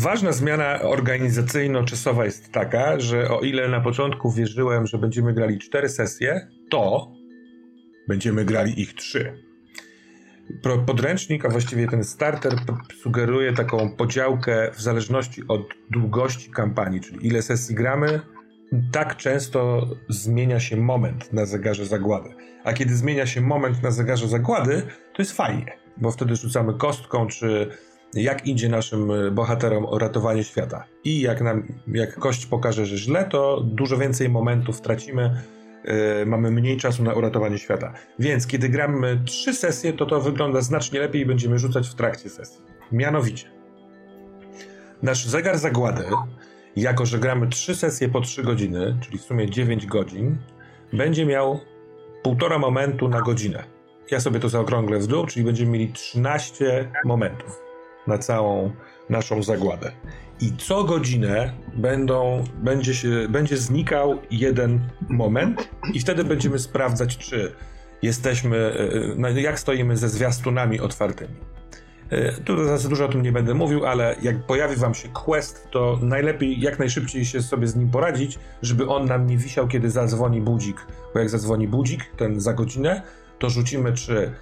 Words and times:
ważna 0.00 0.32
zmiana 0.32 0.80
organizacyjno-czasowa 0.82 2.24
jest 2.24 2.52
taka, 2.52 3.00
że 3.00 3.30
o 3.30 3.40
ile 3.40 3.68
na 3.68 3.80
początku 3.80 4.32
wierzyłem, 4.32 4.86
że 4.86 4.98
będziemy 4.98 5.32
grali 5.32 5.58
cztery 5.58 5.88
sesje, 5.88 6.48
to 6.70 7.12
będziemy 8.08 8.44
grali 8.44 8.80
ich 8.80 8.94
trzy. 8.94 9.42
Podręcznik, 10.86 11.44
a 11.44 11.48
właściwie 11.48 11.88
ten 11.88 12.04
starter 12.04 12.52
sugeruje 13.02 13.52
taką 13.52 13.96
podziałkę 13.96 14.70
w 14.74 14.80
zależności 14.80 15.42
od 15.48 15.62
długości 15.90 16.50
kampanii, 16.50 17.00
czyli 17.00 17.26
ile 17.26 17.42
sesji 17.42 17.74
gramy, 17.74 18.20
tak 18.92 19.16
często 19.16 19.86
zmienia 20.08 20.60
się 20.60 20.76
moment 20.76 21.32
na 21.32 21.46
zegarze 21.46 21.86
zagłady. 21.86 22.30
A 22.64 22.72
kiedy 22.72 22.96
zmienia 22.96 23.26
się 23.26 23.40
moment 23.40 23.82
na 23.82 23.90
zegarze 23.90 24.28
zagłady, 24.28 24.82
to 25.14 25.22
jest 25.22 25.32
fajnie, 25.32 25.72
bo 25.96 26.10
wtedy 26.10 26.36
rzucamy 26.36 26.74
kostką, 26.74 27.26
czy 27.26 27.70
jak 28.14 28.46
idzie 28.46 28.68
naszym 28.68 29.12
bohaterom 29.32 29.86
o 29.86 29.98
ratowanie 29.98 30.44
świata. 30.44 30.84
I 31.04 31.20
jak 31.20 31.40
nam, 31.40 31.62
jak 31.86 32.14
kość 32.14 32.46
pokaże, 32.46 32.86
że 32.86 32.96
źle, 32.96 33.24
to 33.24 33.60
dużo 33.60 33.98
więcej 33.98 34.28
momentów 34.28 34.80
tracimy, 34.80 35.42
yy, 35.84 36.26
mamy 36.26 36.50
mniej 36.50 36.76
czasu 36.76 37.02
na 37.02 37.14
uratowanie 37.14 37.58
świata. 37.58 37.92
Więc 38.18 38.46
kiedy 38.46 38.68
gramy 38.68 39.20
trzy 39.24 39.54
sesje, 39.54 39.92
to 39.92 40.06
to 40.06 40.20
wygląda 40.20 40.60
znacznie 40.60 41.00
lepiej 41.00 41.22
i 41.22 41.26
będziemy 41.26 41.58
rzucać 41.58 41.88
w 41.88 41.94
trakcie 41.94 42.30
sesji. 42.30 42.60
Mianowicie, 42.92 43.46
nasz 45.02 45.26
zegar 45.26 45.58
zagłady 45.58 46.04
jako 46.76 47.06
że 47.06 47.18
gramy 47.18 47.48
3 47.48 47.74
sesje 47.74 48.08
po 48.08 48.20
3 48.20 48.42
godziny, 48.42 48.96
czyli 49.00 49.18
w 49.18 49.22
sumie 49.22 49.50
9 49.50 49.86
godzin, 49.86 50.38
będzie 50.92 51.26
miał 51.26 51.60
półtora 52.22 52.58
momentu 52.58 53.08
na 53.08 53.20
godzinę. 53.20 53.64
Ja 54.10 54.20
sobie 54.20 54.40
to 54.40 54.48
zaokrąglę 54.48 54.98
w 54.98 55.06
dół, 55.06 55.26
czyli 55.26 55.44
będziemy 55.44 55.70
mieli 55.70 55.92
13 55.92 56.92
momentów 57.04 57.69
na 58.06 58.18
całą 58.18 58.70
naszą 59.10 59.42
zagładę. 59.42 59.92
I 60.40 60.52
co 60.56 60.84
godzinę 60.84 61.52
będą, 61.76 62.44
będzie, 62.62 62.94
się, 62.94 63.28
będzie 63.28 63.56
znikał 63.56 64.18
jeden 64.30 64.80
moment, 65.08 65.68
i 65.94 66.00
wtedy 66.00 66.24
będziemy 66.24 66.58
sprawdzać, 66.58 67.18
czy 67.18 67.52
jesteśmy, 68.02 68.56
e, 69.24 69.28
e, 69.28 69.40
jak 69.40 69.60
stoimy 69.60 69.96
ze 69.96 70.08
zwiastunami 70.08 70.80
otwartymi. 70.80 71.34
E, 72.10 72.32
tu 72.32 72.78
za 72.78 72.88
dużo 72.88 73.04
o 73.04 73.08
tym 73.08 73.22
nie 73.22 73.32
będę 73.32 73.54
mówił, 73.54 73.86
ale 73.86 74.16
jak 74.22 74.46
pojawi 74.46 74.76
wam 74.76 74.94
się 74.94 75.08
quest, 75.08 75.68
to 75.70 75.98
najlepiej 76.02 76.60
jak 76.60 76.78
najszybciej 76.78 77.24
się 77.24 77.42
sobie 77.42 77.66
z 77.66 77.76
nim 77.76 77.90
poradzić, 77.90 78.38
żeby 78.62 78.88
on 78.88 79.06
nam 79.06 79.26
nie 79.26 79.36
wisiał, 79.36 79.68
kiedy 79.68 79.90
zadzwoni 79.90 80.40
budzik. 80.40 80.86
Bo 81.14 81.20
jak 81.20 81.30
zadzwoni 81.30 81.68
budzik, 81.68 82.04
ten 82.16 82.40
za 82.40 82.52
godzinę, 82.52 83.02
to 83.38 83.50
rzucimy 83.50 83.92
czy 83.92 84.32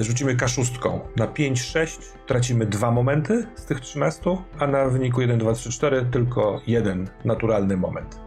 rzucimy 0.00 0.36
kaszustką 0.36 1.00
na 1.16 1.26
5-6, 1.26 2.00
tracimy 2.26 2.66
dwa 2.66 2.90
momenty 2.90 3.46
z 3.54 3.64
tych 3.64 3.80
13, 3.80 4.36
a 4.58 4.66
na 4.66 4.88
wyniku 4.88 5.20
1, 5.20 5.38
2, 5.38 5.52
3, 5.52 5.70
4 5.70 6.06
tylko 6.12 6.60
jeden 6.66 7.08
naturalny 7.24 7.76
moment. 7.76 8.20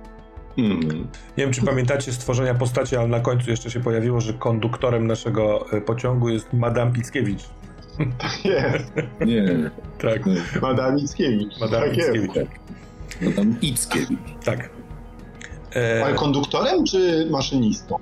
Mm. 0.57 1.07
Nie 1.38 1.44
wiem, 1.44 1.52
czy 1.52 1.62
pamiętacie 1.62 2.13
stworzenia 2.13 2.56
postaci, 2.56 2.96
ale 2.96 3.07
na 3.07 3.19
końcu 3.19 3.50
jeszcze 3.50 3.72
się 3.72 3.79
pojawiło, 3.79 4.22
że 4.22 4.34
konduktorem 4.34 5.07
naszego 5.07 5.72
e, 5.72 5.81
pociągu 5.81 6.29
jest 6.29 6.53
Madame 6.53 6.91
Ickiewicz. 6.97 7.44
Tak 8.18 8.46
jest. 8.46 8.94
Nie. 9.25 9.72
Tak. 10.02 10.22
Madame 10.62 11.00
Ickiewicz. 11.00 11.59
Madame 11.59 11.85
tak 11.85 11.97
Ickiewicz. 11.97 12.34
Tak. 12.34 12.47
Madame 13.22 13.56
Ickiewicz. 13.62 14.19
Tak. 14.46 14.69
E... 15.75 16.06
Ale 16.06 16.16
konduktorem 16.16 16.85
czy 16.85 17.28
maszynistą? 17.31 17.96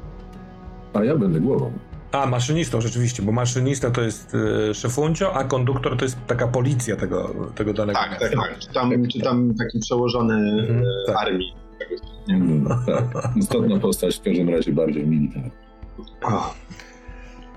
A 0.94 1.04
ja 1.04 1.16
będę 1.16 1.40
głową. 1.40 1.72
A, 2.12 2.26
maszynistą 2.26 2.82
rzeczywiście, 2.82 3.24
bo 3.24 3.32
maszynista 3.32 3.92
to 3.92 4.02
jest 4.02 4.36
e, 4.70 4.74
szefuncio, 4.74 5.34
a 5.34 5.44
konduktor 5.44 5.98
to 5.98 6.06
jest 6.06 6.18
taka 6.28 6.48
policja 6.48 6.96
tego, 6.96 7.36
tego 7.56 7.74
danego 7.74 8.00
Tak, 8.00 8.20
tak, 8.20 8.32
tak. 8.32 8.60
Czy 8.60 8.74
tam, 8.74 9.08
czy 9.08 9.20
tam 9.20 9.54
taki 9.56 9.80
przełożony 9.80 10.62
mhm, 10.62 10.80
e, 10.80 10.84
tak. 11.08 11.18
armii. 11.18 11.54
Mm, 12.30 12.68
tak. 13.14 13.38
Istotna 13.38 13.80
postać, 13.80 14.18
w 14.18 14.22
każdym 14.22 14.50
razie 14.50 14.72
bardziej 14.72 15.08
militarna. 15.08 15.52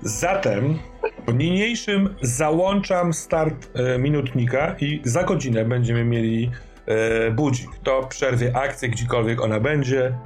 Zatem 0.01 0.79
po 1.25 1.31
niniejszym 1.31 2.15
załączam 2.21 3.13
start 3.13 3.69
e, 3.73 3.99
minutnika 3.99 4.75
i 4.79 5.01
za 5.03 5.23
godzinę 5.23 5.65
będziemy 5.65 6.05
mieli 6.05 6.51
e, 6.85 7.31
budzik. 7.31 7.69
To 7.83 8.07
przerwie 8.09 8.57
akcję, 8.57 8.89
gdziekolwiek 8.89 9.41
ona 9.41 9.59
będzie. 9.59 10.17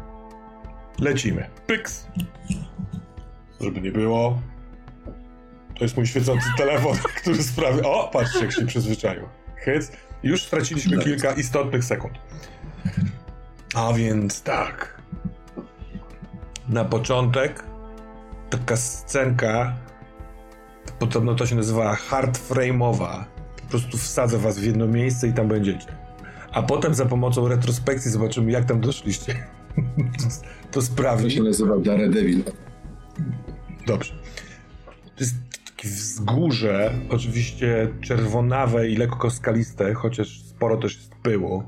Lecimy. 1.01 1.45
Pyks. 1.67 2.07
Żeby 3.61 3.81
nie 3.81 3.91
było. 3.91 4.41
To 5.77 5.85
jest 5.85 5.97
mój 5.97 6.07
świecący 6.07 6.47
telefon, 6.57 6.97
który 7.21 7.43
sprawia... 7.43 7.83
O, 7.83 8.09
patrzcie, 8.13 8.39
jak 8.39 8.51
się 8.51 8.65
przyzwyczaił. 8.65 9.23
Hyc. 9.55 9.91
Już 10.23 10.43
straciliśmy 10.43 10.97
kilka 10.97 11.31
istotnych 11.31 11.83
sekund. 11.83 12.13
A 13.75 13.93
więc 13.93 14.41
tak. 14.41 15.01
Na 16.69 16.85
początek 16.85 17.63
taka 18.49 18.77
scenka, 18.77 19.75
podobno 20.99 21.35
to 21.35 21.45
się 21.45 21.55
nazywa 21.55 21.95
hard 21.95 22.39
frame'owa. 22.49 23.23
Po 23.61 23.69
prostu 23.69 23.97
wsadzę 23.97 24.37
was 24.37 24.59
w 24.59 24.63
jedno 24.63 24.87
miejsce 24.87 25.27
i 25.27 25.33
tam 25.33 25.47
będziecie. 25.47 25.87
A 26.51 26.63
potem 26.63 26.95
za 26.95 27.05
pomocą 27.05 27.47
retrospekcji 27.47 28.11
zobaczymy, 28.11 28.51
jak 28.51 28.65
tam 28.65 28.81
doszliście. 28.81 29.35
to 30.71 30.81
sprawi. 30.81 31.23
To 31.23 31.29
się 31.29 31.43
nazywa 31.43 31.77
Daredevil. 31.77 32.43
Dobrze. 33.89 34.13
To 34.85 35.23
jest 35.23 35.35
takie 35.65 35.87
wzgórze, 35.87 36.93
oczywiście 37.09 37.87
czerwonawe 38.01 38.89
i 38.89 38.95
lekko 38.95 39.31
skaliste, 39.31 39.93
chociaż 39.93 40.41
sporo 40.41 40.77
też 40.77 40.95
jest 40.95 41.15
pyłu. 41.15 41.63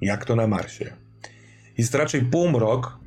Jak 0.00 0.24
to 0.24 0.36
na 0.36 0.46
Marsie. 0.46 0.96
Jest 1.78 1.94
raczej 1.94 2.22
półmrok, 2.22 2.98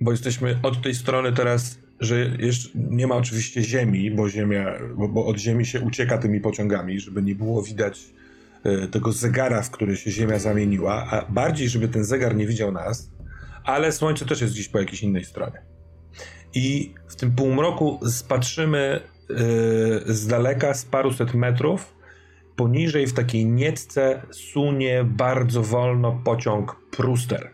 bo 0.00 0.10
jesteśmy 0.10 0.58
od 0.62 0.82
tej 0.82 0.94
strony 0.94 1.32
teraz 1.32 1.78
że 2.00 2.36
jeszcze 2.38 2.68
nie 2.74 3.06
ma 3.06 3.14
oczywiście 3.14 3.62
ziemi, 3.62 4.10
bo 4.10 4.28
ziemia, 4.28 4.72
bo, 4.96 5.08
bo, 5.08 5.26
od 5.26 5.38
ziemi 5.38 5.66
się 5.66 5.80
ucieka 5.80 6.18
tymi 6.18 6.40
pociągami, 6.40 7.00
żeby 7.00 7.22
nie 7.22 7.34
było 7.34 7.62
widać 7.62 8.00
e, 8.64 8.88
tego 8.88 9.12
zegara, 9.12 9.62
w 9.62 9.70
który 9.70 9.96
się 9.96 10.10
ziemia 10.10 10.38
zamieniła, 10.38 11.06
a 11.10 11.32
bardziej, 11.32 11.68
żeby 11.68 11.88
ten 11.88 12.04
zegar 12.04 12.36
nie 12.36 12.46
widział 12.46 12.72
nas, 12.72 13.10
ale 13.64 13.92
słońce 13.92 14.26
też 14.26 14.40
jest 14.40 14.54
gdzieś 14.54 14.68
po 14.68 14.78
jakiejś 14.78 15.02
innej 15.02 15.24
stronie. 15.24 15.62
I 16.56 16.94
w 17.16 17.20
tym 17.20 17.32
półmroku 17.32 18.00
spatrzymy 18.08 18.78
e, 18.78 19.34
z 20.06 20.26
daleka, 20.26 20.74
z 20.74 20.84
paruset 20.84 21.34
metrów, 21.34 21.94
poniżej 22.56 23.06
w 23.06 23.14
takiej 23.14 23.46
nietce 23.46 24.22
sunie 24.30 25.04
bardzo 25.04 25.62
wolno 25.62 26.20
pociąg 26.24 26.76
Pruster. 26.90 27.50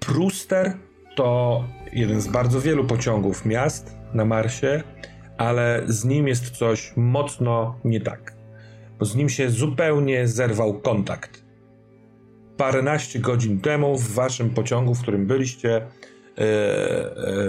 Pruster 0.00 0.72
to 1.16 1.64
jeden 1.92 2.20
z 2.20 2.28
bardzo 2.28 2.60
wielu 2.60 2.84
pociągów 2.84 3.46
miast 3.46 3.96
na 4.14 4.24
Marsie, 4.24 4.82
ale 5.38 5.82
z 5.86 6.04
nim 6.04 6.28
jest 6.28 6.50
coś 6.50 6.92
mocno 6.96 7.78
nie 7.84 8.00
tak. 8.00 8.34
Bo 8.98 9.04
z 9.04 9.16
nim 9.16 9.28
się 9.28 9.50
zupełnie 9.50 10.28
zerwał 10.28 10.80
kontakt. 10.80 11.44
Paręnaście 12.56 13.18
godzin 13.18 13.60
temu 13.60 13.98
w 13.98 14.14
waszym 14.14 14.50
pociągu, 14.50 14.94
w 14.94 15.02
którym 15.02 15.26
byliście, 15.26 15.86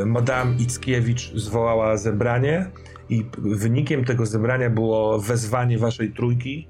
Madame 0.05 0.55
Ickiewicz 0.59 1.31
zwołała 1.33 1.97
zebranie 1.97 2.71
i 3.09 3.25
wynikiem 3.37 4.05
tego 4.05 4.25
zebrania 4.25 4.69
było 4.69 5.19
wezwanie 5.19 5.77
waszej 5.77 6.11
trójki, 6.11 6.67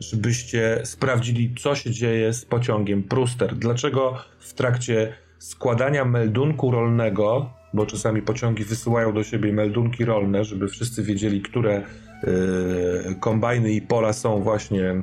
żebyście 0.00 0.80
sprawdzili, 0.84 1.54
co 1.58 1.74
się 1.74 1.90
dzieje 1.90 2.32
z 2.32 2.44
pociągiem 2.44 3.02
Pruster. 3.02 3.54
Dlaczego 3.54 4.18
w 4.40 4.54
trakcie 4.54 5.12
składania 5.38 6.04
meldunku 6.04 6.70
rolnego, 6.70 7.50
bo 7.74 7.86
czasami 7.86 8.22
pociągi 8.22 8.64
wysyłają 8.64 9.12
do 9.12 9.24
siebie 9.24 9.52
meldunki 9.52 10.04
rolne, 10.04 10.44
żeby 10.44 10.68
wszyscy 10.68 11.02
wiedzieli, 11.02 11.42
które 11.42 11.82
y, 12.24 13.14
kombajny 13.20 13.72
i 13.72 13.82
pola 13.82 14.12
są 14.12 14.42
właśnie 14.42 15.02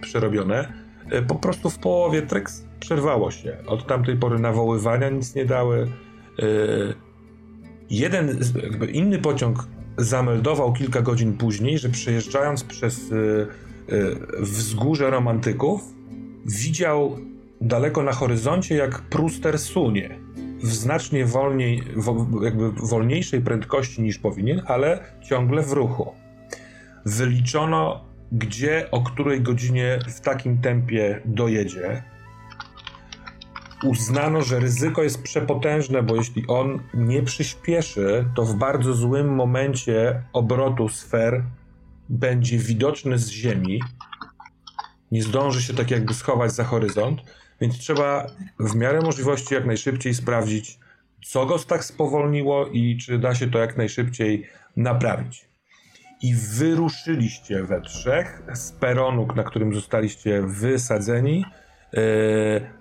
przerobione. 0.00 0.83
Y, 1.12 1.22
po 1.22 1.34
prostu 1.34 1.70
w 1.70 1.78
połowie 1.78 2.22
Trex 2.22 2.64
przerwało 2.80 3.30
się. 3.30 3.56
Od 3.66 3.86
tamtej 3.86 4.16
pory 4.16 4.38
nawoływania 4.38 5.08
nic 5.08 5.34
nie 5.34 5.44
dały. 5.44 5.88
Y, 6.42 6.94
jeden, 7.90 8.38
jakby 8.62 8.86
inny 8.86 9.18
pociąg 9.18 9.68
zameldował 9.98 10.72
kilka 10.72 11.02
godzin 11.02 11.36
później, 11.36 11.78
że 11.78 11.88
przejeżdżając 11.88 12.64
przez 12.64 13.00
wzgórze 14.40 15.10
romantyków, 15.10 15.94
widział 16.46 17.18
daleko 17.60 18.02
na 18.02 18.12
horyzoncie, 18.12 18.74
jak 18.74 19.02
Pruster 19.02 19.58
sunie. 19.58 20.18
W 20.62 20.72
znacznie 20.72 21.24
wolniej, 21.24 21.82
jakby 22.42 22.72
wolniejszej 22.72 23.40
prędkości 23.40 24.02
niż 24.02 24.18
powinien, 24.18 24.62
ale 24.66 25.04
ciągle 25.28 25.62
w 25.62 25.72
ruchu. 25.72 26.12
Wyliczono, 27.04 28.04
gdzie, 28.32 28.90
o 28.90 29.02
której 29.02 29.40
godzinie 29.40 29.98
w 30.08 30.20
takim 30.20 30.58
tempie 30.58 31.20
dojedzie. 31.24 32.02
Uznano, 33.84 34.42
że 34.42 34.60
ryzyko 34.60 35.02
jest 35.02 35.22
przepotężne, 35.22 36.02
bo 36.02 36.16
jeśli 36.16 36.46
on 36.46 36.82
nie 36.94 37.22
przyspieszy, 37.22 38.24
to 38.36 38.44
w 38.44 38.54
bardzo 38.54 38.94
złym 38.94 39.34
momencie 39.34 40.22
obrotu 40.32 40.88
sfer 40.88 41.44
będzie 42.08 42.58
widoczny 42.58 43.18
z 43.18 43.30
Ziemi 43.30 43.80
nie 45.14 45.22
zdąży 45.22 45.62
się 45.62 45.74
tak 45.74 45.90
jakby 45.90 46.14
schować 46.14 46.52
za 46.52 46.64
horyzont, 46.64 47.20
więc 47.60 47.78
trzeba 47.78 48.26
w 48.60 48.74
miarę 48.74 49.00
możliwości 49.00 49.54
jak 49.54 49.66
najszybciej 49.66 50.14
sprawdzić, 50.14 50.78
co 51.24 51.46
go 51.46 51.58
tak 51.58 51.84
spowolniło 51.84 52.66
i 52.66 52.96
czy 52.96 53.18
da 53.18 53.34
się 53.34 53.50
to 53.50 53.58
jak 53.58 53.76
najszybciej 53.76 54.46
naprawić. 54.76 55.48
I 56.22 56.34
wyruszyliście 56.34 57.62
we 57.62 57.80
trzech 57.80 58.42
z 58.54 58.72
peronu, 58.72 59.28
na 59.36 59.42
którym 59.42 59.74
zostaliście 59.74 60.42
wysadzeni, 60.42 61.44
e, 61.94 62.00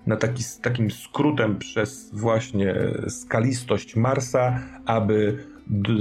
na 0.07 0.15
taki, 0.15 0.43
takim 0.61 0.91
skrótem 0.91 1.59
przez 1.59 2.09
właśnie 2.13 2.75
skalistość 3.07 3.95
Marsa, 3.95 4.59
aby 4.85 5.47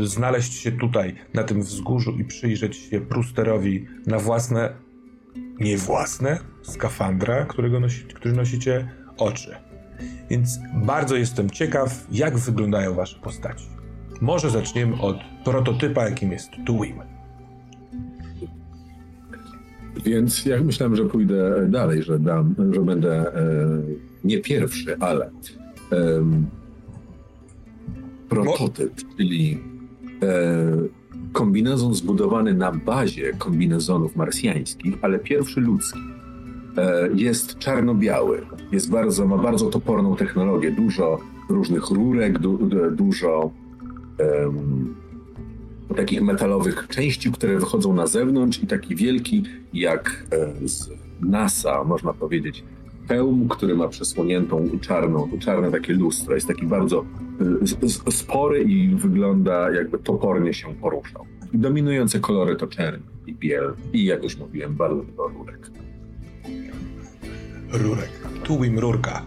znaleźć 0.04 0.54
się 0.54 0.72
tutaj 0.72 1.14
na 1.34 1.44
tym 1.44 1.62
wzgórzu 1.62 2.10
i 2.10 2.24
przyjrzeć 2.24 2.76
się 2.76 3.00
Prusterowi 3.00 3.86
na 4.06 4.18
własne, 4.18 4.74
nie 5.60 5.76
własne, 5.76 6.38
skafandra, 6.62 7.44
którego 7.44 7.80
nosi, 7.80 8.04
który 8.04 8.34
nosicie, 8.34 8.88
oczy. 9.18 9.56
Więc 10.30 10.58
bardzo 10.74 11.16
jestem 11.16 11.50
ciekaw, 11.50 12.06
jak 12.10 12.38
wyglądają 12.38 12.94
wasze 12.94 13.18
postaci. 13.18 13.66
Może 14.20 14.50
zaczniemy 14.50 15.00
od 15.00 15.16
prototypa, 15.44 16.08
jakim 16.08 16.32
jest 16.32 16.50
Tuwim. 16.66 17.11
Więc 20.04 20.46
jak 20.46 20.64
myślałem, 20.64 20.96
że 20.96 21.04
pójdę 21.04 21.66
dalej, 21.68 22.02
że, 22.02 22.18
dam, 22.18 22.54
że 22.72 22.80
będę 22.80 23.34
e, 23.34 23.82
nie 24.24 24.38
pierwszy, 24.38 24.96
ale 24.98 25.30
e, 25.92 26.24
prototyp, 28.28 28.92
czyli 29.16 29.58
e, 30.22 30.66
kombinezon 31.32 31.94
zbudowany 31.94 32.54
na 32.54 32.72
bazie 32.72 33.32
kombinezonów 33.32 34.16
marsjańskich, 34.16 34.94
ale 35.02 35.18
pierwszy 35.18 35.60
ludzki. 35.60 36.00
E, 36.76 37.08
jest 37.14 37.58
czarno-biały, 37.58 38.46
jest 38.72 38.90
bardzo, 38.90 39.26
ma 39.26 39.38
bardzo 39.38 39.70
toporną 39.70 40.16
technologię, 40.16 40.70
dużo 40.70 41.18
różnych 41.48 41.90
rurek, 41.90 42.38
du, 42.38 42.58
dużo 42.90 43.50
takich 45.94 46.22
metalowych 46.22 46.86
części, 46.88 47.32
które 47.32 47.58
wychodzą 47.58 47.94
na 47.94 48.06
zewnątrz 48.06 48.62
i 48.62 48.66
taki 48.66 48.96
wielki, 48.96 49.42
jak 49.72 50.26
e, 50.30 50.68
z 50.68 50.90
NASA, 51.20 51.84
można 51.84 52.12
powiedzieć, 52.12 52.64
hełm, 53.08 53.48
który 53.48 53.74
ma 53.74 53.88
przesłoniętą 53.88 54.70
czarną, 54.80 55.28
czarne 55.40 55.70
takie 55.70 55.92
lustro. 55.92 56.34
Jest 56.34 56.48
taki 56.48 56.66
bardzo 56.66 57.04
e, 58.06 58.12
spory 58.12 58.62
i 58.62 58.88
wygląda 58.88 59.70
jakby 59.70 59.98
topornie 59.98 60.54
się 60.54 60.74
poruszał. 60.74 61.26
Dominujące 61.54 62.20
kolory 62.20 62.56
to 62.56 62.66
czerń 62.66 63.02
i 63.26 63.34
biel 63.34 63.74
i 63.92 64.04
jak 64.04 64.22
już 64.22 64.36
mówiłem, 64.36 64.74
bardzo 64.74 65.02
dużo 65.02 65.28
rurek. 65.28 65.70
Rurek. 67.72 68.10
Tuwim 68.44 68.78
rurka. 68.78 69.26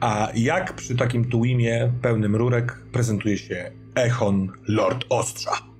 A 0.00 0.28
jak 0.34 0.72
przy 0.72 0.96
takim 0.96 1.24
tuwimie 1.24 1.92
pełnym 2.02 2.36
rurek 2.36 2.78
prezentuje 2.92 3.38
się 3.38 3.70
Echon 3.94 4.48
Lord 4.68 5.04
Ostrza? 5.08 5.73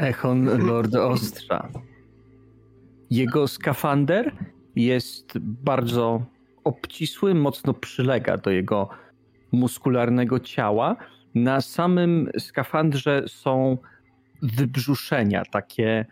Echon 0.00 0.66
Lord 0.66 0.94
Ostrza. 0.94 1.68
Jego 3.10 3.48
skafander 3.48 4.32
jest 4.76 5.38
bardzo 5.38 6.22
obcisły, 6.64 7.34
mocno 7.34 7.74
przylega 7.74 8.36
do 8.36 8.50
jego 8.50 8.88
muskularnego 9.52 10.40
ciała. 10.40 10.96
Na 11.34 11.60
samym 11.60 12.30
skafandrze 12.38 13.24
są 13.28 13.78
wybrzuszenia, 14.42 15.42
takie. 15.44 16.06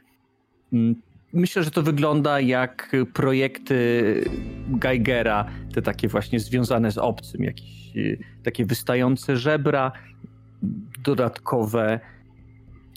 Mm, 0.73 0.95
myślę, 1.33 1.63
że 1.63 1.71
to 1.71 1.83
wygląda 1.83 2.41
jak 2.41 2.97
projekty 3.15 4.25
Geigera, 4.69 5.47
te 5.75 5.83
takie 5.83 6.09
właśnie 6.09 6.41
związane 6.41 6.93
z 6.93 6.99
obcym, 6.99 7.45
jakieś 7.45 7.97
y, 7.97 8.19
takie 8.43 8.65
wystające 8.65 9.37
żebra, 9.37 9.93
dodatkowe 11.05 12.01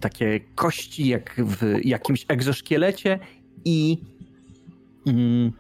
takie 0.02 0.40
kości 0.56 1.08
jak 1.08 1.36
w 1.46 1.80
jakimś 1.84 2.26
egzoszkielecie 2.28 3.20
i 3.66 3.98
mm, 5.08 5.52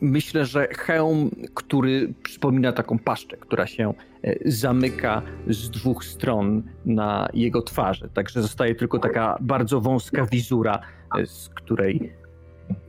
myślę, 0.00 0.46
że 0.46 0.68
hełm, 0.68 1.30
który 1.54 2.14
przypomina 2.22 2.72
taką 2.72 2.98
paszczę, 2.98 3.36
która 3.36 3.66
się 3.66 3.94
e, 4.22 4.50
zamyka 4.50 5.22
z 5.48 5.70
dwóch 5.70 6.04
stron 6.04 6.62
na 6.84 7.28
jego 7.34 7.62
twarzy. 7.62 8.08
Także 8.14 8.42
zostaje 8.42 8.74
tylko 8.74 8.98
taka 8.98 9.38
bardzo 9.40 9.80
wąska 9.80 10.26
wizura, 10.26 10.80
e, 11.18 11.26
z 11.26 11.48
której 11.48 12.12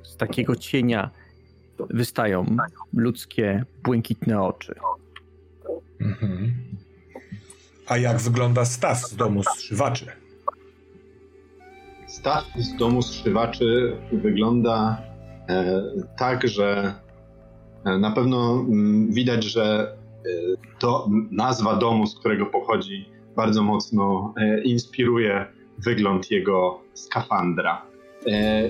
z 0.04 0.18
takiego 0.18 0.56
cienia 0.56 1.10
wystają 1.90 2.58
ludzkie, 2.94 3.66
błękitne 3.84 4.42
oczy. 4.42 4.76
Mhm. 6.02 6.54
A 7.88 7.98
jak 7.98 8.18
wygląda 8.18 8.66
staw 8.66 8.98
z 8.98 9.16
domu 9.16 9.44
zszywaczy? 9.44 10.06
Staw 12.18 12.44
z 12.56 12.76
domu 12.76 13.02
zszywaczy 13.02 13.98
wygląda 14.12 15.02
e, 15.50 15.84
tak, 16.18 16.48
że 16.48 16.94
e, 17.86 17.98
na 17.98 18.12
pewno 18.12 18.52
m, 18.54 18.74
mm, 18.74 19.12
widać, 19.12 19.44
że 19.44 19.94
e, 19.94 20.30
to 20.80 21.10
nazwa 21.32 21.76
domu, 21.76 22.08
z 22.08 22.20
którego 22.20 22.46
pochodzi, 22.46 23.10
bardzo 23.36 23.64
mocno 23.64 24.34
e, 24.38 24.62
inspiruje 24.62 25.46
wygląd 25.78 26.32
jego 26.32 26.80
skafandra. 26.94 27.82
E, 28.28 28.70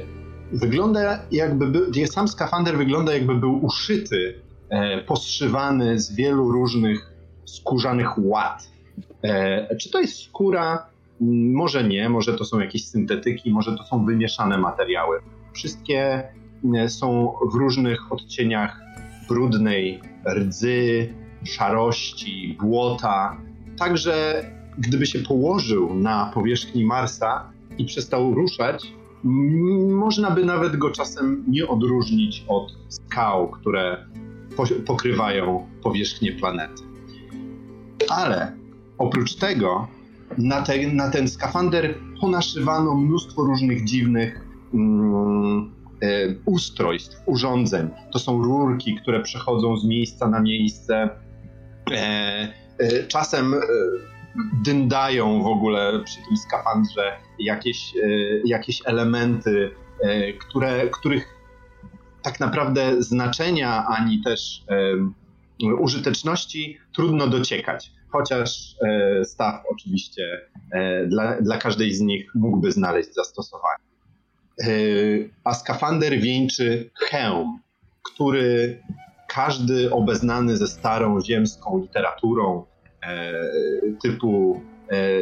wygląda 0.51 1.19
jakby 1.31 1.67
był, 1.67 1.93
sam 2.05 2.27
skafander 2.27 2.77
wygląda 2.77 3.13
jakby 3.13 3.35
był 3.35 3.65
uszyty, 3.65 4.41
e, 4.69 5.01
poszywany 5.01 5.99
z 5.99 6.15
wielu 6.15 6.51
różnych 6.51 7.11
skórzanych 7.45 8.17
łat. 8.17 8.71
Czy 9.79 9.91
to 9.91 9.99
jest 9.99 10.23
skóra? 10.23 10.96
Może 11.53 11.83
nie, 11.83 12.09
może 12.09 12.37
to 12.37 12.45
są 12.45 12.59
jakieś 12.59 12.87
syntetyki, 12.87 13.51
może 13.51 13.77
to 13.77 13.83
są 13.83 14.05
wymieszane 14.05 14.57
materiały. 14.57 15.19
Wszystkie 15.53 16.23
e, 16.75 16.89
są 16.89 17.33
w 17.51 17.55
różnych 17.55 18.11
odcieniach 18.11 18.81
brudnej 19.29 20.01
rdzy, 20.33 21.13
szarości, 21.43 22.57
błota. 22.61 23.37
Także 23.77 24.43
gdyby 24.77 25.05
się 25.05 25.19
położył 25.19 25.95
na 25.95 26.31
powierzchni 26.33 26.85
Marsa 26.85 27.51
i 27.77 27.85
przestał 27.85 28.33
ruszać, 28.33 28.93
można 29.89 30.31
by 30.31 30.45
nawet 30.45 30.75
go 30.75 30.91
czasem 30.91 31.43
nie 31.47 31.67
odróżnić 31.67 32.45
od 32.47 32.77
skał, 32.89 33.47
które 33.47 34.05
pokrywają 34.85 35.67
powierzchnię 35.83 36.31
planety. 36.31 36.83
Ale 38.09 38.57
Oprócz 38.97 39.35
tego 39.35 39.87
na, 40.37 40.63
na 40.93 41.09
ten 41.09 41.27
skafander 41.27 41.95
ponaszywano 42.21 42.95
mnóstwo 42.95 43.41
różnych 43.43 43.85
dziwnych 43.85 44.41
mm, 44.73 45.71
e, 46.01 46.07
ustrojstw, 46.45 47.17
urządzeń. 47.25 47.89
To 48.11 48.19
są 48.19 48.43
rurki, 48.43 48.95
które 48.95 49.23
przechodzą 49.23 49.77
z 49.77 49.85
miejsca 49.85 50.27
na 50.27 50.39
miejsce. 50.39 51.09
E, 51.91 52.53
e, 52.79 53.03
czasem 53.07 53.53
e, 53.53 53.57
dyndają 54.63 55.43
w 55.43 55.47
ogóle 55.47 56.03
przy 56.05 56.17
tym 56.27 56.37
skafandrze 56.37 57.17
jakieś, 57.39 57.95
e, 57.95 58.09
jakieś 58.45 58.81
elementy, 58.85 59.71
e, 60.01 60.33
które, 60.33 60.89
których 60.89 61.37
tak 62.21 62.39
naprawdę 62.39 63.03
znaczenia 63.03 63.85
ani 63.85 64.23
też 64.23 64.63
użyteczności 65.79 66.77
trudno 66.95 67.27
dociekać 67.27 67.91
chociaż 68.17 68.75
e, 68.81 69.25
staw 69.25 69.63
oczywiście 69.69 70.41
e, 70.71 71.05
dla, 71.07 71.41
dla 71.41 71.57
każdej 71.57 71.93
z 71.93 72.01
nich 72.01 72.31
mógłby 72.35 72.71
znaleźć 72.71 73.13
zastosowanie. 73.13 73.83
E, 74.61 74.67
a 75.43 75.53
skafander 75.53 76.19
wieńczy 76.19 76.89
hełm, 76.95 77.59
który 78.03 78.81
każdy 79.27 79.91
obeznany 79.91 80.57
ze 80.57 80.67
starą 80.67 81.21
ziemską 81.21 81.81
literaturą 81.81 82.65
typu 84.01 84.61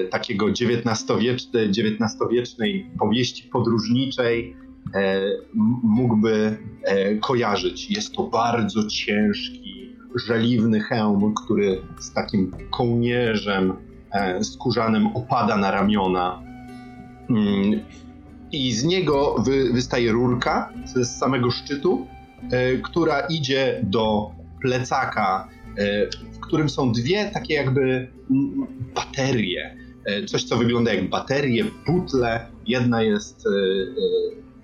takiego 0.10 0.46
XIX-wiecznej, 0.46 1.70
XIX-wiecznej 1.70 2.92
powieści 3.00 3.44
podróżniczej 3.44 4.56
mógłby 5.84 6.58
kojarzyć. 7.22 7.92
Jest 7.92 8.14
to 8.14 8.24
bardzo 8.24 8.88
ciężki, 8.88 9.85
żeliwny 10.16 10.80
hełm, 10.80 11.34
który 11.34 11.82
z 12.00 12.14
takim 12.14 12.52
kołnierzem 12.72 13.74
e, 14.12 14.44
skórzanym 14.44 15.08
opada 15.08 15.58
na 15.58 15.72
ramiona. 15.72 16.42
Mm, 17.30 17.80
I 18.52 18.74
z 18.74 18.84
niego 18.84 19.36
wy, 19.46 19.74
wystaje 19.74 20.12
rurka 20.12 20.74
z 20.86 21.08
samego 21.08 21.52
szczytu, 21.52 22.08
e, 22.52 22.78
która 22.78 23.20
idzie 23.20 23.80
do 23.84 24.32
plecaka, 24.62 25.48
e, 25.78 26.08
w 26.34 26.40
którym 26.40 26.70
są 26.70 26.92
dwie 26.92 27.26
takie 27.34 27.54
jakby 27.54 28.08
baterie. 28.96 29.76
Coś, 30.28 30.44
co 30.44 30.58
wygląda 30.58 30.94
jak 30.94 31.10
baterie, 31.10 31.66
butle. 31.88 32.48
Jedna 32.68 33.02
jest 33.02 33.44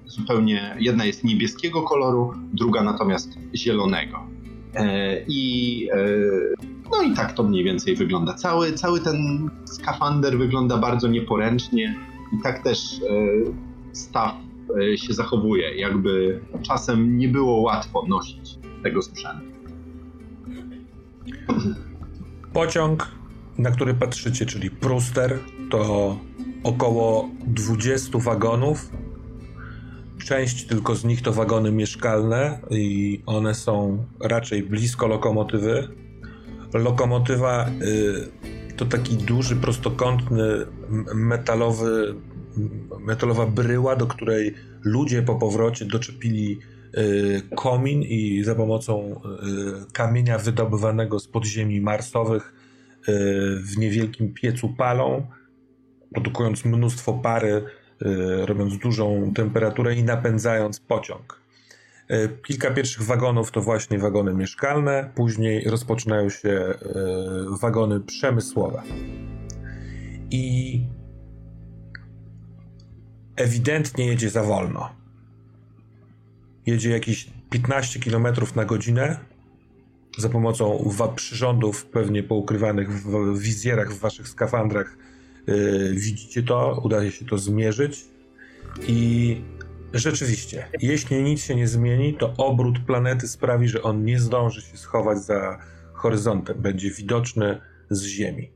zupełnie, 0.05 0.75
jedna 0.79 1.05
jest 1.05 1.24
niebieskiego 1.24 1.81
koloru, 1.81 2.34
druga 2.53 2.84
natomiast 2.84 3.29
zielonego. 3.55 4.27
I 5.27 5.87
no 6.91 7.01
i 7.01 7.15
tak 7.15 7.33
to 7.33 7.43
mniej 7.43 7.63
więcej 7.63 7.95
wygląda. 7.95 8.33
Cały, 8.33 8.73
cały 8.73 8.99
ten 8.99 9.49
skafander 9.65 10.37
wygląda 10.37 10.77
bardzo 10.77 11.07
nieporęcznie 11.07 11.95
i 12.39 12.43
tak 12.43 12.63
też 12.63 12.79
staw 13.93 14.35
się 14.95 15.13
zachowuje, 15.13 15.75
jakby 15.75 16.41
czasem 16.61 17.17
nie 17.17 17.27
było 17.27 17.61
łatwo 17.61 18.05
nosić 18.07 18.59
tego 18.83 19.01
sprzętu. 19.01 19.45
Pociąg, 22.53 23.07
na 23.57 23.71
który 23.71 23.93
patrzycie, 23.93 24.45
czyli 24.45 24.71
Pruster, 24.71 25.39
to 25.69 26.17
około 26.63 27.29
20 27.47 28.19
wagonów. 28.19 28.89
Część 30.25 30.65
tylko 30.65 30.95
z 30.95 31.03
nich 31.03 31.21
to 31.21 31.33
wagony 31.33 31.71
mieszkalne 31.71 32.59
i 32.69 33.21
one 33.25 33.55
są 33.55 34.05
raczej 34.19 34.63
blisko 34.63 35.07
lokomotywy. 35.07 35.87
Lokomotywa 36.73 37.69
y, 37.69 38.75
to 38.77 38.85
taki 38.85 39.17
duży, 39.17 39.55
prostokątny, 39.55 40.65
metalowy, 41.15 42.15
metalowa 42.99 43.45
bryła, 43.45 43.95
do 43.95 44.07
której 44.07 44.53
ludzie 44.83 45.21
po 45.21 45.35
powrocie 45.35 45.85
doczepili 45.85 46.59
y, 46.97 47.41
komin 47.55 48.01
i 48.01 48.43
za 48.43 48.55
pomocą 48.55 49.21
y, 49.89 49.91
kamienia 49.93 50.37
wydobywanego 50.37 51.19
z 51.19 51.27
podziemi 51.27 51.81
marsowych 51.81 52.53
y, 52.99 53.13
w 53.63 53.77
niewielkim 53.77 54.33
piecu 54.33 54.69
palą, 54.69 55.27
produkując 56.13 56.65
mnóstwo 56.65 57.13
pary, 57.13 57.63
robiąc 58.46 58.77
dużą 58.77 59.31
temperaturę 59.36 59.96
i 59.96 60.03
napędzając 60.03 60.79
pociąg. 60.79 61.41
Kilka 62.43 62.72
pierwszych 62.72 63.03
wagonów 63.03 63.51
to 63.51 63.62
właśnie 63.62 64.00
wagony 64.00 64.34
mieszkalne, 64.34 65.10
później 65.15 65.63
rozpoczynają 65.63 66.29
się 66.29 66.74
wagony 67.62 68.00
przemysłowe. 68.00 68.81
I 70.31 70.81
ewidentnie 73.36 74.05
jedzie 74.05 74.29
za 74.29 74.43
wolno. 74.43 74.89
Jedzie 76.65 76.89
jakieś 76.89 77.29
15 77.50 78.00
km 78.00 78.27
na 78.55 78.65
godzinę 78.65 79.20
za 80.17 80.29
pomocą 80.29 80.89
przyrządów 81.15 81.86
pewnie 81.86 82.24
poukrywanych 82.24 82.91
w 82.91 83.39
wizjerach 83.39 83.91
w 83.91 84.00
waszych 84.00 84.27
skafandrach. 84.27 84.98
Yy, 85.48 85.93
widzicie 85.93 86.43
to, 86.43 86.81
udaje 86.83 87.12
się 87.12 87.25
to 87.25 87.38
zmierzyć 87.38 88.05
i 88.88 89.41
rzeczywiście, 89.93 90.67
jeśli 90.79 91.24
nic 91.24 91.43
się 91.43 91.55
nie 91.55 91.67
zmieni, 91.67 92.13
to 92.13 92.33
obrót 92.38 92.79
planety 92.79 93.27
sprawi, 93.27 93.67
że 93.67 93.81
on 93.81 94.05
nie 94.05 94.19
zdąży 94.19 94.62
się 94.62 94.77
schować 94.77 95.17
za 95.17 95.60
horyzontem, 95.93 96.62
będzie 96.62 96.91
widoczny 96.91 97.62
z 97.89 98.03
Ziemi. 98.03 98.51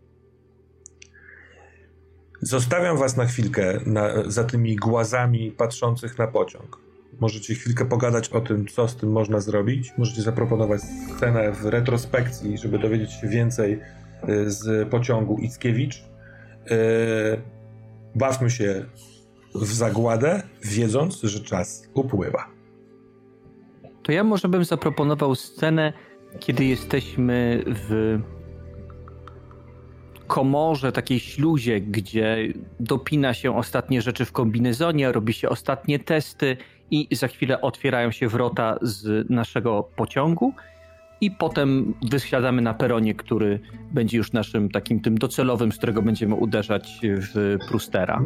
Zostawiam 2.42 2.98
was 2.98 3.18
na 3.18 3.25
chwilkę 3.25 3.80
na, 3.86 4.10
za 4.27 4.44
tymi 4.44 4.75
głazami 4.75 5.51
patrzących 5.51 6.18
na 6.18 6.27
pociąg. 6.27 6.80
Możecie 7.20 7.56
chwilkę 7.56 7.86
pogadać 7.86 8.30
o 8.30 8.42
tym, 8.42 8.68
co 8.68 8.88
z 8.88 8.96
tym 8.96 9.12
można 9.12 9.39
zrobić. 9.39 9.94
Możecie 9.98 10.22
zaproponować 10.22 10.82
scenę 11.18 11.51
w 11.51 11.65
retrospekcji, 11.65 12.58
żeby 12.58 12.80
dowiedzieć 12.80 13.12
się 13.12 13.27
więcej 13.27 13.80
y, 14.30 14.51
z 14.51 14.89
pociągu 14.89 15.38
Ickiewicz. 15.38 16.04
Yy, 16.69 16.77
bawmy 18.15 18.50
się 18.50 18.86
w 19.55 19.65
zagładę, 19.65 20.43
wiedząc, 20.63 21.22
że 21.22 21.39
czas 21.39 21.89
upływa. 21.93 22.48
To 24.03 24.12
ja 24.12 24.24
może 24.24 24.50
bym 24.50 24.65
zaproponował 24.65 25.36
scenę, 25.36 25.93
kiedy 26.39 26.65
jesteśmy 26.65 27.63
w 27.67 28.19
komorze, 30.27 30.91
takiej 30.91 31.19
śluzie, 31.19 31.81
gdzie 31.81 32.38
dopina 32.79 33.34
się 33.34 33.57
ostatnie 33.57 34.01
rzeczy 34.01 34.25
w 34.25 34.31
kombinezonie, 34.31 35.12
robi 35.12 35.34
się 35.34 35.50
ostatnie 35.50 36.00
testy 36.00 36.57
i 36.91 37.15
za 37.15 37.27
chwilę 37.27 37.62
otwierają 37.62 38.12
się 38.12 38.27
wrota 38.27 38.77
z 38.81 39.29
naszego 39.29 39.84
pociągu 39.95 40.53
i 41.22 41.31
potem 41.31 41.93
wysiadamy 42.12 42.62
na 42.62 42.74
peronie, 42.74 43.15
który 43.15 43.60
będzie 43.91 44.17
już 44.17 44.34
naszym 44.34 44.69
takim 44.69 45.00
tym 45.00 45.17
docelowym, 45.17 45.72
z 45.72 45.77
którego 45.77 46.01
będziemy 46.01 46.36
uderzać 46.36 47.00
w 47.03 47.57
Prustera. 47.69 48.24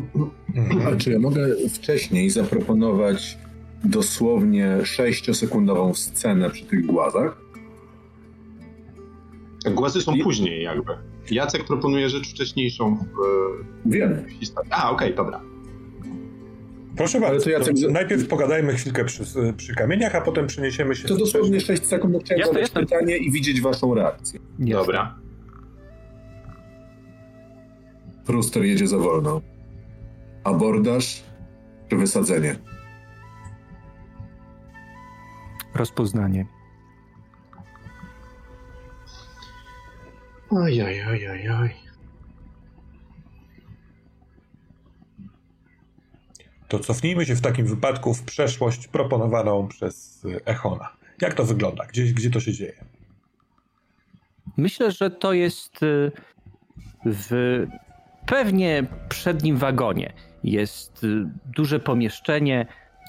A 0.93 0.95
czy 0.95 1.11
ja 1.11 1.19
mogę 1.19 1.47
wcześniej 1.69 2.29
zaproponować 2.29 3.37
dosłownie 3.83 4.77
6-sekundową 4.81 5.93
scenę 5.93 6.49
przy 6.49 6.65
tych 6.65 6.85
głazach? 6.85 7.41
Głazy 9.73 10.01
są 10.01 10.15
I... 10.15 10.23
później 10.23 10.63
jakby. 10.63 10.93
Jacek 11.31 11.63
proponuje 11.63 12.09
rzecz 12.09 12.29
wcześniejszą 12.29 12.95
w, 12.95 13.89
Wiem. 13.91 14.25
w 14.27 14.31
historii. 14.31 14.71
A, 14.73 14.91
okej, 14.91 15.13
okay, 15.13 15.25
dobra. 15.25 15.41
Proszę 16.99 17.19
bardzo, 17.19 17.43
to 17.43 17.49
Jacek... 17.49 17.75
to 17.81 17.91
najpierw 17.91 18.27
pogadajmy 18.27 18.73
chwilkę 18.73 19.05
przy, 19.05 19.23
przy, 19.57 19.75
kamieniach, 19.75 20.15
a 20.15 20.21
potem 20.21 20.47
przeniesiemy 20.47 20.95
się... 20.95 21.07
To 21.07 21.17
dosłownie 21.17 21.61
6 21.61 21.85
sekund, 21.85 22.13
bo 22.13 22.19
chciałem 22.19 22.45
zadać 22.45 22.69
pytanie 22.69 23.17
i 23.17 23.31
widzieć 23.31 23.61
waszą 23.61 23.95
reakcję. 23.95 24.39
Jasne. 24.59 24.73
Dobra. 24.73 25.15
Pruster 28.25 28.63
jedzie 28.63 28.87
za 28.87 28.97
wolno. 28.97 29.41
Abordaż 30.43 31.23
czy 31.89 31.95
wysadzenie? 31.95 32.55
Rozpoznanie. 35.75 36.45
Oj, 40.49 40.81
oj, 40.81 41.01
oj, 41.07 41.27
oj, 41.27 41.49
oj. 41.49 41.88
To 46.69 46.79
cofnijmy 46.79 47.25
się 47.25 47.35
w 47.35 47.41
takim 47.41 47.65
wypadku 47.65 48.13
w 48.13 48.23
przeszłość 48.23 48.87
proponowaną 48.87 49.67
przez 49.67 50.25
Echona. 50.45 50.89
Jak 51.21 51.33
to 51.33 51.45
wygląda? 51.45 51.85
Gdzie, 51.85 52.03
gdzie 52.03 52.29
to 52.29 52.39
się 52.39 52.53
dzieje? 52.53 52.85
Myślę, 54.57 54.91
że 54.91 55.09
to 55.09 55.33
jest 55.33 55.83
y, 55.83 56.11
w 57.05 57.65
pewnie 58.25 58.83
przednim 59.09 59.57
wagonie. 59.57 60.13
Jest 60.43 61.03
y, 61.03 61.25
duże 61.55 61.79
pomieszczenie, 61.79 62.65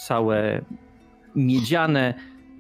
całe 0.07 0.65
miedziane, 1.37 2.15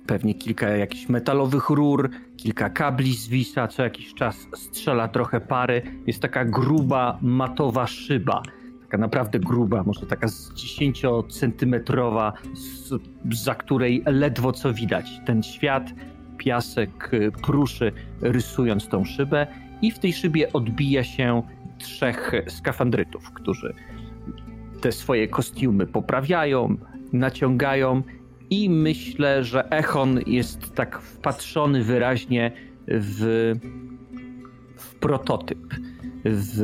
pewnie 0.06 0.34
kilka 0.34 0.68
jakichś 0.68 1.08
metalowych 1.08 1.70
rur, 1.70 2.10
kilka 2.36 2.70
kabli 2.70 3.16
zwisa, 3.16 3.68
co 3.68 3.82
jakiś 3.82 4.14
czas 4.14 4.36
strzela 4.56 5.08
trochę 5.08 5.40
pary. 5.40 5.82
Jest 6.06 6.22
taka 6.22 6.44
gruba, 6.44 7.18
matowa 7.22 7.86
szyba. 7.86 8.42
Taka 8.90 9.00
naprawdę 9.00 9.38
gruba, 9.38 9.82
może 9.82 10.06
taka 10.06 10.28
z 10.28 10.52
10-centymetrowa, 10.52 12.32
za 13.30 13.54
której 13.54 14.02
ledwo 14.06 14.52
co 14.52 14.72
widać. 14.72 15.20
Ten 15.26 15.42
świat, 15.42 15.90
piasek 16.38 17.10
pruszy, 17.42 17.92
rysując 18.20 18.88
tą 18.88 19.04
szybę, 19.04 19.46
i 19.82 19.90
w 19.90 19.98
tej 19.98 20.12
szybie 20.12 20.52
odbija 20.52 21.04
się 21.04 21.42
trzech 21.78 22.32
skafandrytów, 22.48 23.32
którzy 23.32 23.74
te 24.80 24.92
swoje 24.92 25.28
kostiumy 25.28 25.86
poprawiają, 25.86 26.76
naciągają 27.12 28.02
i 28.50 28.70
myślę, 28.70 29.44
że 29.44 29.70
Echon 29.70 30.20
jest 30.26 30.74
tak 30.74 31.00
wpatrzony 31.00 31.84
wyraźnie 31.84 32.52
w, 32.88 33.52
w 34.76 34.94
prototyp, 34.94 35.74
w 36.24 36.62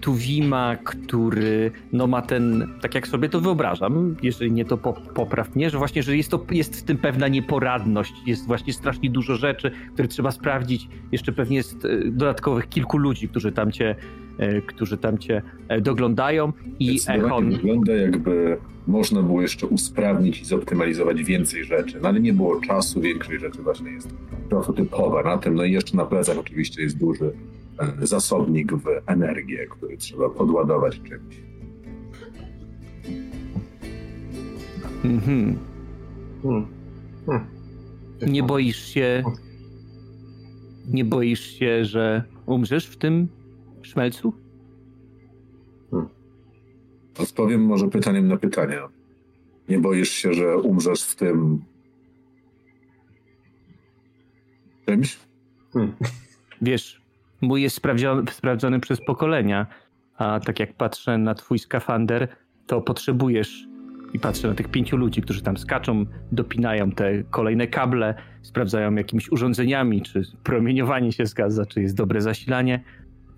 Tuwima, 0.00 0.76
który 0.84 1.70
no 1.92 2.06
ma 2.06 2.22
ten, 2.22 2.68
tak 2.80 2.94
jak 2.94 3.08
sobie 3.08 3.28
to 3.28 3.40
wyobrażam, 3.40 4.16
jeżeli 4.22 4.52
nie 4.52 4.64
to 4.64 4.76
popraw 5.14 5.56
mnie, 5.56 5.70
że 5.70 5.78
właśnie, 5.78 6.02
że 6.02 6.16
jest, 6.16 6.30
to, 6.30 6.46
jest 6.50 6.80
w 6.80 6.82
tym 6.82 6.98
pewna 6.98 7.28
nieporadność, 7.28 8.12
jest 8.26 8.46
właśnie 8.46 8.72
strasznie 8.72 9.10
dużo 9.10 9.36
rzeczy, 9.36 9.70
które 9.94 10.08
trzeba 10.08 10.30
sprawdzić. 10.30 10.88
Jeszcze 11.12 11.32
pewnie 11.32 11.56
jest 11.56 11.84
e, 11.84 12.10
dodatkowych 12.10 12.68
kilku 12.68 12.98
ludzi, 12.98 13.28
którzy 13.28 13.52
tam 13.52 13.72
cię, 13.72 13.96
e, 14.38 14.62
którzy 14.62 14.98
tam 14.98 15.18
cię 15.18 15.42
e, 15.68 15.80
doglądają 15.80 16.52
i 16.78 17.00
Echon... 17.08 17.50
Wygląda 17.50 17.92
jakby 17.92 18.56
można 18.86 19.22
było 19.22 19.42
jeszcze 19.42 19.66
usprawnić 19.66 20.40
i 20.40 20.44
zoptymalizować 20.44 21.22
więcej 21.22 21.64
rzeczy, 21.64 21.98
no 22.02 22.08
ale 22.08 22.20
nie 22.20 22.32
było 22.32 22.60
czasu, 22.60 23.00
większej 23.00 23.40
rzeczy 23.40 23.62
właśnie 23.62 23.90
jest 23.90 24.14
prototypowa 24.48 25.22
na 25.22 25.38
tym, 25.38 25.54
no 25.54 25.64
i 25.64 25.72
jeszcze 25.72 25.96
na 25.96 26.04
plecach 26.04 26.38
oczywiście 26.38 26.82
jest 26.82 26.98
duży 26.98 27.32
zasobnik 28.02 28.72
w 28.72 28.86
energię, 29.06 29.66
który 29.70 29.96
trzeba 29.96 30.30
podładować 30.30 31.00
czymś. 31.00 31.42
Mhm. 35.04 35.58
Hmm. 36.42 36.66
Hmm. 37.26 37.46
Nie 38.26 38.42
boisz 38.42 38.84
się. 38.84 39.22
Nie 40.88 41.04
boisz 41.04 41.40
się, 41.40 41.84
że 41.84 42.24
umrzesz 42.46 42.86
w 42.86 42.96
tym 42.96 43.28
szmelcu? 43.82 44.32
Odpowiem 47.18 47.64
może 47.64 47.88
pytaniem 47.88 48.28
na 48.28 48.36
pytanie. 48.36 48.78
Nie 49.68 49.78
boisz 49.78 50.10
się, 50.10 50.34
że 50.34 50.56
umrzesz 50.56 51.02
w 51.02 51.16
tym 51.16 51.64
czymś? 54.86 55.18
Hmm. 55.72 55.92
Wiesz, 56.62 56.99
mój 57.40 57.62
jest 57.62 57.80
sprawdzony, 58.30 58.80
przez 58.80 59.00
pokolenia, 59.00 59.66
a 60.16 60.40
tak 60.40 60.60
jak 60.60 60.72
patrzę 60.72 61.18
na 61.18 61.34
twój 61.34 61.58
skafander, 61.58 62.28
to 62.66 62.80
potrzebujesz 62.80 63.66
i 64.12 64.18
patrzę 64.18 64.48
na 64.48 64.54
tych 64.54 64.68
pięciu 64.68 64.96
ludzi, 64.96 65.22
którzy 65.22 65.42
tam 65.42 65.56
skaczą, 65.56 66.06
dopinają 66.32 66.92
te 66.92 67.22
kolejne 67.30 67.66
kable, 67.66 68.14
sprawdzają 68.42 68.94
jakimiś 68.94 69.32
urządzeniami, 69.32 70.02
czy 70.02 70.22
promieniowanie 70.44 71.12
się 71.12 71.26
zgadza, 71.26 71.66
czy 71.66 71.82
jest 71.82 71.96
dobre 71.96 72.20
zasilanie. 72.20 72.84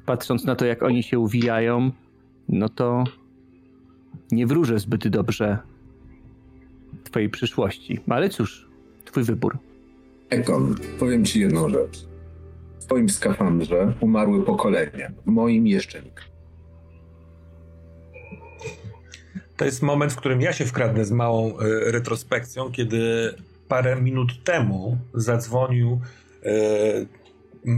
Patrząc 0.06 0.44
na 0.44 0.56
to, 0.56 0.64
jak 0.64 0.82
oni 0.82 1.02
się 1.02 1.18
uwijają, 1.18 1.90
no 2.48 2.68
to 2.68 3.04
nie 4.32 4.46
wróżę 4.46 4.78
zbyt 4.78 5.08
dobrze 5.08 5.58
twojej 7.04 7.28
przyszłości. 7.28 8.00
Ale 8.08 8.28
cóż, 8.28 8.68
twój 9.04 9.22
wybór. 9.22 9.58
Ekon, 10.30 10.74
powiem 10.98 11.24
ci 11.24 11.40
jedną 11.40 11.68
rzecz. 11.68 12.11
Twoim 12.92 13.08
skafandrze 13.08 13.92
umarły 14.00 14.44
pokolenia, 14.44 15.12
moim 15.24 15.66
jeszcze 15.66 16.02
nikt. 16.02 16.24
To 19.56 19.64
jest 19.64 19.82
moment, 19.82 20.12
w 20.12 20.16
którym 20.16 20.40
ja 20.40 20.52
się 20.52 20.64
wkradnę 20.64 21.04
z 21.04 21.10
małą 21.10 21.50
y, 21.50 21.92
retrospekcją, 21.92 22.72
kiedy 22.72 23.34
parę 23.68 24.02
minut 24.02 24.44
temu 24.44 24.98
zadzwonił. 25.14 26.00
Y, 26.46 27.06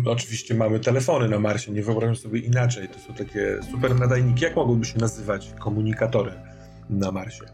oczywiście 0.06 0.54
mamy 0.54 0.80
telefony 0.80 1.28
na 1.28 1.38
Marsie, 1.38 1.73
nie 1.73 1.83
wyobrażam 1.83 2.16
sobie 2.16 2.40
inaczej. 2.40 2.88
To 2.88 2.99
są 2.99 3.14
takie 3.14 3.59
super 3.71 4.00
nadajniki. 4.00 4.44
Jak 4.44 4.56
mogłyby 4.56 4.85
się 4.85 4.99
nazywać 4.99 5.54
komunikatory 5.59 6.33
na 6.90 7.12
Marsie? 7.12 7.44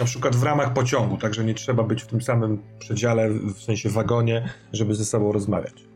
Na 0.00 0.06
przykład 0.06 0.36
w 0.36 0.42
ramach 0.42 0.72
pociągu, 0.72 1.16
także 1.16 1.44
nie 1.44 1.54
trzeba 1.54 1.82
być 1.82 2.02
w 2.02 2.06
tym 2.06 2.22
samym 2.22 2.62
przedziale, 2.78 3.30
w 3.30 3.62
sensie 3.62 3.88
wagonie, 3.88 4.48
żeby 4.72 4.94
ze 4.94 5.04
sobą 5.04 5.32
rozmawiać. 5.32 5.93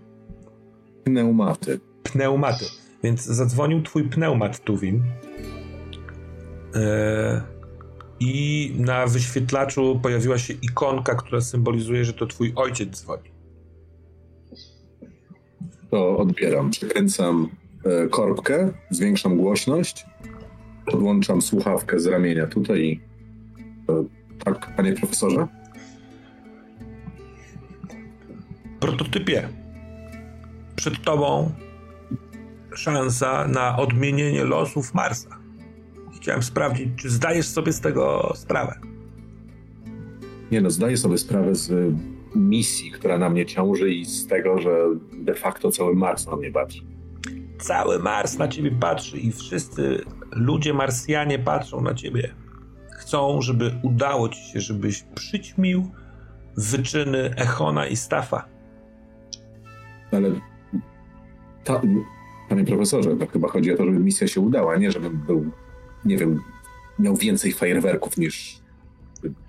Pneumaty. 1.09 1.81
Pneumaty. 2.03 2.65
Więc 3.03 3.25
zadzwonił 3.25 3.83
twój 3.83 4.05
pneumat, 4.05 4.65
Tuwim. 4.65 5.03
Eee 6.75 7.59
i 8.21 8.73
na 8.79 9.07
wyświetlaczu 9.07 10.01
pojawiła 10.03 10.39
się 10.39 10.55
ikonka, 10.63 11.15
która 11.15 11.41
symbolizuje, 11.41 12.05
że 12.05 12.13
to 12.13 12.27
twój 12.27 12.53
ojciec 12.57 13.01
dzwoni. 13.01 13.31
To 15.91 16.19
odbieram. 16.19 16.71
Przekręcam 16.71 17.49
e, 17.85 18.09
korbkę, 18.09 18.73
zwiększam 18.91 19.37
głośność, 19.37 20.07
podłączam 20.87 21.43
słuchawkę 21.43 22.01
z 22.01 22.07
ramienia 22.07 22.47
tutaj. 22.47 23.01
E, 23.89 24.05
tak, 24.45 24.77
panie 24.77 24.93
profesorze? 24.93 25.47
Prototypie. 28.81 29.49
Przed 30.79 31.03
tobą 31.05 31.53
szansa 32.75 33.49
na 33.49 33.77
odmienienie 33.77 34.45
losów 34.45 34.95
Marsa. 34.95 35.39
Chciałem 36.17 36.43
sprawdzić, 36.43 36.89
czy 36.97 37.11
zdajesz 37.11 37.47
sobie 37.47 37.73
z 37.73 37.81
tego 37.81 38.33
sprawę. 38.37 38.75
Nie 40.51 40.61
no, 40.61 40.71
zdaję 40.71 40.97
sobie 40.97 41.19
sprawę 41.19 41.55
z 41.55 41.95
misji, 42.35 42.91
która 42.91 43.19
na 43.19 43.31
mnie 43.31 43.47
ciąży 43.47 43.91
i 43.91 44.05
z 44.05 44.27
tego, 44.27 44.59
że 44.59 44.71
de 45.13 45.35
facto 45.35 45.71
cały 45.71 45.95
Mars 45.95 46.27
na 46.27 46.37
mnie 46.37 46.53
patrzy. 46.53 46.83
Cały 47.59 47.99
Mars 47.99 48.39
na 48.39 48.49
ciebie 48.49 48.71
patrzy 48.71 49.19
i 49.19 49.33
wszyscy 49.33 50.05
ludzie 50.33 50.75
marsjanie 50.75 51.39
patrzą 51.39 51.81
na 51.81 51.95
ciebie. 51.95 52.35
Chcą, 52.91 53.43
żeby 53.43 53.75
udało 53.83 54.29
ci 54.29 54.41
się, 54.53 54.61
żebyś 54.61 55.03
przyćmił 55.15 55.91
wyczyny 56.57 57.35
Echona 57.37 57.87
i 57.87 57.97
Stafa. 57.97 58.49
Ale 60.13 60.31
ta, 61.69 61.81
panie 62.49 62.65
profesorze, 62.65 63.17
to 63.17 63.27
chyba 63.27 63.49
chodzi 63.49 63.73
o 63.73 63.77
to, 63.77 63.85
żeby 63.85 63.99
misja 63.99 64.29
się 64.29 64.41
udała, 64.41 64.77
nie 64.77 64.91
żebym 64.91 65.19
był 65.27 65.51
nie 66.05 66.17
wiem, 66.17 66.41
miał 66.99 67.17
więcej 67.17 67.53
fajerwerków 67.53 68.17
niż 68.17 68.59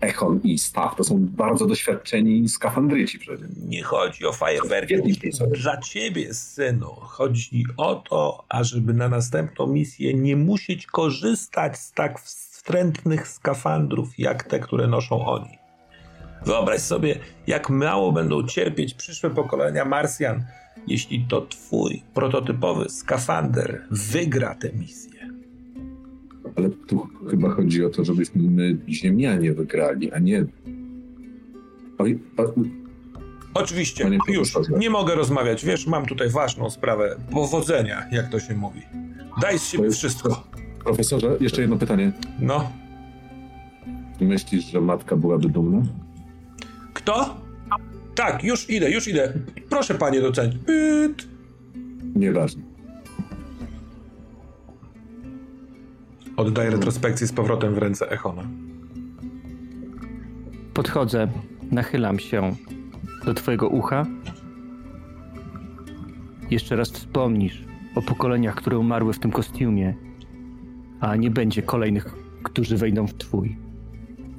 Echon 0.02 0.40
i 0.44 0.58
Staff. 0.58 0.96
To 0.96 1.04
są 1.04 1.18
bardzo 1.20 1.66
doświadczeni 1.66 2.50
skafandryci 2.50 3.20
przecież. 3.20 3.48
Nie 3.68 3.84
chodzi 3.84 4.26
o 4.26 4.34
fajerwerki 4.34 5.20
dla 5.64 5.78
ciebie, 5.78 6.34
synu. 6.34 6.88
Chodzi 6.88 7.66
o 7.78 7.96
to, 7.96 8.46
ażeby 8.50 8.94
na 8.94 9.10
następną 9.10 9.68
misję 9.68 10.14
nie 10.14 10.36
musieć 10.36 10.86
korzystać 10.88 11.78
z 11.78 11.92
tak 11.92 12.20
wstrętnych 12.20 13.28
skafandrów, 13.28 14.20
jak 14.20 14.44
te, 14.44 14.60
które 14.60 14.88
noszą 14.88 15.26
oni. 15.26 15.58
Wyobraź 16.46 16.82
sobie, 16.82 17.20
jak 17.48 17.70
mało 17.70 18.12
będą 18.12 18.48
cierpieć 18.48 18.94
przyszłe 18.94 19.30
pokolenia 19.30 19.86
Marsjan, 19.86 20.46
jeśli 20.88 21.26
to 21.30 21.42
twój 21.42 22.02
prototypowy 22.14 22.90
skafander 22.90 23.82
wygra 23.92 24.56
tę 24.56 24.70
misję. 24.74 25.30
Ale 26.56 26.70
tu 26.70 27.08
chyba 27.30 27.50
chodzi 27.50 27.86
o 27.86 27.90
to, 27.90 28.06
żebyśmy 28.06 28.44
my, 28.44 28.78
ziemianie, 28.90 29.54
wygrali, 29.54 30.12
a 30.12 30.20
nie. 30.20 30.46
O... 31.98 32.04
Oczywiście, 33.54 34.10
już 34.28 34.54
nie 34.78 34.90
mogę 34.90 35.16
rozmawiać. 35.16 35.66
Wiesz, 35.66 35.88
mam 35.88 36.06
tutaj 36.06 36.30
ważną 36.30 36.70
sprawę. 36.70 37.16
Powodzenia, 37.32 38.06
jak 38.12 38.30
to 38.30 38.40
się 38.40 38.56
mówi. 38.56 38.82
Daj 39.42 39.60
z 39.60 39.64
siebie 39.68 39.92
wszystko. 39.92 40.44
Profesorze, 40.84 41.38
jeszcze 41.40 41.62
jedno 41.62 41.78
pytanie. 41.78 42.12
No. 42.40 42.72
Myślisz, 44.22 44.66
że 44.66 44.82
matka 44.82 45.16
byłaby 45.16 45.50
dumna? 45.50 45.82
Kto? 46.94 47.42
Tak, 48.20 48.44
już 48.44 48.70
idę, 48.70 48.92
już 48.92 49.08
idę. 49.08 49.34
Proszę 49.70 49.96
panie 49.96 50.22
docenić. 50.22 50.58
Pyt. 50.66 51.28
Nieważne. 52.16 52.64
Oddaję 56.38 56.70
retrospekcję 56.70 57.28
z 57.28 57.34
powrotem 57.34 57.76
w 57.76 57.78
ręce 57.78 58.12
Echona. 58.12 58.44
Podchodzę, 60.74 61.28
nachylam 61.72 62.20
się 62.20 62.56
do 63.26 63.34
twojego 63.34 63.70
ucha. 63.70 64.06
Jeszcze 66.52 66.76
raz 66.76 66.92
wspomnisz 66.92 67.64
o 67.96 68.02
pokoleniach, 68.02 68.56
które 68.56 68.78
umarły 68.80 69.14
w 69.14 69.20
tym 69.20 69.32
kostiumie, 69.32 69.96
a 71.00 71.16
nie 71.16 71.32
będzie 71.32 71.62
kolejnych, 71.62 72.16
którzy 72.44 72.78
wejdą 72.78 73.08
w 73.08 73.14
twój. 73.14 73.58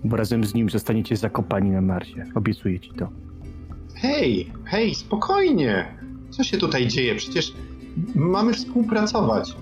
Bo 0.05 0.17
razem 0.17 0.45
z 0.45 0.55
nim 0.55 0.71
zostaniecie 0.71 1.17
zakopani 1.17 1.71
na 1.71 1.81
Marsie. 1.81 2.25
Obiecuję 2.35 2.81
ci 2.81 2.91
to. 2.91 3.30
Hej, 4.01 4.53
hej, 4.65 4.95
spokojnie. 4.95 5.95
Co 6.31 6.45
się 6.45 6.59
tutaj 6.59 6.87
dzieje? 6.87 7.15
Przecież 7.15 7.53
mamy 8.15 8.55
współpracować. 8.55 9.57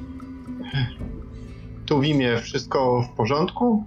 Tu 1.86 2.00
w 2.00 2.04
imię 2.04 2.38
wszystko 2.42 3.02
w 3.02 3.16
porządku? 3.16 3.84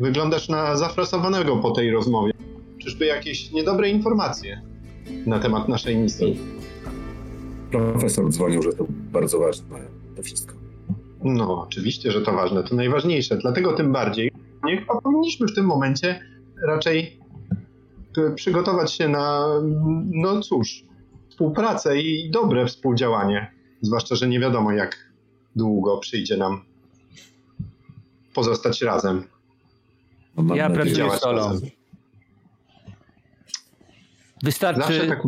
Wyglądasz 0.00 0.48
na 0.48 0.76
zafrasowanego 0.76 1.56
po 1.56 1.70
tej 1.70 1.90
rozmowie. 1.90 2.32
Czyżby 2.78 3.06
jakieś 3.06 3.52
niedobre 3.52 3.90
informacje 3.90 4.62
na 5.26 5.38
temat 5.38 5.68
naszej 5.68 5.96
misji? 5.96 6.38
Profesor 7.70 8.30
dzwonił, 8.30 8.62
że 8.62 8.72
to 8.72 8.86
bardzo 8.88 9.38
ważne, 9.38 9.80
to 10.16 10.22
wszystko. 10.22 10.54
No, 11.24 11.62
oczywiście, 11.62 12.10
że 12.10 12.20
to 12.20 12.32
ważne, 12.32 12.62
to 12.62 12.74
najważniejsze. 12.74 13.36
Dlatego 13.36 13.72
tym 13.72 13.92
bardziej 13.92 14.30
niech 14.64 14.86
powinniśmy 14.86 15.46
w 15.46 15.54
tym 15.54 15.64
momencie 15.64 16.20
raczej 16.66 17.21
przygotować 18.34 18.92
się 18.92 19.08
na, 19.08 19.46
no 20.10 20.40
cóż, 20.40 20.84
współpracę 21.28 22.00
i 22.00 22.30
dobre 22.30 22.66
współdziałanie. 22.66 23.52
Zwłaszcza, 23.80 24.14
że 24.14 24.28
nie 24.28 24.40
wiadomo, 24.40 24.72
jak 24.72 25.12
długo 25.56 25.98
przyjdzie 25.98 26.36
nam 26.36 26.64
pozostać 28.34 28.82
razem. 28.82 29.24
No, 30.36 30.54
ja 30.54 30.70
pracuję 30.70 31.10
solo. 31.10 31.48
Razem. 31.48 31.70
Wystarczy, 34.42 35.08
tak 35.08 35.22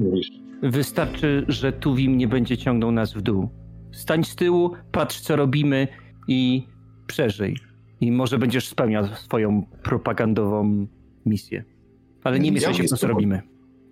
wystarczy, 0.63 1.45
że 1.49 1.73
Tuwim 1.73 2.19
nie 2.19 2.29
będzie 2.29 2.57
ciągnął 2.57 2.93
nas 2.93 3.15
w 3.15 3.23
dół. 3.23 3.49
Stań 3.93 4.25
z 4.25 4.37
tyłu, 4.37 4.73
patrz 4.93 5.21
co 5.21 5.37
robimy 5.37 5.89
i 6.29 6.67
przeżyj. 7.07 7.57
I 8.01 8.13
może 8.13 8.39
będziesz 8.39 8.69
spełniał 8.69 9.07
swoją 9.07 9.67
propagandową 9.83 10.87
misję. 11.27 11.65
Ale 12.25 12.41
nie 12.41 12.53
mieszaj 12.53 12.73
ja 12.73 12.77
się 12.77 12.83
w 12.83 12.91
to, 12.91 12.97
co 12.97 13.07
robimy. 13.07 13.43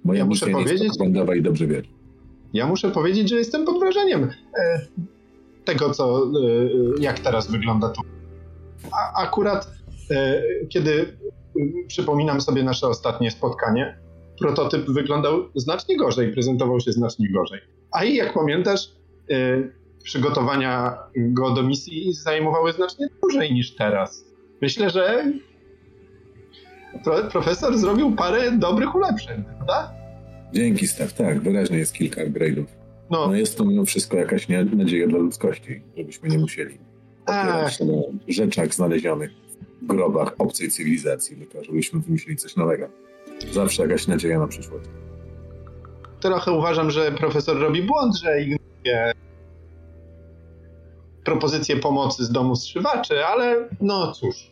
Moja 0.05 0.19
ja 0.19 0.27
muszę 0.27 0.47
powiedzieć, 0.47 0.89
propagandowa 0.89 1.35
i 1.35 1.43
dobrze 1.43 1.67
wiesz. 1.67 1.87
Ja 2.53 2.67
muszę 2.67 2.91
powiedzieć, 2.91 3.29
że 3.29 3.37
jestem 3.37 3.65
pod 3.65 3.79
wrażeniem 3.79 4.31
e, 4.59 4.87
tego, 5.65 5.91
co, 5.91 6.23
e, 6.25 6.29
jak 7.01 7.21
teraz 7.21 7.51
wygląda 7.51 7.89
tu 7.89 8.03
a, 8.93 9.23
akurat 9.23 9.71
e, 10.11 10.43
kiedy 10.69 11.17
przypominam 11.87 12.41
sobie 12.41 12.63
nasze 12.63 12.89
ostatnie 12.89 13.31
spotkanie, 13.31 13.99
prototyp 14.39 14.91
wyglądał 14.91 15.45
znacznie 15.55 15.97
gorzej, 15.97 16.33
prezentował 16.33 16.81
się 16.81 16.93
znacznie 16.93 17.33
gorzej. 17.33 17.61
A 17.93 18.05
i 18.05 18.15
jak 18.15 18.35
pamiętasz, 18.35 18.89
e, 19.31 19.63
przygotowania 20.05 20.99
go 21.17 21.51
do 21.51 21.63
misji 21.63 22.13
zajmowały 22.13 22.73
znacznie 22.73 23.07
dłużej 23.21 23.55
niż 23.55 23.75
teraz. 23.75 24.25
Myślę, 24.63 24.91
że 24.91 25.33
profesor 27.31 27.79
zrobił 27.79 28.17
parę 28.17 28.53
dobrych 28.53 28.95
ulepszeń, 28.95 29.45
prawda? 29.57 29.95
Dzięki, 30.53 30.87
Stef. 30.87 31.13
Tak, 31.13 31.41
wyraźnie 31.41 31.79
jest 31.79 31.95
kilka 31.95 32.25
upgrade'ów. 32.25 32.65
No. 33.11 33.27
no 33.27 33.35
jest 33.35 33.59
to 33.59 33.65
mimo 33.65 33.85
wszystko 33.85 34.17
jakaś 34.17 34.49
nadzieja 34.49 35.07
dla 35.07 35.19
ludzkości, 35.19 35.83
żebyśmy 35.97 36.29
nie 36.29 36.39
musieli 36.39 36.79
opierać 37.23 37.77
się 37.77 37.85
na 37.85 37.93
rzeczach 38.29 38.75
znalezionych 38.75 39.31
w 39.83 39.87
grobach 39.87 40.35
obcej 40.39 40.71
cywilizacji, 40.71 41.37
tylko 41.37 41.65
żebyśmy 41.65 42.01
wymyślili 42.01 42.37
coś 42.37 42.57
nowego. 42.57 42.89
Zawsze 43.53 43.83
jakaś 43.83 44.07
nadzieja 44.07 44.39
na 44.39 44.47
przyszłość. 44.47 44.85
Trochę 46.21 46.53
uważam, 46.53 46.91
że 46.91 47.13
profesor 47.13 47.59
robi 47.59 47.83
błąd, 47.83 48.17
że 48.17 48.41
ignoruje 48.41 49.13
propozycję 51.25 51.77
pomocy 51.77 52.25
z 52.25 52.33
domu 52.33 52.57
strzywaczy, 52.57 53.27
ale 53.27 53.69
no 53.81 54.13
cóż, 54.13 54.51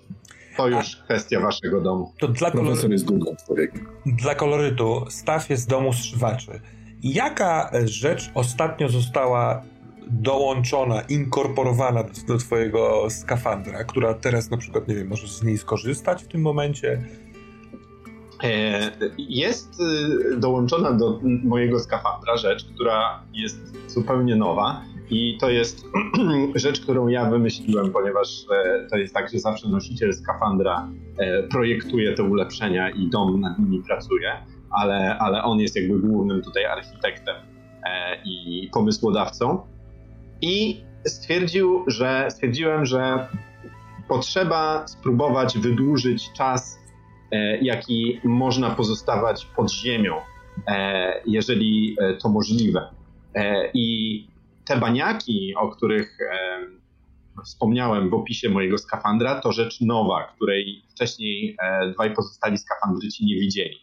to 0.57 0.69
już 0.69 0.99
A, 1.01 1.05
kwestia 1.05 1.41
waszego 1.41 1.81
domu. 1.81 2.13
To 2.19 2.29
dla 2.29 2.51
Profesor 2.51 2.91
jest 2.91 3.07
drugą 3.07 3.37
człowiekiem. 3.47 3.87
Dla 4.07 4.35
kolorytu, 4.35 5.05
staw 5.09 5.51
jest 5.51 5.63
z 5.63 5.67
domu 5.67 5.93
strzywaczy. 5.93 6.61
Jaka 7.03 7.71
rzecz 7.85 8.31
ostatnio 8.35 8.89
została 8.89 9.63
dołączona, 10.11 11.01
inkorporowana 11.01 12.03
do, 12.05 12.11
do 12.29 12.39
twojego 12.39 13.11
skafandra, 13.11 13.85
która 13.85 14.15
teraz 14.15 14.51
na 14.51 14.57
przykład, 14.57 14.89
nie 14.89 14.95
wiem, 14.95 15.09
możesz 15.09 15.33
z 15.33 15.43
niej 15.43 15.59
skorzystać 15.59 16.25
w 16.25 16.29
tym 16.29 16.41
momencie? 16.41 17.03
E, 18.43 18.91
jest 19.19 19.81
y, 19.81 20.37
dołączona 20.37 20.93
do 20.93 21.21
mojego 21.45 21.81
skafandra 21.81 22.37
rzecz, 22.37 22.65
która 22.75 23.23
jest 23.33 23.59
zupełnie 23.89 24.37
nowa 24.37 24.83
i 25.11 25.39
to 25.41 25.51
jest 25.51 25.87
rzecz, 26.55 26.81
którą 26.81 27.09
ja 27.09 27.31
wymyśliłem, 27.31 27.93
ponieważ 27.93 28.29
e, 28.53 28.87
to 28.91 28.97
jest 28.97 29.15
tak, 29.15 29.31
że 29.31 29.39
zawsze 29.39 29.69
nosiciel 29.69 30.13
skafandra 30.13 30.89
e, 31.19 31.43
projektuje 31.43 32.15
te 32.15 32.23
ulepszenia 32.23 32.91
i 32.91 33.11
dom 33.11 33.41
nad 33.41 33.59
nimi 33.59 33.83
pracuje, 33.83 34.33
ale, 34.71 35.19
ale 35.19 35.43
on 35.43 35.61
jest 35.61 35.77
jakby 35.77 35.99
głównym 35.99 36.43
tutaj 36.43 36.65
architektem 36.65 37.37
i 38.25 38.69
pomysłodawcą. 38.73 39.61
I 40.41 40.85
stwierdził, 41.07 41.85
że 41.87 42.27
stwierdziłem, 42.31 42.87
że 42.87 43.29
potrzeba 44.09 44.89
spróbować 44.89 45.59
wydłużyć 45.59 46.33
czas 46.33 46.81
E, 47.33 47.59
jaki 47.59 48.21
można 48.25 48.71
pozostawać 48.71 49.47
pod 49.57 49.73
ziemią, 49.73 50.17
e, 50.69 51.23
jeżeli 51.27 51.97
e, 52.01 52.15
to 52.15 52.29
możliwe. 52.29 52.89
I 53.75 54.27
te 54.71 54.77
baniaki, 54.77 55.55
o 55.57 55.69
których 55.69 56.19
wspomniałem 57.45 58.11
w 58.11 58.15
opisie 58.15 58.49
mojego 58.49 58.79
skafandra, 58.79 59.41
to 59.41 59.53
rzecz 59.53 59.81
nowa, 59.81 60.33
której 60.37 60.83
wcześniej 60.91 61.57
dwaj 61.93 62.15
pozostali 62.15 62.59
skafandryci 62.59 63.25
nie 63.25 63.35
widzieli. 63.35 63.77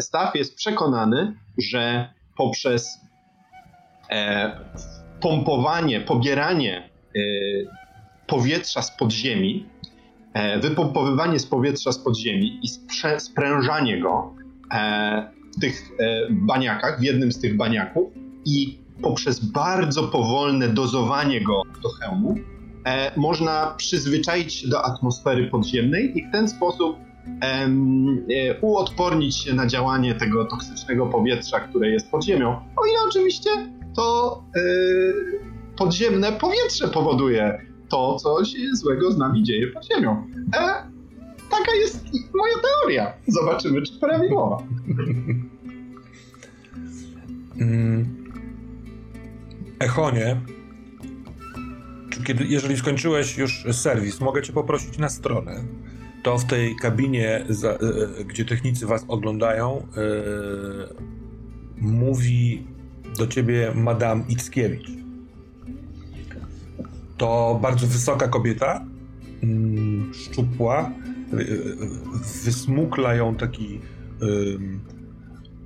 Staw 0.00 0.34
jest 0.34 0.56
przekonany, 0.56 1.36
że 1.58 2.14
poprzez 2.36 3.00
pompowanie, 5.20 6.00
pobieranie 6.00 6.90
powietrza 8.26 8.82
z 8.82 8.96
podziemi 8.96 9.66
E, 10.34 10.58
wypompowywanie 10.58 11.38
z 11.38 11.46
powietrza 11.46 11.92
z 11.92 11.98
podziemi 11.98 12.60
i 12.62 12.68
sprężanie 13.18 14.00
go 14.00 14.34
e, 14.74 15.32
w 15.56 15.60
tych 15.60 15.82
e, 15.98 16.26
baniakach, 16.30 17.00
w 17.00 17.02
jednym 17.02 17.32
z 17.32 17.40
tych 17.40 17.56
baniaków 17.56 18.12
i 18.44 18.78
poprzez 19.02 19.44
bardzo 19.44 20.02
powolne 20.02 20.68
dozowanie 20.68 21.40
go 21.40 21.62
do 21.82 21.88
hełmu 21.88 22.34
można 23.16 23.74
przyzwyczaić 23.76 24.54
się 24.54 24.68
do 24.68 24.84
atmosfery 24.84 25.46
podziemnej 25.46 26.18
i 26.18 26.28
w 26.28 26.32
ten 26.32 26.48
sposób 26.48 26.96
uodpornić 28.60 29.36
się 29.36 29.54
na 29.54 29.66
działanie 29.66 30.14
tego 30.14 30.44
toksycznego 30.44 31.06
powietrza, 31.06 31.60
które 31.60 31.90
jest 31.90 32.10
pod 32.10 32.24
ziemią. 32.24 32.50
O 32.76 32.86
ile 32.86 32.98
oczywiście 33.08 33.50
to 33.96 34.42
podziemne 35.76 36.32
powietrze 36.32 36.88
powoduje 36.88 37.58
to, 37.88 38.16
co 38.16 38.44
się 38.44 38.58
złego 38.72 39.12
z 39.12 39.18
nami 39.18 39.42
dzieje 39.42 39.66
pod 39.66 39.86
ziemią. 39.86 40.26
E, 40.56 40.58
taka 41.50 41.74
jest 41.80 42.04
moja 42.34 42.54
teoria. 42.62 43.12
Zobaczymy, 43.28 43.82
czy 43.82 43.92
prawidłowa. 44.00 44.58
Mm. 47.60 48.21
Echonie, 49.82 50.40
kiedy, 52.24 52.44
jeżeli 52.44 52.76
skończyłeś 52.76 53.38
już 53.38 53.64
serwis, 53.72 54.20
mogę 54.20 54.42
cię 54.42 54.52
poprosić 54.52 54.98
na 54.98 55.08
stronę. 55.08 55.64
To 56.22 56.38
w 56.38 56.44
tej 56.44 56.76
kabinie, 56.76 57.44
za, 57.48 57.70
e, 57.70 57.74
e 58.20 58.24
gdzie 58.24 58.44
technicy 58.44 58.86
was 58.86 59.04
oglądają, 59.08 59.78
e, 59.78 60.02
mówi 61.78 62.66
do 63.18 63.26
ciebie 63.26 63.72
Madame 63.74 64.24
Ickiewicz 64.28 65.02
to 67.22 67.58
bardzo 67.62 67.86
wysoka 67.86 68.28
kobieta, 68.28 68.84
mm, 69.42 70.14
szczupła, 70.14 70.92
y, 71.32 71.40
y, 71.40 71.76
wysmukla 72.44 73.14
ją 73.14 73.34
taki 73.34 73.80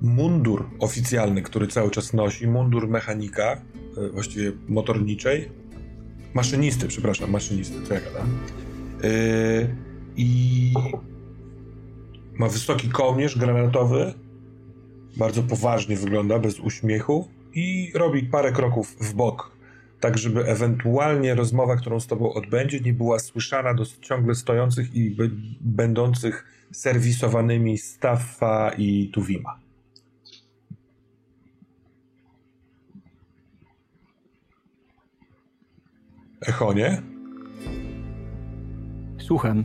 mundur 0.01 0.65
oficjalny, 0.79 1.41
który 1.41 1.67
cały 1.67 1.91
czas 1.91 2.13
nosi, 2.13 2.47
mundur 2.47 2.87
mechanika, 2.87 3.61
właściwie 4.13 4.51
motorniczej, 4.67 5.51
maszynisty, 6.33 6.87
przepraszam, 6.87 7.31
maszynisty, 7.31 7.75
co 7.87 7.93
ja 7.93 7.99
gadam. 7.99 8.39
I 10.15 10.73
ma 12.39 12.47
wysoki 12.47 12.89
kołnierz 12.89 13.37
granatowy, 13.37 14.13
bardzo 15.17 15.43
poważnie 15.43 15.95
wygląda, 15.95 16.39
bez 16.39 16.59
uśmiechu 16.59 17.27
i 17.53 17.91
robi 17.95 18.23
parę 18.23 18.51
kroków 18.51 18.95
w 19.01 19.13
bok 19.13 19.57
tak 19.99 20.17
żeby 20.17 20.45
ewentualnie 20.45 21.35
rozmowa, 21.35 21.75
którą 21.75 21.99
z 21.99 22.07
tobą 22.07 22.33
odbędzie, 22.33 22.79
nie 22.79 22.93
była 22.93 23.19
słyszana 23.19 23.73
do 23.73 23.83
ciągle 24.01 24.35
stojących 24.35 24.95
i 24.95 25.17
będących 25.61 26.45
serwisowanymi 26.71 27.77
Staffa 27.77 28.71
i 28.77 29.09
Tuwima. 29.13 29.59
Echonie? 36.41 37.01
Słucham. 39.19 39.63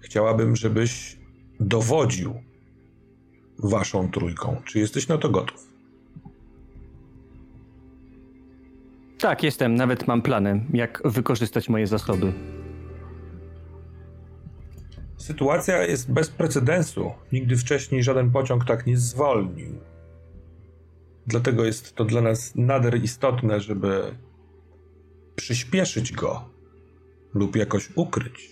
Chciałabym, 0.00 0.56
żebyś 0.56 1.18
dowodził 1.60 2.34
waszą 3.58 4.10
trójką. 4.10 4.56
Czy 4.64 4.78
jesteś 4.78 5.08
na 5.08 5.18
to 5.18 5.30
gotów? 5.30 5.66
Tak, 9.18 9.42
jestem. 9.42 9.74
Nawet 9.74 10.06
mam 10.06 10.22
plany, 10.22 10.64
jak 10.72 11.02
wykorzystać 11.04 11.68
moje 11.68 11.86
zasoby. 11.86 12.32
Sytuacja 15.16 15.82
jest 15.82 16.12
bez 16.12 16.30
precedensu. 16.30 17.10
Nigdy 17.32 17.56
wcześniej 17.56 18.02
żaden 18.02 18.30
pociąg 18.30 18.64
tak 18.64 18.86
nie 18.86 18.96
zwolnił. 18.96 19.91
Dlatego 21.26 21.64
jest 21.64 21.94
to 21.94 22.04
dla 22.04 22.20
nas 22.20 22.52
nader 22.56 23.02
istotne, 23.02 23.60
żeby 23.60 24.02
przyspieszyć 25.36 26.12
go 26.12 26.44
lub 27.34 27.56
jakoś 27.56 27.88
ukryć. 27.94 28.50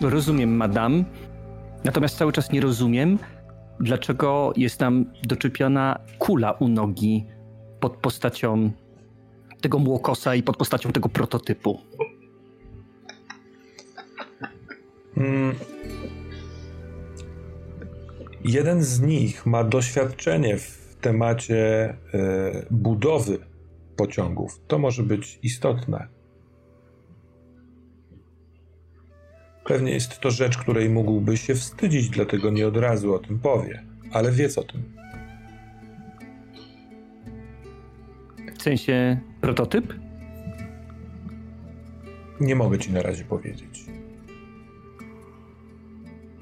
Rozumiem, 0.00 0.56
madam. 0.56 1.04
Natomiast 1.84 2.16
cały 2.16 2.32
czas 2.32 2.52
nie 2.52 2.60
rozumiem, 2.60 3.18
dlaczego 3.80 4.52
jest 4.56 4.78
tam 4.78 5.04
doczepiona 5.22 5.98
kula 6.18 6.52
u 6.52 6.68
nogi 6.68 7.26
pod 7.80 7.96
postacią 7.96 8.70
tego 9.60 9.78
młokosa 9.78 10.34
i 10.34 10.42
pod 10.42 10.56
postacią 10.56 10.92
tego 10.92 11.08
prototypu. 11.08 11.80
Hmm. 15.14 15.54
Jeden 18.44 18.82
z 18.82 19.00
nich 19.00 19.46
ma 19.46 19.64
doświadczenie 19.64 20.56
w 20.58 20.96
temacie 21.00 21.90
y, 21.90 22.66
budowy 22.70 23.38
pociągów. 23.96 24.60
To 24.66 24.78
może 24.78 25.02
być 25.02 25.38
istotne. 25.42 26.08
Pewnie 29.64 29.92
jest 29.92 30.20
to 30.20 30.30
rzecz, 30.30 30.58
której 30.58 30.90
mógłby 30.90 31.36
się 31.36 31.54
wstydzić, 31.54 32.08
dlatego 32.08 32.50
nie 32.50 32.66
od 32.66 32.76
razu 32.76 33.14
o 33.14 33.18
tym 33.18 33.38
powie, 33.38 33.84
ale 34.12 34.32
wie 34.32 34.48
o 34.56 34.62
tym. 34.62 34.82
W 38.58 38.62
sensie 38.62 39.20
prototyp? 39.40 39.94
Nie 42.40 42.56
mogę 42.56 42.78
ci 42.78 42.92
na 42.92 43.02
razie 43.02 43.24
powiedzieć. 43.24 43.84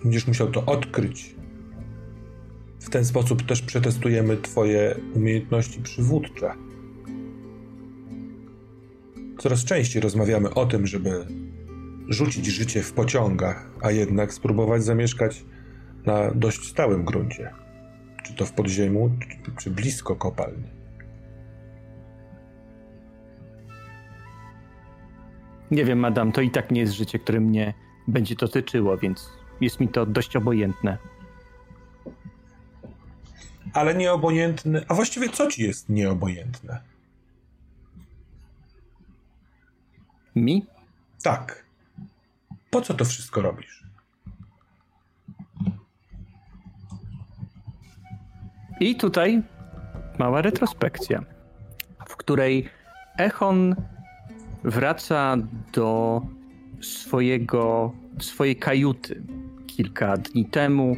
Będziesz 0.02 0.26
musiał 0.26 0.50
to 0.50 0.64
odkryć. 0.64 1.41
W 2.82 2.90
ten 2.90 3.04
sposób 3.04 3.42
też 3.42 3.62
przetestujemy 3.62 4.36
Twoje 4.36 4.96
umiejętności 5.14 5.80
przywódcze. 5.80 6.52
Coraz 9.38 9.64
częściej 9.64 10.02
rozmawiamy 10.02 10.54
o 10.54 10.66
tym, 10.66 10.86
żeby 10.86 11.26
rzucić 12.08 12.46
życie 12.46 12.82
w 12.82 12.92
pociągach, 12.92 13.70
a 13.80 13.90
jednak 13.90 14.32
spróbować 14.32 14.84
zamieszkać 14.84 15.44
na 16.06 16.30
dość 16.30 16.68
stałym 16.68 17.04
gruncie. 17.04 17.50
Czy 18.24 18.34
to 18.34 18.46
w 18.46 18.52
podziemiu, 18.52 19.10
czy, 19.58 19.70
blisko 19.70 20.16
kopalni. 20.16 20.68
Nie 25.70 25.84
wiem, 25.84 25.98
madam, 25.98 26.32
to 26.32 26.40
i 26.40 26.50
tak 26.50 26.70
nie 26.70 26.80
jest 26.80 26.92
życie, 26.92 27.18
które 27.18 27.40
mnie 27.40 27.74
będzie 28.08 28.34
dotyczyło, 28.34 28.98
więc 28.98 29.30
jest 29.60 29.80
mi 29.80 29.88
to 29.88 30.06
dość 30.06 30.36
obojętne. 30.36 31.11
Ale 33.72 33.94
nieobojętne. 33.94 34.84
A 34.88 34.94
właściwie 34.94 35.28
co 35.28 35.46
ci 35.46 35.62
jest 35.62 35.88
nieobojętne? 35.88 36.80
Mi? 40.34 40.66
Tak. 41.22 41.64
Po 42.70 42.80
co 42.80 42.94
to 42.94 43.04
wszystko 43.04 43.42
robisz? 43.42 43.82
I 48.80 48.96
tutaj 48.96 49.42
mała 50.18 50.42
retrospekcja, 50.42 51.22
w 52.08 52.16
której 52.16 52.68
Echon 53.18 53.76
wraca 54.64 55.36
do 55.72 56.22
swojego, 56.80 57.92
swojej 58.18 58.56
kajuty. 58.56 59.22
Kilka 59.66 60.16
dni 60.16 60.44
temu 60.44 60.96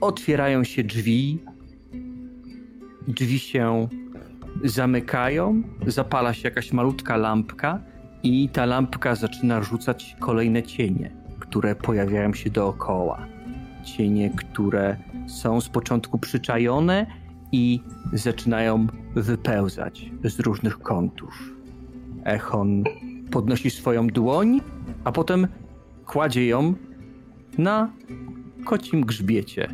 otwierają 0.00 0.64
się 0.64 0.84
drzwi, 0.84 1.38
drzwi 3.08 3.38
się 3.38 3.88
zamykają, 4.64 5.62
zapala 5.86 6.34
się 6.34 6.48
jakaś 6.48 6.72
malutka 6.72 7.16
lampka 7.16 7.80
i 8.22 8.48
ta 8.48 8.66
lampka 8.66 9.14
zaczyna 9.14 9.62
rzucać 9.62 10.16
kolejne 10.20 10.62
cienie, 10.62 11.16
które 11.40 11.74
pojawiają 11.74 12.34
się 12.34 12.50
dookoła. 12.50 13.26
Cienie, 13.84 14.30
które 14.30 14.96
są 15.26 15.60
z 15.60 15.68
początku 15.68 16.18
przyczajone 16.18 17.06
i 17.52 17.80
zaczynają 18.12 18.86
wypełzać 19.14 20.10
z 20.24 20.40
różnych 20.40 20.78
kątów. 20.78 21.52
Echon 22.24 22.84
podnosi 23.30 23.70
swoją 23.70 24.06
dłoń, 24.06 24.60
a 25.04 25.12
potem 25.12 25.48
kładzie 26.06 26.46
ją 26.46 26.74
na 27.58 27.92
kocim 28.64 29.00
grzbiecie, 29.00 29.68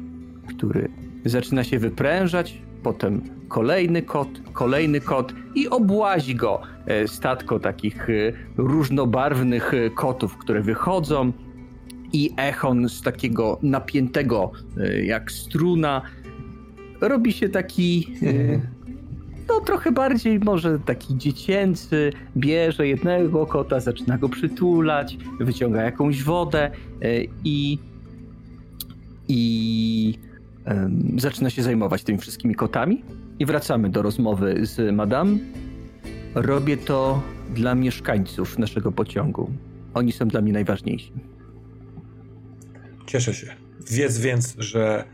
który 0.49 0.89
zaczyna 1.25 1.65
się 1.65 1.79
wyprężać, 1.79 2.63
potem 2.83 3.23
kolejny 3.49 4.03
kot, 4.03 4.29
kolejny 4.53 5.01
kot 5.01 5.35
i 5.55 5.69
obłazi 5.69 6.35
go 6.35 6.61
e, 6.87 7.09
statko 7.09 7.61
takich 7.61 8.11
e, 8.11 8.13
różnobarwnych 8.57 9.75
e, 9.75 9.91
kotów, 9.91 10.39
które 10.39 10.63
wychodzą 10.63 11.33
i 12.13 12.31
echon 12.37 12.89
z 12.89 13.03
takiego 13.03 13.59
napiętego 13.63 14.53
jak 15.05 15.33
struna. 15.33 16.03
Robi 17.01 17.33
się 17.33 17.49
taki 17.49 18.15
no 19.49 19.61
trochę 19.61 19.93
bardziej 19.93 20.39
może 20.39 20.79
taki 20.79 21.19
dziecięcy, 21.19 22.13
bierze 22.37 22.89
jednego 22.89 23.47
kota, 23.47 23.81
zaczyna 23.81 24.19
go 24.19 24.29
przytulać, 24.29 25.17
wyciąga 25.41 25.83
jakąś 25.83 26.23
wodę 26.23 26.71
i 27.45 27.79
i 29.29 30.19
zaczyna 31.19 31.51
się 31.51 31.63
zajmować 31.63 32.03
tymi 32.03 32.19
wszystkimi 32.19 32.55
kotami. 32.55 33.05
I 33.39 33.47
wracamy 33.47 33.91
do 33.91 34.03
rozmowy 34.03 34.67
z 34.67 34.95
Madame. 34.95 35.39
Robię 36.35 36.77
to 36.77 37.23
dla 37.55 37.75
mieszkańców 37.75 38.59
naszego 38.59 38.93
pociągu. 38.93 39.51
Oni 39.95 40.13
są 40.13 40.29
dla 40.29 40.41
mnie 40.41 40.53
najważniejsi. 40.53 41.13
Cieszę 43.07 43.35
się. 43.35 43.57
Wiedz 43.91 44.19
więc, 44.19 44.55
że 44.59 45.05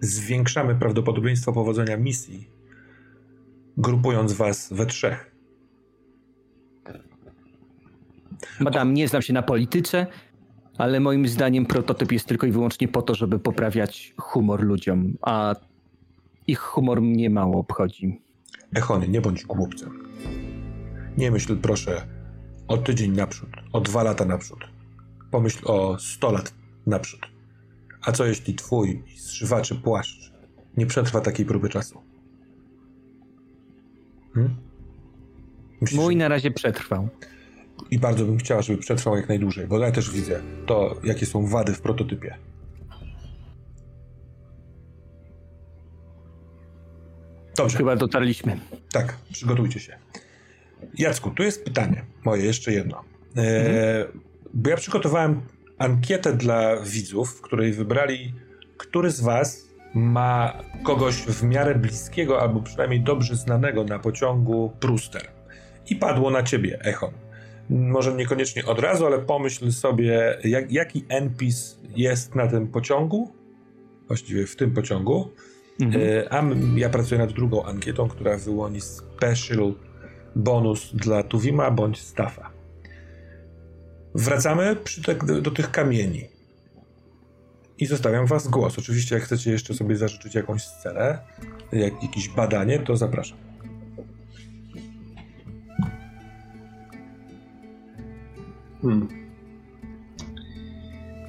zwiększamy 0.00 0.74
prawdopodobieństwo 0.74 1.52
powodzenia 1.52 1.96
misji, 1.96 2.50
grupując 3.76 4.32
was 4.32 4.72
we 4.72 4.86
trzech. 4.86 5.36
Madame, 8.60 8.92
nie 8.92 9.08
znam 9.08 9.22
się 9.22 9.32
na 9.32 9.42
polityce, 9.42 10.06
ale 10.78 11.00
moim 11.00 11.28
zdaniem 11.28 11.66
prototyp 11.66 12.12
jest 12.12 12.26
tylko 12.26 12.46
i 12.46 12.50
wyłącznie 12.50 12.88
po 12.88 13.02
to, 13.02 13.14
żeby 13.14 13.38
poprawiać 13.38 14.14
humor 14.16 14.64
ludziom, 14.64 15.14
a 15.22 15.54
ich 16.46 16.58
humor 16.58 17.02
mnie 17.02 17.30
mało 17.30 17.60
obchodzi. 17.60 18.20
Echony, 18.74 19.08
nie 19.08 19.20
bądź 19.20 19.44
głupcem. 19.44 20.08
Nie 21.18 21.30
myśl, 21.30 21.56
proszę, 21.56 22.06
o 22.68 22.76
tydzień 22.76 23.12
naprzód, 23.12 23.48
o 23.72 23.80
dwa 23.80 24.02
lata 24.02 24.24
naprzód. 24.24 24.58
Pomyśl 25.30 25.58
o 25.64 25.98
sto 25.98 26.32
lat 26.32 26.54
naprzód. 26.86 27.20
A 28.02 28.12
co 28.12 28.26
jeśli 28.26 28.54
twój 28.54 29.02
zszywaczy 29.16 29.74
płaszcz 29.74 30.32
nie 30.76 30.86
przetrwa 30.86 31.20
takiej 31.20 31.46
próby 31.46 31.68
czasu? 31.68 32.02
Hmm? 34.34 34.56
Myślisz, 35.80 36.00
Mój 36.00 36.16
na 36.16 36.28
razie 36.28 36.50
przetrwał 36.50 37.08
i 37.90 37.98
bardzo 37.98 38.24
bym 38.24 38.38
chciała, 38.38 38.62
żeby 38.62 38.78
przetrwał 38.78 39.16
jak 39.16 39.28
najdłużej, 39.28 39.66
bo 39.66 39.78
ja 39.78 39.92
też 39.92 40.10
widzę 40.10 40.42
to, 40.66 40.96
jakie 41.04 41.26
są 41.26 41.46
wady 41.46 41.72
w 41.72 41.80
prototypie. 41.80 42.38
Dobrze. 47.56 47.78
Chyba 47.78 47.96
dotarliśmy. 47.96 48.60
Tak, 48.92 49.16
przygotujcie 49.32 49.80
się. 49.80 49.96
Jacku, 50.98 51.30
tu 51.30 51.42
jest 51.42 51.64
pytanie 51.64 52.04
moje, 52.24 52.44
jeszcze 52.44 52.72
jedno. 52.72 53.04
E, 53.36 53.40
mhm. 53.40 54.20
Bo 54.54 54.70
ja 54.70 54.76
przygotowałem 54.76 55.40
ankietę 55.78 56.32
dla 56.32 56.80
widzów, 56.80 57.30
w 57.30 57.40
której 57.40 57.72
wybrali, 57.72 58.34
który 58.76 59.10
z 59.10 59.20
was 59.20 59.66
ma 59.94 60.62
kogoś 60.84 61.14
w 61.14 61.42
miarę 61.42 61.74
bliskiego 61.74 62.40
albo 62.42 62.60
przynajmniej 62.60 63.00
dobrze 63.00 63.36
znanego 63.36 63.84
na 63.84 63.98
pociągu 63.98 64.72
Pruster. 64.80 65.30
I 65.90 65.96
padło 65.96 66.30
na 66.30 66.42
ciebie, 66.42 66.78
Echon 66.80 67.25
może 67.70 68.14
niekoniecznie 68.14 68.66
od 68.66 68.78
razu, 68.78 69.06
ale 69.06 69.18
pomyśl 69.18 69.72
sobie, 69.72 70.38
jak, 70.44 70.72
jaki 70.72 71.04
NPIS 71.08 71.78
jest 71.96 72.34
na 72.34 72.46
tym 72.46 72.68
pociągu, 72.68 73.32
właściwie 74.08 74.46
w 74.46 74.56
tym 74.56 74.70
pociągu. 74.70 75.30
Mhm. 75.80 76.04
E, 76.08 76.32
a 76.32 76.44
ja 76.76 76.90
pracuję 76.90 77.18
nad 77.20 77.32
drugą 77.32 77.64
ankietą, 77.64 78.08
która 78.08 78.36
wyłoni 78.36 78.80
special 78.80 79.74
bonus 80.36 80.94
dla 80.94 81.22
Tuwima 81.22 81.70
bądź 81.70 82.00
Staffa. 82.00 82.50
Wracamy 84.14 84.76
te, 85.04 85.40
do 85.42 85.50
tych 85.50 85.70
kamieni. 85.70 86.28
I 87.78 87.86
zostawiam 87.86 88.26
was 88.26 88.48
głos. 88.48 88.78
Oczywiście, 88.78 89.14
jak 89.14 89.24
chcecie 89.24 89.50
jeszcze 89.50 89.74
sobie 89.74 89.96
zażyczyć 89.96 90.34
jakąś 90.34 90.62
scenę, 90.62 91.18
jak, 91.72 92.02
jakieś 92.02 92.28
badanie, 92.28 92.78
to 92.78 92.96
zapraszam. 92.96 93.45
Hmm. 98.86 99.08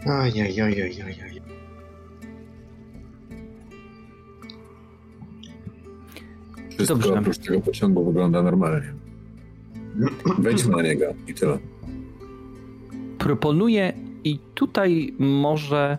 Ajajajajajaj. 0.06 1.42
Wszystko 6.70 6.96
Dobrze. 6.96 7.20
oprócz 7.20 7.38
tego 7.38 7.62
pociągu 7.62 8.06
wygląda 8.06 8.44
normalnie. 8.44 8.94
Wejdźmy 10.40 10.76
na 10.76 10.82
niego 10.82 11.06
i 11.28 11.34
tyle. 11.34 11.58
Proponuję 13.18 13.94
i 14.24 14.40
tutaj 14.54 15.14
może 15.20 15.98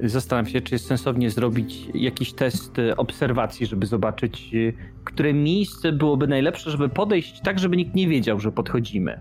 zastanawiam 0.00 0.52
się, 0.52 0.60
czy 0.60 0.74
jest 0.74 0.86
sensownie 0.86 1.30
zrobić 1.30 1.88
jakiś 1.94 2.32
test 2.32 2.76
obserwacji, 2.96 3.66
żeby 3.66 3.86
zobaczyć, 3.86 4.50
które 5.04 5.34
miejsce 5.34 5.92
byłoby 5.92 6.26
najlepsze, 6.26 6.70
żeby 6.70 6.88
podejść 6.88 7.40
tak, 7.40 7.58
żeby 7.58 7.76
nikt 7.76 7.94
nie 7.94 8.08
wiedział, 8.08 8.40
że 8.40 8.52
podchodzimy. 8.52 9.20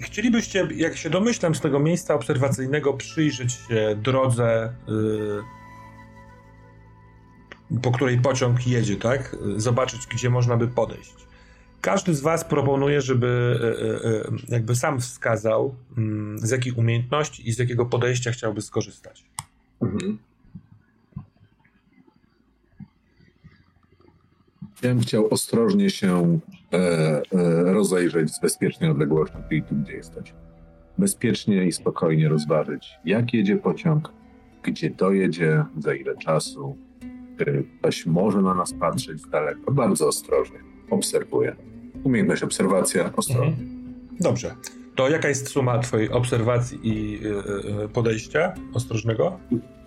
Chcielibyście, 0.00 0.68
jak 0.76 0.96
się 0.96 1.10
domyślam, 1.10 1.54
z 1.54 1.60
tego 1.60 1.78
miejsca 1.78 2.14
obserwacyjnego 2.14 2.92
przyjrzeć 2.92 3.52
się 3.52 3.96
drodze, 4.02 4.74
yy, 4.88 5.42
po 7.82 7.92
której 7.92 8.20
pociąg 8.20 8.66
jedzie, 8.66 8.96
tak? 8.96 9.36
Zobaczyć, 9.56 10.06
gdzie 10.06 10.30
można 10.30 10.56
by 10.56 10.68
podejść. 10.68 11.14
Każdy 11.80 12.14
z 12.14 12.20
Was 12.20 12.44
proponuje, 12.44 13.00
żeby 13.00 13.58
yy, 13.62 14.10
yy, 14.10 14.38
jakby 14.48 14.76
sam 14.76 15.00
wskazał, 15.00 15.74
mm, 15.96 16.38
z 16.38 16.50
jakich 16.50 16.78
umiejętności 16.78 17.48
i 17.48 17.52
z 17.52 17.58
jakiego 17.58 17.86
podejścia 17.86 18.32
chciałby 18.32 18.62
skorzystać. 18.62 19.24
Mhm. 19.80 20.18
Ja 24.82 24.88
bym 24.88 25.00
chciał 25.00 25.28
ostrożnie 25.30 25.90
się 25.90 26.40
e, 26.72 26.78
e, 26.78 27.22
rozejrzeć 27.72 28.30
z 28.34 28.40
bezpiecznej 28.40 28.90
odległości, 28.90 29.36
czyli 29.48 29.62
tu, 29.62 29.74
gdzie 29.74 29.92
jesteś. 29.92 30.34
Bezpiecznie 30.98 31.64
i 31.64 31.72
spokojnie 31.72 32.28
rozważyć, 32.28 32.90
jak 33.04 33.34
jedzie 33.34 33.56
pociąg, 33.56 34.12
gdzie 34.62 34.90
dojedzie, 34.90 35.64
za 35.78 35.94
ile 35.94 36.16
czasu, 36.16 36.76
ktoś 37.78 38.06
może 38.06 38.42
na 38.42 38.54
nas 38.54 38.72
patrzeć 38.72 39.20
z 39.20 39.28
daleka. 39.28 39.72
Bardzo 39.72 40.08
ostrożnie 40.08 40.58
obserwuję. 40.90 41.56
Umiejętność, 42.04 42.42
obserwacja, 42.42 43.12
ostrożnie. 43.16 43.46
Mhm. 43.46 43.94
Dobrze. 44.20 44.54
To 44.94 45.08
jaka 45.08 45.28
jest 45.28 45.48
suma 45.48 45.78
twojej 45.78 46.10
obserwacji 46.10 46.78
i 46.82 47.12
yy, 47.12 47.88
podejścia 47.92 48.54
ostrożnego? 48.74 49.38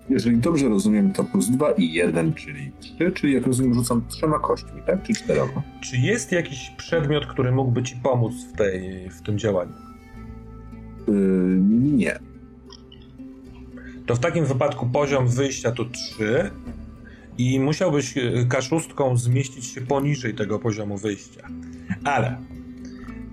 Jeżeli 0.10 0.38
dobrze 0.38 0.70
rozumiem, 0.70 1.13
to 1.13 1.24
plus 1.24 1.50
2 1.50 1.72
i 1.72 1.94
1, 1.94 2.34
czyli 2.34 2.72
3, 2.80 3.12
czyli 3.12 3.34
jak 3.34 3.48
rozumiem, 3.48 3.74
rzucam 3.74 4.02
trzema 4.08 4.39
kośćmi, 4.39 4.82
tak? 4.88 5.04
Czy 5.04 5.13
czterema? 5.13 5.62
Czy 5.82 5.98
jest 5.98 6.32
jakiś 6.32 6.72
przedmiot, 6.78 7.26
który 7.26 7.52
mógłby 7.52 7.84
ci 7.84 7.96
pomóc 7.96 8.34
w, 8.54 8.58
tej, 8.58 9.10
w 9.10 9.22
tym 9.22 9.39
działaniu? 9.39 9.74
Yy, 11.08 11.13
nie. 11.94 12.20
To 14.06 14.15
w 14.15 14.20
takim 14.20 14.46
wypadku 14.46 14.86
poziom 14.86 15.28
wyjścia 15.28 15.72
to 15.72 15.86
3 15.86 16.52
i 17.38 17.60
musiałbyś 17.60 18.18
y, 18.18 18.46
kaszustką 18.50 19.18
zmieścić 19.18 19.65
się 19.65 19.82
poniżej 19.82 20.34
tego 20.34 20.60
poziomu 20.60 20.98
wyjścia. 20.98 21.48
Ale 22.04 22.38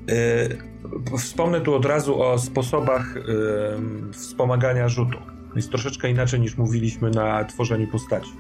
yy, 0.07 1.19
wspomnę 1.19 1.61
tu 1.61 1.75
od 1.75 1.85
razu 1.85 2.23
o 2.23 2.39
sposobach 2.39 3.15
yy, 3.17 4.13
wspomagania 4.13 4.89
rzutu. 4.89 5.19
Jest 5.57 5.69
troszeczkę 5.69 6.11
inaczej 6.11 6.41
niż 6.41 6.57
mówiliśmy 6.57 7.11
na 7.11 7.45
tworzeniu 7.45 7.87
postaci. 7.87 8.33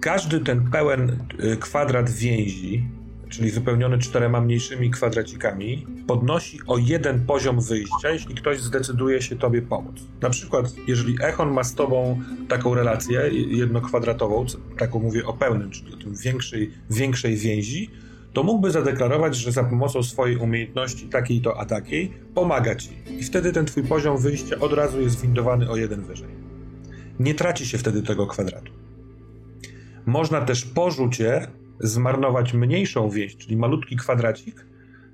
Każdy 0.00 0.40
ten 0.40 0.70
pełen 0.70 1.26
y, 1.44 1.56
kwadrat 1.56 2.10
więzi, 2.10 2.84
czyli 3.28 3.50
wypełniony 3.50 3.98
czterema 3.98 4.40
mniejszymi 4.40 4.90
kwadracikami, 4.90 5.86
podnosi 6.06 6.58
o 6.66 6.78
jeden 6.78 7.26
poziom 7.26 7.60
wyjścia, 7.60 8.10
jeśli 8.10 8.34
ktoś 8.34 8.60
zdecyduje 8.60 9.22
się 9.22 9.36
tobie 9.36 9.62
pomóc. 9.62 9.96
Na 10.20 10.30
przykład, 10.30 10.74
jeżeli 10.88 11.16
Echon 11.22 11.52
ma 11.52 11.64
z 11.64 11.74
tobą 11.74 12.20
taką 12.48 12.74
relację 12.74 13.30
jednokwadratową, 13.32 14.46
taką 14.78 14.98
mówię 14.98 15.26
o 15.26 15.32
pełnym, 15.32 15.70
czyli 15.70 15.94
o 15.94 15.96
tym 15.96 16.14
większej, 16.16 16.70
większej 16.90 17.36
więzi, 17.36 17.90
to 18.32 18.42
mógłby 18.42 18.70
zadeklarować, 18.70 19.36
że 19.36 19.52
za 19.52 19.64
pomocą 19.64 20.02
swojej 20.02 20.36
umiejętności 20.36 21.08
takiej 21.08 21.40
to 21.40 21.60
a 21.60 21.66
takiej 21.66 22.12
pomaga 22.34 22.74
ci. 22.74 22.90
I 23.18 23.24
wtedy 23.24 23.52
ten 23.52 23.66
twój 23.66 23.82
poziom 23.82 24.18
wyjścia 24.18 24.58
od 24.60 24.72
razu 24.72 25.00
jest 25.00 25.20
windowany 25.20 25.70
o 25.70 25.76
jeden 25.76 26.02
wyżej. 26.02 26.28
Nie 27.20 27.34
traci 27.34 27.66
się 27.66 27.78
wtedy 27.78 28.02
tego 28.02 28.26
kwadratu. 28.26 28.72
Można 30.06 30.40
też 30.40 30.64
po 30.64 30.90
rzucie 30.90 31.46
zmarnować 31.80 32.54
mniejszą 32.54 33.10
więź, 33.10 33.36
czyli 33.36 33.56
malutki 33.56 33.96
kwadracik, 33.96 34.66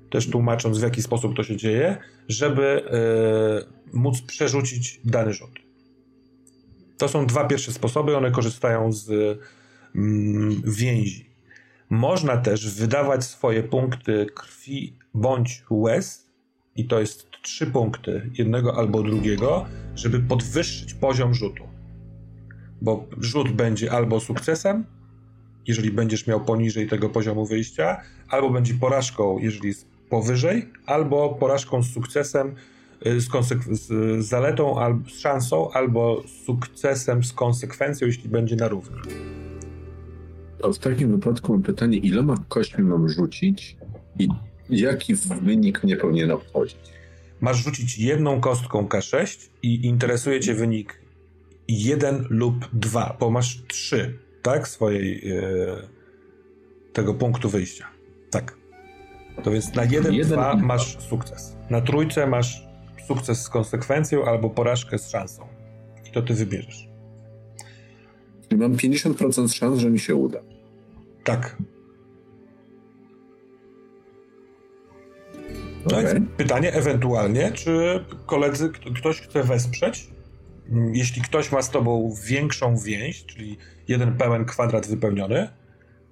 też 0.09 0.29
tłumacząc 0.29 0.77
w 0.77 0.83
jaki 0.83 1.01
sposób 1.01 1.35
to 1.35 1.43
się 1.43 1.57
dzieje, 1.57 1.97
żeby 2.27 2.83
yy, 3.93 3.99
móc 3.99 4.21
przerzucić 4.21 5.01
dany 5.05 5.33
rzut. 5.33 5.59
To 6.97 7.07
są 7.07 7.25
dwa 7.25 7.47
pierwsze 7.47 7.71
sposoby, 7.71 8.17
one 8.17 8.31
korzystają 8.31 8.91
z 8.91 9.09
yy, 9.09 9.37
więzi. 10.65 11.28
Można 11.89 12.37
też 12.37 12.75
wydawać 12.75 13.23
swoje 13.23 13.63
punkty 13.63 14.27
krwi 14.35 14.93
bądź 15.13 15.63
łez, 15.69 16.29
i 16.75 16.85
to 16.85 16.99
jest 16.99 17.31
trzy 17.41 17.67
punkty 17.67 18.29
jednego 18.37 18.77
albo 18.77 19.03
drugiego, 19.03 19.65
żeby 19.95 20.19
podwyższyć 20.19 20.93
poziom 20.93 21.33
rzutu. 21.33 21.63
Bo 22.81 23.05
rzut 23.17 23.51
będzie 23.51 23.91
albo 23.91 24.19
sukcesem, 24.19 24.85
jeżeli 25.67 25.91
będziesz 25.91 26.27
miał 26.27 26.45
poniżej 26.45 26.87
tego 26.87 27.09
poziomu 27.09 27.45
wyjścia, 27.45 28.01
albo 28.29 28.49
będzie 28.49 28.73
porażką, 28.73 29.37
jeżeli 29.39 29.73
powyżej, 30.09 30.69
albo 30.85 31.29
porażką 31.29 31.83
z 31.83 31.93
sukcesem, 31.93 32.55
y, 33.05 33.21
z, 33.21 33.29
z 33.71 34.25
zaletą, 34.25 34.79
albo 34.79 35.09
z 35.09 35.19
szansą, 35.19 35.71
albo 35.71 36.23
sukcesem 36.45 37.23
z 37.23 37.33
konsekwencją, 37.33 38.07
jeśli 38.07 38.29
będzie 38.29 38.55
na 38.55 38.67
równi. 38.67 38.97
To 40.61 40.73
w 40.73 40.79
takim 40.79 41.11
wypadku 41.11 41.53
mam 41.53 41.63
pytanie, 41.63 41.97
iloma 41.97 42.35
kośćmi 42.49 42.83
mam 42.83 43.09
rzucić 43.09 43.77
i 44.19 44.29
jaki 44.69 45.15
wynik 45.41 45.83
mnie 45.83 45.97
powinien 45.97 46.31
obchodzić? 46.31 46.77
Masz 47.41 47.63
rzucić 47.63 47.97
jedną 47.97 48.41
kostką 48.41 48.87
K6 48.87 49.49
i 49.63 49.85
interesuje 49.85 50.39
cię 50.39 50.53
wynik 50.53 51.01
1 51.67 52.25
lub 52.29 52.69
2, 52.73 53.17
bo 53.19 53.31
masz 53.31 53.63
3, 53.67 54.19
tak? 54.41 54.67
Swojej 54.67 55.31
e, 55.31 55.43
tego 56.93 57.13
punktu 57.13 57.49
wyjścia. 57.49 57.87
Tak. 58.31 58.57
To 59.43 59.51
więc 59.51 59.73
na 59.75 59.87
1-2 59.87 60.61
masz 60.61 60.97
sukces. 60.99 61.55
Na 61.69 61.81
trójce 61.81 62.27
masz 62.27 62.63
sukces 63.07 63.41
z 63.41 63.49
konsekwencją 63.49 64.25
albo 64.25 64.49
porażkę 64.49 64.97
z 64.97 65.09
szansą. 65.09 65.47
I 66.09 66.11
to 66.11 66.21
ty 66.21 66.33
wybierzesz. 66.33 66.88
Czyli 68.49 68.61
mam 68.61 68.75
50% 68.75 69.53
szans, 69.53 69.79
że 69.79 69.89
mi 69.89 69.99
się 69.99 70.15
uda. 70.15 70.39
Tak. 71.23 71.57
No 75.91 75.97
okay. 75.97 76.21
pytanie 76.37 76.73
ewentualnie, 76.73 77.51
czy 77.51 78.05
koledzy, 78.25 78.69
ktoś 78.95 79.21
chce 79.21 79.43
wesprzeć? 79.43 80.07
Mm, 80.71 80.95
jeśli 80.95 81.21
ktoś 81.21 81.51
ma 81.51 81.61
z 81.61 81.69
tobą 81.69 82.15
większą 82.27 82.77
więź, 82.77 83.25
czyli 83.25 83.57
jeden 83.87 84.17
pełen 84.17 84.45
kwadrat 84.45 84.87
wypełniony, 84.87 85.49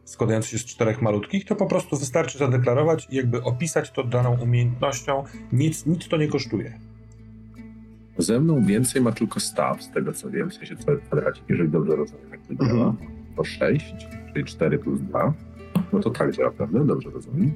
składający 0.05 0.49
się 0.49 0.57
z 0.57 0.65
czterech 0.65 1.01
malutkich, 1.01 1.45
to 1.45 1.55
po 1.55 1.65
prostu 1.65 1.97
wystarczy 1.97 2.37
zadeklarować 2.37 3.07
i 3.09 3.15
jakby 3.15 3.43
opisać 3.43 3.91
to 3.91 4.03
daną 4.03 4.37
umiejętnością. 4.41 5.23
Nic, 5.51 5.85
nic 5.85 6.07
to 6.07 6.17
nie 6.17 6.27
kosztuje. 6.27 6.79
Ze 8.17 8.39
mną 8.39 8.65
więcej 8.65 9.01
ma 9.01 9.11
tylko 9.11 9.39
staw, 9.39 9.83
z 9.83 9.91
tego 9.91 10.13
co 10.13 10.29
wiem, 10.29 10.49
w 10.49 10.53
sensie 10.53 10.75
cały 10.75 11.01
kwadracik, 11.01 11.43
jeżeli 11.49 11.69
dobrze 11.69 11.95
rozumiem, 11.95 12.29
jak 12.31 12.39
to 12.41 12.65
działa. 12.65 12.89
Mhm. 12.89 13.11
To 13.35 13.43
6, 13.43 13.95
czyli 14.33 14.45
4 14.45 14.79
plus 14.79 15.01
2. 15.01 15.33
No 15.93 15.99
to 15.99 16.09
tak 16.09 16.31
działa, 16.31 16.51
prawda? 16.51 16.79
Dobrze 16.79 17.09
rozumiem? 17.09 17.53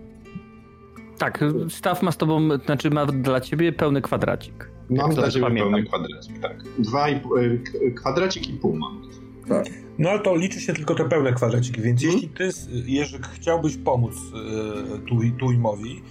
Tak, 1.17 1.43
staw 1.69 2.03
ma 2.03 2.11
z 2.11 2.17
tobą, 2.17 2.57
znaczy 2.65 2.89
ma 2.89 3.05
dla 3.05 3.41
ciebie 3.41 3.73
pełny 3.73 4.01
kwadracik. 4.01 4.69
Mam 4.89 5.13
dla 5.13 5.29
ciebie 5.29 5.45
pamiętam. 5.45 5.71
pełny 5.71 5.87
kwadracik, 5.87 6.39
tak. 6.39 6.63
Dwa 6.79 7.09
i, 7.09 7.15
y, 7.15 7.91
kwadracik 7.91 8.49
i 8.49 8.53
pół 8.53 8.75
mam. 8.75 9.01
Tak. 9.47 9.65
No 9.99 10.09
ale 10.09 10.19
to 10.19 10.35
liczy 10.35 10.59
się 10.61 10.73
tylko 10.73 10.95
te 10.95 11.09
pełne 11.09 11.33
kwadraciki, 11.33 11.81
więc 11.81 12.01
hmm? 12.01 12.21
jeśli 12.21 12.29
ty, 12.29 12.49
Jerzyk, 12.91 13.27
chciałbyś 13.27 13.77
pomóc 13.77 14.15
y, 15.11 15.37
Tuimowi, 15.39 16.01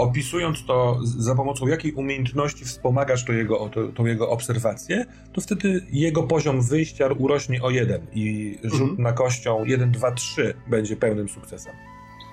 opisując 0.00 0.64
to 0.66 0.98
za 1.02 1.34
pomocą 1.34 1.66
jakiej 1.66 1.92
umiejętności 1.92 2.64
wspomagasz 2.64 3.24
to 3.24 3.32
jego, 3.32 3.68
to, 3.68 3.88
tą 3.88 4.06
jego 4.06 4.30
obserwację, 4.30 5.06
to 5.32 5.40
wtedy 5.40 5.86
jego 5.92 6.22
poziom 6.22 6.62
wyjścia 6.62 7.06
urośnie 7.18 7.62
o 7.62 7.70
jeden 7.70 8.06
i 8.12 8.58
rzut 8.62 8.80
mhm. 8.80 9.02
na 9.02 9.12
kością 9.12 9.64
1, 9.64 9.92
2, 9.92 10.12
3 10.12 10.54
będzie 10.66 10.96
pełnym 10.96 11.28
sukcesem. 11.28 11.72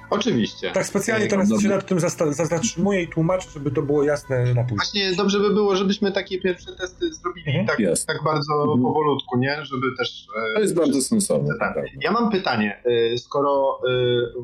Oczywiście. 0.10 0.72
Tak 0.72 0.86
specjalnie 0.86 1.28
teraz 1.28 1.62
się 1.62 1.68
nad 1.68 1.86
tym 1.86 2.00
zatrzymuję 2.30 3.02
i 3.02 3.08
tłumaczę, 3.08 3.50
żeby 3.54 3.72
to 3.72 3.82
było 3.82 4.04
jasne 4.04 4.54
na 4.54 4.64
później. 4.64 4.78
Właśnie 4.78 5.16
dobrze 5.16 5.40
by 5.40 5.54
było, 5.54 5.76
żebyśmy 5.76 6.12
takie 6.12 6.42
pierwsze 6.42 6.76
testy 6.76 7.14
zrobili 7.14 7.48
mhm. 7.48 7.68
tak, 7.68 7.80
yes. 7.80 8.06
tak 8.06 8.24
bardzo 8.24 8.54
mhm. 8.64 8.82
powolutku, 8.82 9.38
nie? 9.38 9.66
Żeby 9.66 9.88
też... 9.98 10.28
E, 10.52 10.54
to 10.54 10.62
jest 10.62 10.76
bardzo 10.76 11.02
sensowne. 11.02 11.54
Tak. 11.60 11.76
Ja 12.02 12.12
mam 12.12 12.32
pytanie. 12.32 12.84
E, 13.14 13.18
skoro 13.18 13.80
e, 13.90 13.94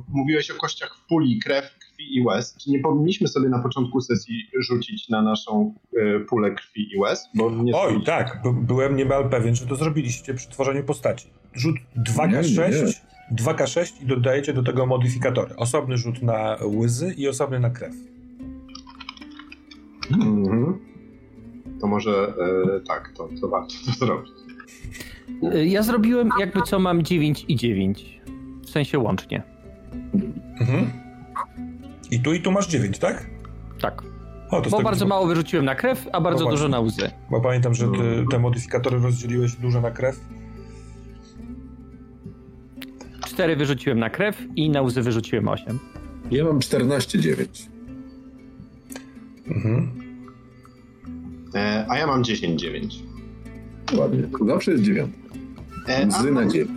mówiłeś 0.07 0.51
o 0.51 0.55
kościach 0.55 0.97
w 0.97 1.07
puli, 1.07 1.39
krew, 1.39 1.65
krwi 2.04 2.18
i 2.18 2.22
łez, 2.22 2.56
czy 2.58 2.72
nie 2.72 2.80
powinniśmy 2.80 3.28
sobie 3.28 3.49
na 3.49 3.60
początku 3.60 4.01
sesji 4.01 4.49
rzucić 4.60 5.10
na 5.10 5.22
naszą 5.22 5.74
pulę 6.30 6.51
krwi 6.51 6.93
i 6.93 6.97
łez? 6.97 7.30
Bo 7.36 7.51
nie 7.51 7.76
Oj, 7.76 8.04
tak. 8.04 8.41
Byłem 8.62 8.95
niemal 8.95 9.30
pewien, 9.30 9.56
że 9.56 9.66
to 9.66 9.76
zrobiliście 9.76 10.34
przy 10.34 10.49
tworzeniu 10.49 10.84
postaci. 10.84 11.28
Rzut 11.54 11.76
2K6 11.97 12.93
2K6 13.32 14.04
i 14.04 14.06
dodajecie 14.06 14.54
do 14.54 14.64
tego 14.64 14.86
modyfikatory. 14.86 15.56
Osobny 15.56 15.97
rzut 15.97 16.22
na 16.22 16.58
łzy 16.66 17.14
i 17.18 17.28
osobny 17.28 17.60
na 17.60 17.70
krew. 17.70 17.93
Mhm. 20.12 20.80
To 21.82 21.88
może 21.88 22.12
e, 22.12 22.80
tak, 22.88 23.14
to, 23.18 23.30
to 23.41 23.47
warto 23.47 23.74
to 23.86 23.91
zrobić. 23.91 24.32
E, 25.43 25.66
ja 25.66 25.84
zrobiłem 25.84 26.30
jakby 26.39 26.62
co 26.62 26.80
mam 26.80 27.04
9 27.04 27.45
i 27.47 27.56
9. 27.56 28.22
W 28.66 28.70
sensie 28.70 28.99
łącznie. 28.99 29.43
Mhm. 30.62 31.03
I 32.14 32.20
tu 32.20 32.34
i 32.34 32.41
tu 32.41 32.51
masz 32.51 32.68
9, 32.68 32.99
tak? 32.99 33.26
Tak. 33.82 34.01
O, 34.49 34.61
Bo 34.61 34.70
tak 34.70 34.84
bardzo 34.84 35.05
mało 35.05 35.28
wyrzuciłem 35.28 35.66
na 35.66 35.76
krew, 35.76 36.07
a 36.11 36.22
bardzo 36.22 36.45
dużo 36.45 36.68
na 36.68 36.80
łzy. 36.80 37.11
Bo 37.32 37.41
pamiętam, 37.41 37.74
że 37.74 37.88
ty 37.88 38.26
te 38.32 38.39
modyfikatory 38.39 38.99
rozdzieliłeś 38.99 39.55
dużo 39.55 39.82
na 39.82 39.91
krew. 39.91 40.20
4 43.28 43.55
wyrzuciłem 43.55 43.99
na 43.99 44.09
krew 44.09 44.38
i 44.55 44.70
na 44.70 44.82
łzy 44.82 45.01
wyrzuciłem 45.01 45.47
8. 45.47 45.80
Ja 46.32 46.43
mam 46.43 46.59
14,9. 46.59 47.45
Mhm. 49.47 49.91
E, 51.55 51.86
a 51.89 51.97
ja 51.97 52.07
mam 52.07 52.24
10,9. 52.24 53.97
Ładnie. 53.97 54.24
Zawsze 54.47 54.72
jest 54.72 54.84
9. 54.84 55.11
E, 55.88 56.07
łzy 56.07 56.32
na 56.32 56.47
9. 56.47 56.72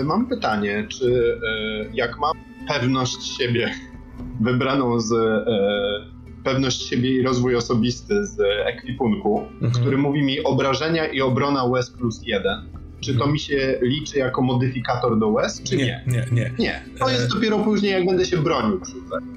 E, 0.00 0.04
mam 0.04 0.26
pytanie, 0.26 0.86
czy 0.88 1.38
e, 1.42 1.90
jak 1.94 2.18
mam 2.18 2.32
pewność 2.68 3.36
siebie 3.38 3.70
wybraną 4.44 5.00
z 5.00 5.12
e, 5.12 5.44
pewność 6.44 6.88
siebie 6.88 7.10
i 7.10 7.22
rozwój 7.22 7.56
osobisty 7.56 8.26
z 8.26 8.40
ekwipunku, 8.66 9.42
mhm. 9.62 9.72
który 9.72 9.98
mówi 9.98 10.22
mi 10.22 10.44
obrażenia 10.44 11.06
i 11.06 11.20
obrona 11.20 11.64
łez 11.64 11.90
plus 11.90 12.20
jeden, 12.26 12.66
czy 13.00 13.14
to 13.14 13.26
mi 13.26 13.38
się 13.38 13.78
liczy 13.82 14.18
jako 14.18 14.42
modyfikator 14.42 15.18
do 15.18 15.28
łez, 15.28 15.62
czy 15.62 15.76
nie? 15.76 15.84
Nie, 15.84 16.04
nie, 16.06 16.26
nie. 16.32 16.52
Nie. 16.58 16.82
To 16.98 17.10
jest 17.10 17.34
dopiero 17.34 17.58
później, 17.58 17.92
jak 17.92 18.06
będę 18.06 18.24
się 18.24 18.38
bronił 18.38 18.80
przy 18.80 18.92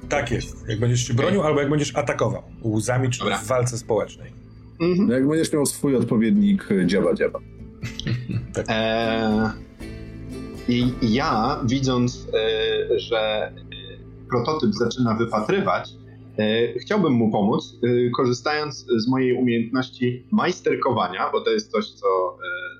Tak 0.08 0.30
jest. 0.30 0.68
Jak 0.68 0.80
będziesz 0.80 1.06
się 1.08 1.14
bronił, 1.14 1.42
albo 1.42 1.60
jak 1.60 1.70
będziesz 1.70 1.96
atakował 1.96 2.42
łzami, 2.64 3.10
czy 3.10 3.18
Dobra. 3.18 3.38
w 3.38 3.46
walce 3.46 3.78
społecznej. 3.78 4.32
Mhm. 4.80 5.08
No 5.08 5.14
jak 5.14 5.28
będziesz 5.28 5.52
miał 5.52 5.66
swój 5.66 5.96
odpowiednik 5.96 6.68
e, 6.70 6.86
dziaba 6.86 7.14
dziaba. 7.14 7.38
Eee, 8.68 9.50
I 10.68 10.92
ja, 11.02 11.60
widząc, 11.64 12.28
e, 12.34 13.00
że 13.00 13.52
e, 13.67 13.67
prototyp 14.30 14.74
zaczyna 14.74 15.14
wypatrywać, 15.14 15.90
e, 16.38 16.78
chciałbym 16.78 17.12
mu 17.12 17.30
pomóc, 17.30 17.76
e, 17.82 18.10
korzystając 18.10 18.86
z 18.96 19.08
mojej 19.08 19.32
umiejętności 19.32 20.26
majsterkowania, 20.32 21.30
bo 21.32 21.40
to 21.40 21.50
jest 21.50 21.70
coś, 21.72 21.90
co 21.90 22.06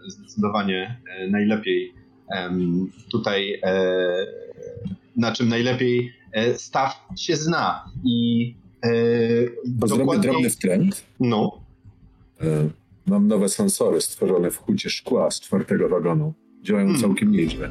e, 0.06 0.10
zdecydowanie 0.10 1.00
najlepiej 1.30 1.92
tutaj, 3.12 3.60
na 5.16 5.32
czym 5.32 5.48
najlepiej 5.48 6.12
staw 6.56 7.08
się 7.16 7.36
zna. 7.36 7.84
I 8.04 8.54
e, 8.84 8.88
Zrobię 9.86 9.98
dokładniej, 10.04 10.30
drobny 10.32 10.50
wtręt. 10.50 11.04
no, 11.20 11.60
Mam 13.06 13.28
nowe 13.28 13.48
sensory 13.48 14.00
stworzone 14.00 14.50
w 14.50 14.56
hucie 14.58 14.90
szkła 14.90 15.30
z 15.30 15.40
czwartego 15.40 15.88
wagonu. 15.88 16.34
Działają 16.62 16.86
Hmm. 16.86 17.02
całkiem 17.02 17.32
nieźle. 17.32 17.70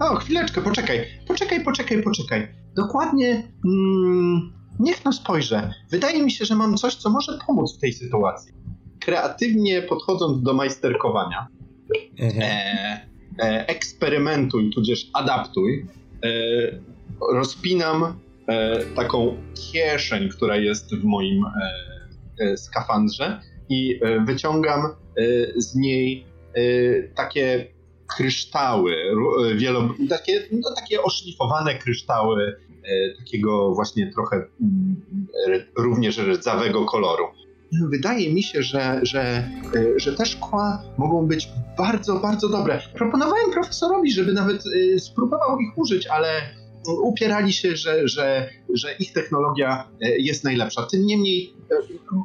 O, 0.00 0.16
chwileczkę, 0.16 0.60
poczekaj. 0.60 0.98
Poczekaj, 1.28 1.64
poczekaj, 1.64 2.02
poczekaj. 2.02 2.48
Dokładnie. 2.76 3.48
Mm, 3.64 4.52
niech 4.78 5.04
no 5.04 5.12
spojrzę. 5.12 5.74
Wydaje 5.90 6.22
mi 6.22 6.30
się, 6.30 6.44
że 6.44 6.54
mam 6.56 6.76
coś, 6.76 6.94
co 6.94 7.10
może 7.10 7.38
pomóc 7.46 7.76
w 7.76 7.80
tej 7.80 7.92
sytuacji. 7.92 8.52
Kreatywnie 9.00 9.82
podchodząc 9.82 10.42
do 10.42 10.54
majsterkowania, 10.54 11.46
Mhm. 12.18 12.42
e, 12.42 13.00
e, 13.38 13.66
eksperymentuj, 13.68 14.70
tudzież 14.70 15.10
adaptuj. 15.12 15.86
E, 16.24 16.28
rozpinam 17.34 18.04
e, 18.46 18.78
taką 18.84 19.36
kieszeń, 19.72 20.28
która 20.28 20.56
jest 20.56 20.94
w 20.94 21.04
moim 21.04 21.44
e, 21.44 21.50
e, 22.40 22.56
skafandrze 22.56 23.40
i 23.68 24.00
wyciągam 24.26 24.82
z 25.56 25.74
niej 25.74 26.26
takie 27.14 27.66
kryształy, 28.16 28.96
e, 29.50 29.54
wielo, 29.54 29.88
takie, 30.08 30.42
no, 30.52 30.74
takie 30.76 31.02
oszlifowane 31.02 31.74
kryształy 31.74 32.56
e, 32.84 33.16
takiego 33.18 33.74
właśnie 33.74 34.12
trochę 34.12 34.36
mm, 34.36 34.96
również 35.76 36.18
rdzawego 36.18 36.84
koloru. 36.84 37.24
Wydaje 37.90 38.34
mi 38.34 38.42
się, 38.42 38.62
że, 38.62 39.00
że, 39.02 39.22
e, 39.74 40.00
że 40.00 40.12
te 40.12 40.26
szkła 40.26 40.82
mogą 40.98 41.26
być 41.26 41.48
bardzo, 41.78 42.18
bardzo 42.18 42.48
dobre. 42.48 42.80
Proponowałem 42.94 43.50
profesorowi, 43.52 44.12
żeby 44.12 44.32
nawet 44.32 44.64
spróbował 44.98 45.58
ich 45.58 45.78
użyć, 45.78 46.06
ale 46.06 46.28
upierali 47.02 47.52
się, 47.52 47.76
że, 47.76 48.08
że, 48.08 48.50
że 48.74 48.94
ich 48.94 49.12
technologia 49.12 49.88
jest 50.18 50.44
najlepsza. 50.44 50.82
Tym 50.82 51.06
niemniej, 51.06 51.54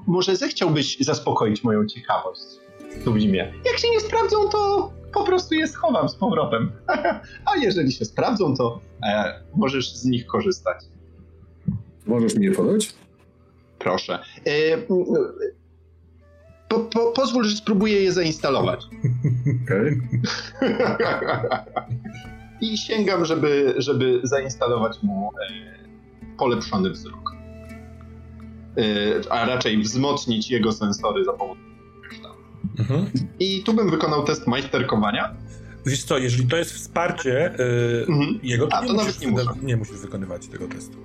może 0.07 0.35
zechciałbyś 0.35 0.97
zaspokoić 0.99 1.63
moją 1.63 1.85
ciekawość, 1.85 2.41
Sublimie. 3.03 3.53
Jak 3.65 3.79
się 3.79 3.89
nie 3.89 3.99
sprawdzą, 3.99 4.49
to 4.49 4.91
po 5.15 5.23
prostu 5.23 5.55
je 5.55 5.67
schowam 5.67 6.09
z 6.09 6.15
powrotem. 6.15 6.71
A 7.51 7.55
jeżeli 7.61 7.91
się 7.91 8.05
sprawdzą, 8.05 8.55
to 8.55 8.79
e, 9.03 9.39
możesz 9.55 9.93
z 9.93 10.05
nich 10.05 10.25
korzystać. 10.25 10.77
Możesz 12.05 12.35
mi 12.35 12.45
je 12.45 12.51
podać? 12.51 12.93
Proszę. 13.79 14.19
E, 14.45 14.77
po, 16.67 16.79
po, 16.79 17.11
pozwól, 17.11 17.43
że 17.43 17.55
spróbuję 17.55 18.03
je 18.03 18.11
zainstalować. 18.11 18.85
Okej. 19.63 20.01
I 22.61 22.77
sięgam, 22.77 23.25
żeby, 23.25 23.73
żeby 23.77 24.19
zainstalować 24.23 25.03
mu 25.03 25.29
e, 25.29 26.37
polepszony 26.37 26.89
wzrok. 26.89 27.35
E, 28.77 29.31
a 29.31 29.45
raczej 29.45 29.81
wzmocnić 29.81 30.51
jego 30.51 30.71
sensory 30.71 31.25
za 31.25 31.33
pomocą. 31.33 31.64
Mhm. 32.79 33.05
I 33.39 33.63
tu 33.63 33.73
bym 33.73 33.89
wykonał 33.91 34.23
test 34.23 34.47
majsterkowania. 34.47 35.33
Wiesz 35.85 36.03
co, 36.03 36.17
jeżeli 36.17 36.47
to 36.47 36.57
jest 36.57 36.71
wsparcie 36.71 37.53
yy, 37.59 38.05
Mhm. 38.09 38.39
jego, 38.43 38.67
to, 38.67 38.75
A, 38.77 38.81
nie, 38.81 38.87
to 38.87 38.93
musisz 38.93 39.07
nawet 39.07 39.21
nie 39.21 39.37
wyda- 39.43 39.63
nie 39.63 39.77
musisz 39.77 39.97
wykonywać 39.97 40.47
tego 40.47 40.67
testu. 40.67 40.97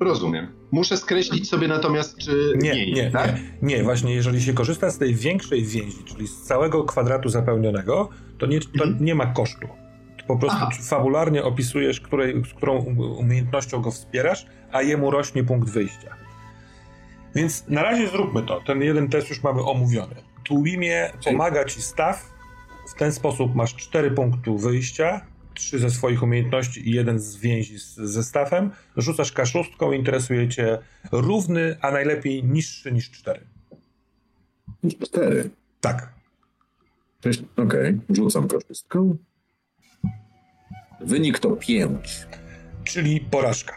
Rozumiem. 0.00 0.46
Muszę 0.70 0.96
skreślić 0.96 1.48
sobie 1.48 1.68
natomiast, 1.68 2.18
czy 2.18 2.52
Nie, 2.62 2.74
nie, 2.86 2.92
nie, 2.92 3.10
tak? 3.10 3.34
nie, 3.62 3.76
nie. 3.76 3.82
Właśnie 3.82 4.14
jeżeli 4.14 4.42
się 4.42 4.52
korzysta 4.54 4.90
z 4.90 4.98
tej 4.98 5.14
większej 5.14 5.64
więzi, 5.64 6.04
czyli 6.04 6.28
z 6.28 6.42
całego 6.42 6.84
kwadratu 6.84 7.28
zapełnionego, 7.28 8.08
to 8.38 8.46
nie, 8.46 8.60
to 8.60 8.84
Mhm. 8.84 9.04
nie 9.04 9.14
ma 9.14 9.26
kosztu. 9.26 9.68
To 10.18 10.24
po 10.26 10.36
prostu 10.38 10.58
Aha. 10.62 10.70
fabularnie 10.82 11.44
opisujesz, 11.44 12.00
której, 12.00 12.42
z 12.50 12.54
którą 12.54 12.78
umiejętnością 13.18 13.82
go 13.82 13.90
wspierasz, 13.90 14.46
a 14.72 14.82
jemu 14.82 15.10
rośnie 15.10 15.44
punkt 15.44 15.68
wyjścia. 15.70 16.16
Więc 17.34 17.64
na 17.68 17.82
razie 17.82 18.08
zróbmy 18.08 18.42
to. 18.42 18.60
Ten 18.66 18.82
jeden 18.82 19.08
test 19.08 19.30
już 19.30 19.42
mamy 19.42 19.62
omówiony. 19.62 20.14
Tłumie 20.44 21.12
pomaga 21.24 21.64
ci 21.64 21.82
staw. 21.82 22.32
W 22.88 22.94
ten 22.94 23.12
sposób 23.12 23.54
masz 23.54 23.74
4 23.74 24.10
punkty 24.10 24.50
wyjścia, 24.58 25.26
3 25.54 25.78
ze 25.78 25.90
swoich 25.90 26.22
umiejętności 26.22 26.88
i 26.88 26.92
jeden 26.92 27.18
z 27.18 27.36
więzi 27.36 27.78
z, 27.78 27.94
ze 27.94 28.24
stawem. 28.24 28.70
Rzucasz 28.96 29.32
kaszustką, 29.32 29.92
interesuje 29.92 30.48
cię 30.48 30.78
równy, 31.12 31.76
a 31.80 31.90
najlepiej 31.90 32.44
niższy 32.44 32.92
niż 32.92 33.10
4. 33.10 33.40
Cztery. 35.00 35.50
Tak. 35.80 36.12
Cześć. 37.20 37.42
Okej, 37.56 38.00
rzucam 38.10 38.48
korzystką. 38.48 39.16
Wynik 41.00 41.38
to 41.38 41.56
pięć. 41.56 42.26
czyli 42.84 43.20
porażka. 43.20 43.76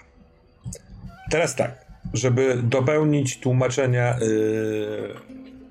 Teraz 1.32 1.56
tak, 1.56 1.86
żeby 2.14 2.62
dopełnić 2.64 3.40
tłumaczenia 3.40 4.18
yy, 4.20 5.16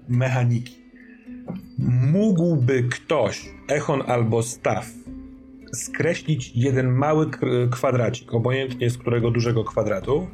mechaniki. 0.08 0.83
Mógłby 1.88 2.82
ktoś, 2.82 3.50
Echon 3.68 4.02
albo 4.06 4.42
Staw, 4.42 4.90
skreślić 5.72 6.52
jeden 6.54 6.92
mały 6.92 7.26
kwadracik, 7.70 8.34
obojętnie 8.34 8.90
z 8.90 8.98
którego 8.98 9.30
dużego 9.30 9.64
kwadratu, 9.64 10.26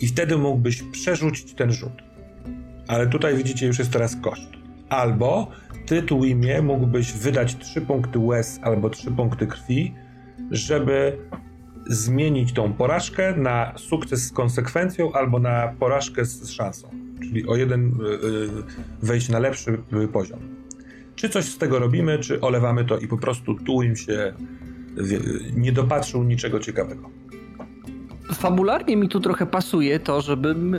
i 0.00 0.06
wtedy 0.06 0.38
mógłbyś 0.38 0.82
przerzucić 0.82 1.54
ten 1.54 1.72
rzut. 1.72 2.02
Ale 2.88 3.06
tutaj 3.06 3.36
widzicie, 3.36 3.66
już 3.66 3.78
jest 3.78 3.90
teraz 3.90 4.16
koszt. 4.22 4.50
Albo 4.88 5.50
ty, 5.86 6.02
Tłimie, 6.02 6.62
mógłbyś 6.62 7.12
wydać 7.12 7.56
3 7.56 7.80
punkty 7.80 8.18
łez 8.18 8.60
albo 8.62 8.90
3 8.90 9.10
punkty 9.10 9.46
krwi, 9.46 9.94
żeby 10.50 11.18
zmienić 11.86 12.52
tą 12.52 12.72
porażkę 12.72 13.36
na 13.36 13.72
sukces 13.76 14.26
z 14.26 14.32
konsekwencją 14.32 15.12
albo 15.12 15.38
na 15.38 15.74
porażkę 15.78 16.24
z, 16.24 16.42
z 16.42 16.50
szansą. 16.50 16.88
Czyli 17.20 17.46
o 17.46 17.56
jeden 17.56 17.86
y, 17.86 18.04
y, 18.26 19.06
wejść 19.06 19.28
na 19.28 19.38
lepszy 19.38 19.78
y, 20.04 20.08
poziom. 20.08 20.55
Czy 21.16 21.28
coś 21.28 21.44
z 21.44 21.58
tego 21.58 21.78
robimy, 21.78 22.18
czy 22.18 22.40
olewamy 22.40 22.84
to 22.84 22.98
i 22.98 23.08
po 23.08 23.18
prostu 23.18 23.54
tu 23.54 23.82
im 23.82 23.96
się 23.96 24.34
nie 25.56 25.72
dopatrzył 25.72 26.24
niczego 26.24 26.60
ciekawego. 26.60 27.10
Fabularnie 28.34 28.96
mi 28.96 29.08
tu 29.08 29.20
trochę 29.20 29.46
pasuje 29.46 30.00
to, 30.00 30.20
żebym. 30.20 30.76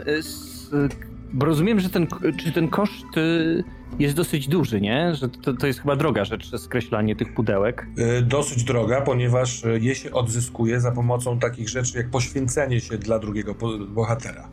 Bo 1.33 1.45
rozumiem, 1.45 1.79
że 1.79 1.89
ten, 1.89 2.07
czy 2.39 2.51
ten 2.51 2.67
koszt 2.67 3.17
y, 3.17 3.63
jest 3.99 4.15
dosyć 4.15 4.47
duży, 4.47 4.81
nie? 4.81 5.15
Że 5.15 5.29
to, 5.29 5.53
to 5.53 5.67
jest 5.67 5.79
chyba 5.79 5.95
droga 5.95 6.25
rzecz, 6.25 6.51
skreślanie 6.57 7.15
tych 7.15 7.33
pudełek. 7.33 7.87
Y, 8.19 8.21
Dosyć 8.21 8.63
droga, 8.63 9.01
ponieważ 9.01 9.63
je 9.79 9.95
się 9.95 10.11
odzyskuje 10.11 10.79
za 10.81 10.91
pomocą 10.91 11.39
takich 11.39 11.69
rzeczy 11.69 11.97
jak 11.97 12.09
poświęcenie 12.09 12.79
się 12.81 12.97
dla 12.97 13.19
drugiego 13.19 13.55
bohatera. 13.87 14.49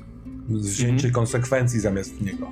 Wzięcie 0.49 1.11
konsekwencji 1.11 1.81
zamiast 1.81 2.21
niego. 2.21 2.51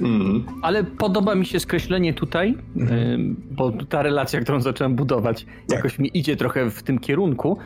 Mhm. 0.00 0.44
Ale 0.62 0.84
podoba 0.84 1.34
mi 1.34 1.46
się 1.46 1.60
skreślenie 1.60 2.14
tutaj, 2.14 2.54
Mhm. 2.76 3.36
bo 3.50 3.72
ta 3.72 4.02
relacja, 4.02 4.40
którą 4.40 4.60
zacząłem 4.60 4.94
budować, 4.96 5.44
Tak. 5.44 5.76
jakoś 5.76 5.98
mi 5.98 6.18
idzie 6.18 6.36
trochę 6.36 6.70
w 6.70 6.82
tym 6.82 6.98
kierunku. 6.98 7.58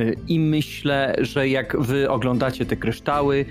Y, 0.00 0.16
I 0.28 0.40
myślę, 0.40 1.16
że 1.18 1.48
jak 1.48 1.76
wy 1.80 2.10
oglądacie 2.10 2.66
te 2.66 2.76
kryształy, 2.76 3.44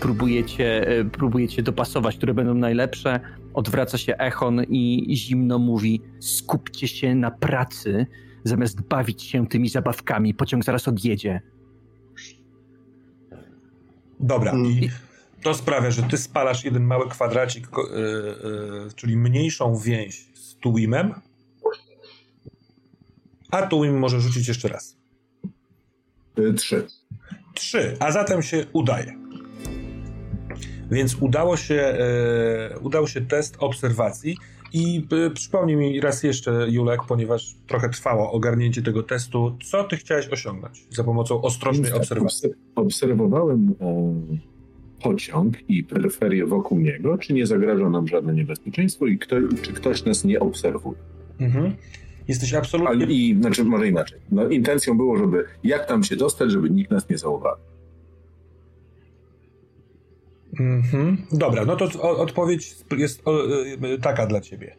próbujecie, 0.00 0.98
y, 1.00 1.04
próbujecie 1.04 1.62
dopasować, 1.62 2.16
które 2.16 2.34
będą 2.34 2.54
najlepsze, 2.54 3.20
odwraca 3.54 3.98
się 3.98 4.16
Echon 4.16 4.62
i 4.68 5.06
zimno 5.16 5.58
mówi: 5.58 6.00
skupcie 6.20 6.88
się 6.88 7.14
na 7.14 7.30
pracy, 7.30 8.06
zamiast 8.44 8.82
bawić 8.88 9.22
się 9.22 9.46
tymi 9.46 9.68
zabawkami. 9.68 10.34
Pociąg 10.34 10.64
zaraz 10.64 10.88
odjedzie. 10.88 11.40
Dobra, 14.20 14.52
Mm. 14.52 14.66
i 14.66 14.88
to 15.42 15.54
sprawia, 15.54 15.90
że 15.90 16.02
ty 16.02 16.16
spalasz 16.18 16.64
jeden 16.64 16.84
mały 16.84 17.08
kwadracik, 17.08 17.68
ko- 17.68 17.88
y, 17.90 18.00
y, 18.90 18.94
czyli 18.96 19.16
mniejszą 19.16 19.76
więź 19.76 20.26
z 20.34 20.54
Tuwimem, 20.56 21.14
a 23.50 23.62
Tuwim 23.66 23.98
może 23.98 24.20
rzucić 24.20 24.48
jeszcze 24.48 24.68
raz. 24.68 24.96
Y, 26.38 26.54
Trzy. 26.54 26.86
Trzy, 27.54 27.96
a 28.00 28.12
zatem 28.12 28.42
się 28.42 28.66
udaje. 28.72 29.16
Więc 30.90 31.14
udało 31.20 31.56
się, 31.56 31.74
e, 31.74 32.78
udał 32.78 33.08
się 33.08 33.20
test 33.20 33.56
obserwacji 33.58 34.36
i 34.72 35.06
e, 35.26 35.30
przypomnij 35.30 35.76
mi 35.76 36.00
raz 36.00 36.22
jeszcze, 36.22 36.66
Julek, 36.70 37.00
ponieważ 37.08 37.54
trochę 37.66 37.88
trwało 37.88 38.32
ogarnięcie 38.32 38.82
tego 38.82 39.02
testu, 39.02 39.56
co 39.70 39.84
ty 39.84 39.96
chciałeś 39.96 40.28
osiągnąć 40.28 40.86
za 40.90 41.04
pomocą 41.04 41.42
ostrożnej 41.42 41.90
Tak, 41.90 42.00
obserwacji? 42.00 42.50
Obserwowałem 42.74 43.74
e, 43.80 44.55
pociąg 45.02 45.70
i 45.70 45.84
peryferię 45.84 46.46
wokół 46.46 46.78
niego, 46.78 47.18
czy 47.18 47.34
nie 47.34 47.46
zagraża 47.46 47.90
nam 47.90 48.08
żadne 48.08 48.34
niebezpieczeństwo 48.34 49.06
i 49.06 49.18
kto, 49.18 49.36
czy 49.62 49.72
ktoś 49.72 50.04
nas 50.04 50.24
nie 50.24 50.40
obserwuje. 50.40 50.98
Mhm. 51.40 51.72
Jesteś 52.28 52.54
absolutnie... 52.54 52.88
Ale 52.88 53.12
i, 53.12 53.36
znaczy, 53.40 53.64
może 53.64 53.88
inaczej. 53.88 54.18
No, 54.32 54.48
intencją 54.48 54.96
było, 54.96 55.16
żeby 55.16 55.44
jak 55.64 55.86
tam 55.86 56.04
się 56.04 56.16
dostać, 56.16 56.50
żeby 56.50 56.70
nikt 56.70 56.90
nas 56.90 57.08
nie 57.08 57.18
zauważył. 57.18 57.64
Mhm. 60.60 61.16
Dobra, 61.32 61.64
no 61.64 61.76
to 61.76 62.02
odpowiedź 62.02 62.76
jest 62.98 63.24
y, 63.94 63.98
taka 63.98 64.26
dla 64.26 64.40
ciebie. 64.40 64.76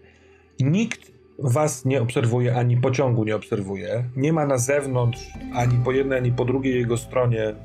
Nikt 0.60 1.12
was 1.40 1.86
nie 1.86 2.02
obserwuje, 2.02 2.56
ani 2.56 2.78
pociągu 2.78 3.24
nie 3.24 3.36
obserwuje. 3.36 4.04
Nie 4.16 4.34
ma 4.34 4.46
na 4.46 4.58
zewnątrz, 4.58 5.20
ani 5.54 5.78
po 5.86 5.92
jednej, 5.92 6.18
ani 6.18 6.32
po 6.32 6.46
drugiej 6.46 6.76
jego 6.76 6.98
stronie, 6.98 7.56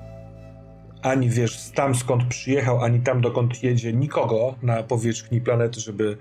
ani 1.03 1.29
wiesz, 1.29 1.71
tam 1.71 1.95
skąd 1.95 2.25
przyjechał, 2.25 2.81
ani 2.81 3.01
tam 3.01 3.21
dokąd 3.21 3.63
jedzie, 3.63 3.93
nikogo 3.93 4.55
na 4.63 4.83
powierzchni 4.83 5.41
planety, 5.41 5.81
żeby, 5.81 6.17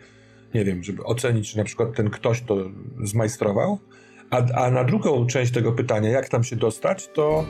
nie 0.54 0.66
wiem, 0.66 0.84
żeby 0.84 1.04
ocenić, 1.04 1.52
czy 1.52 1.58
na 1.58 1.64
przykład 1.64 1.96
ten 1.96 2.10
ktoś 2.10 2.42
to 2.42 2.58
zmajstrował. 3.04 3.80
A, 4.30 4.38
a 4.38 4.72
na 4.72 4.84
drugą 4.84 5.28
część 5.28 5.52
tego 5.52 5.72
pytania, 5.72 6.10
jak 6.10 6.30
tam 6.30 6.44
się 6.44 6.56
dostać, 6.56 7.08
to 7.08 7.46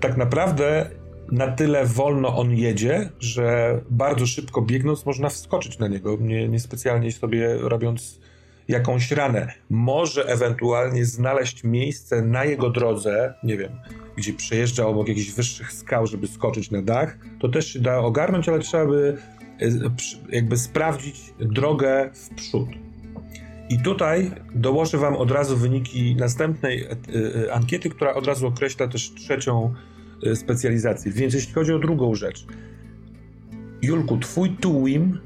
tak 0.00 0.16
naprawdę 0.16 0.90
na 1.32 1.52
tyle 1.52 1.86
wolno 1.86 2.36
on 2.36 2.52
jedzie, 2.52 3.10
że 3.20 3.80
bardzo 3.90 4.26
szybko 4.26 4.62
biegnąc 4.62 5.06
można 5.06 5.28
wskoczyć 5.28 5.78
na 5.78 5.88
niego, 5.88 6.16
nie, 6.20 6.48
niespecjalnie 6.48 7.12
sobie 7.12 7.54
robiąc 7.54 8.20
jakąś 8.68 9.10
ranę. 9.10 9.52
Może 9.70 10.26
ewentualnie 10.26 11.04
znaleźć 11.04 11.64
miejsce 11.64 12.22
na 12.22 12.44
jego 12.44 12.70
drodze, 12.70 13.34
nie 13.42 13.56
wiem, 13.56 13.72
gdzie 14.16 14.32
przejeżdża 14.32 14.86
obok 14.86 15.08
jakichś 15.08 15.30
wyższych 15.30 15.72
skał, 15.72 16.06
żeby 16.06 16.26
skoczyć 16.26 16.70
na 16.70 16.82
dach. 16.82 17.18
To 17.40 17.48
też 17.48 17.72
się 17.72 17.80
da 17.80 17.98
ogarnąć, 17.98 18.48
ale 18.48 18.58
trzeba 18.58 18.86
by 18.86 19.16
e, 19.60 19.68
jakby 20.28 20.56
sprawdzić 20.56 21.34
drogę 21.38 22.10
w 22.14 22.34
przód. 22.34 22.68
I 23.68 23.78
tutaj 23.78 24.30
dołożę 24.54 24.98
Wam 24.98 25.16
od 25.16 25.30
razu 25.30 25.56
wyniki 25.56 26.16
następnej 26.16 26.82
e, 26.82 26.90
e, 27.46 27.52
ankiety, 27.54 27.90
która 27.90 28.14
od 28.14 28.26
razu 28.26 28.46
określa 28.46 28.88
też 28.88 29.14
trzecią 29.14 29.74
specjalizację. 30.34 31.12
Więc 31.12 31.34
jeśli 31.34 31.52
chodzi 31.52 31.72
o 31.72 31.78
drugą 31.78 32.14
rzecz, 32.14 32.46
Julku, 33.82 34.18
twój 34.18 34.50
Tuwim 34.50 35.18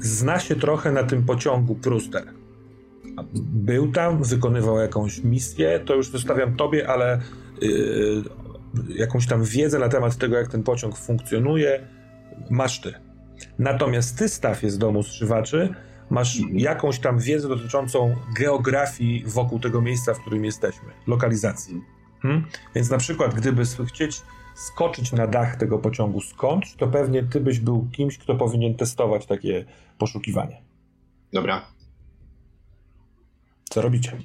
zna 0.00 0.40
się 0.40 0.56
trochę 0.56 0.92
na 0.92 1.02
tym 1.02 1.22
pociągu 1.22 1.74
Pruster. 1.74 2.39
Był 3.52 3.92
tam, 3.92 4.22
wykonywał 4.22 4.78
jakąś 4.78 5.18
misję, 5.18 5.80
to 5.84 5.94
już 5.94 6.10
zostawiam 6.10 6.56
tobie, 6.56 6.88
ale 6.88 7.20
yy, 7.60 8.22
jakąś 8.88 9.26
tam 9.26 9.44
wiedzę 9.44 9.78
na 9.78 9.88
temat 9.88 10.16
tego, 10.16 10.36
jak 10.36 10.48
ten 10.48 10.62
pociąg 10.62 10.96
funkcjonuje, 10.96 11.86
masz 12.50 12.80
ty. 12.80 12.94
Natomiast 13.58 14.18
ty, 14.18 14.28
Stafie 14.28 14.70
z 14.70 14.78
domu 14.78 15.02
strzywaczy, 15.02 15.74
masz 16.10 16.38
jakąś 16.52 16.98
tam 16.98 17.18
wiedzę 17.18 17.48
dotyczącą 17.48 18.16
geografii 18.38 19.24
wokół 19.26 19.60
tego 19.60 19.80
miejsca, 19.80 20.14
w 20.14 20.20
którym 20.20 20.44
jesteśmy, 20.44 20.88
lokalizacji. 21.06 21.82
Hmm? 22.22 22.44
Więc 22.74 22.90
na 22.90 22.98
przykład, 22.98 23.34
gdyby 23.34 23.62
chcieć 23.86 24.22
skoczyć 24.54 25.12
na 25.12 25.26
dach 25.26 25.56
tego 25.56 25.78
pociągu 25.78 26.20
skądś, 26.20 26.74
to 26.74 26.86
pewnie 26.86 27.22
ty 27.22 27.40
byś 27.40 27.60
był 27.60 27.88
kimś, 27.92 28.18
kto 28.18 28.34
powinien 28.34 28.74
testować 28.74 29.26
takie 29.26 29.64
poszukiwanie. 29.98 30.62
Dobra. 31.32 31.79
Co 33.70 33.82
robicie? 33.82 34.16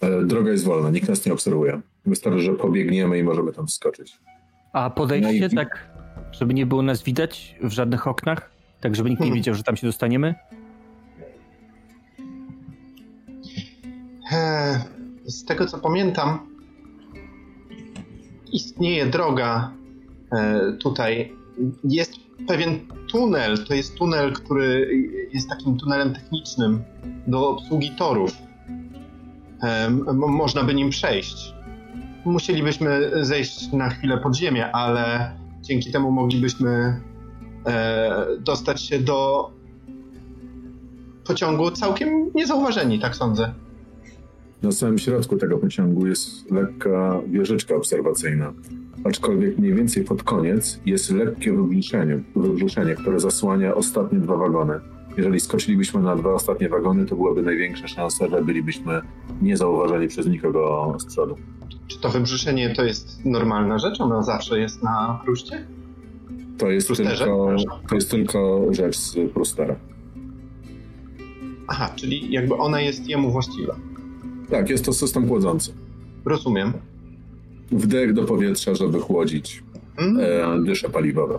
E, 0.00 0.24
droga 0.24 0.50
jest 0.50 0.64
wolna, 0.64 0.90
nikt 0.90 1.08
nas 1.08 1.26
nie 1.26 1.32
obserwuje. 1.32 1.80
Wystarczy, 2.06 2.40
że 2.40 2.52
pobiegniemy 2.52 3.18
i 3.18 3.22
możemy 3.22 3.52
tam 3.52 3.66
wskoczyć. 3.66 4.18
A 4.72 4.90
podejście 4.90 5.40
no 5.40 5.46
i... 5.46 5.56
tak, 5.56 5.90
żeby 6.32 6.54
nie 6.54 6.66
było 6.66 6.82
nas 6.82 7.02
widać 7.02 7.56
w 7.62 7.70
żadnych 7.70 8.06
oknach? 8.06 8.50
Tak, 8.80 8.96
żeby 8.96 9.10
nikt 9.10 9.20
nie 9.20 9.26
hmm. 9.26 9.36
wiedział, 9.36 9.54
że 9.54 9.62
tam 9.62 9.76
się 9.76 9.86
dostaniemy? 9.86 10.34
Z 15.24 15.44
tego 15.44 15.66
co 15.66 15.78
pamiętam, 15.78 16.38
istnieje 18.52 19.06
droga 19.06 19.72
e, 20.32 20.72
tutaj. 20.72 21.32
Jest 21.84 22.23
pewien 22.48 22.78
tunel, 23.12 23.64
to 23.64 23.74
jest 23.74 23.94
tunel, 23.94 24.32
który 24.32 24.88
jest 25.32 25.48
takim 25.48 25.78
tunelem 25.78 26.14
technicznym 26.14 26.82
do 27.26 27.48
obsługi 27.48 27.90
torów. 27.90 28.32
Można 30.14 30.64
by 30.64 30.74
nim 30.74 30.90
przejść. 30.90 31.54
Musielibyśmy 32.24 33.10
zejść 33.24 33.72
na 33.72 33.88
chwilę 33.88 34.18
pod 34.18 34.36
ziemię, 34.36 34.72
ale 34.72 35.30
dzięki 35.62 35.92
temu 35.92 36.10
moglibyśmy 36.10 37.00
e, 37.66 38.26
dostać 38.40 38.82
się 38.82 38.98
do 38.98 39.50
pociągu 41.26 41.70
całkiem 41.70 42.30
niezauważeni, 42.34 43.00
tak 43.00 43.16
sądzę. 43.16 43.54
Na 44.62 44.72
samym 44.72 44.98
środku 44.98 45.36
tego 45.36 45.58
pociągu 45.58 46.06
jest 46.06 46.50
lekka 46.50 47.20
wieżyczka 47.26 47.74
obserwacyjna, 47.74 48.52
aczkolwiek 49.04 49.58
mniej 49.58 49.74
więcej 49.74 50.04
pod 50.04 50.22
koniec 50.22 50.80
jest 50.86 51.10
lekkie 51.10 51.52
wybrzuszenie, 51.52 52.20
wybrzuszenie 52.36 52.94
które 52.94 53.20
zasłania 53.20 53.74
ostatnie 53.74 54.18
dwa 54.18 54.36
wagony. 54.36 54.80
Jeżeli 55.16 55.40
skoczylibyśmy 55.40 56.02
na 56.02 56.16
dwa 56.16 56.32
ostatnie 56.32 56.68
wagony, 56.68 57.06
to 57.06 57.16
byłaby 57.16 57.42
największa 57.42 57.88
szansa, 57.88 58.28
że 58.28 58.42
bylibyśmy 58.42 59.00
niezauważeni 59.42 60.08
przez 60.08 60.26
nikogo 60.26 60.94
z 60.98 61.04
przodu. 61.04 61.36
Czy 61.86 62.00
to 62.00 62.08
wybrzuszenie 62.08 62.74
to 62.74 62.84
jest 62.84 63.24
normalna 63.24 63.78
rzecz? 63.78 64.00
Ono 64.00 64.22
zawsze 64.22 64.60
jest 64.60 64.82
na 64.82 65.20
pruście? 65.24 65.66
To 66.58 66.70
jest, 66.70 66.88
tylko, 66.88 67.56
to 67.88 67.94
jest 67.94 68.10
tylko 68.10 68.66
rzecz 68.70 68.96
z 68.96 69.16
Prustera. 69.34 69.76
Aha, 71.68 71.90
czyli 71.96 72.32
jakby 72.32 72.54
ona 72.54 72.80
jest 72.80 73.08
jemu 73.08 73.30
właściwa. 73.30 73.76
Tak, 74.50 74.70
jest 74.70 74.84
to 74.84 74.92
system 74.92 75.28
chłodzący. 75.28 75.72
Rozumiem. 76.24 76.72
Wdech 77.72 78.12
do 78.12 78.24
powietrza, 78.24 78.74
żeby 78.74 79.00
chłodzić 79.00 79.62
mm. 79.98 80.20
e, 80.60 80.64
dysze 80.66 80.90
paliwowe. 80.90 81.38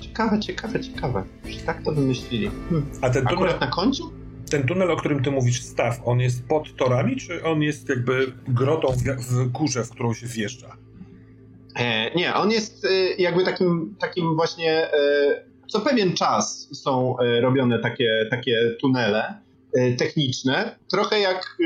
Ciekawe, 0.00 0.40
ciekawe, 0.40 0.80
ciekawe. 0.80 1.24
Że 1.48 1.60
tak 1.60 1.82
to 1.82 1.92
wymyślili. 1.92 2.50
Hmm. 2.70 2.86
A 3.00 3.10
ten 3.10 3.26
tunel, 3.26 3.34
Akurat 3.34 3.60
na 3.60 3.66
końcu? 3.66 4.12
Ten 4.50 4.62
tunel, 4.62 4.90
o 4.90 4.96
którym 4.96 5.22
ty 5.22 5.30
mówisz, 5.30 5.62
staw, 5.62 6.00
on 6.04 6.20
jest 6.20 6.46
pod 6.46 6.76
torami, 6.76 7.16
czy 7.16 7.44
on 7.44 7.62
jest 7.62 7.88
jakby 7.88 8.32
grotą 8.48 8.88
w, 8.88 9.02
w 9.02 9.48
górze, 9.48 9.84
w 9.84 9.90
którą 9.90 10.14
się 10.14 10.26
wjeżdża? 10.26 10.76
E, 11.76 12.14
nie, 12.14 12.34
on 12.34 12.50
jest 12.50 12.84
e, 12.84 12.88
jakby 13.18 13.44
takim, 13.44 13.94
takim 14.00 14.34
właśnie... 14.34 14.92
E, 14.92 15.52
co 15.68 15.80
pewien 15.80 16.12
czas 16.12 16.68
są 16.72 17.18
e, 17.18 17.40
robione 17.40 17.78
takie, 17.78 18.26
takie 18.30 18.76
tunele, 18.80 19.42
Y, 19.78 19.96
techniczne, 19.96 20.78
trochę 20.90 21.20
jak, 21.20 21.56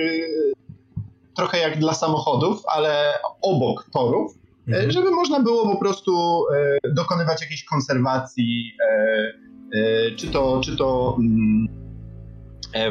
trochę 1.37 1.59
jak 1.59 1.79
dla 1.79 1.95
samochodów, 1.95 2.63
ale 2.67 3.13
obok 3.43 3.87
torów, 3.93 4.33
y, 4.35 4.73
mhm. 4.73 4.91
żeby 4.91 5.11
można 5.11 5.41
było 5.41 5.73
po 5.73 5.77
prostu 5.77 6.45
dokonywać 6.95 7.43
jakiejś 7.43 7.65
konserwacji, 7.65 8.73
czy 10.17 10.27
to, 10.27 10.61
czy 10.65 10.77
to 10.77 11.17
mm, 11.19 11.67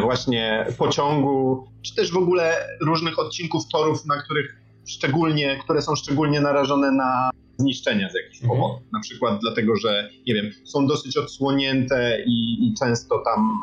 właśnie 0.01 0.65
pociągu, 0.77 1.67
czy 1.81 1.95
też 1.95 2.11
w 2.11 2.17
ogóle 2.17 2.67
różnych 2.81 3.19
odcinków 3.19 3.63
torów, 3.71 4.05
na 4.05 4.21
których 4.21 4.55
szczególnie, 4.87 5.59
które 5.63 5.81
są 5.81 5.95
szczególnie 5.95 6.41
narażone 6.41 6.91
na 6.91 7.29
zniszczenia 7.57 8.09
z 8.09 8.15
jakichś 8.15 8.41
mhm. 8.41 8.61
powodów. 8.61 8.91
Na 8.93 8.99
przykład 8.99 9.39
dlatego, 9.41 9.75
że 9.75 10.09
nie 10.27 10.33
wiem, 10.33 10.51
są 10.65 10.87
dosyć 10.87 11.17
odsłonięte 11.17 12.23
i, 12.25 12.67
i 12.67 12.73
często 12.79 13.19
tam 13.25 13.59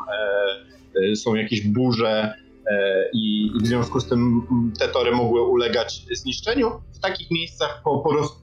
e, 1.11 1.15
są 1.15 1.35
jakieś 1.35 1.67
burze 1.67 2.33
e, 2.67 3.09
i 3.13 3.51
w 3.61 3.67
związku 3.67 3.99
z 3.99 4.09
tym 4.09 4.47
te 4.79 4.87
tory 4.87 5.11
mogły 5.11 5.41
ulegać 5.41 6.05
zniszczeniu. 6.11 6.71
W 6.93 6.99
takich 6.99 7.31
miejscach 7.31 7.83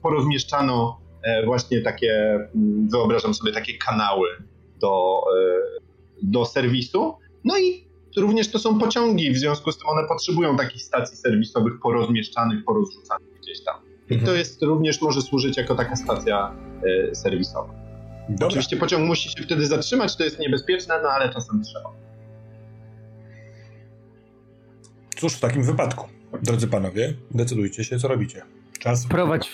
porozmieszczano 0.01 1.01
e, 1.23 1.45
właśnie 1.45 1.81
takie, 1.81 2.39
wyobrażam 2.91 3.33
sobie 3.33 3.51
takie 3.51 3.77
kanały 3.77 4.27
do, 4.81 5.21
e, 5.37 5.81
do 6.23 6.45
serwisu. 6.45 7.13
No 7.43 7.59
i 7.59 7.87
również 8.17 8.51
to 8.51 8.59
są 8.59 8.79
pociągi, 8.79 9.31
w 9.31 9.37
związku 9.37 9.71
z 9.71 9.77
tym 9.77 9.87
one 9.87 10.07
potrzebują 10.07 10.57
takich 10.57 10.81
stacji 10.81 11.17
serwisowych 11.17 11.73
porozmieszczanych, 11.83 12.65
porozrzucanych 12.65 13.41
gdzieś 13.41 13.63
tam. 13.63 13.75
I 14.09 14.15
to 14.15 14.19
mhm. 14.19 14.37
jest 14.37 14.61
również 14.63 15.01
może 15.01 15.21
służyć 15.21 15.57
jako 15.57 15.75
taka 15.75 15.95
stacja 15.95 16.55
serwisowa. 17.13 17.73
Dobra. 18.29 18.47
Oczywiście 18.47 18.77
pociąg 18.77 19.07
musi 19.07 19.29
się 19.29 19.43
wtedy 19.43 19.67
zatrzymać, 19.67 20.15
to 20.15 20.23
jest 20.23 20.39
niebezpieczne, 20.39 20.99
no 21.03 21.09
ale 21.09 21.33
czasem 21.33 21.63
trzeba. 21.63 21.89
Cóż 25.21 25.33
w 25.33 25.39
takim 25.39 25.63
wypadku, 25.63 26.07
drodzy 26.43 26.67
panowie, 26.67 27.13
decydujcie 27.31 27.83
się, 27.83 27.99
co 27.99 28.07
robicie. 28.07 28.41
Czas. 28.79 29.07
Prowadź, 29.07 29.51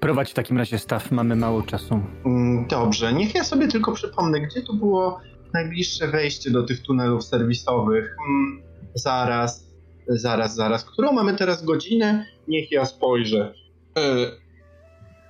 Prowadź 0.00 0.30
w 0.30 0.34
takim 0.34 0.58
razie 0.58 0.78
staw, 0.78 1.10
mamy 1.10 1.36
mało 1.36 1.62
czasu. 1.62 2.00
Mm, 2.26 2.66
Dobrze, 2.68 3.12
niech 3.12 3.34
ja 3.34 3.44
sobie 3.44 3.68
tylko 3.68 3.92
przypomnę, 3.92 4.40
gdzie 4.40 4.62
tu 4.62 4.74
było 4.74 5.20
najbliższe 5.54 6.08
wejście 6.08 6.50
do 6.50 6.62
tych 6.62 6.82
tunelów 6.82 7.24
serwisowych. 7.24 8.16
Mm, 8.28 8.62
Zaraz, 8.94 9.66
zaraz, 10.08 10.54
zaraz. 10.54 10.84
Którą 10.84 11.12
mamy 11.12 11.34
teraz 11.36 11.64
godzinę? 11.64 12.26
Niech 12.48 12.72
ja 12.72 12.84
spojrzę. 12.86 13.54
E, 13.98 14.02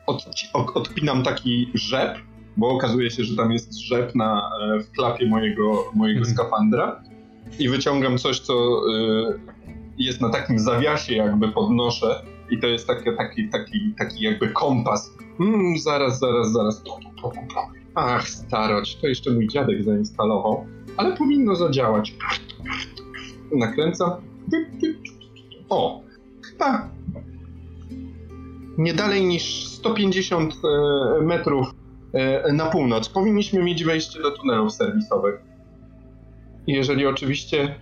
Odci- 0.08 0.48
o- 0.54 0.74
odpinam 0.74 1.22
taki 1.22 1.70
rzep, 1.74 2.18
bo 2.56 2.68
okazuje 2.68 3.10
się, 3.10 3.24
że 3.24 3.36
tam 3.36 3.52
jest 3.52 3.74
rzep 3.80 4.14
na, 4.14 4.50
e, 4.76 4.80
w 4.80 4.90
klapie 4.90 5.26
mojego, 5.28 5.90
mojego 5.94 6.18
Mhm. 6.20 6.36
skafandra 6.36 7.02
i 7.58 7.68
wyciągam 7.68 8.18
coś, 8.18 8.40
co 8.40 8.54
e, 8.54 9.38
jest 9.98 10.20
na 10.20 10.30
takim 10.30 10.58
zawiasie, 10.58 11.14
jakby 11.14 11.48
podnoszę 11.48 12.22
i 12.50 12.58
to 12.58 12.66
jest 12.66 12.86
taki, 12.86 13.04
taki, 13.16 13.48
taki, 13.48 13.94
taki 13.98 14.24
jakby 14.24 14.48
kompas. 14.48 15.10
Mm, 15.40 15.78
zaraz, 15.78 16.18
zaraz, 16.18 16.52
zaraz. 16.52 16.82
Ach, 17.94 18.28
starość, 18.28 19.00
to 19.00 19.06
jeszcze 19.06 19.30
mój 19.30 19.48
dziadek 19.48 19.84
zainstalował, 19.84 20.66
ale 20.96 21.16
powinno 21.16 21.56
zadziałać. 21.56 22.14
Nakręcam. 23.52 24.10
O, 25.68 26.02
chyba 26.42 26.88
nie 28.78 28.94
dalej 28.94 29.24
niż 29.24 29.66
150 29.66 30.54
e, 30.54 31.22
metrów 31.22 31.66
e, 32.12 32.52
na 32.52 32.66
północ 32.66 33.08
powinniśmy 33.08 33.62
mieć 33.62 33.84
wejście 33.84 34.22
do 34.22 34.30
tunelów 34.30 34.72
serwisowych. 34.72 35.51
Jeżeli 36.66 37.06
oczywiście 37.06 37.74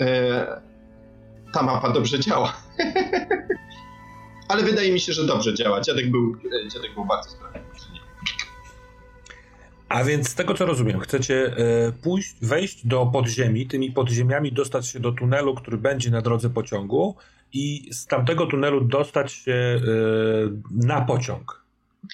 e, 0.00 0.60
ta 1.52 1.62
mapa 1.62 1.92
dobrze 1.92 2.20
działa. 2.20 2.52
Ale 4.48 4.62
wydaje 4.62 4.92
mi 4.92 5.00
się, 5.00 5.12
że 5.12 5.26
dobrze 5.26 5.54
działa. 5.54 5.80
Dziadek 5.80 6.10
był, 6.10 6.36
e, 6.64 6.68
dziadek 6.68 6.94
był 6.94 7.04
bardzo 7.04 7.30
sprawiedliwy. 7.30 7.68
A 9.88 10.04
więc 10.04 10.28
z 10.28 10.34
tego 10.34 10.54
co 10.54 10.66
rozumiem, 10.66 11.00
chcecie 11.00 11.46
e, 11.46 11.92
pójść, 11.92 12.34
wejść 12.42 12.86
do 12.86 13.06
podziemi, 13.06 13.66
tymi 13.66 13.92
podziemiami 13.92 14.52
dostać 14.52 14.86
się 14.86 15.00
do 15.00 15.12
tunelu, 15.12 15.54
który 15.54 15.78
będzie 15.78 16.10
na 16.10 16.22
drodze 16.22 16.50
pociągu 16.50 17.16
i 17.52 17.88
z 17.92 18.06
tamtego 18.06 18.46
tunelu 18.46 18.80
dostać 18.80 19.32
się 19.32 19.52
e, 19.52 19.80
na 20.70 21.00
pociąg. 21.00 21.67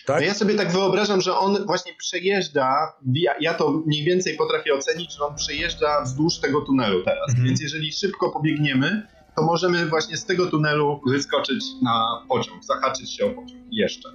Tak? 0.06 0.20
No 0.20 0.26
ja 0.26 0.34
sobie 0.34 0.54
tak 0.54 0.72
wyobrażam, 0.72 1.20
że 1.20 1.36
on 1.36 1.66
właśnie 1.66 1.92
przejeżdża, 1.98 2.92
ja, 3.14 3.34
ja 3.40 3.54
to 3.54 3.82
mniej 3.86 4.04
więcej 4.04 4.36
potrafię 4.36 4.74
ocenić, 4.74 5.16
że 5.16 5.24
on 5.24 5.34
przejeżdża 5.34 6.02
wzdłuż 6.02 6.38
tego 6.38 6.60
tunelu 6.60 7.02
teraz. 7.04 7.28
Mhm. 7.28 7.46
Więc 7.46 7.60
jeżeli 7.62 7.92
szybko 7.92 8.30
pobiegniemy, 8.30 9.06
to 9.36 9.42
możemy 9.42 9.86
właśnie 9.86 10.16
z 10.16 10.24
tego 10.24 10.46
tunelu 10.46 11.00
wyskoczyć 11.06 11.64
na 11.82 12.22
pociąg, 12.28 12.64
zahaczyć 12.64 13.16
się 13.16 13.26
o 13.26 13.30
pociąg 13.30 13.60
jeszcze. 13.70 14.08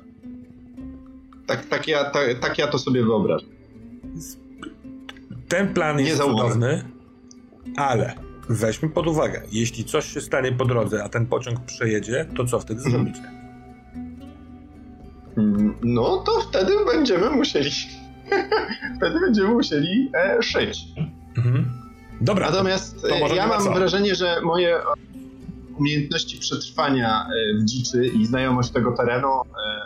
Tak, 1.47 1.65
tak, 1.65 1.87
ja, 1.87 2.09
tak, 2.09 2.39
tak 2.39 2.57
ja 2.57 2.67
to 2.67 2.79
sobie 2.79 3.03
wyobrażam. 3.03 3.49
Ten 5.47 5.73
plan 5.73 5.99
jest 5.99 6.21
cudowny, 6.21 6.83
ale 7.75 8.13
weźmy 8.49 8.89
pod 8.89 9.07
uwagę, 9.07 9.41
jeśli 9.51 9.83
coś 9.85 10.13
się 10.13 10.21
stanie 10.21 10.51
po 10.51 10.65
drodze, 10.65 11.03
a 11.03 11.09
ten 11.09 11.25
pociąg 11.25 11.59
przejedzie, 11.65 12.25
to 12.37 12.45
co 12.45 12.59
wtedy 12.59 12.81
Mhm. 12.85 12.91
zrobicie? 13.05 13.38
Mm, 15.39 15.73
No 15.83 16.17
to 16.17 16.31
wtedy 16.41 16.71
będziemy 16.93 17.29
musieli. 17.29 17.71
wtedy 18.97 19.19
będziemy 19.19 19.47
musieli 19.49 20.11
e, 20.13 20.43
szyć. 20.43 20.79
Mhm. 21.37 21.65
Dobra, 22.21 22.45
Natomiast 22.51 23.01
to 23.01 23.19
może 23.19 23.33
e, 23.33 23.37
ja 23.37 23.47
mam 23.47 23.63
co. 23.63 23.73
wrażenie, 23.73 24.15
że 24.15 24.41
moje 24.43 24.79
umiejętności 25.77 26.37
przetrwania 26.37 27.25
e, 27.27 27.57
w 27.57 27.65
dziczy 27.65 28.05
i 28.07 28.25
znajomość 28.25 28.69
tego 28.71 28.91
terenu 28.91 29.27
e, 29.27 29.41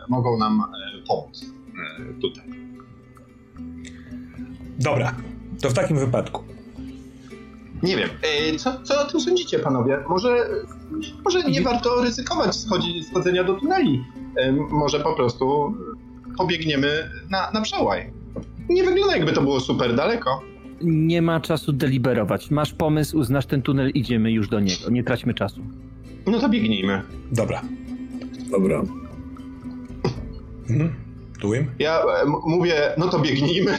mogą 0.09 0.37
nam 0.37 0.63
pomóc 1.07 1.45
tutaj. 2.21 2.43
dobra, 4.79 5.15
to 5.61 5.69
w 5.69 5.73
takim 5.73 5.99
wypadku. 5.99 6.43
Nie 7.83 7.97
wiem, 7.97 8.09
co, 8.57 8.83
co 8.83 9.01
o 9.01 9.05
tym 9.05 9.21
sądzicie, 9.21 9.59
panowie? 9.59 9.99
Może, 10.09 10.49
może 11.25 11.43
nie 11.43 11.61
warto 11.61 12.01
ryzykować 12.03 12.55
schodzi, 12.55 13.03
schodzenia 13.03 13.43
do 13.43 13.53
tuneli. 13.53 14.03
Może 14.69 14.99
po 14.99 15.15
prostu 15.15 15.73
pobiegniemy 16.37 17.09
na, 17.29 17.51
na 17.53 17.61
przełaj. 17.61 18.13
Nie 18.69 18.83
wygląda 18.83 19.15
jakby 19.15 19.33
to 19.33 19.41
było 19.41 19.59
super 19.59 19.95
daleko. 19.95 20.41
Nie 20.81 21.21
ma 21.21 21.39
czasu 21.39 21.73
deliberować. 21.73 22.51
Masz 22.51 22.73
pomysł, 22.73 23.23
znasz 23.23 23.45
ten 23.45 23.61
tunel, 23.61 23.89
idziemy 23.89 24.31
już 24.31 24.47
do 24.49 24.59
niego. 24.59 24.89
Nie 24.91 25.03
traćmy 25.03 25.33
czasu. 25.33 25.61
No 26.27 26.39
to 26.39 26.49
biegnijmy. 26.49 27.01
Dobra. 27.31 27.61
Dobra. 28.51 28.83
Mhm. 30.69 30.93
Tuim? 31.39 31.67
Ja 31.79 31.99
m- 32.25 32.33
mówię, 32.45 32.75
no 32.97 33.07
to 33.07 33.19
biegnijmy. 33.19 33.77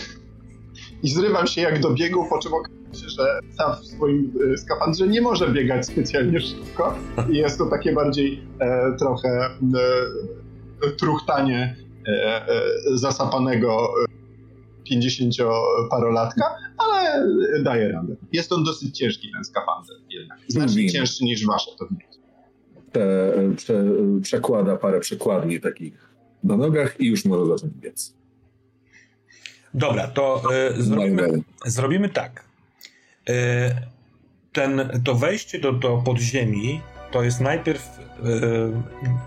I 1.03 1.09
zrywam 1.09 1.47
się 1.47 1.61
jak 1.61 1.81
do 1.81 1.91
biegu, 1.95 2.27
po 2.31 2.39
czym 2.39 2.53
okazuje 2.55 2.84
się, 2.95 3.09
że 3.09 3.41
sam 3.51 3.77
w 3.77 3.87
swoim 3.87 4.33
e, 4.53 4.57
skafandrze 4.57 5.09
nie 5.09 5.21
może 5.21 5.49
biegać 5.49 5.87
specjalnie 5.87 6.41
szybko. 6.41 6.95
I 7.31 7.37
jest 7.37 7.59
to 7.59 7.67
takie 7.67 7.93
bardziej 7.93 8.43
e, 8.59 8.97
trochę 8.99 9.29
e, 9.29 10.91
truchtanie 10.91 11.77
e, 12.07 12.11
e, 12.11 12.63
zasapanego 12.95 13.95
e, 14.09 14.15
50-parolatka, 14.95 16.45
ale 16.79 17.27
daje 17.63 17.93
radę. 17.93 18.17
Jest 18.33 18.53
on 18.53 18.65
dosyć 18.65 18.99
ciężki, 18.99 19.33
ten 19.33 19.45
skafander 19.45 19.97
jednak. 20.11 20.39
Znacznie 20.49 20.91
cięższy 20.91 21.25
niż 21.25 21.47
wasze, 21.47 21.71
to 21.79 21.87
widać. 21.87 22.19
Prze, 22.93 23.35
prze, 23.57 23.85
przekłada 24.23 24.77
parę 24.77 25.01
przekładni 25.01 25.61
takich 25.61 26.15
na 26.45 26.57
nogach 26.57 27.01
i 27.01 27.07
już 27.07 27.25
może 27.25 27.47
zacząć 27.47 27.73
biec. 27.75 28.15
Dobra, 29.75 30.09
to 30.09 30.43
e, 30.55 30.83
zrobimy, 30.83 31.43
zrobimy 31.67 32.09
tak. 32.09 32.45
E, 33.29 33.35
ten, 34.53 35.03
to 35.05 35.15
wejście 35.15 35.59
do, 35.59 35.73
do 35.73 35.97
podziemi 35.97 36.81
to 37.11 37.23
jest 37.23 37.41
najpierw, 37.41 37.99
e, 37.99 38.23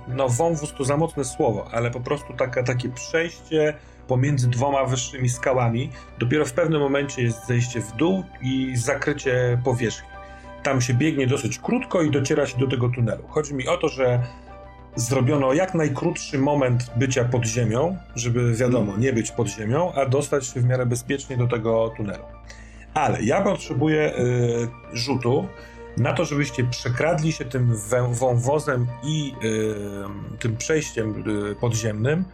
no 0.07 0.29
wąwóz 0.29 0.73
to 0.77 0.83
za 0.83 0.97
mocne 0.97 1.25
słowo, 1.25 1.67
ale 1.71 1.91
po 1.91 1.99
prostu 1.99 2.33
taka, 2.33 2.63
takie 2.63 2.89
przejście 2.89 3.73
pomiędzy 4.07 4.49
dwoma 4.49 4.85
wyższymi 4.85 5.29
skałami. 5.29 5.89
Dopiero 6.19 6.45
w 6.45 6.53
pewnym 6.53 6.81
momencie 6.81 7.21
jest 7.21 7.47
zejście 7.47 7.81
w 7.81 7.95
dół 7.95 8.23
i 8.41 8.77
zakrycie 8.77 9.61
powierzchni. 9.63 10.09
Tam 10.63 10.81
się 10.81 10.93
biegnie 10.93 11.27
dosyć 11.27 11.59
krótko 11.59 12.01
i 12.01 12.11
dociera 12.11 12.47
się 12.47 12.57
do 12.57 12.67
tego 12.67 12.89
tunelu. 12.89 13.23
Chodzi 13.27 13.53
mi 13.53 13.67
o 13.67 13.77
to, 13.77 13.89
że 13.89 14.23
zrobiono 14.95 15.53
jak 15.53 15.73
najkrótszy 15.73 16.39
moment 16.39 16.91
bycia 16.95 17.25
pod 17.25 17.45
ziemią, 17.45 17.97
żeby 18.15 18.53
wiadomo, 18.53 18.97
nie 18.97 19.13
być 19.13 19.31
pod 19.31 19.47
ziemią, 19.47 19.93
a 19.93 20.05
dostać 20.05 20.47
się 20.47 20.59
w 20.59 20.65
miarę 20.65 20.85
bezpiecznie 20.85 21.37
do 21.37 21.47
tego 21.47 21.93
tunelu. 21.97 22.23
Ale 22.97 23.23
ja 23.23 23.41
potrzebuję 23.41 24.17
y, 24.17 24.67
rzutu 24.93 25.47
na 25.97 26.13
to, 26.13 26.25
żebyście 26.25 26.63
przekradli 26.63 27.31
się 27.31 27.45
tym 27.45 27.75
wąwozem 28.11 28.87
i 29.03 29.33
y, 29.43 30.39
tym 30.39 30.57
przejściem 30.57 31.23
y, 31.51 31.55
podziemnym 31.55 32.25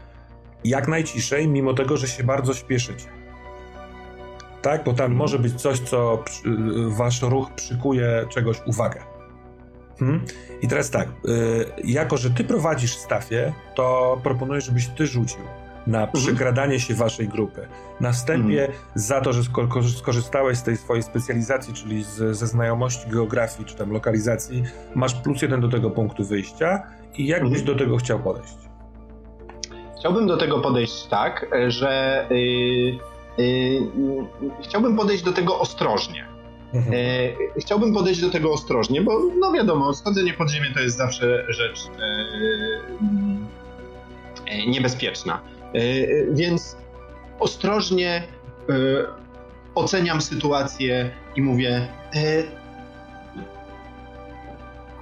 jak 0.63 0.87
najciszej, 0.87 1.47
mimo 1.47 1.73
tego, 1.73 1.97
że 1.97 2.07
się 2.07 2.23
bardzo 2.23 2.53
śpieszycie. 2.53 3.05
Tak, 4.61 4.83
bo 4.83 4.93
tam 4.93 5.13
może 5.13 5.39
być 5.39 5.61
coś, 5.61 5.79
co 5.79 6.23
przy, 6.25 6.49
y, 6.49 6.53
wasz 6.89 7.21
ruch 7.21 7.51
przykuje 7.55 8.25
czegoś 8.29 8.57
uwagę. 8.65 8.99
Hmm? 9.99 10.25
I 10.61 10.67
teraz 10.67 10.89
tak, 10.89 11.07
y, 11.09 11.65
jako 11.83 12.17
że 12.17 12.29
ty 12.29 12.43
prowadzisz 12.43 12.95
stafie, 12.95 13.53
to 13.75 14.19
proponuję, 14.23 14.61
żebyś 14.61 14.87
ty 14.87 15.07
rzucił 15.07 15.41
na 15.87 16.07
przekradanie 16.07 16.79
się 16.79 16.93
waszej 16.93 17.27
grupy. 17.27 17.67
Na 17.99 18.11
wstępie 18.11 18.67
za 18.95 19.21
to, 19.21 19.33
że 19.33 19.41
sko- 19.41 19.83
skorzystałeś 19.97 20.57
z 20.57 20.63
tej 20.63 20.77
swojej 20.77 21.03
specjalizacji, 21.03 21.73
czyli 21.73 22.03
z, 22.03 22.37
ze 22.37 22.47
znajomości 22.47 23.09
geografii 23.09 23.65
czy 23.65 23.75
tam 23.75 23.91
lokalizacji, 23.91 24.63
masz 24.95 25.13
plus 25.15 25.41
jeden 25.41 25.61
do 25.61 25.69
tego 25.69 25.89
punktu 25.91 26.23
wyjścia 26.25 26.83
i 27.17 27.27
jak 27.27 27.41
byś 27.43 27.59
Mhm. 27.59 27.65
do 27.65 27.75
tego 27.83 27.97
chciał 27.97 28.19
podejść? 28.19 28.53
Chciałbym 29.99 30.27
do 30.27 30.37
tego 30.37 30.59
podejść 30.59 31.05
tak, 31.07 31.45
że 31.67 32.25
y, 32.31 32.35
y, 32.35 33.41
y, 33.41 33.81
chciałbym 34.63 34.95
podejść 34.97 35.23
do 35.23 35.33
tego 35.33 35.59
ostrożnie. 35.59 36.25
Mhm. 36.73 36.93
E, 36.95 37.59
chciałbym 37.61 37.93
podejść 37.93 38.21
do 38.21 38.29
tego 38.29 38.51
ostrożnie, 38.53 39.01
bo 39.01 39.19
no 39.39 39.51
wiadomo, 39.51 39.93
schodzenie 39.93 40.33
pod 40.33 40.49
ziemię 40.49 40.67
to 40.73 40.79
jest 40.79 40.97
zawsze 40.97 41.45
rzecz 41.49 41.79
e, 44.47 44.67
niebezpieczna. 44.67 45.39
E, 45.73 45.79
więc 46.33 46.77
ostrożnie 47.39 48.23
e, 48.69 48.73
oceniam 49.75 50.21
sytuację 50.21 51.11
i 51.35 51.41
mówię, 51.41 51.87
e, 52.15 52.43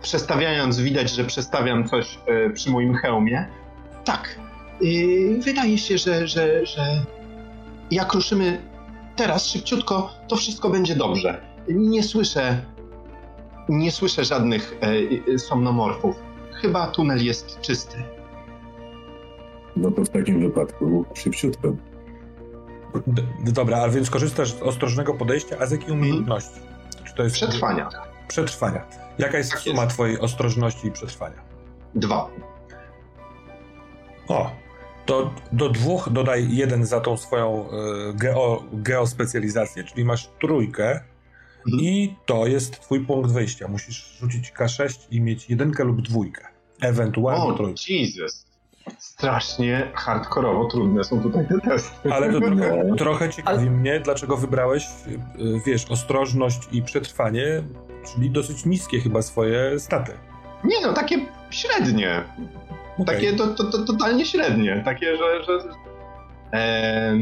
przestawiając, 0.02 0.80
widać, 0.80 1.12
że 1.12 1.24
przestawiam 1.24 1.88
coś 1.88 2.20
przy 2.54 2.70
moim 2.70 2.96
hełmie. 2.96 3.46
Tak, 4.06 4.40
wydaje 5.40 5.78
się, 5.78 5.98
że, 5.98 6.28
że, 6.28 6.66
że 6.66 7.02
jak 7.92 8.14
ruszymy 8.14 8.62
teraz 9.16 9.48
szybciutko, 9.48 10.10
to 10.28 10.36
wszystko 10.36 10.70
będzie 10.70 10.96
dobrze. 10.96 11.42
Nie 11.68 12.04
słyszę. 12.04 12.62
Nie 13.70 13.92
słyszę 13.92 14.26
żadnych 14.26 14.78
e, 15.34 15.40
somnomorfów. 15.40 16.16
Chyba 16.52 16.88
tunel 16.88 17.26
jest 17.26 17.62
czysty. 17.62 18.04
No 19.76 19.92
to 19.92 20.04
w 20.04 20.10
takim 20.10 20.40
wypadku 20.40 21.06
szybciutko. 21.14 21.76
D 23.08 23.52
dobra, 23.52 23.78
ale 23.78 23.92
więc 23.92 24.10
korzystasz 24.10 24.54
z 24.54 24.62
ostrożnego 24.62 25.14
podejścia, 25.14 25.56
a 25.60 25.66
z 25.66 25.72
jakiej 25.72 25.92
umiejętności? 25.92 26.60
Czy 27.04 27.16
to 27.16 27.24
jest... 27.24 27.36
Przetrwania. 27.36 27.90
Przetrwania. 28.28 28.86
Jaka 29.18 29.38
jest 29.38 29.52
tak 29.52 29.60
suma 29.60 29.84
jest. 29.84 29.94
twojej 29.94 30.20
ostrożności 30.20 30.88
i 30.88 30.92
przetrwania? 30.92 31.44
Dwa. 31.96 32.30
O, 34.28 34.52
to 35.06 35.34
do 35.52 35.70
dwóch 35.70 36.10
dodaj 36.10 36.56
jeden 36.56 36.86
za 36.86 37.00
tą 37.00 37.18
swoją 37.18 37.70
y, 37.70 38.14
geo, 38.14 38.64
geospecjalizację, 38.74 39.84
czyli 39.84 40.06
masz 40.06 40.30
trójkę 40.42 40.90
mhm. 40.92 41.84
i 41.84 42.16
to 42.26 42.48
jest 42.48 42.80
twój 42.80 43.06
punkt 43.06 43.32
wyjścia. 43.32 43.68
Musisz 43.68 44.18
rzucić 44.20 44.52
K6 44.52 45.08
i 45.12 45.22
mieć 45.22 45.50
jedynkę 45.50 45.84
lub 45.84 46.02
dwójkę. 46.02 46.48
Ewentualnie 46.82 47.54
o, 47.54 47.54
trójkę. 47.54 47.94
Jesus. 47.94 48.51
Strasznie 48.98 49.92
hardkorowo 49.94 50.66
trudne 50.66 51.04
są 51.04 51.22
tutaj 51.22 51.48
te 51.48 51.70
testy. 51.70 52.14
Ale 52.14 52.34
to 52.34 52.40
trochę, 52.50 52.96
trochę 52.98 53.30
ciekawi 53.30 53.60
Ale... 53.60 53.72
mnie, 53.72 54.00
dlaczego 54.00 54.38
wybrałeś, 54.38 54.86
y, 55.08 55.62
wiesz, 55.66 55.86
ostrożność 55.92 56.60
i 56.72 56.82
przetrwanie, 56.82 57.64
czyli 58.14 58.30
dosyć 58.30 58.66
niskie 58.66 59.00
chyba 59.00 59.22
swoje 59.22 59.80
staty. 59.80 60.12
Nie 60.64 60.82
no, 60.82 60.94
takie 60.94 61.26
średnie. 61.50 62.24
Okay. 62.98 63.16
Takie 63.16 63.34
to, 63.34 63.48
to, 63.48 63.64
to, 63.64 63.86
totalnie 63.86 64.26
średnie. 64.26 64.82
Takie, 64.86 65.18
że. 65.18 65.44
że 65.44 65.60
e, 66.54 67.18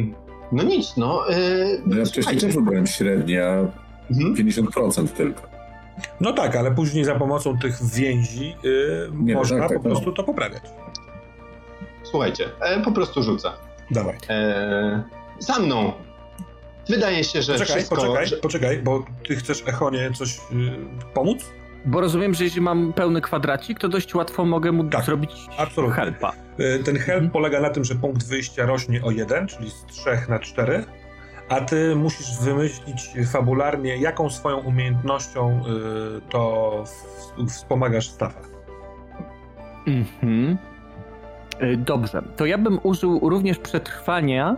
no 0.51 0.63
nic, 0.63 0.97
no. 0.97 1.29
E, 1.29 1.37
no 1.85 1.97
ja 1.97 2.05
wcześniej 2.05 2.37
też 2.37 2.55
wybrałem 2.55 2.87
średnia 2.87 3.65
mhm. 4.11 4.35
50% 4.35 5.07
tylko. 5.07 5.41
No 6.21 6.33
tak, 6.33 6.55
ale 6.55 6.71
później 6.71 7.05
za 7.05 7.15
pomocą 7.15 7.57
tych 7.57 7.85
więzi 7.93 8.55
yy, 8.63 9.11
Nie, 9.13 9.33
można 9.33 9.59
tak, 9.59 9.69
tak, 9.69 9.77
po 9.77 9.83
prostu 9.83 10.05
no. 10.05 10.11
to 10.11 10.23
poprawiać. 10.23 10.63
Słuchajcie, 12.09 12.49
e, 12.61 12.81
po 12.81 12.91
prostu 12.91 13.23
rzucę. 13.23 13.51
Dawaj. 13.91 14.17
E, 14.29 15.03
za 15.39 15.59
mną. 15.59 15.93
Wydaje 16.89 17.23
się, 17.23 17.41
że 17.41 17.53
poczekaj, 17.53 17.75
wszystko... 17.75 17.95
Poczekaj, 17.95 18.27
że... 18.27 18.37
poczekaj, 18.37 18.81
bo 18.83 19.05
ty 19.27 19.35
chcesz 19.35 19.63
Echonie 19.67 20.11
coś 20.17 20.37
yy, 20.51 20.71
pomóc? 21.13 21.45
Bo 21.85 22.01
rozumiem, 22.01 22.33
że 22.33 22.43
jeśli 22.43 22.61
mam 22.61 22.93
pełny 22.93 23.21
kwadracik, 23.21 23.79
to 23.79 23.89
dość 23.89 24.15
łatwo 24.15 24.45
mogę 24.45 24.71
mu 24.71 24.83
tak, 24.83 25.05
zrobić 25.05 25.31
absolutnie. 25.57 25.95
helpa. 25.95 26.33
Y, 26.59 26.83
ten 26.83 26.97
help 26.97 27.09
mhm. 27.17 27.31
polega 27.31 27.61
na 27.61 27.69
tym, 27.69 27.85
że 27.85 27.95
punkt 27.95 28.27
wyjścia 28.27 28.65
rośnie 28.65 29.03
o 29.03 29.11
jeden, 29.11 29.47
czyli 29.47 29.69
z 29.69 29.85
3 29.85 30.09
na 30.29 30.39
4, 30.39 30.83
a 31.49 31.61
ty 31.61 31.95
musisz 31.95 32.39
wymyślić 32.41 33.09
fabularnie, 33.31 33.97
jaką 33.97 34.29
swoją 34.29 34.57
umiejętnością 34.57 35.61
y, 36.17 36.21
to 36.29 36.83
wspomagasz 37.47 38.09
Stafa. 38.09 38.39
Mhm. 39.87 40.57
Y, 41.63 41.77
dobrze, 41.77 42.21
to 42.35 42.45
ja 42.45 42.57
bym 42.57 42.79
użył 42.83 43.29
również 43.29 43.59
przetrwania 43.59 44.57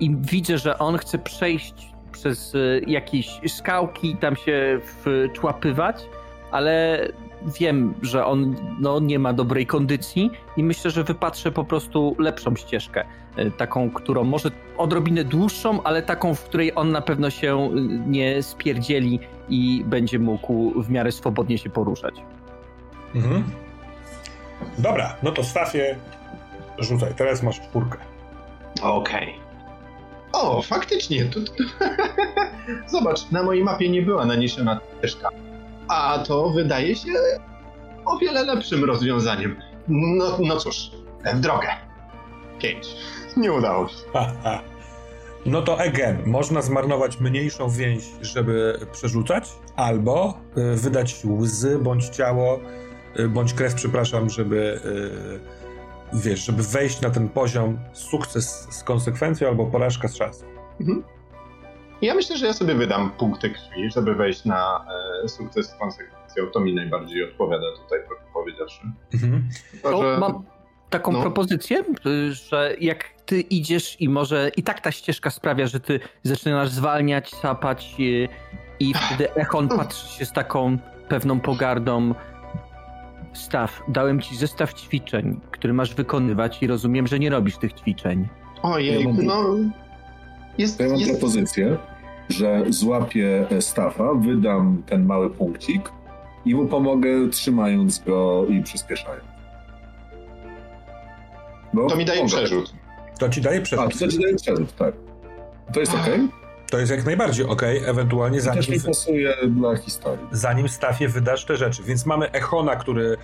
i 0.00 0.16
widzę, 0.16 0.58
że 0.58 0.78
on 0.78 0.98
chce 0.98 1.18
przejść 1.18 1.74
przez 2.12 2.56
jakieś 2.86 3.40
skałki, 3.46 4.16
tam 4.16 4.36
się 4.36 4.80
wczłapywać 4.82 6.06
ale 6.54 6.98
wiem, 7.60 7.94
że 8.02 8.26
on 8.26 8.56
no, 8.80 9.00
nie 9.00 9.18
ma 9.18 9.32
dobrej 9.32 9.66
kondycji 9.66 10.30
i 10.56 10.64
myślę, 10.64 10.90
że 10.90 11.04
wypatrzę 11.04 11.52
po 11.52 11.64
prostu 11.64 12.16
lepszą 12.18 12.56
ścieżkę. 12.56 13.04
E, 13.36 13.50
taką, 13.50 13.90
którą 13.90 14.24
może 14.24 14.50
odrobinę 14.76 15.24
dłuższą, 15.24 15.82
ale 15.82 16.02
taką, 16.02 16.34
w 16.34 16.44
której 16.44 16.72
on 16.74 16.92
na 16.92 17.00
pewno 17.00 17.30
się 17.30 17.58
e, 17.58 17.70
nie 18.06 18.42
spierdzieli 18.42 19.20
i 19.48 19.84
będzie 19.86 20.18
mógł 20.18 20.82
w 20.82 20.90
miarę 20.90 21.12
swobodnie 21.12 21.58
się 21.58 21.70
poruszać. 21.70 22.14
Mhm. 23.14 23.44
Dobra, 24.78 25.16
no 25.22 25.32
to 25.32 25.44
Stafie, 25.44 25.96
rzucaj. 26.78 27.14
Teraz 27.14 27.42
masz 27.42 27.60
czwórkę. 27.60 27.98
Okej. 28.82 29.28
Okay. 29.28 29.44
O, 30.32 30.62
faktycznie. 30.62 31.24
To, 31.24 31.40
to... 31.40 31.64
Zobacz, 32.98 33.30
na 33.30 33.42
mojej 33.42 33.64
mapie 33.64 33.88
nie 33.88 34.02
była 34.02 34.26
naniesiona 34.26 34.80
ścieżka. 34.98 35.28
A 35.88 36.18
to 36.18 36.50
wydaje 36.50 36.96
się 36.96 37.12
o 38.04 38.18
wiele 38.18 38.44
lepszym 38.44 38.84
rozwiązaniem. 38.84 39.56
No, 39.88 40.38
no 40.40 40.56
cóż, 40.56 40.90
w 41.34 41.40
drogę. 41.40 41.68
Pięć. 42.58 42.86
Nie 43.36 43.52
udało 43.52 43.88
się. 43.88 43.94
No 45.46 45.62
to 45.62 45.80
again, 45.80 46.22
można 46.26 46.62
zmarnować 46.62 47.20
mniejszą 47.20 47.70
więź, 47.70 48.04
żeby 48.20 48.78
przerzucać, 48.92 49.48
albo 49.76 50.38
y, 50.56 50.76
wydać 50.76 51.16
łzy, 51.24 51.78
bądź 51.78 52.08
ciało, 52.08 52.60
bądź 53.28 53.54
krew, 53.54 53.74
przepraszam, 53.74 54.30
żeby 54.30 54.80
y, 56.12 56.18
wiesz, 56.18 56.46
żeby 56.46 56.62
wejść 56.62 57.00
na 57.00 57.10
ten 57.10 57.28
poziom 57.28 57.78
sukces 57.92 58.68
z 58.70 58.84
konsekwencją 58.84 59.48
albo 59.48 59.66
porażka 59.66 60.08
z 60.08 60.16
szansą. 60.16 60.46
Mhm. 60.80 61.04
Ja 62.02 62.14
myślę, 62.14 62.36
że 62.36 62.46
ja 62.46 62.52
sobie 62.52 62.74
wydam 62.74 63.10
punkty 63.10 63.50
krwi, 63.50 63.90
żeby 63.90 64.14
wejść 64.14 64.44
na 64.44 64.86
e, 65.24 65.28
sukces 65.28 65.70
z 65.70 65.74
konsekwencją. 65.74 66.46
To 66.52 66.60
mi 66.60 66.74
najbardziej 66.74 67.24
odpowiada 67.24 67.66
tutaj, 67.82 67.98
powiedziawszy. 68.34 68.80
Mhm. 69.14 69.48
Że... 69.84 70.18
Mam 70.18 70.44
taką 70.90 71.12
no. 71.12 71.20
propozycję, 71.20 71.84
że 72.30 72.74
jak 72.80 73.04
ty 73.26 73.40
idziesz 73.40 74.00
i 74.00 74.08
może 74.08 74.50
i 74.56 74.62
tak 74.62 74.80
ta 74.80 74.92
ścieżka 74.92 75.30
sprawia, 75.30 75.66
że 75.66 75.80
ty 75.80 76.00
zaczynasz 76.22 76.70
zwalniać, 76.70 77.30
sapać 77.30 77.94
i, 77.98 78.28
i 78.80 78.94
wtedy 78.94 79.34
Echon 79.34 79.68
patrzy 79.78 80.08
się 80.08 80.24
z 80.26 80.32
taką 80.32 80.78
pewną 81.08 81.40
pogardą. 81.40 82.14
Staw, 83.34 83.82
dałem 83.88 84.20
ci 84.20 84.36
zestaw 84.36 84.74
ćwiczeń, 84.74 85.40
który 85.50 85.72
masz 85.72 85.94
wykonywać 85.94 86.62
i 86.62 86.66
rozumiem, 86.66 87.06
że 87.06 87.18
nie 87.18 87.30
robisz 87.30 87.56
tych 87.56 87.72
ćwiczeń. 87.72 88.28
Ojej, 88.62 89.08
no 89.08 89.56
jest, 90.58 90.80
ja 90.80 90.88
mam 90.88 90.98
jest... 90.98 91.10
propozycję, 91.10 91.76
że 92.28 92.64
złapię 92.68 93.46
Stafa, 93.60 94.14
wydam 94.14 94.82
ten 94.86 95.04
mały 95.04 95.30
punkcik 95.30 95.92
i 96.44 96.54
mu 96.54 96.66
pomogę 96.66 97.28
trzymając 97.30 97.98
go 97.98 98.46
i 98.48 98.62
przyspieszając. 98.62 99.24
Bo 101.72 101.86
to 101.86 101.96
mi 101.96 102.04
daje 102.04 102.26
przerzut. 102.26 102.74
To 103.18 103.28
ci 103.28 103.40
daje 103.40 103.60
przerzut. 103.60 103.86
A, 103.86 103.98
to 103.98 104.08
ci 104.08 104.18
daje 104.18 104.36
przerzut, 104.36 104.76
tak. 104.76 104.94
To 105.72 105.80
jest 105.80 105.94
ok? 105.94 106.08
To 106.74 106.78
jest 106.80 106.92
jak 106.92 107.04
najbardziej 107.04 107.46
ok, 107.46 107.62
ewentualnie 107.62 108.40
zanim... 108.40 108.62
To 108.62 108.66
też 108.66 108.76
mi 108.76 108.88
pasuje 108.88 109.34
dla 109.48 109.76
historii. 109.76 110.26
Zanim 110.32 110.68
Stafie 110.68 111.08
wydasz 111.08 111.44
te 111.44 111.56
rzeczy. 111.56 111.82
Więc 111.82 112.06
mamy 112.06 112.30
Echona, 112.30 112.76
który 112.76 113.02
y, 113.02 113.16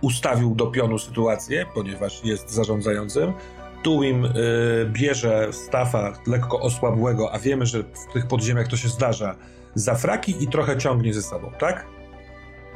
ustawił 0.00 0.54
do 0.54 0.66
pionu 0.66 0.98
sytuację, 0.98 1.66
ponieważ 1.74 2.24
jest 2.24 2.50
zarządzającym. 2.50 3.32
Tuwim 3.82 4.24
y, 4.24 4.30
bierze 4.92 5.52
Stafa 5.52 6.12
lekko 6.26 6.60
osłabłego, 6.60 7.32
a 7.32 7.38
wiemy, 7.38 7.66
że 7.66 7.82
w 7.82 8.12
tych 8.12 8.26
podziemiach 8.26 8.68
to 8.68 8.76
się 8.76 8.88
zdarza, 8.88 9.34
za 9.74 9.94
fraki 9.94 10.44
i 10.44 10.48
trochę 10.48 10.78
ciągnie 10.78 11.14
ze 11.14 11.22
sobą, 11.22 11.52
tak? 11.58 11.86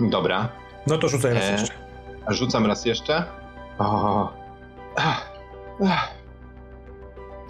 Dobra. 0.01 0.49
No 0.87 0.99
to 0.99 1.09
rzucaj 1.09 1.35
raz 1.35 1.45
e, 1.45 1.53
jeszcze. 1.53 1.75
Rzucam 2.29 2.67
raz 2.67 2.85
jeszcze. 2.85 3.25
O, 3.79 4.33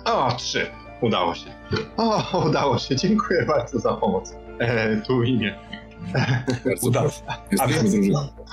o, 0.04 0.32
trzy. 0.32 0.70
Udało 1.00 1.34
się. 1.34 1.50
O, 1.96 2.42
udało 2.48 2.78
się. 2.78 2.96
Dziękuję 2.96 3.44
bardzo 3.46 3.78
za 3.78 3.94
pomoc. 3.94 4.34
E, 4.58 4.96
Tuwimie. 4.96 5.54
Udało 6.82 7.10
się. 7.10 7.22
A 7.60 7.66
więc, 7.66 7.94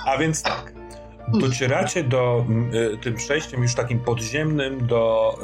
a 0.06 0.18
więc 0.18 0.42
tak. 0.42 0.72
Docieracie 1.28 2.04
do 2.04 2.44
y, 2.94 2.98
tym 2.98 3.14
przejściem 3.14 3.62
już 3.62 3.74
takim 3.74 3.98
podziemnym 3.98 4.86
do, 4.86 5.34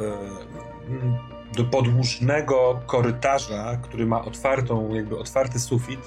y, 1.53 1.57
do 1.57 1.64
podłużnego 1.64 2.80
korytarza, 2.86 3.76
który 3.82 4.07
ma 4.07 4.24
otwartą, 4.24 4.94
jakby 4.94 5.18
otwarty 5.18 5.61
sufit. 5.61 6.00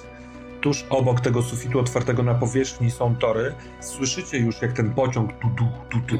Tuż 0.60 0.86
obok 0.90 1.20
tego 1.20 1.42
sufitu 1.42 1.80
otwartego 1.80 2.22
na 2.22 2.34
powierzchni 2.34 2.90
są 2.90 3.16
tory. 3.16 3.54
Słyszycie 3.80 4.38
już, 4.38 4.62
jak 4.62 4.72
ten 4.72 4.94
pociąg 4.94 5.32
tu 5.32 5.48
du, 5.48 5.68
tu 5.90 5.98
du, 5.98 6.18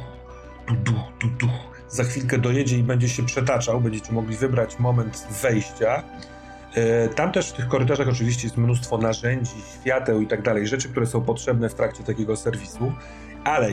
tu 0.67 0.75
du, 0.75 0.93
tu 1.19 1.29
du, 1.29 1.49
za 1.89 2.05
chwilkę 2.05 2.39
dojedzie 2.39 2.79
i 2.79 2.83
będzie 2.83 3.09
się 3.09 3.27
przetaczał. 3.27 3.81
Będziecie 3.81 4.13
mogli 4.13 4.37
wybrać 4.37 4.79
moment 4.79 5.27
wejścia. 5.43 6.03
Tam 7.15 7.33
też 7.33 7.51
w 7.51 7.53
tych 7.53 7.69
korytarzach 7.69 8.09
oczywiście 8.09 8.47
jest 8.47 8.57
mnóstwo 8.57 8.99
narzędzi, 8.99 9.55
świateł 9.81 10.21
i 10.21 10.27
tak 10.27 10.43
dalej, 10.43 10.67
rzeczy, 10.67 10.89
które 10.89 11.07
są 11.07 11.23
potrzebne 11.23 11.69
w 11.69 11.75
trakcie 11.75 12.05
takiego 12.05 12.37
serwisu. 12.37 12.93
Ale 13.45 13.71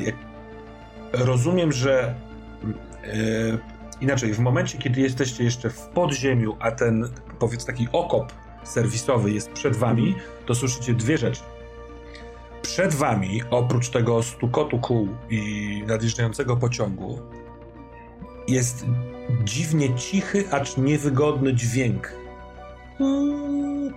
rozumiem, 1.13 1.71
że 1.71 2.15
yy, 3.03 3.57
inaczej, 4.01 4.33
w 4.33 4.39
momencie, 4.39 4.77
kiedy 4.77 5.01
jesteście 5.01 5.43
jeszcze 5.43 5.69
w 5.69 5.79
podziemiu, 5.79 6.55
a 6.59 6.71
ten, 6.71 7.09
powiedz, 7.39 7.65
taki 7.65 7.87
okop 7.91 8.31
serwisowy 8.63 9.31
jest 9.31 9.51
przed 9.51 9.75
wami, 9.75 10.15
to 10.45 10.55
słyszycie 10.55 10.93
dwie 10.93 11.17
rzeczy. 11.17 11.41
Przed 12.61 12.93
wami, 12.93 13.41
oprócz 13.49 13.89
tego 13.89 14.23
stukotu 14.23 14.79
kół 14.79 15.07
i 15.29 15.83
nadjeżdżającego 15.87 16.57
pociągu, 16.57 17.19
jest 18.47 18.85
dziwnie 19.43 19.95
cichy, 19.95 20.45
acz 20.51 20.77
niewygodny 20.77 21.53
dźwięk. 21.53 22.13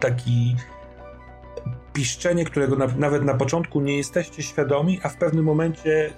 Taki 0.00 0.56
piszczenie, 1.92 2.44
którego 2.44 2.76
na, 2.76 2.86
nawet 2.86 3.24
na 3.24 3.34
początku 3.34 3.80
nie 3.80 3.96
jesteście 3.96 4.42
świadomi, 4.42 5.00
a 5.02 5.08
w 5.08 5.16
pewnym 5.16 5.44
momencie 5.44 6.12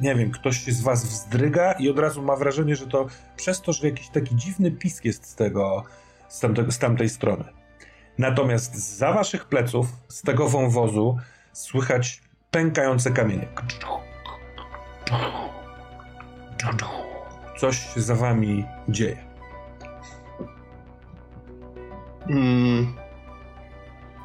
nie 0.00 0.14
wiem, 0.14 0.30
ktoś 0.30 0.58
się 0.64 0.72
z 0.72 0.80
was 0.82 1.04
wzdryga 1.04 1.72
i 1.72 1.88
od 1.88 1.98
razu 1.98 2.22
ma 2.22 2.36
wrażenie, 2.36 2.76
że 2.76 2.86
to 2.86 3.06
przez 3.36 3.62
to, 3.62 3.72
że 3.72 3.86
jakiś 3.86 4.08
taki 4.08 4.36
dziwny 4.36 4.70
pisk 4.70 5.04
jest 5.04 5.26
z 5.26 5.34
tego, 5.34 5.84
z, 6.28 6.40
z 6.70 6.78
tamtej 6.78 7.08
strony. 7.08 7.44
Natomiast 8.18 8.96
za 8.96 9.12
waszych 9.12 9.44
pleców, 9.44 9.86
z 10.08 10.22
tego 10.22 10.48
wąwozu, 10.48 11.16
słychać 11.52 12.22
pękające 12.50 13.10
kamienie. 13.10 13.48
Coś 17.58 17.94
się 17.94 18.00
za 18.00 18.14
wami 18.14 18.64
dzieje. 18.88 19.16
Mm, 22.30 22.96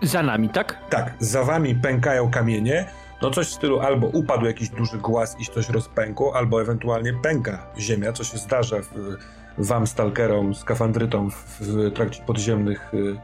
Za 0.01 0.23
nami, 0.23 0.49
tak? 0.49 0.77
Tak, 0.89 1.13
za 1.19 1.43
wami 1.43 1.75
pękają 1.75 2.31
kamienie. 2.31 2.85
No 3.21 3.31
coś 3.31 3.47
w 3.47 3.53
stylu 3.53 3.79
albo 3.79 4.07
upadł 4.07 4.45
jakiś 4.45 4.69
duży 4.69 4.97
głaz 4.97 5.35
i 5.39 5.45
coś 5.45 5.69
rozpękło, 5.69 6.35
albo 6.35 6.61
ewentualnie 6.61 7.13
pęka 7.13 7.65
ziemia, 7.79 8.13
co 8.13 8.23
się 8.23 8.37
zdarza 8.37 8.75
w, 8.81 9.17
wam, 9.57 9.87
stalkerom, 9.87 10.55
skafandrytom 10.55 11.31
w, 11.31 11.61
w 11.61 11.93
trakcie 11.93 12.23
podziemnych 12.23 12.93
y, 12.93 13.17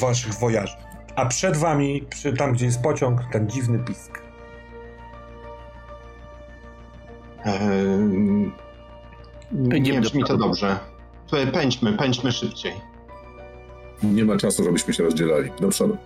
waszych 0.00 0.34
wojaży. 0.34 0.76
A 1.16 1.26
przed 1.26 1.56
wami, 1.56 2.06
przy, 2.10 2.32
tam 2.32 2.52
gdzie 2.52 2.66
jest 2.66 2.82
pociąg, 2.82 3.20
ten 3.32 3.50
dziwny 3.50 3.78
pisk. 3.78 4.20
Em, 9.52 9.82
nie 9.82 10.00
brzmi 10.00 10.24
to 10.24 10.36
dobrze. 10.36 10.78
Pędźmy, 11.52 11.92
pędźmy 11.92 12.32
szybciej. 12.32 12.72
Nie 14.02 14.24
ma 14.24 14.36
czasu, 14.36 14.64
żebyśmy 14.64 14.94
się 14.94 15.02
rozdzielali. 15.02 15.50
Do 15.60 15.68
przodu. 15.68 15.96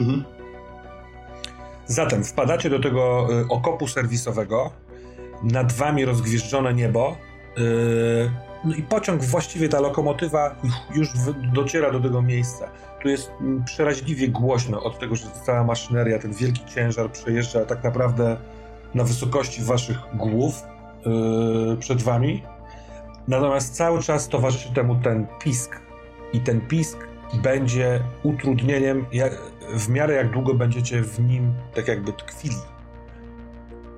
Mhm. 0.00 0.24
Zatem 1.86 2.24
wpadacie 2.24 2.70
do 2.70 2.80
tego 2.80 3.28
y, 3.40 3.48
okopu 3.48 3.88
serwisowego, 3.88 4.70
nad 5.42 5.72
wami 5.72 6.04
rozgwieżdżone 6.04 6.74
niebo, 6.74 7.16
y, 7.58 8.30
no 8.64 8.74
i 8.74 8.82
pociąg, 8.82 9.24
właściwie 9.24 9.68
ta 9.68 9.80
lokomotywa 9.80 10.54
już 10.94 11.08
dociera 11.52 11.90
do 11.90 12.00
tego 12.00 12.22
miejsca. 12.22 12.68
Tu 13.02 13.08
jest 13.08 13.30
mm, 13.40 13.64
przeraźliwie 13.64 14.28
głośno 14.28 14.82
od 14.82 14.98
tego, 14.98 15.16
że 15.16 15.26
cała 15.46 15.64
maszyneria, 15.64 16.18
ten 16.18 16.32
wielki 16.32 16.64
ciężar 16.74 17.12
przejeżdża 17.12 17.64
tak 17.64 17.84
naprawdę 17.84 18.36
na 18.94 19.04
wysokości 19.04 19.62
waszych 19.62 19.98
głów 20.14 20.62
y, 21.74 21.76
przed 21.76 22.02
wami. 22.02 22.42
Natomiast 23.28 23.74
cały 23.74 24.02
czas 24.02 24.28
towarzyszy 24.28 24.74
temu 24.74 24.96
ten 25.02 25.26
pisk. 25.40 25.80
I 26.32 26.40
ten 26.40 26.60
pisk 26.60 26.98
będzie 27.42 28.00
utrudnieniem, 28.22 29.06
jak, 29.12 29.32
w 29.74 29.88
miarę 29.88 30.14
jak 30.14 30.30
długo 30.30 30.54
będziecie 30.54 31.02
w 31.02 31.20
nim 31.20 31.52
tak 31.74 31.88
jakby 31.88 32.12
tkwili. 32.12 32.56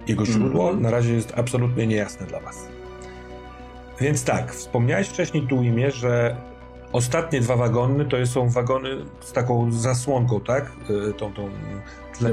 Jego 0.08 0.26
źródło 0.26 0.64
Mhm. 0.64 0.82
na 0.82 0.90
razie 0.90 1.14
jest 1.14 1.32
absolutnie 1.36 1.86
niejasne 1.86 2.26
dla 2.26 2.40
was. 2.40 2.68
Więc 4.00 4.24
tak, 4.24 4.52
wspomniałeś 4.54 5.08
wcześniej 5.08 5.46
tu 5.46 5.62
imię, 5.62 5.90
że 5.90 6.36
ostatnie 6.92 7.40
dwa 7.40 7.56
wagony 7.56 8.04
to 8.04 8.26
są 8.26 8.48
wagony 8.48 8.88
z 9.20 9.32
taką 9.32 9.72
zasłonką, 9.72 10.40
tak? 10.40 10.72
Y, 11.10 11.12
Tą, 11.12 11.32
tą. 11.32 11.48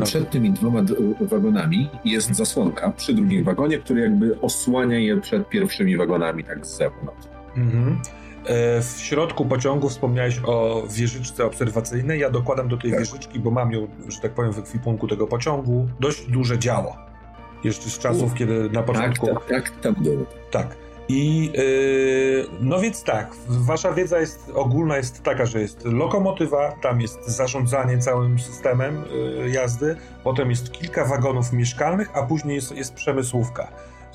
Przed 0.04 0.30
tymi 0.30 0.52
dwoma 0.52 0.80
wagonami 1.22 1.90
jest 2.06 2.36
zasłonka 2.36 2.92
przy 2.92 3.14
drugim 3.14 3.44
wagonie, 3.44 3.78
który 3.78 4.02
jakby 4.02 4.42
osłania 4.42 5.00
je 5.00 5.22
przed 5.22 5.50
pierwszymi 5.50 5.98
wagonami 5.98 6.44
tak 6.44 6.66
z 6.66 6.78
zewnątrz. 6.78 7.28
Mhm. 7.58 8.00
E, 8.46 8.82
W 8.82 8.98
środku 9.00 9.46
pociągu 9.46 9.90
wspomniałeś 9.90 10.40
o 10.46 10.84
wieżyczce 10.90 11.46
obserwacyjnej. 11.46 12.20
Ja 12.20 12.30
dokładam 12.30 12.68
do 12.68 12.78
tej 12.78 12.92
Tak. 12.92 13.00
wieżyczki, 13.00 13.40
bo 13.40 13.52
mam 13.52 13.72
ją, 13.72 13.88
że 14.08 14.20
tak 14.22 14.32
powiem, 14.32 14.54
w 14.54 14.60
ekwipunku 14.60 15.08
tego 15.08 15.28
pociągu, 15.28 15.88
dość 16.00 16.26
duże 16.32 16.60
działo. 16.60 16.96
Jeszcze 17.64 17.90
z 17.90 18.00
czasów, 18.00 18.32
U. 18.34 18.36
kiedy 18.36 18.64
na 18.64 18.70
Tak, 18.70 18.86
początku. 18.86 19.28
tak, 19.28 19.46
tak, 19.50 19.70
tam 19.82 19.96
było. 20.04 20.26
Tak. 20.52 20.76
I 21.10 21.52
yy, 21.54 22.48
no 22.62 22.80
więc 22.80 23.04
tak, 23.04 23.36
wasza 23.48 23.94
wiedza 23.94 24.20
jest 24.20 24.52
ogólna 24.54 24.98
jest 24.98 25.24
taka, 25.24 25.46
że 25.46 25.62
jest 25.62 25.86
lokomotywa, 25.86 26.72
tam 26.72 27.02
jest 27.02 27.28
zarządzanie 27.28 27.98
całym 27.98 28.40
systemem 28.40 29.04
yy, 29.40 29.50
jazdy, 29.50 29.96
potem 30.24 30.50
jest 30.50 30.72
kilka 30.72 31.06
wagonów 31.06 31.54
mieszkalnych, 31.54 32.10
a 32.14 32.24
później 32.24 32.56
jest, 32.56 32.72
jest 32.72 32.94
przemysłówka, 32.94 33.68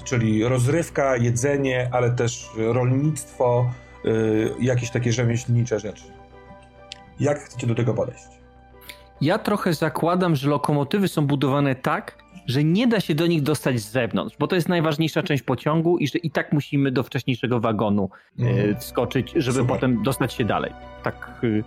czyli 0.05 0.45
rozrywka, 0.45 1.17
jedzenie, 1.17 1.89
ale 1.93 2.11
też 2.11 2.51
rolnictwo, 2.57 3.71
yy, 4.05 4.55
jakieś 4.61 4.91
takie 4.91 5.13
rzemieślnicze 5.13 5.81
rzeczy. 5.81 6.05
Jak 7.21 7.39
chcecie 7.39 7.67
do 7.67 7.75
tego 7.75 7.95
podejść? 7.95 8.25
Ja 9.21 9.39
trochę 9.39 9.75
zakładam, 9.75 10.37
że 10.37 10.49
lokomotywy 10.49 11.09
są 11.09 11.27
budowane 11.27 11.75
tak, 11.75 12.24
że 12.47 12.65
nie 12.65 12.87
da 12.87 13.01
się 13.01 13.15
do 13.15 13.27
nich 13.27 13.43
dostać 13.43 13.81
z 13.81 13.91
zewnątrz, 13.91 14.37
bo 14.39 14.47
to 14.47 14.55
jest 14.57 14.69
najważniejsza 14.69 15.23
część 15.23 15.43
pociągu 15.43 15.99
i 15.99 16.09
że 16.09 16.19
i 16.19 16.31
tak 16.31 16.53
musimy 16.53 16.91
do 16.93 17.03
wcześniejszego 17.03 17.61
wagonu 17.61 18.11
Mhm. 18.39 18.71
e, 18.77 18.81
skoczyć, 18.81 19.33
żeby 19.37 19.59
Super. 19.59 19.67
potem 19.75 20.03
dostać 20.03 20.33
się 20.33 20.45
dalej. 20.45 20.73
Tak, 21.03 21.41
y, 21.45 21.65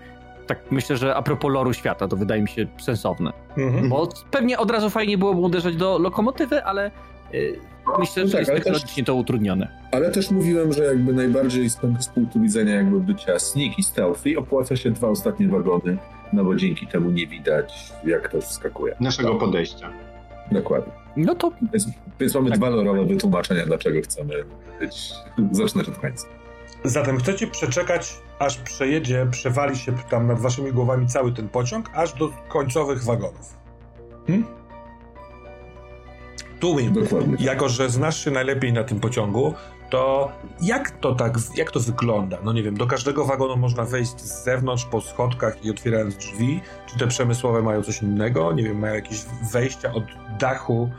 tak 0.48 0.60
myślę, 0.72 0.98
że 0.98 1.16
a 1.16 1.22
propos 1.22 1.52
loru 1.54 1.74
świata, 1.74 2.08
to 2.08 2.16
wydaje 2.16 2.42
mi 2.42 2.48
się 2.50 2.68
sensowne. 2.80 3.34
Mhm. 3.58 3.90
Bo 3.90 4.10
pewnie 4.32 4.58
od 4.58 4.72
razu 4.72 4.90
fajnie 4.90 5.18
byłoby 5.18 5.40
uderzać 5.40 5.76
do 5.76 5.98
lokomotywy, 6.00 6.64
ale 6.64 6.92
y, 7.34 7.60
myślę, 8.00 8.24
No 8.24 8.28
że 8.30 8.32
tak, 8.32 8.40
jest 8.40 8.50
ale 8.52 8.60
też- 8.60 8.64
technologicznie 8.66 9.04
to 9.04 9.16
utrudnione. 9.16 9.68
Ale 9.92 10.12
też 10.12 10.32
mówiłem, 10.32 10.74
że 10.74 10.84
jakby 10.84 11.14
najbardziej 11.14 11.70
z, 11.70 11.80
z 12.00 12.08
punktu 12.08 12.40
widzenia 12.42 12.76
jakby 12.76 13.00
bycia 13.00 13.40
sneaky, 13.40 13.84
stealthy, 13.84 14.40
opłaca 14.40 14.76
się 14.76 14.92
dwa 14.92 15.08
ostatnie 15.08 15.48
wagony, 15.48 15.98
no 16.34 16.44
bo 16.44 16.56
dzięki 16.56 16.88
temu 16.88 17.12
nie 17.12 17.28
widać, 17.28 17.94
jak 18.06 18.30
ktoś 18.30 18.44
wskakuje. 18.44 18.96
Naszego 19.00 19.36
podejścia. 19.36 19.90
Dokładnie. 20.52 20.94
No 21.18 21.36
to 21.36 21.52
Więc, 21.74 21.88
więc 22.20 22.36
mamy 22.36 22.50
Tak. 22.50 22.60
dwa 22.60 22.70
lorowe 22.70 23.06
wytłumaczenia, 23.06 23.66
dlaczego 23.66 24.02
chcemy 24.02 24.34
być... 24.80 25.12
Zaczynać 25.52 25.90
od 25.90 25.98
końca. 25.98 26.28
Zatem 26.84 27.18
chcecie 27.18 27.48
przeczekać, 27.48 28.18
aż 28.40 28.58
przejedzie, 28.58 29.28
przewali 29.32 29.78
się 29.78 29.94
tam 30.10 30.28
nad 30.28 30.40
waszymi 30.40 30.72
głowami 30.72 31.08
cały 31.08 31.32
ten 31.32 31.50
pociąg, 31.50 31.90
aż 31.94 32.14
do 32.14 32.30
końcowych 32.48 33.04
wagonów. 33.04 33.58
Hmm? 34.28 34.46
Tuwim, 36.60 36.94
Dokładnie. 36.94 37.36
jako 37.46 37.70
że 37.70 37.90
znasz 37.90 38.24
się 38.24 38.32
najlepiej 38.32 38.74
na 38.74 38.84
tym 38.84 39.00
pociągu, 39.00 39.54
to 39.90 40.32
jak 40.62 40.92
to 40.92 41.16
tak, 41.16 41.34
jak 41.56 41.72
to 41.72 41.80
wygląda? 41.80 42.38
No 42.44 42.54
nie 42.54 42.64
wiem, 42.64 42.78
do 42.78 42.88
każdego 42.88 43.26
wagonu 43.26 43.58
można 43.58 43.84
wejść 43.86 44.22
z 44.22 44.44
zewnątrz 44.44 44.86
po 44.86 45.02
schodkach 45.02 45.66
i 45.66 45.72
otwierając 45.72 46.16
drzwi? 46.16 46.62
Czy 46.88 47.00
te 47.00 47.08
przemysłowe 47.08 47.62
mają 47.62 47.84
coś 47.84 48.02
innego? 48.02 48.54
Nie 48.54 48.64
wiem, 48.64 48.80
mają 48.80 48.96
jakieś 48.96 49.26
wejścia 49.52 49.94
od 49.94 50.04
dachu, 50.40 50.90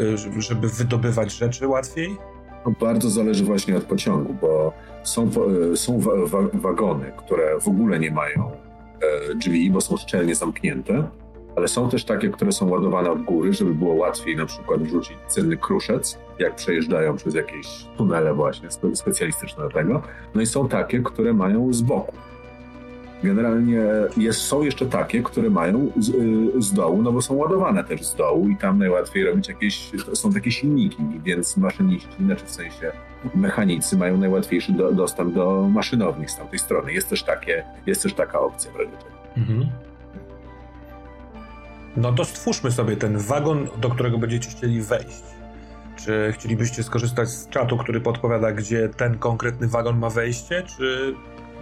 y, 0.00 0.18
żeby- 0.42 0.68
wydobywać 0.68 1.32
rzeczy 1.32 1.68
łatwiej? 1.68 2.16
To 2.64 2.70
bardzo 2.80 3.10
zależy 3.10 3.44
właśnie 3.44 3.76
od 3.76 3.84
pociągu, 3.84 4.34
bo 4.40 4.72
są, 5.02 5.30
po- 5.30 5.46
są 5.76 6.00
wa- 6.00 6.26
wa- 6.26 6.48
wagony, 6.54 7.12
które 7.16 7.60
w 7.60 7.68
ogóle 7.68 7.98
nie 7.98 8.10
mają 8.10 8.50
e, 9.30 9.34
drzwi, 9.34 9.70
bo 9.70 9.80
są 9.80 9.96
szczelnie 9.96 10.34
zamknięte, 10.34 11.08
ale 11.56 11.68
są 11.68 11.90
też 11.90 12.04
takie, 12.04 12.28
które 12.28 12.52
są 12.52 12.68
ładowane 12.68 13.10
od 13.10 13.22
góry, 13.22 13.52
żeby 13.52 13.74
było 13.74 13.94
łatwiej 13.94 14.36
na 14.36 14.46
przykład 14.46 14.82
wrzucić 14.82 15.16
cenny 15.28 15.56
kruszec, 15.56 16.18
jak 16.38 16.54
przejeżdżają 16.54 17.16
przez 17.16 17.34
jakieś 17.34 17.86
tunele 17.96 18.34
właśnie 18.34 18.68
spe- 18.68 18.96
specjalistyczne 18.96 19.64
do 19.64 19.70
tego. 19.70 20.02
No 20.34 20.40
i 20.40 20.46
są 20.46 20.68
takie, 20.68 21.00
które 21.00 21.32
mają 21.32 21.72
z 21.72 21.82
boku. 21.82 22.12
Generalnie 23.22 23.82
jest, 24.16 24.40
są 24.40 24.62
jeszcze 24.62 24.86
takie, 24.86 25.22
które 25.22 25.50
mają 25.50 25.90
z, 25.96 26.08
y, 26.08 26.62
z 26.62 26.72
dołu, 26.72 27.02
no 27.02 27.12
bo 27.12 27.22
są 27.22 27.34
ładowane 27.34 27.84
też 27.84 28.04
z 28.04 28.14
dołu 28.14 28.48
i 28.48 28.56
tam 28.56 28.78
najłatwiej 28.78 29.24
robić 29.24 29.48
jakieś, 29.48 29.90
są 30.14 30.32
takie 30.32 30.50
silniki, 30.50 31.02
więc 31.24 31.56
maszyniści, 31.56 32.08
znaczy 32.20 32.44
w 32.44 32.50
sensie 32.50 32.92
mechanicy 33.34 33.96
mają 33.96 34.16
najłatwiejszy 34.16 34.72
do, 34.72 34.92
dostęp 34.92 35.34
do 35.34 35.68
maszynowni 35.72 36.28
z 36.28 36.36
tamtej 36.36 36.58
strony. 36.58 36.92
Jest 36.92 37.08
też, 37.08 37.22
takie, 37.22 37.64
jest 37.86 38.02
też 38.02 38.14
taka 38.14 38.40
opcja 38.40 38.72
w 38.72 38.76
razie. 38.76 38.90
Mhm. 39.36 39.66
No 41.96 42.12
to 42.12 42.24
stwórzmy 42.24 42.72
sobie 42.72 42.96
ten 42.96 43.18
wagon, 43.18 43.68
do 43.80 43.90
którego 43.90 44.18
będziecie 44.18 44.50
chcieli 44.50 44.82
wejść. 44.82 45.22
Czy 45.96 46.32
chcielibyście 46.38 46.82
skorzystać 46.82 47.28
z 47.28 47.48
czatu, 47.48 47.76
który 47.78 48.00
podpowiada, 48.00 48.52
gdzie 48.52 48.88
ten 48.88 49.18
konkretny 49.18 49.68
wagon 49.68 49.98
ma 49.98 50.10
wejście, 50.10 50.62
czy 50.62 51.14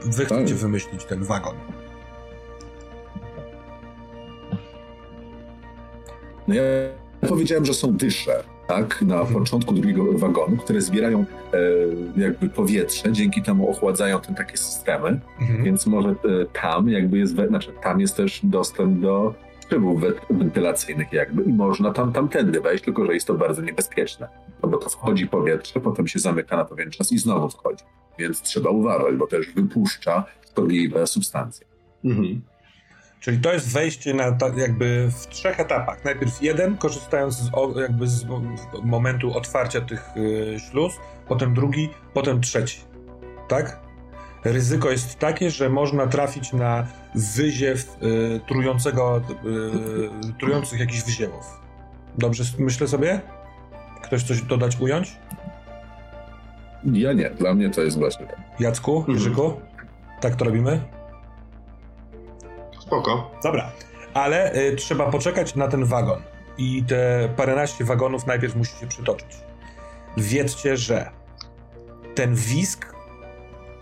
wy 0.04 0.24
chcecie 0.24 0.46
Tak. 0.50 0.54
wymyślić 0.58 1.04
ten 1.04 1.24
wagon? 1.24 1.54
No 6.48 6.54
ja 6.54 6.62
powiedziałem, 7.28 7.64
że 7.64 7.74
są 7.74 7.92
dysze, 7.92 8.44
tak, 8.66 9.02
na 9.02 9.14
Mhm. 9.20 9.34
początku 9.40 9.74
drugiego 9.74 10.18
wagonu, 10.18 10.56
które 10.56 10.80
zbierają 10.80 11.20
e, 11.52 11.56
jakby 12.20 12.48
powietrze, 12.48 13.12
dzięki 13.12 13.42
temu 13.42 13.70
ochładzają 13.70 14.20
te 14.20 14.34
takie 14.34 14.56
systemy, 14.56 15.20
Mhm. 15.40 15.64
więc 15.64 15.86
może 15.86 16.08
e, 16.08 16.14
tam 16.62 16.88
jakby 16.88 17.18
jest, 17.18 17.36
we, 17.36 17.48
znaczy 17.48 17.72
tam 17.82 18.00
jest 18.00 18.16
też 18.16 18.40
dostęp 18.42 19.00
do 19.00 19.34
szybów 19.70 20.00
we- 20.00 20.12
wentylacyjnych 20.30 21.12
jakby 21.12 21.42
i 21.42 21.52
można 21.52 21.92
tam 21.92 22.12
tamtędy 22.12 22.60
wejść, 22.60 22.84
tylko 22.84 23.06
że 23.06 23.14
jest 23.14 23.26
to 23.26 23.34
bardzo 23.34 23.62
niebezpieczne, 23.62 24.28
no 24.62 24.68
bo 24.68 24.76
to 24.78 24.88
wchodzi 24.90 25.26
powietrze, 25.26 25.80
potem 25.80 26.06
się 26.06 26.18
zamyka 26.18 26.56
na 26.56 26.64
pewien 26.64 26.90
czas 26.90 27.12
i 27.12 27.18
znowu 27.18 27.48
wchodzi, 27.48 27.84
więc 28.18 28.42
trzeba 28.42 28.70
uważać, 28.70 29.14
bo 29.16 29.26
też 29.26 29.50
wypuszcza 29.52 30.24
szkodliwe 30.50 31.06
substancje. 31.06 31.66
Mhm. 32.04 32.42
Czyli 33.20 33.38
to 33.38 33.52
jest 33.52 33.72
wejście 33.72 34.14
na 34.14 34.32
ta, 34.32 34.48
jakby 34.56 35.08
w 35.10 35.26
trzech 35.26 35.60
etapach. 35.60 36.04
Najpierw 36.04 36.42
jeden, 36.42 36.76
korzystając 36.76 37.34
z, 37.34 37.50
jakby 37.76 38.08
z 38.08 38.26
momentu 38.84 39.36
otwarcia 39.36 39.80
tych 39.80 40.16
y, 40.16 40.56
śluz, 40.70 40.92
potem 41.28 41.54
drugi, 41.54 41.88
potem 42.14 42.40
trzeci. 42.40 42.80
Tak? 43.48 43.83
Ryzyko 44.44 44.90
jest 44.90 45.18
takie, 45.18 45.50
że 45.50 45.68
można 45.68 46.06
trafić 46.06 46.52
na 46.52 46.86
wyziew 47.14 47.96
y, 48.02 48.40
trującego, 48.48 49.20
y, 50.30 50.32
trujących 50.38 50.80
jakichś 50.80 51.02
wyziewów. 51.02 51.60
Dobrze 52.18 52.44
myślę 52.58 52.88
sobie? 52.88 53.20
Ktoś 54.02 54.22
coś 54.22 54.42
dodać, 54.42 54.80
ująć? 54.80 55.18
Ja 56.92 57.12
nie, 57.12 57.30
dla 57.30 57.54
mnie 57.54 57.70
to 57.70 57.82
jest 57.82 57.98
właśnie 57.98 58.26
tak. 58.26 58.40
Jacku, 58.60 58.96
mhm. 58.98 59.18
Jerzyku? 59.18 59.44
Mhm. 59.44 59.66
Tak 60.20 60.36
to 60.36 60.44
robimy? 60.44 60.80
Spoko. 62.80 63.30
Dobra, 63.42 63.72
ale 64.14 64.54
y, 64.54 64.76
trzeba 64.76 65.10
poczekać 65.10 65.54
na 65.54 65.68
ten 65.68 65.84
wagon. 65.84 66.22
I 66.58 66.84
te 66.84 67.28
paręnaście 67.36 67.84
wagonów 67.84 68.26
najpierw 68.26 68.56
musicie 68.56 68.86
przytoczyć. 68.86 69.36
Wiedzcie, 70.16 70.76
że 70.76 71.10
ten 72.14 72.34
wisk 72.34 72.93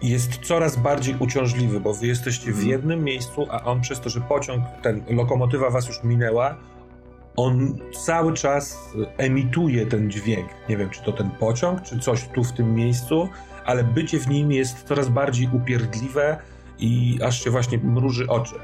jest 0.02 0.36
coraz 0.36 0.76
bardziej 0.76 1.16
uciążliwy, 1.18 1.80
bo 1.80 1.94
wy 1.94 2.06
jesteście 2.06 2.44
w 2.44 2.48
mhm. 2.48 2.68
jednym 2.68 3.04
miejscu, 3.04 3.46
a 3.50 3.64
on 3.64 3.80
przez 3.80 4.00
to, 4.00 4.10
że 4.10 4.20
pociąg, 4.20 4.64
ten 4.82 5.02
lokomotywa 5.10 5.70
was 5.70 5.88
już 5.88 6.04
minęła, 6.04 6.56
on 7.36 7.78
cały 8.04 8.32
czas 8.32 8.78
emituje 9.16 9.86
ten 9.86 10.10
dźwięk. 10.10 10.48
Nie 10.68 10.76
wiem, 10.76 10.90
czy 10.90 11.02
to 11.02 11.12
ten 11.12 11.30
pociąg, 11.30 11.82
czy 11.82 11.98
coś 11.98 12.28
tu 12.28 12.44
w 12.44 12.52
tym 12.52 12.74
miejscu, 12.74 13.28
ale 13.64 13.84
bycie 13.84 14.18
w 14.18 14.28
nim 14.28 14.52
jest 14.52 14.82
coraz 14.82 15.08
bardziej 15.08 15.48
upierdliwe 15.52 16.36
i 16.78 17.18
aż 17.24 17.44
się 17.44 17.50
właśnie 17.50 17.78
mruży 17.78 18.28
oczy. 18.28 18.54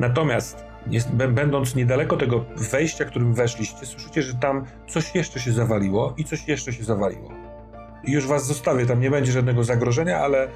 Natomiast 0.00 0.64
jest, 0.86 1.10
będąc 1.10 1.74
niedaleko 1.74 2.16
tego 2.16 2.44
wejścia, 2.56 3.04
którym 3.04 3.34
weszliście, 3.34 3.86
słyszycie, 3.86 4.22
że 4.22 4.34
tam 4.34 4.64
coś 4.88 5.14
jeszcze 5.14 5.40
się 5.40 5.52
zawaliło 5.52 6.14
i 6.16 6.24
coś 6.24 6.48
jeszcze 6.48 6.72
się 6.72 6.84
zawaliło. 6.84 7.39
Już 8.04 8.26
was 8.26 8.46
zostawię, 8.46 8.86
tam 8.86 9.00
nie 9.00 9.10
będzie 9.10 9.32
żadnego 9.32 9.64
zagrożenia, 9.64 10.18
ale 10.18 10.48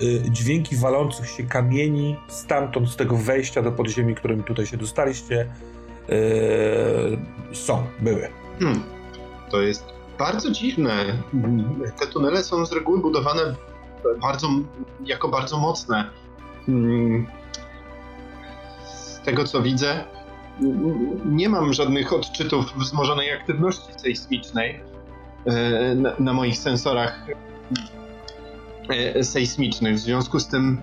y, 0.00 0.22
dźwięki 0.30 0.76
walących 0.76 1.28
się 1.28 1.42
kamieni 1.42 2.16
stamtąd, 2.28 2.90
z 2.90 2.96
tego 2.96 3.16
wejścia 3.16 3.62
do 3.62 3.72
podziemi, 3.72 4.14
którym 4.14 4.42
tutaj 4.42 4.66
się 4.66 4.76
dostaliście, 4.76 5.48
y, 6.10 7.54
są, 7.56 7.86
były. 8.00 8.28
Hmm. 8.60 8.82
To 9.50 9.60
jest 9.62 9.84
bardzo 10.18 10.50
dziwne. 10.50 11.22
Te 12.00 12.06
tunele 12.06 12.44
są 12.44 12.66
z 12.66 12.72
reguły 12.72 12.98
budowane 12.98 13.54
bardzo, 14.22 14.48
jako 15.04 15.28
bardzo 15.28 15.58
mocne. 15.58 16.10
Hmm 16.66 17.26
z 19.20 19.24
tego 19.24 19.44
co 19.44 19.62
widzę, 19.62 20.04
nie 21.24 21.48
mam 21.48 21.72
żadnych 21.72 22.12
odczytów 22.12 22.64
wzmożonej 22.76 23.32
aktywności 23.32 23.92
sejsmicznej 23.96 24.80
na, 25.96 26.12
na 26.18 26.32
moich 26.32 26.58
sensorach 26.58 27.26
e, 28.88 29.24
sejsmicznych. 29.24 29.94
W 29.94 29.98
związku 29.98 30.40
z 30.40 30.46
tym 30.46 30.82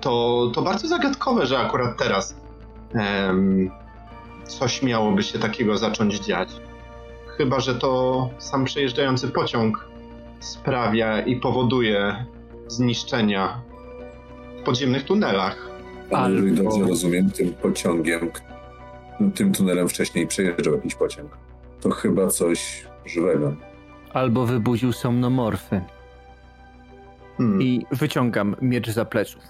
to, 0.00 0.50
to 0.54 0.62
bardzo 0.62 0.88
zagadkowe, 0.88 1.46
że 1.46 1.58
akurat 1.58 1.98
teraz 1.98 2.36
um, 2.94 3.70
coś 4.44 4.82
miałoby 4.82 5.22
się 5.22 5.38
takiego 5.38 5.78
zacząć 5.78 6.18
dziać. 6.18 6.48
Chyba, 7.36 7.60
że 7.60 7.74
to 7.74 8.30
sam 8.38 8.64
przejeżdżający 8.64 9.28
pociąg 9.28 9.88
sprawia 10.40 11.20
i 11.20 11.36
powoduje 11.36 12.24
zniszczenia 12.68 13.60
w 14.60 14.62
podziemnych 14.62 15.04
tunelach. 15.04 15.68
Ale 16.10 16.34
jeżeli 16.34 16.52
dobrze 16.52 16.84
rozumiem, 16.88 17.30
tym 17.30 17.54
pociągiem, 17.54 18.30
tym 19.34 19.52
tunelem 19.52 19.88
wcześniej 19.88 20.26
przejeżdżał 20.26 20.74
jakiś 20.74 20.94
pociąg. 20.94 21.36
To 21.80 21.90
chyba 21.90 22.26
coś 22.26 22.86
żywego. 23.06 23.54
Albo 24.12 24.46
wybudził 24.46 24.92
somnomorfy. 24.92 25.80
Hmm. 27.36 27.62
I 27.62 27.86
wyciągam 27.90 28.56
miecz 28.60 28.90
za 28.90 29.04
pleców. 29.04 29.42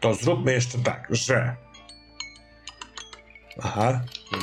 To 0.00 0.14
zróbmy 0.14 0.52
jeszcze 0.52 0.78
tak, 0.78 1.06
że. 1.10 1.56
Aha, 3.62 4.00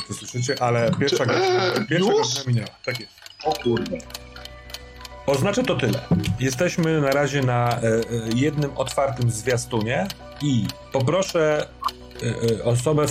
to 0.08 0.14
słyszycie, 0.14 0.56
ale 0.60 0.92
pierwsza 1.00 1.26
godzina, 1.26 1.86
pierwsza 1.90 2.12
godzina 2.12 2.42
minęła. 2.48 2.68
Tak 2.86 3.00
jest. 3.00 3.14
O 3.46 3.54
kurde. 3.54 3.98
Oznacza 5.26 5.64
to 5.64 5.76
tyle. 5.76 6.00
Jesteśmy 6.40 7.02
na 7.02 7.12
razie 7.12 7.42
na 7.42 7.70
e, 7.70 7.82
e, 7.82 8.02
jednym 8.36 8.78
otwartym 8.78 9.32
zwiastunie 9.32 10.08
i 10.42 10.68
poproszę 10.92 11.68
osobę, 12.64 13.06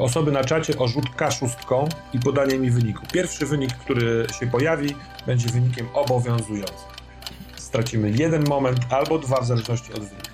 osoby 0.00 0.32
na 0.32 0.44
czacie 0.44 0.78
o 0.78 0.88
rzut 0.88 1.04
K6 1.16 1.88
i 2.12 2.18
podanie 2.18 2.58
mi 2.58 2.70
wyniku. 2.70 3.06
Pierwszy 3.12 3.46
wynik, 3.46 3.72
który 3.74 4.26
się 4.40 4.46
pojawi, 4.46 4.94
będzie 5.26 5.48
wynikiem 5.48 5.88
obowiązującym. 5.94 6.92
Stracimy 7.56 8.10
jeden 8.10 8.48
moment 8.48 8.78
albo 8.90 9.18
dwa, 9.18 9.40
w 9.40 9.46
zależności 9.46 9.92
od 9.92 10.00
wyniku. 10.00 10.28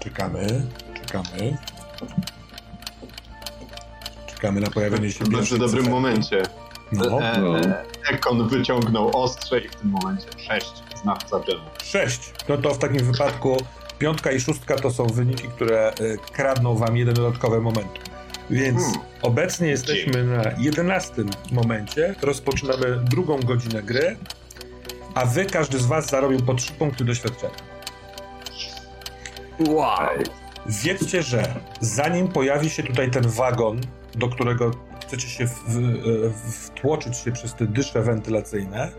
Czekamy, 0.00 0.66
czekamy. 0.94 1.56
Czekamy 4.26 4.60
na 4.60 4.70
pojawienie 4.70 5.12
się 5.12 5.24
W 5.24 5.28
bardzo 5.28 5.58
dobrym 5.58 5.90
momencie. 5.90 6.42
No, 6.92 7.20
e, 7.22 7.40
no. 7.40 7.54
Ekon 8.10 8.48
wyciągnął 8.48 9.22
ostrze 9.22 9.60
i 9.60 9.68
w 9.68 9.74
tym 9.74 9.90
momencie 9.90 10.26
6 10.48 10.66
znawca 11.02 11.40
dżemu. 11.40 11.64
6. 11.82 12.32
No 12.48 12.56
to 12.56 12.74
w 12.74 12.78
takim 12.78 13.12
wypadku 13.12 13.56
piątka 13.98 14.32
i 14.32 14.40
szóstka 14.40 14.76
to 14.76 14.90
są 14.90 15.06
wyniki, 15.06 15.48
które 15.48 15.92
y, 16.00 16.18
kradną 16.32 16.74
wam 16.74 16.96
jeden 16.96 17.14
dodatkowy 17.14 17.60
moment. 17.60 17.88
Więc 18.50 18.82
hmm. 18.82 19.00
obecnie 19.22 19.68
jesteśmy 19.68 20.24
na 20.24 20.42
11 20.58 21.12
momencie. 21.52 22.14
Rozpoczynamy 22.22 23.00
drugą 23.04 23.40
godzinę 23.40 23.82
gry, 23.82 24.16
a 25.14 25.26
wy, 25.26 25.44
każdy 25.46 25.78
z 25.78 25.86
was 25.86 26.10
zarobił 26.10 26.40
po 26.40 26.54
3 26.54 26.72
punkty 26.72 27.04
doświadczenia. 27.04 27.54
Wow. 29.68 30.08
Wiedzcie, 30.66 31.22
że 31.22 31.54
zanim 31.80 32.28
pojawi 32.28 32.70
się 32.70 32.82
tutaj 32.82 33.10
ten 33.10 33.28
wagon, 33.28 33.80
do 34.14 34.28
którego 34.28 34.70
chcecie 35.06 35.28
się 35.28 35.46
w, 35.46 35.64
w, 35.68 36.66
wtłoczyć 36.66 37.16
się 37.16 37.32
przez 37.32 37.54
te 37.54 37.66
dysze 37.66 38.02
wentylacyjne, 38.02 38.90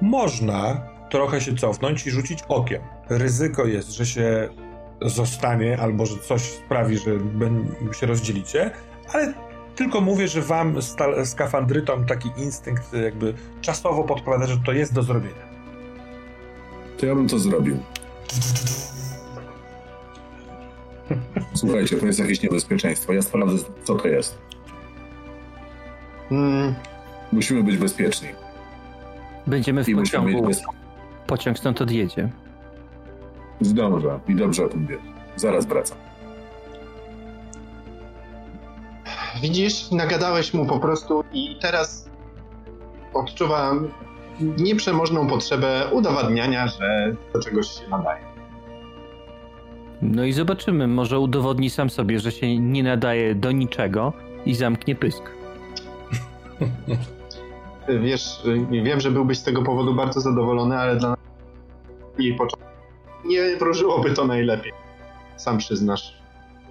można 0.00 0.88
trochę 1.10 1.40
się 1.40 1.56
cofnąć 1.56 2.06
i 2.06 2.10
rzucić 2.10 2.38
okiem. 2.48 2.82
Ryzyko 3.10 3.66
jest, 3.66 3.90
że 3.90 4.06
się 4.06 4.48
zostanie 5.02 5.78
albo 5.78 6.06
że 6.06 6.18
coś 6.18 6.42
sprawi, 6.42 6.98
że 6.98 7.10
się 7.92 8.06
rozdzielicie, 8.06 8.70
ale 9.12 9.34
tylko 9.76 10.00
mówię, 10.00 10.28
że 10.28 10.42
wam 10.42 10.76
skafandrytom 11.24 12.06
taki 12.06 12.30
instynkt 12.36 12.92
jakby 12.92 13.34
czasowo 13.60 14.04
podpowiada, 14.04 14.46
że 14.46 14.56
to 14.66 14.72
jest 14.72 14.94
do 14.94 15.02
zrobienia. 15.02 15.48
To 16.98 17.06
ja 17.06 17.14
bym 17.14 17.28
to 17.28 17.38
zrobił. 17.38 17.78
Słuchajcie, 21.54 21.96
to 21.96 22.06
jest 22.06 22.18
jakieś 22.18 22.42
niebezpieczeństwo. 22.42 23.12
Ja 23.12 23.22
sprawdzę, 23.22 23.64
co 23.84 23.94
to 23.94 24.08
jest. 24.08 24.38
Hmm. 26.28 26.74
Musimy 27.32 27.62
być 27.62 27.76
bezpieczni. 27.76 28.28
Będziemy 29.46 29.84
w 29.84 29.88
I 29.88 29.94
pociągu. 29.94 30.46
Bez... 30.46 30.62
Pociąg 31.26 31.58
stąd 31.58 31.82
odjedzie. 31.82 32.30
Zdążę 33.60 34.20
i 34.28 34.34
dobrze 34.34 34.64
o 34.64 34.68
tym 34.68 34.86
wiesz. 34.86 35.00
Zaraz 35.36 35.66
wracam. 35.66 35.98
Widzisz, 39.42 39.90
nagadałeś 39.90 40.54
mu 40.54 40.66
po 40.66 40.78
prostu 40.78 41.24
i 41.32 41.56
teraz 41.60 42.10
odczuwam 43.14 43.88
nieprzemożną 44.40 45.26
potrzebę 45.26 45.86
udowadniania, 45.92 46.68
że 46.68 47.14
do 47.32 47.40
czegoś 47.40 47.66
się 47.66 47.88
nadaje. 47.90 48.24
No 50.02 50.24
i 50.24 50.32
zobaczymy, 50.32 50.86
może 50.86 51.18
udowodni 51.18 51.70
sam 51.70 51.90
sobie, 51.90 52.20
że 52.20 52.32
się 52.32 52.58
nie 52.58 52.82
nadaje 52.82 53.34
do 53.34 53.52
niczego 53.52 54.12
i 54.46 54.54
zamknie 54.54 54.94
pysk. 54.94 55.22
Wiesz, 58.02 58.42
wiem, 58.70 59.00
że 59.00 59.10
byłbyś 59.10 59.38
z 59.38 59.42
tego 59.42 59.62
powodu 59.62 59.94
bardzo 59.94 60.20
zadowolony, 60.20 60.78
ale 60.78 60.96
dla 60.96 61.16
jej 62.18 62.34
początku 62.34 62.67
nie 63.28 63.56
wróżyłoby 63.56 64.10
to 64.10 64.26
najlepiej. 64.26 64.72
Sam 65.36 65.58
przyznasz. 65.58 66.18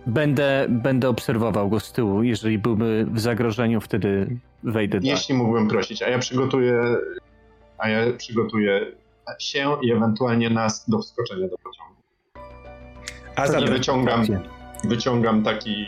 Będę, 0.08 0.66
będę 0.70 1.10
obserwował 1.10 1.70
go 1.70 1.80
z 1.80 1.92
tyłu. 1.92 2.24
Jeżeli 2.24 2.58
byłby 2.58 3.06
w 3.12 3.20
zagrożeniu, 3.20 3.82
wtedy 3.82 4.38
wejdę 4.64 5.00
do. 5.00 5.08
Jeśli 5.08 5.36
mógłbym 5.36 5.68
prosić, 5.68 6.02
a 6.02 6.10
ja 6.10 6.20
przygotuję, 6.20 6.82
a 7.78 7.90
ja 7.90 8.14
przygotuję 8.18 8.92
się 9.40 9.78
i 9.82 9.92
ewentualnie 9.92 10.50
nas 10.50 10.90
do 10.90 11.00
wskoczenia 11.00 11.48
do 11.48 11.58
pociągu. 11.58 11.94
A 13.36 13.48
za 13.48 13.62
wyciągam, 13.62 14.26
wyciągam 14.84 15.44
taki 15.44 15.86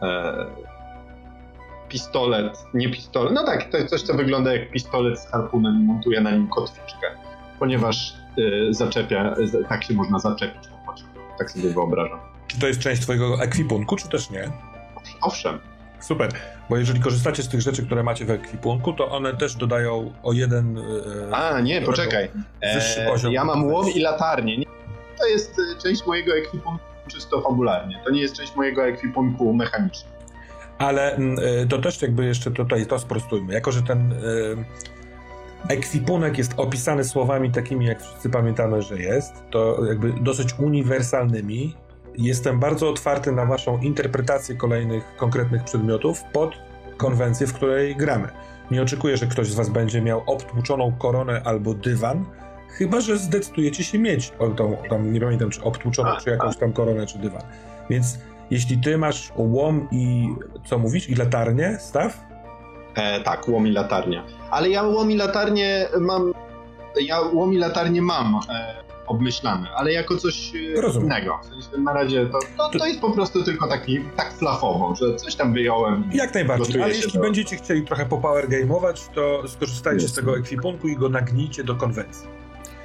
e, 0.00 0.06
e, 0.06 0.46
pistolet, 1.88 2.64
nie 2.74 2.90
pistolet, 2.90 3.32
no 3.32 3.44
tak, 3.44 3.70
to 3.70 3.76
jest 3.76 3.90
coś, 3.90 4.02
co 4.02 4.14
wygląda 4.14 4.52
jak 4.52 4.70
pistolet 4.70 5.20
z 5.20 5.30
harpunem 5.30 5.82
i 5.82 5.84
montuje 5.84 6.20
na 6.20 6.30
nim 6.30 6.48
kotwiczkę, 6.48 7.06
ponieważ 7.58 8.14
y, 8.38 8.68
zaczepia, 8.74 9.34
tak 9.68 9.84
się 9.84 9.94
można 9.94 10.18
zaczepić 10.18 10.68
po 10.68 10.92
pociągu. 10.92 11.14
tak 11.38 11.50
sobie 11.50 11.70
wyobrażam. 11.70 12.18
Czy 12.46 12.60
to 12.60 12.66
jest 12.68 12.80
część 12.80 13.02
twojego 13.02 13.42
ekwipunku, 13.42 13.96
czy 13.96 14.08
też 14.08 14.30
nie? 14.30 14.50
Owszem. 15.22 15.58
Super, 16.00 16.30
bo 16.70 16.76
jeżeli 16.76 17.00
korzystacie 17.00 17.42
z 17.42 17.48
tych 17.48 17.60
rzeczy, 17.60 17.86
które 17.86 18.02
macie 18.02 18.24
w 18.24 18.30
ekwipunku, 18.30 18.92
to 18.92 19.08
one 19.10 19.36
też 19.36 19.54
dodają 19.54 20.12
o 20.22 20.32
jeden... 20.32 20.78
e, 21.30 21.34
A, 21.36 21.60
nie, 21.60 21.82
poczekaj. 21.82 22.28
Wyższy 22.74 23.00
E, 23.02 23.06
poziom. 23.10 23.32
ja 23.32 23.44
mam 23.44 23.64
łom 23.72 23.86
i 23.94 24.00
latarnię. 24.00 24.56
Nie, 24.58 24.66
To 25.18 25.26
jest 25.26 25.58
e, 25.58 25.82
część 25.82 26.06
mojego 26.06 26.36
ekwipunku 26.36 26.78
czysto 27.08 27.40
fabularnie. 27.40 28.00
To 28.04 28.10
nie 28.10 28.20
jest 28.20 28.36
część 28.36 28.56
mojego 28.56 28.84
ekwipunku 28.86 29.52
mechanicznego. 29.54 30.16
Ale 30.78 31.14
mm, 31.14 31.36
e, 31.62 31.66
to 31.66 31.78
też 31.78 32.02
jakby 32.02 32.24
jeszcze 32.24 32.50
tutaj 32.50 32.86
to 32.86 32.98
sprostujmy. 32.98 33.54
Jako, 33.54 33.72
że 33.72 33.82
ten 33.82 34.12
e, 34.12 34.16
ekwipunek 35.68 36.38
jest 36.38 36.54
opisany 36.56 37.04
słowami 37.04 37.50
takimi, 37.50 37.86
jak 37.86 38.02
wszyscy 38.02 38.30
pamiętamy, 38.30 38.82
że 38.82 38.98
jest, 38.98 39.32
to 39.50 39.84
jakby 39.84 40.12
dosyć 40.12 40.58
uniwersalnymi. 40.58 41.74
Jestem 42.18 42.60
bardzo 42.60 42.90
otwarty 42.90 43.32
na 43.32 43.46
waszą 43.46 43.78
interpretację 43.78 44.54
kolejnych 44.54 45.16
konkretnych 45.16 45.64
przedmiotów 45.64 46.22
pod 46.32 46.54
konwencję, 46.96 47.46
w 47.46 47.52
której 47.54 47.96
gramy. 47.96 48.28
Nie 48.70 48.82
oczekuję, 48.82 49.16
że 49.16 49.26
ktoś 49.26 49.48
z 49.48 49.54
was 49.54 49.68
będzie 49.68 50.02
miał 50.02 50.22
obtłuczoną 50.26 50.92
koronę 50.92 51.42
albo 51.44 51.74
dywan, 51.74 52.24
chyba, 52.68 53.00
że 53.00 53.18
zdecydujecie 53.18 53.84
się 53.84 53.98
mieć 53.98 54.32
tą, 54.56 54.76
tam 54.90 55.12
nie 55.12 55.20
pamiętam, 55.20 55.50
czy 55.50 55.62
obtłuczoną, 55.62 56.10
czy 56.24 56.30
jakąś 56.30 56.56
tam 56.56 56.72
koronę, 56.72 57.06
czy 57.06 57.18
dywan. 57.18 57.42
Więc 57.90 58.18
jeśli 58.50 58.78
ty 58.78 58.98
masz 58.98 59.32
łom 59.36 59.88
i 59.90 60.28
co 60.64 60.78
mówisz, 60.78 61.10
i 61.10 61.14
latarnię, 61.14 61.78
staw? 61.80 62.26
E, 62.96 63.20
tak, 63.20 63.48
łom 63.48 63.66
i 63.66 63.72
latarnia. 63.72 64.24
Ale 64.50 64.68
ja 64.68 64.82
łom 64.82 65.10
i 65.10 65.16
latarnię 65.16 65.88
mam. 66.00 66.32
Ja 67.00 67.20
łom 67.20 67.52
i 67.54 67.56
latarnię 67.58 68.02
mam 68.02 68.40
e, 68.50 68.74
obmyślane, 69.06 69.68
ale 69.76 69.92
jako 69.92 70.16
coś 70.16 70.52
e, 70.76 70.80
Rozumiem. 70.80 71.06
innego. 71.06 71.38
W 71.42 71.46
sensie 71.46 71.82
na 71.82 71.92
razie 71.92 72.26
to, 72.26 72.38
to, 72.70 72.78
to 72.78 72.86
jest 72.86 73.00
po 73.00 73.10
prostu 73.10 73.42
tylko 73.44 73.68
taki 73.68 74.00
tak 74.16 74.32
flafowo, 74.38 74.94
że 74.94 75.16
coś 75.16 75.34
tam 75.34 75.52
wyjąłem. 75.52 76.04
Jak 76.14 76.34
najbardziej, 76.34 76.82
ale 76.82 76.94
jeśli 76.94 77.12
do- 77.12 77.20
będziecie 77.20 77.56
chcieli 77.56 77.82
trochę 77.82 78.06
powergame'ować, 78.06 79.14
to 79.14 79.48
skorzystajcie 79.48 80.00
z 80.00 80.02
Jasne. 80.02 80.22
tego 80.22 80.38
ekwipunku 80.38 80.88
i 80.88 80.96
go 80.96 81.08
nagnijcie 81.08 81.64
do 81.64 81.74
konwencji. 81.74 82.26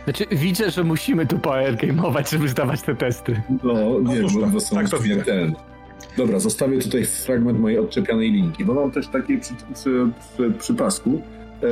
Znaczy, 0.03 0.25
widzę, 0.31 0.71
że 0.71 0.83
musimy 0.83 1.25
tu 1.25 1.39
power 1.39 1.75
game'ować, 1.75 2.31
żeby 2.31 2.49
zdawać 2.49 2.81
te 2.81 2.95
testy. 2.95 3.41
No, 3.63 3.73
nie, 3.73 4.19
Otóż 4.19 4.33
bo, 4.33 4.41
to, 4.41 4.47
bo 4.47 4.59
są 4.59 4.75
tak 4.75 4.89
to 4.89 5.03
śmiertelne. 5.03 5.53
Dobra, 6.17 6.39
zostawię 6.39 6.79
tutaj 6.79 7.05
fragment 7.05 7.59
mojej 7.59 7.79
odczepianej 7.79 8.31
linki, 8.31 8.65
bo 8.65 8.73
mam 8.73 8.91
też 8.91 9.07
takiej 9.07 9.39
przy, 9.39 9.53
przy, 9.73 10.07
przy, 10.35 10.51
przy 10.59 10.73
pasku, 10.75 11.21
e, 11.63 11.67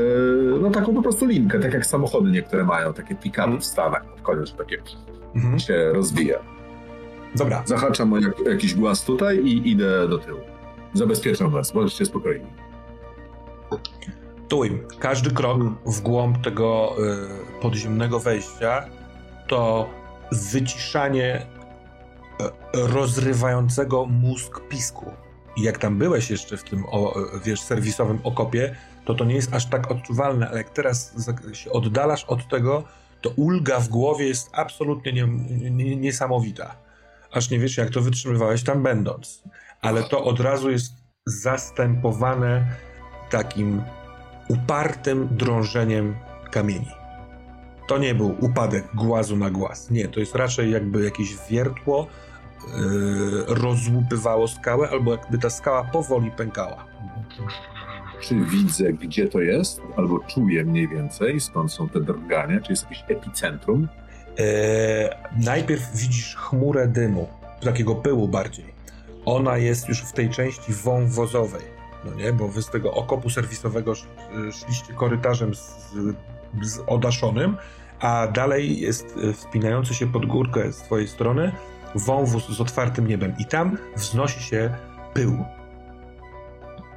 no 0.61 0.69
taką 0.71 0.93
po 0.93 1.01
prostu 1.01 1.25
linkę, 1.25 1.59
tak 1.59 1.73
jak 1.73 1.85
samochody 1.85 2.31
niektóre 2.31 2.63
mają, 2.63 2.93
takie 2.93 3.15
pick-upy 3.15 3.59
w 3.59 3.65
Stanach 3.65 4.05
pod 4.05 4.21
koniec, 4.21 4.53
takie 4.53 4.77
Mhm. 5.35 5.59
się 5.59 5.91
rozwija. 5.93 6.39
Dobra, 7.35 7.63
Zahaczam 7.65 8.13
o 8.13 8.19
jak, 8.19 8.39
jakiś 8.39 8.75
głaz 8.75 9.05
tutaj 9.05 9.37
i 9.45 9.69
idę 9.69 10.07
do 10.07 10.17
tyłu. 10.17 10.39
Zabezpieczam 10.93 11.49
was, 11.49 11.71
bądźcie 11.71 12.05
spokojni. 12.05 12.45
tuj. 14.47 14.81
Każdy 14.99 15.31
krok 15.31 15.59
w 15.85 16.01
głąb 16.01 16.37
tego 16.37 16.95
y, 17.57 17.61
podziemnego 17.61 18.19
wejścia 18.19 18.85
to 19.47 19.89
wyciszanie 20.51 21.45
rozrywającego 22.73 24.05
mózg 24.05 24.61
pisku. 24.69 25.11
I 25.57 25.61
jak 25.61 25.77
tam 25.77 25.97
byłeś 25.97 26.29
jeszcze 26.29 26.57
w 26.57 26.63
tym, 26.63 26.85
o, 26.91 27.15
wiesz, 27.45 27.61
serwisowym 27.61 28.19
okopie, 28.23 28.75
to 29.05 29.13
to 29.13 29.25
nie 29.25 29.35
jest 29.35 29.53
aż 29.53 29.65
tak 29.65 29.91
odczuwalne, 29.91 30.49
ale 30.49 30.57
jak 30.57 30.69
teraz 30.69 31.13
się 31.53 31.71
oddalasz 31.71 32.23
od 32.23 32.47
tego, 32.47 32.83
to 33.21 33.29
ulga 33.29 33.79
w 33.79 33.87
głowie 33.87 34.27
jest 34.27 34.49
absolutnie 34.53 35.13
nie, 35.13 35.27
nie, 35.71 35.95
niesamowita. 35.95 36.75
Aż 37.31 37.49
nie 37.49 37.59
wiesz, 37.59 37.77
jak 37.77 37.89
to 37.89 38.01
wytrzymywałeś 38.01 38.63
tam 38.63 38.83
będąc. 38.83 39.43
Ale 39.81 40.03
to 40.03 40.23
od 40.23 40.39
razu 40.39 40.71
jest 40.71 40.93
zastępowane 41.25 42.67
takim 43.29 43.81
upartym 44.47 45.27
drążeniem 45.31 46.15
kamieni. 46.51 46.91
To 47.87 47.97
nie 47.97 48.15
był 48.15 48.35
upadek 48.39 48.95
głazu 48.95 49.37
na 49.37 49.49
głaz. 49.49 49.89
Nie, 49.89 50.07
to 50.07 50.19
jest 50.19 50.35
raczej 50.35 50.71
jakby 50.71 51.03
jakieś 51.03 51.35
wiertło 51.49 52.07
rozłupywało 53.47 54.47
skałę, 54.47 54.89
albo 54.89 55.11
jakby 55.11 55.37
ta 55.37 55.49
skała 55.49 55.83
powoli 55.83 56.31
pękała. 56.31 56.85
Czy 58.21 58.35
widzę, 58.35 58.93
gdzie 58.93 59.27
to 59.27 59.39
jest, 59.41 59.81
albo 59.97 60.19
czuję 60.19 60.65
mniej 60.65 60.87
więcej, 60.87 61.39
skąd 61.39 61.71
są 61.71 61.89
te 61.89 61.99
drgania, 61.99 62.61
czy 62.61 62.71
jest 62.71 62.83
jakieś 62.83 63.03
epicentrum? 63.07 63.87
Yy, 64.37 64.45
najpierw 65.45 65.95
widzisz 65.95 66.35
chmurę 66.35 66.87
dymu, 66.87 67.27
takiego 67.61 67.95
pyłu 67.95 68.27
bardziej. 68.27 68.73
Ona 69.25 69.57
jest 69.57 69.89
już 69.89 70.01
w 70.01 70.11
tej 70.11 70.29
części 70.29 70.73
wąwozowej, 70.73 71.61
no 72.05 72.13
nie? 72.15 72.33
Bo 72.33 72.47
wy 72.47 72.61
z 72.61 72.69
tego 72.69 72.93
okopu 72.93 73.29
serwisowego 73.29 73.91
sz- 73.91 74.55
szliście 74.55 74.93
korytarzem 74.93 75.55
z, 75.55 75.93
z 76.61 76.79
odaszonym, 76.87 77.57
a 77.99 78.27
dalej 78.27 78.79
jest 78.79 79.15
wspinający 79.33 79.93
się 79.93 80.11
pod 80.11 80.25
górkę 80.25 80.73
z 80.73 80.77
twojej 80.77 81.07
strony 81.07 81.51
wąwóz 81.95 82.49
z 82.49 82.61
otwartym 82.61 83.07
niebem 83.07 83.33
i 83.39 83.45
tam 83.45 83.77
wznosi 83.95 84.43
się 84.43 84.69
pył. 85.13 85.45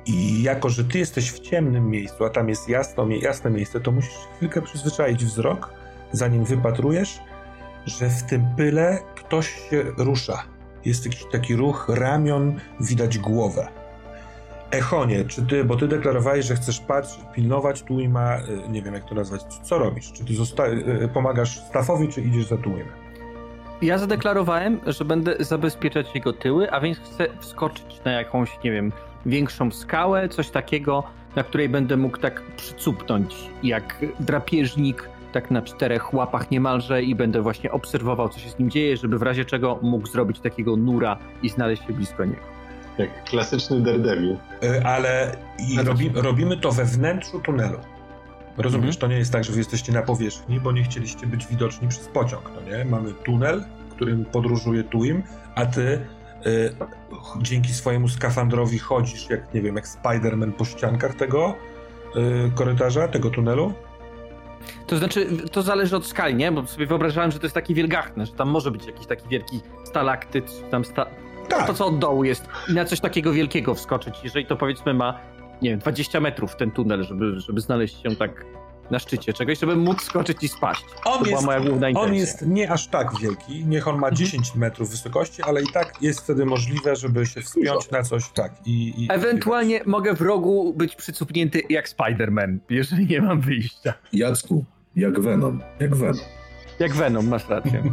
I 0.06 0.42
jako, 0.42 0.68
że 0.68 0.84
ty 0.84 0.98
jesteś 0.98 1.30
w 1.32 1.40
ciemnym 1.40 1.90
miejscu, 1.90 2.24
a 2.24 2.30
tam 2.30 2.48
jest 2.48 2.68
jasno, 2.68 3.06
jasne 3.08 3.50
miejsce, 3.50 3.80
to 3.80 3.92
musisz 3.92 4.14
chwilkę 4.36 4.62
przyzwyczaić 4.62 5.24
wzrok, 5.24 5.70
zanim 6.12 6.44
wypatrujesz, 6.44 7.20
że 7.86 8.08
w 8.10 8.22
tym 8.22 8.46
pyle 8.56 8.98
ktoś 9.16 9.48
się 9.70 9.82
rusza. 9.98 10.42
Jest 10.84 11.04
jakiś 11.04 11.24
taki 11.32 11.56
ruch 11.56 11.86
ramion, 11.88 12.60
widać 12.80 13.18
głowę. 13.18 13.68
Echonie, 14.70 15.24
czy 15.24 15.46
ty, 15.46 15.64
bo 15.64 15.76
ty 15.76 15.88
deklarowałeś, 15.88 16.46
że 16.46 16.54
chcesz 16.56 16.80
patrzeć, 16.80 17.20
pilnować 17.34 17.82
Tuima, 17.82 18.38
y, 18.38 18.68
nie 18.68 18.82
wiem 18.82 18.94
jak 18.94 19.04
to 19.04 19.14
nazwać, 19.14 19.42
co 19.62 19.78
robisz? 19.78 20.12
Czy 20.12 20.24
ty 20.24 20.34
zosta- 20.36 20.66
y, 21.04 21.08
pomagasz 21.14 21.60
Staffowi, 21.60 22.08
czy 22.08 22.20
idziesz 22.20 22.46
za 22.46 22.56
Tuimem? 22.56 23.01
Ja 23.82 23.98
zadeklarowałem, 23.98 24.80
że 24.86 25.04
będę 25.04 25.36
zabezpieczać 25.40 26.14
jego 26.14 26.32
tyły, 26.32 26.70
a 26.70 26.80
więc 26.80 26.98
chcę 26.98 27.26
wskoczyć 27.40 28.00
na 28.04 28.12
jakąś, 28.12 28.50
nie 28.64 28.72
wiem, 28.72 28.92
większą 29.26 29.70
skałę, 29.70 30.28
coś 30.28 30.50
takiego, 30.50 31.02
na 31.36 31.44
której 31.44 31.68
będę 31.68 31.96
mógł 31.96 32.18
tak 32.18 32.42
przycupnąć, 32.56 33.34
jak 33.62 34.04
drapieżnik, 34.20 35.08
tak 35.32 35.50
na 35.50 35.62
czterech 35.62 36.14
łapach 36.14 36.50
niemalże 36.50 37.02
i 37.02 37.14
będę 37.14 37.42
właśnie 37.42 37.72
obserwował, 37.72 38.28
co 38.28 38.40
się 38.40 38.50
z 38.50 38.58
nim 38.58 38.70
dzieje, 38.70 38.96
żeby 38.96 39.18
w 39.18 39.22
razie 39.22 39.44
czego 39.44 39.78
mógł 39.82 40.06
zrobić 40.06 40.40
takiego 40.40 40.76
nura 40.76 41.18
i 41.42 41.48
znaleźć 41.48 41.86
się 41.86 41.92
blisko 41.92 42.24
niego. 42.24 42.42
Jak 42.98 43.24
klasyczny 43.24 43.80
Daredevil. 43.80 44.36
Y, 44.64 44.84
Ale 44.84 45.36
i 45.68 45.82
robi, 45.82 46.10
robimy 46.14 46.56
to 46.56 46.72
we 46.72 46.84
wnętrzu 46.84 47.40
tunelu. 47.40 47.78
Rozumiesz, 48.56 48.96
to 48.96 49.06
nie 49.06 49.18
jest 49.18 49.32
tak, 49.32 49.44
że 49.44 49.52
wy 49.52 49.58
jesteście 49.58 49.92
na 49.92 50.02
powierzchni, 50.02 50.60
bo 50.60 50.72
nie 50.72 50.82
chcieliście 50.82 51.26
być 51.26 51.46
widoczni 51.46 51.88
przez 51.88 52.08
pociąg, 52.08 52.50
no 52.54 52.76
nie? 52.76 52.84
Mamy 52.84 53.12
tunel, 53.12 53.64
którym 53.90 54.24
podróżuje 54.24 54.84
Tuim, 54.84 55.22
a 55.54 55.66
ty 55.66 56.00
y, 56.46 56.74
dzięki 57.42 57.72
swojemu 57.72 58.08
skafandrowi 58.08 58.78
chodzisz, 58.78 59.30
jak 59.30 59.54
nie 59.54 59.62
wiem, 59.62 59.76
jak 59.76 59.86
Spider-Man 59.86 60.52
po 60.52 60.64
ściankach 60.64 61.14
tego 61.14 61.54
y, 62.16 62.50
korytarza, 62.54 63.08
tego 63.08 63.30
tunelu. 63.30 63.74
To 64.86 64.98
znaczy, 64.98 65.26
to 65.52 65.62
zależy 65.62 65.96
od 65.96 66.06
skali, 66.06 66.34
nie? 66.34 66.52
Bo 66.52 66.66
sobie 66.66 66.86
wyobrażałem, 66.86 67.30
że 67.30 67.38
to 67.38 67.46
jest 67.46 67.54
taki 67.54 67.74
wielgachny, 67.74 68.26
że 68.26 68.32
tam 68.32 68.48
może 68.48 68.70
być 68.70 68.86
jakiś 68.86 69.06
taki 69.06 69.28
wielki 69.28 69.60
stalaktyt, 69.84 70.70
tam 70.70 70.84
sta... 70.84 71.06
Tak. 71.48 71.66
to, 71.66 71.74
co 71.74 71.86
od 71.86 71.98
dołu 71.98 72.24
jest, 72.24 72.48
i 72.68 72.72
na 72.72 72.84
coś 72.84 73.00
takiego 73.00 73.32
wielkiego 73.32 73.74
wskoczyć, 73.74 74.14
jeżeli 74.24 74.46
to 74.46 74.56
powiedzmy 74.56 74.94
ma, 74.94 75.18
nie 75.62 75.70
wiem, 75.70 75.78
20 75.78 76.20
metrów 76.20 76.56
ten 76.56 76.70
tunel, 76.70 77.04
żeby, 77.04 77.40
żeby 77.40 77.60
znaleźć 77.60 78.02
się 78.02 78.16
tak 78.16 78.44
na 78.90 78.98
szczycie 78.98 79.32
czegoś, 79.32 79.58
żeby 79.58 79.76
móc 79.76 80.02
skoczyć 80.02 80.42
i 80.42 80.48
spaść. 80.48 80.84
On 81.04 81.18
to 81.18 81.24
była 81.24 81.36
jest, 81.36 81.46
moja 81.46 81.60
główna 81.60 81.88
intencja. 81.88 82.10
on 82.10 82.14
jest 82.14 82.46
nie 82.46 82.70
aż 82.70 82.86
tak 82.86 83.20
wielki, 83.20 83.64
niech 83.66 83.88
on 83.88 83.98
ma 83.98 84.10
10 84.10 84.54
metrów 84.54 84.90
wysokości, 84.90 85.42
ale 85.42 85.62
i 85.62 85.66
tak 85.72 86.02
jest 86.02 86.20
wtedy 86.20 86.46
możliwe, 86.46 86.96
żeby 86.96 87.26
się 87.26 87.40
wspiąć 87.40 87.90
na 87.90 88.02
coś 88.02 88.28
tak 88.28 88.52
i... 88.66 89.04
i 89.04 89.08
Ewentualnie 89.10 89.80
mogę 89.86 90.14
w 90.14 90.20
rogu 90.20 90.74
być 90.76 90.96
przycupnięty 90.96 91.62
jak 91.70 91.88
Spider-Man, 91.88 92.58
jeżeli 92.70 93.06
nie 93.06 93.22
mam 93.22 93.40
wyjścia. 93.40 93.94
Jacku, 94.12 94.64
jak 94.96 95.20
Venom, 95.20 95.60
jak 95.80 95.96
Venom. 95.96 96.24
Jak 96.78 96.94
Venom, 96.94 97.28
masz 97.28 97.48
rację. 97.48 97.82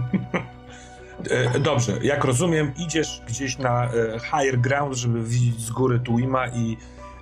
E, 1.30 1.60
Dobrze, 1.60 1.94
jak 2.02 2.24
rozumiem, 2.24 2.72
idziesz 2.78 3.22
gdzieś 3.28 3.58
na 3.58 3.86
e, 3.86 4.20
higher 4.20 4.60
ground, 4.60 4.96
żeby 4.96 5.24
widzieć 5.24 5.62
z 5.62 5.72
góry 5.72 6.00
Tuima 6.00 6.48
i 6.48 6.78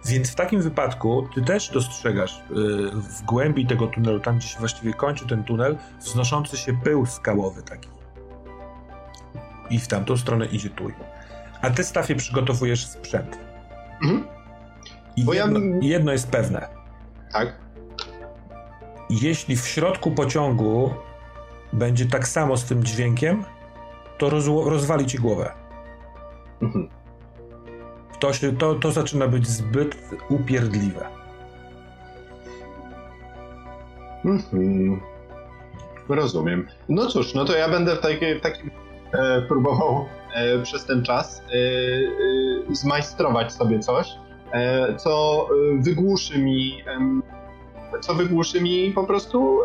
więc 0.07 0.31
w 0.31 0.35
takim 0.35 0.61
wypadku 0.61 1.27
ty 1.35 1.41
też 1.41 1.69
dostrzegasz 1.69 2.39
e, 2.39 2.43
w 2.91 3.21
głębi 3.25 3.65
tego 3.65 3.87
tunelu, 3.87 4.19
tam 4.19 4.37
gdzie 4.37 4.47
się 4.47 4.59
właściwie 4.59 4.93
kończy 4.93 5.27
ten 5.27 5.43
tunel, 5.43 5.77
wznoszący 5.99 6.57
się 6.57 6.73
pył 6.83 7.05
skałowy 7.05 7.63
taki. 7.63 7.89
I 9.69 9.79
w 9.79 9.87
tamtą 9.87 10.17
stronę 10.17 10.45
idzie 10.45 10.69
Tuim. 10.69 10.95
A 11.61 11.69
ty, 11.69 11.83
Stafie, 11.83 12.15
przygotowujesz 12.15 12.87
sprzęt. 12.87 13.37
Mhm. 14.03 14.27
I 15.15 15.23
Bo 15.23 15.33
ja- 15.33 15.43
jedno, 15.43 15.59
jedno 15.81 16.11
jest 16.11 16.31
pewne. 16.31 16.67
Tak? 17.31 17.55
Jeśli 19.09 19.55
w 19.55 19.67
środku 19.67 20.11
pociągu 20.11 20.93
będzie 21.73 22.05
tak 22.05 22.27
samo 22.27 22.57
z 22.57 22.65
tym 22.65 22.83
dźwiękiem, 22.83 23.43
to 24.17 24.29
rozwali 24.69 25.05
ci 25.05 25.17
głowę. 25.17 25.51
Mhm. 26.61 26.89
To, 28.19 28.33
się, 28.33 28.57
to, 28.57 28.75
to 28.75 28.91
zaczyna 28.91 29.27
być 29.27 29.47
zbyt 29.47 29.97
upierdliwe. 30.29 31.05
Mhm. 34.25 35.01
Rozumiem. 36.09 36.67
No 36.89 37.05
cóż, 37.05 37.33
no 37.33 37.45
to 37.45 37.57
ja 37.57 37.69
będę 37.69 37.95
w 37.95 37.99
takim, 37.99 38.39
takim 38.39 38.71
e, 39.13 39.41
próbował 39.41 40.05
e, 40.33 40.61
przez 40.61 40.85
ten 40.85 41.03
czas 41.03 41.41
e, 41.41 41.53
e, 42.71 42.75
zmajstrować 42.75 43.53
sobie 43.53 43.79
coś, 43.79 44.07
e, 44.51 44.95
co 44.95 45.45
e, 45.49 45.81
wygłuszy 45.81 46.39
mi, 46.39 46.83
co 48.01 48.13
wygłuszy 48.13 48.61
mi 48.61 48.91
po 48.91 49.03
prostu 49.03 49.59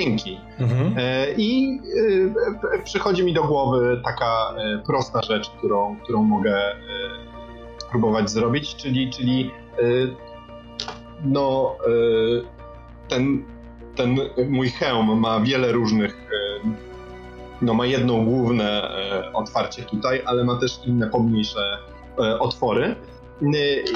dźwięki. 0.00 0.40
Mhm. 0.58 0.94
E, 0.96 1.26
I 1.36 1.80
e, 2.74 2.82
przychodzi 2.82 3.24
mi 3.24 3.34
do 3.34 3.44
głowy 3.44 4.00
taka 4.04 4.54
e, 4.56 4.82
prosta 4.86 5.22
rzecz, 5.22 5.50
którą, 5.50 5.96
którą 5.96 6.22
mogę 6.22 6.60
próbować 7.90 8.30
zrobić, 8.30 8.76
czyli, 8.76 9.10
czyli 9.10 9.50
no 11.24 11.76
ten, 13.08 13.44
ten 13.96 14.16
mój 14.48 14.68
hełm 14.68 15.20
ma 15.20 15.40
wiele 15.40 15.72
różnych 15.72 16.30
no 17.62 17.74
ma 17.74 17.86
jedno 17.86 18.16
główne 18.16 18.90
otwarcie 19.32 19.82
tutaj, 19.82 20.22
ale 20.26 20.44
ma 20.44 20.60
też 20.60 20.80
inne 20.86 21.06
pomniejsze 21.06 21.78
otwory 22.40 22.96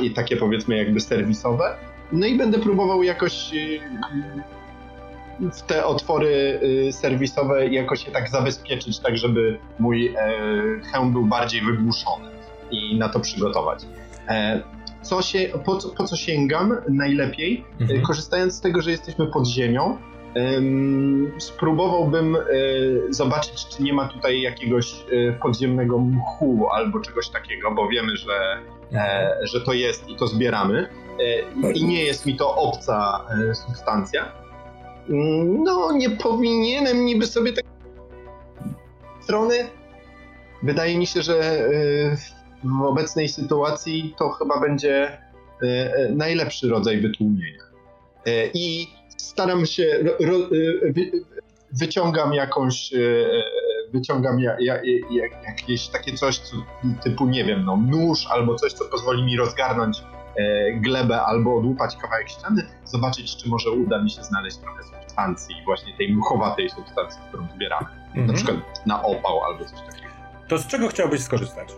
i 0.02 0.10
takie 0.10 0.36
powiedzmy 0.36 0.76
jakby 0.76 1.00
serwisowe. 1.00 1.76
No 2.12 2.26
i 2.26 2.38
będę 2.38 2.58
próbował 2.58 3.02
jakoś 3.02 3.50
w 5.40 5.62
te 5.62 5.84
otwory 5.86 6.60
y, 6.88 6.92
serwisowe 6.92 7.68
jakoś 7.68 8.06
je 8.06 8.12
tak 8.12 8.28
zabezpieczyć, 8.28 8.98
tak 8.98 9.18
żeby 9.18 9.58
mój 9.78 10.06
e, 10.06 10.16
hełm 10.92 11.12
był 11.12 11.26
bardziej 11.26 11.60
wygłuszony 11.60 12.28
i 12.70 12.98
na 12.98 13.08
to 13.08 13.20
przygotować. 13.20 13.78
E, 14.28 14.60
co 15.02 15.22
się, 15.22 15.38
po, 15.64 15.76
co- 15.76 15.88
po 15.88 16.04
co 16.04 16.16
sięgam 16.16 16.76
najlepiej? 16.88 17.64
Mhm. 17.80 18.00
E, 18.00 18.02
Korzystając 18.02 18.54
z 18.54 18.60
tego, 18.60 18.82
że 18.82 18.90
jesteśmy 18.90 19.26
pod 19.26 19.46
ziemią, 19.46 19.98
em, 20.34 21.32
spróbowałbym 21.38 22.36
zobaczyć, 23.10 23.66
czy 23.68 23.82
nie 23.82 23.92
ma 23.92 24.08
tutaj 24.08 24.40
jakiegoś 24.40 24.94
podziemnego 25.42 25.98
mchu 25.98 26.66
albo 26.72 27.00
czegoś 27.00 27.28
takiego, 27.28 27.70
bo 27.74 27.88
wiemy, 27.88 28.16
że, 28.16 28.58
e, 28.92 29.36
że 29.42 29.60
to 29.60 29.72
jest 29.72 30.08
i 30.08 30.16
to 30.16 30.26
zbieramy. 30.26 30.88
I 31.74 31.84
nie 31.84 32.04
jest 32.04 32.26
mi 32.26 32.36
to 32.36 32.56
obca 32.56 33.24
substancja. 33.66 34.32
No, 35.08 35.92
nie 35.92 36.10
powinienem 36.10 37.04
niby 37.04 37.26
sobie 37.26 37.52
tak 37.52 37.64
strony. 39.20 39.54
Wydaje 40.62 40.98
mi 40.98 41.06
się, 41.06 41.22
że 41.22 41.40
e, 41.40 42.16
w 42.64 42.82
obecnej 42.82 43.28
sytuacji 43.28 44.14
to 44.18 44.30
chyba 44.30 44.60
będzie 44.60 45.06
e, 45.06 45.18
e, 45.62 46.08
najlepszy 46.14 46.68
rodzaj 46.68 47.00
wytłumienia. 47.00 47.64
I 48.54 48.86
staram 49.16 49.66
się, 49.66 50.04
wyciągam 51.72 52.32
jakąś, 52.32 52.90
wyciągam 53.92 54.40
ja, 54.40 54.56
ja, 54.60 54.74
ja, 55.10 55.24
jakieś 55.46 55.88
takie 55.88 56.12
coś 56.12 56.38
co, 56.38 56.56
typu, 57.02 57.26
nie 57.26 57.44
wiem, 57.44 57.64
no, 57.64 57.76
nóż 57.76 58.26
albo 58.30 58.54
coś, 58.54 58.72
co 58.72 58.84
pozwoli 58.84 59.22
mi 59.22 59.36
rozgarnąć 59.36 60.02
glebę 60.74 61.22
albo 61.22 61.56
odłupać 61.56 61.96
kawałek 61.96 62.28
ściany, 62.28 62.62
zobaczyć, 62.84 63.36
czy 63.36 63.48
może 63.48 63.70
uda 63.70 64.02
mi 64.02 64.10
się 64.10 64.22
znaleźć 64.22 64.56
trochę 64.56 64.82
substancji, 64.82 65.54
właśnie 65.64 65.96
tej 65.96 66.12
muchowatej 66.14 66.70
substancji, 66.70 67.20
którą 67.28 67.46
zbieramy. 67.54 67.86
Na 68.14 68.20
Mhm. 68.20 68.34
przykład 68.36 68.86
na 68.86 69.02
opał 69.02 69.44
albo 69.44 69.64
coś 69.64 69.80
takiego. 69.80 70.08
To 70.48 70.58
z 70.58 70.66
czego 70.66 70.88
chciałbyś 70.88 71.20
skorzystać? 71.20 71.68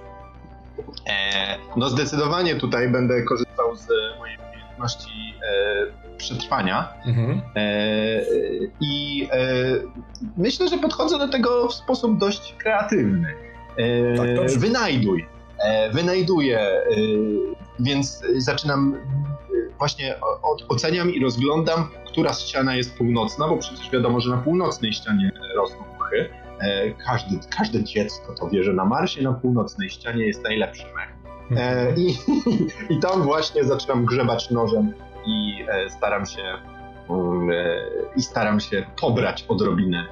E, 1.09 1.57
no 1.77 1.89
zdecydowanie 1.89 2.55
tutaj 2.57 2.89
będę 2.89 3.23
korzystał 3.23 3.77
z 3.77 3.89
mojej 4.19 4.39
umiejętności 4.39 5.35
e, 5.43 6.17
przetrwania 6.17 6.89
Mhm. 7.07 7.41
e, 7.57 7.63
i 8.81 9.29
e, 9.33 9.39
myślę, 10.37 10.69
że 10.69 10.79
podchodzę 10.79 11.19
do 11.19 11.29
tego 11.29 11.69
w 11.69 11.75
sposób 11.75 12.19
dość 12.19 12.55
kreatywny. 12.59 13.35
E, 13.77 14.17
Tak, 14.37 14.59
wynajduj. 14.59 15.27
E, 15.59 15.91
wynajduję, 15.91 16.59
e, 16.61 16.83
więc 17.81 18.23
zaczynam 18.37 18.95
e, 18.95 19.79
właśnie 19.79 20.15
oceniam 20.69 21.11
i 21.11 21.21
rozglądam, 21.21 21.89
która 22.07 22.33
ściana 22.33 22.77
jest 22.77 22.95
północna, 22.95 23.49
bo 23.49 23.57
przecież 23.57 23.91
wiadomo, 23.91 24.21
że 24.21 24.31
na 24.31 24.37
północnej 24.37 24.93
ścianie 24.93 25.33
rosną 25.57 25.79
mchy. 25.79 26.31
E, 26.61 26.91
każdy, 26.91 27.39
każde 27.59 27.85
dziecko 27.85 28.35
to 28.35 28.49
wie, 28.49 28.65
że 28.65 28.73
na 28.73 28.85
Marsie 28.85 29.23
na 29.23 29.33
północnej 29.33 29.91
ścianie 29.91 30.27
jest 30.27 30.43
najlepszy 30.43 30.85
mech. 30.85 31.17
E, 31.59 31.95
i, 31.97 32.15
I 32.95 33.01
tam 33.01 33.23
właśnie 33.23 33.65
zaczynam 33.65 34.05
grzebać 34.05 34.51
nożem 34.51 34.93
i 35.27 35.65
e, 35.69 35.91
staram 35.91 36.27
się 36.27 36.43
mm, 37.11 37.51
i 38.17 38.23
staram 38.23 38.61
się 38.61 38.87
pobrać 39.01 39.45
odrobinę 39.49 40.07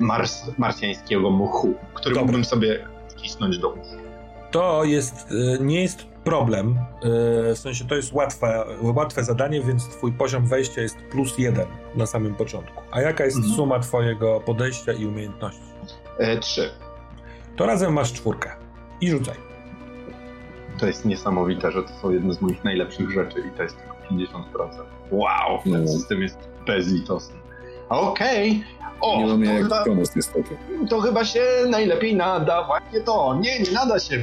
mars, 0.00 0.44
marsjańskiego 0.58 1.30
muchu, 1.30 1.74
który 1.94 2.14
Dobra. 2.14 2.22
mógłbym 2.22 2.44
sobie 2.44 2.88
wcisnąć 3.08 3.58
do 3.58 3.68
uszu. 3.68 4.02
To 4.50 4.84
jest, 4.84 5.28
e, 5.30 5.64
nie 5.64 5.82
jest 5.82 6.11
problem, 6.24 6.78
e, 6.78 7.54
w 7.54 7.58
sensie 7.58 7.84
to 7.84 7.94
jest 7.94 8.12
łatwe, 8.12 8.64
łatwe 8.82 9.24
zadanie, 9.24 9.60
więc 9.60 9.88
twój 9.88 10.12
poziom 10.12 10.46
wejścia 10.46 10.80
jest 10.80 10.96
plus 11.10 11.38
jeden 11.38 11.66
na 11.94 12.06
samym 12.06 12.34
początku. 12.34 12.82
A 12.90 13.00
jaka 13.00 13.24
jest 13.24 13.36
Mhm. 13.36 13.54
suma 13.56 13.78
twojego 13.78 14.40
podejścia 14.40 14.92
i 14.92 15.06
umiejętności? 15.06 15.60
E, 16.18 16.36
trzy. 16.38 16.70
To 17.56 17.66
razem 17.66 17.92
masz 17.92 18.12
czwórkę. 18.12 18.50
I 19.00 19.10
rzucaj. 19.10 19.34
To 20.78 20.86
jest 20.86 21.04
niesamowite, 21.04 21.72
że 21.72 21.82
to 21.82 21.88
są 22.02 22.10
jedne 22.10 22.34
z 22.34 22.40
moich 22.40 22.64
najlepszych 22.64 23.10
rzeczy 23.10 23.40
i 23.40 23.56
to 23.56 23.62
jest 23.62 23.76
tylko 23.76 23.96
50%. 24.10 24.86
Wow, 25.10 25.58
ten 25.64 25.82
No. 25.84 25.88
system 25.88 26.22
jest 26.22 26.38
bezlitosny. 26.66 27.36
Okej. 27.88 28.64
O, 29.00 29.18
nie 29.18 29.26
mamy 29.26 29.46
to 29.46 29.52
jak 29.52 29.62
chyba- 29.62 29.84
pomóc 29.84 30.16
niestety. 30.16 30.56
to 30.90 31.00
chyba 31.00 31.24
się 31.24 31.42
najlepiej 31.68 32.16
nada 32.16 32.66
właśnie 32.66 33.00
to. 33.00 33.38
Nie, 33.40 33.60
nie 33.60 33.70
nada 33.72 33.98
się. 33.98 34.16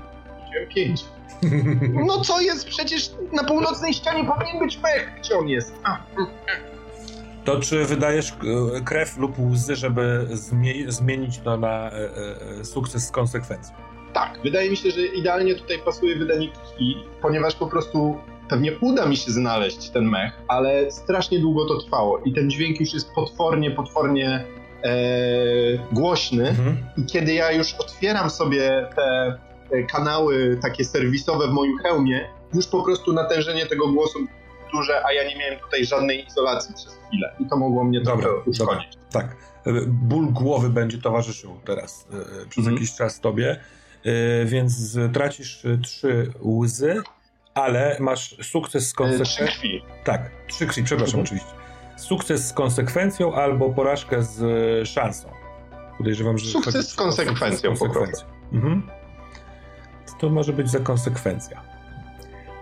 Wziąłem 0.50 0.70
Pięć. 0.76 1.06
No 1.94 2.22
co 2.22 2.41
jest? 2.41 2.68
Przecież 2.68 3.11
na 3.34 3.44
północnej 3.44 3.94
ścianie 3.94 4.26
powinien 4.26 4.60
być 4.60 4.80
mech. 4.84 5.11
Gdzie 5.20 5.38
on 5.38 5.48
jest? 5.48 5.74
A, 5.84 5.98
To 7.45 7.60
czy 7.60 7.86
wydajesz 7.86 8.32
e, 8.78 8.82
krew 8.82 9.18
lub 9.18 9.40
łzy, 9.40 9.76
żeby 9.76 10.28
zmie- 10.34 10.91
zmienić 10.91 11.38
to 11.40 11.57
na 11.57 11.91
e, 11.91 11.91
e, 12.60 12.66
sukces 12.66 13.07
z 13.07 13.11
konsekwencją? 13.11 13.76
tak, 14.14 14.40
wydaje 14.44 14.70
mi 14.70 14.78
się, 14.78 14.91
że 14.91 15.02
idealnie 15.02 15.56
tutaj 15.56 15.80
pasuje 15.86 16.16
wydanie 16.16 16.48
krwi, 16.49 16.95
ponieważ 17.22 17.56
po 17.56 17.68
prostu 17.68 18.18
pewnie 18.49 18.72
uda 18.82 19.06
mi 19.06 19.18
się 19.18 19.32
znaleźć 19.32 19.90
ten 19.90 20.06
mech, 20.10 20.34
ale 20.48 20.91
strasznie 20.91 21.40
długo 21.40 21.66
to 21.68 21.82
trwało 21.82 22.20
i 22.20 22.34
ten 22.34 22.49
dźwięk 22.49 22.80
już 22.80 22.94
jest 22.94 23.14
potwornie, 23.16 23.72
potwornie 23.72 24.45
e, 24.84 24.90
głośny. 25.91 26.49
Mhm. 26.49 26.78
I 26.98 27.06
kiedy 27.06 27.34
ja 27.34 27.52
już 27.52 27.74
otwieram 27.74 28.30
sobie 28.30 28.90
te 28.95 29.02
e, 29.03 29.38
kanały 29.91 30.60
takie 30.62 30.86
serwisowe 30.86 31.48
w 31.48 31.52
moim 31.52 31.78
hełmie, 31.78 32.30
już 32.54 32.68
po 32.68 32.84
prostu 32.84 33.14
natężenie 33.14 33.66
tego 33.66 33.88
głosu 33.88 34.20
duże, 34.74 35.06
a 35.06 35.14
ja 35.14 35.28
nie 35.30 35.36
miałem 35.38 35.60
tutaj 35.60 35.86
żadnej 35.86 36.26
izolacji 36.28 36.76
przez 36.76 37.00
chwilę. 37.08 37.36
I 37.40 37.46
to 37.50 37.58
mogło 37.58 37.84
mnie 37.84 38.02
Dobra, 38.02 38.26
trochę 38.26 38.50
uszkodzić. 38.50 38.90
Tak. 39.12 39.36
E, 39.66 39.72
Ból 39.88 40.26
głowy 40.26 40.70
będzie 40.70 40.98
towarzyszył 40.98 41.60
teraz 41.66 42.08
e, 42.14 42.46
przez 42.46 42.58
Mhm. 42.58 42.76
jakiś 42.76 42.96
czas 42.96 43.20
tobie, 43.20 43.60
e, 44.06 44.46
więc 44.46 44.98
tracisz 45.14 45.64
trzy 45.84 46.32
łzy, 46.41 47.02
ale 47.54 47.98
masz 48.00 48.36
sukces 48.52 48.84
z 48.84 48.88
E, 48.88 48.90
Trzy 48.90 48.96
konsekwencją. 48.96 49.48
krwi. 49.48 49.82
Tak, 50.04 50.32
trzy 50.48 50.68
krwi, 50.68 50.84
przepraszam 50.84 51.20
Mhm. 51.20 51.26
oczywiście. 51.26 51.60
Sukces 51.98 52.48
z 52.48 52.54
konsekwencją 52.54 53.34
albo 53.34 53.70
porażkę 53.70 54.24
z 54.24 54.40
szansą. 54.88 55.30
Podejrzewam, 55.98 56.38
że. 56.38 56.52
Sukces 56.52 56.74
z 56.74 56.78
o 56.78 56.82
sukces 56.82 56.96
konsekwencją 56.96 57.76
po 57.78 57.90
prostu. 57.90 58.26
Mhm. 58.54 58.90
To 60.20 60.30
może 60.30 60.54
być 60.54 60.70
za 60.70 60.80
konsekwencja? 60.80 61.62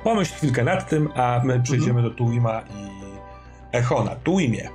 Pomyśl 0.04 0.34
chwilkę 0.34 0.64
nad 0.64 0.90
tym, 0.90 1.10
a 1.16 1.42
my 1.44 1.60
przejdziemy 1.62 2.02
do 2.02 2.10
Tuwima 2.10 2.62
i 2.62 2.88
Echona. 3.72 4.16
Tuwimie. 4.16 4.70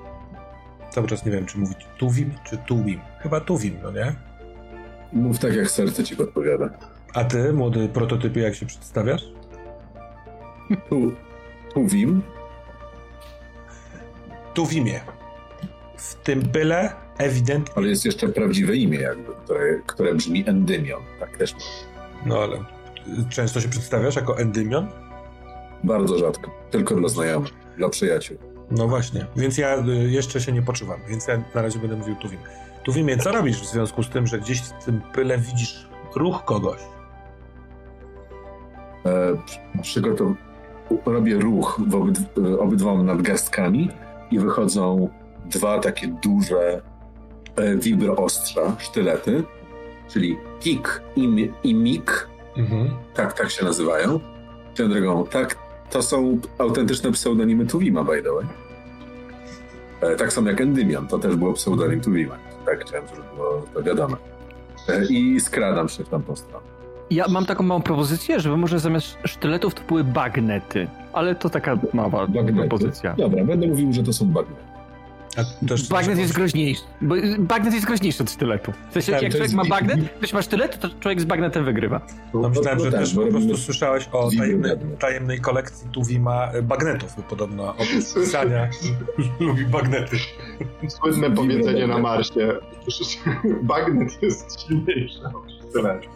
Cały 0.90 1.06
czas 1.06 1.26
nie 1.26 1.32
wiem, 1.32 1.46
czy 1.46 1.58
mówić 1.58 1.78
Tuwim, 1.98 2.34
czy 2.44 2.58
Tuwim. 2.58 3.00
Chyba 3.18 3.40
Tuwim, 3.40 3.76
no 3.82 3.90
nie? 3.90 4.12
Mów 5.12 5.38
tak, 5.38 5.54
jak 5.54 5.70
serce 5.70 6.04
ci 6.04 6.16
podpowiada. 6.16 6.70
A 7.14 7.24
ty, 7.24 7.52
młody 7.52 7.88
prototypie, 7.88 8.40
jak 8.40 8.54
się 8.54 8.66
przedstawiasz? 8.66 9.22
Tu, 10.88 11.12
Tuwim, 11.74 12.22
Tuwimie. 14.54 15.00
W 15.96 16.14
tym 16.14 16.40
byle 16.40 16.92
ewidentnie. 17.18 17.74
ale 17.76 17.88
jest 17.88 18.04
jeszcze 18.04 18.28
prawdziwe 18.28 18.76
imię 18.76 18.98
jakby, 18.98 19.32
które, 19.44 19.80
które 19.86 20.14
brzmi 20.14 20.44
Endymion. 20.48 21.02
Tak 21.20 21.36
też 21.36 21.54
No 22.26 22.38
ale 22.38 22.58
często 23.28 23.60
się 23.60 23.68
przedstawiasz 23.68 24.16
jako 24.16 24.38
Endymion? 24.38 24.88
bardzo 25.84 26.18
rzadko. 26.18 26.50
Tylko 26.70 26.94
dla 26.94 27.08
znajomych, 27.08 27.50
dla 27.76 27.88
przyjaciół. 27.88 28.36
No 28.70 28.88
właśnie, 28.88 29.26
więc 29.36 29.58
ja 29.58 29.78
y, 29.78 30.10
jeszcze 30.10 30.40
się 30.40 30.52
nie 30.52 30.62
poczuwam, 30.62 31.00
więc 31.08 31.28
ja 31.28 31.42
na 31.54 31.62
razie 31.62 31.78
będę 31.78 31.96
mówił 31.96 32.16
Tuwim. 32.16 32.38
Tu 32.84 32.92
wiemy, 32.92 33.16
co 33.16 33.32
robisz 33.32 33.60
w 33.60 33.66
związku 33.66 34.02
z 34.02 34.08
tym, 34.08 34.26
że 34.26 34.38
gdzieś 34.38 34.60
w 34.60 34.84
tym 34.84 35.00
pyle 35.14 35.38
widzisz 35.38 35.88
ruch 36.16 36.44
kogoś. 36.44 36.80
E, 39.06 39.36
przygotow... 39.82 40.28
Robię 41.06 41.34
ruch 41.34 41.80
w 41.88 41.94
obydw... 41.94 42.22
obydwoma 42.58 43.02
nadgarstkami 43.02 43.90
i 44.30 44.38
wychodzą 44.38 45.08
dwa 45.44 45.78
takie 45.78 46.06
duże 46.22 46.82
e, 47.56 47.76
wibroostrza, 47.76 48.76
sztylety, 48.78 49.44
czyli 50.12 50.38
kik 50.60 51.02
i, 51.16 51.50
i 51.64 51.74
mik, 51.74 52.28
mhm. 52.56 52.90
tak, 53.14 53.32
tak 53.32 53.50
się 53.50 53.64
nazywają. 53.64 54.20
Tę 54.74 54.88
drogą, 54.88 55.26
tak, 55.26 55.58
to 55.90 56.02
są 56.02 56.38
autentyczne 56.58 57.12
pseudonimy 57.12 57.66
Tuwima, 57.66 58.04
by 58.04 58.22
the 58.22 58.32
way. 58.32 58.46
E, 60.02 60.16
tak 60.16 60.32
samo 60.32 60.50
jak 60.50 60.60
Endymion, 60.60 61.06
to 61.06 61.18
też 61.18 61.36
było 61.36 61.52
pseudonim 61.52 62.00
Tuwima. 62.00 62.34
Tak 62.66 62.84
chciałem, 62.84 63.08
żeby 63.08 63.22
było 63.36 63.62
to 63.74 63.82
wiadome. 63.82 64.16
E, 64.88 65.04
I 65.04 65.40
skradam 65.40 65.88
się 65.88 66.04
w 66.04 66.08
tamtą 66.08 66.36
stronę. 66.36 66.66
Ja 67.10 67.24
mam 67.28 67.46
taką 67.46 67.64
małą 67.64 67.82
propozycję, 67.82 68.40
żeby 68.40 68.56
może 68.56 68.78
zamiast 68.78 69.18
sztyletów 69.24 69.74
to 69.74 69.82
były 69.88 70.04
bagnety. 70.04 70.88
Ale 71.12 71.34
to 71.34 71.50
taka 71.50 71.78
mała 71.92 72.26
bagnety. 72.26 72.52
propozycja. 72.52 73.14
Dobra, 73.18 73.44
będę 73.44 73.66
mówił, 73.66 73.92
że 73.92 74.02
to 74.02 74.12
są 74.12 74.26
bagnety. 74.26 74.71
Bagnet 75.90 76.18
jest 76.18 76.32
groźniejszy. 76.32 76.82
Bagnet 77.38 77.74
jest 77.74 77.86
groźniejszy 77.86 78.22
od 78.22 78.30
sztyletu. 78.30 78.72
W 78.90 78.92
sensie, 78.92 79.12
tak, 79.12 79.22
jak 79.22 79.32
człowiek 79.32 79.52
ma 79.52 79.64
bagnet, 79.64 80.00
ktoś 80.18 80.32
ma 80.32 80.42
sztylet, 80.42 80.80
to 80.80 80.88
człowiek 81.00 81.20
z 81.20 81.24
bagnetem 81.24 81.64
wygrywa. 81.64 82.00
No, 82.34 82.48
myślałem, 82.48 82.78
że 82.78 82.90
no, 82.90 82.98
też 82.98 83.14
tak, 83.14 83.24
po 83.24 83.30
prostu 83.30 83.56
słyszałeś 83.56 84.08
o 84.12 84.30
tajemnej, 84.38 84.76
tajemnej 84.98 85.40
kolekcji 85.40 85.88
Tuwima 85.90 86.48
bagnetów, 86.62 87.16
bo 87.16 87.22
podobno 87.22 87.68
oprócz 87.70 88.14
pisania 88.14 88.68
lubi 89.40 89.66
bagnety. 89.66 90.16
Słynne 90.88 91.30
powiedzenie 91.30 91.86
na 91.86 91.98
Marsie. 91.98 92.52
Bagnet 93.62 94.22
jest 94.22 94.60
silniejszy 94.60 95.20
od 95.24 95.68
sztyletu. 95.68 96.08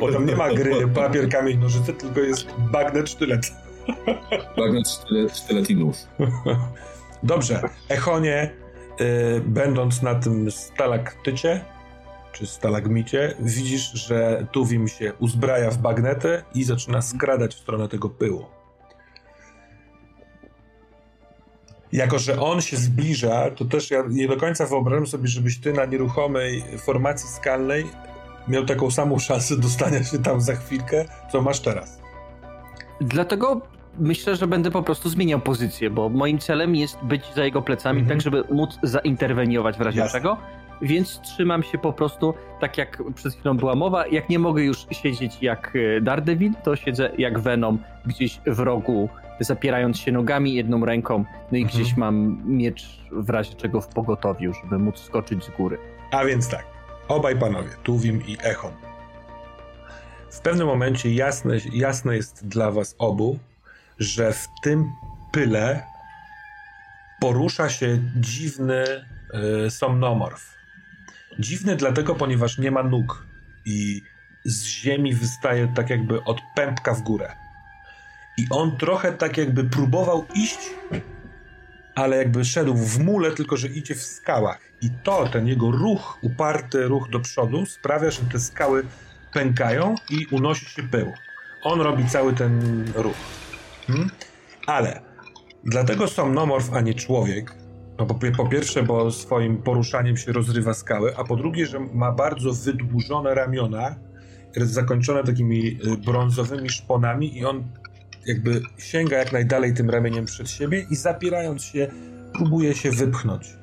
Potem 0.00 0.26
nie 0.26 0.36
ma 0.36 0.54
gry 0.54 0.88
papier, 0.88 1.28
kamień, 1.28 1.58
nożyce, 1.58 1.92
tylko 1.92 2.20
jest 2.20 2.46
bagnet, 2.58 3.10
sztylet. 3.10 3.52
Bagnet, 4.56 4.88
sztylet, 4.88 5.36
sztylet 5.36 5.70
i 5.70 5.76
nóż. 5.76 5.96
Dobrze, 7.22 7.60
Echonie, 7.88 8.50
y, 9.00 9.40
będąc 9.40 10.02
na 10.02 10.14
tym 10.14 10.50
stalaktycie, 10.50 11.64
czy 12.32 12.46
stalagmicie, 12.46 13.34
widzisz, 13.40 13.92
że 13.92 14.46
Tuwim 14.52 14.88
się 14.88 15.12
uzbraja 15.18 15.70
w 15.70 15.78
bagnetę 15.78 16.42
i 16.54 16.64
zaczyna 16.64 17.02
skradać 17.02 17.54
w 17.54 17.58
stronę 17.58 17.88
tego 17.88 18.08
pyłu. 18.08 18.46
Jako, 21.92 22.18
że 22.18 22.40
on 22.40 22.60
się 22.60 22.76
zbliża, 22.76 23.50
to 23.50 23.64
też 23.64 23.90
ja 23.90 24.04
nie 24.08 24.28
do 24.28 24.36
końca 24.36 24.66
wyobrażam 24.66 25.06
sobie, 25.06 25.28
żebyś 25.28 25.60
ty 25.60 25.72
na 25.72 25.84
nieruchomej 25.84 26.64
formacji 26.78 27.28
skalnej 27.28 27.86
miał 28.48 28.66
taką 28.66 28.90
samą 28.90 29.18
szansę 29.18 29.56
dostania 29.56 30.04
się 30.04 30.18
tam 30.18 30.40
za 30.40 30.54
chwilkę, 30.54 31.04
co 31.32 31.42
masz 31.42 31.60
teraz. 31.60 31.98
Dlatego 33.00 33.60
myślę, 33.98 34.36
że 34.36 34.46
będę 34.46 34.70
po 34.70 34.82
prostu 34.82 35.08
zmieniał 35.08 35.40
pozycję, 35.40 35.90
bo 35.90 36.08
moim 36.08 36.38
celem 36.38 36.76
jest 36.76 36.98
być 37.02 37.34
za 37.34 37.44
jego 37.44 37.62
plecami, 37.62 38.00
mhm. 38.00 38.18
tak 38.18 38.24
żeby 38.24 38.44
móc 38.54 38.78
zainterweniować 38.82 39.78
w 39.78 39.80
razie 39.80 39.98
Jasne. 40.00 40.20
czego. 40.20 40.36
Więc 40.82 41.20
trzymam 41.20 41.62
się 41.62 41.78
po 41.78 41.92
prostu 41.92 42.34
tak 42.60 42.78
jak 42.78 43.02
przed 43.14 43.34
chwilą 43.34 43.56
była 43.56 43.74
mowa. 43.74 44.06
Jak 44.06 44.28
nie 44.28 44.38
mogę 44.38 44.62
już 44.62 44.86
siedzieć 44.90 45.42
jak 45.42 45.72
e, 45.96 46.00
Daredevil, 46.00 46.52
to 46.64 46.76
siedzę 46.76 47.10
jak 47.18 47.38
Venom 47.38 47.78
gdzieś 48.06 48.40
w 48.46 48.58
rogu, 48.58 49.08
zapierając 49.40 49.98
się 49.98 50.12
nogami 50.12 50.54
jedną 50.54 50.84
ręką. 50.84 51.24
No 51.52 51.58
i 51.58 51.62
mhm. 51.62 51.82
gdzieś 51.82 51.96
mam 51.96 52.42
miecz 52.46 53.00
w 53.12 53.30
razie 53.30 53.54
czego 53.54 53.80
w 53.80 53.88
pogotowiu, 53.88 54.52
żeby 54.64 54.78
móc 54.78 54.98
skoczyć 54.98 55.44
z 55.44 55.50
góry. 55.50 55.78
A 56.10 56.24
więc 56.24 56.48
tak, 56.48 56.64
obaj 57.08 57.38
panowie, 57.38 57.70
Tuwim 57.82 58.22
i 58.26 58.36
Echon. 58.42 58.72
W 60.30 60.40
pewnym 60.40 60.66
momencie 60.66 61.14
jasne, 61.14 61.56
jasne 61.72 62.16
jest 62.16 62.48
dla 62.48 62.70
was 62.70 62.94
obu, 62.98 63.38
że 63.98 64.32
w 64.32 64.48
tym 64.62 64.92
pyle 65.32 65.86
porusza 67.20 67.68
się 67.68 67.98
dziwny 68.16 68.84
y, 69.66 69.70
somnomorf. 69.70 70.54
Dziwny 71.38 71.76
dlatego, 71.76 72.14
ponieważ 72.14 72.58
nie 72.58 72.70
ma 72.70 72.82
nóg 72.82 73.26
i 73.64 74.02
z 74.44 74.64
ziemi 74.64 75.14
wystaje 75.14 75.72
tak 75.74 75.90
jakby 75.90 76.24
od 76.24 76.40
pępka 76.54 76.94
w 76.94 77.02
górę. 77.02 77.36
I 78.38 78.46
on 78.50 78.76
trochę 78.76 79.12
tak 79.12 79.36
jakby 79.36 79.64
próbował 79.64 80.26
iść, 80.34 80.58
ale 81.94 82.16
jakby 82.16 82.44
szedł 82.44 82.74
w 82.74 82.98
mule, 82.98 83.30
tylko 83.30 83.56
że 83.56 83.68
idzie 83.68 83.94
w 83.94 84.02
skałach. 84.02 84.58
I 84.80 84.90
to, 84.90 85.28
ten 85.28 85.46
jego 85.46 85.70
ruch, 85.70 86.18
uparty 86.22 86.88
ruch 86.88 87.10
do 87.10 87.20
przodu 87.20 87.66
sprawia, 87.66 88.10
że 88.10 88.22
te 88.22 88.40
skały 88.40 88.84
pękają 89.32 89.94
i 90.10 90.26
unosi 90.26 90.66
się 90.66 90.82
pył. 90.82 91.12
On 91.62 91.80
robi 91.80 92.06
cały 92.06 92.32
ten 92.32 92.84
ruch. 92.94 93.16
Hmm? 93.88 94.10
Ale 94.66 95.00
dlatego 95.64 96.08
somnomorf, 96.08 96.72
a 96.72 96.80
nie 96.80 96.94
człowiek, 96.94 97.54
no 97.98 98.06
po, 98.06 98.14
po, 98.36 98.46
pierwsze, 98.46 98.82
bo 98.82 99.10
swoim 99.10 99.62
poruszaniem 99.62 100.16
się 100.16 100.32
rozrywa 100.32 100.74
skały, 100.74 101.16
a 101.16 101.24
po 101.24 101.36
drugie, 101.36 101.66
że 101.66 101.80
ma 101.80 102.12
bardzo 102.12 102.52
wydłużone 102.52 103.34
ramiona, 103.34 103.94
zakończone 104.56 105.24
takimi 105.24 105.66
y, 105.66 105.96
brązowymi 105.96 106.70
szponami 106.70 107.38
i 107.38 107.44
on 107.44 107.64
jakby 108.26 108.62
sięga 108.78 109.18
jak 109.18 109.32
najdalej 109.32 109.74
tym 109.74 109.90
ramieniem 109.90 110.24
przed 110.24 110.50
siebie 110.50 110.86
i 110.90 110.96
zapierając 110.96 111.64
się, 111.64 111.90
próbuje 112.34 112.74
się 112.74 112.90
wypchnąć. 112.90 113.56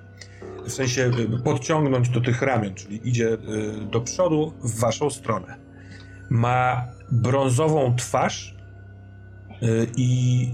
W 0.65 0.71
sensie 0.71 1.11
y, 1.39 1.43
podciągnąć 1.43 2.09
do 2.09 2.21
tych 2.21 2.41
ramion, 2.41 2.73
czyli 2.73 3.09
idzie 3.09 3.33
y, 3.33 3.37
do 3.91 4.01
przodu 4.01 4.53
w 4.63 4.79
waszą 4.79 5.09
stronę. 5.09 5.55
Ma 6.29 6.85
brązową 7.11 7.95
twarz, 7.95 8.54
i 9.97 10.51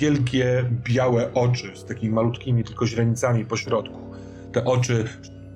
wielkie 0.00 0.70
białe 0.84 1.34
oczy 1.34 1.76
z 1.76 1.84
takimi 1.84 2.14
malutkimi 2.14 2.64
tylko 2.64 2.86
źrenicami 2.86 3.44
po 3.44 3.56
środku. 3.56 3.98
Te 4.52 4.64
oczy 4.64 5.04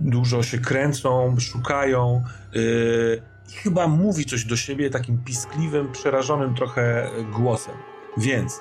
dużo 0.00 0.42
się 0.42 0.58
kręcą, 0.58 1.36
szukają 1.40 2.22
yy, 2.52 3.22
i 3.48 3.52
chyba 3.52 3.88
mówi 3.88 4.24
coś 4.24 4.44
do 4.44 4.56
siebie 4.56 4.90
takim 4.90 5.18
piskliwym, 5.24 5.92
przerażonym 5.92 6.54
trochę 6.54 7.10
głosem. 7.32 7.74
Więc 8.16 8.60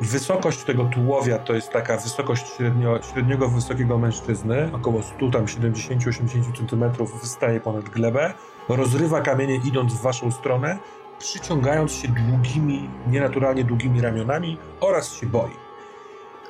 wysokość 0.00 0.64
tego 0.64 0.84
tułowia 0.84 1.38
to 1.38 1.54
jest 1.54 1.70
taka 1.70 1.96
wysokość 1.96 2.56
średnio, 2.56 3.00
średniego 3.12 3.48
wysokiego 3.48 3.98
mężczyzny, 3.98 4.70
około 4.72 5.02
100 5.02 5.30
tam 5.30 5.44
70-80 5.44 6.70
cm 6.70 7.06
wystaje 7.20 7.60
ponad 7.60 7.88
glebę, 7.88 8.34
rozrywa 8.68 9.20
kamienie 9.20 9.60
idąc 9.64 9.94
w 9.94 10.02
waszą 10.02 10.30
stronę 10.30 10.78
przyciągając 11.18 11.92
się 11.92 12.08
długimi, 12.08 12.90
nienaturalnie 13.06 13.64
długimi 13.64 14.00
ramionami 14.00 14.58
oraz 14.80 15.14
się 15.14 15.26
boi. 15.26 15.56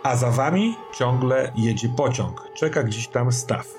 A 0.03 0.16
za 0.16 0.31
wami 0.31 0.77
ciągle 0.93 1.53
jedzie 1.57 1.89
pociąg. 1.89 2.49
Czeka 2.55 2.82
gdzieś 2.82 3.09
tam 3.09 3.32
staw. 3.32 3.74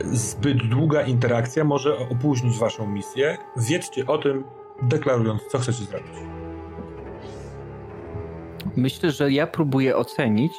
Zbyt 0.00 0.68
długa 0.68 1.02
interakcja 1.02 1.64
może 1.64 1.98
opóźnić 1.98 2.58
waszą 2.58 2.86
misję. 2.86 3.38
Wiedzcie 3.56 4.06
o 4.06 4.18
tym, 4.18 4.44
deklarując, 4.82 5.42
co 5.42 5.58
chcecie 5.58 5.84
zrobić. 5.84 6.12
Myślę, 8.76 9.10
że 9.10 9.32
ja 9.32 9.46
próbuję 9.46 9.96
ocenić, 9.96 10.52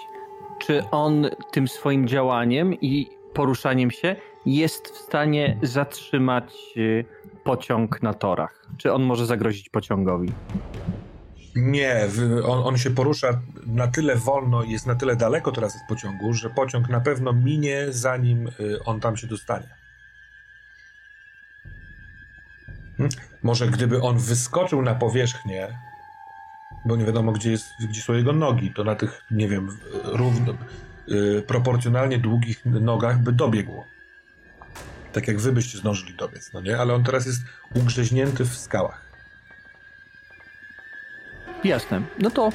czy 0.59 0.83
on 0.91 1.29
tym 1.51 1.67
swoim 1.67 2.07
działaniem 2.07 2.73
i 2.73 3.09
poruszaniem 3.33 3.91
się 3.91 4.15
jest 4.45 4.89
w 4.89 4.97
stanie 4.97 5.57
zatrzymać 5.61 6.73
y, 6.77 7.05
pociąg 7.45 8.01
na 8.01 8.13
torach? 8.13 8.65
Czy 8.77 8.93
on 8.93 9.03
może 9.03 9.25
zagrozić 9.25 9.69
pociągowi? 9.69 10.31
Nie, 11.55 12.07
on, 12.45 12.67
on, 12.67 12.77
się 12.77 12.89
porusza 12.89 13.41
na 13.65 13.87
tyle 13.87 14.15
wolno 14.15 14.63
i 14.63 14.71
jest 14.71 14.87
na 14.87 14.95
tyle 14.95 15.15
daleko 15.15 15.51
teraz 15.51 15.75
od 15.75 15.81
pociągu, 15.89 16.33
że 16.33 16.49
pociąg 16.49 16.89
na 16.89 17.01
pewno 17.01 17.33
minie, 17.33 17.85
zanim 17.89 18.47
y, 18.47 18.83
on 18.85 18.99
tam 18.99 19.17
się 19.17 19.27
dostanie. 19.27 19.75
Hm? 22.97 23.09
Może 23.43 23.67
gdyby 23.67 24.01
on 24.01 24.17
wyskoczył 24.17 24.81
na 24.81 24.95
powierzchnię, 24.95 25.79
bo 26.85 26.95
nie 26.95 27.05
wiadomo, 27.05 27.31
gdzie, 27.31 27.51
jest, 27.51 27.65
gdzie 27.89 28.01
są 28.01 28.13
jego 28.13 28.33
nogi, 28.33 28.73
to 28.73 28.83
na 28.83 28.95
tych, 28.95 29.21
nie 29.31 29.47
wiem, 29.47 29.77
równo, 30.03 30.53
yy, 31.07 31.43
proporcjonalnie 31.47 32.17
długich 32.17 32.65
nogach 32.65 33.23
by 33.23 33.31
dobiegł 33.31 33.83
tak 35.15 35.27
jak 35.27 35.39
wy 35.39 35.51
byście 35.51 35.77
zdążyli 35.77 36.15
dobiec, 36.15 36.53
no 36.53 36.61
nie? 36.61 36.77
Ale 36.77 36.93
on 36.93 37.03
teraz 37.03 37.25
jest 37.25 37.41
ugrzeźnięty 37.75 38.45
w 38.45 38.57
skałach. 38.57 39.01
Jasne. 41.63 42.01
No 42.19 42.29
to 42.29 42.49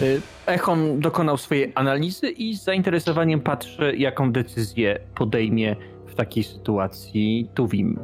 y, 0.00 0.20
Echon 0.46 1.00
dokonał 1.00 1.36
swojej 1.36 1.72
analizy 1.74 2.28
i 2.28 2.56
z 2.56 2.64
zainteresowaniem 2.64 3.40
patrzy, 3.40 3.96
jaką 3.96 4.32
decyzję 4.32 4.98
podejmie 5.14 5.76
w 6.06 6.14
takiej 6.14 6.44
sytuacji 6.44 7.50
Tuwim. 7.54 7.98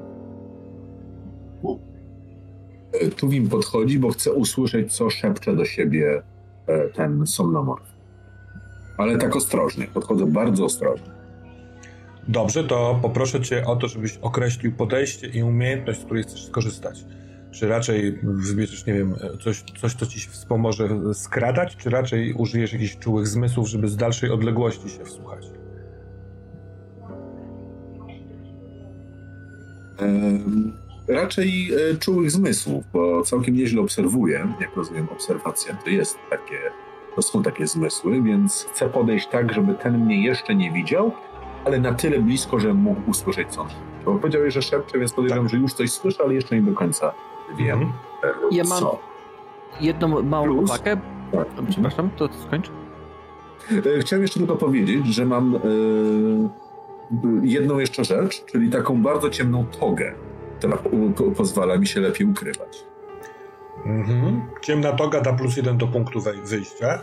E, 2.93 3.09
Tuwim 3.09 3.49
podchodzi, 3.49 3.99
bo 3.99 4.11
chce 4.11 4.32
usłyszeć, 4.32 4.97
co 4.97 5.11
szepcze 5.11 5.57
do 5.57 5.65
siebie 5.65 6.23
e, 6.66 6.89
ten 6.89 7.27
somnomorf. 7.27 7.85
Ale 8.99 9.19
tak 9.19 9.37
ostrożnie, 9.37 9.87
podchodzę 9.95 10.27
bardzo 10.27 10.65
ostrożnie. 10.65 11.20
Dobrze, 12.31 12.65
to 12.65 12.98
poproszę 13.02 13.40
cię 13.40 13.66
o 13.66 13.77
to, 13.77 13.89
żebyś 13.89 14.16
określił 14.16 14.73
podejście 14.73 15.27
i 15.27 15.43
umiejętność, 15.43 16.01
z 16.01 16.05
której 16.05 16.23
chcesz 16.23 16.47
skorzystać. 16.47 17.05
Czy 17.51 17.69
raczej 17.69 18.19
wybierzesz, 18.23 18.86
nie 18.86 18.94
wiem, 18.94 19.15
coś, 19.44 19.62
coś, 19.81 19.94
co 19.94 20.07
ci 20.07 20.20
się 20.20 20.31
wspomoże 20.31 20.89
skradać, 21.15 21.77
czy 21.77 21.90
raczej 21.90 22.35
użyjesz 22.35 22.73
jakichś 22.73 22.97
czułych 22.97 23.27
zmysłów, 23.27 23.69
żeby 23.69 23.89
z 23.89 23.97
dalszej 23.97 24.31
odległości 24.31 24.89
się 24.90 25.05
wsłuchać? 25.05 25.47
raczej 31.09 31.70
e, 31.90 31.97
czułych 31.97 32.31
zmysłów, 32.31 32.85
bo 32.93 33.23
całkiem 33.23 33.55
nieźle 33.57 33.81
obserwuję, 33.81 34.55
jak 34.61 34.77
rozumiem, 34.77 35.09
obserwacja 35.12 35.74
to 35.74 35.90
jest 35.90 36.19
takie, 36.31 36.59
to 37.16 37.23
są 37.23 37.43
takie 37.43 37.66
zmysły, 37.66 38.23
więc 38.23 38.66
chcę 38.73 38.89
podejść 38.89 39.28
tak, 39.28 39.52
żeby 39.52 39.74
ten 39.74 39.98
mnie 39.98 40.24
jeszcze 40.24 40.55
nie 40.55 40.73
widział, 40.73 41.12
ale 41.65 41.81
na 41.81 41.93
tyle 41.95 42.19
blisko, 42.19 42.61
że 42.61 42.74
mógł 42.74 43.11
usłyszeć 43.11 43.49
co. 43.49 43.66
Bo 44.05 44.15
powiedziałeś, 44.15 44.55
że 44.55 44.62
szepcze, 44.62 44.99
więc 44.99 45.12
podejrzewam, 45.12 45.45
tak. 45.45 45.53
że 45.53 45.59
już 45.59 45.73
coś 45.73 45.91
słyszę, 45.91 46.23
ale 46.24 46.35
jeszcze 46.35 46.57
nie 46.57 46.62
do 46.62 46.73
końca 46.73 47.12
wiem. 47.59 47.82
Mhm. 47.82 47.93
E, 48.53 48.57
ja 48.57 48.65
mam 48.65 48.85
jedną 49.81 50.23
małą 50.23 50.45
Plus, 50.45 50.70
uwagę. 50.70 50.97
Tak. 51.32 51.47
Przepraszam, 51.70 52.11
to 52.16 52.28
skończ. 52.47 52.70
E, 53.97 54.01
chciałem 54.01 54.23
jeszcze 54.23 54.39
tylko 54.39 54.57
powiedzieć, 54.57 55.07
że 55.07 55.27
mam 55.27 55.59
jedną 57.43 57.78
jeszcze 57.78 58.05
rzecz, 58.05 58.45
czyli 58.45 58.70
taką 58.70 59.03
bardzo 59.03 59.31
ciemną 59.31 59.66
togę, 59.81 60.15
która 60.59 60.78
pozwala 61.37 61.78
mi 61.78 61.87
się 61.87 62.01
lepiej 62.01 62.27
ukrywać. 62.27 62.85
Mhm. 63.87 64.43
Ciemna 64.61 64.93
toga 64.93 65.20
da 65.20 65.32
plus 65.32 65.57
jeden 65.57 65.78
do 65.78 65.87
punktu 65.87 66.20
wyjścia. 66.45 66.99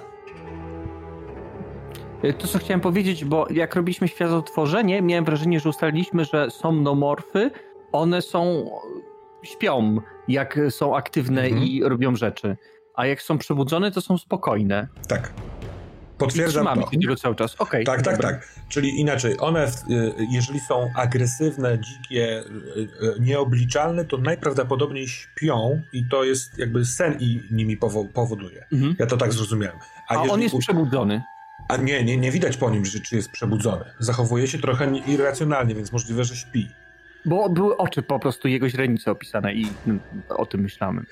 Y, 2.23 2.33
to, 2.33 2.47
co 2.47 2.59
chciałem 2.59 2.81
powiedzieć, 2.81 3.25
bo 3.25 3.47
jak 3.49 3.75
robiliśmy 3.75 4.07
światotworzenie, 4.07 5.01
miałem 5.01 5.25
wrażenie, 5.25 5.59
że 5.59 5.69
ustaliliśmy, 5.69 6.25
że 6.25 6.51
somnomorfy, 6.51 7.51
one 7.91 8.21
są, 8.21 8.69
śpią, 9.43 9.97
jak 10.27 10.59
są 10.69 10.95
aktywne 10.95 11.43
mhm. 11.43 11.63
i 11.63 11.83
robią 11.83 12.15
rzeczy. 12.15 12.57
A 12.95 13.05
jak 13.05 13.21
są 13.21 13.37
przebudzone, 13.37 13.91
to 13.91 14.01
są 14.01 14.17
spokojne. 14.17 14.87
Tak. 15.07 15.33
Potwierdzam 16.17 16.81
to. 16.81 16.89
tego 17.01 17.15
cały 17.15 17.35
czas. 17.35 17.55
Okay, 17.59 17.83
tak, 17.83 18.01
tak, 18.01 18.21
tak. 18.21 18.47
Czyli 18.69 18.99
inaczej, 18.99 19.35
one, 19.39 19.67
y, 19.67 19.71
jeżeli 20.31 20.59
są 20.59 20.89
agresywne, 20.95 21.79
dzikie, 21.79 22.39
y, 22.39 23.19
nieobliczalne, 23.19 24.05
to 24.05 24.17
najprawdopodobniej 24.17 25.07
śpią 25.07 25.81
i 25.93 26.05
to 26.11 26.23
jest 26.23 26.57
jakby 26.57 26.85
sen 26.85 27.17
i 27.19 27.41
nimi 27.51 27.77
powoduje. 28.13 28.65
Mhm. 28.71 28.95
Ja 28.99 29.05
to 29.05 29.17
tak 29.17 29.33
zrozumiałem. 29.33 29.77
A, 30.09 30.15
A 30.15 30.21
on 30.21 30.41
jest 30.41 30.57
przebudzony. 30.57 31.21
A 31.67 31.77
nie, 31.77 32.03
nie, 32.03 32.17
nie 32.17 32.31
widać 32.31 32.57
po 32.57 32.69
nim, 32.69 32.85
że, 32.85 32.99
czy 32.99 33.15
jest 33.15 33.31
przebudzony. 33.31 33.85
Zachowuje 33.99 34.47
się 34.47 34.57
trochę 34.57 34.97
irracjonalnie, 34.97 35.75
więc 35.75 35.91
możliwe, 35.91 36.23
że 36.23 36.35
śpi. 36.35 36.69
Bo 37.25 37.49
były 37.49 37.77
oczy 37.77 38.01
po 38.01 38.19
prostu 38.19 38.47
jego 38.47 38.69
źrenicy 38.69 39.11
opisane 39.11 39.53
i 39.53 39.67
mm, 39.87 39.99
o 40.29 40.45
tym 40.45 40.61
myślałem. 40.61 41.05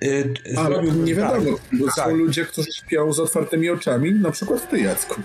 Yy, 0.00 0.34
Ale 0.56 0.82
nie 0.82 1.14
wiadomo, 1.14 1.56
tak, 1.56 1.80
bo 1.80 1.86
tak. 1.86 1.94
są 1.94 2.16
ludzie, 2.16 2.44
którzy 2.44 2.72
śpią 2.72 3.12
z 3.12 3.20
otwartymi 3.20 3.70
oczami, 3.70 4.12
na 4.12 4.30
przykład 4.30 4.70
ty, 4.70 4.80
Jacku. 4.80 5.20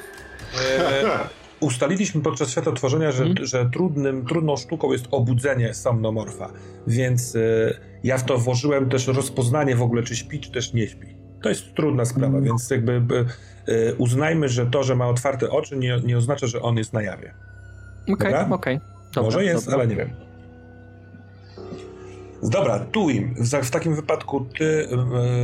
E, 0.79 1.29
ustaliliśmy 1.59 2.21
podczas 2.21 2.49
światotworzenia, 2.49 3.11
że, 3.11 3.23
hmm. 3.23 3.45
że 3.45 3.69
trudnym, 3.73 4.25
trudną 4.25 4.57
sztuką 4.57 4.91
jest 4.91 5.05
obudzenie 5.11 5.73
somnomorfa, 5.73 6.53
więc 6.87 7.35
e, 7.35 7.39
ja 8.03 8.17
w 8.17 8.25
to 8.25 8.37
włożyłem 8.37 8.89
też 8.89 9.07
rozpoznanie 9.07 9.75
w 9.75 9.81
ogóle, 9.81 10.03
czy 10.03 10.15
śpi, 10.15 10.39
czy 10.39 10.51
też 10.51 10.73
nie 10.73 10.87
śpi. 10.87 11.16
To 11.41 11.49
jest 11.49 11.73
trudna 11.75 12.05
sprawa, 12.05 12.41
więc 12.41 12.69
jakby 12.69 13.01
Y, 13.69 13.95
uznajmy, 13.97 14.49
że 14.49 14.65
to, 14.65 14.83
że 14.83 14.95
ma 14.95 15.07
otwarte 15.07 15.49
oczy, 15.49 15.77
nie, 15.77 16.01
nie 16.03 16.17
oznacza, 16.17 16.47
że 16.47 16.61
on 16.61 16.77
jest 16.77 16.93
na 16.93 17.01
jawie. 17.01 17.33
Okej, 18.13 18.33
okay, 18.33 18.53
okej. 18.53 18.79
Okay. 19.11 19.23
Może 19.23 19.43
jest, 19.43 19.65
dobra. 19.65 19.79
ale 19.79 19.87
nie 19.87 19.95
wiem. 19.95 20.09
Dobra, 22.43 22.79
Tuim, 22.79 23.35
w, 23.37 23.49
w 23.49 23.69
takim 23.69 23.95
wypadku 23.95 24.45
ty 24.57 24.87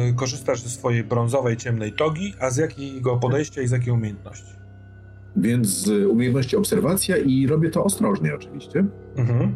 yy, 0.07 0.13
korzystasz 0.13 0.61
ze 0.61 0.69
swojej 0.69 1.03
brązowej, 1.03 1.57
ciemnej 1.57 1.93
togi, 1.93 2.33
a 2.39 2.49
z 2.49 2.57
jakiego 2.57 3.17
podejścia 3.17 3.61
i 3.61 3.67
z 3.67 3.71
jakiej 3.71 3.93
umiejętności? 3.93 4.53
Więc 5.35 5.67
z 5.67 6.07
umiejętności 6.07 6.55
obserwacja 6.55 7.17
i 7.17 7.47
robię 7.47 7.69
to 7.69 7.83
ostrożnie 7.83 8.35
oczywiście. 8.35 8.85
Mhm. 9.15 9.55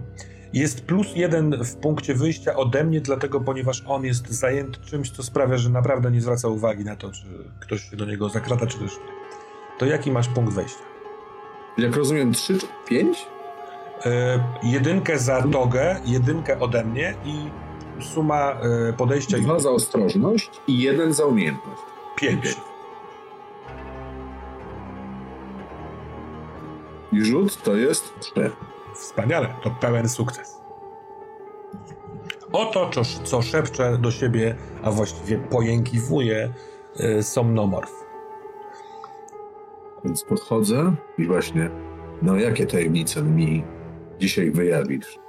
Jest 0.53 0.85
plus 0.85 1.07
jeden 1.15 1.63
w 1.63 1.75
punkcie 1.75 2.13
wyjścia 2.13 2.55
ode 2.55 2.83
mnie, 2.83 3.01
dlatego 3.01 3.41
ponieważ 3.41 3.83
on 3.87 4.03
jest 4.03 4.27
zajęty 4.27 4.79
czymś, 4.85 5.11
co 5.11 5.23
sprawia, 5.23 5.57
że 5.57 5.69
naprawdę 5.69 6.11
nie 6.11 6.21
zwraca 6.21 6.47
uwagi 6.47 6.85
na 6.85 6.95
to, 6.95 7.11
czy 7.11 7.25
ktoś 7.59 7.89
się 7.89 7.97
do 7.97 8.05
niego 8.05 8.29
zakrata, 8.29 8.67
czy 8.67 8.79
też 8.79 8.91
nie. 8.91 9.17
To 9.79 9.85
jaki 9.85 10.11
masz 10.11 10.27
punkt 10.27 10.53
wejścia? 10.53 10.83
Jak 11.77 11.95
rozumiem, 11.95 12.33
3 12.33 12.57
czy 12.57 12.67
5? 12.87 13.27
Yy, 14.05 14.11
jedynkę 14.63 15.19
za 15.19 15.41
togę, 15.41 15.95
jedynkę 16.05 16.59
ode 16.59 16.85
mnie 16.85 17.15
i 17.25 17.49
suma 18.03 18.57
yy, 18.87 18.93
podejścia... 18.93 19.37
Dwa 19.37 19.59
za 19.59 19.69
ostrożność 19.69 20.49
i 20.67 20.79
jeden 20.79 21.13
za 21.13 21.25
umiejętność. 21.25 21.81
Pięć. 22.15 22.57
I 27.11 27.25
rzut 27.25 27.63
to 27.63 27.75
jest 27.75 28.13
3. 28.19 28.51
Wspaniale, 28.97 29.53
to 29.63 29.69
pełen 29.69 30.09
sukces. 30.09 30.57
Oto, 32.51 32.89
co, 32.89 33.01
co 33.23 33.41
szepcze 33.41 33.97
do 33.97 34.11
siebie, 34.11 34.55
a 34.83 34.91
właściwie 34.91 35.37
pojękiwuje 35.37 36.53
y, 36.99 37.23
somnomorf. 37.23 37.91
Więc 40.05 40.23
podchodzę 40.23 40.95
i 41.17 41.25
właśnie, 41.25 41.69
no 42.21 42.35
jakie 42.35 42.65
tajemnice 42.65 43.21
mi 43.21 43.63
dzisiaj 44.19 44.51
wyjawisz? 44.51 45.19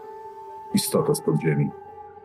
Istota 0.75 1.15
z 1.15 1.21
podziemi. 1.21 1.71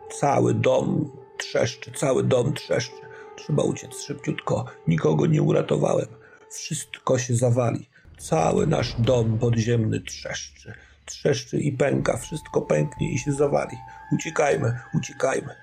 Cały 0.09 0.53
dom 0.53 1.11
trzeszczy, 1.37 1.91
cały 1.91 2.23
dom 2.23 2.53
trzeszczy. 2.53 3.01
Trzeba 3.35 3.63
uciec 3.63 4.01
szybciutko. 4.01 4.65
Nikogo 4.87 5.25
nie 5.25 5.41
uratowałem. 5.41 6.07
Wszystko 6.49 7.17
się 7.17 7.35
zawali. 7.35 7.89
Cały 8.17 8.67
nasz 8.67 8.95
dom 9.01 9.37
podziemny 9.39 9.99
trzeszczy 10.01 10.73
trzeszczy 11.05 11.57
i 11.57 11.71
pęka, 11.71 12.17
wszystko 12.17 12.61
pęknie 12.61 13.13
i 13.13 13.19
się 13.19 13.31
zawali. 13.31 13.77
Uciekajmy, 14.11 14.79
uciekajmy. 14.93 15.55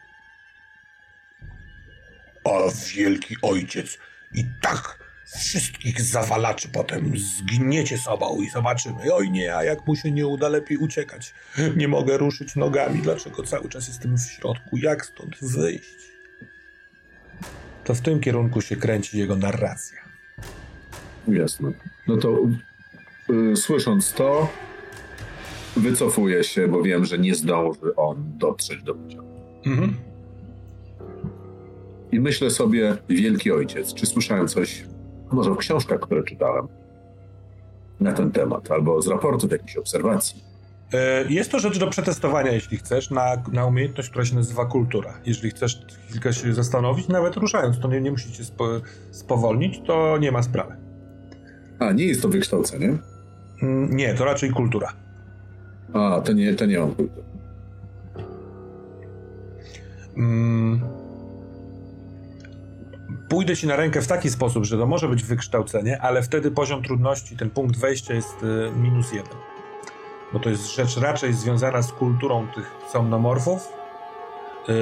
O 2.44 2.70
wielki 2.94 3.36
ojciec, 3.42 3.98
i 4.34 4.44
tak 4.62 4.98
wszystkich 5.38 6.02
zawalaczy 6.02 6.68
potem 6.68 7.12
zgniecie 7.18 7.98
sobą 7.98 8.42
i 8.42 8.50
zobaczymy. 8.50 9.14
Oj 9.14 9.30
nie, 9.30 9.56
a 9.56 9.64
jak 9.64 9.86
mu 9.86 9.96
się 9.96 10.10
nie 10.10 10.26
uda, 10.26 10.48
lepiej 10.48 10.76
uciekać. 10.76 11.34
Nie 11.76 11.88
mogę 11.88 12.18
ruszyć 12.18 12.56
nogami, 12.56 13.02
dlaczego 13.02 13.42
cały 13.42 13.68
czas 13.68 13.88
jestem 13.88 14.18
w 14.18 14.20
środku, 14.20 14.76
jak 14.76 15.06
stąd 15.06 15.36
wyjść? 15.42 16.10
To 17.84 17.94
w 17.94 18.00
tym 18.00 18.20
kierunku 18.20 18.60
się 18.60 18.76
kręci 18.76 19.18
jego 19.18 19.36
narracja. 19.36 19.98
Jasne. 21.28 21.72
No 22.06 22.16
to 22.16 22.38
y, 23.52 23.56
słysząc 23.56 24.12
to, 24.12 24.52
Wycofuję 25.76 26.44
się, 26.44 26.68
bo 26.68 26.82
wiem, 26.82 27.04
że 27.04 27.18
nie 27.18 27.34
zdąży 27.34 27.96
on 27.96 28.16
dotrzeć 28.38 28.82
do 28.82 28.94
pociągu. 28.94 29.40
Mhm. 29.66 29.96
I 32.12 32.20
myślę 32.20 32.50
sobie, 32.50 32.96
wielki 33.08 33.52
ojciec, 33.52 33.94
czy 33.94 34.06
słyszałem 34.06 34.48
coś, 34.48 34.84
może 35.32 35.50
w 35.50 35.56
książkach, 35.56 36.00
które 36.00 36.22
czytałem 36.22 36.68
na 38.00 38.12
ten 38.12 38.32
temat, 38.32 38.70
albo 38.70 39.02
z 39.02 39.08
raportów 39.08 39.52
jakichś 39.52 39.76
obserwacji. 39.76 40.44
E, 40.92 41.24
jest 41.32 41.50
to 41.50 41.58
rzecz 41.58 41.78
do 41.78 41.86
przetestowania, 41.86 42.52
jeśli 42.52 42.78
chcesz, 42.78 43.10
na, 43.10 43.42
na 43.52 43.66
umiejętność, 43.66 44.08
która 44.08 44.24
się 44.24 44.34
nazywa 44.34 44.66
kultura. 44.66 45.14
Jeżeli 45.26 45.50
chcesz 45.50 45.86
chwilkę 46.08 46.32
się 46.32 46.54
zastanowić, 46.54 47.08
nawet 47.08 47.36
ruszając, 47.36 47.80
to 47.80 47.88
nie, 47.88 48.00
nie 48.00 48.10
musicie 48.10 48.44
spo, 48.44 48.68
spowolnić, 49.10 49.80
to 49.86 50.18
nie 50.18 50.32
ma 50.32 50.42
sprawy. 50.42 50.76
A, 51.78 51.92
nie 51.92 52.04
jest 52.04 52.22
to 52.22 52.28
wykształcenie? 52.28 52.98
Mm, 53.62 53.96
nie, 53.96 54.14
to 54.14 54.24
raczej 54.24 54.50
kultura. 54.50 54.92
A, 55.94 56.20
to 56.20 56.32
nie, 56.32 56.54
to 56.54 56.66
nie 56.66 56.78
mam. 56.78 56.94
Mm. 60.16 60.80
Pójdę 63.28 63.56
ci 63.56 63.66
na 63.66 63.76
rękę 63.76 64.02
w 64.02 64.06
taki 64.06 64.30
sposób, 64.30 64.64
że 64.64 64.78
to 64.78 64.86
może 64.86 65.08
być 65.08 65.22
wykształcenie, 65.22 66.02
ale 66.02 66.22
wtedy 66.22 66.50
poziom 66.50 66.82
trudności, 66.82 67.36
ten 67.36 67.50
punkt 67.50 67.76
wejścia 67.76 68.14
jest 68.14 68.42
y, 68.42 68.70
minus 68.76 69.12
jeden. 69.12 69.34
Bo 70.32 70.38
to 70.38 70.50
jest 70.50 70.74
rzecz 70.74 70.96
raczej 70.96 71.32
związana 71.32 71.82
z 71.82 71.92
kulturą 71.92 72.46
tych 72.54 72.70
somnomorfów, 72.92 73.68
yy, 74.68 74.74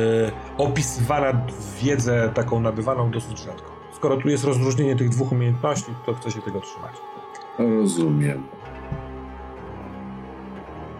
opisywana 0.58 1.46
wiedzę 1.82 2.30
taką 2.34 2.60
nabywaną 2.60 3.10
dosyć 3.10 3.38
rzadko. 3.38 3.72
Skoro 3.96 4.16
tu 4.16 4.28
jest 4.28 4.44
rozróżnienie 4.44 4.96
tych 4.96 5.08
dwóch 5.08 5.32
umiejętności, 5.32 5.92
to 6.06 6.14
chcę 6.14 6.30
się 6.30 6.42
tego 6.42 6.60
trzymać. 6.60 6.92
Rozumiem. 7.58 8.57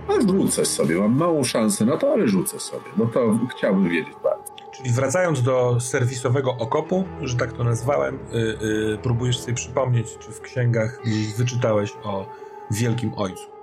A 0.09 0.21
rzucę 0.21 0.65
sobie, 0.65 0.95
mam 0.95 1.17
małą 1.17 1.45
szansę 1.45 1.85
na 1.85 1.97
to, 1.97 2.13
ale 2.13 2.29
rzucę 2.29 2.61
sobie. 2.61 2.85
No 2.97 3.07
to 3.07 3.39
chciałbym 3.57 3.89
wiedzieć 3.89 4.15
bardzo. 4.23 4.53
Czyli 4.73 4.91
wracając 4.91 5.43
do 5.43 5.81
serwisowego 5.81 6.57
okopu, 6.59 7.05
że 7.23 7.37
tak 7.37 7.53
to 7.53 7.65
nazwałem, 7.65 8.19
yy, 8.33 8.59
yy, 8.69 8.99
próbujesz 9.03 9.39
sobie 9.39 9.55
przypomnieć, 9.55 10.19
czy 10.19 10.33
w 10.33 10.41
księgach 10.41 11.01
gdzieś 11.05 11.35
wyczytałeś 11.35 11.93
o 12.05 12.27
Wielkim 12.71 13.15
Ojcu. 13.17 13.59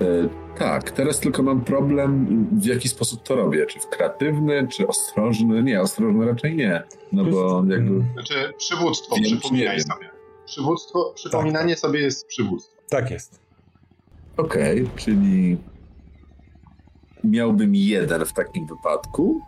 E, 0.00 0.28
tak, 0.58 0.90
teraz 0.90 1.20
tylko 1.20 1.42
mam 1.42 1.60
problem, 1.60 2.26
w 2.52 2.64
jaki 2.64 2.88
sposób 2.88 3.22
to 3.22 3.36
robię. 3.36 3.66
Czy 3.66 3.80
w 3.80 3.88
kreatywny, 3.88 4.68
czy 4.68 4.86
ostrożny? 4.86 5.62
Nie, 5.62 5.80
ostrożny 5.80 6.26
raczej 6.26 6.56
nie. 6.56 6.82
No 7.12 7.24
bo 7.24 7.64
jakby. 7.68 8.04
Znaczy, 8.12 8.52
przywództwo, 8.58 9.16
Wiem, 9.16 9.24
przypominaj 9.24 9.80
sobie. 9.80 10.10
Przywództwo, 10.46 11.12
przypominanie 11.14 11.76
sobie 11.76 12.00
jest 12.00 12.26
przywództwo. 12.26 12.82
Tak 12.88 13.10
jest. 13.10 13.41
Okej, 14.36 14.88
czyli 14.96 15.56
miałbym 17.24 17.74
jeden 17.74 18.24
w 18.24 18.32
takim 18.32 18.66
wypadku. 18.66 19.40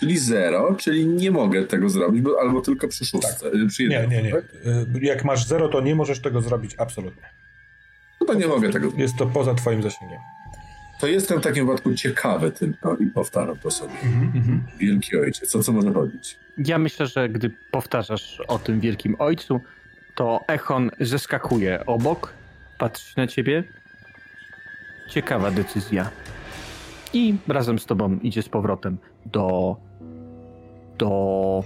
Czyli 0.00 0.18
zero, 0.18 0.74
czyli 0.78 1.06
nie 1.06 1.30
mogę 1.30 1.64
tego 1.66 1.88
zrobić, 1.88 2.22
bo, 2.22 2.40
albo 2.40 2.60
tylko 2.60 2.88
przy 2.88 3.04
szóstce. 3.04 3.46
y, 3.46 3.66
Przy 3.66 3.88
Nie, 3.88 3.94
jednym, 3.96 4.10
nie, 4.10 4.22
nie. 4.22 4.30
tak? 4.32 4.44
Y, 4.96 5.00
Jak 5.02 5.24
masz 5.24 5.46
zero, 5.46 5.68
to 5.68 5.80
nie 5.80 5.94
możesz 5.94 6.20
tego 6.20 6.40
zrobić 6.40 6.74
absolutnie. 6.78 7.22
No 8.20 8.26
to 8.26 8.34
nie 8.34 8.46
mogę 8.46 8.70
tego. 8.70 8.88
Jest 8.96 9.16
to 9.16 9.26
poza 9.26 9.54
twoim 9.54 9.82
zasięgiem. 9.82 10.18
To 11.00 11.06
jestem 11.06 11.40
w 11.40 11.42
takim 11.44 11.66
wypadku 11.66 11.94
ciekawy 11.94 12.50
tylko 12.50 12.96
i 12.96 13.06
powtarzam 13.06 13.58
to 13.58 13.70
sobie. 13.70 13.92
Mhm. 14.02 14.62
Wielki 14.78 15.16
ojciec, 15.16 15.56
o 15.56 15.62
co 15.62 15.72
może 15.72 15.92
chodzić? 15.92 16.36
Ja 16.58 16.78
myślę, 16.78 17.06
że 17.06 17.28
gdy 17.28 17.50
powtarzasz 17.70 18.42
o 18.48 18.58
tym 18.58 18.80
wielkim 18.80 19.16
ojcu, 19.18 19.60
to 20.14 20.40
Echon 20.48 20.90
zeskakuje 21.00 21.86
obok, 21.86 22.32
patrzy 22.80 23.14
na 23.16 23.26
ciebie. 23.26 23.64
Ciekawa 25.10 25.50
decyzja. 25.50 26.10
I 27.12 27.34
razem 27.48 27.78
z 27.78 27.86
tobą 27.86 28.18
idzie 28.22 28.42
z 28.42 28.48
powrotem 28.48 28.98
do. 29.26 29.76
do. 30.98 31.64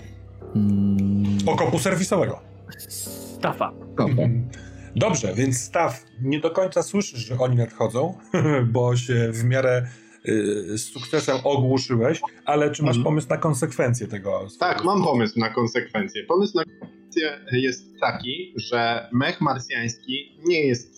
Mm, 0.57 1.39
Okopu 1.47 1.79
serwisowego. 1.79 2.41
Stafa. 2.79 3.73
Mhm. 3.99 4.49
Dobrze, 4.97 5.35
więc 5.35 5.61
Staw, 5.61 6.05
nie 6.23 6.41
do 6.41 6.51
końca 6.51 6.83
słyszysz, 6.83 7.21
że 7.21 7.39
oni 7.39 7.57
nadchodzą, 7.57 8.19
bo 8.75 8.97
się 8.97 9.33
w 9.33 9.45
miarę 9.45 9.87
y, 10.29 10.79
z 10.79 10.93
sukcesem 10.93 11.37
ogłuszyłeś, 11.45 12.21
ale 12.45 12.71
czy 12.71 12.83
masz 12.83 12.97
Mhm. 12.97 13.05
pomysł 13.05 13.27
na 13.31 13.37
konsekwencje 13.37 14.07
tego? 14.07 14.47
Tak, 14.61 14.85
mam 14.85 15.05
pomysł 15.05 15.41
na 15.41 15.49
konsekwencje. 15.51 16.25
Pomysł 16.25 16.57
na 16.57 16.65
konsekwencje 16.65 17.39
jest 17.53 18.01
taki, 18.01 18.53
że 18.57 19.09
mech 19.13 19.41
marsjański 19.41 20.39
nie 20.47 20.61
jest 20.67 20.94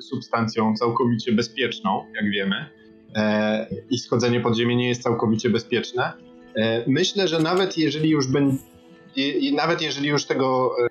substancją 0.00 0.74
całkowicie 0.76 1.32
bezpieczną, 1.32 2.04
jak 2.14 2.30
wiemy, 2.30 2.66
e, 3.14 3.66
i 3.90 3.98
schodzenie 3.98 4.40
pod 4.40 4.56
ziemię 4.56 4.76
nie 4.76 4.88
jest 4.88 5.02
całkowicie 5.02 5.50
bezpieczne. 5.50 6.12
E, 6.56 6.84
myślę, 6.86 7.28
że 7.28 7.38
nawet 7.38 7.78
jeżeli 7.78 8.10
już 8.10 8.26
nawet 9.52 9.82
jeżeli 9.82 10.08
już 10.08 10.24
tego 10.24 10.76
e, 10.84 10.88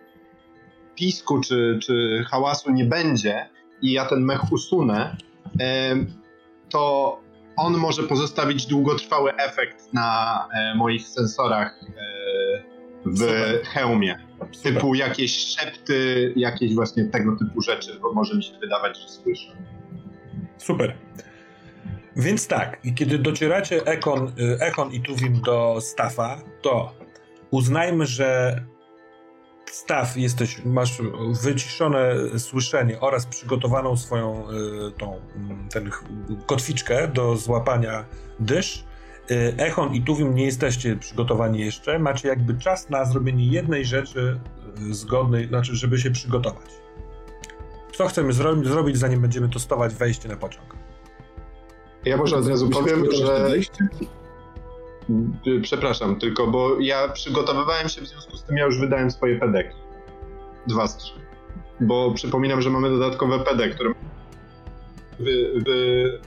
pisku 0.96 1.42
czy, 1.42 1.80
czy 1.82 2.26
hałasu 2.30 2.72
nie 2.72 2.86
będzie 2.86 3.50
i 3.82 3.92
ja 3.92 4.06
ten 4.06 4.22
mech 4.22 4.52
usunę, 4.52 5.18
to 6.70 7.20
on 7.58 7.78
może 7.78 8.04
pozostawić 8.04 8.66
długotrwały 8.66 9.36
efekt 9.36 9.94
na 9.94 10.48
moich 10.76 11.08
sensorach 11.08 11.80
w 13.06 13.22
hełmie. 13.64 14.29
Typu 14.64 14.96
jakieś 14.96 15.56
szepty, 15.56 16.34
jakieś 16.36 16.76
właśnie 16.76 17.06
tego 17.06 17.36
typu 17.38 17.62
rzeczy, 17.62 18.00
bo 18.02 18.14
może 18.14 18.36
mi 18.36 18.44
się 18.44 18.60
wydawać, 18.60 19.02
że 19.02 19.10
słyszę. 19.10 19.52
Super. 20.58 20.96
Więc 22.16 22.48
tak, 22.48 22.80
i 22.84 22.94
kiedy 22.94 23.20
docieracie 23.20 23.86
Ekon, 23.86 24.28
y, 24.40 24.60
Echon 24.62 24.92
i 24.92 25.02
Tuwim 25.02 25.42
do 25.42 25.82
Stafa, 25.82 26.42
to 26.62 26.94
uznajmy, 27.52 28.06
że 28.06 28.62
Staf 29.72 30.18
jesteś, 30.18 30.62
masz 30.66 31.02
wyciszone 31.42 32.16
słyszenie 32.38 33.00
oraz 33.00 33.26
przygotowaną 33.26 33.98
swoją 33.98 34.50
y, 34.50 34.92
tą, 34.92 35.22
mm, 35.36 35.70
ten 35.70 35.90
kotwiczkę 36.46 37.08
do 37.08 37.36
złapania 37.36 38.06
dysz. 38.40 38.84
Y, 39.32 39.54
Echon 39.58 39.94
i 39.96 40.02
Tuwim 40.02 40.36
nie 40.36 40.46
jesteście 40.46 40.96
przygotowani 40.96 41.60
jeszcze. 41.60 42.00
Macie 42.00 42.28
jakby 42.28 42.54
czas 42.58 42.90
na 42.90 43.06
zrobienie 43.06 43.46
jednej 43.48 43.86
rzeczy 43.86 44.40
y, 44.90 44.94
zgodnej, 44.94 45.48
znaczy, 45.48 45.76
żeby 45.76 45.98
się 46.00 46.12
przygotować. 46.12 46.70
Co 47.94 48.08
chcemy 48.08 48.34
zro- 48.34 48.66
zrobić, 48.66 48.98
zanim 48.98 49.22
będziemy 49.22 49.50
testować 49.50 49.94
wejście 49.94 50.30
na 50.30 50.36
pociąg? 50.36 50.76
Ja 52.06 52.18
może 52.18 52.38
od 52.38 52.48
razu 52.48 52.70
powiem, 52.70 53.06
że? 53.12 53.50
Y, 55.48 55.62
Przepraszam, 55.62 56.20
tylko 56.20 56.48
bo 56.48 56.80
ja 56.80 57.08
przygotowywałem 57.08 57.90
się, 57.90 58.02
w 58.02 58.08
związku 58.08 58.38
z 58.38 58.44
tym 58.44 58.58
ja 58.58 58.66
już 58.66 58.80
wydałem 58.80 59.12
swoje 59.12 59.40
pedeki. 59.40 59.76
Dwa 60.68 60.88
z 60.88 60.98
trzech. 60.98 61.30
Bo 61.82 62.12
przypominam, 62.14 62.62
że 62.62 62.70
mamy 62.70 62.90
dodatkowe 62.90 63.40
PD, 63.40 63.70
które 63.70 63.94
wy, 65.20 65.62
wy, 65.66 66.20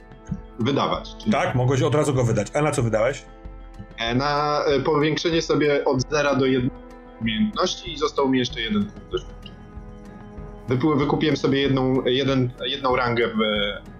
wydawać. 0.59 1.15
Czyli 1.19 1.31
Tak, 1.31 1.55
mogłeś 1.55 1.81
od 1.81 1.95
razu 1.95 2.13
go 2.13 2.23
wydać. 2.23 2.47
A 2.53 2.61
na 2.61 2.71
co 2.71 2.83
wydałeś? 2.83 3.25
e, 3.97 4.15
Na 4.15 4.61
e, 4.65 4.79
powiększenie 4.79 5.41
sobie 5.41 5.85
od 5.85 6.09
0 6.11 6.35
do 6.35 6.45
1 6.45 6.69
umiejętności 7.21 7.93
i 7.93 7.97
został 7.97 8.29
mi 8.29 8.39
jeszcze 8.39 8.61
jeden 8.61 8.85
punkt 8.85 9.11
doświadczenia. 9.11 9.53
Wykupiłem 10.97 11.37
sobie 11.37 11.61
jedną, 11.61 12.05
jeden, 12.05 12.51
jedną 12.65 12.95
rangę 12.95 13.27
w 13.27 13.37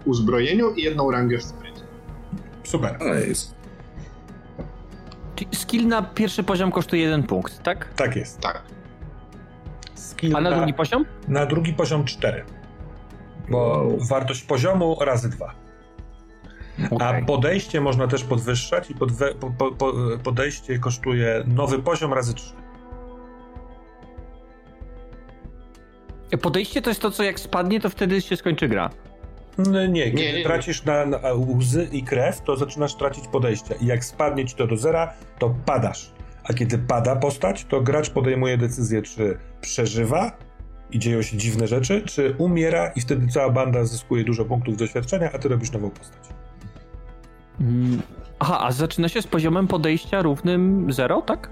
uzbrojeniu 0.08 0.72
i 0.74 0.82
jedną 0.84 1.12
rangę 1.12 1.38
w 1.38 1.44
sprycie. 1.44 1.82
Super. 2.64 2.98
Nice. 3.02 3.54
Czyli 5.36 5.56
skill 5.56 5.88
na 5.88 6.02
pierwszy 6.02 6.44
poziom 6.44 6.72
kosztuje 6.72 7.02
jeden 7.02 7.24
punkt, 7.24 7.64
tak? 7.64 7.94
Tak 7.94 8.16
jest. 8.16 8.40
Tak. 8.40 8.62
Skill 9.96 10.36
A 10.38 10.42
na 10.42 10.52
drugi 10.52 10.74
poziom? 10.74 11.06
na 11.28 11.46
drugi 11.46 11.74
poziom 11.74 12.06
4. 12.06 12.44
Bo 13.50 13.58
Wow. 13.58 13.98
wartość 14.10 14.44
poziomu 14.44 14.98
razy 15.02 15.30
2. 16.78 17.06
A 17.06 17.22
podejście 17.22 17.82
można 17.82 18.08
też 18.08 18.24
podwyższać 18.24 18.92
i 18.92 18.96
podwe, 18.96 19.36
po, 19.36 19.52
po, 19.52 19.72
po, 19.72 19.94
podejście 20.24 20.80
kosztuje 20.80 21.44
nowy 21.48 21.80
poziom 21.80 22.14
razy 22.14 22.34
3. 22.34 22.54
Podejście 26.42 26.82
to 26.82 26.90
jest 26.90 27.02
to, 27.02 27.12
co 27.12 27.24
jak 27.24 27.40
spadnie, 27.40 27.80
to 27.80 27.90
wtedy 27.90 28.22
się 28.22 28.36
skończy 28.36 28.68
gra. 28.68 28.90
Nie, 29.58 29.88
nie, 29.88 30.04
kiedy 30.04 30.24
nie, 30.24 30.34
nie. 30.34 30.44
tracisz 30.44 30.86
na, 30.86 31.06
na 31.06 31.20
łzy 31.34 31.88
i 31.92 32.04
krew, 32.04 32.42
to 32.42 32.58
zaczynasz 32.58 32.96
tracić 32.96 33.28
podejście. 33.28 33.76
I 33.82 33.86
jak 33.86 34.06
spadnie 34.06 34.46
ci 34.46 34.56
to 34.56 34.68
do 34.68 34.78
zera, 34.78 35.14
to 35.40 35.56
padasz. 35.66 36.12
A 36.44 36.54
kiedy 36.54 36.78
pada 36.78 37.16
postać, 37.16 37.66
to 37.66 37.82
gracz 37.82 38.10
podejmuje 38.10 38.58
decyzję, 38.58 39.02
czy 39.02 39.38
przeżywa 39.62 40.38
i 40.92 41.00
dzieją 41.00 41.22
się 41.22 41.38
dziwne 41.38 41.68
rzeczy, 41.68 42.02
czy 42.02 42.36
umiera 42.38 42.92
i 42.96 43.02
wtedy 43.02 43.28
cała 43.28 43.50
banda 43.50 43.86
zyskuje 43.86 44.24
dużo 44.24 44.46
punktów 44.46 44.78
doświadczenia, 44.78 45.30
a 45.34 45.38
ty 45.38 45.50
robisz 45.50 45.72
nową 45.72 45.90
postać. 45.90 46.43
Mm. 47.62 48.02
Aha, 48.40 48.60
a 48.62 48.72
zaczyna 48.72 49.10
się 49.10 49.22
z 49.22 49.28
poziomem 49.28 49.68
podejścia 49.68 50.22
równym 50.22 50.94
0, 50.94 51.22
tak? 51.22 51.50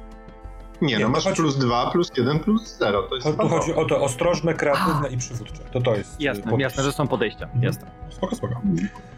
Nie, 0.82 0.88
Nie, 0.88 1.00
no 1.00 1.06
to 1.06 1.12
masz 1.12 1.24
chodzi- 1.24 1.36
plus 1.36 1.58
2, 1.58 1.92
plus 1.92 2.12
1, 2.18 2.40
plus 2.40 2.78
0. 2.78 3.04
To 3.04 3.16
jest 3.16 3.28
Tu 3.28 3.34
standard. 3.34 3.60
chodzi 3.62 3.74
o 3.76 3.86
to 3.86 4.02
ostrożne, 4.04 4.54
kreatywne 4.54 5.10
i 5.10 5.18
przywódcze. 5.18 5.64
To 5.72 5.82
to 5.82 5.96
jest. 5.96 6.22
y, 6.22 6.24
Jasne, 6.24 6.44
podejście. 6.44 6.64
jasne, 6.64 6.84
że 6.84 6.92
są 6.92 7.08
podejścia. 7.08 7.46
Mhm. 7.46 7.64
Jasne. 7.64 7.92
Spoko, 8.10 8.36
spoko. 8.36 8.62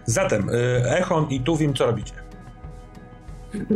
Zatem, 0.05 0.49
y, 0.49 0.53
Echon 0.89 1.27
i 1.29 1.39
Tuwim, 1.41 1.73
co 1.73 1.85
robicie? 1.85 2.13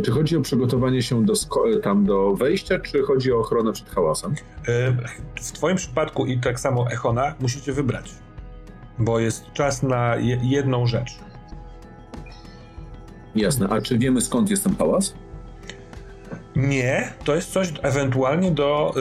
Czy 0.04 0.10
chodzi 0.10 0.36
o 0.36 0.40
przygotowanie 0.40 1.02
się 1.02 1.24
do 1.26 1.32
sko- 1.32 1.80
tam 1.82 2.04
do 2.06 2.34
wejścia, 2.34 2.78
czy 2.78 3.02
chodzi 3.02 3.32
o 3.32 3.38
ochronę 3.38 3.72
przed 3.72 3.90
hałasem? 3.90 4.32
Y, 4.68 4.96
W 5.42 5.52
twoim 5.52 5.76
przypadku 5.76 6.26
i 6.26 6.38
tak 6.40 6.60
samo 6.60 6.90
Echona 6.90 7.34
musicie 7.40 7.72
wybrać, 7.72 8.10
bo 8.98 9.18
jest 9.18 9.52
czas 9.52 9.82
na 9.82 10.16
je, 10.16 10.38
jedną 10.42 10.86
rzecz. 10.86 11.18
Jasne. 13.38 13.68
A 13.68 13.80
czy 13.80 13.98
wiemy 13.98 14.20
skąd 14.20 14.50
jest 14.50 14.64
ten 14.64 14.76
hałas? 14.76 15.14
Nie, 16.56 17.12
to 17.24 17.34
jest 17.34 17.52
coś 17.52 17.72
ewentualnie 17.82 18.50
do 18.50 18.94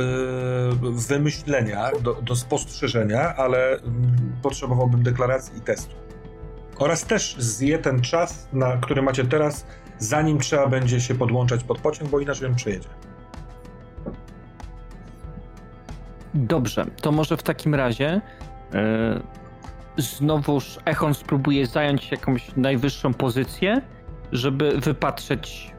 y, 0.85 0.91
wymyślenia, 0.91 1.91
do, 2.01 2.14
do 2.14 2.35
spostrzeżenia, 2.35 3.35
ale 3.35 3.69
mm, 3.69 3.81
potrzebowałbym 4.41 5.03
deklaracji 5.03 5.57
i 5.57 5.61
testu. 5.61 5.95
Oraz 6.80 7.05
też 7.05 7.35
zje 7.39 7.80
ten 7.80 8.01
czas, 8.01 8.47
na 8.53 8.77
który 8.77 9.01
macie 9.01 9.26
teraz, 9.26 9.65
zanim 9.97 10.39
trzeba 10.39 10.68
będzie 10.68 11.01
się 11.01 11.15
podłączać 11.15 11.64
pod 11.64 11.80
pociąg, 11.80 12.11
bo 12.11 12.19
inaczej 12.19 12.47
on 12.47 12.55
przejedzie. 12.55 12.89
Dobrze, 16.34 16.85
to 17.01 17.11
może 17.11 17.38
w 17.38 17.43
takim 17.43 17.76
razie 17.76 18.22
e, 18.73 19.19
znowuż 19.97 20.80
Echon 20.85 21.14
spróbuje 21.14 21.68
zająć 21.68 22.11
jakąś 22.11 22.55
najwyższą 22.55 23.14
pozycję, 23.14 23.81
żeby 24.31 24.77
wypatrzeć 24.77 25.71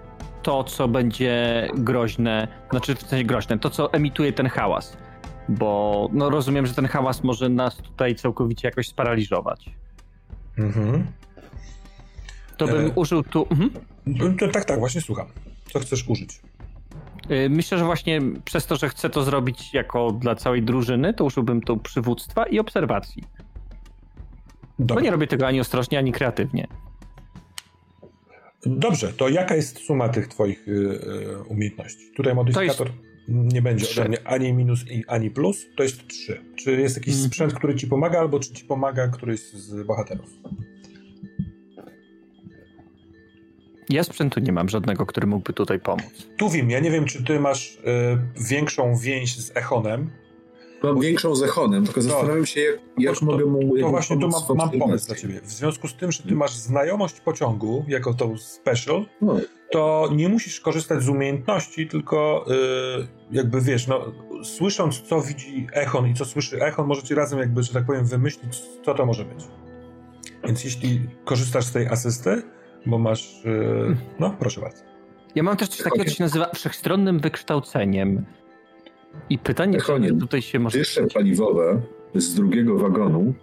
to, 0.42 0.64
co 0.64 0.88
będzie 0.88 1.68
groźne, 1.74 2.48
znaczy 2.70 2.94
w 2.94 3.02
sensie 3.02 3.24
groźne, 3.24 3.58
to, 3.58 3.70
co 3.70 3.92
emituje 3.92 4.32
ten 4.32 4.46
hałas. 4.48 4.96
Bo 5.48 6.08
no, 6.12 6.30
rozumiem, 6.30 6.66
że 6.66 6.74
ten 6.74 6.86
hałas 6.86 7.24
może 7.24 7.48
nas 7.48 7.76
tutaj 7.76 8.14
całkowicie 8.14 8.68
jakoś 8.68 8.88
sparaliżować. 8.88 9.70
Mhm. 10.58 11.06
To 12.56 12.66
bym 12.66 12.86
E. 12.86 12.90
użył 12.90 13.22
tu. 13.22 13.46
Mhm. 13.50 13.70
To, 14.38 14.48
tak, 14.48 14.64
tak, 14.64 14.78
właśnie 14.78 15.00
słucham. 15.00 15.26
Co 15.72 15.78
chcesz 15.78 16.08
użyć? 16.08 16.40
Y, 17.30 17.48
Myślę, 17.50 17.78
że 17.78 17.84
właśnie 17.84 18.20
przez 18.44 18.66
to, 18.66 18.76
że 18.76 18.88
chcę 18.88 19.10
to 19.10 19.22
zrobić 19.22 19.74
jako 19.74 20.12
dla 20.12 20.34
całej 20.34 20.62
drużyny, 20.62 21.14
to 21.14 21.24
użyłbym 21.24 21.60
tu 21.60 21.76
przywództwa 21.76 22.44
i 22.46 22.58
obserwacji. 22.58 23.24
Bo 24.78 25.00
nie 25.00 25.10
robię 25.10 25.26
tego 25.26 25.46
ani 25.46 25.60
ostrożnie, 25.60 25.98
ani 25.98 26.12
kreatywnie. 26.12 26.66
Dobrze, 28.77 29.12
to 29.12 29.28
jaka 29.28 29.57
jest 29.57 29.78
suma 29.78 30.09
tych 30.09 30.28
twoich 30.28 30.69
y, 30.69 30.70
y, 30.70 31.43
umiejętności? 31.49 32.11
Tutaj 32.16 32.35
modyfikator 32.35 32.90
nie 33.28 33.62
będzie 33.62 33.86
ode 33.90 34.09
mnie 34.09 34.19
ani 34.27 34.53
minus, 34.53 34.85
ani 35.07 35.31
plus, 35.31 35.66
to 35.77 35.82
jest 35.82 36.07
3. 36.07 36.40
Czy 36.57 36.73
jest 36.73 36.97
jakiś 36.97 37.15
mm. 37.15 37.27
sprzęt, 37.27 37.55
który 37.55 37.74
ci 37.74 37.86
pomaga, 37.86 38.19
albo 38.19 38.40
czy 38.40 38.53
ci 38.53 38.65
pomaga 38.65 39.09
któryś 39.09 39.40
z 39.40 39.86
bohaterów? 39.86 40.31
Ja 43.89 44.05
sprzętu 44.05 44.40
nie 44.40 44.53
mam 44.53 44.69
żadnego, 44.69 45.07
który 45.07 45.27
mógłby 45.27 45.53
tutaj 45.53 45.81
pomóc. 45.81 46.28
Tu 46.36 46.51
wiem, 46.51 46.70
ja 46.70 46.81
nie 46.81 46.90
wiem, 46.90 47.05
czy 47.05 47.24
ty 47.24 47.40
masz 47.40 47.74
y, 47.74 47.78
większą 48.49 48.97
więź 48.97 49.36
z 49.36 49.57
Echonem. 49.57 50.11
Mam 50.82 51.00
większą 51.00 51.34
z 51.34 51.42
Echonem, 51.42 51.84
tylko 51.84 52.02
zastanawiam 52.02 52.46
się, 52.46 52.60
jak, 52.60 52.80
jak 52.98 53.18
to, 53.18 53.24
mogę 53.24 53.44
mu 53.44 53.78
To 53.80 53.88
właśnie 53.88 54.16
tu 54.20 54.28
mam, 54.28 54.56
mam 54.56 54.70
pomysł 54.70 55.06
dla 55.06 55.16
ciebie. 55.16 55.40
W 55.42 55.50
związku 55.50 55.88
z 55.88 55.94
tym, 55.94 56.12
że 56.12 56.22
ty 56.22 56.34
masz 56.34 56.55
znajomość 56.55 57.20
pociągu 57.20 57.84
jako 57.88 58.14
tą 58.14 58.38
special, 58.38 59.06
no. 59.20 59.36
to 59.70 60.09
nie 60.12 60.28
musisz 60.28 60.60
korzystać 60.60 61.02
z 61.02 61.09
umiejętności, 61.09 61.88
tylko 61.88 62.44
y, 63.00 63.06
jakby 63.30 63.60
wiesz, 63.60 63.86
no, 63.86 64.12
słysząc, 64.44 65.02
co 65.02 65.20
widzi 65.20 65.66
Echon 65.72 66.06
i 66.06 66.14
co 66.14 66.24
słyszy 66.24 66.62
Echon, 66.62 66.86
możecie 66.86 67.14
razem 67.14 67.38
jakby, 67.38 67.62
że 67.62 67.72
tak 67.72 67.86
powiem, 67.86 68.05
wymyślić, 68.05 68.62
co 68.84 68.94
to 68.94 69.06
może 69.06 69.24
być. 69.24 69.44
Więc 70.44 70.64
jeśli 70.64 71.00
korzystasz 71.24 71.64
z 71.64 71.72
tej 71.72 71.86
asysty, 71.86 72.42
bo 72.86 72.98
masz. 72.98 73.44
Yy, 73.44 73.96
no, 74.20 74.36
proszę 74.38 74.60
bardzo. 74.60 74.82
Ja 75.34 75.42
mam 75.42 75.56
też 75.56 75.68
coś 75.68 75.82
takiego, 75.82 76.05
co 76.05 76.10
się 76.10 76.24
nazywa 76.24 76.50
wszechstronnym 76.55 77.20
wykształceniem. 77.20 78.24
I 79.31 79.39
pytanie, 79.39 79.78
czy 79.81 80.16
tutaj 80.20 80.43
się 80.43 80.59
może. 80.59 80.78
Dysze 80.78 81.07
paliwowe 81.07 81.81
z 82.15 82.35
drugiego 82.35 82.78
wagonu 82.78 83.35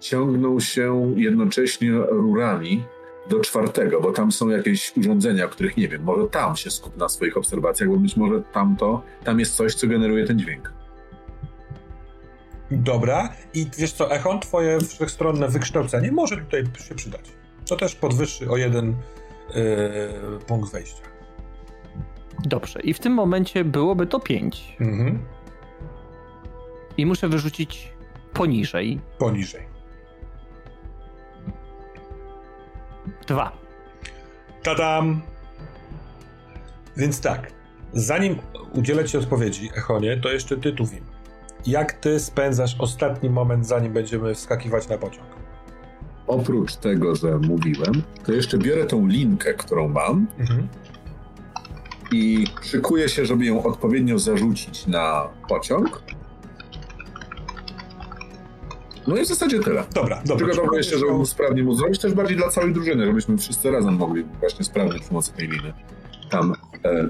ciągną 0.00 0.60
się 0.60 1.14
jednocześnie 1.16 1.92
rurami 1.92 2.84
do 3.30 3.40
czwartego, 3.40 4.00
bo 4.00 4.12
tam 4.12 4.32
są 4.32 4.48
jakieś 4.48 4.96
urządzenia, 4.96 5.48
których 5.48 5.76
nie 5.76 5.88
wiem. 5.88 6.02
Może 6.02 6.28
tam 6.28 6.56
się 6.56 6.70
skup 6.70 6.96
na 6.96 7.08
swoich 7.08 7.36
obserwacjach, 7.36 7.88
bo 7.88 7.96
być 7.96 8.16
może 8.16 8.42
tamto, 8.52 9.02
tam 9.24 9.40
jest 9.40 9.54
coś, 9.54 9.74
co 9.74 9.86
generuje 9.86 10.26
ten 10.26 10.38
dźwięk. 10.38 10.72
Dobra, 12.70 13.32
i 13.54 13.66
wiesz 13.78 13.92
co, 13.92 14.10
Echon, 14.10 14.40
twoje 14.40 14.80
wszechstronne 14.80 15.48
wykształcenie 15.48 16.12
może 16.12 16.36
tutaj 16.36 16.64
się 16.88 16.94
przydać. 16.94 17.32
To 17.68 17.76
też 17.76 17.94
podwyższy 17.94 18.50
o 18.50 18.56
jeden 18.56 18.86
yy, 19.54 20.38
punkt 20.46 20.72
wejścia. 20.72 21.11
Dobrze, 22.44 22.80
i 22.80 22.94
w 22.94 22.98
tym 22.98 23.12
momencie 23.12 23.64
byłoby 23.64 24.06
to 24.06 24.20
5. 24.20 24.76
Mhm. 24.80 25.18
I 26.96 27.06
muszę 27.06 27.28
wyrzucić 27.28 27.92
poniżej. 28.32 29.00
Poniżej. 29.18 29.66
Dwa. 33.26 33.52
Tadam! 34.62 35.22
Więc 36.96 37.20
tak, 37.20 37.52
zanim 37.92 38.38
udzielę 38.74 39.04
Ci 39.04 39.18
odpowiedzi, 39.18 39.70
Echonie, 39.76 40.16
to 40.16 40.32
jeszcze 40.32 40.56
ty 40.56 40.72
tu 40.72 40.86
wiem. 40.86 41.04
Jak 41.66 41.92
ty 41.92 42.20
spędzasz 42.20 42.76
ostatni 42.78 43.30
moment, 43.30 43.66
zanim 43.66 43.92
będziemy 43.92 44.34
wskakiwać 44.34 44.88
na 44.88 44.98
pociąg? 44.98 45.42
oprócz 46.26 46.76
tego, 46.76 47.16
że 47.16 47.38
mówiłem, 47.38 48.02
to 48.24 48.32
jeszcze 48.32 48.58
biorę 48.58 48.84
tą 48.84 49.06
linkę, 49.06 49.54
którą 49.54 49.88
mam 49.88 50.26
mhm. 50.38 50.68
I 52.12 52.46
szykuję 52.62 53.08
się, 53.08 53.26
żeby 53.26 53.44
ją 53.44 53.62
odpowiednio 53.62 54.18
zarzucić 54.18 54.86
na 54.86 55.28
pociąg. 55.48 56.02
No 59.06 59.16
i 59.16 59.24
w 59.24 59.26
zasadzie 59.26 59.60
tyle. 59.60 59.84
Dobra, 59.94 60.22
dobra. 60.26 60.46
Przygotowuję 60.46 60.82
się, 60.82 60.98
żeby 60.98 61.26
sprawnie 61.26 61.62
mu 61.62 61.74
zrobić, 61.74 62.00
też 62.00 62.14
bardziej 62.14 62.36
dla 62.36 62.48
całej 62.48 62.72
drużyny, 62.72 63.06
żebyśmy 63.06 63.38
wszyscy 63.38 63.70
razem 63.70 63.94
mogli 63.96 64.24
właśnie 64.40 64.64
sprawnie 64.64 64.98
przy 64.98 65.08
pomocy 65.08 65.32
tej 65.32 65.48
liny 65.48 65.72
tam 66.32 66.54
e, 66.84 66.88
e, 66.88 67.08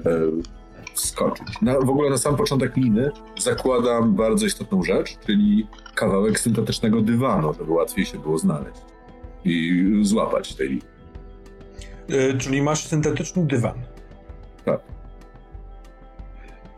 wskoczyć. 0.93 1.61
Na, 1.61 1.79
w 1.79 1.89
ogóle 1.89 2.09
na 2.09 2.17
sam 2.17 2.35
początek 2.35 2.77
liny 2.77 3.11
zakładam 3.39 4.15
bardzo 4.15 4.45
istotną 4.45 4.83
rzecz, 4.83 5.17
czyli 5.25 5.67
kawałek 5.95 6.39
syntetycznego 6.39 7.01
dywanu, 7.01 7.53
żeby 7.53 7.71
łatwiej 7.71 8.05
się 8.05 8.19
było 8.19 8.37
znaleźć 8.37 8.81
i 9.45 9.85
złapać 10.01 10.55
tej. 10.55 10.81
Yy, 12.07 12.37
czyli 12.37 12.61
masz 12.61 12.87
syntetyczny 12.87 13.45
dywan. 13.45 13.81
Tak. 14.65 14.92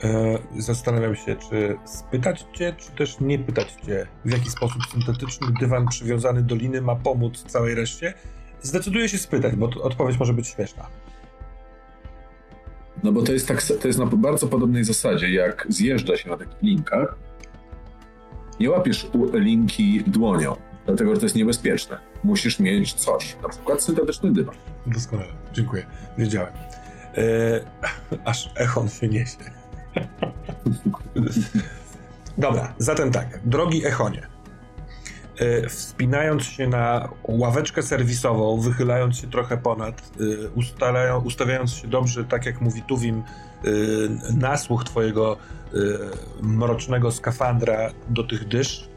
Yy, 0.06 0.62
zastanawiam 0.62 1.16
się, 1.16 1.36
czy 1.36 1.78
spytać 1.86 2.46
cię, 2.54 2.76
czy 2.78 2.92
też 2.92 3.20
nie 3.20 3.40
pytać 3.40 3.76
cię, 3.86 4.08
w 4.26 4.32
jaki 4.32 4.50
sposób 4.50 4.82
syntetyczny 4.92 5.48
dywan 5.60 5.88
przywiązany 5.88 6.42
do 6.42 6.56
liny 6.56 6.82
ma 6.82 6.96
pomóc 6.96 7.44
całej 7.44 7.76
reszcie. 7.76 8.14
Zdecyduję 8.62 9.10
się 9.10 9.18
spytać, 9.18 9.56
bo 9.56 9.70
odpowiedź 9.82 10.20
może 10.20 10.34
być 10.34 10.48
śmieszna. 10.48 10.88
No 13.04 13.12
bo 13.12 13.22
to 13.22 13.34
jest, 13.34 13.48
tak, 13.48 13.64
to 13.64 13.88
jest 13.88 14.00
na 14.00 14.06
bardzo 14.06 14.48
podobnej 14.48 14.84
zasadzie, 14.84 15.34
jak 15.34 15.68
zjeżdża 15.70 16.18
się 16.18 16.30
na 16.30 16.38
takich 16.38 16.62
linkach, 16.62 17.16
nie 18.60 18.70
łapiesz 18.70 19.08
linki 19.34 20.04
dłonią, 20.08 20.56
dlatego 20.86 21.16
że 21.16 21.20
to 21.20 21.26
jest 21.26 21.36
niebezpieczne. 21.36 21.98
Musisz 22.24 22.60
mieć 22.60 22.94
coś, 22.94 23.36
na 23.44 23.50
przykład 23.50 23.84
syntetyczny 23.84 24.34
dywan. 24.34 24.56
Doskonale, 24.88 25.34
dziękuję, 25.54 25.86
wiedziałem. 26.18 26.54
Eee, 27.16 27.62
aż 28.26 28.52
echon 28.56 28.90
się 28.90 29.08
niesie. 29.08 29.65
Dobra, 32.38 32.74
zatem 32.78 33.12
tak, 33.12 33.40
drogi 33.46 33.86
echonie. 33.86 34.28
E, 35.40 35.70
wspinając 35.70 36.44
się 36.44 36.68
na 36.68 37.10
ławeczkę 37.24 37.84
serwisową, 37.84 38.62
wychylając 38.62 39.18
się 39.18 39.28
trochę 39.28 39.58
ponad, 39.58 40.02
e, 40.02 40.50
ustalają, 40.50 41.22
ustawiając 41.22 41.74
się 41.74 41.88
dobrze, 41.88 42.24
tak 42.24 42.46
jak 42.46 42.62
mówi 42.62 42.82
Tuwim, 42.82 43.18
e, 43.18 43.24
na 44.34 44.58
słuch 44.58 44.84
twojego 44.84 45.38
mrocznego 46.42 47.12
skafandra 47.12 47.90
do 48.10 48.24
tych 48.24 48.48
dysz, 48.48 48.90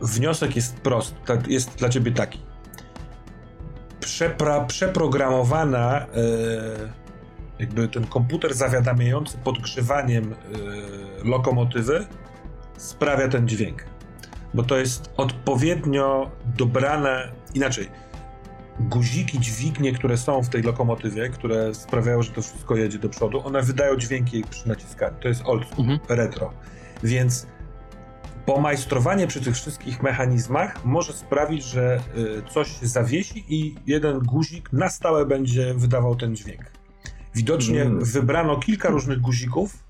wniosek 0.00 0.56
jest 0.56 0.76
prosty, 0.76 1.16
jest 1.48 1.74
dla 1.74 1.88
ciebie 1.88 2.12
taki. 2.12 2.40
Przepra, 4.00 4.64
przeprogramowana 4.64 6.06
jakby 7.58 7.88
ten 7.88 8.06
komputer 8.06 8.54
zawiadamiający 8.54 9.38
podgrzewaniem 9.38 10.32
e, 10.32 10.36
lokomotywy 11.28 12.06
sprawia 12.76 13.28
ten 13.28 13.48
dźwięk. 13.48 13.84
Bo 14.54 14.62
to 14.62 14.76
jest 14.76 15.10
odpowiednio 15.16 16.30
dobrane, 16.56 17.32
inaczej, 17.54 17.88
guziki, 18.80 19.40
dźwignie, 19.40 19.92
które 19.92 20.16
są 20.16 20.42
w 20.42 20.48
tej 20.48 20.62
lokomotywie, 20.62 21.28
które 21.28 21.74
sprawiają, 21.74 22.22
że 22.22 22.30
to 22.30 22.42
wszystko 22.42 22.76
jedzie 22.76 22.98
do 22.98 23.08
przodu, 23.08 23.46
one 23.46 23.62
wydają 23.62 23.96
dźwięki 23.96 24.44
przy 24.50 24.68
naciskaniu. 24.68 25.16
To 25.20 25.28
jest 25.28 25.42
old 25.44 25.66
school, 25.66 25.90
mhm. 25.90 26.18
retro. 26.18 26.52
Więc 27.02 27.46
pomajstrowanie 28.46 29.26
przy 29.26 29.40
tych 29.40 29.54
wszystkich 29.54 30.02
mechanizmach 30.02 30.84
może 30.84 31.12
sprawić, 31.12 31.64
że 31.64 32.00
y, 32.16 32.50
coś 32.50 32.80
się 32.80 32.86
zawiesi 32.86 33.44
i 33.48 33.74
jeden 33.86 34.18
guzik 34.18 34.72
na 34.72 34.88
stałe 34.88 35.26
będzie 35.26 35.74
wydawał 35.74 36.16
ten 36.16 36.36
dźwięk. 36.36 36.70
Widocznie 37.34 37.82
mm. 37.82 38.04
wybrano 38.04 38.56
kilka 38.56 38.88
różnych 38.88 39.20
guzików, 39.20 39.84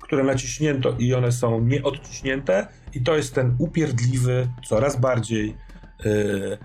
które 0.00 0.24
naciśnięto 0.24 0.94
i 0.98 1.14
one 1.14 1.32
są 1.32 1.60
nieodciśnięte 1.60 2.66
i 2.94 3.02
to 3.02 3.16
jest 3.16 3.34
ten 3.34 3.56
upierdliwy, 3.58 4.48
coraz 4.64 5.00
bardziej 5.00 5.56
yy, 6.04 6.58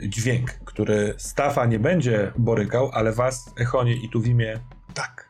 yy, 0.00 0.08
dźwięk, 0.08 0.50
który 0.50 1.14
Stafa 1.16 1.66
nie 1.66 1.78
będzie 1.78 2.32
borykał, 2.38 2.90
ale 2.92 3.12
was, 3.12 3.54
Echonie 3.60 3.94
i 3.94 4.08
Tuwimie, 4.08 4.60
tak. 4.94 5.28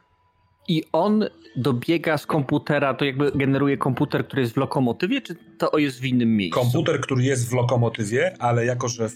I 0.69 0.85
on 0.93 1.25
dobiega 1.57 2.19
z 2.19 2.27
komputera, 2.27 2.95
to 2.95 3.05
jakby 3.05 3.33
generuje 3.33 3.77
komputer, 3.77 4.27
który 4.27 4.43
jest 4.43 4.55
w 4.55 4.57
lokomotywie, 4.57 5.21
czy 5.21 5.37
to 5.59 5.79
jest 5.79 6.01
w 6.01 6.05
innym 6.05 6.37
miejscu? 6.37 6.61
Komputer, 6.61 7.01
który 7.01 7.23
jest 7.23 7.51
w 7.51 7.53
lokomotywie, 7.53 8.37
ale 8.39 8.67
jako, 8.67 8.89
że 8.89 9.09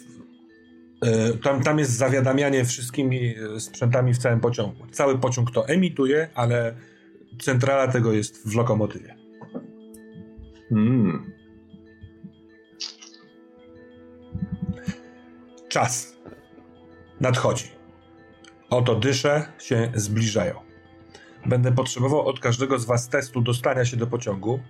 tam, 1.43 1.63
tam 1.63 1.79
jest 1.79 1.93
zawiadamianie 1.93 2.65
wszystkimi 2.65 3.35
e, 3.57 3.61
sprzętami 3.61 4.15
w 4.15 4.19
całym 4.19 4.41
pociągu. 4.41 4.87
Cały 4.93 5.19
pociąg 5.19 5.51
to 5.51 5.69
emituje, 5.69 6.29
ale 6.35 6.75
centrala 7.43 7.89
tego 7.89 8.13
jest 8.13 8.49
w 8.49 8.57
lokomotywie. 8.57 9.17
Hmm. 10.69 11.33
Czas 15.69 16.17
nadchodzi. 17.21 17.69
Oto 18.71 18.95
dysze 18.95 19.53
się 19.59 19.93
zbliżają. 19.95 20.55
Będę 21.47 21.73
potrzebował 21.73 22.27
od 22.27 22.41
każdego 22.41 22.79
z 22.79 22.85
Was 22.85 23.09
testu 23.09 23.41
dostania 23.41 23.85
się 23.85 23.97
do 23.97 24.07
pociągu. 24.07 24.61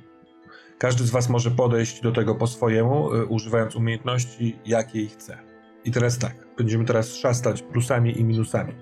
Każdy 0.78 1.04
z 1.04 1.10
Was 1.10 1.28
może 1.28 1.50
podejść 1.50 2.00
do 2.00 2.12
tego 2.12 2.34
po 2.34 2.46
swojemu, 2.46 3.14
y, 3.14 3.26
używając 3.26 3.76
umiejętności, 3.76 4.58
jakiej 4.66 5.08
chce. 5.08 5.49
I 5.84 5.90
teraz 5.90 6.18
tak, 6.18 6.34
będziemy 6.58 6.84
teraz 6.84 7.14
szastać 7.14 7.62
plusami 7.62 8.20
i 8.20 8.24
minusami. 8.24 8.72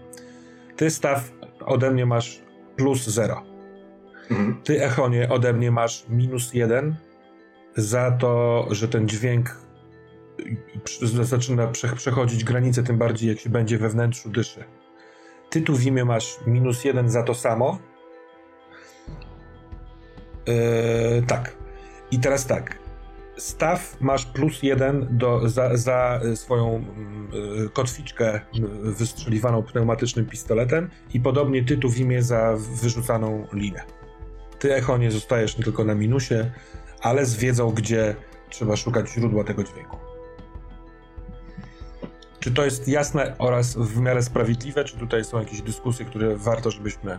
Ty, 0.76 0.90
Staw, 0.90 1.32
ode 1.66 1.90
mnie 1.90 2.06
masz 2.06 2.42
plus 2.76 3.06
0. 3.06 3.42
Mhm. 4.30 4.62
Ty, 4.64 4.84
Echonie, 4.84 5.28
ode 5.28 5.52
mnie 5.52 5.70
masz 5.70 6.04
minus 6.08 6.54
1. 6.54 6.94
za 7.76 8.10
to, 8.10 8.66
że 8.70 8.88
ten 8.88 9.08
dźwięk 9.08 9.56
zaczyna 11.22 11.66
przechodzić 11.96 12.44
granice, 12.44 12.82
tym 12.82 12.98
bardziej 12.98 13.28
jak 13.28 13.38
się 13.38 13.50
będzie 13.50 13.78
we 13.78 13.88
wnętrzu 13.88 14.30
dyszy. 14.30 14.64
Ty 15.50 15.62
tu 15.62 15.76
w 15.76 15.86
imię 15.86 16.04
masz 16.04 16.38
minus 16.46 16.84
jeden 16.84 17.08
za 17.08 17.22
to 17.22 17.34
samo. 17.34 17.78
Yy, 20.46 21.22
tak. 21.26 21.56
I 22.10 22.18
teraz 22.18 22.46
tak. 22.46 22.78
Staw 23.38 23.96
masz 24.00 24.26
plus 24.26 24.62
jeden 24.62 25.06
do, 25.10 25.48
za, 25.48 25.76
za 25.76 26.20
swoją 26.34 26.84
yy, 27.32 27.68
kotwiczkę 27.68 28.40
wystrzeliwaną 28.82 29.62
pneumatycznym 29.62 30.26
pistoletem 30.26 30.90
i 31.14 31.20
podobnie 31.20 31.64
ty 31.64 31.76
tu 31.76 31.90
w 31.90 31.98
imię 31.98 32.22
za 32.22 32.56
wyrzucaną 32.82 33.46
linę. 33.52 33.82
Ty, 34.58 34.74
Echo, 34.74 34.98
nie 34.98 35.10
zostajesz 35.10 35.54
tylko 35.54 35.84
na 35.84 35.94
minusie, 35.94 36.50
ale 37.00 37.26
z 37.26 37.36
wiedzą, 37.36 37.70
gdzie 37.70 38.16
trzeba 38.50 38.76
szukać 38.76 39.10
źródła 39.10 39.44
tego 39.44 39.64
dźwięku. 39.64 39.96
Czy 42.40 42.50
to 42.50 42.64
jest 42.64 42.88
jasne 42.88 43.34
oraz 43.38 43.76
w 43.76 44.00
miarę 44.00 44.22
sprawiedliwe, 44.22 44.84
czy 44.84 44.96
tutaj 44.96 45.24
są 45.24 45.38
jakieś 45.38 45.62
dyskusje, 45.62 46.06
które 46.06 46.36
warto, 46.36 46.70
żebyśmy 46.70 47.18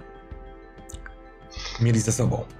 mieli 1.82 2.00
ze 2.00 2.12
sobą? 2.12 2.59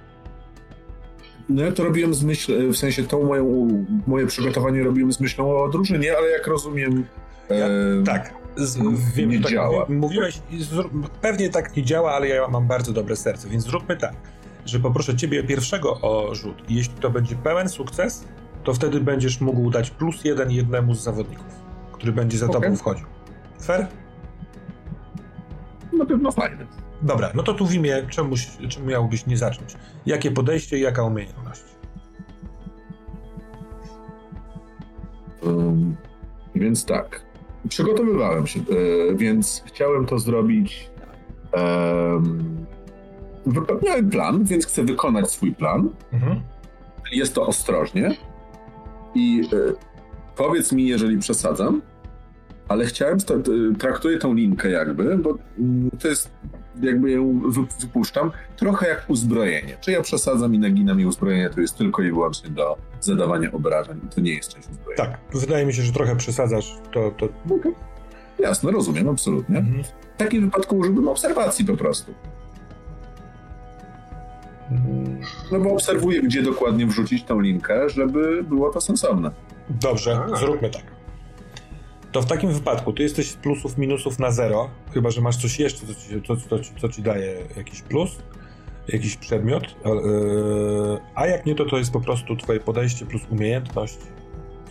No 1.50 1.62
ja 1.62 1.72
to 1.72 1.84
robiłem 1.84 2.14
z 2.14 2.24
myśl, 2.24 2.72
w 2.72 2.76
sensie 2.76 3.02
tą 3.02 3.24
moją, 3.24 3.68
moje 4.06 4.26
przygotowanie 4.26 4.82
robiłem 4.82 5.12
z 5.12 5.20
myślą 5.20 5.56
o 5.56 5.68
drużynie, 5.68 6.16
ale 6.16 6.28
jak 6.28 6.46
rozumiem... 6.46 7.04
Ja, 7.50 7.56
e, 7.56 7.70
tak, 8.06 8.34
z, 8.56 8.78
wiem, 9.14 9.30
nie 9.30 9.40
tak, 9.40 9.50
działa. 9.50 9.86
Mówiłeś, 9.88 10.40
pewnie 11.20 11.48
tak 11.48 11.76
nie 11.76 11.82
działa, 11.82 12.12
ale 12.12 12.28
ja 12.28 12.48
mam 12.48 12.66
bardzo 12.66 12.92
dobre 12.92 13.16
serce, 13.16 13.48
więc 13.48 13.64
zróbmy 13.64 13.96
tak, 13.96 14.14
że 14.66 14.80
poproszę 14.80 15.16
ciebie 15.16 15.44
pierwszego 15.44 16.00
o 16.00 16.34
rzut 16.34 16.70
i 16.70 16.74
jeśli 16.74 16.94
to 16.94 17.10
będzie 17.10 17.36
pełen 17.36 17.68
sukces, 17.68 18.24
to 18.64 18.74
wtedy 18.74 19.00
będziesz 19.00 19.40
mógł 19.40 19.70
dać 19.70 19.90
plus 19.90 20.24
jeden 20.24 20.50
jednemu 20.50 20.94
z 20.94 21.02
zawodników 21.02 21.60
który 22.00 22.12
będzie 22.12 22.38
za 22.38 22.46
okay. 22.46 22.60
tobą 22.60 22.76
wchodził. 22.76 23.06
Fair? 23.62 23.86
Na 25.92 26.06
pewno 26.06 26.32
fajny. 26.32 26.66
Dobra, 27.02 27.30
no 27.34 27.42
to 27.42 27.54
tu 27.54 27.66
w 27.66 27.74
imię 27.74 28.02
czemuś, 28.08 28.48
czym 28.68 28.86
miałbyś 28.86 29.26
nie 29.26 29.36
zacząć? 29.36 29.74
Jakie 30.06 30.30
podejście 30.30 30.78
i 30.78 30.80
jaka 30.80 31.02
umiejętność? 31.02 31.62
Um, 35.42 35.96
więc 36.54 36.84
tak. 36.84 37.22
Przygotowywałem 37.68 38.46
się, 38.46 38.60
e, 38.60 39.14
więc 39.14 39.62
chciałem 39.66 40.06
to 40.06 40.18
zrobić. 40.18 40.90
Um, 41.52 42.66
miałem 43.82 44.10
plan, 44.10 44.44
więc 44.44 44.66
chcę 44.66 44.84
wykonać 44.84 45.30
swój 45.30 45.52
plan. 45.52 45.88
Mhm. 46.12 46.40
Jest 47.12 47.34
to 47.34 47.46
ostrożnie. 47.46 48.16
I 49.14 49.42
e, 49.52 49.72
powiedz 50.36 50.72
mi, 50.72 50.86
jeżeli 50.86 51.18
przesadzam, 51.18 51.82
ale 52.68 52.86
chciałem, 52.86 53.18
traktuję 53.78 54.18
tą 54.18 54.34
linkę 54.34 54.70
jakby, 54.70 55.18
bo 55.18 55.38
mm, 55.58 55.90
to 55.90 56.08
jest, 56.08 56.30
jakby 56.82 57.10
ją 57.10 57.40
wypuszczam, 57.80 58.30
trochę 58.56 58.88
jak 58.88 59.04
uzbrojenie. 59.08 59.76
Czy 59.80 59.92
ja 59.92 60.02
przesadzam 60.02 60.54
i 60.54 60.58
naginam 60.58 61.00
i 61.00 61.06
uzbrojenie 61.06 61.50
to 61.50 61.60
jest 61.60 61.76
tylko 61.76 62.02
i 62.02 62.10
wyłącznie 62.10 62.50
do 62.50 62.76
zadawania 63.00 63.52
obrażeń, 63.52 64.00
to 64.14 64.20
nie 64.20 64.34
jest 64.34 64.54
część 64.54 64.68
uzbrojenia. 64.68 65.04
Tak, 65.04 65.40
wydaje 65.40 65.66
mi 65.66 65.74
się, 65.74 65.82
że 65.82 65.92
trochę 65.92 66.16
przesadzasz, 66.16 66.78
to... 66.92 67.10
to... 67.10 67.28
Okay. 67.54 67.72
Jasne, 68.38 68.70
rozumiem, 68.70 69.08
absolutnie. 69.08 69.58
Mhm. 69.58 69.84
W 69.84 70.16
takim 70.16 70.40
wypadku 70.40 70.76
użyłbym 70.76 71.08
obserwacji 71.08 71.64
po 71.64 71.76
prostu. 71.76 72.14
No 75.52 75.60
bo 75.60 75.72
obserwuję, 75.72 76.22
gdzie 76.22 76.42
dokładnie 76.42 76.86
wrzucić 76.86 77.24
tą 77.24 77.40
linkę, 77.40 77.88
żeby 77.88 78.44
było 78.44 78.70
to 78.70 78.80
sensowne. 78.80 79.30
Dobrze, 79.70 80.20
zróbmy 80.40 80.70
tak. 80.70 80.82
To 82.12 82.22
w 82.22 82.26
takim 82.26 82.52
wypadku 82.52 82.92
ty 82.92 83.02
jesteś 83.02 83.30
z 83.30 83.36
plusów, 83.36 83.78
minusów 83.78 84.18
na 84.18 84.30
zero, 84.30 84.70
chyba 84.94 85.10
że 85.10 85.20
masz 85.20 85.36
coś 85.36 85.58
jeszcze, 85.58 85.86
co 85.86 85.94
ci, 85.94 86.22
co, 86.26 86.36
co, 86.36 86.58
co 86.80 86.88
ci 86.88 87.02
daje 87.02 87.36
jakiś 87.56 87.82
plus, 87.82 88.18
jakiś 88.88 89.16
przedmiot, 89.16 89.62
yy, 89.62 90.98
a 91.14 91.26
jak 91.26 91.46
nie, 91.46 91.54
to 91.54 91.64
to 91.64 91.78
jest 91.78 91.92
po 91.92 92.00
prostu 92.00 92.36
twoje 92.36 92.60
podejście 92.60 93.06
plus 93.06 93.22
umiejętność 93.30 93.98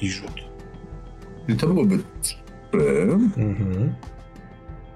i 0.02 0.10
rzut. 0.10 0.50
I 1.48 1.56
to 1.56 1.68
byłoby 1.68 2.00
mhm. 3.38 3.96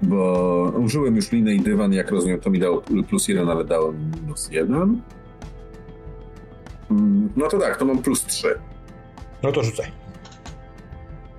bo 0.01 0.73
użyłem 0.77 1.15
już 1.15 1.31
linę 1.31 1.53
i 1.53 1.61
dywan, 1.61 1.93
jak 1.93 2.11
rozumiem, 2.11 2.39
to 2.39 2.49
mi 2.49 2.59
dało 2.59 2.83
plus 3.07 3.27
jeden, 3.27 3.49
ale 3.49 3.65
dało 3.65 3.93
minus 3.93 4.51
jeden. 4.51 5.01
Mm, 6.91 7.29
no 7.35 7.47
to 7.47 7.59
tak, 7.59 7.77
to 7.77 7.85
mam 7.85 8.01
plus 8.01 8.25
trzy. 8.25 8.59
No 9.43 9.51
to 9.51 9.63
rzucaj. 9.63 10.02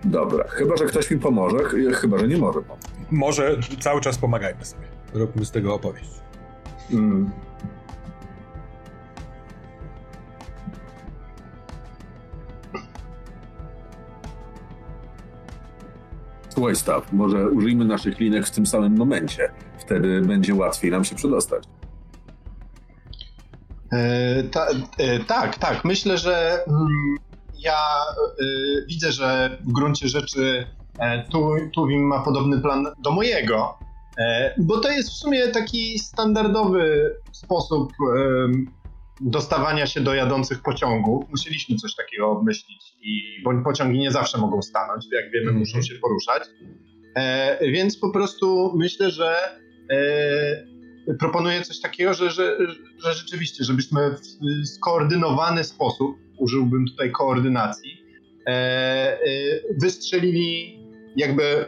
Dobra, 0.05 0.45
chyba, 0.49 0.77
że 0.77 0.85
ktoś 0.85 1.11
mi 1.11 1.19
pomoże, 1.19 1.59
chyba, 1.95 2.19
że 2.19 2.29
nie 2.29 2.39
może 2.39 2.63
pomóc. 2.63 2.85
Może, 3.11 3.57
cały 3.81 4.01
czas 4.01 4.19
pomagajmy 4.19 4.65
sobie. 4.65 4.87
Róbmy 5.15 5.45
z 5.45 5.51
tego 5.51 5.75
opowieść. 5.75 6.11
Mm. 6.93 7.31
Słuchaj, 16.49 16.77
Staw, 16.77 17.13
może 17.13 17.51
użyjmy 17.51 17.85
naszych 17.85 18.19
linek 18.19 18.47
w 18.47 18.51
tym 18.51 18.67
samym 18.67 18.97
momencie. 18.97 19.51
Wtedy 19.79 20.21
będzie 20.21 20.55
łatwiej 20.55 20.91
nam 20.91 21.05
się 21.05 21.15
przedostać. 21.17 21.65
E, 23.93 24.43
ta, 24.43 24.67
e, 24.99 25.19
tak, 25.19 25.59
tak. 25.59 25.85
Myślę, 25.85 26.19
że 26.19 26.65
mm, 26.69 27.17
ja 27.65 28.05
y, 28.41 28.87
widzę, 28.89 29.13
że 29.13 29.59
w 29.61 29.73
gruncie 29.73 30.09
rzeczy 30.09 30.67
e, 30.99 31.25
tu, 31.29 31.51
Tuwim 31.75 32.07
ma 32.07 32.23
podobny 32.23 32.61
plan 32.61 32.87
do 32.99 33.11
mojego, 33.11 33.79
e, 34.19 34.55
bo 34.59 34.81
to 34.81 34.91
jest 34.91 35.11
w 35.11 35.13
sumie 35.13 35.49
taki 35.49 35.99
standardowy 35.99 37.15
sposób 37.33 37.93
dostawania 39.21 39.87
się 39.87 40.01
do 40.01 40.15
jadących 40.15 40.63
pociągów. 40.63 41.25
Musieliśmy 41.31 41.77
coś 41.77 41.95
takiego 41.95 42.31
obmyślić, 42.31 42.97
i, 43.03 43.43
bo 43.45 43.63
pociągi 43.65 43.99
nie 43.99 44.11
zawsze 44.11 44.39
mogą 44.39 44.63
stanąć, 44.63 45.07
jak 45.13 45.31
wiemy, 45.31 45.51
mm 45.51 45.59
muszą 45.59 45.83
się 45.83 45.95
poruszać. 45.95 46.43
E, 47.17 47.71
więc 47.71 47.99
po 47.99 48.11
prostu 48.11 48.73
myślę, 48.77 49.11
że 49.11 49.37
proponuję 51.19 51.63
coś 51.63 51.81
takiego, 51.81 52.15
że, 52.15 52.31
że, 52.31 52.59
że 52.99 53.15
rzeczywiście, 53.15 53.65
żebyśmy 53.65 54.11
w 54.11 54.69
skoordynowany 54.69 55.65
sposób 55.65 56.24
użyłbym 56.37 56.87
tutaj 56.87 57.11
koordynacji, 57.11 58.05
e, 58.47 58.51
e, 58.51 59.19
wystrzelili 59.79 60.79
jakby 61.17 61.67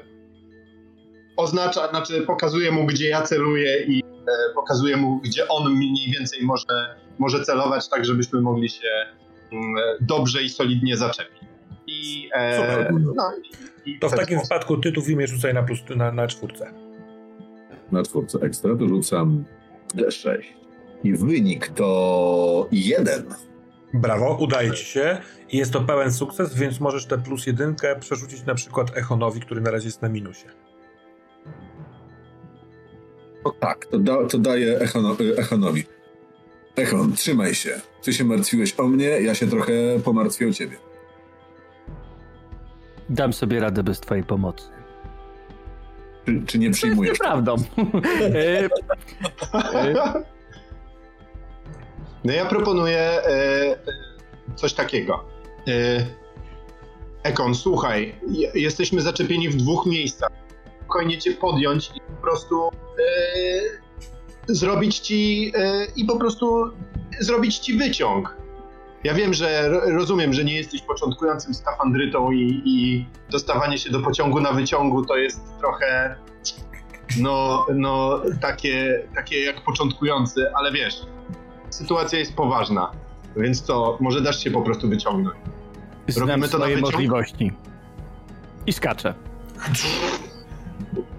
oznacza, 1.36 1.88
znaczy 1.88 2.22
pokazuje 2.22 2.72
mu, 2.72 2.86
gdzie 2.86 3.09
ja 3.09 3.22
celuję 3.22 3.84
i 3.84 4.02
e, 4.02 4.55
pokazuje 4.55 4.97
mu, 4.97 5.20
gdzie 5.24 5.48
on 5.48 5.72
mniej 5.72 6.12
więcej 6.12 6.43
może, 6.43 6.97
może 7.18 7.44
celować, 7.44 7.88
tak 7.88 8.05
żebyśmy 8.05 8.40
mogli 8.40 8.68
się 8.68 8.88
mm, 9.52 9.74
dobrze 10.01 10.43
i 10.43 10.48
solidnie 10.48 10.97
zaczepić. 10.97 11.43
I, 11.86 12.28
e, 12.34 12.93
no, 12.93 13.32
i, 13.86 13.90
i 13.90 13.98
to 13.98 14.09
w 14.09 14.10
takim 14.10 14.38
sposób. 14.38 14.43
wypadku 14.43 14.76
tytuł 14.76 15.02
w 15.02 15.09
imię 15.09 15.26
rzucaj 15.26 15.55
na, 15.55 15.62
plus, 15.62 15.80
na, 15.97 16.12
na 16.12 16.26
czwórce. 16.26 16.70
Na 17.93 18.02
czwórce 18.02 18.38
ekstra 18.38 18.76
to 18.76 18.88
rzucam 18.88 19.44
D6. 19.94 20.43
I 21.05 21.12
wynik 21.12 21.68
to 21.68 22.68
jeden. 22.72 23.24
Brawo, 23.97 24.36
udaje 24.36 24.70
ci 24.70 24.85
się 24.85 25.18
i 25.51 25.56
jest 25.56 25.73
to 25.73 25.81
pełen 25.81 26.12
sukces, 26.12 26.55
więc 26.55 26.81
możesz 26.81 27.06
tę 27.06 27.18
plus 27.18 27.47
jedynkę 27.47 27.97
przerzucić 28.01 28.44
na 28.44 28.55
przykład 28.55 28.97
Echonowi, 28.97 29.40
który 29.40 29.60
na 29.60 29.70
razie 29.70 29.86
jest 29.86 30.02
na 30.02 30.09
minusie. 30.09 30.47
O 33.44 33.51
tak, 33.51 33.86
to, 33.86 33.98
da, 33.98 34.27
to 34.27 34.39
daje 34.39 34.78
Echono, 34.78 35.16
Echonowi. 35.36 35.85
Echon, 36.77 37.12
trzymaj 37.12 37.55
się. 37.55 37.81
Ty 38.02 38.12
się 38.12 38.24
martwiłeś 38.24 38.74
o 38.81 38.89
mnie, 38.89 39.05
ja 39.05 39.35
się 39.35 39.47
trochę 39.47 39.73
pomartwię 40.05 40.48
o 40.48 40.52
ciebie. 40.52 40.77
Dam 43.09 43.32
sobie 43.32 43.60
radę 43.60 43.82
bez 43.82 44.01
twojej 44.01 44.24
pomocy. 44.24 44.64
Czy, 46.27 46.43
czy 46.47 46.59
nie 46.59 46.70
przyjmujesz? 46.70 47.18
To 47.18 47.24
jest 47.24 47.47
nieprawdą. 47.47 47.56
E, 52.27 52.32
e, 52.32 52.32
no 52.32 52.32
ja 52.32 52.44
proponuję 52.44 52.98
e, 52.98 53.77
coś 54.55 54.73
takiego. 54.73 55.24
E, 55.69 56.07
Ekon, 57.23 57.55
słuchaj, 57.55 58.15
jesteśmy 58.55 59.01
zaczepieni 59.01 59.48
w 59.48 59.57
dwóch 59.57 59.86
miejscach. 59.86 60.31
Spokojnie 60.81 61.19
cię 61.19 61.32
podjąć 61.32 61.90
i 61.97 62.01
po 62.01 62.23
prostu 62.23 62.69
e, 62.69 64.55
zrobić 64.55 64.98
ci 64.98 65.53
e, 65.57 65.86
i 65.97 66.05
po 66.05 66.16
prostu 66.16 66.70
zrobić 67.20 67.59
ci 67.59 67.78
wyciąg. 67.78 68.36
Ja 69.05 69.15
wiem, 69.15 69.35
że 69.35 69.69
rozumiem, 69.69 70.32
że 70.32 70.44
nie 70.44 70.55
jesteś 70.55 70.82
początkującym 70.82 71.55
skafandrytą 71.55 72.31
i, 72.31 72.62
i 72.65 73.07
dostawanie 73.31 73.78
się 73.78 73.90
do 73.90 74.01
pociągu 74.01 74.40
na 74.40 74.53
wyciągu 74.53 75.05
to 75.05 75.16
jest 75.16 75.40
trochę 75.59 76.16
no, 77.20 77.66
no 77.74 78.23
takie, 78.40 79.03
takie 79.15 79.44
jak 79.44 79.65
początkujący, 79.65 80.51
ale 80.55 80.73
wiesz, 80.73 81.03
sytuacja 81.70 82.18
jest 82.18 82.34
poważna. 82.34 82.93
Więc 83.36 83.62
to, 83.62 83.98
może 84.01 84.20
dasz 84.20 84.44
się 84.44 84.51
po 84.51 84.62
prostu 84.62 84.88
wyciągnąć. 84.88 85.36
Znam 86.09 86.28
Robimy 86.28 86.48
to 86.48 86.59
na 86.59 86.66
wyciąg? 86.66 86.82
możliwości. 86.82 87.52
I 88.66 88.72
skaczę. 88.72 89.14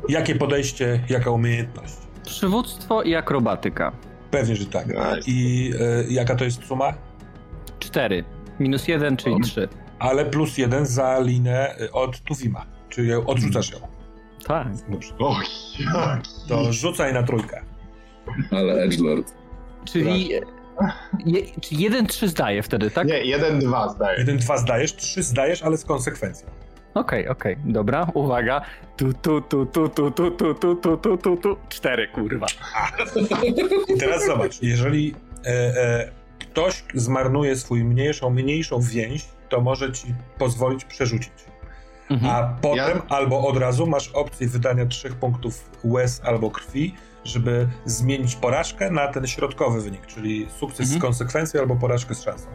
Jakie 0.10 0.36
podejście, 0.36 1.04
jaka 1.10 1.32
umiejętność? 1.32 1.94
Przywództwo 2.26 3.04
i 3.04 3.16
akrobatyka. 3.16 3.92
Pewnie, 4.32 4.56
że 4.56 4.66
tak. 4.66 4.88
Nice. 4.88 5.20
I 5.28 5.72
e, 5.80 6.04
jaka 6.10 6.36
to 6.36 6.44
jest 6.44 6.64
suma? 6.66 6.94
Cztery. 7.80 8.24
Minus 8.60 8.88
jeden, 8.88 9.18
czyli 9.18 9.42
trzy. 9.42 9.68
Ale 10.00 10.26
plus 10.26 10.58
jeden 10.58 10.86
za 10.86 11.20
linę 11.20 11.76
e, 11.80 11.92
od 11.92 12.20
Tuwima. 12.22 12.66
Czyli 12.90 13.14
odrzucasz 13.14 13.72
ją. 13.72 13.78
Tak. 14.48 14.68
Dobrze. 14.90 15.14
Och, 15.20 15.44
jak. 15.80 16.24
To 16.48 16.74
rzucaj 16.74 17.14
na 17.14 17.24
trójkę. 17.24 17.62
Ale 18.52 18.74
Edgelord. 18.74 19.34
Czyli... 19.92 20.30
Je, 21.26 21.42
czy 21.62 21.76
jeden, 21.76 22.08
trzy 22.08 22.28
zdaje 22.28 22.64
wtedy, 22.64 22.92
tak? 22.92 23.08
Nie, 23.08 23.24
jeden, 23.24 23.60
dwa 23.60 23.90
zdaje. 23.90 24.20
Jeden, 24.20 24.38
dwa 24.38 24.58
zdajesz, 24.58 24.96
trzy 24.96 25.24
zdajesz, 25.24 25.64
ale 25.64 25.78
z 25.78 25.86
konsekwencją. 25.86 26.48
Okej, 26.94 27.28
okej, 27.28 27.58
dobra, 27.66 28.08
uwaga. 28.14 28.62
Tu, 28.98 29.14
tu, 29.14 29.42
tu, 29.42 29.66
tu, 29.66 29.90
tu, 29.90 30.12
tu, 30.12 30.32
tu, 30.34 30.54
tu, 30.54 30.76
tu, 30.76 30.98
tu, 30.98 31.18
tu, 31.18 31.38
tu. 31.38 31.58
Cztery, 31.70 32.08
kurwa. 32.08 32.48
I 33.88 33.98
teraz 34.00 34.26
zobacz, 34.26 34.62
jeżeli 34.62 35.16
e, 35.46 35.50
e, 35.50 36.12
ktoś 36.40 36.84
zmarnuje 36.94 37.56
swój 37.56 37.84
mniejszą, 37.84 38.30
mniejszą 38.30 38.82
więź, 38.82 39.26
to 39.50 39.62
może 39.62 39.92
ci 39.92 40.08
pozwolić 40.38 40.86
przerzucić. 40.86 41.34
Mhm. 42.10 42.36
A 42.36 42.56
potem 42.62 42.98
Ja- 42.98 43.16
albo 43.18 43.48
od 43.48 43.58
razu 43.58 43.88
masz 43.88 44.10
opcję 44.10 44.48
wydania 44.48 44.86
trzech 44.86 45.16
punktów 45.16 45.70
łez 45.84 46.22
albo 46.24 46.52
krwi, 46.52 46.96
żeby 47.24 47.68
zmienić 47.86 48.36
porażkę 48.36 48.92
na 48.92 49.08
ten 49.08 49.28
środkowy 49.28 49.82
wynik, 49.82 50.06
czyli 50.06 50.48
sukces 50.60 50.80
Mhm. 50.80 51.00
z 51.00 51.02
konsekwencją 51.02 51.62
albo 51.62 51.76
porażkę 51.76 52.16
z 52.16 52.24
szansą. 52.24 52.48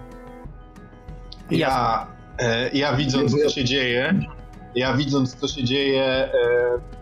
Ja, 1.50 2.06
e, 2.38 2.70
ja 2.70 2.96
widząc, 2.96 3.42
co 3.42 3.48
się 3.50 3.64
dzieje, 3.64 4.20
ja 4.74 4.96
widząc, 4.96 5.34
co 5.34 5.48
się 5.48 5.64
dzieje 5.64 6.04
e, 6.04 6.30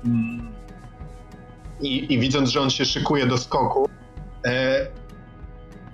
mm, 0.05 0.53
i, 1.81 2.15
i 2.15 2.19
widząc, 2.19 2.49
że 2.49 2.61
on 2.61 2.71
się 2.71 2.85
szykuje 2.85 3.27
do 3.27 3.39
skoku, 3.39 3.89
e, 4.47 4.87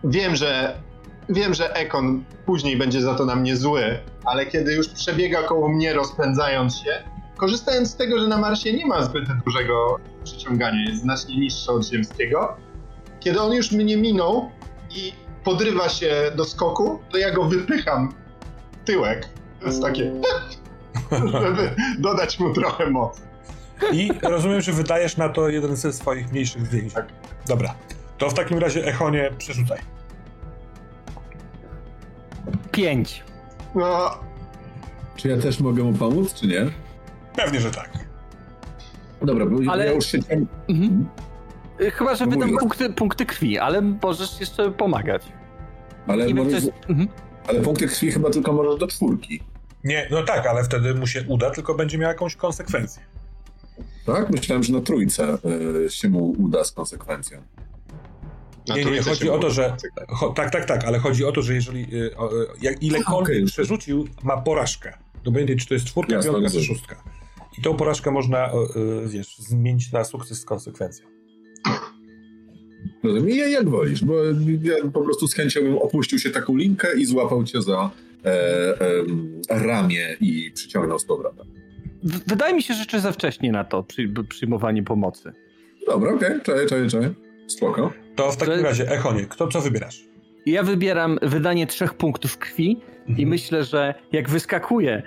wiem, 0.04 0.36
że 0.36 0.76
wiem, 1.28 1.54
że 1.54 1.74
Ekon 1.74 2.24
później 2.46 2.76
będzie 2.76 3.02
za 3.02 3.14
to 3.14 3.24
na 3.24 3.36
mnie 3.36 3.56
zły, 3.56 3.98
ale 4.24 4.46
kiedy 4.46 4.74
już 4.74 4.88
przebiega 4.88 5.42
koło 5.42 5.68
mnie 5.68 5.92
rozpędzając 5.92 6.76
się, 6.78 7.02
korzystając 7.36 7.90
z 7.90 7.96
tego, 7.96 8.18
że 8.18 8.28
na 8.28 8.38
Marsie 8.38 8.72
nie 8.72 8.86
ma 8.86 9.04
zbyt 9.04 9.24
dużego 9.44 9.98
przyciągania, 10.24 10.90
jest 10.90 11.02
znacznie 11.02 11.36
niższe 11.36 11.72
od 11.72 11.86
ziemskiego, 11.86 12.56
kiedy 13.20 13.40
on 13.40 13.52
już 13.52 13.72
mnie 13.72 13.96
minął 13.96 14.50
i 14.90 15.12
podrywa 15.44 15.88
się 15.88 16.32
do 16.36 16.44
skoku, 16.44 16.98
to 17.12 17.18
ja 17.18 17.30
go 17.34 17.44
wypycham 17.44 18.14
w 18.72 18.84
tyłek. 18.84 19.28
To 19.60 19.66
jest 19.66 19.82
takie, 19.82 20.12
żeby 21.42 21.70
dodać 21.98 22.38
mu 22.38 22.54
trochę 22.54 22.90
mocy. 22.90 23.22
I 23.92 24.10
rozumiem, 24.22 24.60
że 24.60 24.72
wydajesz 24.72 25.16
na 25.16 25.28
to 25.28 25.48
jeden 25.48 25.76
ze 25.76 25.92
swoich 25.92 26.32
mniejszych 26.32 26.68
więzi. 26.68 26.94
Tak. 26.94 27.06
Dobra. 27.48 27.74
To 28.18 28.30
w 28.30 28.34
takim 28.34 28.58
razie 28.58 28.86
Echonie 28.86 29.30
przerzucaj. 29.38 29.78
Pięć. 32.72 33.24
No, 33.74 34.10
Czy 35.16 35.28
ja 35.28 35.36
też 35.36 35.60
mogę 35.60 35.82
mu 35.82 35.92
pomóc, 35.92 36.34
czy 36.34 36.46
nie? 36.46 36.66
Pewnie, 37.36 37.60
że 37.60 37.70
tak. 37.70 37.90
Dobra, 39.22 39.46
bo 39.46 39.72
Ale- 39.72 39.86
ja 39.86 39.92
już 39.92 40.06
się... 40.06 40.18
Mhm. 40.68 41.06
Chyba, 41.92 42.14
że 42.14 42.26
wydam 42.26 42.56
punkty, 42.58 42.90
punkty 42.92 43.26
krwi, 43.26 43.58
ale 43.58 43.82
możesz 43.82 44.40
jeszcze 44.40 44.70
pomagać. 44.70 45.22
Ale, 46.06 46.34
możesz, 46.34 46.52
jest... 46.52 46.72
Mhm. 46.88 47.08
ale 47.48 47.60
punkty 47.60 47.86
krwi 47.86 48.12
chyba 48.12 48.30
tylko 48.30 48.52
możesz 48.52 48.80
do 48.80 48.86
czwórki. 48.86 49.40
Nie, 49.84 50.08
no 50.10 50.22
tak, 50.22 50.46
ale 50.46 50.64
wtedy 50.64 50.94
mu 50.94 51.06
się 51.06 51.24
uda, 51.28 51.50
tylko 51.50 51.74
będzie 51.74 51.98
miał 51.98 52.08
jakąś 52.08 52.36
konsekwencję. 52.36 53.02
Tak? 54.06 54.30
Myślałem, 54.30 54.62
że 54.62 54.72
na 54.72 54.80
trójce 54.80 55.38
y, 55.86 55.90
się 55.90 56.08
mu 56.08 56.30
uda 56.30 56.64
z 56.64 56.72
konsekwencją. 56.72 57.42
na 58.68 58.76
Nie, 58.76 58.84
nie, 58.84 59.02
chodzi 59.02 59.30
o 59.30 59.38
to, 59.38 59.50
że. 59.50 59.76
było. 60.06 60.16
Cho, 60.18 60.28
tak, 60.28 60.50
tak, 60.50 60.64
tak, 60.64 60.84
ale 60.84 60.98
chodzi 60.98 61.24
o 61.24 61.32
to, 61.32 61.42
że 61.42 61.54
jeżeli. 61.54 61.94
y, 61.94 62.16
o, 62.16 62.42
y, 62.42 62.46
jak 62.60 62.82
ilekolwiek 62.82 63.36
okej. 63.36 63.44
przerzucił, 63.44 64.08
ma 64.22 64.36
porażkę. 64.36 64.92
To 65.22 65.30
będzie, 65.30 65.56
czy 65.56 65.66
to 65.68 65.74
jest 65.74 65.86
czwórka, 65.86 66.14
Jasne, 66.14 66.32
piątka, 66.32 66.50
czy 66.50 66.62
szóstka. 66.64 66.96
I 67.58 67.62
tą 67.62 67.74
porażkę 67.76 68.10
można, 68.10 68.52
o, 68.52 68.64
y, 68.64 69.08
wiesz, 69.08 69.38
zmienić 69.38 69.92
na 69.92 70.04
sukces 70.04 70.40
z 70.40 70.44
konsekwencją. 70.44 71.06
Rozumiem. 73.04 73.30
I 73.30 73.36
jak 73.52 73.68
wolisz, 73.68 74.04
bo 74.04 74.14
ja 74.62 74.74
po 74.92 75.00
prostu 75.02 75.28
z 75.28 75.34
chęcią 75.34 75.60
bym 75.60 75.78
opuścił 75.78 76.18
się 76.18 76.30
taką 76.30 76.56
linkę 76.56 76.88
i 76.98 77.06
złapał 77.06 77.44
cię 77.44 77.62
za 77.62 77.90
e, 78.24 78.80
em, 78.80 79.42
ramię 79.50 80.16
i 80.20 80.50
przyciągnął 80.54 80.98
z 80.98 81.04
powrotem. 81.04 81.46
W- 82.02 82.28
Wydaje 82.28 82.54
mi 82.54 82.62
się, 82.62 82.74
że 82.74 82.80
jeszcze 82.80 83.00
za 83.00 83.12
wcześnie 83.12 83.52
na 83.52 83.64
to 83.64 83.82
przy, 83.82 84.12
przyjmowanie 84.28 84.82
pomocy. 84.82 85.32
Dobra, 85.86 86.14
okej, 86.14 86.40
czaję, 86.42 86.66
czaję, 86.66 86.88
czaję. 86.88 87.14
Spoko. 87.46 87.92
To 88.16 88.32
w 88.32 88.36
takim 88.36 88.54
To- 88.56 88.62
razie, 88.62 88.90
Echonie, 88.90 89.26
kto 89.28 89.48
co 89.48 89.60
wybierasz? 89.60 90.04
Ja 90.46 90.62
wybieram 90.62 91.18
wydanie 91.22 91.66
trzech 91.66 91.94
punktów 91.94 92.38
krwi 92.38 92.70
i 93.06 93.10
Mhm. 93.10 93.28
myślę, 93.28 93.64
że 93.64 93.94
jak 94.12 94.30
wyskakuje, 94.30 94.92
e, 94.94 95.02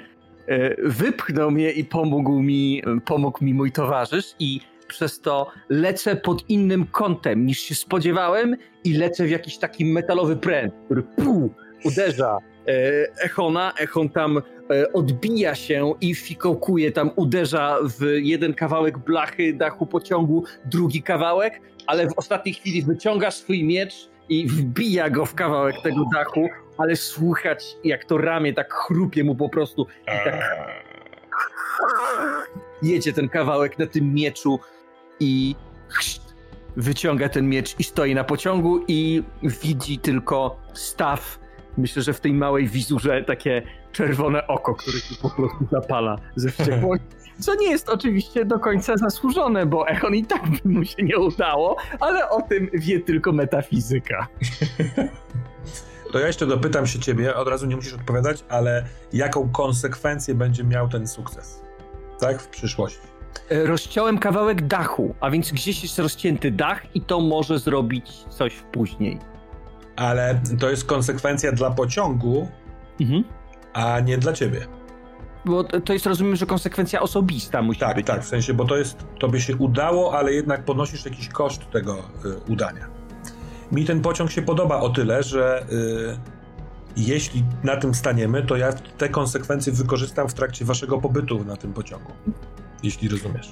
wypchnął 0.84 1.52
mnie 1.52 1.72
i 1.72 1.86
pomógł 1.86 2.42
mi, 2.42 2.84
pomógł 3.06 3.46
mi 3.46 3.54
mój 3.54 3.72
towarzysz 3.72 4.36
i 4.40 4.60
przez 4.90 5.22
to 5.22 5.52
lecę 5.70 6.16
pod 6.16 6.50
innym 6.50 6.86
kątem 6.86 7.46
niż 7.46 7.60
się 7.60 7.76
spodziewałem 7.76 8.56
i 8.84 8.94
lecę 8.94 9.26
w 9.26 9.30
jakiś 9.30 9.58
taki 9.58 9.86
metalowy 9.86 10.36
pręt, 10.36 10.74
który 10.86 11.04
pu, 11.04 11.54
uderza 11.86 12.38
e, 12.68 12.72
Echona, 13.24 13.74
Echon 13.80 14.10
tam 14.10 14.38
e, 14.38 14.94
odbija 14.94 15.56
się 15.56 15.94
i 16.02 16.16
fikołkuje, 16.16 16.92
tam 16.92 17.12
uderza 17.16 17.78
w 18.00 18.06
jeden 18.22 18.54
kawałek 18.54 18.98
blachy 18.98 19.54
dachu 19.54 19.86
pociągu, 19.86 20.44
drugi 20.66 21.04
kawałek, 21.04 21.62
ale 21.88 22.08
w 22.08 22.14
ostatniej 22.18 22.54
chwili 22.56 22.84
wyciąga 22.84 23.32
swój 23.32 23.64
miecz 23.64 24.10
i 24.30 24.48
wbija 24.48 25.10
go 25.10 25.26
w 25.26 25.36
kawałek 25.36 25.76
tego 25.84 26.06
dachu, 26.14 26.50
ale 26.80 26.96
słychać 26.96 27.78
jak 27.84 28.06
to 28.06 28.18
ramię 28.18 28.54
tak 28.54 28.74
chrupie 28.74 29.24
mu 29.24 29.36
po 29.36 29.50
prostu 29.50 29.88
i 30.04 30.24
tak 30.24 30.36
jedzie 32.82 33.14
ten 33.14 33.30
kawałek 33.30 33.80
na 33.80 33.88
tym 33.88 34.14
mieczu 34.14 34.60
i 35.20 35.56
wyciąga 36.76 37.30
ten 37.30 37.50
miecz 37.50 37.80
i 37.80 37.84
stoi 37.84 38.16
na 38.16 38.24
pociągu 38.24 38.84
i 38.88 39.24
widzi 39.44 40.00
tylko 40.00 40.60
staw. 40.74 41.40
Myślę, 41.78 42.02
że 42.02 42.14
w 42.14 42.20
tej 42.20 42.34
małej 42.34 42.68
wizurze 42.68 43.24
takie 43.24 43.62
czerwone 43.92 44.48
oko, 44.48 44.76
które 44.76 45.00
się 45.00 45.16
po 45.22 45.30
prostu 45.30 45.68
zapala 45.72 46.16
ze 46.36 46.50
wściekłości. 46.50 47.06
Co 47.40 47.56
nie 47.56 47.70
jest 47.70 47.90
oczywiście 47.90 48.46
do 48.46 48.60
końca 48.60 48.98
zasłużone, 48.98 49.66
bo 49.66 49.88
Echon 49.88 50.16
i 50.16 50.26
tak 50.26 50.42
by 50.50 50.70
mu 50.70 50.86
się 50.86 51.04
nie 51.04 51.18
udało, 51.18 51.76
ale 52.00 52.30
o 52.30 52.42
tym 52.42 52.70
wie 52.74 53.00
tylko 53.00 53.32
metafizyka. 53.32 54.28
To 56.12 56.20
ja 56.20 56.28
jeszcze 56.28 56.46
dopytam 56.48 56.88
się 56.88 57.00
ciebie, 57.00 57.36
od 57.36 57.48
razu 57.48 57.66
nie 57.66 57.76
musisz 57.76 57.94
odpowiadać, 57.94 58.44
ale 58.50 58.86
jaką 59.14 59.50
konsekwencję 59.50 60.36
będzie 60.36 60.64
miał 60.64 60.90
ten 60.90 61.08
sukces? 61.08 61.62
Tak, 62.20 62.42
w 62.42 62.48
przyszłości. 62.48 63.00
E, 63.50 63.66
Rozciąłem 63.66 64.18
kawałek 64.18 64.68
dachu, 64.68 65.16
a 65.20 65.30
więc 65.30 65.52
gdzieś 65.52 65.84
jest 65.84 66.00
rozcięty 66.00 66.52
dach 66.52 66.96
i 66.96 67.02
to 67.02 67.20
może 67.20 67.60
zrobić 67.60 68.12
coś 68.30 68.64
później. 68.72 69.20
Ale 69.96 70.42
to 70.60 70.70
jest 70.70 70.86
konsekwencja 70.86 71.52
dla 71.52 71.72
pociągu, 71.72 72.48
Mhm. 73.02 73.24
a 73.74 74.00
nie 74.00 74.18
dla 74.18 74.34
ciebie. 74.34 74.68
Bo 75.46 75.64
to 75.64 75.94
jest, 75.94 76.06
rozumiem, 76.06 76.36
że 76.36 76.46
konsekwencja 76.46 77.02
osobista 77.02 77.62
musi 77.62 77.80
Tak, 77.80 77.96
być. 77.96 78.08
tak, 78.08 78.22
w 78.24 78.28
sensie, 78.28 78.54
bo 78.54 78.66
to 78.66 78.78
jest, 78.78 79.06
tobie 79.20 79.42
się 79.42 79.56
udało, 79.56 80.18
ale 80.18 80.34
jednak 80.34 80.66
ponosisz 80.66 81.06
jakiś 81.06 81.30
koszt 81.30 81.70
tego 81.72 81.94
y, 81.96 82.52
udania. 82.52 82.88
Mi 83.72 83.86
ten 83.86 84.02
pociąg 84.02 84.32
się 84.32 84.42
podoba 84.42 84.80
o 84.80 84.90
tyle, 84.90 85.24
że 85.24 85.66
y, 85.72 86.18
jeśli 86.98 87.44
na 87.64 87.78
tym 87.78 87.94
staniemy, 87.96 88.44
to 88.44 88.58
ja 88.58 88.74
te 88.74 89.10
konsekwencje 89.10 89.74
wykorzystam 89.74 90.30
w 90.30 90.34
trakcie 90.34 90.66
waszego 90.66 90.98
pobytu 90.98 91.44
na 91.46 91.56
tym 91.56 91.74
pociągu. 91.74 92.12
Jeśli 92.84 93.10
rozumiesz. 93.10 93.52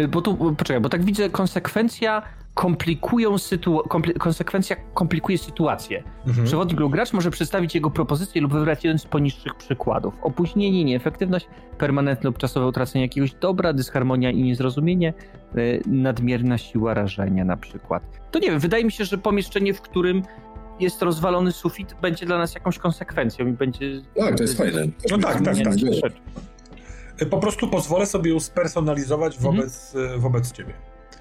Y, 0.00 0.08
Bo 0.08 0.22
tu, 0.22 0.54
poczekaj, 0.54 0.80
bo 0.80 0.88
tak 0.88 1.04
widzę, 1.04 1.30
konsekwencja 1.30 2.22
komplikują 2.56 3.34
sytu- 3.36 3.82
kompli- 3.88 4.14
konsekwencja 4.18 4.76
komplikuje 4.94 5.38
sytuację. 5.38 6.02
Mhm. 6.26 6.46
Przewodnik 6.46 6.80
lub 6.80 6.92
gracz 6.92 7.12
może 7.12 7.30
przedstawić 7.30 7.74
jego 7.74 7.90
propozycję 7.90 8.40
lub 8.42 8.52
wybrać 8.52 8.84
jeden 8.84 8.98
z 8.98 9.04
poniższych 9.06 9.54
przykładów. 9.54 10.14
Opóźnienie, 10.22 10.84
nieefektywność, 10.84 11.48
permanentne 11.78 12.28
lub 12.28 12.38
czasowe 12.38 12.66
utracenie 12.66 13.04
jakiegoś 13.04 13.34
dobra, 13.34 13.72
dysharmonia 13.72 14.30
i 14.30 14.42
niezrozumienie, 14.42 15.14
y, 15.56 15.82
nadmierna 15.86 16.58
siła 16.58 16.94
rażenia 16.94 17.44
na 17.44 17.56
przykład. 17.56 18.02
To 18.30 18.38
nie 18.38 18.50
wiem, 18.50 18.58
wydaje 18.60 18.84
mi 18.84 18.92
się, 18.92 19.04
że 19.04 19.18
pomieszczenie, 19.18 19.74
w 19.74 19.80
którym 19.80 20.22
jest 20.80 21.02
rozwalony 21.02 21.52
sufit, 21.52 21.94
będzie 22.02 22.26
dla 22.26 22.38
nas 22.38 22.54
jakąś 22.54 22.78
konsekwencją 22.78 23.46
i 23.46 23.52
będzie... 23.52 24.02
Tak, 24.18 24.36
to 24.36 24.42
jest 24.42 24.58
fajne. 24.58 24.82
No 25.10 25.18
tak, 25.18 25.44
tak, 25.44 25.54
tak. 26.02 26.12
Y, 27.22 27.26
Po 27.26 27.38
prostu 27.38 27.68
pozwolę 27.68 28.06
sobie 28.06 28.30
ją 28.30 28.40
spersonalizować 28.40 29.38
wobec, 29.38 29.94
y, 29.94 30.18
wobec 30.18 30.52
ciebie. 30.52 30.74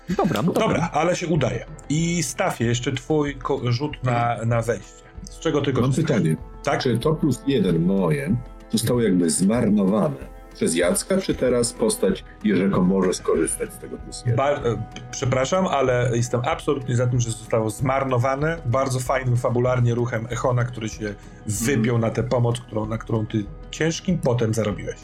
Dobra, 0.09 0.41
no 0.41 0.53
dobra. 0.53 0.67
Dobra, 0.67 0.89
ale 0.93 1.15
się 1.15 1.27
udaje. 1.27 1.65
I 1.89 2.23
Stafie, 2.23 2.65
jeszcze 2.65 2.91
twój 2.91 3.37
rzut 3.63 4.03
na, 4.03 4.37
na 4.45 4.61
wejście. 4.61 5.05
Z 5.23 5.39
czego 5.39 5.61
tylko 5.61 5.81
Mam 5.81 5.93
pytanie. 5.93 6.35
Tak? 6.63 6.79
Czy 6.83 6.99
to 6.99 7.13
plus 7.13 7.41
jeden 7.47 7.85
moje 7.85 8.35
zostało 8.71 9.01
jakby 9.01 9.29
zmarnowane 9.29 10.35
przez 10.53 10.75
Jacka, 10.75 11.21
czy 11.21 11.35
teraz 11.35 11.73
postać 11.73 12.23
Jerzego 12.43 12.81
może 12.81 13.13
skorzystać 13.13 13.73
z 13.73 13.77
tego 13.77 13.97
plus 13.97 14.19
jeden? 14.19 14.35
Ba- 14.35 14.51
e, 14.51 14.83
przepraszam, 15.11 15.67
ale 15.67 16.09
jestem 16.13 16.41
absolutnie 16.45 16.95
za 16.95 17.07
tym, 17.07 17.19
że 17.19 17.31
zostało 17.31 17.69
zmarnowane 17.69 18.57
bardzo 18.65 18.99
fajnym 18.99 19.37
fabularnie 19.37 19.95
ruchem 19.95 20.27
Echona, 20.29 20.63
który 20.63 20.89
się 20.89 21.15
wybił 21.45 21.97
na 21.97 22.09
tę 22.09 22.23
pomoc, 22.23 22.59
którą, 22.59 22.85
na 22.85 22.97
którą 22.97 23.25
ty 23.25 23.45
ciężkim 23.71 24.17
potem 24.17 24.53
zarobiłeś. 24.53 24.95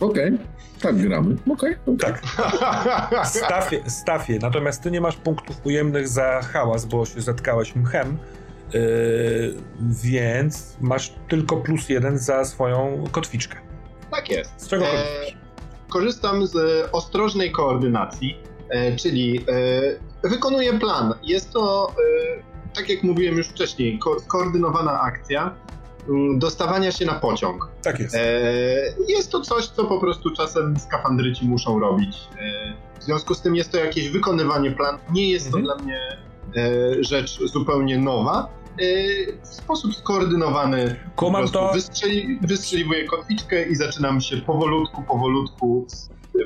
Okej, 0.00 0.38
tak 0.82 0.96
gramy. 0.96 1.36
Okej, 1.52 1.76
okej. 1.86 1.96
Tak. 1.98 2.22
Stafie, 3.26 3.90
stafie, 3.90 4.38
natomiast 4.42 4.82
ty 4.82 4.90
nie 4.90 5.00
masz 5.00 5.16
punktów 5.16 5.56
ujemnych 5.66 6.08
za 6.08 6.40
hałas, 6.42 6.84
bo 6.84 7.06
się 7.06 7.20
zatkałeś 7.20 7.76
mchem, 7.76 8.18
yy, 8.72 8.80
więc 10.02 10.76
masz 10.80 11.14
tylko 11.28 11.56
plus 11.56 11.88
jeden 11.88 12.18
za 12.18 12.44
swoją 12.44 13.04
kotwiczkę. 13.12 13.56
tak 14.10 14.30
jest. 14.30 14.52
Z 14.56 14.68
czego 14.68 14.84
E, 14.86 14.88
korzystasz? 14.90 15.36
korzystam 15.88 16.46
z 16.46 16.54
ostrożnej 16.92 17.52
koordynacji, 17.52 18.38
e, 18.70 18.96
czyli 18.96 19.44
e, 20.24 20.28
wykonuję 20.28 20.78
plan. 20.78 21.14
Jest 21.22 21.52
to, 21.52 21.92
e, 22.38 22.74
tak 22.74 22.88
jak 22.88 23.02
mówiłem 23.02 23.36
już 23.36 23.48
wcześniej, 23.48 23.98
ko- 23.98 24.20
skoordynowana 24.20 25.00
akcja 25.00 25.54
dostawania 26.38 26.92
się 26.92 27.06
na 27.06 27.14
pociąg. 27.14 27.68
Tak 27.82 28.00
jest. 28.00 28.14
E, 28.14 28.20
jest 29.08 29.30
to 29.32 29.40
coś, 29.40 29.66
co 29.66 29.84
po 29.84 30.00
prostu 30.00 30.30
czasem 30.30 30.78
skafandryci 30.80 31.44
muszą 31.48 31.80
robić. 31.80 32.16
E, 32.38 32.74
w 33.00 33.02
związku 33.04 33.34
z 33.34 33.40
tym 33.40 33.56
jest 33.56 33.72
to 33.72 33.78
jakieś 33.78 34.08
wykonywanie 34.08 34.70
planu. 34.70 34.98
Nie 35.12 35.30
jest 35.30 35.46
Mhm. 35.46 35.64
to 35.64 35.74
dla 35.74 35.84
mnie 35.84 36.00
e, 36.56 37.04
rzecz 37.04 37.38
zupełnie 37.44 37.98
nowa. 37.98 38.48
W 39.42 39.46
sposób 39.54 39.96
skoordynowany 39.96 40.96
po 41.16 41.26
Kumam 41.26 41.48
to. 41.48 41.70
wystrzeli, 41.72 42.38
wystrzeliwuję 42.42 43.04
kotwiczkę 43.04 43.62
i 43.68 43.74
zaczynam 43.76 44.20
się 44.20 44.36
powolutku, 44.36 45.02
powolutku, 45.02 45.86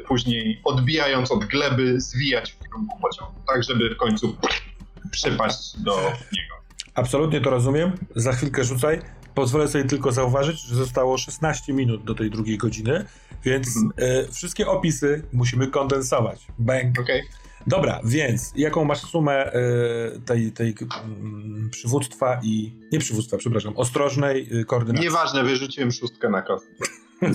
później 0.08 0.60
odbijając 0.64 1.32
od 1.32 1.44
gleby, 1.44 2.00
zwijać 2.00 2.52
w 2.52 2.58
kierunku 2.58 2.98
pociągu, 3.02 3.34
tak 3.46 3.62
żeby 3.64 3.94
w 3.94 3.96
końcu 3.98 4.36
przypaść 5.10 5.76
do 5.80 5.96
niego. 6.32 6.54
Absolutnie 6.94 7.40
to 7.40 7.50
rozumiem. 7.50 7.92
Za 8.16 8.32
chwilkę 8.32 8.64
rzucaj. 8.64 9.00
Pozwolę 9.34 9.68
sobie 9.68 9.84
tylko 9.84 10.12
zauważyć, 10.12 10.60
że 10.60 10.74
zostało 10.74 11.18
16 11.18 11.72
minut 11.72 12.04
do 12.04 12.14
tej 12.14 12.30
drugiej 12.30 12.58
godziny, 12.58 13.04
więc 13.44 13.68
e, 13.96 14.32
wszystkie 14.32 14.66
opisy 14.66 15.22
musimy 15.32 15.66
kondensować. 15.66 16.46
Bang. 16.58 17.00
Okej? 17.00 17.22
Dobra, 17.66 18.00
więc 18.04 18.52
jaką 18.56 18.84
masz 18.84 19.00
sumę 19.00 19.52
e, 19.52 19.60
tej, 20.26 20.52
tej 20.52 20.74
mm, 21.04 21.70
przywództwa 21.70 22.40
i. 22.42 22.72
Nie 22.92 22.98
przywództwa, 22.98 23.36
przepraszam, 23.36 23.76
ostrożnej 23.76 24.60
y, 24.60 24.64
koordynacji. 24.64 25.08
Nieważne, 25.08 25.44
wyrzuciłem 25.44 25.92
szóstkę 25.92 26.30
na 26.30 26.42
kostkę. 26.42 26.84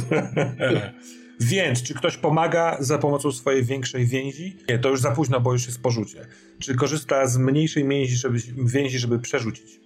Więc, 1.39 1.84
czy 1.84 1.93
ktoś 1.93 2.17
pomaga 2.17 2.77
za 2.80 2.97
pomocą 2.97 3.31
swojej 3.31 3.63
większej 3.63 4.05
więzi? 4.05 4.57
Nie, 4.69 4.80
to 4.80 4.89
już 4.89 5.01
za 5.01 5.11
późno, 5.11 5.39
bo 5.39 5.53
już 5.53 5.65
jest 5.65 5.81
porzucie. 5.81 6.26
Czy 6.59 6.76
korzysta 6.76 7.27
z 7.27 7.38
mniejszej 7.38 7.88
więzi, 7.88 8.15
żeby, 8.15 8.39
więzi, 8.65 8.99
żeby 8.99 9.19
przerzucić? 9.19 9.80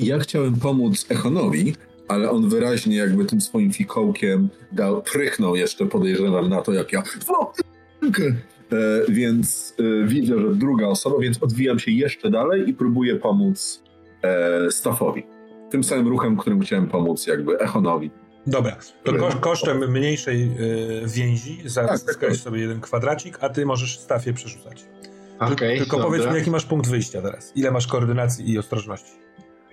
Ja 0.00 0.18
chciałem 0.18 0.54
pomóc 0.54 1.06
Echonowi, 1.08 1.74
ale 2.08 2.30
on 2.30 2.48
wyraźnie 2.48 2.96
jakby 2.96 3.24
tym 3.24 3.40
swoim 3.40 3.72
fikołkiem 3.72 4.48
dał, 4.72 5.02
prychnął 5.02 5.56
jeszcze, 5.56 5.86
podejrzewam 5.86 6.48
na 6.48 6.62
to, 6.62 6.72
jak 6.72 6.92
ja 6.92 7.02
e, 7.02 7.04
więc 9.08 9.74
e, 9.78 10.06
widzę, 10.06 10.38
że 10.38 10.54
druga 10.54 10.86
osoba, 10.86 11.16
więc 11.18 11.42
odwijam 11.42 11.78
się 11.78 11.90
jeszcze 11.90 12.30
dalej 12.30 12.68
i 12.68 12.74
próbuję 12.74 13.16
pomóc 13.16 13.82
e, 14.22 14.70
Staffowi. 14.70 15.26
Tym 15.70 15.84
samym 15.84 16.08
ruchem, 16.08 16.36
którym 16.36 16.60
chciałem 16.60 16.86
pomóc 16.86 17.26
jakby 17.26 17.58
Echonowi. 17.58 18.10
Dobra, 18.46 18.76
to 19.04 19.12
kosz, 19.12 19.36
kosztem 19.36 19.92
mniejszej 19.92 20.42
y, 20.42 21.06
więzi 21.06 21.62
zazyskałeś 21.64 22.04
tak, 22.04 22.20
tak. 22.20 22.36
sobie 22.36 22.60
jeden 22.60 22.80
kwadracik, 22.80 23.38
a 23.40 23.48
ty 23.48 23.66
możesz 23.66 23.98
stafie 23.98 24.32
przerzucać. 24.32 24.84
Okej, 25.40 25.78
Tylko 25.78 25.96
dobra. 25.96 26.10
powiedz 26.10 26.30
mi, 26.30 26.38
jaki 26.38 26.50
masz 26.50 26.64
punkt 26.64 26.90
wyjścia 26.90 27.22
teraz? 27.22 27.52
Ile 27.54 27.70
masz 27.70 27.86
koordynacji 27.86 28.50
i 28.50 28.58
ostrożności? 28.58 29.12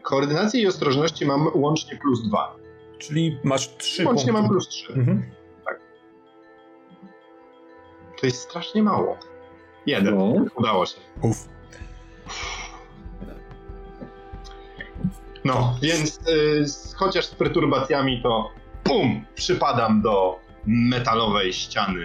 Koordynacji 0.08 0.62
i 0.62 0.68
ostrożności 0.68 1.26
mam 1.26 1.48
łącznie 1.54 1.98
plus 1.98 2.28
dwa. 2.28 2.56
Czyli 2.98 3.40
masz 3.44 3.76
trzy 3.78 4.06
Łącznie 4.06 4.26
punkty. 4.26 4.42
mam 4.42 4.52
plus 4.52 4.68
trzy. 4.68 4.94
Mhm. 4.94 5.24
To 8.20 8.26
jest 8.26 8.42
strasznie 8.42 8.84
mało. 8.84 9.18
Jeden. 9.86 10.18
No. 10.18 10.46
Udało 10.56 10.86
się. 10.86 10.96
Uf. 11.22 11.48
No, 15.46 15.78
więc 15.82 16.20
y, 16.28 16.66
chociaż 16.96 17.26
z 17.26 17.36
perturbacjami 17.36 18.22
to 18.24 18.50
pum, 18.84 19.26
przypadam 19.36 20.02
do 20.02 20.40
metalowej 20.66 21.54
ściany 21.54 22.02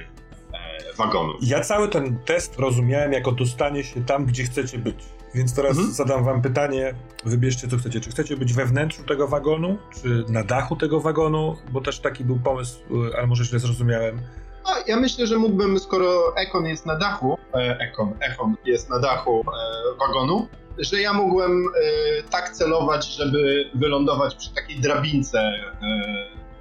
e, 0.53 0.95
wagonu. 0.97 1.33
Ja 1.43 1.61
cały 1.61 1.89
ten 1.89 2.19
test 2.19 2.59
rozumiałem 2.59 3.13
jako 3.13 3.33
dostanie 3.33 3.85
się 3.85 4.05
tam, 4.05 4.27
gdzie 4.27 4.45
chcecie 4.45 4.79
być. 4.79 4.97
Więc 5.35 5.55
teraz 5.55 5.71
Mhm. 5.77 5.93
zadam 5.95 6.25
wam 6.25 6.43
pytanie, 6.43 6.95
wybierzcie 7.25 7.69
co 7.69 7.77
chcecie. 7.77 8.01
Czy 8.01 8.11
chcecie 8.11 8.37
być 8.37 8.53
we 8.53 8.67
wnętrzu 8.67 9.03
tego 9.05 9.29
wagonu, 9.29 9.79
czy 10.03 10.25
na 10.29 10.45
dachu 10.45 10.77
tego 10.77 11.01
wagonu? 11.01 11.57
Bo 11.71 11.81
też 11.81 12.01
taki 12.01 12.25
był 12.25 12.39
pomysł, 12.39 12.81
y, 13.11 13.17
ale 13.19 13.27
może 13.27 13.45
źle 13.45 13.59
zrozumiałem. 13.59 14.21
A 14.65 14.75
ja 14.87 14.97
myślę, 15.01 15.27
że 15.27 15.39
mógłbym, 15.39 15.79
skoro 15.79 16.37
Ekon 16.37 16.65
jest 16.67 16.87
na 16.87 16.97
dachu, 16.99 17.39
e, 17.55 17.79
Ekon, 17.81 18.15
Echon 18.21 18.55
jest 18.65 18.91
na 18.91 18.99
dachu 18.99 19.41
e, 19.41 19.99
wagonu, 19.99 20.49
że 20.79 21.01
ja 21.01 21.13
mógłbym 21.13 21.67
e, 21.67 22.23
tak 22.31 22.51
celować, 22.51 23.07
żeby 23.17 23.71
wylądować 23.75 24.35
przy 24.35 24.55
takiej 24.55 24.81
drabince, 24.81 25.39
e, 25.41 25.67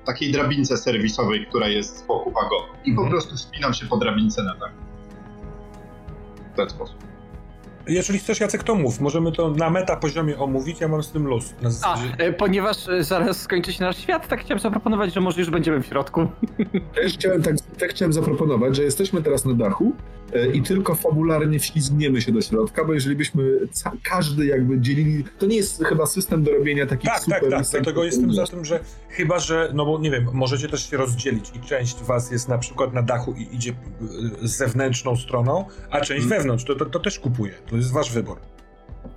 takiej 0.06 0.32
drabince 0.32 0.78
serwisowej, 0.78 1.46
która 1.48 1.68
jest 1.68 1.98
z 1.98 2.02
boku 2.08 2.32
wagonu. 2.32 2.74
I 2.86 2.92
po 2.94 3.02
Mhm. 3.02 3.10
prostu 3.10 3.36
wspinam 3.36 3.74
się 3.74 3.86
po 3.86 3.98
drabince 3.98 4.44
na 4.44 4.56
dach. 4.56 4.72
W 6.54 6.56
ten 6.56 6.70
sposób. 6.70 6.98
Jeżeli 7.88 8.20
chcesz, 8.20 8.40
Jacek, 8.40 8.64
to 8.64 8.76
mów. 8.76 9.00
Możemy 9.00 9.32
to 9.32 9.50
na 9.50 9.70
meta 9.70 9.96
poziomie 9.96 10.38
omówić, 10.40 10.82
ja 10.82 10.88
mam 10.88 11.04
z 11.04 11.12
tym 11.12 11.28
luz. 11.28 11.54
Na 11.62 11.70
A, 11.84 11.98
e, 12.18 12.34
ponieważ 12.34 12.90
e, 12.90 13.04
zaraz 13.04 13.42
skończy 13.42 13.74
się 13.74 13.84
nasz 13.84 13.98
świat, 13.98 14.28
tak 14.28 14.42
chciałem 14.42 14.60
zaproponować, 14.60 15.14
że 15.14 15.22
może 15.22 15.40
już 15.42 15.50
będziemy 15.50 15.82
w 15.84 15.86
środku. 15.86 16.28
Też 16.96 17.14
chciałem, 17.14 17.42
tak, 17.42 17.56
tak 17.80 17.90
chciałem 17.90 18.14
zaproponować, 18.14 18.76
że 18.76 18.84
jesteśmy 18.84 19.22
teraz 19.22 19.46
na 19.46 19.54
dachu 19.54 19.94
e, 20.34 20.48
i 20.48 20.62
tylko 20.62 20.96
fabularnie 20.96 21.60
wślizgniemy 21.60 22.22
się 22.22 22.32
do 22.32 22.42
środka, 22.42 22.86
bo 22.86 22.94
jeżeli 22.94 23.16
byśmy 23.16 23.44
ca- 23.72 23.92
każdy 24.04 24.46
jakby 24.46 24.80
dzielili, 24.80 25.24
to 25.40 25.46
nie 25.46 25.56
jest 25.56 25.84
chyba 25.86 26.06
system 26.06 26.44
do 26.44 26.52
robienia 26.52 26.86
takich 26.86 27.10
Tak, 27.10 27.20
super 27.20 27.42
tak, 27.42 27.50
tak. 27.52 27.68
Dlatego 27.72 28.04
jestem 28.04 28.34
za 28.34 28.48
tym, 28.48 28.66
że 28.66 28.80
chyba, 29.10 29.40
że, 29.40 29.72
no 29.74 29.86
bo 29.86 30.00
nie 30.00 30.12
wiem, 30.12 30.28
możecie 30.34 30.68
też 30.70 30.90
się 30.90 30.98
rozdzielić 30.98 31.52
i 31.56 31.60
część 31.68 31.96
was 32.04 32.32
jest 32.32 32.50
na 32.50 32.58
przykład 32.58 32.94
na 32.94 33.02
dachu 33.02 33.34
i 33.38 33.56
idzie 33.56 33.74
zewnętrzną 34.42 35.16
stroną, 35.16 35.66
a 35.90 36.02
część 36.02 36.26
wewnątrz. 36.26 36.64
To, 36.66 36.76
to, 36.76 36.86
to 36.86 37.00
też 37.00 37.20
kupuje. 37.20 37.54
To 37.72 37.78
jest 37.78 37.94
wasz 37.94 38.14
wybór. 38.14 38.40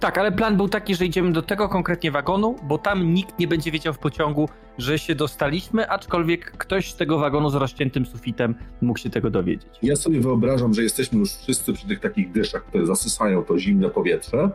Tak, 0.01 0.18
ale 0.18 0.32
plan 0.32 0.56
był 0.56 0.68
taki, 0.68 0.94
że 0.94 1.06
idziemy 1.06 1.32
do 1.32 1.43
tego 1.43 1.68
konkretnie 1.68 2.10
wagonu, 2.10 2.56
bo 2.62 2.78
tam 2.78 3.14
nikt 3.14 3.39
nie 3.39 3.48
będzie 3.48 3.70
wiedział 3.70 3.93
w 3.94 3.98
pociągu, 3.98 4.48
że 4.78 4.98
się 4.98 5.14
dostaliśmy, 5.14 5.90
aczkolwiek 5.90 6.51
ktoś 6.51 6.93
z 6.93 6.97
tego 6.97 7.18
wagonu 7.18 7.51
z 7.51 7.55
rozciętym 7.55 8.06
sufitem 8.06 8.55
mógł 8.81 8.98
się 8.98 9.10
tego 9.10 9.31
dowiedzieć. 9.31 9.68
Ja 9.82 9.97
sobie 9.97 10.20
wyobrażam, 10.20 10.74
że 10.74 10.82
jesteśmy 10.82 11.18
już 11.18 11.32
wszyscy 11.32 11.72
przy 11.72 11.89
tych 11.89 12.01
takich 12.01 12.32
dyszach, 12.32 12.64
które 12.64 12.86
zasysają 12.86 13.44
to 13.44 13.59
zimne 13.59 13.90
powietrze 13.90 14.51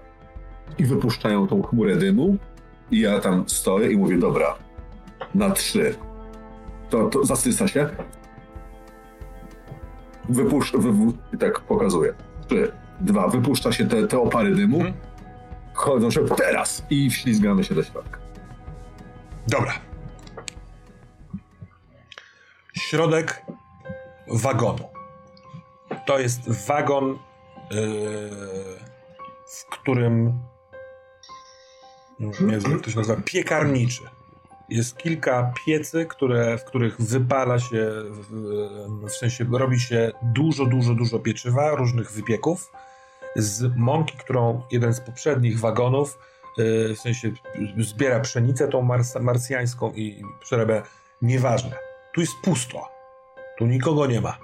i 0.77 0.85
wypuszczają 0.85 1.47
tą 1.47 1.61
chmurę 1.61 1.95
dymu 1.95 2.38
i 2.91 2.99
ja 2.99 3.19
tam 3.19 3.43
stoję 3.47 3.91
i 3.91 3.97
mówię, 3.97 4.17
dobra, 4.17 4.55
na 5.35 5.49
trzy. 5.49 5.95
To, 6.89 7.09
to 7.09 7.26
zasysa 7.26 7.67
się. 7.67 7.89
Wypuszcz, 10.30 10.76
wy, 10.76 10.93
i 11.34 11.38
tak 11.38 11.59
pokazuję. 11.59 12.13
Trzy, 12.47 12.71
dwa, 13.01 13.27
wypuszcza 13.27 13.71
się 13.71 13.88
te, 13.88 14.07
te 14.07 14.19
opary 14.19 14.55
dymu. 14.55 14.77
Mhm. 14.77 14.93
Chodzą 15.73 16.11
się 16.11 16.26
teraz 16.26 16.85
i 16.89 17.09
wślizgamy 17.09 17.63
się 17.63 17.76
do 17.76 17.84
środka. 17.84 18.19
Dobra. 19.47 19.73
Środek 22.73 23.45
wagonu. 24.27 24.84
To 26.05 26.19
jest 26.19 26.67
wagon, 26.67 27.09
yy, 27.71 27.80
w 29.47 29.65
którym. 29.69 30.39
Nie 32.19 32.80
to 32.81 32.91
się 32.91 32.97
nazywa. 32.97 33.21
Piekarniczy. 33.26 34.01
Jest 34.69 34.97
kilka 34.97 35.53
piecy, 35.65 36.05
które, 36.05 36.57
w 36.57 36.63
których 36.63 37.01
wypala 37.01 37.59
się, 37.59 37.91
w, 38.09 38.27
w 39.07 39.11
sensie 39.11 39.45
robi 39.51 39.80
się 39.80 40.11
dużo, 40.23 40.65
dużo, 40.65 40.93
dużo 40.93 41.19
pieczywa, 41.19 41.76
różnych 41.76 42.11
wypieków 42.11 42.71
z 43.35 43.76
mąki, 43.76 44.18
którą 44.18 44.61
jeden 44.72 44.93
z 44.93 45.01
poprzednich 45.01 45.60
wagonów 45.60 46.19
yy, 46.57 46.95
w 46.95 46.99
sensie 46.99 47.31
zbiera 47.77 48.19
pszenicę 48.19 48.68
tą 48.68 48.81
mars 48.81 49.15
marsjańską 49.15 49.91
i 49.91 50.23
przerabia. 50.41 50.84
Nieważne. 51.22 51.76
Tu 52.14 52.22
jest 52.22 52.34
pusto. 52.43 52.88
Tu 53.57 53.65
nikogo 53.65 54.07
nie 54.07 54.22
ma. 54.22 54.38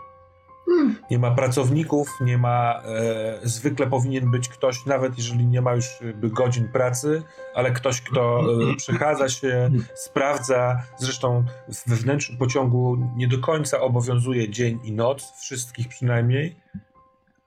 Nie 1.12 1.20
ma 1.20 1.32
pracowników, 1.32 2.10
nie 2.22 2.38
ma. 2.38 2.82
E, 2.86 3.40
zwykle 3.44 3.88
powinien 3.88 4.32
być 4.32 4.50
ktoś, 4.50 4.86
nawet 4.86 5.18
jeżeli 5.18 5.48
nie 5.48 5.62
ma 5.62 5.74
już 5.74 6.02
jakby 6.02 6.30
godzin 6.30 6.68
pracy, 6.72 7.24
ale 7.56 7.72
ktoś, 7.72 8.02
kto 8.02 8.40
e, 8.72 8.76
przechadza 8.76 9.30
się, 9.30 9.70
sprawdza. 9.96 10.82
Zresztą 10.98 11.44
we 11.88 11.96
wnętrzu 11.96 12.38
pociągu 12.38 12.98
nie 13.16 13.28
do 13.28 13.40
końca 13.40 13.80
obowiązuje 13.80 14.50
dzień 14.50 14.80
i 14.84 14.92
noc, 14.92 15.34
wszystkich 15.42 15.88
przynajmniej. 15.88 16.56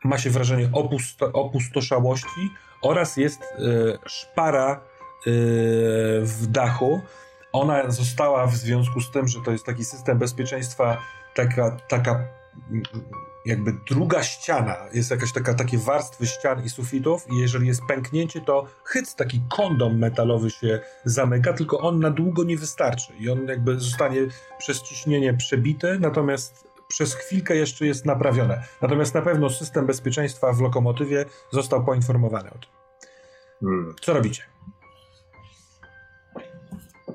Ma 0.05 0.19
się 0.19 0.31
wrażenie 0.31 0.71
opusto, 0.73 1.33
opustoszałości 1.33 2.51
oraz 2.83 3.17
jest 3.17 3.43
e, 3.43 3.47
szpara 4.07 4.73
e, 4.73 4.81
w 6.23 6.47
dachu. 6.47 7.01
Ona 7.53 7.91
została 7.91 8.47
w 8.47 8.57
związku 8.57 9.01
z 9.01 9.11
tym, 9.11 9.29
że 9.29 9.39
to 9.45 9.51
jest 9.51 9.65
taki 9.65 9.85
system 9.85 10.19
bezpieczeństwa, 10.19 11.03
taka, 11.35 11.77
taka 11.89 12.25
jakby 13.49 13.75
druga 13.91 14.23
ściana, 14.23 14.77
jest 14.93 15.11
jakaś 15.11 15.33
taka, 15.33 15.55
takie 15.55 15.79
warstwy 15.79 16.27
ścian 16.27 16.65
i 16.65 16.71
sufitów 16.71 17.27
i 17.31 17.37
jeżeli 17.37 17.67
jest 17.67 17.81
pęknięcie, 17.89 18.41
to 18.41 18.67
chyc 18.85 19.15
taki 19.15 19.41
kondom 19.57 19.99
metalowy 19.99 20.51
się 20.51 20.81
zamyka, 21.05 21.53
tylko 21.53 21.81
on 21.81 22.01
na 22.01 22.11
długo 22.11 22.45
nie 22.45 22.57
wystarczy 22.57 23.13
i 23.21 23.31
on 23.31 23.47
jakby 23.47 23.81
zostanie 23.81 24.21
przez 24.59 24.83
ciśnienie 24.83 25.35
przebity, 25.35 25.99
natomiast 26.01 26.68
przez 26.89 27.15
chwilkę 27.15 27.57
jeszcze 27.57 27.87
jest 27.87 28.07
naprawione. 28.07 28.63
Natomiast 28.83 29.15
na 29.15 29.23
pewno 29.23 29.51
system 29.51 29.87
bezpieczeństwa 29.87 30.53
w 30.53 30.61
lokomotywie 30.61 31.25
został 31.51 31.85
poinformowany 31.85 32.51
o 32.51 32.59
tym. 32.59 32.71
Hmm. 33.61 33.95
Co 34.01 34.15
robicie? 34.15 34.43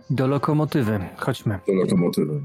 Do 0.09 0.27
lokomotywy. 0.27 0.99
Chodźmy. 1.17 1.59
Do 1.67 1.73
lokomotywy. 1.73 2.41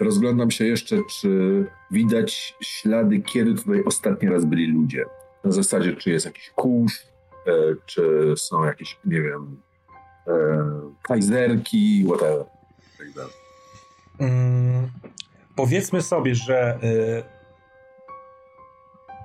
Rozglądam 0.00 0.50
się 0.50 0.64
jeszcze, 0.64 0.96
czy 1.10 1.64
widać 1.90 2.56
ślady, 2.62 3.20
kiedy 3.20 3.54
tutaj 3.54 3.84
ostatni 3.84 4.28
raz 4.28 4.44
byli 4.44 4.72
ludzie. 4.72 5.04
Na 5.44 5.52
zasadzie, 5.52 5.96
czy 5.96 6.10
jest 6.10 6.26
jakiś 6.26 6.50
kurz, 6.50 6.92
e, 7.46 7.52
czy 7.86 8.34
są 8.36 8.64
jakieś, 8.64 8.98
nie 9.04 9.22
wiem, 9.22 9.60
e, 10.26 10.32
kajzerki, 11.02 12.04
whatever. 12.08 12.44
Tak. 13.16 13.28
Mm, 14.18 14.90
powiedzmy 15.60 16.02
sobie, 16.02 16.34
że 16.34 16.78
y, 16.84 17.22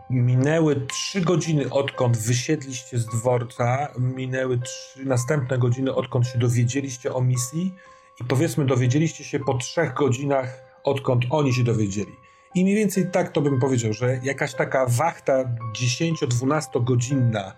minęły 0.10 0.88
trzy 0.88 1.22
godziny 1.22 1.70
odkąd 1.70 2.18
wysiedliście 2.18 2.98
z 2.98 3.06
dworca, 3.06 3.88
minęły 3.99 4.60
trzy 4.60 5.06
następne 5.06 5.57
godziny 5.57 5.95
odkąd 5.95 6.28
się 6.28 6.40
dowiedzieliście 6.40 7.14
o 7.14 7.22
misji 7.22 7.76
i 8.22 8.24
powiedzmy 8.24 8.66
dowiedzieliście 8.66 9.24
się 9.24 9.40
po 9.40 9.53
trzech 9.53 9.94
godzinach 9.94 10.62
odkąd 10.84 11.26
oni 11.30 11.53
się 11.53 11.64
dowiedzieli. 11.64 12.12
I 12.56 12.64
mniej 12.64 12.76
więcej 12.76 13.12
tak 13.12 13.32
to 13.32 13.41
bym 13.41 13.60
powiedział, 13.60 13.94
że 13.94 14.20
jakaś 14.24 14.53
taka 14.53 14.86
wachta 14.86 15.44
10-12 15.76 16.84
godzinna 16.84 17.53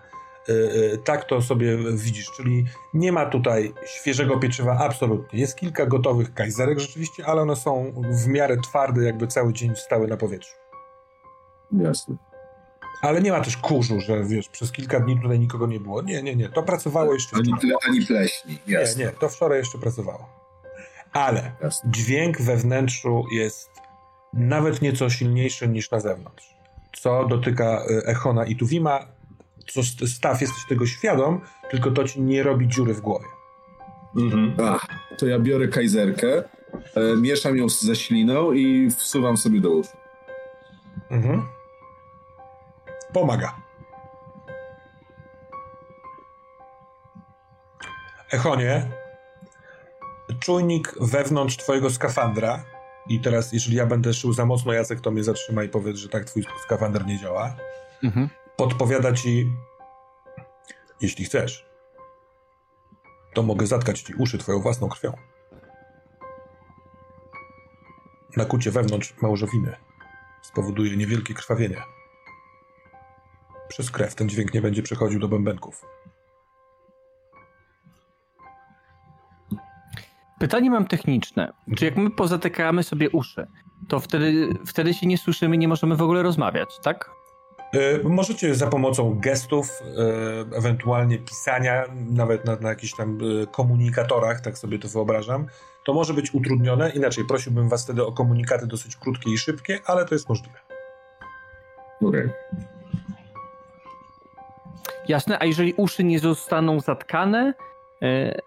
tak 1.04 1.24
to 1.24 1.42
sobie 1.42 1.78
widzisz, 1.94 2.30
czyli 2.36 2.64
nie 2.94 3.12
ma 3.12 3.26
tutaj 3.26 3.74
świeżego 3.86 4.38
pieczywa 4.38 4.78
absolutnie. 4.78 5.40
Jest 5.40 5.56
kilka 5.56 5.86
gotowych 5.86 6.34
kajzerek 6.34 6.78
rzeczywiście, 6.78 7.26
ale 7.26 7.42
one 7.42 7.56
są 7.56 7.92
w 8.24 8.26
miarę 8.26 8.56
twarde, 8.56 9.04
jakby 9.04 9.26
cały 9.26 9.52
dzień 9.52 9.76
stały 9.76 10.08
na 10.08 10.16
powietrzu. 10.16 10.54
Jasne. 11.72 12.16
Ale 13.02 13.22
nie 13.22 13.32
ma 13.32 13.40
też 13.40 13.56
kurzu, 13.56 14.00
że 14.00 14.24
wiesz, 14.24 14.48
przez 14.48 14.72
kilka 14.72 15.00
dni 15.00 15.20
tutaj 15.22 15.38
nikogo 15.38 15.66
nie 15.66 15.80
było. 15.80 16.02
Nie, 16.02 16.22
nie, 16.22 16.36
nie, 16.36 16.48
to 16.48 16.62
pracowało 16.62 17.14
jeszcze 17.14 17.36
Ani, 17.36 17.44
wczoraj. 17.58 17.76
ani 17.88 18.06
pleśni, 18.06 18.58
Nie, 18.66 18.74
jasne. 18.74 19.04
nie, 19.04 19.10
to 19.10 19.28
wczoraj 19.28 19.58
jeszcze 19.58 19.78
pracowało. 19.78 20.28
Ale 21.12 21.52
jasne. 21.62 21.90
dźwięk 21.90 22.40
we 22.42 22.56
wnętrzu 22.56 23.24
jest 23.32 23.70
nawet 24.32 24.82
nieco 24.82 25.10
silniejszy 25.10 25.68
niż 25.68 25.90
na 25.90 26.00
zewnątrz. 26.00 26.54
Co 27.02 27.24
dotyka 27.24 27.84
y, 27.90 28.06
Echona 28.06 28.44
i 28.44 28.56
Tuwima, 28.56 29.06
co 29.72 29.80
st- 29.82 30.06
staw 30.08 30.40
jesteś 30.40 30.66
tego 30.68 30.86
świadom, 30.86 31.40
tylko 31.70 31.90
to 31.90 32.04
ci 32.04 32.20
nie 32.20 32.42
robi 32.42 32.68
dziury 32.68 32.94
w 32.94 33.00
głowie. 33.00 33.26
Mhm. 34.16 34.56
Ach, 34.64 34.86
to 35.18 35.26
ja 35.26 35.38
biorę 35.38 35.68
kajzerkę, 35.68 36.36
e, 36.94 37.16
mieszam 37.16 37.56
ją 37.56 37.68
ze 37.68 37.96
śliną 37.96 38.52
i 38.52 38.90
wsuwam 38.90 39.36
sobie 39.36 39.60
do 39.60 39.70
uszu. 39.70 39.96
Mhm. 41.10 41.42
Pomaga. 43.12 43.54
Echonie, 48.30 48.90
czujnik 50.40 50.94
wewnątrz 51.00 51.56
twojego 51.56 51.90
skafandra 51.90 52.64
i 53.08 53.20
teraz, 53.20 53.52
jeżeli 53.52 53.76
ja 53.76 53.86
będę 53.86 54.14
szył 54.14 54.32
za 54.32 54.44
mocno, 54.44 54.72
Jacek, 54.72 55.00
to 55.00 55.10
mnie 55.10 55.24
zatrzyma 55.24 55.64
i 55.64 55.68
powiedz, 55.68 55.96
że 55.96 56.08
tak 56.08 56.24
twój 56.24 56.44
skafander 56.64 57.06
nie 57.06 57.18
działa. 57.18 57.54
Mhm. 58.04 58.28
Podpowiada 58.58 59.12
ci, 59.12 59.52
jeśli 61.00 61.24
chcesz, 61.24 61.66
to 63.34 63.42
mogę 63.42 63.66
zatkać 63.66 64.00
ci 64.00 64.14
uszy 64.14 64.38
twoją 64.38 64.60
własną 64.60 64.88
krwią. 64.88 65.12
Nakucie 68.36 68.70
wewnątrz 68.70 69.14
małżowiny 69.22 69.76
spowoduje 70.42 70.96
niewielkie 70.96 71.34
krwawienie. 71.34 71.82
Przez 73.68 73.90
krew 73.90 74.14
ten 74.14 74.28
dźwięk 74.28 74.54
nie 74.54 74.60
będzie 74.60 74.82
przechodził 74.82 75.20
do 75.20 75.28
bębenków. 75.28 75.84
Pytanie 80.38 80.70
mam 80.70 80.86
techniczne. 80.86 81.52
Czy 81.76 81.84
jak 81.84 81.96
my 81.96 82.10
pozatykamy 82.10 82.82
sobie 82.82 83.10
uszy, 83.10 83.46
to 83.88 84.00
wtedy, 84.00 84.48
wtedy 84.66 84.94
się 84.94 85.06
nie 85.06 85.18
słyszymy, 85.18 85.58
nie 85.58 85.68
możemy 85.68 85.96
w 85.96 86.02
ogóle 86.02 86.22
rozmawiać, 86.22 86.68
tak? 86.82 87.17
Y, 87.74 88.00
możecie 88.04 88.54
za 88.54 88.66
pomocą 88.66 89.18
gestów, 89.20 89.82
y, 90.52 90.56
ewentualnie 90.56 91.18
pisania, 91.18 91.84
nawet 92.10 92.44
na, 92.44 92.56
na 92.56 92.68
jakichś 92.68 92.96
tam 92.96 93.18
y, 93.42 93.46
komunikatorach, 93.46 94.40
tak 94.40 94.58
sobie 94.58 94.78
to 94.78 94.88
wyobrażam, 94.88 95.46
to 95.84 95.94
może 95.94 96.14
być 96.14 96.34
utrudnione. 96.34 96.90
Inaczej 96.90 97.24
prosiłbym 97.24 97.68
was 97.68 97.84
wtedy 97.84 98.06
o 98.06 98.12
komunikaty 98.12 98.66
dosyć 98.66 98.96
krótkie 98.96 99.30
i 99.32 99.38
szybkie, 99.38 99.78
ale 99.86 100.04
to 100.04 100.14
jest 100.14 100.28
możliwe. 100.28 100.58
Okej. 102.02 102.28
Jasne, 105.08 105.38
a 105.40 105.44
jeżeli 105.44 105.74
uszy 105.76 106.04
nie 106.04 106.18
zostaną 106.18 106.80
zatkane, 106.80 107.54
e, 108.02 108.38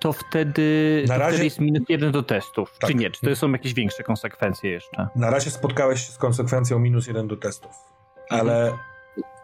to 0.00 0.12
wtedy, 0.12 1.04
Na 1.08 1.14
to 1.14 1.20
razie- 1.20 1.30
wtedy 1.32 1.44
jest 1.44 1.60
minus 1.60 1.82
jeden 1.88 2.12
do 2.12 2.22
testów. 2.22 2.78
Tak. 2.78 2.90
Czy 2.90 2.96
nie? 2.96 3.10
Czy 3.10 3.20
to 3.20 3.36
są 3.36 3.52
jakieś 3.52 3.74
większe 3.74 4.02
konsekwencje 4.02 4.70
jeszcze? 4.70 5.08
Na 5.16 5.30
razie 5.30 5.50
spotkałeś 5.50 6.06
się 6.06 6.12
z 6.12 6.18
konsekwencją 6.18 6.78
minus 6.78 7.06
jeden 7.06 7.28
do 7.28 7.36
testów, 7.36 7.72
ale 8.30 8.78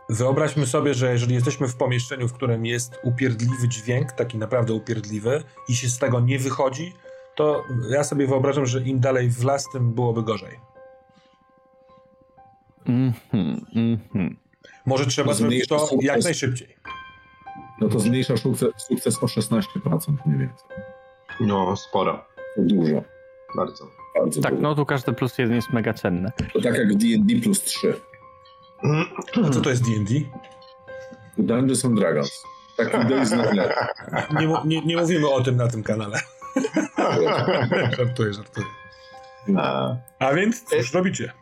wyobraźmy 0.08 0.66
sobie, 0.66 0.94
że 0.94 1.12
jeżeli 1.12 1.34
jesteśmy 1.34 1.68
w 1.68 1.76
pomieszczeniu, 1.76 2.28
w 2.28 2.32
którym 2.32 2.66
jest 2.66 2.98
upierdliwy 3.04 3.68
dźwięk, 3.68 4.12
taki 4.12 4.38
naprawdę 4.38 4.72
upierdliwy, 4.72 5.42
i 5.68 5.74
się 5.76 5.88
z 5.88 5.98
tego 5.98 6.20
nie 6.20 6.38
wychodzi, 6.38 6.94
to 7.34 7.64
ja 7.90 8.04
sobie 8.04 8.26
wyobrażam, 8.26 8.66
że 8.66 8.80
im 8.80 9.00
dalej 9.00 9.30
w 9.30 9.44
las, 9.44 9.64
tym 9.72 9.92
byłoby 9.92 10.22
gorzej. 10.22 10.60
Mhm, 12.86 13.66
mhm. 13.76 14.36
Może 14.86 15.06
trzeba 15.06 15.34
zrobić 15.34 15.68
to 15.68 15.78
sukces. 15.78 16.04
jak 16.04 16.24
najszybciej. 16.24 16.76
No 17.80 17.88
to 17.88 18.00
zmniejsza 18.00 18.36
sukces, 18.36 18.68
sukces 18.88 19.22
o 19.22 19.26
16% 19.26 19.60
mniej 20.26 20.38
więcej. 20.38 20.66
No, 21.40 21.76
sporo. 21.76 22.24
To 22.56 22.62
dużo. 22.62 23.02
Bardzo. 23.56 23.84
Bardzo 24.18 24.40
Tak, 24.40 24.50
dużo. 24.54 24.62
no 24.62 24.74
tu 24.74 24.86
każdy 24.86 25.12
plus 25.12 25.38
jeden 25.38 25.56
jest 25.56 25.72
mega 25.72 25.92
cenne. 25.94 26.32
To 26.52 26.60
tak 26.60 26.74
jak 26.74 26.92
w 26.92 26.96
D&D 26.96 27.40
plus 27.42 27.62
3. 27.62 27.94
A 29.46 29.50
co 29.50 29.60
to 29.60 29.70
jest 29.70 29.82
D&D? 29.82 30.14
Dungeons 31.38 31.84
and 31.84 31.98
Dragons. 31.98 32.42
Taki 32.76 33.06
dość 33.08 33.28
znany. 33.28 33.68
Nie, 34.40 34.46
nie, 34.64 34.82
nie 34.86 34.96
mówimy 34.96 35.28
o 35.28 35.40
tym 35.40 35.56
na 35.56 35.68
tym 35.68 35.82
kanale. 35.82 36.20
żartuję, 37.98 38.32
żartuję. 38.32 38.66
A, 39.58 39.96
A 40.18 40.34
więc 40.34 40.64
cóż 40.64 40.92
robicie? 40.92 41.32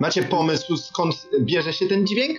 Macie 0.00 0.22
pomysł, 0.22 0.76
skąd 0.76 1.28
bierze 1.40 1.72
się 1.72 1.86
ten 1.86 2.06
dźwięk? 2.06 2.38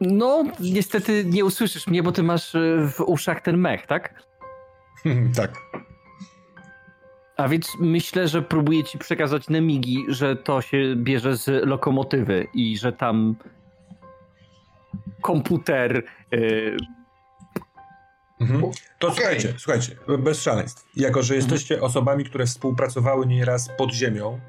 No, 0.00 0.44
niestety 0.60 1.24
nie 1.24 1.44
usłyszysz 1.44 1.86
mnie, 1.86 2.02
bo 2.02 2.12
ty 2.12 2.22
masz 2.22 2.54
e, 2.54 2.88
w 2.88 3.00
uszach 3.00 3.40
ten 3.40 3.56
mech, 3.56 3.86
tak? 3.86 4.22
tak. 5.36 5.62
A 7.36 7.48
więc 7.48 7.72
myślę, 7.80 8.28
że 8.28 8.42
próbuję 8.42 8.84
ci 8.84 8.98
przekazać 8.98 9.48
Nemigi, 9.48 10.04
że 10.08 10.36
to 10.36 10.62
się 10.62 10.96
bierze 10.96 11.36
z 11.36 11.66
lokomotywy 11.66 12.46
i 12.54 12.78
że 12.78 12.92
tam 12.92 13.36
komputer. 15.20 16.02
y, 16.34 16.76
Mhm. 18.40 18.60
To 18.98 19.08
Okej. 19.08 19.16
słuchajcie, 19.16 19.54
słuchajcie, 19.58 19.96
bez 20.18 20.42
szaleństw. 20.42 20.88
Jako, 20.96 21.22
że 21.22 21.34
jesteście 21.34 21.80
osobami, 21.82 22.24
które 22.24 22.46
współpracowały 22.46 23.26
nieraz 23.26 23.68
pod 23.78 23.92
ziemią, 23.92 24.40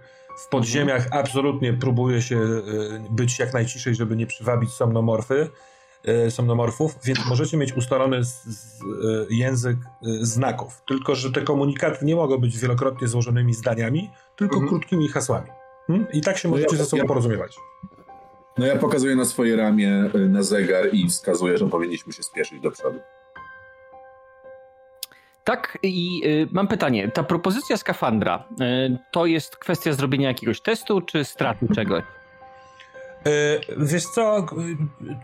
w 0.46 0.50
podziemiach 0.50 1.08
absolutnie 1.12 1.74
próbuje 1.74 2.22
się 2.22 2.36
y, 2.36 2.62
być 3.10 3.40
jak 3.40 3.54
najciszej, 3.54 3.96
żeby 3.96 4.16
nie 4.16 4.28
przywabić 4.28 4.70
somnomorfy. 4.72 5.50
E, 6.06 6.32
somnomorfów, 6.32 6.96
więc 7.04 7.26
możecie 7.30 7.58
mieć 7.58 7.74
ustalony 7.74 8.24
z, 8.24 8.44
z, 8.44 8.82
e, 8.82 8.86
język 9.30 9.78
e, 9.78 9.86
znaków. 10.26 10.82
Tylko, 10.88 11.16
że 11.16 11.32
te 11.32 11.42
komunikaty 11.42 12.06
nie 12.06 12.16
mogą 12.16 12.38
być 12.38 12.58
wielokrotnie 12.60 13.08
złożonymi 13.08 13.54
zdaniami, 13.54 14.10
tylko 14.36 14.56
Mhm. 14.56 14.70
krótkimi 14.70 15.08
hasłami. 15.08 15.48
Hmm? 15.88 16.08
I 16.14 16.22
tak 16.22 16.38
się 16.38 16.48
No 16.48 16.56
możecie 16.56 16.76
ja- 16.76 16.84
ze 16.84 16.90
sobą 16.90 17.02
ja- 17.04 17.08
porozumiewać. 17.08 17.56
No 18.58 18.66
ja 18.66 18.76
pokazuję 18.76 19.16
na 19.16 19.26
swoje 19.26 19.56
ramię 19.56 20.10
na 20.30 20.44
zegar 20.44 20.86
i 20.94 21.10
wskazuję, 21.10 21.58
że 21.58 21.68
powinniśmy 21.70 22.14
się 22.14 22.24
spieszyć 22.24 22.60
do 22.62 22.72
przodu. 22.72 23.00
Tak, 25.44 25.78
i 25.84 26.22
y, 26.26 26.48
mam 26.52 26.68
pytanie. 26.68 27.12
Ta 27.12 27.24
propozycja 27.24 27.78
skafandra 27.78 28.44
y, 28.62 28.98
to 29.12 29.26
jest 29.26 29.58
kwestia 29.58 29.94
zrobienia 29.94 30.28
jakiegoś 30.28 30.62
testu, 30.62 31.02
czy 31.02 31.24
straty 31.26 31.68
czegoś? 31.76 32.04
E, 33.28 33.60
Wiesz 33.78 34.06
co, 34.06 34.46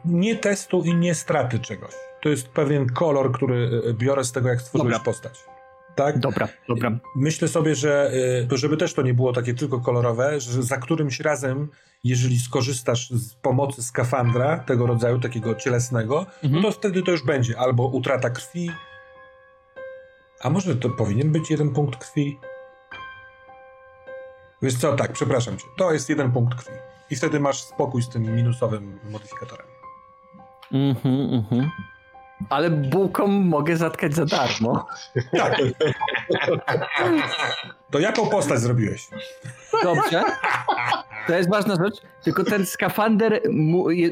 nie 0.05 0.35
testu 0.35 0.81
i 0.83 0.95
nie 0.95 1.15
straty 1.15 1.59
czegoś. 1.59 1.91
To 2.21 2.29
jest 2.29 2.47
pewien 2.47 2.89
kolor, 2.89 3.31
który 3.31 3.81
e, 3.89 3.93
biorę 3.93 4.23
z 4.23 4.31
tego, 4.31 4.49
jak 4.49 4.61
stworzyłeś 4.61 4.93
Dobra. 4.93 5.05
postać. 5.05 5.43
Tak? 5.95 6.19
Dobra, 6.19 6.47
dobra. 6.67 6.91
Myślę 7.15 7.47
sobie, 7.47 7.75
że 7.75 8.11
to 8.49 8.57
żeby 8.57 8.77
też 8.77 8.93
to 8.93 9.01
nie 9.01 9.13
było 9.13 9.33
takie 9.33 9.53
tylko 9.53 9.79
kolorowe, 9.79 10.39
że 10.39 10.63
za 10.63 10.77
którymś 10.77 11.19
razem, 11.19 11.67
jeżeli 12.03 12.39
skorzystasz 12.39 13.09
z 13.09 13.33
pomocy 13.33 13.83
skafandra 13.83 14.57
tego 14.59 14.87
rodzaju, 14.87 15.19
takiego 15.19 15.55
cielesnego, 15.55 16.25
Mhm. 16.43 16.61
no 16.63 16.69
to 16.69 16.71
wtedy 16.71 17.03
to 17.03 17.11
już 17.11 17.23
będzie 17.25 17.59
albo 17.59 17.87
utrata 17.87 18.29
krwi, 18.29 18.71
a 20.41 20.49
może 20.49 20.75
to 20.75 20.89
powinien 20.89 21.31
być 21.31 21.51
jeden 21.51 21.69
punkt 21.69 21.99
krwi? 21.99 22.39
Wiesz 24.61 24.75
co, 24.77 24.93
tak, 24.95 25.11
przepraszam 25.11 25.57
cię, 25.57 25.65
to 25.77 25.93
jest 25.93 26.09
jeden 26.09 26.31
punkt 26.31 26.55
krwi. 26.55 26.77
I 27.13 27.15
wtedy 27.15 27.39
masz 27.39 27.63
spokój 27.63 28.03
z 28.03 28.09
tym 28.09 28.35
minusowym 28.35 28.99
modyfikatorem. 29.09 29.65
Mhm, 30.71 31.33
mhm. 31.33 31.71
Ale 32.49 32.69
bułką 32.69 33.27
mogę 33.27 33.77
zatkać 33.77 34.15
za 34.15 34.25
darmo. 34.25 34.87
Tak. 35.37 35.57
To 37.91 37.99
jaką 37.99 38.29
postać 38.29 38.59
zrobiłeś? 38.59 39.07
Dobrze. 39.83 40.23
To 41.27 41.33
jest 41.33 41.49
ważna 41.49 41.75
rzecz. 41.75 41.95
Tylko 42.23 42.43
ten 42.43 42.65
skafander 42.65 43.41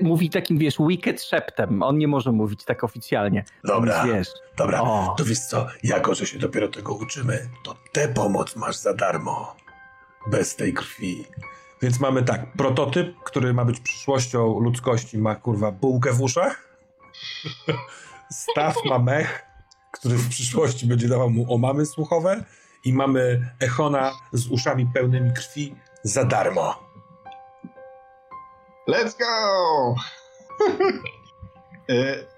mówi 0.01 0.29
takim, 0.29 0.57
wiesz, 0.57 0.75
wicked 0.79 1.23
szeptem. 1.23 1.83
On 1.83 1.97
nie 1.97 2.07
może 2.07 2.31
mówić 2.31 2.63
tak 2.63 2.83
oficjalnie. 2.83 3.43
Dobra. 3.63 4.03
Wiesz. 4.05 4.27
Dobra, 4.57 4.81
O. 4.81 5.15
to 5.17 5.25
wiesz 5.25 5.39
co, 5.39 5.67
jako 5.83 6.15
że 6.15 6.25
się 6.25 6.39
dopiero 6.39 6.67
tego 6.67 6.93
uczymy, 6.93 7.49
to 7.63 7.75
tę 7.91 8.07
pomoc 8.07 8.55
masz 8.55 8.75
za 8.75 8.93
darmo. 8.93 9.55
Bez 10.27 10.55
tej 10.55 10.73
krwi. 10.73 11.25
Więc 11.81 11.99
mamy 11.99 12.23
tak, 12.23 12.53
prototyp, 12.53 13.15
który 13.23 13.53
ma 13.53 13.65
być 13.65 13.79
przyszłością 13.79 14.59
ludzkości, 14.59 15.17
ma 15.17 15.35
kurwa 15.35 15.71
bułkę 15.71 16.13
w 16.13 16.21
uszach. 16.21 16.77
Staw 18.31 18.75
ma 18.85 18.99
mech, 18.99 19.45
który 19.91 20.15
w 20.17 20.29
przyszłości 20.29 20.87
będzie 20.87 21.07
dawał 21.07 21.29
mu 21.29 21.53
omamy 21.53 21.85
słuchowe. 21.85 22.43
I 22.85 22.93
mamy 22.93 23.49
Echona 23.59 24.11
z 24.33 24.47
uszami 24.47 24.87
pełnymi 24.93 25.33
krwi 25.33 25.75
za 26.03 26.25
darmo. 26.25 26.91
Let's 28.87 29.17
go! 29.19 29.95
E, 31.89 32.15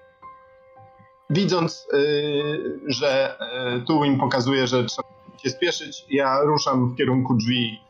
Widząc, 1.30 1.88
e, 1.92 1.96
że 2.86 3.38
e, 3.40 3.80
tu 3.80 4.04
im 4.04 4.18
pokazuje, 4.18 4.66
że 4.66 4.84
trzeba 4.84 5.08
się 5.42 5.50
spieszyć, 5.50 6.04
ja 6.10 6.40
ruszam 6.40 6.92
w 6.92 6.96
kierunku 6.96 7.34
drzwi 7.34 7.83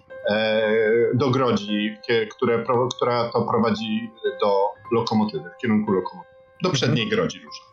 do 1.14 1.30
grodzi, 1.30 1.96
które, 2.30 2.64
która 2.96 3.30
to 3.32 3.42
prowadzi 3.42 4.10
do 4.40 4.68
lokomotywy, 4.92 5.50
w 5.50 5.60
kierunku 5.60 5.92
lokomotywy. 5.92 6.34
Do 6.62 6.70
przedniej 6.70 7.08
grodzi 7.08 7.40
ruszam. 7.40 7.66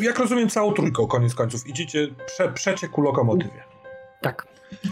Jak 0.00 0.18
rozumiem, 0.18 0.48
całą 0.48 0.72
trójką, 0.72 1.06
koniec 1.06 1.34
końców. 1.34 1.66
Idziecie, 1.66 2.08
prze, 2.26 2.52
przecie 2.52 2.88
ku 2.88 3.02
lokomotywie. 3.02 3.64
Tak. 4.20 4.46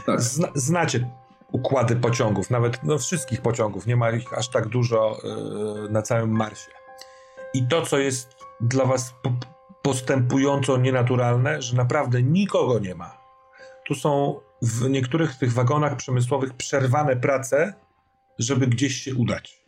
Tak. 0.07 0.20
Zna, 0.20 0.48
znacie 0.55 1.11
układy 1.53 1.97
pociągów, 1.97 2.51
nawet 2.51 2.82
no, 2.82 2.98
wszystkich 2.98 3.43
pociągów, 3.43 3.86
nie 3.86 3.97
ma 3.97 4.11
ich 4.11 4.39
aż 4.39 4.48
tak 4.48 4.69
dużo 4.69 5.19
yy, 5.24 5.90
na 5.90 6.03
całym 6.03 6.31
Marsie. 6.31 6.70
I 7.55 7.69
to, 7.69 7.82
co 7.82 7.98
jest 7.98 8.36
dla 8.61 8.85
was 8.85 9.15
po, 9.23 9.32
postępująco 9.82 10.77
nienaturalne, 10.77 11.62
że 11.62 11.77
naprawdę 11.77 12.23
nikogo 12.23 12.78
nie 12.78 12.94
ma. 12.94 13.19
Tu 13.86 13.94
są 13.94 14.40
w 14.62 14.89
niektórych 14.91 15.35
tych 15.35 15.53
wagonach 15.53 15.97
przemysłowych 15.97 16.55
przerwane 16.55 17.16
prace, 17.16 17.74
żeby 18.39 18.66
gdzieś 18.66 19.03
się 19.03 19.15
udać. 19.15 19.65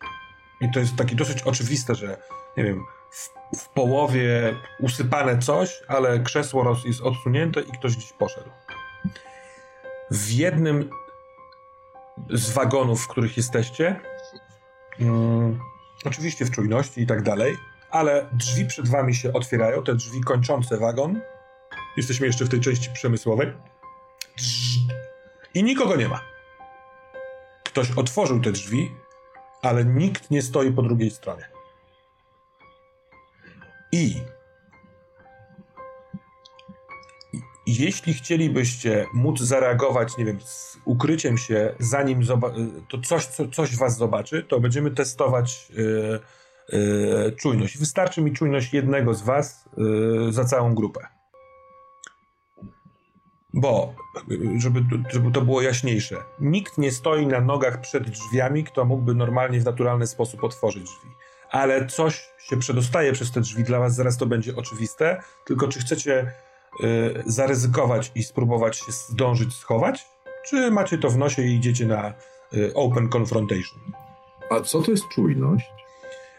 I 0.60 0.70
to 0.70 0.80
jest 0.80 0.96
takie 0.96 1.14
dosyć 1.14 1.42
oczywiste, 1.42 1.94
że 1.94 2.16
nie 2.56 2.64
wiem, 2.64 2.84
w, 3.10 3.28
w 3.58 3.68
połowie 3.68 4.54
usypane 4.80 5.38
coś, 5.38 5.82
ale 5.88 6.20
krzesło 6.20 6.76
jest 6.84 7.00
odsunięte 7.00 7.60
i 7.60 7.72
ktoś 7.72 7.96
gdzieś 7.96 8.12
poszedł. 8.12 8.50
W 10.10 10.30
jednym 10.30 10.90
z 12.30 12.50
wagonów, 12.50 13.04
w 13.04 13.08
których 13.08 13.36
jesteście, 13.36 14.00
mm, 15.00 15.60
oczywiście 16.04 16.44
w 16.44 16.50
czujności 16.50 17.00
i 17.00 17.06
tak 17.06 17.22
dalej, 17.22 17.56
ale 17.90 18.28
drzwi 18.32 18.66
przed 18.66 18.88
wami 18.88 19.14
się 19.14 19.32
otwierają, 19.32 19.82
te 19.82 19.94
drzwi 19.94 20.20
kończące 20.20 20.76
wagon. 20.76 21.20
Jesteśmy 21.96 22.26
jeszcze 22.26 22.44
w 22.44 22.48
tej 22.48 22.60
części 22.60 22.90
przemysłowej. 22.90 23.52
Drz- 24.38 24.67
I 25.58 25.62
nikogo 25.64 25.96
nie 25.96 26.08
ma. 26.08 26.20
Ktoś 27.64 27.90
otworzył 27.90 28.40
te 28.40 28.52
drzwi, 28.52 28.92
ale 29.62 29.84
nikt 29.84 30.30
nie 30.30 30.42
stoi 30.42 30.72
po 30.72 30.82
drugiej 30.82 31.10
stronie. 31.10 31.48
I 33.92 34.14
jeśli 37.66 38.14
chcielibyście 38.14 39.06
móc 39.14 39.40
zareagować, 39.40 40.16
nie 40.16 40.24
wiem, 40.24 40.40
z 40.40 40.78
ukryciem 40.84 41.38
się, 41.38 41.74
zanim 41.78 42.20
to 42.88 42.98
coś, 42.98 43.26
co, 43.26 43.48
coś 43.48 43.76
was 43.76 43.96
zobaczy, 43.96 44.42
to 44.42 44.60
będziemy 44.60 44.90
testować 44.90 45.70
yy, 45.70 46.20
yy, 46.72 47.32
czujność. 47.32 47.78
Wystarczy 47.78 48.22
mi 48.22 48.32
czujność 48.32 48.72
jednego 48.72 49.14
z 49.14 49.22
was 49.22 49.68
yy, 49.76 50.32
za 50.32 50.44
całą 50.44 50.74
grupę. 50.74 51.17
Bo, 53.60 53.94
żeby, 54.58 54.80
żeby 55.10 55.30
to 55.30 55.40
było 55.40 55.62
jaśniejsze, 55.62 56.16
nikt 56.40 56.78
nie 56.78 56.92
stoi 56.92 57.26
na 57.26 57.40
nogach 57.40 57.80
przed 57.80 58.10
drzwiami, 58.10 58.64
kto 58.64 58.84
mógłby 58.84 59.14
normalnie 59.14 59.60
w 59.60 59.64
naturalny 59.64 60.06
sposób 60.06 60.44
otworzyć 60.44 60.84
drzwi. 60.84 61.08
Ale 61.50 61.86
coś 61.86 62.28
się 62.38 62.56
przedostaje 62.56 63.12
przez 63.12 63.32
te 63.32 63.40
drzwi, 63.40 63.64
dla 63.64 63.78
was 63.78 63.94
zaraz 63.94 64.16
to 64.16 64.26
będzie 64.26 64.56
oczywiste, 64.56 65.22
tylko 65.44 65.68
czy 65.68 65.80
chcecie 65.80 66.32
y, 66.80 67.22
zaryzykować 67.26 68.12
i 68.14 68.22
spróbować 68.22 68.76
się 68.76 68.92
zdążyć 68.92 69.54
schować? 69.54 70.06
Czy 70.46 70.70
macie 70.70 70.98
to 70.98 71.10
w 71.10 71.18
nosie 71.18 71.42
i 71.42 71.54
idziecie 71.54 71.86
na 71.86 72.14
y, 72.54 72.74
open 72.74 73.08
confrontation? 73.16 73.80
A 74.50 74.60
co 74.60 74.82
to 74.82 74.90
jest 74.90 75.08
czujność? 75.08 75.77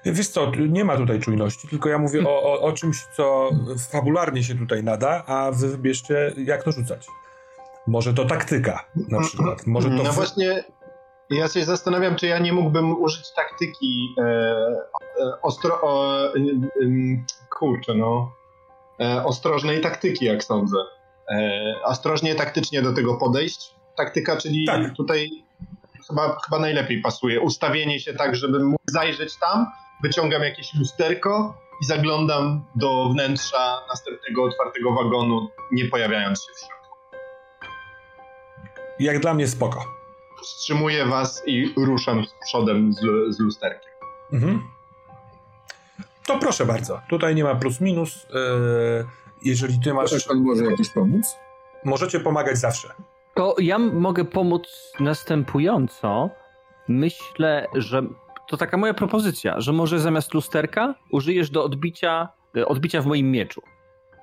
Wiesz 0.06 0.28
co, 0.28 0.52
nie 0.70 0.86
ma 0.86 0.98
tutaj 0.98 1.20
czujności, 1.20 1.68
tylko 1.68 1.90
ja 1.90 1.98
mówię 1.98 2.28
o, 2.28 2.44
o, 2.44 2.62
o 2.62 2.72
czymś, 2.72 3.06
co 3.18 3.50
fabularnie 3.92 4.44
się 4.44 4.56
tutaj 4.56 4.84
nada, 4.84 5.24
a 5.26 5.52
wy 5.52 5.68
wybierzcie, 5.68 6.34
jak 6.38 6.64
to 6.64 6.72
rzucać. 6.72 7.08
Może 7.88 8.14
to 8.14 8.26
taktyka 8.26 8.86
na 9.10 9.20
przykład. 9.20 9.68
Może 9.68 9.90
to 9.90 10.04
No 10.04 10.12
właśnie, 10.12 10.64
ja 11.30 11.48
się 11.48 11.66
zastanawiam, 11.66 12.16
czy 12.16 12.28
ja 12.28 12.40
nie 12.40 12.54
mógłbym 12.54 13.02
użyć 13.02 13.34
taktyki 13.36 14.16
e, 14.18 14.24
e, 14.24 15.42
ostro... 15.42 15.82
O, 15.82 16.26
e, 16.26 16.40
kurczę, 17.60 17.94
no... 17.96 18.32
E, 19.02 19.24
ostrożnej 19.24 19.82
taktyki, 19.82 20.26
jak 20.26 20.44
sądzę. 20.44 20.78
Ostrożnie 21.84 22.36
taktycznie 22.36 22.82
do 22.82 22.94
tego 22.94 23.18
podejść. 23.18 23.76
Taktyka, 23.98 24.38
czyli 24.38 24.66
Tak. 24.66 24.96
tutaj 24.96 25.30
chyba, 26.08 26.38
chyba 26.46 26.60
najlepiej 26.60 27.02
pasuje. 27.02 27.42
Ustawienie 27.42 28.00
się 28.00 28.14
tak, 28.14 28.36
żebym 28.36 28.66
mógł 28.66 28.84
zajrzeć 28.88 29.40
tam, 29.40 29.66
wyciągam 30.04 30.42
jakieś 30.42 30.74
lusterko 30.74 31.58
i 31.82 31.86
zaglądam 31.86 32.66
do 32.76 33.10
wnętrza 33.10 33.82
następnego 33.90 34.44
otwartego 34.44 34.94
wagonu, 34.94 35.50
nie 35.72 35.86
pojawiając 35.86 36.40
się 36.40 36.54
w 36.56 36.60
środku. 36.60 36.98
jak 39.00 39.20
dla 39.20 39.34
mnie 39.34 39.48
spoko. 39.48 39.86
wstrzymuję 40.44 41.06
was 41.06 41.44
i 41.46 41.74
ruszam 41.78 42.26
z 42.26 42.34
przodem 42.46 42.94
z, 42.94 43.00
z 43.36 43.40
lusterkiem. 43.40 43.92
Mhm. 44.34 44.64
To 46.28 46.40
proszę 46.40 46.66
bardzo. 46.66 47.02
Tutaj 47.10 47.36
nie 47.36 47.44
ma 47.44 47.56
plus 47.56 47.82
minus. 47.82 48.26
Yy, 48.34 49.06
jeżeli 49.44 49.80
ty 49.80 49.94
masz. 49.94 50.10
Ktoś 50.10 50.26
pan 50.26 50.38
może 50.42 50.64
jakoś 50.66 50.90
pomóc? 50.90 51.36
Możecie 51.86 52.20
pomagać 52.20 52.58
zawsze. 52.58 52.94
To 53.36 53.56
ja 53.60 53.80
mogę 53.80 54.26
pomóc 54.26 54.94
następująco. 55.00 56.30
Myślę, 56.88 57.68
że 57.76 58.04
to 58.50 58.58
taka 58.58 58.78
moja 58.78 58.94
propozycja, 58.94 59.62
że 59.62 59.74
może 59.74 60.00
zamiast 60.00 60.34
lusterka 60.34 60.96
użyjesz 61.12 61.50
do 61.50 61.64
odbicia, 61.64 62.30
e, 62.58 62.66
odbicia 62.66 63.02
w 63.02 63.06
moim 63.06 63.32
mieczu. 63.32 63.62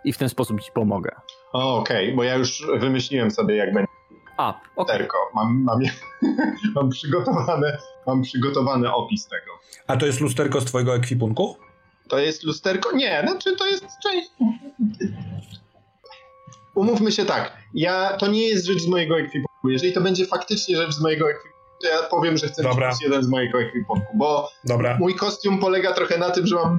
I 0.05 0.13
w 0.13 0.19
ten 0.19 0.29
sposób 0.29 0.61
ci 0.61 0.73
pomogę. 0.73 1.11
O, 1.53 1.79
Okej, 1.79 2.17
bo 2.17 2.25
ja 2.25 2.35
już 2.35 2.67
wymyśliłem 2.79 3.31
sobie, 3.31 3.57
jak 3.57 3.75
będzie. 3.75 3.93
A, 4.37 4.61
okej. 4.77 4.99
Terko. 4.99 5.17
Mam, 5.35 5.63
mam, 5.63 5.81
mam, 6.75 6.91
przygotowane, 6.91 7.79
mam 8.07 8.23
przygotowany 8.23 8.95
opis 8.95 9.29
tego. 9.29 9.53
A 9.87 9.97
to 9.97 10.07
jest 10.07 10.21
lusterko 10.21 10.61
z 10.61 10.65
twojego 10.65 10.95
ekwipunku? 10.95 11.57
To 12.09 12.19
jest 12.19 12.45
lusterko? 12.45 12.93
Nie, 12.93 13.23
znaczy 13.27 13.57
to 13.57 13.67
jest 13.67 13.87
część. 14.03 14.31
Umówmy 16.75 17.13
się 17.13 17.25
tak. 17.25 17.57
Ja, 17.75 18.17
to 18.17 18.27
nie 18.27 18.49
jest 18.49 18.67
rzecz 18.67 18.83
z 18.83 18.89
mojego 18.89 19.19
ekwipunku. 19.19 19.71
Jeżeli 19.71 19.93
to 19.93 20.01
będzie 20.01 20.27
faktycznie 20.27 20.77
rzecz 20.77 20.95
z 20.95 21.01
mojego 21.01 21.31
ekwipunku, 21.31 21.56
ja 21.83 22.09
powiem, 22.11 22.37
że 22.37 22.47
chcę 22.49 22.63
Dobra. 22.63 22.89
mieć 22.89 23.03
jeden 23.03 23.23
z 23.23 23.29
mojego 23.29 23.61
ekwipunku, 23.61 24.07
bo 24.15 24.49
Dobra. 24.65 24.97
mój 25.01 25.15
kostium 25.15 25.59
polega 25.59 25.93
trochę 25.93 26.19
na 26.19 26.31
tym, 26.31 26.47
że 26.47 26.57
mam 26.57 26.79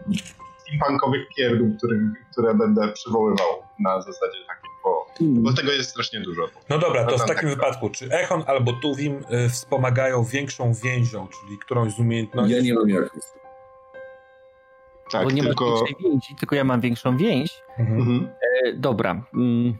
steampunkowych 0.57 1.27
pierdół, 1.37 1.77
które, 1.77 1.97
które 2.31 2.53
będę 2.53 2.91
przywoływał 2.91 3.47
na 3.79 4.01
zasadzie 4.01 4.37
takiej, 4.47 4.69
bo, 4.83 5.05
bo 5.19 5.53
tego 5.53 5.71
jest 5.71 5.89
strasznie 5.89 6.19
dużo. 6.19 6.41
No 6.69 6.77
dobra, 6.77 7.05
to 7.05 7.17
w 7.17 7.25
takim 7.25 7.49
tak. 7.49 7.57
wypadku, 7.57 7.89
czy 7.89 8.11
Echon 8.11 8.43
albo 8.47 8.73
Tuwim 8.73 9.23
y, 9.45 9.49
wspomagają 9.49 10.23
większą 10.23 10.73
więzią, 10.73 11.27
czyli 11.27 11.57
którąś 11.57 11.93
z 11.93 11.99
umiejętności? 11.99 12.55
Ja 12.55 12.61
nie 12.61 12.73
mam 12.73 12.89
jak. 12.89 13.09
Tak, 15.11 15.23
Bo 15.23 15.31
nie 15.31 15.43
tylko... 15.43 15.71
masz 15.71 15.79
większej 15.79 16.11
więzi, 16.11 16.35
tylko 16.39 16.55
ja 16.55 16.63
mam 16.63 16.81
większą 16.81 17.17
więź. 17.17 17.61
Mhm. 17.79 17.99
Mhm. 17.99 18.29
E, 18.65 18.73
dobra. 18.73 19.23
Mm, 19.33 19.77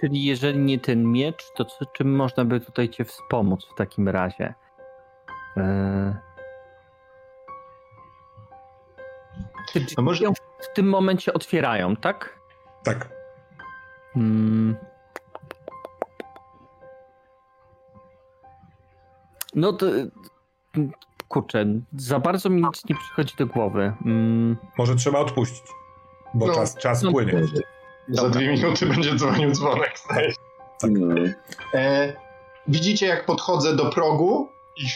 czyli 0.00 0.24
jeżeli 0.24 0.58
nie 0.58 0.78
ten 0.78 1.12
miecz, 1.12 1.50
to 1.54 1.64
co, 1.64 1.86
czym 1.86 2.16
można 2.16 2.44
by 2.44 2.60
tutaj 2.60 2.88
cię 2.88 3.04
wspomóc 3.04 3.66
w 3.72 3.74
takim 3.74 4.08
razie? 4.08 4.54
E... 5.56 6.16
Drzwi 9.74 9.86
A 9.96 10.02
może- 10.02 10.24
w 10.60 10.74
tym 10.74 10.88
momencie 10.88 11.32
otwierają, 11.34 11.96
tak? 11.96 12.38
Tak. 12.84 13.08
Mm. 14.16 14.76
No 19.54 19.72
to... 19.72 19.86
Kurczę, 21.28 21.64
za 21.96 22.18
bardzo 22.18 22.50
mi 22.50 22.62
nic 22.62 22.84
nie 22.88 22.96
przychodzi 22.96 23.34
do 23.38 23.46
głowy. 23.46 23.92
Mm. 24.06 24.56
Może 24.78 24.94
trzeba 24.96 25.18
odpuścić, 25.18 25.62
bo 26.34 26.46
No. 26.46 26.54
czas, 26.54 26.74
czas 26.76 27.02
No. 27.02 27.10
płynie. 27.12 27.32
Za 28.08 28.28
dwie 28.28 28.48
minuty 28.48 28.86
będzie 28.86 29.14
dzwonił 29.14 29.50
dzwonek. 29.50 29.98
się. 29.98 30.32
No. 30.88 31.14
E, 31.74 32.12
widzicie, 32.68 33.06
jak 33.06 33.26
podchodzę 33.26 33.76
do 33.76 33.90
progu 33.90 34.48
i, 34.76 34.86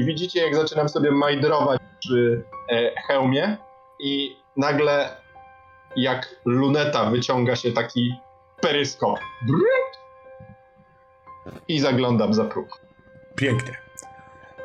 i 0.00 0.04
widzicie, 0.04 0.40
jak 0.44 0.54
zaczynam 0.54 0.88
sobie 0.88 1.10
majdrować 1.10 1.80
przy 2.00 2.44
e, 2.70 3.00
hełmie 3.06 3.56
i 4.00 4.36
nagle 4.56 5.16
jak 5.96 6.34
luneta 6.44 7.10
wyciąga 7.10 7.56
się 7.56 7.72
taki 7.72 8.14
peryskop. 8.60 9.18
I 11.68 11.80
zaglądam 11.80 12.34
za 12.34 12.44
próg. 12.44 12.80
Pięknie. 13.36 13.76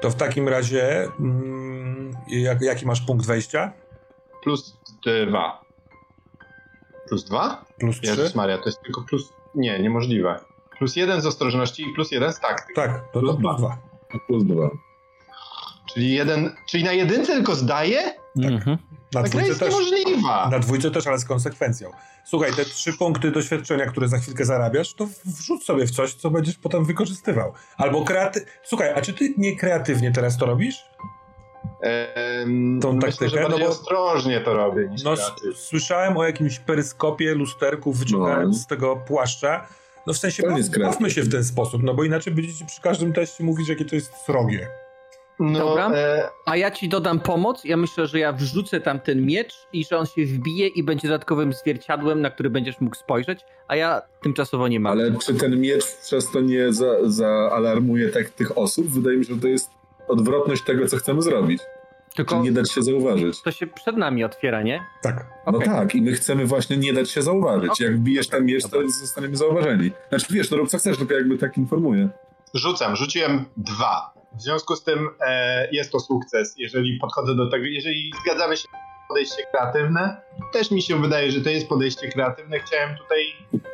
To 0.02 0.10
w 0.10 0.15
takim 0.15 0.49
razie, 0.49 1.07
mm, 1.20 2.11
jak, 2.28 2.61
jaki 2.61 2.86
masz 2.86 3.02
punkt 3.02 3.26
wejścia? 3.26 3.74
Plus 4.44 4.78
dwa. 5.28 5.62
Plus 7.10 7.24
dwa? 7.26 7.66
Plus 7.80 7.96
trzy? 8.02 8.08
Jezus 8.12 8.36
Maria, 8.36 8.58
to 8.58 8.66
jest 8.66 8.82
tylko 8.82 9.02
plus... 9.02 9.34
Nie, 9.56 9.80
niemożliwe. 9.80 10.40
Plus 10.78 10.96
jeden 10.96 11.22
z 11.22 11.26
ostrożności 11.26 11.84
i 11.84 11.94
plus 11.94 12.12
jeden 12.12 12.34
z 12.34 12.40
taktyki. 12.40 12.74
Tak, 12.76 12.92
to, 12.92 13.00
to 13.14 13.20
Plus 13.20 13.36
plus 13.36 13.40
dwa. 13.40 13.54
dwa. 13.58 13.78
Plus 14.28 14.44
dwa. 14.44 14.70
Czyli 15.94 16.14
jeden... 16.14 16.56
Czyli 16.70 16.84
na 16.84 16.92
jedynce 16.94 17.34
tylko 17.34 17.56
zdaje? 17.56 18.02
Mhm. 18.38 18.78
Na 19.14 19.22
Ta 19.24 19.30
gra 19.30 19.30
dwójce 19.30 19.48
jest 19.48 19.60
też. 19.60 19.70
niemożliwa. 19.74 20.50
Na 20.50 20.60
dwójce 20.60 20.92
też, 20.92 21.08
ale 21.08 21.20
z 21.20 21.26
konsekwencją. 21.26 21.92
Słuchaj, 22.26 22.54
te 22.54 22.66
trzy 22.66 22.94
punkty 22.94 23.32
doświadczenia, 23.32 23.86
które 23.86 24.08
za 24.08 24.18
chwilkę 24.18 24.46
zarabiasz, 24.46 24.94
to 24.94 25.08
wrzuć 25.26 25.64
sobie 25.64 25.88
w 25.88 25.92
coś, 25.92 26.14
co 26.14 26.30
będziesz 26.30 26.58
potem 26.58 26.86
wykorzystywał. 26.86 27.54
Albo 27.78 28.06
kreaty... 28.06 28.46
Słuchaj, 28.64 28.90
a 28.96 29.02
czy 29.02 29.14
ty 29.14 29.34
nie 29.38 29.56
kreatywnie 29.58 30.12
teraz 30.12 30.38
to 30.38 30.46
robisz? 30.46 30.76
Tą 32.82 32.94
myślę, 32.94 33.10
taktykę, 33.12 33.30
że 33.30 33.36
bardziej 33.42 33.60
no 33.60 33.66
bo- 33.66 33.72
ostrożnie 33.72 34.40
to 34.40 34.54
robię 34.54 34.88
niż 34.92 35.04
No, 35.04 35.14
słyszałem 35.56 36.18
o 36.18 36.24
jakimś 36.24 36.60
peryskopie, 36.60 37.36
lusterku 37.36 37.94
wyciągając 37.94 38.56
No. 38.58 38.64
z 38.64 38.68
tego 38.68 38.96
płaszcza. 38.96 39.68
No 40.08 40.14
w 40.14 40.18
sensie, 40.18 40.44
bawmy 40.84 41.12
się 41.12 41.22
w 41.22 41.32
ten 41.32 41.44
sposób, 41.44 41.84
no 41.84 41.94
bo 41.94 42.04
inaczej 42.04 42.34
będziecie 42.34 42.66
przy 42.66 42.82
każdym 42.82 43.14
teście 43.14 43.44
mówić, 43.44 43.70
jakie 43.70 43.86
to 43.86 43.96
jest 43.96 44.12
srogie. 44.26 44.68
No, 45.40 45.60
Dobra. 45.60 45.92
e, 45.92 46.30
A 46.46 46.58
ja 46.58 46.72
ci 46.72 46.90
dodam 46.90 47.20
pomoc. 47.20 47.66
Ja 47.66 47.78
myślę, 47.78 48.08
że 48.08 48.20
ja 48.20 48.32
wrzucę 48.34 48.82
tam 48.82 49.00
ten 49.00 49.26
miecz 49.26 49.54
i 49.74 49.86
że 49.86 49.98
on 49.98 50.06
się 50.06 50.26
wbije 50.26 50.68
i 50.68 50.84
będzie 50.84 51.08
dodatkowym 51.08 51.54
zwierciadłem, 51.54 52.22
na 52.22 52.30
który 52.30 52.50
będziesz 52.50 52.82
mógł 52.82 52.96
spojrzeć, 52.96 53.40
a 53.68 53.76
ja 53.76 54.02
tymczasowo 54.22 54.68
nie 54.68 54.80
mam. 54.80 54.92
Ale 54.92 55.12
czy 55.26 55.34
ten 55.34 55.62
miecz 55.62 55.86
przez 56.02 56.32
to 56.32 56.42
nie 56.42 56.74
za, 56.74 56.86
zaalarmuje 57.04 58.10
tak 58.10 58.30
tych 58.30 58.58
osób? 58.58 58.88
Wydaje 58.88 59.18
mi 59.18 59.26
się, 59.26 59.34
że 59.34 59.42
to 59.42 59.48
jest 59.48 59.70
odwrotność 60.08 60.64
tego, 60.64 60.88
co 60.88 60.98
chcemy 60.98 61.22
zrobić. 61.22 61.62
Tylko 62.16 62.36
Czyli 62.36 62.44
nie 62.44 62.52
dać 62.52 62.72
się 62.72 62.82
zauważyć. 62.84 63.42
to 63.42 63.52
się 63.52 63.68
przed 63.68 63.98
nami 63.98 64.24
otwiera, 64.24 64.62
nie? 64.62 64.86
Tak. 65.02 65.26
No 65.48 65.58
Okej. 65.58 65.70
tak, 65.70 65.96
i 65.96 66.02
my 66.02 66.12
chcemy 66.12 66.46
właśnie 66.46 66.78
nie 66.78 66.94
dać 66.94 67.10
się 67.12 67.22
zauważyć. 67.22 67.72
Okej. 67.72 67.88
Jak 67.88 68.00
bijesz 68.00 68.28
ten 68.28 68.46
miecz, 68.46 68.64
to 68.70 68.90
zostaniemy 68.90 69.36
zauważeni. 69.36 69.92
Znaczy 70.10 70.26
wiesz, 70.30 70.50
to 70.50 70.58
rób 70.58 70.70
co 70.70 70.78
chcesz, 70.78 70.98
tylko 70.98 71.14
jakby 71.14 71.38
tak 71.38 71.58
informuję. 71.58 72.10
rzucam, 72.54 72.96
rzuciłem 72.96 73.46
dwa. 73.58 74.14
W 74.38 74.42
związku 74.42 74.76
z 74.76 74.84
tym 74.84 75.10
e, 75.28 75.68
jest 75.72 75.92
to 75.92 76.00
sukces, 76.00 76.54
jeżeli 76.58 76.98
podchodzę 77.00 77.36
do 77.36 77.50
tego, 77.50 77.66
jeżeli 77.66 78.12
zgadzamy 78.26 78.58
się 78.58 78.68
na 78.74 78.80
podejście 79.08 79.44
kreatywne, 79.52 80.22
też 80.54 80.72
mi 80.72 80.82
się 80.82 81.02
wydaje, 81.02 81.32
że 81.32 81.42
to 81.42 81.50
jest 81.50 81.68
podejście 81.68 82.08
kreatywne. 82.08 82.60
Chciałem 82.60 82.98
tutaj 82.98 83.26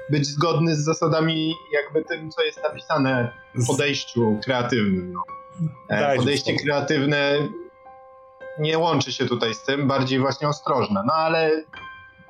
być 0.10 0.26
zgodny 0.28 0.76
z 0.76 0.80
zasadami 0.84 1.54
jakby 1.74 2.10
tym, 2.10 2.32
co 2.32 2.44
jest 2.44 2.64
napisane 2.64 3.32
w 3.56 3.68
podejściu 3.68 4.40
kreatywnym. 4.46 5.14
No. 5.14 5.24
E, 5.90 6.16
podejście 6.16 6.56
kreatywne 6.56 7.34
nie 8.60 8.78
łączy 8.78 9.12
się 9.12 9.26
tutaj 9.26 9.54
z 9.54 9.64
tym, 9.64 9.88
bardziej 9.88 10.20
właśnie 10.20 10.48
ostrożne, 10.48 11.04
no 11.08 11.14
ale 11.14 11.64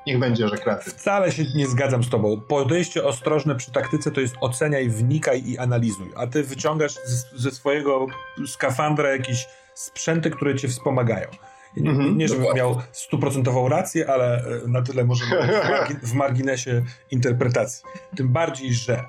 niech 0.08 0.20
będzie, 0.20 0.48
że 0.48 0.58
kreatywne. 0.58 1.00
Wcale 1.00 1.32
się 1.32 1.44
nie 1.56 1.68
zgadzam 1.68 2.04
z 2.04 2.10
tobą. 2.10 2.42
Podejście 2.42 3.04
ostrożne 3.04 3.56
przy 3.56 3.72
taktyce 3.72 4.12
to 4.12 4.22
jest 4.22 4.36
oceniaj, 4.42 4.90
wnikaj 4.90 5.44
i 5.46 5.58
analizuj. 5.58 6.08
A 6.16 6.28
ty 6.28 6.44
wyciągasz 6.44 6.94
ze, 6.94 7.38
ze 7.40 7.52
swojego 7.52 8.08
skafandra 8.48 9.10
jakieś 9.10 9.48
sprzęty, 9.74 10.30
które 10.32 10.56
cię 10.56 10.68
wspomagają. 10.68 11.28
Nie, 11.78 11.90
Mhm, 11.90 12.18
nie 12.18 12.28
żebym 12.28 12.44
dokładnie. 12.44 12.62
miał 12.62 12.82
stuprocentową 12.92 13.70
rację, 13.70 14.10
ale 14.12 14.38
e, 14.38 14.68
na 14.68 14.82
tyle 14.82 15.04
margi 15.06 15.96
w 16.04 16.14
marginesie 16.14 16.84
interpretacji. 17.12 17.84
Tym 18.18 18.28
bardziej, 18.30 18.74
że 18.74 19.04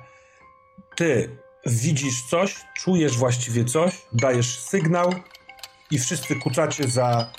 ty 0.95 1.37
widzisz 1.65 2.23
coś, 2.29 2.55
czujesz 2.77 3.17
właściwie 3.17 3.65
coś, 3.65 4.01
dajesz 4.13 4.59
sygnał 4.59 5.13
i 5.91 5.99
wszyscy 5.99 6.35
kucacie 6.35 6.87
za 6.87 7.29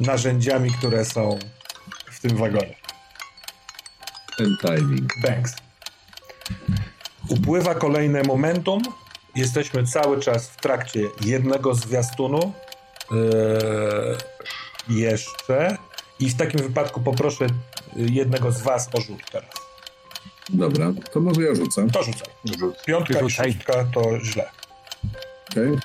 narzędziami, 0.00 0.70
które 0.70 1.04
są 1.04 1.38
w 2.12 2.20
tym 2.20 2.36
wagonie. 2.36 2.76
Ten 4.38 4.56
timing. 4.62 5.12
Banks. 5.22 5.54
Upływa 7.28 7.74
kolejne 7.74 8.22
momentum. 8.22 8.82
Jesteśmy 9.36 9.86
cały 9.86 10.20
czas 10.20 10.48
w 10.48 10.56
trakcie 10.56 11.00
jednego 11.20 11.74
zwiastunu. 11.74 12.52
Eee, 13.12 15.00
jeszcze. 15.00 15.76
I 16.20 16.30
w 16.30 16.36
takim 16.36 16.60
wypadku 16.60 17.00
poproszę 17.00 17.46
jednego 17.96 18.52
z 18.52 18.62
Was 18.62 18.88
o 18.92 19.00
rzut 19.00 19.30
teraz. 19.32 19.59
Dobra, 20.52 20.92
to 21.12 21.20
może 21.20 21.42
ja 21.42 21.54
rzucam. 21.54 21.90
To 21.90 22.02
rzucaj. 22.02 22.28
Piątka 22.86 23.20
i 23.20 23.30
Rzucaj. 23.30 23.52
szóstka 23.52 23.84
to 23.94 24.20
źle. 24.20 24.50
Okej. 25.50 25.78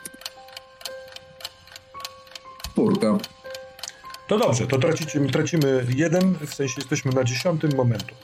Czwórka. 2.74 3.18
To 4.28 4.38
dobrze, 4.38 4.68
to 4.68 4.78
tracicie, 4.78 5.20
tracimy 5.20 5.86
jeden, 5.96 6.36
w 6.48 6.54
sensie 6.56 6.74
jesteśmy 6.78 7.12
na 7.12 7.24
dziesiątym 7.24 7.76
momentu. 7.76 8.16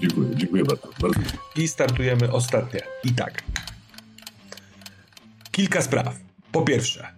Dziękuję, 0.00 0.28
dziękuję 0.34 0.64
bardzo. 0.64 0.88
bardzo. 1.00 1.20
I 1.56 1.68
startujemy 1.68 2.32
ostatnie. 2.32 2.80
I 3.04 3.12
tak. 3.14 3.42
Kilka 5.50 5.82
spraw. 5.82 6.16
Po 6.52 6.62
pierwsze, 6.62 7.08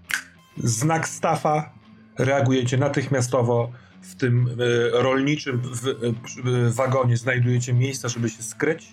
znak 0.57 1.09
stafa. 1.09 1.73
Reagujecie 2.19 2.77
natychmiastowo. 2.77 3.73
W 4.09 4.15
tym 4.15 4.49
e, 4.49 5.03
rolniczym 5.03 5.61
w, 5.61 5.87
e, 5.87 5.91
e, 5.91 6.71
wagonie 6.71 7.17
znajdujecie 7.17 7.73
miejsca, 7.73 8.09
żeby 8.09 8.31
się 8.31 8.43
skryć. 8.43 8.89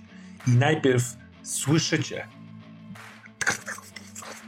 I 0.47 0.51
najpierw 0.51 1.17
słyszycie 1.43 2.27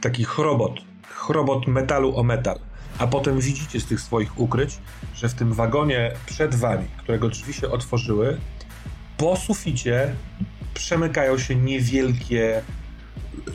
taki 0.00 0.24
chrobot. 0.24 0.72
Chrobot 1.08 1.66
metalu 1.66 2.16
o 2.16 2.22
metal. 2.22 2.58
A 2.98 3.06
potem 3.06 3.40
widzicie 3.40 3.80
z 3.80 3.84
tych 3.84 4.00
swoich 4.00 4.38
ukryć, 4.38 4.78
że 5.14 5.28
w 5.28 5.34
tym 5.34 5.52
wagonie 5.52 6.12
przed 6.26 6.54
wami, 6.54 6.84
którego 6.98 7.28
drzwi 7.28 7.52
się 7.52 7.70
otworzyły, 7.70 8.38
po 9.16 9.36
suficie 9.36 10.14
przemykają 10.74 11.38
się 11.38 11.54
niewielkie 11.54 12.62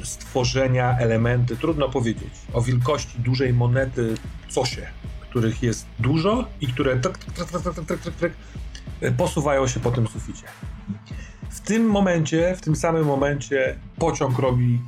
stworzenia, 0.03 0.98
elementy, 0.99 1.57
trudno 1.57 1.90
powiedzieć, 1.90 2.34
o 2.53 2.61
wielkości 2.61 3.19
dużej 3.19 3.53
monety 3.53 4.15
cosie, 4.56 4.88
których 5.34 5.64
jest 5.64 5.85
dużo 5.99 6.45
i 6.61 6.68
które 6.68 6.99
tryk, 8.18 8.34
posuwają 9.18 9.68
się 9.68 9.80
po 9.80 9.91
tym 9.91 10.07
suficie. 10.07 10.43
W 11.49 11.60
tym 11.60 11.85
momencie, 11.85 12.55
w 12.57 12.61
tym 12.61 12.76
samym 12.76 13.05
momencie 13.05 13.80
pociąg 13.97 14.39
robi 14.39 14.80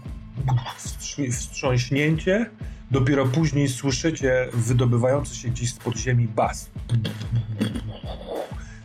wstrząśnięcie. 1.32 2.50
Dopiero 2.92 3.26
później 3.26 3.70
słyszycie 3.70 4.50
wydobywający 4.54 5.36
się 5.36 5.50
gdzieś 5.50 5.74
z 5.74 5.78
podziemi 5.78 6.28
bas. 6.28 6.70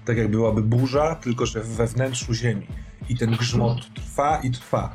Tak 0.05 0.17
jak 0.17 0.29
byłaby 0.29 0.63
burza, 0.63 1.15
tylko 1.15 1.47
że 1.47 1.61
we 1.61 1.87
wnętrzu 1.87 2.35
ziemi. 2.35 2.67
I 3.09 3.17
ten 3.17 3.31
grzmot 3.31 3.95
trwa 3.95 4.41
i 4.43 4.51
trwa. 4.51 4.93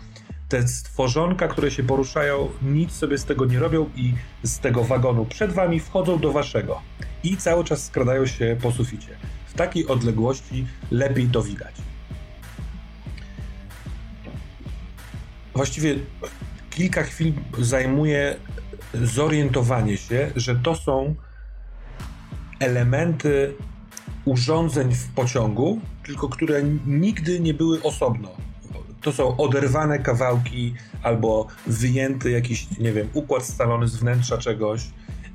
Te 0.49 0.67
stworzonka, 0.67 1.47
które 1.47 1.71
się 1.71 1.83
poruszają, 1.83 2.49
nic 2.61 2.91
sobie 2.91 3.17
z 3.17 3.25
tego 3.25 3.45
nie 3.45 3.59
robią 3.59 3.89
i 3.95 4.13
z 4.43 4.59
tego 4.59 4.83
wagonu 4.83 5.25
przed 5.25 5.51
wami 5.51 5.79
wchodzą 5.79 6.19
do 6.19 6.31
waszego. 6.31 6.81
I 7.23 7.37
cały 7.37 7.63
czas 7.63 7.85
skradają 7.85 8.25
się 8.25 8.57
po 8.61 8.71
suficie. 8.71 9.17
W 9.47 9.53
takiej 9.53 9.87
odległości 9.87 10.67
lepiej 10.91 11.27
to 11.27 11.43
widać. 11.43 11.75
Właściwie 15.53 15.95
kilka 16.69 17.03
chwil 17.03 17.33
zajmuje 17.59 18.35
zorientowanie 19.03 19.97
się, 19.97 20.31
że 20.35 20.55
to 20.55 20.75
są 20.75 21.15
elementy 22.59 23.53
urządzeń 24.25 24.95
w 24.95 25.07
pociągu, 25.07 25.79
tylko 26.03 26.29
które 26.29 26.63
nigdy 26.85 27.39
nie 27.39 27.53
były 27.53 27.83
osobno. 27.83 28.29
To 29.05 29.11
są 29.11 29.37
oderwane 29.37 29.99
kawałki 29.99 30.73
albo 31.03 31.47
wyjęty 31.67 32.31
jakiś, 32.31 32.67
nie 32.79 32.91
wiem, 32.91 33.07
układ 33.13 33.45
scalony 33.45 33.87
z 33.87 33.95
wnętrza 33.95 34.37
czegoś, 34.37 34.81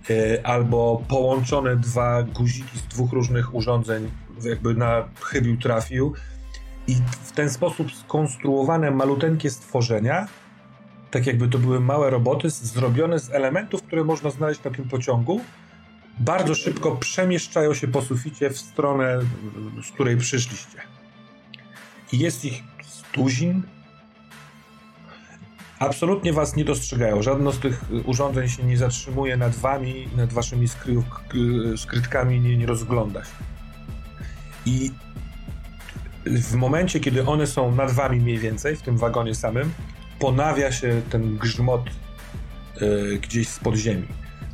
yy, 0.08 0.44
albo 0.44 1.02
połączone 1.08 1.76
dwa 1.76 2.22
guziki 2.22 2.78
z 2.78 2.82
dwóch 2.82 3.12
różnych 3.12 3.54
urządzeń, 3.54 4.10
jakby 4.42 4.74
na 4.74 5.08
chybił 5.20 5.56
trafił. 5.56 6.14
I 6.86 6.94
w 7.22 7.32
ten 7.32 7.50
sposób 7.50 7.92
skonstruowane 7.92 8.90
maluteńkie 8.90 9.50
stworzenia 9.50 10.26
tak 11.10 11.26
jakby 11.26 11.48
to 11.48 11.58
były 11.58 11.80
małe 11.80 12.10
roboty 12.10 12.50
zrobione 12.50 13.18
z 13.18 13.30
elementów, 13.30 13.82
które 13.82 14.04
można 14.04 14.30
znaleźć 14.30 14.64
na 14.64 14.70
tym 14.70 14.88
pociągu. 14.88 15.40
Bardzo 16.20 16.54
szybko 16.54 16.96
przemieszczają 16.96 17.74
się 17.74 17.88
po 17.88 18.02
suficie 18.02 18.50
w 18.50 18.58
stronę, 18.58 19.18
z 19.88 19.92
której 19.92 20.16
przyszliście. 20.16 20.78
I 22.12 22.18
jest 22.18 22.44
ich 22.44 22.69
stuzin. 23.10 23.62
Absolutnie 25.78 26.32
was 26.32 26.56
nie 26.56 26.64
dostrzegają. 26.64 27.22
Żadno 27.22 27.52
z 27.52 27.58
tych 27.58 27.84
urządzeń 28.04 28.48
się 28.48 28.62
nie 28.62 28.76
zatrzymuje 28.76 29.36
nad 29.36 29.56
wami, 29.56 30.08
nad 30.16 30.32
waszymi 30.32 30.66
skrytkami 31.76 32.40
nie, 32.40 32.56
nie 32.56 32.66
rozgląda 32.66 33.24
się. 33.24 33.30
I 34.66 34.90
w 36.26 36.54
momencie, 36.54 37.00
kiedy 37.00 37.26
one 37.26 37.46
są 37.46 37.74
nad 37.74 37.90
wami 37.90 38.20
mniej 38.20 38.38
więcej, 38.38 38.76
w 38.76 38.82
tym 38.82 38.98
wagonie 38.98 39.34
samym, 39.34 39.72
ponawia 40.18 40.72
się 40.72 41.02
ten 41.10 41.36
grzmot 41.36 41.90
y, 42.82 43.18
gdzieś 43.22 43.48
z 43.48 43.58
podziemi. 43.58 44.06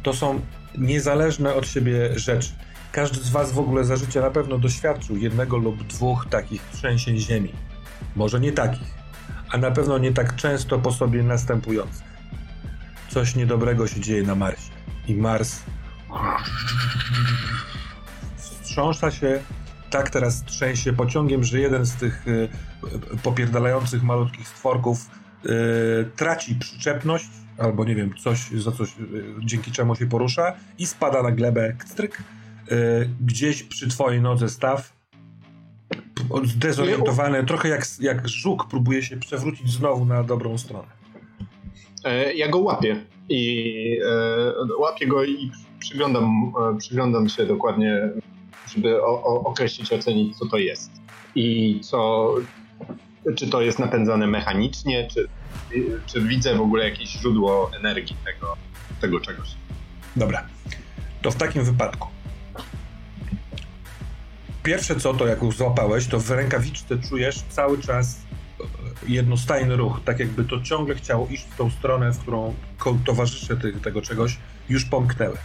To 0.03 0.13
są 0.15 0.41
niezależne 0.79 1.55
od 1.55 1.67
siebie 1.67 2.19
rzeczy. 2.19 2.53
Każdy 2.93 3.21
z 3.21 3.31
Was 3.31 3.53
w 3.53 3.59
ogóle 3.59 3.85
za 3.85 3.97
życie 3.97 4.21
na 4.21 4.31
pewno 4.31 4.59
doświadczył 4.59 5.17
jednego 5.17 5.57
lub 5.57 5.87
dwóch 5.87 6.27
takich 6.31 6.63
trzęsień 6.73 7.19
ziemi. 7.19 7.53
Może 8.17 8.41
nie 8.41 8.53
takich, 8.53 8.95
a 9.51 9.59
na 9.59 9.71
pewno 9.71 9.99
nie 9.99 10.13
tak 10.13 10.37
często 10.37 10.79
po 10.79 10.93
sobie 10.93 11.23
następujących. 11.23 12.07
Coś 13.09 13.35
niedobrego 13.35 13.87
się 13.87 14.01
dzieje 14.01 14.23
na 14.23 14.35
Marsie. 14.35 14.71
I 15.09 15.15
Mars 15.15 15.63
wstrząsa 18.37 19.11
się, 19.11 19.43
tak 19.91 20.11
teraz 20.11 20.45
trzęsie 20.45 20.93
pociągiem, 20.93 21.45
że 21.45 21.61
jeden 21.61 21.87
z 21.87 21.95
tych 21.95 22.29
y, 22.29 22.49
popierdalających 23.23 24.03
malutkich 24.03 24.49
stworków 24.49 25.07
Y, 25.45 26.11
traci 26.17 26.55
przyczepność, 26.55 27.29
albo 27.59 27.85
nie 27.85 27.95
wiem, 27.95 28.15
coś, 28.15 28.51
za 28.51 28.73
coś, 28.73 28.89
y, 29.01 29.25
dzięki 29.41 29.73
czemu 29.73 29.97
się 29.97 30.07
porusza 30.07 30.55
i 30.79 30.87
spada 30.87 31.23
na 31.23 31.31
glebę 31.31 31.73
kstryk. 31.79 32.23
Y, 32.73 33.11
gdzieś 33.21 33.63
przy 33.63 33.89
twojej 33.89 34.21
nodze 34.21 34.49
staw 34.49 34.93
zdezorientowany, 36.45 37.45
trochę 37.45 37.69
jak, 37.69 37.87
jak 38.01 38.29
żuk 38.29 38.67
próbuje 38.69 39.03
się 39.03 39.17
przewrócić 39.17 39.71
znowu 39.71 40.05
na 40.05 40.23
dobrą 40.23 40.59
stronę. 40.59 40.89
E, 42.05 42.35
ja 42.35 42.49
go 42.49 42.59
łapię 42.59 43.05
i 43.29 43.99
e, 44.07 44.77
łapię 44.79 45.07
go 45.07 45.25
i 45.25 45.51
przyglądam, 45.79 46.53
e, 46.75 46.79
przyglądam 46.79 47.29
się 47.29 47.47
dokładnie, 47.47 48.11
żeby 48.75 49.03
o, 49.03 49.23
o, 49.25 49.45
określić, 49.45 49.93
ocenić, 49.93 50.39
co 50.39 50.47
to 50.47 50.59
jest. 50.59 50.91
I 51.35 51.79
co, 51.83 52.35
czy 53.37 53.51
to 53.51 53.61
jest 53.61 53.79
napędzane 53.79 54.27
mechanicznie, 54.27 55.09
czy, 55.09 55.29
czy 56.07 56.21
widzę 56.21 56.55
w 56.55 56.61
ogóle 56.61 56.85
jakieś 56.85 57.09
źródło 57.09 57.71
energii 57.81 58.17
tego, 58.25 58.57
tego 59.01 59.21
czegoś. 59.21 59.49
Dobra. 60.17 60.47
To 61.23 61.31
w 61.31 61.37
takim 61.37 61.65
wypadku. 61.65 62.16
Pierwsze 64.67 64.97
co 64.97 65.15
to, 65.15 65.27
jak 65.27 65.43
już 65.43 65.57
złapałeś, 65.57 66.07
to 66.07 66.21
w 66.21 66.31
rękawiczce 66.31 66.99
czujesz 66.99 67.43
cały 67.51 67.79
czas 67.79 68.19
e, 68.61 68.65
jednostajny 69.09 69.77
ruch, 69.77 70.01
tak 70.05 70.21
jakby 70.21 70.45
to 70.45 70.61
ciągle 70.61 70.95
chciało 70.95 71.27
iść 71.27 71.45
w 71.45 71.57
tą 71.57 71.71
stronę, 71.71 72.13
w 72.13 72.19
którą 72.19 72.55
towarzysze 73.05 73.57
tego 73.83 74.03
czegoś 74.03 74.39
już 74.69 74.85
pomknęły. 74.85 75.37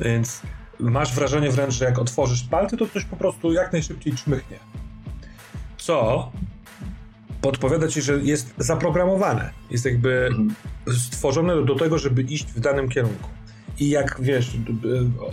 Więc 0.00 0.42
masz 0.80 1.14
wrażenie 1.14 1.50
wręcz, 1.50 1.74
że 1.74 1.84
jak 1.84 1.98
otworzysz 1.98 2.42
palce, 2.42 2.76
to 2.76 2.86
coś 2.86 3.04
po 3.04 3.16
prostu 3.16 3.52
jak 3.52 3.72
najszybciej 3.72 4.12
czmychnie. 4.12 4.58
Co 5.76 6.30
podpowiada 7.40 7.88
ci, 7.88 8.02
że 8.02 8.18
jest 8.22 8.54
zaprogramowane. 8.58 9.50
Jest 9.70 9.84
jakby 9.84 10.26
mhm. 10.26 10.54
stworzone 10.98 11.64
do 11.64 11.74
tego, 11.74 11.98
żeby 11.98 12.22
iść 12.22 12.46
w 12.46 12.60
danym 12.60 12.88
kierunku. 12.88 13.28
I 13.78 13.90
jak 13.90 14.20
wiesz, 14.20 14.50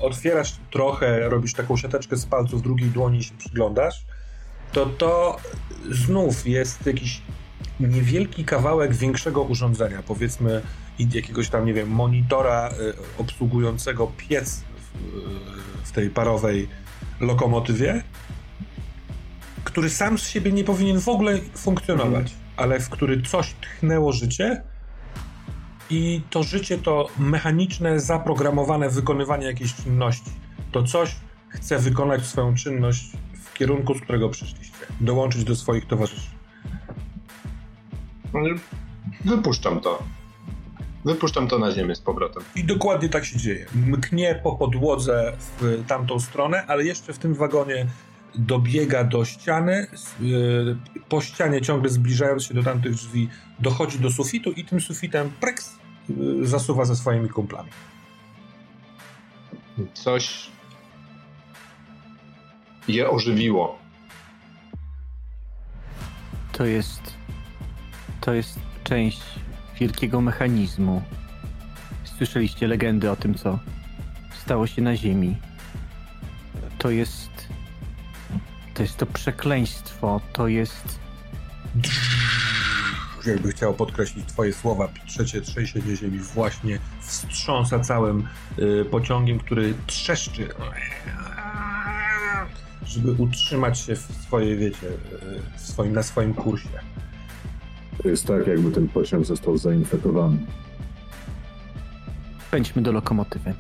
otwierasz 0.02 0.56
trochę, 0.72 1.30
robisz 1.30 1.53
taką 1.53 1.78
siateczkę 1.78 2.18
z 2.18 2.26
palców 2.26 2.61
drugiej 2.61 2.90
dłoni 2.90 3.20
i 3.20 3.24
się 3.24 3.34
przyglądasz, 3.38 4.06
to 4.72 4.86
to 4.86 5.38
znów 5.91 6.48
jest 6.48 6.86
jakiś 6.86 7.22
niewielki 7.80 8.45
kawałek 8.45 8.95
większego 8.95 9.41
urządzenia, 9.41 10.03
powiedzmy 10.07 10.61
jakiegoś 10.99 11.49
tam, 11.49 11.66
nie 11.66 11.74
wiem, 11.74 11.90
monitora 11.90 12.70
y, 12.70 12.94
obsługującego 13.18 14.11
piec 14.18 14.56
w, 14.60 15.88
w 15.88 15.91
tej 15.91 16.10
parowej 16.10 16.68
lokomotywie, 17.20 18.03
który 19.64 19.90
sam 19.90 20.18
z 20.18 20.28
siebie 20.28 20.52
nie 20.52 20.64
powinien 20.64 20.99
w 20.99 21.10
ogóle 21.10 21.40
funkcjonować, 21.56 22.32
mhm. 22.32 22.40
ale 22.57 22.80
w 22.80 22.90
który 22.90 23.22
coś 23.22 23.56
tchnęło 23.61 24.14
życie 24.14 24.61
i 25.90 26.22
to 26.30 26.44
życie 26.44 26.78
to 26.78 27.07
mechaniczne, 27.20 27.99
zaprogramowane 27.99 28.90
wykonywanie 28.90 29.45
jakiejś 29.45 29.74
czynności. 29.76 30.32
To 30.72 30.84
coś 30.84 31.16
chce 31.49 31.80
wykonać 31.80 32.26
swoją 32.26 32.56
czynność 32.56 33.11
w 33.34 33.53
kierunku, 33.53 33.95
z 33.95 34.02
którego 34.02 34.30
przyszliście. 34.30 34.78
Dołączyć 35.02 35.44
do 35.44 35.56
swoich 35.56 35.88
towarzyszy. 35.88 36.30
Wypuszczam 39.26 39.80
to. 39.80 40.03
Wypuszczam 41.06 41.48
to 41.48 41.60
na 41.60 41.72
ziemię 41.72 41.95
z 41.95 42.02
powrotem. 42.02 42.44
I 42.56 42.64
dokładnie 42.64 43.10
tak 43.10 43.26
się 43.26 43.38
dzieje. 43.38 43.66
Mknie 43.76 44.40
po 44.44 44.56
podłodze 44.56 45.34
w 45.60 45.84
tamtą 45.88 46.20
stronę, 46.20 46.66
ale 46.68 46.84
jeszcze 46.84 47.14
w 47.14 47.20
tym 47.20 47.34
wagonie 47.34 47.86
dobiega 48.36 49.04
do 49.04 49.26
ściany, 49.26 49.88
y, 50.22 50.76
po 51.10 51.22
ścianie 51.22 51.62
ciągle 51.62 51.90
zbliżając 51.90 52.44
się 52.44 52.54
do 52.54 52.64
tamtych 52.64 52.94
drzwi, 52.94 53.30
dochodzi 53.60 54.00
do 54.00 54.12
sufitu 54.12 54.52
i 54.52 54.66
tym 54.66 54.82
sufitem 54.82 55.32
preks 55.40 55.76
y, 56.10 56.48
zasuwa 56.48 56.86
ze 56.86 56.96
swoimi 56.96 57.30
kumplami. 57.30 57.70
Coś 59.94 60.50
je 62.88 63.10
ożywiło. 63.10 63.80
To 66.52 66.66
jest. 66.66 67.02
To 68.22 68.34
jest 68.34 68.60
część 68.84 69.22
wielkiego 69.80 70.22
mechanizmu. 70.22 71.02
Słyszeliście 72.04 72.68
legendy 72.68 73.12
o 73.12 73.16
tym, 73.16 73.36
co 73.36 73.60
stało 74.44 74.68
się 74.68 74.82
na 74.82 74.96
Ziemi. 74.96 75.36
To 76.78 76.90
jest 76.90 77.30
to 78.80 78.84
jest 78.84 78.98
to 78.98 79.06
przekleństwo, 79.06 80.22
to 80.34 80.48
jest... 80.48 81.00
Jakby 83.26 83.52
chciał 83.52 83.74
podkreślić 83.74 84.26
twoje 84.26 84.54
słowa, 84.54 84.88
trzecie 85.08 85.42
trzęsienie 85.42 85.96
ziemi 85.96 86.20
właśnie 86.20 86.80
wstrząsa 87.02 87.80
całym 87.80 88.28
y, 88.60 88.86
pociągiem, 88.86 89.40
który 89.40 89.74
trzeszczy 89.88 90.50
żeby 92.86 93.12
utrzymać 93.12 93.80
się 93.80 93.96
w 93.96 94.00
swojej, 94.00 94.58
wiecie, 94.58 94.88
y, 94.88 95.58
w 95.58 95.62
swoim, 95.62 95.94
na 95.94 96.04
swoim 96.04 96.34
kursie. 96.34 96.80
To 98.04 98.08
jest 98.08 98.28
tak, 98.28 98.48
jakby 98.48 98.72
ten 98.72 98.88
pociąg 98.88 99.26
został 99.26 99.58
zainfekowany. 99.58 100.38
Pędźmy 102.52 102.82
do 102.82 102.92
lokomotywy. 102.92 103.54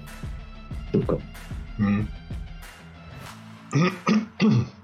Szybko. 0.91 1.17
Hmm. 1.77 2.07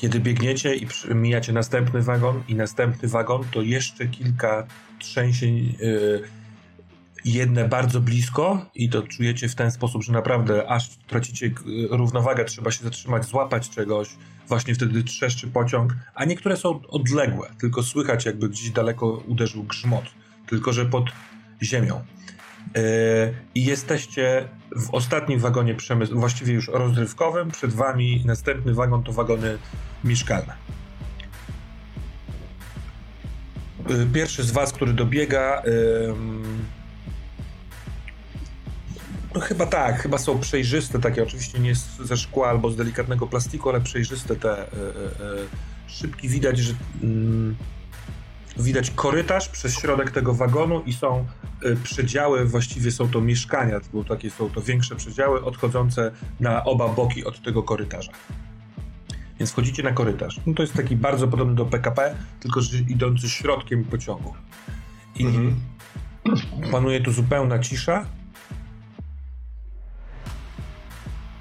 Kiedy 0.00 0.20
biegniecie 0.20 0.74
i 0.76 0.86
mijacie 1.14 1.52
następny 1.52 2.02
wagon 2.02 2.42
i 2.48 2.54
następny 2.54 3.08
wagon, 3.08 3.44
to 3.52 3.62
jeszcze 3.62 4.06
kilka 4.06 4.66
trzęsień, 4.98 5.76
yy, 5.80 6.22
jedne 7.24 7.68
bardzo 7.68 8.00
blisko 8.00 8.66
i 8.74 8.88
to 8.88 9.02
czujecie 9.02 9.48
w 9.48 9.54
ten 9.54 9.70
sposób, 9.70 10.04
że 10.04 10.12
naprawdę 10.12 10.68
aż 10.68 10.88
tracicie 10.96 11.50
równowagę, 11.90 12.44
trzeba 12.44 12.70
się 12.70 12.84
zatrzymać, 12.84 13.24
złapać 13.24 13.70
czegoś, 13.70 14.08
właśnie 14.48 14.74
wtedy 14.74 15.02
trzeszczy 15.02 15.48
pociąg, 15.48 15.96
a 16.14 16.24
niektóre 16.24 16.56
są 16.56 16.80
odległe, 16.88 17.50
tylko 17.58 17.82
słychać 17.82 18.24
jakby 18.24 18.48
gdzieś 18.48 18.70
daleko 18.70 19.06
uderzył 19.06 19.62
grzmot, 19.62 20.04
tylko 20.46 20.72
że 20.72 20.86
pod 20.86 21.04
ziemią. 21.62 22.04
Yy, 22.74 22.82
I 23.54 23.64
jesteście 23.64 24.48
w 24.76 24.94
ostatnim 24.94 25.40
wagonie 25.40 25.74
przemysł, 25.74 26.20
właściwie 26.20 26.52
już 26.52 26.68
rozrywkowym. 26.68 27.50
Przed 27.50 27.72
wami 27.72 28.22
następny 28.26 28.74
wagon 28.74 29.02
to 29.02 29.12
wagony 29.12 29.58
mieszkalne. 30.04 30.54
Yy, 33.88 34.06
pierwszy 34.12 34.42
z 34.42 34.50
was, 34.50 34.72
który 34.72 34.92
dobiega. 34.92 35.62
No 39.34 39.40
chyba 39.40 39.66
tak, 39.66 40.02
chyba 40.02 40.18
są 40.18 40.40
przejrzyste 40.40 40.98
takie, 40.98 41.22
oczywiście 41.22 41.58
nie 41.58 41.74
ze 42.04 42.16
szkła 42.16 42.48
albo 42.48 42.70
z 42.70 42.76
delikatnego 42.76 43.26
plastiku, 43.26 43.68
ale 43.68 43.80
przejrzyste 43.80 44.36
te 44.36 44.66
szybki. 45.86 46.28
Widać, 46.28 46.58
że 46.58 46.74
mm, 47.02 47.56
widać 48.56 48.90
korytarz 48.90 49.48
przez 49.48 49.78
środek 49.78 50.10
tego 50.10 50.34
wagonu 50.34 50.82
i 50.86 50.92
są 50.92 51.26
y, 51.64 51.76
przedziały, 51.76 52.44
właściwie 52.44 52.90
są 52.90 53.08
to 53.08 53.20
mieszkania, 53.20 53.80
bo 53.92 54.04
takie 54.04 54.30
są 54.30 54.50
to 54.50 54.60
większe 54.60 54.96
przedziały 54.96 55.44
odchodzące 55.44 56.10
na 56.40 56.64
oba 56.64 56.88
boki 56.88 57.24
od 57.24 57.42
tego 57.42 57.62
korytarza. 57.62 58.12
Więc 59.38 59.52
wchodzicie 59.52 59.82
na 59.82 59.92
korytarz. 59.92 60.40
No 60.46 60.54
to 60.54 60.62
jest 60.62 60.74
taki 60.74 60.96
bardzo 60.96 61.28
podobny 61.28 61.54
do 61.54 61.66
PKP, 61.66 62.14
tylko 62.40 62.60
że 62.60 62.78
idący 62.78 63.28
środkiem 63.28 63.84
pociągu. 63.84 64.34
I 65.16 65.26
mhm. 65.26 65.60
panuje 66.70 67.00
tu 67.00 67.12
zupełna 67.12 67.58
cisza. 67.58 68.04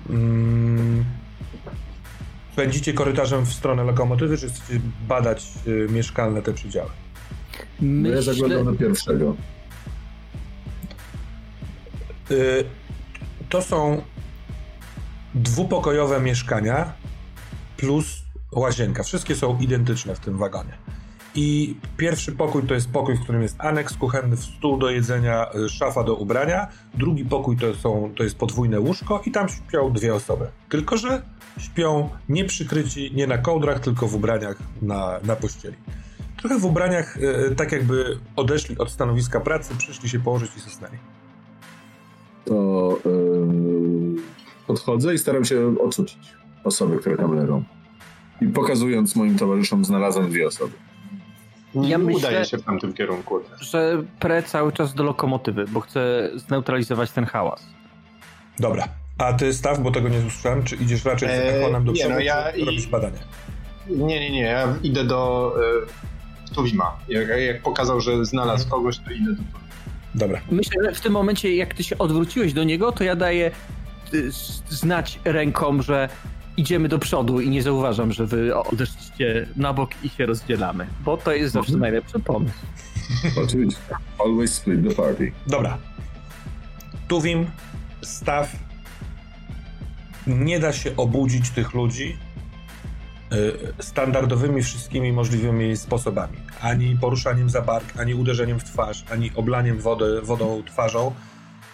Mm. 0.09 1.18
Pędzicie 2.59 2.93
korytarzem 2.93 3.45
w 3.45 3.53
stronę 3.53 3.83
lokomotywy, 3.83 4.37
czy 4.37 4.49
chcecie 4.49 4.79
badać 5.07 5.47
y, 5.67 5.87
mieszkalne 5.89 6.41
te 6.41 6.53
przedziały? 6.53 6.89
Myślę... 7.81 8.15
Ja 8.15 8.21
zaglądam 8.21 8.65
na 8.65 8.79
pierwszego. 8.79 9.35
Y, 12.31 12.63
to 13.49 13.61
są 13.61 14.01
dwupokojowe 15.35 16.21
mieszkania 16.21 16.93
plus 17.77 18.23
łazienka. 18.51 19.03
Wszystkie 19.03 19.35
są 19.35 19.57
identyczne 19.59 20.15
w 20.15 20.19
tym 20.19 20.37
wagonie. 20.37 20.77
I 21.35 21.75
pierwszy 21.97 22.31
pokój 22.31 22.63
to 22.63 22.73
jest 22.73 22.91
pokój, 22.91 23.15
w 23.15 23.23
którym 23.23 23.41
jest 23.41 23.55
aneks 23.61 23.97
kuchenny, 23.97 24.37
stół 24.37 24.77
do 24.77 24.89
jedzenia, 24.89 25.47
y, 25.55 25.69
szafa 25.69 26.03
do 26.03 26.15
ubrania. 26.15 26.67
Drugi 26.93 27.25
pokój 27.25 27.57
to, 27.57 27.75
są, 27.75 28.13
to 28.15 28.23
jest 28.23 28.37
podwójne 28.37 28.79
łóżko 28.79 29.21
i 29.25 29.31
tam 29.31 29.49
śpią 29.49 29.93
dwie 29.93 30.15
osoby. 30.15 30.47
Tylko, 30.69 30.97
że 30.97 31.21
śpią 31.57 32.09
nie 32.29 32.45
przykryci, 32.45 33.11
nie 33.15 33.27
na 33.27 33.37
kołdrach, 33.37 33.79
tylko 33.79 34.07
w 34.07 34.15
ubraniach 34.15 34.57
na, 34.81 35.19
na 35.23 35.35
pościeli 35.35 35.75
trochę 36.39 36.59
w 36.59 36.65
ubraniach, 36.65 37.17
e, 37.17 37.55
tak 37.55 37.71
jakby 37.71 38.17
odeszli 38.35 38.77
od 38.77 38.91
stanowiska 38.91 39.39
pracy, 39.39 39.75
przyszli 39.77 40.09
się 40.09 40.19
położyć 40.19 40.51
i 40.57 40.59
zasnęli. 40.59 40.97
To 42.45 42.99
yy, 43.05 44.21
podchodzę 44.67 45.13
i 45.13 45.17
staram 45.17 45.45
się 45.45 45.75
odrzucić 45.79 46.33
osoby, 46.63 46.97
które 46.97 47.17
tam 47.17 47.35
leżą. 47.35 47.63
I 48.41 48.47
pokazując 48.47 49.15
moim 49.15 49.37
towarzyszom, 49.37 49.85
znalazłem 49.85 50.29
dwie 50.29 50.47
osoby. 50.47 50.73
Ja 51.75 51.97
myślę, 51.97 52.29
udaje 52.29 52.45
się 52.45 52.57
w 52.57 52.63
tamtym 52.63 52.93
kierunku. 52.93 53.39
Że 53.59 54.03
pre 54.19 54.43
cały 54.43 54.71
czas 54.71 54.93
do 54.93 55.03
lokomotywy, 55.03 55.65
bo 55.67 55.79
chcę 55.79 56.31
zneutralizować 56.35 57.11
ten 57.11 57.25
hałas. 57.25 57.65
Dobra. 58.59 58.87
A 59.19 59.33
ty 59.33 59.53
staw, 59.53 59.79
bo 59.79 59.91
tego 59.91 60.09
nie 60.09 60.17
usłyszałem, 60.17 60.63
czy 60.63 60.75
idziesz 60.75 61.05
raczej 61.05 61.29
z 61.29 61.31
eee, 61.31 61.83
do 61.83 61.93
przodu, 61.93 62.09
no 62.09 62.19
ja 62.19 62.53
czy 62.53 62.65
robisz 62.65 62.87
badanie? 62.87 63.19
Nie, 63.87 64.19
nie, 64.19 64.29
nie. 64.31 64.41
Ja 64.41 64.75
idę 64.83 65.03
do 65.03 65.53
e, 66.49 66.53
Tuwima. 66.55 66.97
Jak, 67.09 67.27
jak 67.27 67.61
pokazał, 67.61 68.01
że 68.01 68.25
znalazł 68.25 68.63
mhm. 68.63 68.69
kogoś, 68.69 68.97
to 68.97 69.11
idę 69.11 69.31
do 69.31 69.37
Tuwima. 69.37 69.59
Dobra. 70.15 70.41
Myślę, 70.51 70.83
że 70.83 70.95
w 70.95 71.01
tym 71.01 71.13
momencie, 71.13 71.55
jak 71.55 71.73
ty 71.73 71.83
się 71.83 71.97
odwróciłeś 71.97 72.53
do 72.53 72.63
niego, 72.63 72.91
to 72.91 73.03
ja 73.03 73.15
daję 73.15 73.51
y, 74.13 74.31
znać 74.69 75.19
ręką, 75.25 75.81
że 75.81 76.09
idziemy 76.57 76.89
do 76.89 76.99
przodu 76.99 77.39
i 77.39 77.49
nie 77.49 77.63
zauważam, 77.63 78.11
że 78.13 78.25
wy 78.25 78.55
odeszliście 78.55 79.47
na 79.55 79.73
bok 79.73 79.89
i 80.03 80.09
się 80.09 80.25
rozdzielamy, 80.25 80.87
bo 81.05 81.17
to 81.17 81.31
jest 81.31 81.53
zawsze 81.53 81.73
mhm. 81.73 81.81
najlepszy 81.81 82.19
pomysł. 82.19 82.57
Oczywiście. 83.45 83.81
Always 84.19 84.53
split 84.53 84.89
the 84.89 84.95
party. 84.95 85.31
Dobra. 85.47 85.77
Tuwim, 87.07 87.45
staw. 88.01 88.68
Nie 90.29 90.59
da 90.59 90.73
się 90.73 90.95
obudzić 90.95 91.49
tych 91.49 91.73
ludzi, 91.73 92.17
Y, 93.33 93.83
standardowymi 93.83 94.63
wszystkimi 94.63 95.13
możliwymi 95.13 95.77
sposobami. 95.77 96.37
Ani 96.61 96.97
poruszaniem 97.01 97.49
za 97.49 97.61
bark, 97.61 97.99
ani 97.99 98.15
uderzeniem 98.15 98.59
w 98.59 98.63
twarz, 98.63 99.05
ani 99.11 99.31
oblaniem 99.35 99.79
wody, 99.79 100.21
wodą 100.21 100.63
twarzą. 100.63 101.11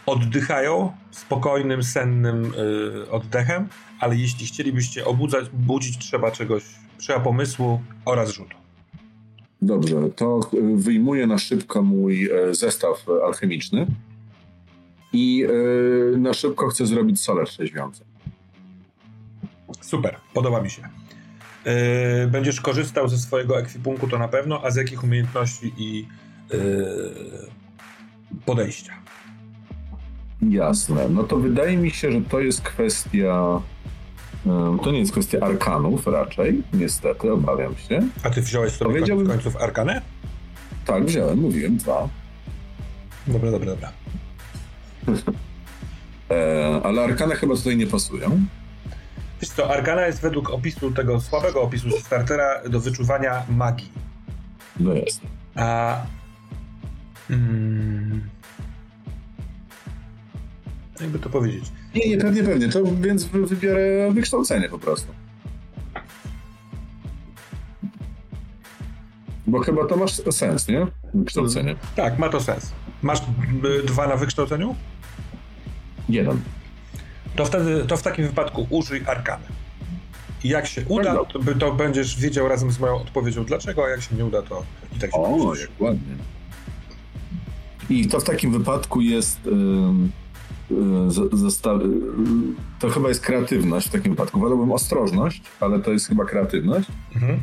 Oddychają 0.05 0.91
spokojnym, 1.11 1.83
sennym 1.83 2.45
y, 2.45 3.11
oddechem, 3.11 3.67
ale 3.99 4.15
jeśli 4.15 4.45
chcielibyście 4.45 5.05
obudzać, 5.05 5.49
budzić, 5.49 5.97
trzeba 5.97 6.31
czegoś, 6.31 6.63
trzeba 6.97 7.19
pomysłu 7.19 7.81
oraz 8.05 8.29
rzutu. 8.29 8.57
Dobrze, 9.61 10.09
to 10.15 10.39
y, 10.53 10.75
wyjmuję 10.75 11.27
na 11.27 11.37
szybko 11.37 11.81
mój 11.81 12.29
zestaw 12.51 13.05
alchemiczny 13.25 13.87
i 15.13 15.45
na 16.17 16.33
szybko 16.33 16.67
chcę 16.67 16.85
zrobić 16.85 17.21
soler 17.21 17.47
trzeźwiący. 17.47 18.14
Super, 19.85 20.15
podoba 20.33 20.61
mi 20.61 20.69
się. 20.69 20.81
Yy, 21.65 22.27
będziesz 22.27 22.61
korzystał 22.61 23.07
ze 23.07 23.17
swojego 23.17 23.59
ekwipunku, 23.59 24.07
to 24.07 24.19
na 24.19 24.27
pewno, 24.27 24.61
a 24.63 24.71
z 24.71 24.75
jakich 24.75 25.03
umiejętności 25.03 25.73
i 25.77 26.07
yy, 26.53 26.59
podejścia? 28.45 28.93
Jasne. 30.49 31.09
No 31.09 31.23
to 31.23 31.37
wydaje 31.37 31.77
mi 31.77 31.91
się, 31.91 32.11
że 32.11 32.21
to 32.21 32.39
jest 32.39 32.61
kwestia. 32.61 33.61
Yy, 34.45 34.51
to 34.83 34.91
nie 34.91 34.99
jest 34.99 35.11
kwestia 35.11 35.39
arkanów 35.39 36.07
raczej, 36.07 36.63
niestety, 36.73 37.31
obawiam 37.31 37.75
się. 37.77 38.01
A 38.23 38.29
ty 38.29 38.41
wziąłeś 38.41 38.71
sobie 38.71 38.91
Powiedziałbym... 38.91 39.27
końców 39.27 39.57
arkanę? 39.57 40.01
Tak, 40.85 41.05
wziąłem, 41.05 41.39
mówiłem 41.39 41.77
dwa. 41.77 42.09
Dobra, 43.27 43.51
dobra, 43.51 43.71
dobra. 43.71 43.91
e, 46.31 46.81
ale 46.83 47.03
arkane 47.03 47.35
chyba 47.35 47.55
tutaj 47.55 47.77
nie 47.77 47.87
pasują. 47.87 48.45
Wiesz 49.45 49.53
co, 49.53 49.69
Argana 49.73 50.07
jest 50.07 50.21
według 50.21 50.49
opisu 50.49 50.91
tego 50.91 51.21
słabego 51.21 51.61
opisu 51.61 51.89
startera 51.99 52.69
do 52.69 52.79
wyczuwania 52.79 53.43
magii. 53.49 53.91
No 54.79 54.93
jest. 54.93 55.21
A... 55.55 55.97
Mm, 57.29 58.29
jakby 61.01 61.19
to 61.19 61.29
powiedzieć? 61.29 61.71
Nie, 61.95 62.09
nie, 62.09 62.17
pewnie, 62.17 62.43
pewnie. 62.43 62.69
To 62.69 62.83
więc 63.01 63.25
wybiorę 63.25 64.11
wykształcenie 64.11 64.69
po 64.69 64.79
prostu. 64.79 65.13
Bo 69.47 69.59
chyba 69.59 69.85
to 69.85 69.97
masz 69.97 70.21
sens, 70.31 70.67
nie? 70.67 70.87
Wykształcenie. 71.13 71.75
Tak, 71.95 72.19
ma 72.19 72.29
to 72.29 72.41
sens. 72.41 72.71
Masz 73.01 73.21
dwa 73.85 74.07
na 74.07 74.15
wykształceniu? 74.15 74.75
Jeden 76.09 76.41
to 77.35 77.45
wtedy, 77.45 77.85
to 77.85 77.97
w 77.97 78.01
takim 78.01 78.27
wypadku 78.27 78.67
użyj 78.69 79.03
arkany. 79.05 79.45
I 80.43 80.49
jak 80.49 80.67
się 80.67 80.85
uda, 80.89 81.15
to, 81.15 81.39
to, 81.59 81.71
będziesz 81.71 82.19
wiedział 82.19 82.47
razem 82.47 82.71
z 82.71 82.79
moją 82.79 82.95
odpowiedzią 82.95 83.43
dlaczego, 83.43 83.85
a 83.85 83.89
jak 83.89 84.01
się 84.01 84.15
nie 84.15 84.25
uda, 84.25 84.41
to 84.41 84.63
i 84.95 84.99
tak 84.99 85.11
się 85.11 85.17
O, 85.17 85.55
jak 85.55 85.69
ładnie. 85.79 86.15
I 87.89 88.07
to 88.07 88.19
w 88.19 88.23
takim 88.23 88.51
wypadku 88.51 89.01
jest 89.01 89.45
yy, 89.45 90.75
yy, 90.75 91.85
to 92.79 92.89
chyba 92.89 93.09
jest 93.09 93.21
kreatywność 93.21 93.87
w 93.87 93.91
takim 93.91 94.11
wypadku. 94.11 94.39
Wolałbym 94.39 94.71
ostrożność, 94.71 95.41
ale 95.59 95.79
to 95.79 95.91
jest 95.91 96.07
chyba 96.07 96.25
kreatywność. 96.25 96.87
Mhm. 97.15 97.39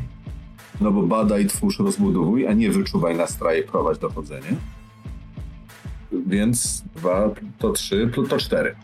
No 0.81 0.91
bo 0.91 1.03
badaj, 1.03 1.45
twórz, 1.45 1.79
rozbudowuj, 1.79 2.47
a 2.47 2.53
nie 2.53 2.71
wyczuwaj, 2.71 3.15
nastraj, 3.15 3.63
prowadź 3.63 3.99
dochodzenie. 3.99 4.55
Więc 6.27 6.83
dwa 6.95 7.29
to 7.59 7.71
trzy, 7.71 8.11
to 8.29 8.37
cztery. 8.37 8.75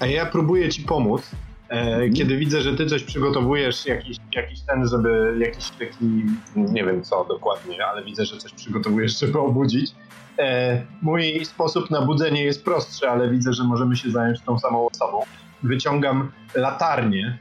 A 0.00 0.06
ja 0.06 0.26
próbuję 0.26 0.68
ci 0.68 0.82
pomóc, 0.82 1.22
e, 1.70 1.72
mhm. 1.72 2.12
kiedy 2.12 2.36
widzę, 2.36 2.62
że 2.62 2.76
ty 2.76 2.86
coś 2.86 3.04
przygotowujesz, 3.04 3.86
jakiś, 3.86 4.16
jakiś 4.34 4.60
ten, 4.60 4.88
żeby 4.88 5.36
jakiś 5.38 5.70
taki, 5.70 6.24
nie 6.56 6.84
wiem 6.84 7.02
co 7.02 7.24
dokładnie, 7.24 7.86
ale 7.86 8.04
widzę, 8.04 8.24
że 8.24 8.36
coś 8.36 8.52
przygotowujesz, 8.52 9.18
żeby 9.18 9.38
obudzić. 9.38 9.92
E, 10.38 10.82
mój 11.02 11.44
sposób 11.44 11.90
na 11.90 12.02
budzenie 12.02 12.44
jest 12.44 12.64
prostszy, 12.64 13.08
ale 13.08 13.30
widzę, 13.30 13.52
że 13.52 13.64
możemy 13.64 13.96
się 13.96 14.10
zająć 14.10 14.40
tą 14.40 14.58
samą 14.58 14.86
osobą. 14.86 15.22
Wyciągam 15.62 16.32
latarnię 16.54 17.38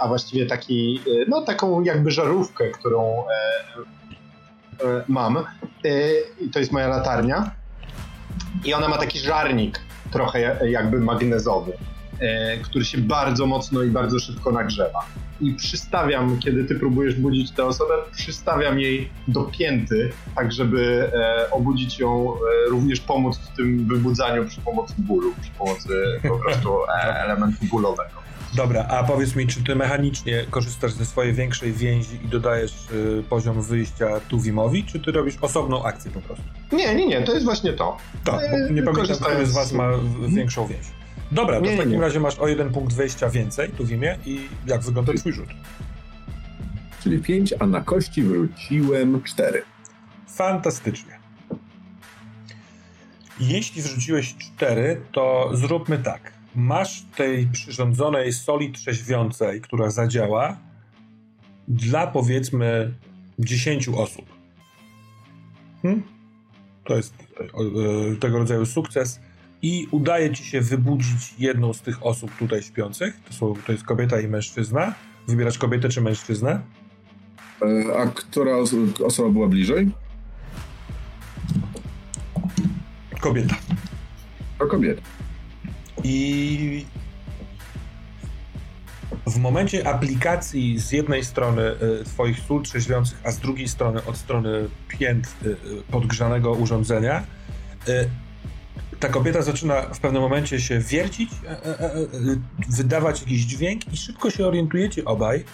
a 0.00 0.08
właściwie 0.08 0.46
taki, 0.46 1.00
no 1.28 1.42
taką 1.42 1.82
jakby 1.82 2.10
żarówkę, 2.10 2.70
którą 2.70 3.24
mam. 5.08 5.44
I 6.40 6.50
to 6.50 6.58
jest 6.58 6.72
moja 6.72 6.88
latarnia. 6.88 7.50
I 8.64 8.74
ona 8.74 8.88
ma 8.88 8.98
taki 8.98 9.18
żarnik, 9.18 9.80
trochę 10.12 10.68
jakby 10.70 11.00
magnezowy, 11.00 11.72
który 12.62 12.84
się 12.84 12.98
bardzo 12.98 13.46
mocno 13.46 13.82
i 13.82 13.90
bardzo 13.90 14.18
szybko 14.18 14.52
nagrzewa 14.52 15.06
i 15.42 15.54
przystawiam, 15.54 16.38
kiedy 16.38 16.64
ty 16.64 16.74
próbujesz 16.74 17.14
budzić 17.14 17.50
tę 17.50 17.64
osobę, 17.64 17.94
przystawiam 18.12 18.80
jej 18.80 19.10
do 19.28 19.42
pięty, 19.44 20.10
tak 20.34 20.52
żeby 20.52 21.10
e, 21.14 21.50
obudzić 21.50 21.98
ją, 21.98 22.34
e, 22.34 22.70
również 22.70 23.00
pomóc 23.00 23.38
w 23.38 23.56
tym 23.56 23.88
wybudzaniu 23.88 24.44
przy 24.44 24.60
pomocy 24.60 24.94
bólu, 24.98 25.32
przy 25.40 25.50
pomocy 25.50 25.88
po 26.28 26.38
prostu 26.38 26.70
e, 26.84 27.24
elementu 27.24 27.66
bólowego. 27.70 28.22
Dobra, 28.54 28.86
a 28.88 29.04
powiedz 29.04 29.36
mi, 29.36 29.46
czy 29.46 29.64
ty 29.64 29.74
mechanicznie 29.76 30.44
korzystasz 30.50 30.92
ze 30.92 31.06
swojej 31.06 31.32
większej 31.32 31.72
więzi 31.72 32.20
i 32.24 32.28
dodajesz 32.28 32.90
y, 32.90 33.24
poziom 33.28 33.62
wyjścia 33.62 34.20
Tuwimowi, 34.20 34.84
czy 34.84 35.00
ty 35.00 35.12
robisz 35.12 35.36
osobną 35.40 35.84
akcję 35.84 36.10
po 36.10 36.20
prostu? 36.20 36.44
Nie, 36.72 36.94
nie, 36.94 37.06
nie, 37.06 37.22
to 37.22 37.32
jest 37.32 37.44
właśnie 37.44 37.72
to. 37.72 37.96
Tak, 38.24 38.40
bo 38.50 38.74
nie 38.74 38.82
pamiętam, 38.82 39.16
który 39.16 39.46
z 39.46 39.52
was 39.52 39.72
ma 39.72 39.88
większą 40.28 40.66
więź. 40.66 40.86
Dobra, 41.32 41.60
to 41.60 41.66
nie, 41.66 41.74
w 41.74 41.76
takim 41.76 41.92
nie. 41.92 42.00
razie 42.00 42.20
masz 42.20 42.38
o 42.38 42.48
jeden 42.48 42.70
punkt 42.72 42.94
wejścia 42.94 43.30
więcej 43.30 43.70
tu 43.70 43.84
w 43.84 43.90
imię 43.90 44.18
i 44.26 44.48
jak 44.66 44.80
wygląda 44.82 45.12
twój 45.12 45.32
rzut? 45.32 45.48
Czyli 47.02 47.18
5, 47.18 47.54
a 47.58 47.66
na 47.66 47.80
kości 47.80 48.22
wróciłem 48.22 49.22
4. 49.22 49.62
Fantastycznie. 50.28 51.18
Jeśli 53.40 53.82
wrzuciłeś 53.82 54.34
4, 54.56 55.00
to 55.12 55.50
zróbmy 55.52 55.98
tak. 55.98 56.32
Masz 56.54 57.02
tej 57.16 57.46
przyrządzonej 57.46 58.32
soli 58.32 58.72
trzeźwiącej, 58.72 59.60
która 59.60 59.90
zadziała 59.90 60.56
dla 61.68 62.06
powiedzmy 62.06 62.94
10 63.38 63.88
osób. 63.88 64.24
Hmm? 65.82 66.02
To 66.84 66.96
jest 66.96 67.14
e, 67.40 67.44
e, 68.12 68.16
tego 68.16 68.38
rodzaju 68.38 68.66
sukces 68.66 69.20
i 69.62 69.88
udaje 69.90 70.34
ci 70.34 70.44
się 70.44 70.60
wybudzić 70.60 71.34
jedną 71.38 71.72
z 71.72 71.80
tych 71.80 72.06
osób 72.06 72.36
tutaj 72.36 72.62
śpiących. 72.62 73.20
To, 73.28 73.32
są, 73.32 73.54
to 73.66 73.72
jest 73.72 73.84
kobieta 73.84 74.20
i 74.20 74.28
mężczyzna. 74.28 74.94
Wybierasz 75.28 75.58
kobietę 75.58 75.88
czy 75.88 76.00
mężczyznę? 76.00 76.60
E, 77.62 77.98
a 77.98 78.06
która 78.06 78.56
osoba 79.04 79.28
była 79.28 79.48
bliżej? 79.48 79.90
Kobieta. 83.20 83.56
To 84.58 84.66
kobieta. 84.66 85.02
I 86.04 86.86
w 89.26 89.38
momencie 89.38 89.88
aplikacji 89.88 90.78
z 90.78 90.92
jednej 90.92 91.24
strony 91.24 91.62
y, 91.62 92.04
twoich 92.04 92.40
sól 92.40 92.62
trzeźwiących, 92.62 93.20
a 93.24 93.30
z 93.30 93.38
drugiej 93.38 93.68
strony 93.68 94.04
od 94.04 94.16
strony 94.16 94.68
pięt 94.88 95.34
y, 95.46 95.56
podgrzanego 95.90 96.52
urządzenia, 96.52 97.22
y, 97.88 98.08
ta 99.02 99.08
kobieta 99.08 99.42
zaczyna 99.42 99.82
w 99.82 100.00
pewnym 100.00 100.22
momencie 100.22 100.60
się 100.60 100.78
wiercić, 100.78 101.30
e, 101.44 101.66
e, 101.66 101.80
e, 101.80 102.06
wydawać 102.68 103.20
jakiś 103.20 103.40
dźwięk 103.40 103.92
i 103.92 103.96
szybko 103.96 104.30
się 104.30 104.46
orientujecie 104.46 105.04
obaj, 105.04 105.44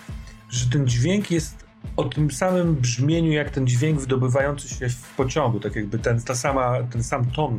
że 0.51 0.67
ten 0.71 0.89
dźwięk 0.89 1.31
jest 1.31 1.65
o 1.97 2.05
tym 2.05 2.31
samym 2.31 2.75
brzmieniu, 2.75 3.33
jak 3.33 3.51
ten 3.51 3.67
dźwięk 3.67 4.01
wydobywający 4.01 4.69
się 4.69 4.89
w 4.89 5.15
pociągu, 5.17 5.61
tak 5.61 5.77
jakby 5.77 5.99
ten, 5.99 6.21
ta 6.23 6.35
sama, 6.35 6.83
ten 6.83 7.03
sam 7.03 7.31
ton, 7.31 7.59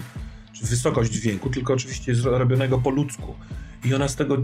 wysokość 0.61 1.11
dźwięku, 1.11 1.49
tylko 1.49 1.73
oczywiście 1.73 2.11
jest 2.11 2.23
robionego 2.25 2.77
po 2.77 2.89
ludzku. 2.89 3.35
I 3.85 3.93
ona 3.93 4.07
z 4.07 4.15
tego 4.15 4.37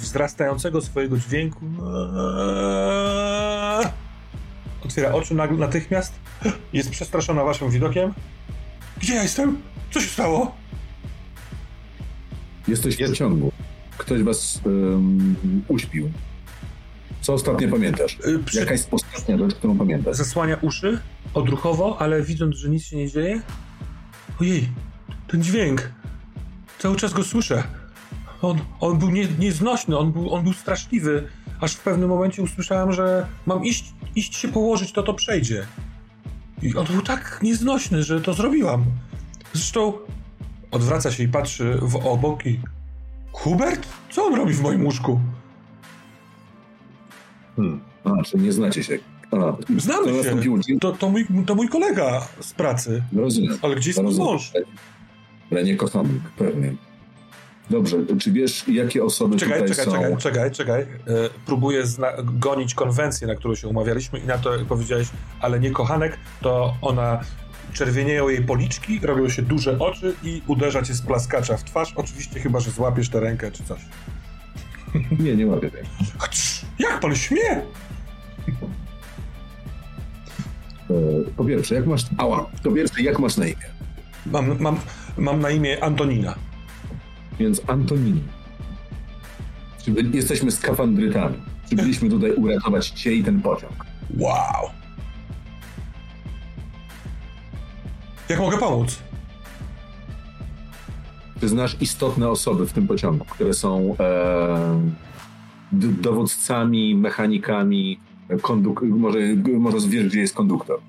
wzrastającego 0.00 0.80
swojego 0.80 1.18
dźwięku 1.18 1.66
otwiera 4.86 5.12
oczy 5.12 5.34
natychmiast, 5.34 6.12
jest 6.72 6.90
przestraszona 6.90 7.44
waszym 7.44 7.70
widokiem. 7.70 8.14
Gdzie 9.00 9.14
ja 9.14 9.22
jestem? 9.22 9.62
Co 9.90 10.00
się 10.00 10.08
stało? 10.08 10.54
Jesteś 12.68 12.96
w 12.96 13.08
pociągu. 13.08 13.52
Ktoś 13.98 14.22
was 14.22 14.60
um, 14.64 15.64
uśpił. 15.68 16.10
Co 17.20 17.32
ostatnio 17.32 17.68
pamiętasz? 17.68 18.18
Y, 18.26 18.38
przy... 18.38 18.58
Jaka 18.58 18.72
jest 18.72 18.88
ostatnia 18.90 19.38
rzecz, 19.38 19.54
którą 19.54 19.78
pamiętasz? 19.78 20.16
Zasłania 20.16 20.56
uszy 20.62 20.98
odruchowo, 21.34 21.96
ale 22.00 22.22
widząc, 22.22 22.56
że 22.56 22.68
nic 22.68 22.84
się 22.84 22.96
nie 22.96 23.10
dzieje. 23.10 23.42
Ojej, 24.40 24.68
ten 25.28 25.42
dźwięk. 25.42 25.90
Cały 26.78 26.96
czas 26.96 27.12
go 27.12 27.24
słyszę. 27.24 27.62
On, 28.42 28.58
on 28.80 28.98
był 28.98 29.10
nie, 29.10 29.28
nieznośny, 29.38 29.98
on 29.98 30.12
był, 30.12 30.34
on 30.34 30.44
był 30.44 30.52
straszliwy. 30.52 31.28
Aż 31.60 31.72
w 31.72 31.80
pewnym 31.80 32.08
momencie 32.08 32.42
usłyszałem, 32.42 32.92
że 32.92 33.26
mam 33.46 33.64
iść, 33.64 33.94
iść 34.16 34.36
się 34.36 34.48
położyć, 34.48 34.92
to 34.92 35.02
to 35.02 35.14
przejdzie. 35.14 35.66
I 36.62 36.76
on 36.76 36.86
był 36.86 37.02
tak 37.02 37.38
nieznośny, 37.42 38.02
że 38.02 38.20
to 38.20 38.34
zrobiłam. 38.34 38.84
Zresztą 39.52 39.92
odwraca 40.70 41.10
się 41.10 41.22
i 41.22 41.28
patrzy 41.28 41.78
w 41.82 41.96
obok 41.96 42.46
i... 42.46 42.60
Hubert? 43.32 43.88
Co 44.10 44.24
on 44.24 44.34
robi 44.34 44.54
w 44.54 44.62
moim 44.62 44.84
łóżku? 44.84 45.20
Hmm. 47.56 47.80
A, 48.04 48.22
czy 48.22 48.38
nie 48.38 48.52
znacie 48.52 48.84
się. 48.84 48.98
A, 49.32 49.36
Znamy 49.78 50.22
się. 50.22 50.78
To, 50.80 50.92
to, 50.92 51.08
mój, 51.10 51.26
to 51.46 51.54
mój 51.54 51.68
kolega 51.68 52.28
z 52.40 52.52
pracy. 52.52 53.02
Rozumiem. 53.16 53.58
Ale 53.62 53.76
gdzie 53.76 53.90
jest 53.90 54.02
mój 54.02 54.14
mąż? 54.14 54.52
Ale 55.50 55.64
nie 55.64 55.76
kochanek, 55.76 56.22
pewnie. 56.38 56.72
Dobrze, 57.70 57.96
czy 58.18 58.32
wiesz, 58.32 58.68
jakie 58.68 59.04
osoby 59.04 59.36
czekaj, 59.36 59.60
tutaj 59.60 59.76
czekaj, 59.76 59.84
są? 59.84 59.92
Czekaj, 59.92 60.16
czekaj, 60.18 60.50
czekaj. 60.50 60.82
E, 60.82 60.86
próbuję 61.46 61.84
gonić 62.24 62.74
konwencję, 62.74 63.26
na 63.26 63.34
którą 63.34 63.54
się 63.54 63.68
umawialiśmy 63.68 64.18
i 64.18 64.26
na 64.26 64.38
to, 64.38 64.50
powiedziałeś, 64.68 65.08
ale 65.40 65.60
nie 65.60 65.70
kochanek, 65.70 66.18
to 66.40 66.74
ona 66.82 67.20
czerwienieją 67.72 68.28
jej 68.28 68.42
policzki, 68.44 69.00
robią 69.02 69.28
się 69.28 69.42
duże 69.42 69.78
oczy 69.78 70.14
i 70.22 70.42
uderza 70.46 70.82
cię 70.82 70.94
z 70.94 71.02
plaskacza 71.02 71.56
w 71.56 71.64
twarz. 71.64 71.92
Oczywiście 71.96 72.40
chyba, 72.40 72.60
że 72.60 72.70
złapiesz 72.70 73.08
tę 73.08 73.20
rękę 73.20 73.50
czy 73.52 73.64
coś. 73.64 73.80
Nie, 75.24 75.36
nie 75.36 75.46
łapię 75.46 75.70
tej. 75.70 75.82
Jak 76.78 77.00
pan 77.00 77.14
śmie? 77.14 77.50
E, 80.90 81.30
po 81.36 81.44
pierwsze, 81.44 81.74
jak 81.74 81.86
masz... 81.86 82.02
Ała. 82.18 82.50
Po 82.62 82.72
pierwsze, 82.72 83.02
jak 83.02 83.18
masz 83.18 83.36
na 83.36 83.46
imię? 83.46 83.66
Mam, 84.26 84.60
mam, 84.60 84.78
mam 85.18 85.40
na 85.40 85.50
imię 85.50 85.84
Antonina. 85.84 86.34
Więc 87.38 87.62
Antonina. 87.66 88.20
Czy 89.84 89.94
jesteśmy 90.12 90.50
skafandrytami? 90.50 91.36
Czy 91.68 91.76
byliśmy 91.76 92.10
tutaj 92.10 92.32
uratować 92.32 92.88
cię 92.88 93.14
i 93.14 93.24
ten 93.24 93.42
pociąg? 93.42 93.86
Wow. 94.18 94.70
Jak 98.28 98.40
mogę 98.40 98.58
pomóc? 98.58 98.98
Ty 101.40 101.48
znasz 101.48 101.76
istotne 101.80 102.28
osoby 102.28 102.66
w 102.66 102.72
tym 102.72 102.86
pociągu, 102.86 103.24
które 103.24 103.54
są 103.54 103.96
e, 104.00 104.80
dowódcami, 105.72 106.94
mechanikami, 106.94 108.00
konduk 108.42 108.82
może, 108.82 109.18
może 109.58 109.88
wiesz, 109.88 110.06
gdzie 110.06 110.20
jest 110.20 110.34
konduktor. 110.34 110.80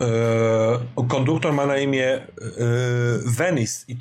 E, 0.00 1.04
konduktor 1.08 1.52
ma 1.52 1.66
na 1.66 1.78
imię 1.78 2.06
e, 2.06 2.26
Venice 3.26 3.84
i 3.88 3.92
e, 3.92 3.96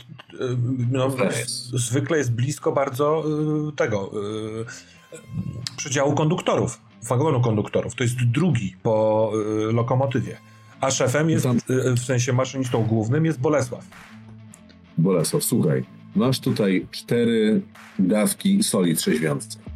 no, 0.91 1.09
Venice. 1.09 1.45
zwykle 1.73 2.17
jest 2.17 2.31
blisko 2.31 2.71
bardzo 2.71 3.23
tego 3.75 4.11
przedziału 5.77 6.13
konduktorów, 6.13 6.81
wagonu 7.09 7.41
konduktorów. 7.41 7.95
To 7.95 8.03
jest 8.03 8.15
drugi 8.15 8.75
po 8.83 9.31
lokomotywie. 9.71 10.37
A 10.81 10.91
szefem 10.91 11.29
jest, 11.29 11.47
w 11.97 11.99
sensie 11.99 12.33
maszynistą 12.33 12.83
głównym 12.83 13.25
jest 13.25 13.39
Bolesław. 13.39 13.85
Bolesław, 14.97 15.43
słuchaj, 15.43 15.83
masz 16.15 16.39
tutaj 16.39 16.87
cztery 16.91 17.61
dawki 17.99 18.63
soli 18.63 18.95
trzeźwiącej. 18.95 19.66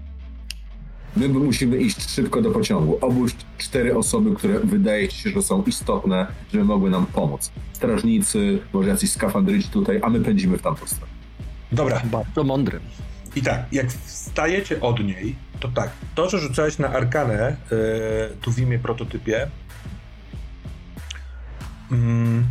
My 1.16 1.28
musimy 1.30 1.78
iść 1.78 2.10
szybko 2.10 2.42
do 2.42 2.52
pociągu. 2.52 2.98
Obóz 3.02 3.32
cztery 3.58 3.98
osoby, 3.98 4.36
które 4.36 4.60
wydaje 4.60 5.08
ci 5.08 5.18
się, 5.18 5.30
że 5.30 5.42
są 5.42 5.64
istotne, 5.64 6.28
żeby 6.54 6.66
mogły 6.66 6.90
nam 6.90 7.06
pomóc. 7.06 7.52
Strażnicy, 7.74 8.60
może 8.74 8.90
jacyś 8.90 9.12
skafandryci 9.12 9.70
tutaj, 9.70 10.00
a 10.04 10.10
my 10.10 10.20
pędzimy 10.20 10.58
w 10.58 10.62
tamtą 10.62 10.86
stronę. 10.86 11.12
Dobra. 11.72 12.02
Bardzo 12.12 12.44
mądry. 12.44 12.80
I 13.36 13.42
tak, 13.42 13.66
jak 13.72 13.92
wstajecie 13.92 14.82
od 14.82 15.04
niej, 15.04 15.36
to 15.60 15.68
tak, 15.68 15.90
to, 16.16 16.30
że 16.30 16.40
rzucałeś 16.40 16.80
na 16.80 16.90
arkanę 16.90 17.58
yy, 17.72 17.78
tu 18.42 18.52
w 18.52 18.60
imię 18.60 18.80
prototypie, 18.80 19.48
mm, 21.92 22.46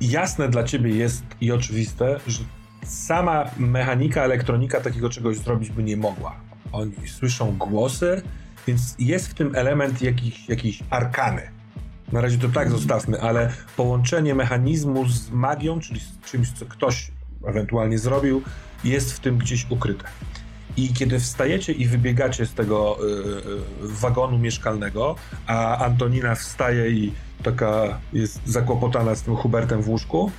jasne 0.00 0.48
dla 0.48 0.64
ciebie 0.64 0.96
jest 0.96 1.24
i 1.40 1.52
oczywiste, 1.52 2.20
że 2.26 2.44
sama 2.84 3.44
mechanika, 3.58 4.22
elektronika 4.22 4.80
takiego 4.80 5.10
czegoś 5.10 5.38
zrobić 5.38 5.70
by 5.70 5.82
nie 5.82 5.96
mogła. 5.96 6.51
Oni 6.72 6.92
słyszą 7.08 7.56
głosy, 7.58 8.22
więc 8.66 8.94
jest 8.98 9.28
w 9.28 9.34
tym 9.34 9.56
element 9.56 10.02
jakiś, 10.02 10.48
jakiejś 10.48 10.82
arkany. 10.90 11.42
Na 12.12 12.20
razie 12.20 12.38
to 12.38 12.48
tak 12.48 12.70
zostawmy, 12.70 13.20
ale 13.20 13.52
połączenie 13.76 14.34
mechanizmu 14.34 15.08
z 15.08 15.30
magią, 15.30 15.80
czyli 15.80 16.00
z 16.00 16.30
czymś, 16.30 16.52
co 16.52 16.66
ktoś 16.66 17.10
ewentualnie 17.46 17.98
zrobił, 17.98 18.42
jest 18.84 19.12
w 19.12 19.20
tym 19.20 19.38
gdzieś 19.38 19.66
ukryte. 19.70 20.04
I 20.76 20.92
kiedy 20.92 21.20
wstajecie 21.20 21.72
i 21.72 21.86
wybiegacie 21.86 22.46
z 22.46 22.54
tego 22.54 22.98
y, 23.00 23.08
y, 23.84 23.88
wagonu 23.88 24.38
mieszkalnego, 24.38 25.16
a 25.46 25.78
Antonina 25.84 26.34
wstaje 26.34 26.90
i 26.90 27.12
taka 27.42 27.98
jest 28.12 28.40
zakłopotana 28.46 29.14
z 29.14 29.22
tym 29.22 29.36
Hubertem 29.36 29.82
w 29.82 29.88
łóżku, 29.88 30.30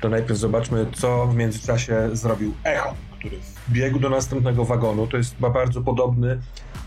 to 0.00 0.08
najpierw 0.08 0.38
zobaczmy, 0.38 0.86
co 0.92 1.26
w 1.26 1.36
międzyczasie 1.36 2.08
zrobił 2.12 2.54
Echo, 2.64 2.94
który 3.20 3.36
wbiegł 3.68 3.98
do 3.98 4.10
następnego 4.10 4.64
wagonu. 4.64 5.06
To 5.06 5.16
jest 5.16 5.34
chyba 5.34 5.50
bardzo 5.50 5.80
podobny. 5.82 6.40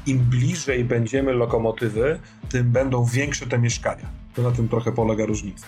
Im 0.05 0.19
bliżej 0.19 0.83
będziemy 0.83 1.33
lokomotywy, 1.33 2.19
tym 2.49 2.71
będą 2.71 3.05
większe 3.05 3.47
te 3.47 3.59
mieszkania. 3.59 4.05
To 4.35 4.41
na 4.41 4.51
tym 4.51 4.69
trochę 4.69 4.91
polega 4.91 5.25
różnica. 5.25 5.65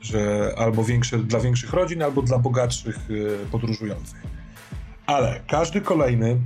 Że 0.00 0.52
albo 0.58 0.84
większe 0.84 1.18
dla 1.18 1.40
większych 1.40 1.72
rodzin, 1.72 2.02
albo 2.02 2.22
dla 2.22 2.38
bogatszych 2.38 3.10
y, 3.10 3.36
podróżujących. 3.52 4.22
Ale 5.06 5.40
każdy 5.48 5.80
kolejny, 5.80 6.36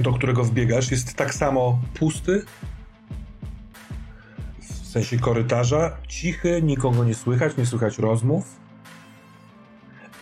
do 0.00 0.12
którego 0.12 0.44
wbiegasz, 0.44 0.90
jest 0.90 1.14
tak 1.14 1.34
samo 1.34 1.78
pusty, 1.94 2.44
w 4.60 4.86
sensie 4.86 5.18
korytarza, 5.18 5.96
cichy, 6.08 6.62
nikogo 6.62 7.04
nie 7.04 7.14
słychać, 7.14 7.56
nie 7.56 7.66
słychać 7.66 7.98
rozmów. 7.98 8.65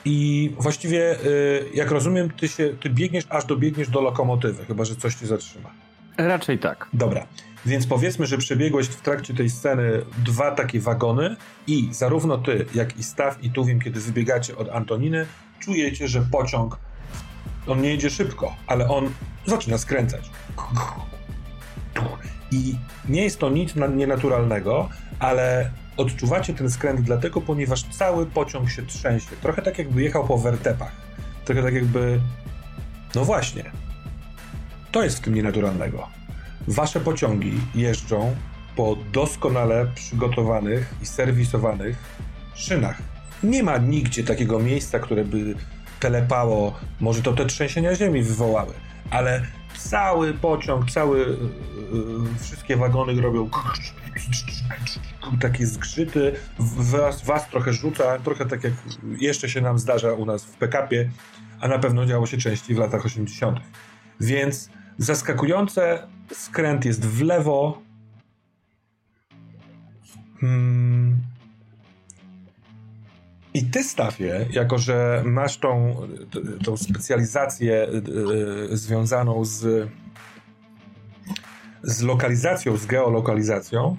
I 0.05 0.51
właściwie, 0.59 1.25
y, 1.25 1.65
jak 1.75 1.91
rozumiem, 1.91 2.31
ty, 2.31 2.49
się, 2.49 2.75
ty 2.81 2.91
biegniesz, 2.91 3.25
aż 3.29 3.45
dobiegniesz 3.45 3.89
do 3.89 4.01
lokomotywy, 4.01 4.65
chyba 4.65 4.85
że 4.85 4.97
coś 4.97 5.15
cię 5.15 5.27
zatrzyma. 5.27 5.71
Raczej 6.17 6.59
tak. 6.59 6.89
Dobra, 6.93 7.27
więc 7.67 7.87
powiedzmy, 7.87 8.27
że 8.27 8.39
przebiegłeś 8.39 8.87
w 8.87 9.01
trakcie 9.01 9.35
tej 9.35 9.51
sceny 9.51 10.03
dwa 10.25 10.51
takie 10.51 10.81
wagony 10.81 11.37
i 11.67 11.89
zarówno 11.93 12.39
ty, 12.39 12.67
jak 12.75 12.99
i 12.99 13.03
Staw 13.05 13.45
i 13.45 13.51
Tuwim, 13.51 13.81
kiedy 13.81 14.01
wybiegacie 14.01 14.57
od 14.57 14.69
Antoniny, 14.69 15.27
czujecie, 15.61 16.09
że 16.09 16.27
pociąg, 16.33 16.79
on 17.67 17.83
nie 17.83 17.89
jedzie 17.89 18.11
szybko, 18.11 18.57
ale 18.67 18.89
on 18.89 19.11
zaczyna 19.47 19.79
skręcać. 19.79 20.31
I 22.51 22.75
nie 23.09 23.23
jest 23.23 23.39
to 23.39 23.51
nic 23.51 23.75
nienaturalnego, 23.97 24.89
ale 25.19 25.71
odczuwacie 25.97 26.55
ten 26.55 26.71
skręt 26.71 27.01
dlatego, 27.01 27.41
ponieważ 27.41 27.83
cały 27.83 28.27
pociąg 28.27 28.71
się 28.71 28.87
trzęsie. 28.87 29.37
Trochę 29.43 29.63
tak 29.63 29.79
jakby 29.79 30.03
jechał 30.03 30.27
po 30.27 30.39
wertepach. 30.39 30.93
Trochę 31.45 31.63
tak 31.63 31.75
jakby... 31.75 32.21
No 33.15 33.25
właśnie. 33.25 33.65
To 34.93 35.05
jest 35.05 35.19
w 35.19 35.21
tym 35.21 35.35
nienaturalnego. 35.35 36.09
Wasze 36.69 37.01
pociągi 37.01 37.53
jeżdżą 37.75 38.37
po 38.77 38.97
doskonale 39.13 39.87
przygotowanych 39.95 40.95
i 41.03 41.07
serwisowanych 41.07 41.97
szynach. 42.55 42.99
Nie 43.43 43.63
ma 43.63 43.79
nigdzie 43.79 44.25
takiego 44.25 44.59
miejsca, 44.59 44.99
które 44.99 45.25
by 45.25 45.55
telepało, 46.01 46.75
może 47.01 47.23
to 47.23 47.33
te 47.33 47.47
trzęsienia 47.47 47.95
ziemi 47.95 48.23
wywołały, 48.23 48.75
ale 49.11 49.43
cały 49.91 50.35
pociąg, 50.35 50.91
cały, 50.91 51.19
yy, 51.19 52.39
wszystkie 52.41 52.77
wagony 52.77 53.23
robią 53.23 53.51
takie 55.41 55.67
zgrzyty, 55.67 56.33
was, 56.59 57.25
was 57.25 57.49
trochę 57.49 57.73
rzuca, 57.73 58.19
trochę 58.19 58.47
tak 58.47 58.65
jak 58.65 58.73
jeszcze 59.19 59.49
się 59.49 59.61
nam 59.61 59.79
zdarza 59.79 60.13
u 60.13 60.27
nas 60.27 60.45
w 60.45 60.57
PKP, 60.57 60.97
a 61.61 61.69
na 61.69 61.79
pewno 61.79 62.07
działo 62.07 62.27
się 62.27 62.37
częściej 62.37 62.77
w 62.77 62.79
latach 62.79 63.07
80. 63.07 63.61
Więc 64.21 64.71
zaskakujące, 64.99 66.07
skręt 66.33 66.85
jest 66.85 67.07
w 67.07 67.23
lewo. 67.23 67.83
Hmm. 70.41 71.19
I 73.55 73.65
ty, 73.65 73.85
Stafie, 73.85 74.47
jako 74.51 74.79
że 74.79 75.23
masz 75.27 75.59
tą, 75.59 75.97
tą 76.65 76.77
specjalizację 76.77 77.89
yy, 78.69 78.77
związaną 78.77 79.45
z, 79.45 79.89
z 81.83 82.03
lokalizacją, 82.03 82.77
z 82.77 82.87
geolokalizacją, 82.87 83.97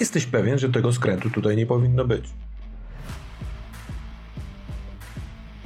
jesteś 0.00 0.26
pewien, 0.26 0.58
że 0.58 0.68
tego 0.68 0.92
skrętu 0.92 1.30
tutaj 1.30 1.56
nie 1.56 1.66
powinno 1.66 2.04
być. 2.04 2.24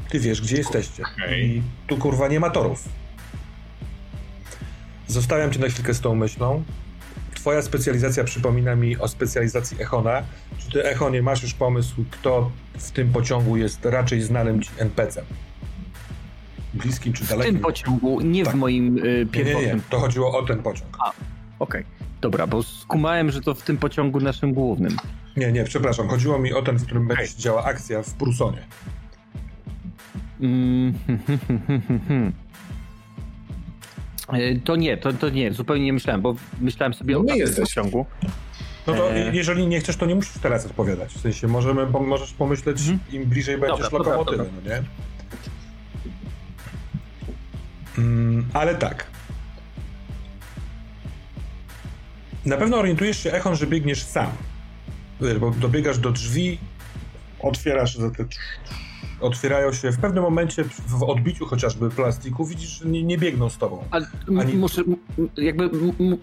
Ty 0.09 0.21
wiesz, 0.21 0.41
gdzie 0.41 0.57
jesteście. 0.57 1.03
Okay. 1.03 1.41
I 1.41 1.63
tu 1.87 1.97
kurwa 1.97 2.29
nie 2.29 2.41
ma 2.41 2.51
torów. 2.51 2.89
Zostawiam 5.07 5.53
cię 5.53 5.61
na 5.61 5.69
chwilkę 5.69 5.95
z 5.95 6.01
tą 6.01 6.15
myślą. 6.15 6.65
Twoja 7.45 7.63
specjalizacja 7.63 8.25
przypomina 8.25 8.77
mi 8.77 8.97
o 8.99 9.09
specjalizacji 9.09 9.83
Echona. 9.83 10.23
Czy 10.59 10.71
ty, 10.71 10.85
Echonie, 10.85 11.23
masz 11.23 11.43
już 11.43 11.55
pomysł, 11.55 12.05
kto 12.11 12.51
w 12.79 12.91
tym 12.91 13.13
pociągu 13.13 13.57
jest 13.57 13.85
raczej 13.85 14.23
znanym 14.23 14.63
ci 14.63 14.71
NPC-em? 14.79 15.25
Bliskim 16.75 17.13
czy 17.13 17.25
W 17.25 17.29
dalekim? 17.29 17.55
tym 17.55 17.63
pociągu, 17.63 18.21
nie 18.21 18.45
Tak. 18.45 18.55
w 18.55 18.57
moim 18.57 18.99
y, 18.99 19.01
nie, 19.03 19.19
nie, 19.19 19.27
pierwotnym. 19.27 19.77
nie. 19.77 19.83
To 19.91 19.99
chodziło 20.01 20.39
o 20.39 20.43
ten 20.43 20.63
pociąg. 20.63 20.97
Okej, 21.59 21.85
dobra, 22.21 22.47
bo 22.47 22.63
skumałem, 22.63 23.31
że 23.31 23.41
to 23.41 23.55
w 23.55 23.63
tym 23.63 23.77
pociągu 23.77 24.21
naszym 24.21 24.53
głównym. 24.53 24.97
Nie, 25.37 25.53
nie, 25.53 25.65
przepraszam. 25.65 26.09
Chodziło 26.09 26.39
mi 26.39 26.53
o 26.53 26.63
ten, 26.63 26.77
w 26.79 26.85
którym 26.85 27.09
będzie 27.09 27.27
się 27.27 27.39
działa 27.39 27.65
akcja 27.65 28.03
w 28.03 28.15
Prusonie. 28.15 28.59
Mm, 30.41 30.95
hmm, 31.07 31.23
hmm, 31.27 31.41
hmm, 31.67 31.81
hmm, 31.83 32.01
hmm. 32.09 32.29
Y, 32.29 32.33
To 34.65 34.77
nie, 34.77 34.97
to, 34.97 35.13
to 35.13 35.29
nie, 35.31 35.53
zupełnie 35.53 35.85
nie 35.85 35.93
myślałem, 35.93 36.23
bo 36.23 36.35
myślałem 36.61 36.95
sobie 36.95 37.15
No 37.15 37.21
o 37.21 37.23
nie 37.23 37.29
tamtym 37.29 37.47
jesteś. 37.47 37.65
pociągu. 37.75 38.07
No 38.87 38.95
to 38.95 39.15
Eee. 39.15 39.37
jeżeli 39.37 39.67
nie 39.67 39.81
chcesz, 39.81 39.97
to 39.97 40.07
nie 40.07 40.15
musisz 40.15 40.33
teraz 40.43 40.67
odpowiadać. 40.67 41.15
W 41.15 41.21
sensie 41.21 41.49
możemy, 41.49 41.87
możesz 41.87 42.33
pomyśleć, 42.33 42.81
Mhm. 42.81 42.99
im 43.13 43.25
bliżej 43.25 43.59
będziesz 43.59 43.81
Dobra, 43.91 43.99
dobra, 43.99 44.17
lokomotywy, 44.17 44.51
no 44.65 44.71
nie? 44.71 44.83
Mm, 47.99 48.49
ale 48.53 48.75
tak. 48.75 49.07
Na 52.47 52.57
pewno 52.57 52.77
orientujesz 52.79 53.23
się, 53.23 53.33
Echon, 53.33 53.57
że 53.57 53.67
biegniesz 53.67 54.05
sam. 54.05 54.31
Bo 55.41 55.51
dobiegasz 55.51 55.99
do 55.99 56.11
drzwi, 56.11 56.59
otwierasz 57.41 57.97
za 57.97 58.11
te... 58.11 58.25
Otwierają 59.21 59.73
się 59.73 59.93
w 59.93 59.99
pewnym 59.99 60.23
momencie, 60.25 60.65
w 60.89 61.03
odbiciu 61.03 61.47
chociażby 61.47 61.91
plastiku, 61.91 62.45
widzisz, 62.45 62.69
że 62.81 62.89
nie, 62.89 63.03
nie 63.03 63.19
biegną 63.19 63.49
z 63.51 63.59
tobą. 63.59 63.85
Ale 63.91 64.07
Ani- 64.41 64.55
muszę, 64.55 64.83
jakby 65.37 65.71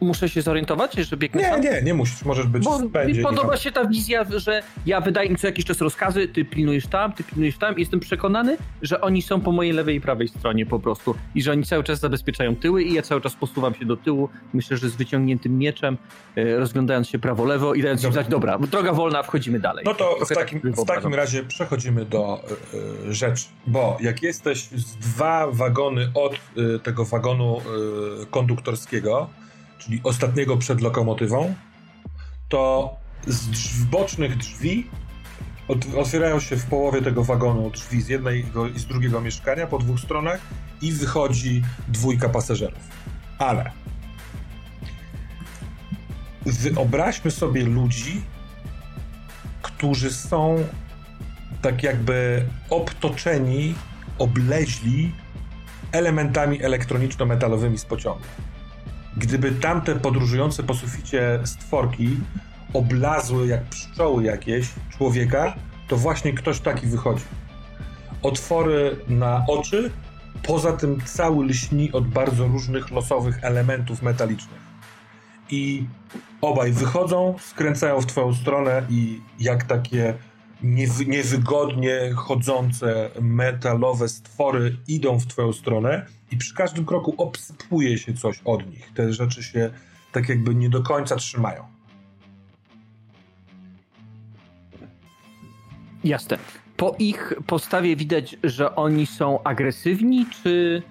muszę 0.02 0.30
się 0.30 0.42
zorientować, 0.42 0.94
że 0.96 1.18
biegnę 1.18 1.42
Nie, 1.42 1.50
sam? 1.50 1.62
nie, 1.62 1.82
nie 1.82 1.94
musisz, 1.94 2.26
możesz 2.26 2.48
być 2.48 2.64
Bo 2.64 2.78
w 2.78 2.82
mi 3.08 3.22
podoba 3.24 3.50
tam- 3.50 3.58
się 3.58 3.72
ta 3.72 3.86
wizja, 3.86 4.26
że 4.38 4.64
ja 4.86 5.02
wydaję 5.02 5.30
im 5.30 5.36
co 5.36 5.48
jakiś 5.48 5.66
czas 5.66 5.82
rozkazy, 5.82 6.28
ty 6.28 6.46
pilnujesz 6.46 6.88
tam, 6.88 7.14
ty 7.14 7.24
pilnujesz 7.24 7.58
tam 7.58 7.76
i 7.78 7.80
jestem 7.80 8.00
przekonany, 8.00 8.58
że 8.82 9.02
oni 9.02 9.22
są 9.22 9.42
po 9.42 9.52
mojej 9.52 9.74
lewej 9.74 9.96
i 9.96 10.02
prawej 10.02 10.28
stronie 10.28 10.66
po 10.66 10.80
prostu 10.80 11.16
i 11.36 11.42
że 11.44 11.52
oni 11.52 11.64
cały 11.64 11.84
czas 11.84 12.00
zabezpieczają 12.00 12.56
tyły 12.56 12.84
i 12.84 12.94
ja 12.94 13.02
cały 13.02 13.22
czas 13.22 13.36
posuwam 13.36 13.76
się 13.76 13.86
do 13.86 13.98
tyłu, 13.98 14.30
myślę, 14.54 14.78
że 14.78 14.90
z 14.90 14.96
wyciągniętym 14.96 15.58
mieczem, 15.58 15.98
e, 16.36 16.58
rozglądając 16.58 17.08
się 17.10 17.20
prawo-lewo 17.20 17.74
i 17.74 17.82
dając 17.82 18.04
im 18.04 18.14
znać, 18.14 18.28
dobra, 18.28 18.60
droga 18.60 18.94
wolna, 18.94 19.24
wchodzimy 19.24 19.60
dalej. 19.60 19.86
No 19.86 19.94
to 19.94 20.18
w 20.26 20.30
takim, 20.36 20.62
tak 20.62 20.76
w 20.76 20.86
takim 20.86 21.14
razie 21.14 21.44
przechodzimy 21.44 22.06
do 22.06 22.40
rzeczy, 23.10 23.46
bo 23.68 23.98
jak 24.02 24.24
jesteś 24.24 24.64
z 24.64 24.96
dwa 24.96 25.48
wagony 25.52 26.12
od 26.14 26.34
y, 26.36 26.80
tego 26.80 27.06
wagonu 27.06 27.62
y, 28.22 28.26
konduktorskiego, 28.26 29.30
czyli 29.78 30.02
ostatniego 30.04 30.58
przed 30.58 30.82
lokomotywą, 30.82 31.54
to 32.50 32.96
z 33.28 33.84
bocznych 33.84 34.38
drzwi 34.38 34.88
otwierają 35.98 36.40
się 36.40 36.56
w 36.56 36.66
połowie 36.66 37.02
tego 37.02 37.24
wagonu 37.24 37.70
drzwi 37.70 38.02
z 38.02 38.08
jednego 38.08 38.68
i 38.68 38.80
z 38.80 38.86
drugiego 38.86 39.22
mieszkania 39.22 39.68
po 39.68 39.78
dwóch 39.78 40.00
stronach 40.00 40.42
i 40.82 40.92
wychodzi 40.92 41.62
dwójka 41.88 42.30
pasażerów. 42.30 42.80
Ale 43.38 43.72
wyobraźmy 46.46 47.32
sobie 47.32 47.64
ludzi, 47.64 48.22
którzy 49.62 50.12
są 50.12 50.64
tak 51.62 51.84
jakby 51.84 52.46
obtoczeni, 52.70 53.76
obleźli 54.18 55.12
elementami 55.92 56.60
elektroniczno-metalowymi 56.64 57.78
z 57.78 57.86
pociągu. 57.86 58.24
Gdyby 59.18 59.52
tamte 59.52 59.96
podróżujące 59.96 60.64
po 60.64 60.74
suficie 60.74 61.40
stworki 61.46 62.18
oblazły 62.74 63.48
jak 63.48 63.64
pszczoły 63.64 64.24
jakieś 64.24 64.70
człowieka, 64.90 65.54
to 65.88 65.98
właśnie 65.98 66.34
ktoś 66.34 66.60
taki 66.60 66.88
wychodzi. 66.88 67.24
Otwory 68.24 68.96
na 69.08 69.46
oczy, 69.48 69.92
poza 70.44 70.74
tym 70.74 71.02
cały 71.06 71.46
lśni 71.46 71.92
od 71.92 72.08
bardzo 72.08 72.48
różnych 72.48 72.92
losowych 72.92 73.44
elementów 73.44 74.02
metalicznych. 74.02 74.62
I 75.50 75.86
obaj 76.42 76.72
wychodzą, 76.72 77.36
skręcają 77.40 78.02
w 78.02 78.06
twoją 78.06 78.34
stronę 78.34 78.84
i 78.90 79.22
jak 79.40 79.64
takie 79.64 80.14
niewygodnie 80.64 82.12
chodzące 82.16 83.10
metalowe 83.22 84.10
stwory 84.10 84.78
idą 84.88 85.20
w 85.20 85.28
twoją 85.28 85.54
stronę 85.54 86.06
i 86.32 86.38
przy 86.38 86.56
każdym 86.56 86.86
kroku 86.86 87.16
obsypuje 87.18 87.98
się 87.98 88.14
coś 88.14 88.42
od 88.46 88.70
nich. 88.72 88.92
Te 88.94 89.14
rzeczy 89.14 89.44
się 89.44 89.72
tak 90.12 90.30
jakby 90.30 90.56
nie 90.56 90.70
do 90.70 90.84
końca 90.84 91.16
trzymają. 91.16 91.64
Jasne. 96.04 96.38
Po 96.78 96.96
ich 97.00 97.34
postawie 97.48 97.96
widać, 97.96 98.38
że 98.44 98.76
oni 98.76 99.06
są 99.06 99.44
agresywni, 99.44 100.26
czy. 100.44 100.84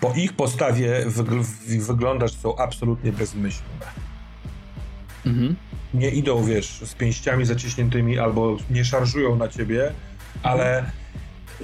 Po 0.00 0.12
ich 0.14 0.32
postawie 0.32 1.06
wygl- 1.06 1.80
wygląda, 1.86 2.26
że 2.26 2.34
są 2.34 2.56
absolutnie 2.56 3.12
bezmyślne. 3.12 3.86
Mhm. 5.26 5.56
Nie 5.96 6.10
idą, 6.10 6.44
wiesz, 6.44 6.80
z 6.84 6.94
pięściami 6.94 7.44
zaciśniętymi 7.44 8.18
albo 8.18 8.56
nie 8.70 8.84
szarżują 8.84 9.36
na 9.36 9.48
ciebie, 9.48 9.92
ale 10.42 10.90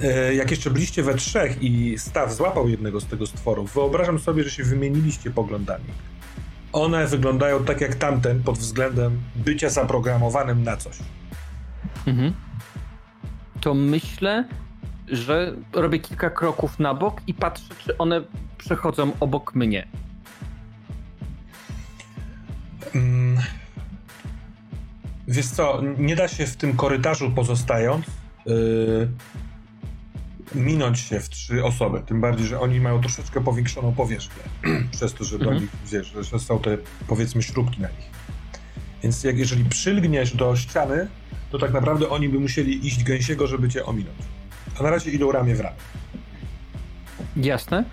e, 0.02 0.34
jak 0.34 0.50
jeszcze 0.50 0.70
byliście 0.70 1.02
we 1.02 1.14
trzech 1.14 1.62
i 1.62 1.98
Staw 1.98 2.34
złapał 2.34 2.68
jednego 2.68 3.00
z 3.00 3.06
tego 3.06 3.26
stworów, 3.26 3.74
wyobrażam 3.74 4.18
sobie, 4.18 4.44
że 4.44 4.50
się 4.50 4.64
wymieniliście 4.64 5.30
poglądami. 5.30 5.84
One 6.72 7.06
wyglądają 7.06 7.64
tak 7.64 7.80
jak 7.80 7.94
tamten 7.94 8.42
pod 8.42 8.58
względem 8.58 9.20
bycia 9.36 9.68
zaprogramowanym 9.68 10.62
na 10.62 10.76
coś. 10.76 10.98
Mhm. 12.06 12.32
To 13.60 13.74
myślę, 13.74 14.44
że 15.08 15.54
robię 15.72 15.98
kilka 15.98 16.30
kroków 16.30 16.78
na 16.78 16.94
bok 16.94 17.20
i 17.26 17.34
patrzę, 17.34 17.74
czy 17.84 17.98
one 17.98 18.22
przechodzą 18.58 19.12
obok 19.20 19.54
mnie. 19.54 19.88
Mm. 22.94 23.38
Wiesz 25.28 25.46
co, 25.46 25.82
nie 25.98 26.16
da 26.16 26.28
się 26.28 26.46
w 26.46 26.56
tym 26.56 26.76
korytarzu 26.76 27.30
pozostając 27.30 28.06
yy, 28.46 29.08
minąć 30.54 30.98
się 30.98 31.20
w 31.20 31.28
trzy 31.28 31.64
osoby. 31.64 32.02
Tym 32.06 32.20
bardziej, 32.20 32.46
że 32.46 32.60
oni 32.60 32.80
mają 32.80 33.00
troszeczkę 33.00 33.44
powiększoną 33.44 33.92
powierzchnię. 33.92 34.42
przez 34.92 35.14
to, 35.14 35.24
że 35.24 35.38
do 35.38 35.44
Mhm. 35.44 35.62
nich, 35.62 35.70
wiesz, 35.92 36.14
że 36.30 36.38
są 36.38 36.58
te 36.58 36.78
powiedzmy 37.08 37.42
śrubki 37.42 37.80
na 37.82 37.88
nich. 37.88 38.10
Więc 39.02 39.24
jak, 39.24 39.38
jeżeli 39.38 39.64
przylgniesz 39.64 40.36
do 40.36 40.56
ściany, 40.56 41.08
to 41.50 41.58
tak 41.58 41.72
naprawdę 41.72 42.08
oni 42.08 42.28
by 42.28 42.40
musieli 42.40 42.86
iść 42.86 43.04
gęsiego, 43.04 43.46
żeby 43.46 43.68
cię 43.68 43.84
ominąć. 43.84 44.18
A 44.80 44.82
na 44.82 44.90
razie 44.90 45.10
idą 45.10 45.32
ramię 45.32 45.54
w 45.54 45.60
ramię. 45.60 45.76
Jasne. 47.36 47.84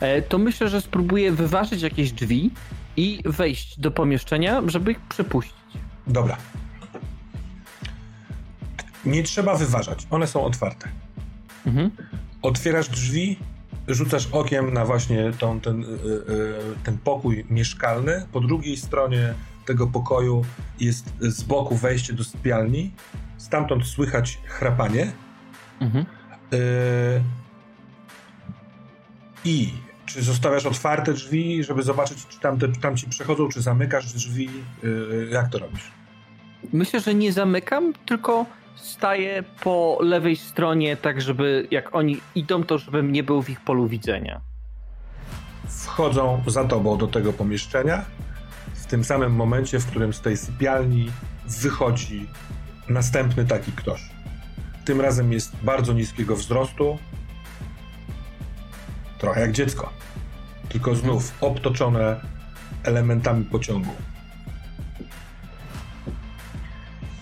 E, 0.00 0.22
To 0.22 0.38
myślę, 0.38 0.68
że 0.68 0.80
spróbuję 0.80 1.32
wyważyć 1.32 1.82
jakieś 1.82 2.12
drzwi 2.12 2.50
i 2.96 3.20
wejść 3.24 3.80
do 3.80 3.90
pomieszczenia, 3.90 4.62
żeby 4.66 4.92
ich 4.92 5.00
przepuścić. 5.00 5.54
Dobra. 6.06 6.36
Nie 9.04 9.22
trzeba 9.22 9.56
wyważać. 9.56 10.06
One 10.10 10.26
są 10.26 10.44
otwarte. 10.44 10.88
Mhm. 11.66 11.90
Otwierasz 12.42 12.88
drzwi, 12.88 13.38
rzucasz 13.88 14.28
okiem 14.32 14.72
na 14.72 14.84
właśnie 14.84 15.32
tą, 15.38 15.60
ten, 15.60 15.82
y, 15.82 15.86
y, 15.86 16.54
ten 16.84 16.98
pokój 16.98 17.44
mieszkalny. 17.50 18.26
Po 18.32 18.40
drugiej 18.40 18.76
stronie 18.76 19.34
tego 19.66 19.86
pokoju 19.86 20.44
jest 20.80 21.12
z 21.20 21.42
boku 21.42 21.76
wejście 21.76 22.12
do 22.12 22.24
sypialni. 22.24 22.92
Stamtąd 23.36 23.86
słychać 23.86 24.38
chrapanie. 24.44 25.12
Mhm. 25.80 26.06
Y, 26.52 27.22
I 29.44 29.72
czy 30.06 30.22
zostawiasz 30.22 30.66
otwarte 30.66 31.12
drzwi, 31.12 31.64
żeby 31.64 31.82
zobaczyć, 31.82 32.26
czy 32.26 32.40
tam, 32.40 32.58
te, 32.58 32.68
tam 32.68 32.96
ci 32.96 33.06
przechodzą, 33.06 33.48
czy 33.48 33.62
zamykasz 33.62 34.12
drzwi? 34.12 34.50
Jak 35.30 35.48
to 35.48 35.58
robisz? 35.58 35.90
Myślę, 36.72 37.00
że 37.00 37.14
nie 37.14 37.32
zamykam, 37.32 37.92
tylko 38.06 38.46
staję 38.80 39.44
po 39.60 39.98
lewej 40.00 40.36
stronie, 40.36 40.96
tak 40.96 41.20
żeby 41.20 41.66
jak 41.70 41.94
oni 41.94 42.20
idą, 42.34 42.64
to 42.64 42.78
żebym 42.78 43.12
nie 43.12 43.22
był 43.22 43.42
w 43.42 43.50
ich 43.50 43.60
polu 43.60 43.88
widzenia. 43.88 44.40
wchodzą 45.68 46.42
za 46.46 46.64
tobą 46.64 46.98
do 46.98 47.06
tego 47.06 47.32
pomieszczenia 47.32 48.04
w 48.74 48.86
tym 48.86 49.04
samym 49.04 49.32
momencie, 49.32 49.80
w 49.80 49.86
którym 49.86 50.12
z 50.12 50.20
tej 50.20 50.36
sypialni 50.36 51.10
wychodzi 51.46 52.28
następny 52.88 53.44
taki 53.44 53.72
ktoś. 53.72 54.10
Tym 54.84 55.00
razem 55.00 55.32
jest 55.32 55.56
bardzo 55.62 55.92
niskiego 55.92 56.36
wzrostu, 56.36 56.98
trochę 59.18 59.40
jak 59.40 59.52
dziecko, 59.52 59.92
tylko 60.68 60.94
znów 60.94 61.32
obtoczone 61.40 62.20
elementami 62.82 63.44
pociągu. 63.44 63.92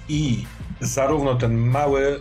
I 0.09 0.47
zarówno 0.81 1.35
ten 1.35 1.57
mały, 1.57 2.21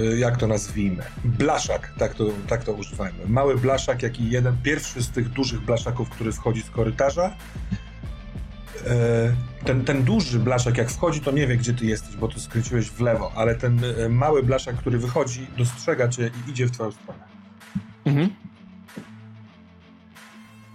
y, 0.00 0.18
jak 0.18 0.36
to 0.36 0.46
nazwijmy, 0.46 1.02
blaszak, 1.24 1.92
tak 1.98 2.14
to, 2.14 2.24
tak 2.48 2.64
to 2.64 2.72
używajmy, 2.72 3.18
mały 3.26 3.56
blaszak, 3.56 4.02
jak 4.02 4.20
i 4.20 4.30
jeden, 4.30 4.56
pierwszy 4.62 5.02
z 5.02 5.10
tych 5.10 5.28
dużych 5.28 5.60
blaszaków, 5.60 6.10
który 6.10 6.32
wchodzi 6.32 6.62
z 6.62 6.70
korytarza, 6.70 7.36
e, 8.86 9.34
ten, 9.64 9.84
ten 9.84 10.04
duży 10.04 10.38
blaszak, 10.38 10.78
jak 10.78 10.90
wchodzi, 10.90 11.20
to 11.20 11.30
nie 11.30 11.46
wie, 11.46 11.56
gdzie 11.56 11.74
ty 11.74 11.86
jesteś, 11.86 12.16
bo 12.16 12.28
ty 12.28 12.40
skręciłeś 12.40 12.90
w 12.90 13.00
lewo, 13.00 13.32
ale 13.36 13.54
ten 13.54 13.80
e, 13.84 14.08
mały 14.08 14.42
blaszak, 14.42 14.76
który 14.76 14.98
wychodzi, 14.98 15.46
dostrzega 15.58 16.08
cię 16.08 16.30
i 16.46 16.50
idzie 16.50 16.66
w 16.66 16.70
twoją 16.70 16.92
stronę. 16.92 17.24
Mhm. 18.04 18.30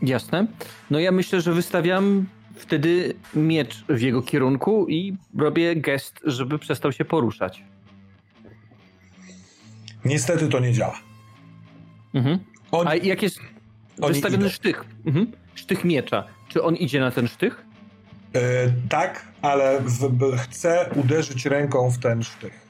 Jasne. 0.01 0.47
No 0.91 0.99
ja 0.99 1.11
myślę, 1.11 1.41
że 1.41 1.53
wystawiam 1.53 2.25
wtedy 2.56 3.14
miecz 3.34 3.85
w 3.90 4.01
jego 4.01 4.22
kierunku 4.22 4.88
i 4.90 5.17
robię 5.38 5.75
gest, 5.75 6.19
żeby 6.24 6.59
przestał 6.59 6.92
się 6.92 7.06
poruszać. 7.06 7.64
Niestety 10.06 10.48
to 10.48 10.59
nie 10.59 10.74
działa. 10.74 11.00
Mhm. 12.14 12.40
A 12.85 12.95
jak 12.95 13.22
jest 13.22 13.40
wystawiony 13.98 14.45
idą. 14.45 14.50
sztych? 14.50 14.85
Mhm. 15.06 15.32
Sztych 15.56 15.85
miecza. 15.85 16.24
Czy 16.48 16.64
on 16.64 16.75
idzie 16.75 17.00
na 17.00 17.11
ten 17.11 17.27
sztych? 17.27 17.66
E, 18.34 18.40
tak, 18.90 19.25
ale 19.42 19.80
w, 19.82 20.09
b, 20.09 20.38
chce 20.38 20.90
uderzyć 20.95 21.45
ręką 21.45 21.92
w 21.92 22.00
ten 22.00 22.24
sztych. 22.24 22.66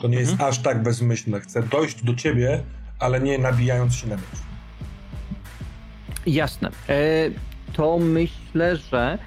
To 0.00 0.08
nie 0.08 0.18
jest 0.18 0.40
aż 0.40 0.58
tak 0.58 0.82
bezmyślne. 0.82 1.40
Chce 1.40 1.62
dojść 1.62 2.04
do 2.04 2.14
ciebie, 2.14 2.62
ale 2.98 3.20
nie 3.20 3.38
nabijając 3.38 3.94
się 3.94 4.06
na 4.06 4.16
miecz. 4.16 4.40
Jasne. 6.26 6.70
E, 6.88 6.94
to 7.80 7.98
myślę, 7.98 8.76
że 8.76 9.18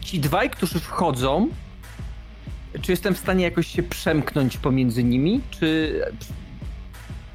ci 0.00 0.20
dwaj, 0.20 0.50
którzy 0.50 0.80
wchodzą, 0.80 1.48
czy 2.82 2.92
jestem 2.92 3.14
w 3.14 3.18
stanie 3.18 3.44
jakoś 3.44 3.66
się 3.66 3.82
przemknąć 3.82 4.56
pomiędzy 4.56 5.04
nimi, 5.04 5.40
czy 5.50 6.00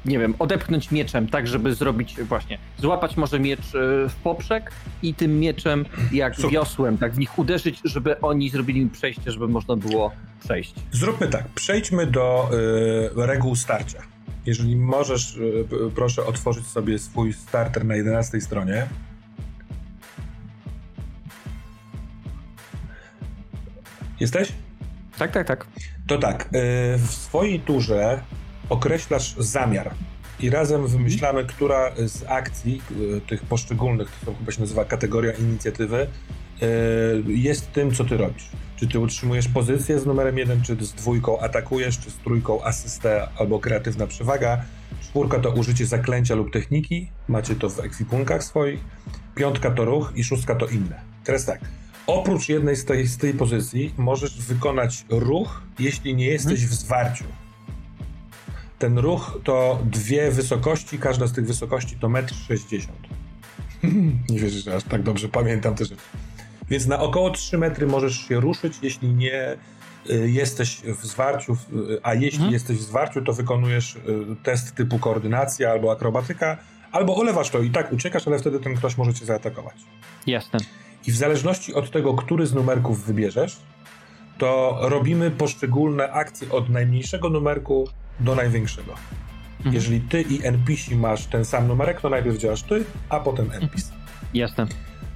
nie 0.04 0.18
wiem, 0.18 0.34
odepchnąć 0.38 0.90
mieczem, 0.90 1.28
tak 1.28 1.46
żeby 1.46 1.74
zrobić 1.74 2.16
właśnie, 2.20 2.58
złapać 2.78 3.16
może 3.16 3.40
miecz 3.40 3.60
e, 3.60 4.08
w 4.08 4.14
poprzek 4.22 4.72
i 5.02 5.14
tym 5.14 5.40
mieczem 5.40 5.84
jak 6.12 6.36
wiosłem, 6.50 6.98
tak 6.98 7.12
w 7.12 7.18
nich 7.18 7.38
uderzyć, 7.38 7.80
żeby 7.84 8.20
oni 8.20 8.50
zrobili 8.50 8.80
mi 8.80 8.90
przejście, 8.90 9.32
żeby 9.32 9.48
można 9.48 9.76
było 9.76 10.12
przejść. 10.44 10.74
Zróbmy 10.92 11.26
tak. 11.28 11.48
Przejdźmy 11.48 12.06
do 12.06 12.50
y, 13.16 13.26
reguł 13.26 13.56
starcia. 13.56 14.02
Jeżeli 14.46 14.76
możesz, 14.76 15.36
y, 15.36 15.64
proszę 15.94 16.26
otworzyć 16.26 16.66
sobie 16.66 16.98
swój 16.98 17.32
starter 17.32 17.84
na 17.84 17.96
11 17.96 18.40
stronie. 18.40 18.86
Jesteś? 24.20 24.52
Tak, 25.18 25.32
tak, 25.32 25.46
tak. 25.46 25.66
To 26.06 26.18
tak. 26.18 26.42
y, 26.42 26.48
w 26.98 27.10
swojej 27.10 27.60
turze 27.60 28.20
określasz 28.68 29.34
zamiar 29.38 29.90
i 30.40 30.50
razem 30.50 30.86
wymyślamy, 30.86 31.44
która 31.44 31.92
z 32.06 32.24
akcji 32.28 32.82
y, 33.16 33.20
tych 33.20 33.42
poszczególnych, 33.42 34.08
to 34.24 34.34
chyba 34.34 34.52
się 34.52 34.60
nazywa 34.60 34.84
kategoria 34.84 35.32
inicjatywy, 35.32 36.06
y, 36.62 36.66
jest 37.26 37.72
tym, 37.72 37.94
co 37.94 38.04
ty 38.04 38.16
robisz. 38.16 38.48
Czy 38.76 38.88
ty 38.88 38.98
utrzymujesz 38.98 39.48
pozycję 39.48 40.00
z 40.00 40.06
numerem 40.06 40.38
jeden, 40.38 40.62
czy 40.62 40.76
z 40.80 40.92
dwójką 40.92 41.40
atakujesz, 41.40 41.98
czy 41.98 42.10
z 42.10 42.14
trójką 42.16 42.64
asystę 42.64 43.28
albo 43.38 43.58
kreatywna 43.58 44.06
przewaga. 44.06 44.62
Czwórka 45.02 45.38
to 45.38 45.50
użycie 45.50 45.86
zaklęcia 45.86 46.34
lub 46.34 46.52
techniki, 46.52 47.10
macie 47.28 47.54
to 47.54 47.70
w 47.70 47.80
ekwipunkach 47.80 48.44
swoich. 48.44 48.80
Piątka 49.34 49.70
to 49.70 49.84
ruch 49.84 50.12
i 50.14 50.24
szóstka 50.24 50.54
to 50.54 50.66
inne. 50.66 51.00
Teraz 51.24 51.44
tak, 51.44 51.60
oprócz 52.06 52.48
jednej 52.48 52.76
z 52.76 52.84
tej, 52.84 53.06
z 53.06 53.18
tej 53.18 53.34
pozycji 53.34 53.94
możesz 53.96 54.38
wykonać 54.38 55.04
ruch, 55.08 55.62
jeśli 55.78 56.14
nie 56.14 56.26
jesteś 56.26 56.66
w 56.66 56.74
zwarciu. 56.74 57.24
Ten 58.78 58.98
ruch 58.98 59.40
to 59.44 59.78
dwie 59.84 60.30
wysokości, 60.30 60.98
każda 60.98 61.26
z 61.26 61.32
tych 61.32 61.46
wysokości 61.46 61.96
to 62.00 62.08
1,60 62.08 62.88
m. 63.82 64.18
nie 64.28 64.38
wierzysz, 64.38 64.64
że 64.64 64.76
aż 64.76 64.84
tak 64.84 65.02
dobrze 65.02 65.28
pamiętam 65.28 65.74
te 65.74 65.84
rzeczy. 65.84 66.00
Więc 66.70 66.86
na 66.86 67.00
około 67.00 67.30
3 67.30 67.58
metry 67.58 67.86
możesz 67.86 68.28
się 68.28 68.40
ruszyć, 68.40 68.78
jeśli 68.82 69.08
nie 69.08 69.56
y, 70.10 70.30
jesteś 70.30 70.80
w 70.80 71.06
zwarciu, 71.06 71.52
y, 71.52 72.00
a 72.02 72.14
jeśli 72.14 72.36
Mhm. 72.36 72.52
jesteś 72.52 72.76
w 72.76 72.82
zwarciu, 72.82 73.22
to 73.22 73.32
wykonujesz 73.32 73.96
y, 73.96 74.00
test 74.42 74.74
typu 74.74 74.98
koordynacja 74.98 75.70
albo 75.70 75.92
akrobatyka, 75.92 76.56
albo 76.92 77.16
olewasz 77.16 77.50
to 77.50 77.58
i 77.62 77.70
tak 77.70 77.92
uciekasz, 77.92 78.26
ale 78.28 78.38
wtedy 78.38 78.60
ten 78.60 78.74
ktoś 78.74 78.96
może 78.96 79.14
cię 79.14 79.26
zaatakować. 79.26 79.74
Jasne. 80.26 80.58
I 81.06 81.12
w 81.12 81.16
zależności 81.16 81.74
od 81.74 81.90
tego, 81.90 82.14
który 82.14 82.46
z 82.46 82.54
numerków 82.54 83.04
wybierzesz, 83.04 83.56
to 84.38 84.78
robimy 84.80 85.30
poszczególne 85.30 86.12
akcje 86.12 86.50
od 86.50 86.68
najmniejszego 86.68 87.30
numerku 87.30 87.88
do 88.20 88.34
największego. 88.34 88.94
Mhm. 89.56 89.74
Jeżeli 89.74 90.00
ty 90.00 90.22
i 90.22 90.46
NPC 90.46 90.94
masz 90.96 91.26
ten 91.26 91.44
sam 91.44 91.68
numerek, 91.68 92.00
to 92.00 92.08
najpierw 92.08 92.38
działasz 92.38 92.62
ty, 92.62 92.84
a 93.08 93.20
potem 93.20 93.52
NPC. 93.52 93.92
Jasne. 94.34 94.66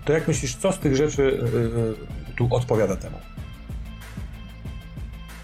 To 0.05 0.13
jak 0.13 0.29
myślisz, 0.29 0.57
co 0.57 0.73
z 0.73 0.79
tych 0.79 0.97
rzeczy 0.97 1.23
yy, 1.23 2.35
tu 2.37 2.49
odpowiada 2.51 2.97
temu? 2.97 3.19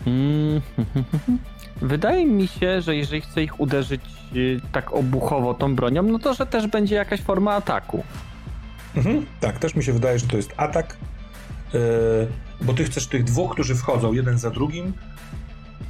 Mm, 0.07 0.61
Wydaje 1.83 2.27
mi 2.27 2.49
się, 2.49 2.81
że 2.81 2.97
jeżeli 2.97 3.21
chce 3.21 3.43
ich 3.43 3.61
uderzyć 3.61 4.01
y, 4.37 4.61
tak 4.73 4.93
obuchowo 4.93 5.55
tą 5.55 5.75
bronią, 5.75 6.03
no 6.03 6.19
to 6.19 6.35
że 6.35 6.47
też 6.47 6.67
będzie 6.67 6.95
jakaś 6.95 7.21
forma 7.21 7.55
ataku. 7.55 8.05
Mhm, 8.97 9.27
tak, 9.41 9.59
też 9.59 9.75
mi 9.75 9.85
się 9.85 9.93
wydaje, 9.93 10.19
że 10.19 10.27
to 10.27 10.37
jest 10.37 10.55
atak, 10.57 10.97
yy, 11.73 11.81
bo 12.61 12.73
ty 12.75 12.85
chcesz 12.85 13.07
tych 13.07 13.25
dwóch, 13.25 13.53
którzy 13.53 13.75
wchodzą 13.75 14.13
jeden 14.13 14.39
za 14.39 14.51
drugim, 14.51 14.93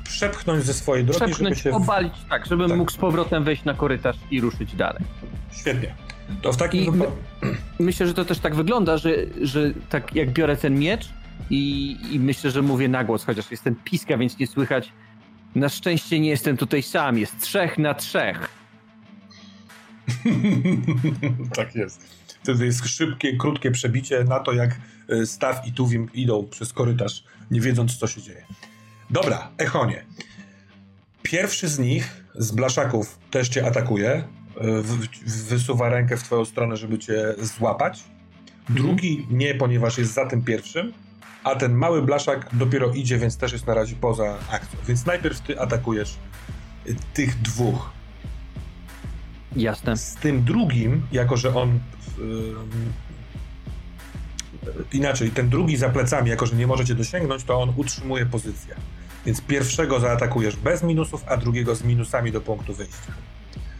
przepchnąć 0.04 0.64
ze 0.64 0.74
swojej 0.74 1.04
drogi, 1.04 1.20
Przepchnąć, 1.20 1.56
żeby 1.56 1.70
się... 1.70 1.76
obalić, 1.76 2.12
tak, 2.30 2.46
żebym 2.46 2.68
Tak. 2.68 2.78
mógł 2.78 2.90
z 2.90 2.96
powrotem 2.96 3.44
wejść 3.44 3.64
na 3.64 3.74
korytarz 3.74 4.16
i 4.30 4.40
ruszyć 4.40 4.76
dalej. 4.76 5.02
Świetnie. 5.52 5.94
To 6.42 6.52
w 6.52 6.56
takim 6.56 6.92
wypadku... 6.92 7.16
Myślę, 7.78 8.06
że 8.06 8.14
to 8.14 8.24
też 8.24 8.38
tak 8.38 8.54
wygląda, 8.54 8.98
że, 8.98 9.10
że 9.42 9.70
tak 9.88 10.14
jak 10.14 10.30
biorę 10.32 10.56
ten 10.56 10.78
miecz 10.78 11.08
i, 11.50 11.96
i 12.10 12.20
myślę, 12.20 12.50
że 12.50 12.62
mówię 12.62 12.88
na 12.88 13.04
głos, 13.04 13.24
chociaż 13.24 13.50
jestem 13.50 13.76
piska, 13.84 14.18
więc 14.18 14.38
nie 14.38 14.46
słychać. 14.46 14.92
Na 15.54 15.68
szczęście 15.68 16.20
nie 16.20 16.28
jestem 16.28 16.56
tutaj 16.56 16.82
sam, 16.82 17.18
jest 17.18 17.40
trzech 17.40 17.78
na 17.78 17.94
trzech. 17.94 18.48
tak 21.56 21.74
jest. 21.74 22.15
Wtedy 22.46 22.66
jest 22.66 22.86
szybkie, 22.88 23.36
krótkie 23.36 23.70
przebicie 23.70 24.24
na 24.24 24.40
to, 24.40 24.52
jak 24.52 24.80
y, 25.10 25.26
Staw 25.26 25.66
i 25.66 25.72
Tuwim 25.72 26.08
idą 26.14 26.46
przez 26.50 26.72
korytarz, 26.72 27.24
nie 27.50 27.60
wiedząc, 27.60 27.96
co 27.96 28.06
się 28.06 28.22
dzieje. 28.22 28.46
Dobra, 29.10 29.48
Echonie. 29.58 30.04
Pierwszy 31.22 31.68
z 31.68 31.78
nich, 31.78 32.24
z 32.34 32.52
blaszaków, 32.52 33.18
też 33.30 33.48
cię 33.48 33.66
atakuje. 33.66 34.24
w- 34.82 35.48
Wysuwa 35.48 35.88
rękę 35.88 36.16
w 36.16 36.22
twoją 36.22 36.44
stronę, 36.44 36.76
żeby 36.76 36.98
cię 36.98 37.34
złapać. 37.38 38.04
Drugi 38.68 39.26
nie, 39.30 39.54
ponieważ 39.54 39.98
jest 39.98 40.12
za 40.14 40.26
tym 40.26 40.42
pierwszym, 40.42 40.92
a 41.44 41.54
ten 41.54 41.74
mały 41.74 42.02
blaszak 42.02 42.48
dopiero 42.52 42.92
idzie, 42.92 43.18
więc 43.18 43.36
też 43.36 43.52
jest 43.52 43.66
na 43.66 43.74
razie 43.74 43.96
poza 43.96 44.38
akcją. 44.50 44.78
Więc 44.88 45.06
najpierw 45.06 45.40
ty 45.40 45.60
atakujesz 45.60 46.16
y, 46.88 46.96
tych 47.14 47.40
dwóch. 47.42 47.90
Jasne. 49.56 49.96
Z 49.96 50.14
tym 50.14 50.44
drugim, 50.44 51.02
jako 51.12 51.36
że 51.36 51.54
on. 51.54 51.78
Inaczej, 54.92 55.30
ten 55.30 55.48
drugi 55.48 55.76
za 55.76 55.88
plecami, 55.88 56.30
jako 56.30 56.46
że 56.46 56.56
nie 56.56 56.66
możecie 56.66 56.94
dosięgnąć, 56.94 57.44
to 57.44 57.60
on 57.60 57.72
utrzymuje 57.76 58.26
pozycję. 58.26 58.74
Więc 59.26 59.40
pierwszego 59.40 60.00
zaatakujesz 60.00 60.56
bez 60.56 60.82
minusów, 60.82 61.24
a 61.28 61.36
drugiego 61.36 61.74
z 61.74 61.84
minusami 61.84 62.32
do 62.32 62.40
punktu 62.40 62.74
wyjścia. 62.74 63.12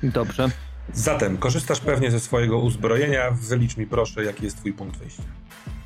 Dobrze. 0.03 0.51
Zatem 0.93 1.37
korzystasz 1.37 1.81
pewnie 1.81 2.11
ze 2.11 2.21
swojego 2.21 2.59
uzbrojenia. 2.59 3.31
Wylicz 3.31 3.77
mi 3.77 3.87
proszę, 3.87 4.25
jaki 4.25 4.45
jest 4.45 4.57
twój 4.57 4.73
punkt 4.73 4.97
wyjścia. 4.99 5.23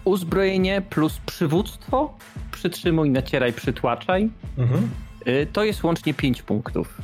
Uzbrojenie 0.05 0.83
plus 0.83 1.21
przywództwo, 1.27 2.15
przytrzymuj, 2.53 3.11
nacieraj, 3.11 3.53
przytłaczaj. 3.53 4.31
Mhm. 4.59 4.91
Y, 5.27 5.47
To 5.53 5.65
jest 5.65 5.85
łącznie 5.85 6.15
5 6.15 6.43
punktów. 6.43 6.99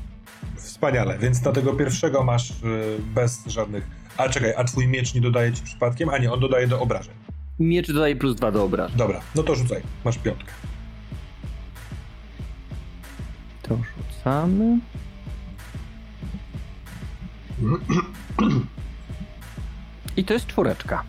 Wspaniale, 0.56 1.18
więc 1.18 1.42
na 1.42 1.52
tego 1.52 1.72
pierwszego 1.72 2.24
masz 2.24 2.50
y, 2.50 2.54
bez 3.14 3.46
żadnych. 3.46 3.86
A 4.16 4.28
czekaj, 4.28 4.54
a 4.56 4.64
twój 4.64 4.88
miecz 4.88 5.14
nie 5.14 5.20
dodaje 5.20 5.52
ci 5.52 5.62
przypadkiem? 5.62 6.08
A 6.08 6.18
nie, 6.18 6.32
on 6.32 6.40
dodaje 6.40 6.66
do 6.66 6.80
obrażeń. 6.80 7.14
Miecz 7.58 7.86
dodaje 7.92 8.16
plus 8.16 8.36
2 8.36 8.52
do 8.52 8.64
obrażeń. 8.64 8.98
Dobra, 8.98 9.20
no 9.34 9.42
to 9.42 9.54
rzucaj, 9.54 9.82
masz 10.04 10.18
piątkę. 10.18 10.52
To 13.62 13.78
rzucamy. 13.96 14.78
I 20.16 20.24
to 20.24 20.34
jest 20.34 20.46
czwóreczka. 20.46 21.02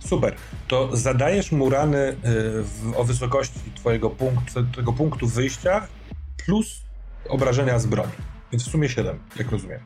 Super. 0.00 0.34
To 0.68 0.96
zadajesz 0.96 1.52
mu 1.52 1.70
rany 1.70 1.98
y, 1.98 2.14
w, 2.62 2.92
o 2.96 3.04
wysokości 3.04 3.60
twojego 3.74 4.10
punktu, 4.10 4.64
tego 4.76 4.92
punktu 4.92 5.26
wyjścia 5.26 5.86
plus 6.46 6.82
obrażenia 7.28 7.78
z 7.78 7.86
broni. 7.86 8.12
Więc 8.52 8.68
w 8.68 8.70
sumie 8.70 8.88
7, 8.88 9.18
jak 9.36 9.50
rozumiem. 9.50 9.80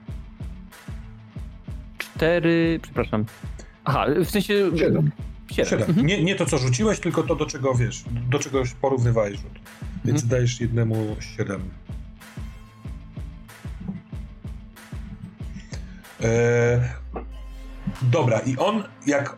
Cztery, 2.21 2.81
przepraszam. 2.83 3.25
Aha, 3.85 4.07
w 4.25 4.31
sensie... 4.31 4.71
Siedem. 4.79 5.11
Siedem. 5.53 5.81
7. 5.81 6.07
Nie, 6.07 6.25
nie 6.25 6.35
to, 6.35 6.47
co 6.47 6.59
rzuciłeś, 6.59 7.01
tylko 7.01 7.23
to, 7.23 7.37
do 7.37 7.47
czego 7.47 7.75
wiesz, 7.75 8.05
do 8.31 8.39
czego 8.39 8.63
porównywałeś 8.81 9.37
rzut. 9.37 9.59
Więc 10.05 10.27
dajesz 10.27 10.61
jednemu 10.61 11.17
7. 11.37 11.71
E, 16.23 16.95
dobra, 18.03 18.39
i 18.39 18.57
on 18.57 18.85
jak. 19.07 19.37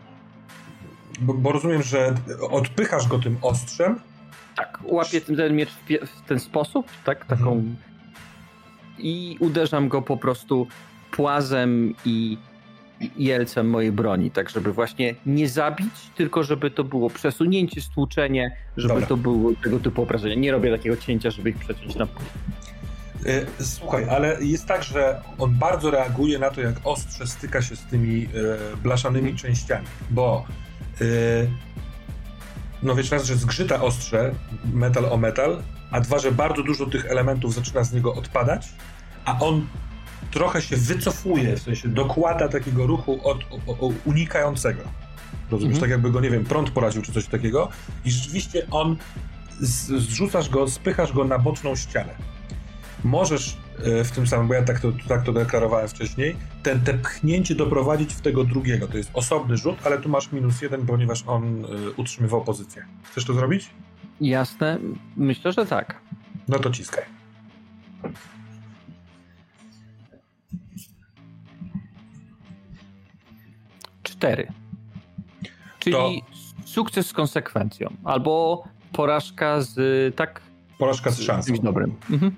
Bo, 1.21 1.35
bo 1.35 1.53
rozumiem, 1.53 1.83
że 1.83 2.15
odpychasz 2.51 3.09
go 3.09 3.19
tym 3.19 3.37
ostrzem. 3.43 4.01
Tak, 4.57 4.79
łapię 4.85 5.21
ten, 5.21 5.37
ten 5.37 5.57
miecz 5.57 5.71
w 6.07 6.29
ten 6.29 6.41
sposób, 6.41 6.87
tak, 7.05 7.27
taką... 7.27 7.53
Mhm. 7.53 7.77
I 8.99 9.37
uderzam 9.41 9.89
go 9.89 10.03
po 10.03 10.17
prostu 10.17 10.67
płazem 11.11 11.95
i 12.05 12.39
jelcem 13.17 13.71
mojej 13.71 13.93
broni, 13.93 14.31
tak 14.31 14.51
żeby 14.51 14.73
właśnie 14.73 15.15
nie 15.27 15.49
zabić, 15.49 15.95
tylko 16.17 16.43
żeby 16.43 16.71
to 16.71 16.85
było 16.85 17.11
przesunięcie, 17.11 17.81
stłuczenie, 17.81 18.57
żeby 18.77 18.95
Dobra. 18.95 19.07
to 19.07 19.17
było 19.17 19.53
tego 19.63 19.81
typu 19.81 20.03
obrażenia. 20.03 20.35
Nie 20.35 20.53
robię 20.53 20.71
takiego 20.71 20.97
cięcia, 20.97 21.31
żeby 21.31 21.51
ich 21.51 21.57
przeciąć 21.57 21.95
na 21.95 22.07
pół. 22.07 22.23
E, 23.27 23.65
Słuchaj, 23.65 24.07
ale 24.11 24.37
jest 24.41 24.67
tak, 24.67 24.83
że 24.83 25.21
on 25.39 25.55
bardzo 25.55 25.91
reaguje 25.91 26.39
na 26.39 26.51
to, 26.51 26.61
jak 26.61 26.75
ostrze 26.85 27.27
styka 27.27 27.63
się 27.63 27.77
z 27.77 27.87
tymi 27.87 28.25
e, 28.25 28.77
blaszanymi 28.77 29.37
częściami, 29.37 29.87
bo 30.11 30.45
e, 31.01 31.05
no 32.83 32.95
wiesz 32.95 33.11
raz, 33.11 33.25
że 33.25 33.37
zgrzyta 33.37 33.83
ostrze, 33.83 34.35
metal 34.75 35.05
o 35.05 35.17
metal, 35.17 35.63
a 35.91 36.01
dwa, 36.01 36.19
że 36.19 36.33
bardzo 36.33 36.63
dużo 36.63 36.87
tych 36.87 37.07
elementów 37.07 37.55
zaczyna 37.55 37.85
z 37.85 37.93
niego 37.93 38.15
odpadać, 38.15 38.69
a 39.25 39.39
on 39.39 39.67
trochę 40.33 40.63
się 40.63 40.77
wycofuje, 40.77 41.57
w 41.57 41.63
sensie 41.63 41.89
dokłada 41.89 42.49
takiego 42.49 42.87
ruchu 42.87 43.21
od, 43.29 43.39
unikającego. 44.05 44.83
Rozumiesz, 45.51 45.75
Mhm. 45.75 45.81
tak 45.81 45.91
jakby 45.91 46.11
go, 46.11 46.21
nie 46.21 46.31
wiem, 46.31 46.45
prąd 46.45 46.71
poraził 46.71 47.03
czy 47.03 47.13
coś 47.13 47.27
takiego 47.27 47.69
i 48.05 48.11
rzeczywiście 48.11 48.67
on, 48.71 48.97
z, 49.61 49.87
zrzucasz 50.03 50.49
go, 50.49 50.69
spychasz 50.69 51.13
go 51.13 51.25
na 51.25 51.39
boczną 51.39 51.77
ścianę 51.77 52.15
możesz 53.05 53.57
e, 53.85 54.05
w 54.05 54.11
tym 54.11 54.27
samym, 54.27 54.49
bo 54.49 54.55
ja 54.55 54.63
tak 54.63 54.81
to, 54.81 54.93
tak 55.09 55.23
to 55.23 55.33
deklarowałem 55.33 55.89
wcześniej, 55.89 56.37
ten, 56.63 56.81
te 56.81 56.95
pchnięcie 56.95 57.55
doprowadzić 57.55 58.15
w 58.15 58.21
tego 58.21 58.45
drugiego. 58.45 58.89
To 58.89 58.97
jest 58.97 59.11
osobny 59.15 59.57
rzut, 59.57 59.77
ale 59.85 59.99
tu 59.99 60.09
masz 60.09 60.33
minus 60.33 60.63
jeden, 60.63 60.87
ponieważ 60.87 61.25
on 61.27 61.65
y, 61.65 61.69
utrzymywał 61.97 62.45
pozycję. 62.45 62.85
Chcesz 63.03 63.25
to 63.25 63.35
zrobić? 63.35 63.71
Jasne, 64.21 64.79
myślę, 65.17 65.53
że 65.53 65.67
tak. 65.67 66.01
No 66.49 66.59
to 66.59 66.71
ciskaj. 66.71 67.05
Cztery. 74.23 74.47
Czyli 75.79 76.23
sukces 76.65 77.07
z 77.07 77.13
konsekwencją. 77.13 77.97
Albo 78.05 78.65
porażka 78.93 79.61
z 79.61 79.77
tak. 80.17 80.41
Porażka 80.79 81.11
z 81.11 81.21
szansą. 81.21 81.47
czymś 81.47 81.61
dobrym. 81.61 81.95
Mhm. 82.11 82.37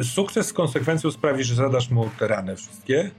Y, 0.00 0.04
sukces 0.04 0.46
z 0.46 0.52
konsekwencją 0.52 1.10
sprawi, 1.10 1.44
że 1.44 1.54
zadasz 1.54 1.90
mu 1.90 2.10
te 2.18 2.28
rany 2.28 2.56
wszystkie. 2.56 3.10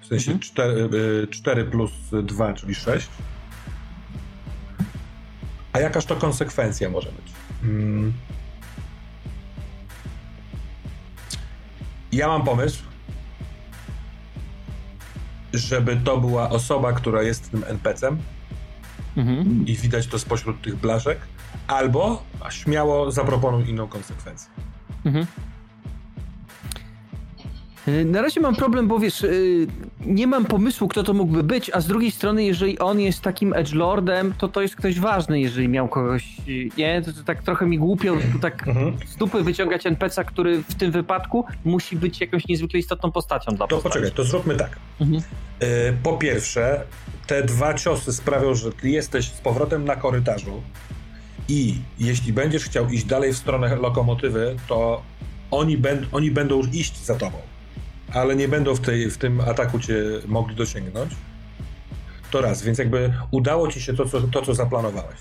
W 0.00 0.06
sensie 0.06 0.30
Mhm. 0.32 0.40
4, 0.40 0.88
4 1.30 1.64
plus 1.64 1.90
2, 2.22 2.52
czyli 2.54 2.74
6. 2.74 3.08
A 5.72 5.78
jakaż 5.80 6.04
to 6.04 6.16
konsekwencja 6.16 6.90
może 6.90 7.12
być? 7.12 7.32
Mm. 7.62 8.12
Ja 12.12 12.28
mam 12.28 12.44
pomysł, 12.44 12.82
żeby 15.52 15.96
to 15.96 16.16
była 16.18 16.50
osoba, 16.50 16.92
która 16.92 17.22
jest 17.22 17.50
tym 17.50 17.64
NPC-em 17.66 18.18
Mhm. 19.16 19.66
i 19.66 19.76
widać 19.76 20.06
to 20.06 20.18
spośród 20.18 20.62
tych 20.62 20.76
blaszek, 20.76 21.18
albo 21.66 22.22
śmiało 22.50 23.12
zaproponuj 23.12 23.70
inną 23.70 23.88
konsekwencję. 23.88 24.50
Mhm. 25.04 25.26
Na 28.04 28.22
razie 28.22 28.40
mam 28.40 28.56
problem, 28.56 28.88
bo 28.88 28.98
wiesz, 28.98 29.22
y, 29.22 29.66
nie 30.06 30.26
mam 30.26 30.44
pomysłu, 30.44 30.88
kto 30.88 31.02
to 31.02 31.12
mógłby 31.14 31.42
być, 31.42 31.70
a 31.74 31.80
z 31.80 31.86
drugiej 31.86 32.10
strony, 32.10 32.44
jeżeli 32.44 32.78
on 32.78 33.00
jest 33.00 33.20
takim 33.22 33.52
edgelordem, 33.54 34.34
to 34.38 34.48
to 34.48 34.62
jest 34.62 34.76
ktoś 34.76 35.00
ważny, 35.00 35.40
jeżeli 35.40 35.68
miał 35.68 35.88
kogoś, 35.88 36.24
y, 36.48 36.68
nie? 36.78 37.02
To, 37.02 37.12
to 37.12 37.22
tak 37.24 37.42
trochę 37.42 37.66
mi 37.66 37.78
głupio 37.78 38.16
tu 38.32 38.38
tak 38.38 38.68
Mhm. 38.68 38.96
z 39.06 39.16
dupy 39.16 39.42
wyciągać 39.42 39.86
NPC-a, 39.86 40.24
który 40.24 40.62
w 40.62 40.74
tym 40.74 40.90
wypadku 40.90 41.44
musi 41.64 41.96
być 41.96 42.20
jakąś 42.20 42.48
niezwykle 42.48 42.78
istotną 42.80 43.12
postacią 43.12 43.52
dla 43.56 43.66
To 43.66 43.76
postaci. 43.76 43.92
poczekaj, 43.92 44.16
to 44.16 44.24
zróbmy 44.24 44.56
tak. 44.56 44.76
Mhm. 45.00 45.22
Y, 45.62 45.96
Po 46.02 46.16
pierwsze, 46.18 46.80
te 47.26 47.42
dwa 47.42 47.74
ciosy 47.74 48.12
sprawią, 48.12 48.54
że 48.54 48.72
ty 48.72 48.88
jesteś 48.90 49.24
z 49.28 49.40
powrotem 49.40 49.84
na 49.84 49.96
korytarzu 49.96 50.62
i 51.48 51.74
jeśli 51.98 52.32
będziesz 52.32 52.64
chciał 52.64 52.88
iść 52.88 53.04
dalej 53.04 53.32
w 53.32 53.36
stronę 53.36 53.76
lokomotywy, 53.76 54.56
to 54.68 55.02
oni, 55.50 55.76
będ, 55.78 56.06
oni 56.12 56.30
będą 56.30 56.56
już 56.56 56.74
iść 56.74 57.04
za 57.04 57.14
tobą, 57.14 57.36
ale 58.14 58.36
nie 58.36 58.48
będą 58.48 58.74
w, 58.74 58.80
tej, 58.80 59.10
w 59.10 59.18
tym 59.18 59.40
ataku 59.40 59.78
cię 59.78 60.02
mogli 60.26 60.56
dosięgnąć. 60.56 61.12
To 62.30 62.40
raz, 62.40 62.62
więc 62.62 62.78
jakby 62.78 63.12
udało 63.30 63.68
ci 63.68 63.80
się 63.80 63.94
to, 63.94 64.06
co, 64.06 64.20
to, 64.20 64.42
co 64.42 64.54
zaplanowałeś. 64.54 65.18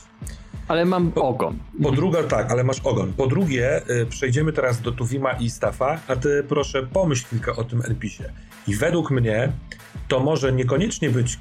Ale 0.68 0.86
mam 0.86 1.12
ogon. 1.16 1.60
Po 1.84 1.92
drugie, 1.92 2.24
tak, 2.24 2.52
ale 2.52 2.64
masz 2.64 2.80
ogon. 2.80 3.14
Po 3.14 3.28
drugie, 3.28 3.82
y, 3.90 4.06
przejdziemy 4.06 4.54
teraz 4.54 4.82
do 4.82 4.92
Tuwima 4.92 5.32
i 5.32 5.50
Staffa, 5.50 6.00
a 6.08 6.16
ty 6.16 6.44
proszę 6.50 6.84
pomyśl 6.84 7.26
kilka 7.30 7.56
o 7.56 7.64
tym 7.64 7.82
NPC-ie. 7.86 8.34
I 8.68 8.76
według 8.76 9.12
mnie 9.12 9.52
to 10.08 10.20
może 10.20 10.54
niekoniecznie 10.54 11.10
być 11.10 11.40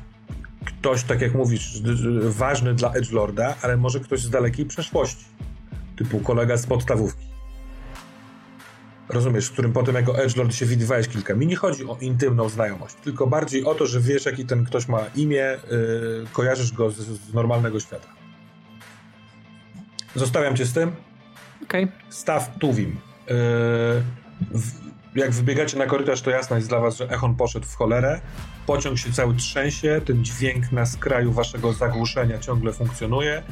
ktoś, 0.65 1.03
tak 1.03 1.21
jak 1.21 1.35
mówisz, 1.35 1.83
ważny 2.23 2.75
dla 2.75 2.93
Edgelorda, 2.93 3.55
ale 3.63 3.77
może 3.77 4.01
ktoś 4.01 4.21
z 4.21 4.31
dalekiej 4.31 4.67
przeszłości. 4.67 5.25
Typu 5.97 6.21
kolega 6.21 6.57
z 6.57 6.67
podstawówki. 6.67 7.38
Rozumiesz, 9.09 9.45
z 9.45 9.51
którym 9.51 9.73
potem 9.73 9.95
jako 9.95 10.19
Edgelord 10.19 10.55
się 10.55 10.67
widywałeś 10.67 11.09
kilka. 11.09 11.35
Mi 11.35 11.47
nie 11.47 11.57
chodzi 11.57 11.85
o 11.85 11.99
intymną 12.01 12.49
znajomość, 12.49 12.95
tylko 12.95 13.27
bardziej 13.27 13.65
o 13.65 13.75
to, 13.75 13.87
że 13.87 14.01
wiesz, 14.01 14.27
jaki 14.27 14.47
ten 14.47 14.65
ktoś 14.65 14.89
ma 14.89 15.01
imię, 15.17 15.59
yy, 15.71 16.27
kojarzysz 16.33 16.73
go 16.73 16.91
z, 16.91 16.97
z 16.97 17.35
normalnego 17.35 17.81
świata. 17.81 18.09
Zostawiam 20.15 20.57
cię 20.57 20.67
z 20.67 20.73
tym. 20.73 20.93
Okej. 21.63 21.85
Okay. 21.85 21.97
Staw 22.11 22.59
Tuwim. 22.59 22.89
Yy, 22.91 22.97
w, 24.51 24.89
jak 25.15 25.31
wybiegacie 25.31 25.79
na 25.79 25.87
korytarz, 25.87 26.23
to 26.23 26.31
jasno 26.31 26.57
jest 26.57 26.69
dla 26.69 26.81
was, 26.81 26.97
że 26.97 27.11
Echon 27.11 27.35
poszedł 27.35 27.67
w 27.67 27.75
cholerę. 27.75 28.21
Pociąg 28.67 28.99
się 28.99 29.13
cały 29.13 29.35
trzęsie, 29.35 30.01
ten 30.05 30.25
dźwięk 30.25 30.73
na 30.73 30.87
skraju 30.87 31.33
waszego 31.33 31.73
zagłuszenia 31.73 32.39
ciągle 32.39 32.73
funkcjonuje. 32.73 33.43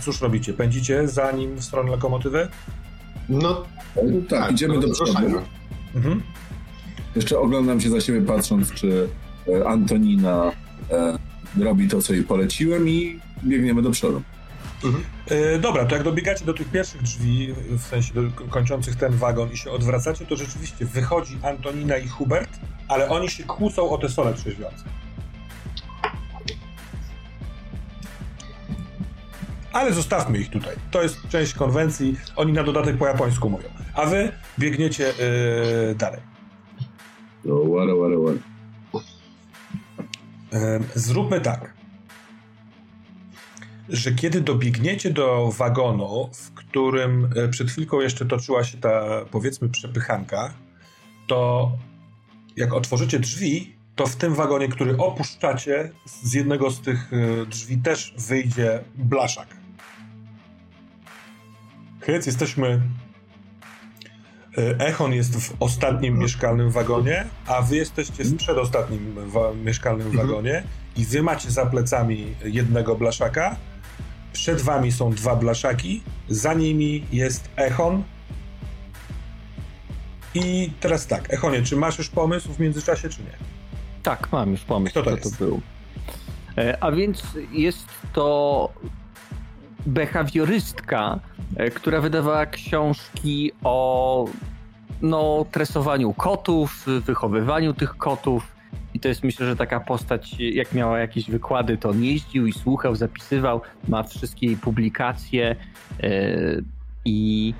Cóż 0.00 0.20
robicie? 0.20 0.52
Pędzicie 0.52 1.08
za 1.08 1.32
nim 1.32 1.56
w 1.56 1.64
stronę 1.64 1.90
lokomotywy? 1.90 2.48
No 3.28 3.64
tak, 3.94 4.04
tak 4.28 4.52
idziemy 4.52 4.80
do 4.80 4.90
przodu. 4.90 5.12
Mhm. 5.94 6.22
Jeszcze 7.16 7.38
oglądam 7.38 7.80
się 7.80 7.90
za 7.90 8.00
siebie 8.00 8.22
patrząc, 8.22 8.72
czy 8.72 9.08
e, 9.48 9.68
Antonina 9.68 10.52
e, 10.90 11.18
robi 11.64 11.88
to, 11.88 12.02
co 12.02 12.12
jej 12.12 12.22
poleciłem 12.22 12.88
i 12.88 13.20
biegniemy 13.44 13.82
do 13.82 13.90
przodu. 13.90 14.22
Mhm. 14.84 15.04
E, 15.28 15.58
dobra, 15.58 15.84
to 15.84 15.94
jak 15.94 16.04
dobiegacie 16.04 16.44
do 16.44 16.54
tych 16.54 16.68
pierwszych 16.68 17.02
drzwi, 17.02 17.54
w 17.70 17.82
sensie 17.82 18.14
do, 18.14 18.22
kończących 18.50 18.96
ten 18.96 19.12
wagon 19.12 19.52
i 19.52 19.56
się 19.56 19.70
odwracacie, 19.70 20.26
to 20.26 20.36
rzeczywiście 20.36 20.84
wychodzi 20.86 21.38
Antonina 21.42 21.96
i 21.96 22.08
Hubert, 22.08 22.50
ale 22.88 23.08
oni 23.08 23.30
się 23.30 23.44
kłócą 23.44 23.90
o 23.90 23.98
te 23.98 24.08
sole 24.08 24.34
trzeźwiące. 24.34 24.84
Ale 29.72 29.92
zostawmy 29.92 30.38
ich 30.38 30.50
tutaj. 30.50 30.76
To 30.90 31.02
jest 31.02 31.28
część 31.28 31.54
konwencji. 31.54 32.16
Oni 32.36 32.52
na 32.52 32.62
dodatek 32.62 32.96
po 32.96 33.06
japońsku 33.06 33.50
mówią. 33.50 33.68
A 33.94 34.06
wy 34.06 34.32
biegniecie 34.58 35.04
yy, 35.04 35.94
dalej. 35.94 36.20
No, 37.44 37.54
łara, 37.54 37.94
łara, 37.94 38.16
łara. 38.18 38.38
Zróbmy 40.94 41.40
tak 41.40 41.82
że 43.88 44.12
kiedy 44.12 44.40
dobiegniecie 44.40 45.10
do 45.10 45.52
wagonu, 45.58 46.30
w 46.34 46.54
którym 46.54 47.30
e, 47.36 47.48
przed 47.48 47.70
chwilką 47.70 48.00
jeszcze 48.00 48.26
toczyła 48.26 48.64
się 48.64 48.78
ta, 48.78 49.24
powiedzmy, 49.30 49.68
przepychanka, 49.68 50.54
to 51.26 51.72
jak 52.56 52.74
otworzycie 52.74 53.18
drzwi, 53.18 53.76
to 53.96 54.06
w 54.06 54.16
tym 54.16 54.34
wagonie, 54.34 54.68
który 54.68 54.96
opuszczacie, 54.96 55.90
z 56.06 56.32
jednego 56.32 56.70
z 56.70 56.80
tych 56.80 57.12
e, 57.12 57.46
drzwi 57.46 57.78
też 57.78 58.14
wyjdzie 58.18 58.84
blaszak. 58.94 59.61
Hyc, 62.02 62.26
jesteśmy... 62.26 62.80
E, 64.58 64.86
Echon 64.86 65.12
jest 65.12 65.36
w 65.36 65.56
ostatnim 65.60 66.18
mieszkalnym 66.18 66.70
wagonie, 66.70 67.24
a 67.46 67.62
wy 67.62 67.76
jesteście 67.76 68.24
w 68.24 68.36
przedostatnim 68.36 69.16
mieszkalnym 69.64 70.06
mhm. 70.06 70.26
wagonie 70.26 70.62
i 70.96 71.04
wy 71.04 71.22
macie 71.22 71.50
za 71.50 71.66
plecami 71.66 72.34
jednego 72.44 72.96
blaszaka, 72.96 73.56
przed 74.32 74.60
wami 74.60 74.92
są 74.92 75.10
dwa 75.10 75.36
blaszaki, 75.36 76.02
za 76.28 76.54
nimi 76.54 77.06
jest 77.12 77.48
Echon. 77.56 78.02
I 80.34 80.70
teraz 80.80 81.06
tak, 81.06 81.34
Echonie, 81.34 81.62
czy 81.62 81.76
masz 81.76 81.98
już 81.98 82.08
pomysł 82.08 82.52
w 82.52 82.60
międzyczasie, 82.60 83.08
czy 83.08 83.22
nie? 83.22 83.36
Tak, 84.02 84.32
mam 84.32 84.50
już 84.50 84.60
pomysł, 84.60 84.90
kto 84.90 85.02
to, 85.02 85.16
kto 85.16 85.30
to 85.30 85.36
był. 85.36 85.60
E, 86.58 86.84
a 86.84 86.92
więc 86.92 87.22
jest 87.52 87.86
to 88.12 88.68
behawiorystka, 89.86 91.20
e, 91.56 91.70
która 91.70 92.00
wydawała 92.00 92.46
książki 92.46 93.52
o 93.64 94.26
no, 95.02 95.46
tresowaniu 95.50 96.12
kotów, 96.12 96.86
wychowywaniu 97.06 97.74
tych 97.74 97.96
kotów. 97.96 98.52
I 98.94 99.00
to 99.00 99.08
jest 99.08 99.24
myślę, 99.24 99.46
że 99.46 99.56
taka 99.56 99.80
postać, 99.80 100.36
jak 100.38 100.72
miała 100.72 100.98
jakieś 100.98 101.30
wykłady, 101.30 101.78
to 101.78 101.90
on 101.90 102.04
jeździł 102.04 102.46
i 102.46 102.52
słuchał, 102.52 102.96
zapisywał, 102.96 103.60
ma 103.88 104.02
wszystkie 104.02 104.46
jej 104.46 104.56
publikacje 104.56 105.56
yy, 106.02 106.64
i 107.04 107.54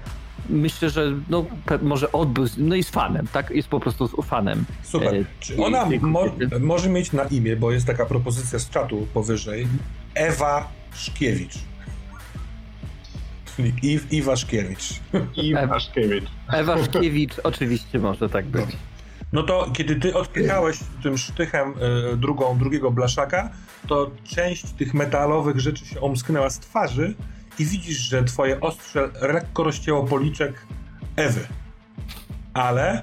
myślę, 0.49 0.91
że 0.91 1.13
no, 1.31 1.45
może 1.83 2.13
odbył, 2.13 2.47
no 2.59 2.75
jest 2.75 2.91
fanem, 2.91 3.27
tak? 3.33 3.51
Jest 3.51 3.69
po 3.69 3.81
prostu 3.81 4.23
fanem. 4.23 4.65
Super. 4.83 5.15
E, 5.15 5.25
Czy 5.41 5.65
ona 5.65 5.89
mo 6.01 6.25
może 6.61 6.89
mieć 6.89 7.13
na 7.13 7.25
imię, 7.25 7.57
bo 7.57 7.73
jest 7.73 7.87
taka 7.87 8.07
propozycja 8.07 8.59
z 8.59 8.71
czatu 8.71 9.07
powyżej, 9.15 9.67
Ewa 10.15 10.69
Szkiewicz. 10.95 11.72
Czyli 13.57 13.73
Iw, 13.83 14.13
Iwa 14.13 14.37
Szkiewicz. 14.37 15.01
Iwa 15.37 15.81
Szkiewicz. 15.81 16.25
Ewa 16.49 16.85
Szkiewicz 16.85 17.33
oczywiście 17.45 17.99
może 17.99 18.29
tak 18.29 18.47
być. 18.47 18.63
Dobrze. 18.63 18.77
No 19.33 19.43
to 19.43 19.71
kiedy 19.73 19.97
ty 19.97 20.15
odpychałeś 20.15 20.79
tym 21.03 21.19
sztychem 21.19 21.75
y, 22.13 22.17
drugą, 22.17 22.59
drugiego 22.59 22.91
blaszaka, 22.91 23.51
to 23.89 24.11
część 24.25 24.65
tych 24.65 24.95
metalowych 24.95 25.61
rzeczy 25.61 25.87
się 25.87 26.01
omsknęła 26.01 26.51
z 26.51 26.59
twarzy 26.59 27.15
i 27.59 27.65
widzisz, 27.65 27.99
że 27.99 28.25
twoje 28.25 28.61
ostrze 28.61 29.09
lekko 29.23 29.65
rozcięło 29.65 30.05
policzek 30.05 30.67
Ewy. 31.17 31.47
Ale 32.55 33.03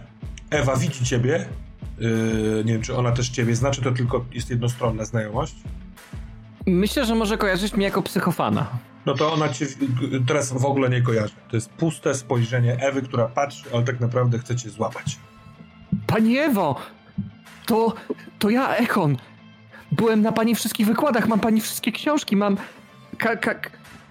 Ewa 0.50 0.76
widzi 0.76 1.06
ciebie. 1.06 1.46
Yy, 2.00 2.64
nie 2.66 2.74
wiem, 2.74 2.82
czy 2.82 2.96
ona 2.96 3.12
też 3.12 3.30
ciebie 3.30 3.56
zna, 3.56 3.72
czy 3.72 3.82
to 3.82 3.92
tylko 3.92 4.26
jest 4.32 4.50
jednostronna 4.50 5.06
znajomość? 5.06 5.56
Myślę, 6.66 7.06
że 7.06 7.16
może 7.16 7.38
kojarzyć 7.38 7.74
mnie 7.74 7.86
jako 7.86 8.02
psychofana. 8.02 8.68
No 9.06 9.14
to 9.14 9.34
ona 9.34 9.50
cię 9.50 9.66
teraz 10.28 10.54
w 10.54 10.66
ogóle 10.66 10.90
nie 10.90 11.02
kojarzy. 11.02 11.34
To 11.50 11.58
jest 11.58 11.70
puste 11.70 12.16
spojrzenie 12.16 12.78
Ewy, 12.80 13.02
która 13.02 13.28
patrzy, 13.28 13.66
ale 13.74 13.84
tak 13.84 14.00
naprawdę 14.00 14.40
chce 14.40 14.56
cię 14.56 14.70
złapać. 14.70 15.18
Pani 16.08 16.38
Ewo! 16.38 16.76
To, 17.66 17.94
to 18.40 18.50
ja, 18.50 18.76
Echon. 18.76 19.18
Byłem 19.92 20.22
na 20.22 20.32
pani 20.32 20.56
wszystkich 20.56 20.88
wykładach, 20.88 21.28
mam 21.28 21.40
pani 21.40 21.62
wszystkie 21.62 21.92
książki, 21.92 22.36
mam... 22.36 22.58
Ka, 23.18 23.36
ka, 23.36 23.56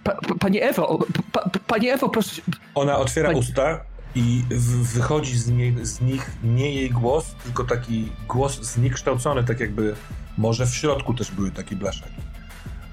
pa, 0.04 0.16
pani 0.40 0.62
Ewo, 0.62 0.98
pa, 1.32 1.50
pani 1.66 1.88
Ewo, 1.88 2.08
proszę... 2.08 2.42
Ona 2.74 2.98
otwiera 2.98 3.28
pani... 3.28 3.40
usta 3.40 3.80
i 4.14 4.42
wychodzi 4.82 5.38
z, 5.38 5.44
z 5.82 6.00
nich 6.00 6.30
nie 6.44 6.74
jej 6.74 6.90
głos, 6.90 7.34
tylko 7.44 7.64
taki 7.64 8.08
głos 8.28 8.60
zniekształcony, 8.62 9.44
tak 9.44 9.60
jakby 9.60 9.94
może 10.38 10.66
w 10.66 10.74
środku 10.74 11.14
też 11.14 11.30
były 11.30 11.50
takie 11.50 11.76
blaszaki. 11.76 12.27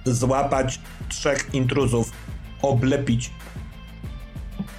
Złapać 0.05 0.79
trzech 1.09 1.53
intruzów, 1.53 2.11
oblepić. 2.61 3.31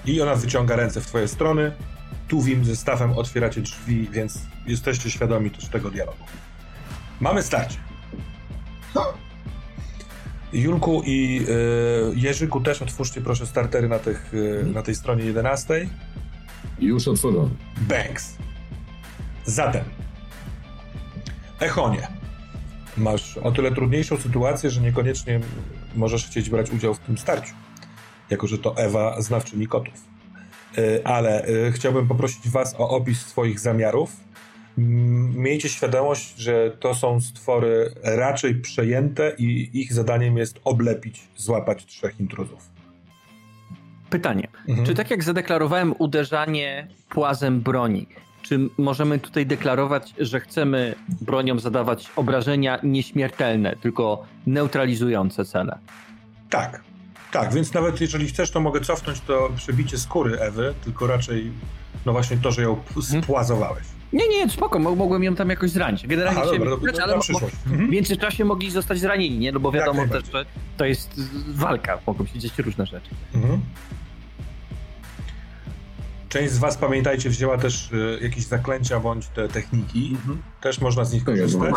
I 0.07 0.21
ona 0.21 0.35
wyciąga 0.35 0.77
ręce 0.77 1.01
w 1.01 1.07
twoje 1.07 1.29
strony, 1.29 1.73
Tuwim 2.29 2.65
ze 2.65 2.77
stawem 2.77 3.13
otwieracie 3.13 3.61
drzwi, 3.61 4.09
więc 4.13 4.39
jesteście 4.67 5.11
świadomi 5.11 5.51
też 5.51 5.69
tego 5.69 5.91
dialogu. 5.91 6.25
Mamy 7.21 7.43
starcie. 7.43 7.77
Julku 10.53 11.03
i 11.07 11.47
y, 11.49 12.13
Jerzyku 12.15 12.61
też 12.61 12.83
otwórzcie 12.83 13.21
proszę 13.21 13.47
startery 13.47 13.89
na, 13.89 13.99
tych, 13.99 14.35
y, 14.35 14.67
na 14.75 14.83
tej 14.83 14.95
stronie 14.95 15.25
11. 15.25 15.89
Już 16.79 17.09
otworzone. 17.09 17.51
Banks. 17.77 18.37
Zatem, 19.45 19.85
Echonie, 21.61 22.09
masz 22.97 23.39
o 23.39 23.53
tyle 23.53 23.73
trudniejszą 23.73 24.17
sytuację, 24.17 24.71
że 24.71 24.81
niekoniecznie 24.81 25.41
możesz 25.95 26.27
chcieć 26.27 26.51
brać 26.51 26.71
udział 26.71 26.95
w 26.95 26.99
tym 26.99 27.19
starciu, 27.19 27.55
jako 28.31 28.47
że 28.47 28.59
to 28.59 28.77
Ewa 28.77 29.21
znawczyni 29.23 29.67
kotów. 29.67 29.95
Y, 30.79 31.05
ale 31.05 31.49
y, 31.49 31.73
chciałbym 31.73 32.09
poprosić 32.09 32.49
Was 32.49 32.75
o 32.79 32.89
opis 32.89 33.27
swoich 33.27 33.61
zamiarów. 33.61 34.17
Miejcie 35.37 35.69
świadomość, 35.69 36.37
że 36.37 36.71
to 36.81 36.95
są 36.95 37.21
stwory 37.21 37.95
raczej 38.03 38.55
przejęte 38.55 39.33
i 39.39 39.71
ich 39.81 39.93
zadaniem 39.93 40.37
jest 40.37 40.61
oblepić, 40.65 41.29
złapać 41.37 41.87
trzech 41.87 42.21
intruzów. 42.21 42.69
Pytanie. 44.11 44.49
Mhm. 44.69 44.87
Czy 44.87 44.95
tak 44.95 45.11
jak 45.11 45.25
zadeklarowałem 45.25 45.95
uderzanie 45.99 46.89
płazem 47.09 47.61
broni, 47.61 48.07
czy 48.49 48.69
możemy 48.79 49.19
tutaj 49.19 49.47
deklarować, 49.47 50.15
że 50.19 50.41
chcemy 50.41 50.95
bronią 51.21 51.59
zadawać 51.59 52.11
obrażenia 52.17 52.79
nieśmiertelne, 52.83 53.77
tylko 53.77 54.25
neutralizujące 54.47 55.45
cele? 55.45 55.79
Tak. 56.51 56.83
Tak, 57.33 57.55
więc 57.55 57.75
nawet 57.75 58.01
jeżeli 58.01 58.27
chcesz, 58.27 58.51
to 58.51 58.61
mogę 58.61 58.81
cofnąć 58.81 59.21
to 59.21 59.51
przebicie 59.57 59.99
skóry 59.99 60.41
Ewy, 60.41 60.75
tylko 60.85 61.07
raczej 61.07 61.53
no 62.07 62.13
właśnie 62.13 62.37
to, 62.37 62.53
że 62.53 62.63
ją 62.63 62.77
mhm. 62.97 63.23
spłazowałeś. 63.23 63.85
Nie, 64.13 64.29
nie, 64.29 64.49
spoko, 64.51 64.79
mogłem 64.79 65.25
ją 65.25 65.35
tam 65.35 65.51
jakoś 65.51 65.71
zranić. 65.71 66.07
Generalnie 66.07 66.41
Aha, 66.41 66.51
dobra, 66.59 66.93
ale 67.05 67.19
przyszłość. 67.19 67.57
w 67.57 67.73
Mhm. 67.73 67.91
międzyczasie 67.91 68.45
mogli 68.45 68.71
zostać 68.71 68.99
zranieni, 68.99 69.39
nie? 69.39 69.53
No 69.53 69.61
bo 69.61 69.73
wiadomo 69.73 70.09
też, 70.09 70.25
że 70.33 70.47
to 70.77 70.85
jest 70.85 71.21
walka, 71.49 71.99
mogą 72.07 72.27
się 72.27 72.39
dziać 72.39 72.59
różne 72.59 72.87
rzeczy. 72.87 73.11
Mhm. 73.35 73.61
Część 76.37 76.53
z 76.53 76.59
was, 76.59 76.77
pamiętajcie, 76.77 77.31
wzięła 77.31 77.59
też 77.59 77.91
e, 77.93 78.25
jakieś 78.25 78.45
zaklęcia 78.45 79.01
bądź 79.01 79.27
te 79.27 79.49
techniki. 79.49 80.17
Też 80.61 80.81
można 80.81 81.05
z 81.05 81.13
nich 81.13 81.25
korzystać. 81.25 81.75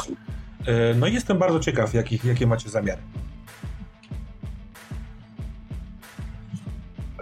E, 0.66 0.94
no 0.94 1.08
i 1.08 1.14
jestem 1.14 1.38
bardzo 1.38 1.60
ciekaw, 1.60 1.94
jakich, 1.94 2.26
jakie 2.26 2.48
macie 2.48 2.70
zamiary. 2.70 3.02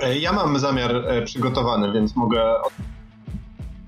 E, 0.02 0.18
Ja 0.18 0.34
mam 0.34 0.60
zamiar 0.60 0.96
e, 0.96 1.22
przygotowany, 1.22 1.94
więc 1.94 2.16
mogę. 2.16 2.42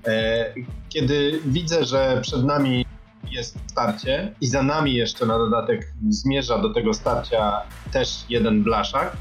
E, 0.06 0.54
Kiedy 0.88 1.40
widzę, 1.46 1.84
że 1.84 2.18
przed 2.22 2.44
nami 2.44 2.86
jest 3.30 3.58
starcie 3.70 4.34
i 4.40 4.46
za 4.46 4.62
nami 4.62 4.94
jeszcze 4.94 5.26
na 5.26 5.38
dodatek 5.38 5.92
zmierza 6.10 6.58
do 6.58 6.74
tego 6.74 6.94
starcia 6.94 7.62
też 7.92 8.24
jeden 8.28 8.62
blaszak, 8.62 9.16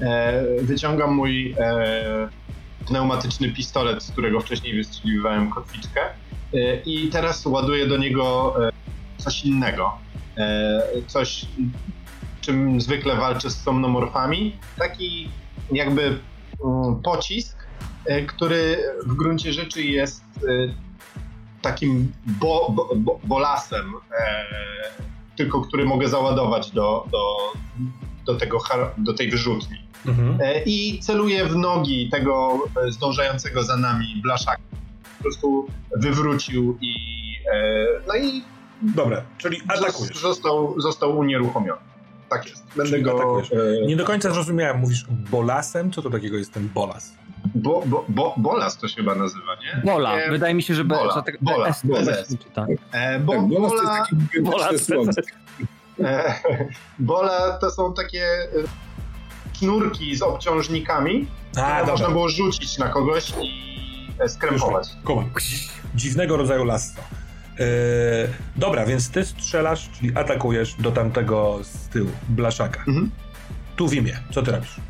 e, 0.00 0.44
wyciągam 0.62 1.14
mój 1.14 1.54
e, 1.58 2.28
pneumatyczny 2.86 3.48
pistolet, 3.52 4.02
z 4.02 4.10
którego 4.10 4.40
wcześniej 4.40 4.76
wystrzeliwałem 4.76 5.50
kotwiczkę 5.50 6.00
e, 6.54 6.76
i 6.76 7.08
teraz 7.08 7.46
ładuję 7.46 7.86
do 7.86 7.96
niego 7.96 8.54
e, 8.68 8.72
coś 9.18 9.44
innego. 9.44 9.98
E, 10.36 10.82
Coś, 11.06 11.46
czym 12.40 12.80
zwykle 12.80 13.16
walczę 13.16 13.50
z 13.50 13.62
somnomorfami. 13.62 14.56
Taki 14.78 15.28
jakby 15.72 16.02
mm, 16.64 17.02
pocisk, 17.02 17.66
który 18.26 18.78
w 19.06 19.14
gruncie 19.14 19.52
rzeczy 19.52 19.82
jest 19.82 20.24
takim 21.62 22.12
bo, 22.26 22.70
bo, 22.70 22.90
bo, 22.96 23.20
bolasem, 23.24 23.92
tylko 25.36 25.60
który 25.60 25.84
mogę 25.84 26.08
załadować 26.08 26.70
do, 26.70 27.06
do, 27.10 27.36
do, 28.26 28.38
tego, 28.38 28.58
do 28.98 29.14
tej 29.14 29.30
wyrzutni. 29.30 29.78
Mhm. 30.06 30.38
E, 30.40 30.62
I 30.62 30.98
celuję 31.02 31.46
w 31.46 31.56
nogi 31.56 32.08
tego 32.10 32.58
e, 32.88 32.92
zdążającego 32.92 33.62
za 33.62 33.76
nami 33.76 34.20
blaszaka. 34.22 34.62
Po 35.18 35.22
prostu 35.22 35.66
wywrócił 35.96 36.78
i 36.80 36.94
e, 37.54 37.86
no 38.08 38.16
i 38.16 38.42
Dobra, 38.82 39.22
czyli 39.38 39.60
atakujesz. 39.68 40.18
został, 40.20 40.80
został 40.80 41.18
unieruchomiony. 41.18 41.80
Tak 42.30 42.46
jest. 42.50 42.64
Będę 42.76 42.90
Czyli 42.92 43.02
go. 43.02 43.14
atakujesz. 43.14 43.52
E, 43.52 43.86
Nie 43.86 43.96
do 43.96 44.04
końca 44.04 44.30
zrozumiałem, 44.30 44.78
mówisz 44.80 45.06
bolasem? 45.30 45.90
Co 45.92 46.02
to 46.02 46.10
takiego 46.10 46.36
jest 46.36 46.52
ten 46.52 46.68
bolas? 46.68 47.12
bo, 47.54 47.82
bo, 47.86 48.04
bo, 48.08 48.34
bolas 48.36 48.78
to 48.78 48.88
się 48.88 48.96
chyba 48.96 49.14
nazywa, 49.14 49.54
nie? 49.54 49.82
Bola, 49.84 50.16
Nie, 50.20 50.30
wydaje 50.30 50.54
mi 50.54 50.62
się, 50.62 50.74
że, 50.74 50.84
Bola, 50.84 51.22
tak, 51.22 51.38
Bola. 51.40 51.66
S. 51.68 51.82
Tak. 52.54 52.68
E, 52.92 53.18
bo, 53.20 53.32
Tak, 53.32 53.48
bolas 53.48 53.70
to 53.72 54.72
jest 54.72 54.90
bola, 54.94 55.12
taki 55.12 55.26
Bola, 55.98 56.08
e, 56.10 56.34
bola 56.98 57.58
to 57.60 57.70
są 57.70 57.94
takie 57.94 58.24
e, 58.24 58.48
sznurki 59.54 60.16
z 60.16 60.22
obciążnikami, 60.22 61.26
A, 61.56 61.76
które 61.76 61.92
można 61.92 62.10
było 62.10 62.28
rzucić 62.28 62.78
na 62.78 62.88
kogoś 62.88 63.32
i 63.42 64.28
skrępować. 64.28 64.88
Kuma. 65.04 65.24
Dziwnego 65.94 66.36
rodzaju 66.36 66.64
lasso. 66.64 67.00
E, 67.60 67.64
dobra, 68.56 68.86
więc 68.86 69.10
ty 69.10 69.24
strzelasz, 69.24 69.90
czyli 69.90 70.16
atakujesz 70.16 70.74
do 70.74 70.92
tamtego 70.92 71.58
z 71.62 71.88
tyłu, 71.88 72.10
blaszaka. 72.28 72.84
Mhm. 72.88 73.10
Tu 73.76 73.88
w 73.88 73.94
imię. 73.94 74.16
Co 74.30 74.42
ty 74.42 74.52
robisz? 74.52 74.80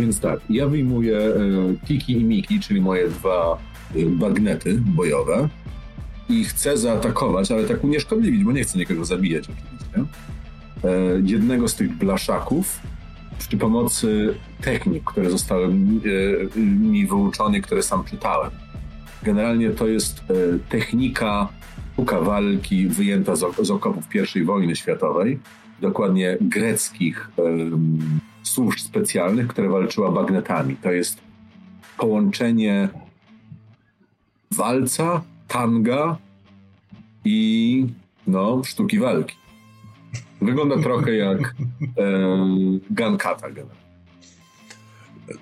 Więc 0.00 0.20
tak, 0.20 0.40
ja 0.50 0.68
wyjmuję 0.68 1.18
e, 1.18 1.32
Tiki 1.86 2.12
i 2.12 2.24
Miki, 2.24 2.60
czyli 2.60 2.80
moje 2.80 3.08
dwa 3.08 3.58
e, 3.96 4.06
bagnety 4.06 4.74
bojowe 4.78 5.48
i 6.28 6.44
chcę 6.44 6.76
zaatakować, 6.76 7.52
ale 7.52 7.64
tak 7.64 7.84
unieszkodliwić, 7.84 8.44
bo 8.44 8.52
nie 8.52 8.64
chcę 8.64 8.78
nikogo 8.78 9.04
zabijać 9.04 9.44
oczywiście. 9.44 10.14
E, 10.84 10.90
jednego 11.24 11.68
z 11.68 11.74
tych 11.74 11.92
blaszaków 11.96 12.80
przy 13.38 13.56
pomocy 13.56 14.34
technik, 14.60 15.04
które 15.04 15.30
zostały 15.30 15.68
mi, 15.74 16.00
e, 17.02 17.06
wyuczone, 17.06 17.60
które 17.60 17.82
sam 17.82 18.04
czytałem. 18.04 18.50
Generalnie 19.22 19.70
to 19.70 19.86
jest 19.86 20.18
e, 20.18 20.34
technika 20.68 21.48
sztuka 21.94 22.20
walki 22.20 22.88
wyjęta 22.88 23.36
z, 23.36 23.42
ok- 23.42 23.64
z 23.64 23.70
okopów 23.70 24.04
I 24.36 24.44
wojny 24.44 24.76
światowej, 24.76 25.38
dokładnie 25.80 26.36
greckich 26.40 27.30
służb 28.42 28.78
specjalnych, 28.78 29.46
które 29.46 29.68
walczyła 29.68 30.10
bagnetami. 30.10 30.76
To 30.76 30.92
jest 30.92 31.20
połączenie 31.98 32.88
walca, 34.50 35.22
tanga 35.48 36.16
i 37.24 37.86
no, 38.26 38.62
sztuki 38.64 38.98
walki. 38.98 39.36
Wygląda 40.44 40.78
trochę 40.82 41.14
jak 41.14 41.54
em, 41.96 42.80
gankata. 42.90 43.46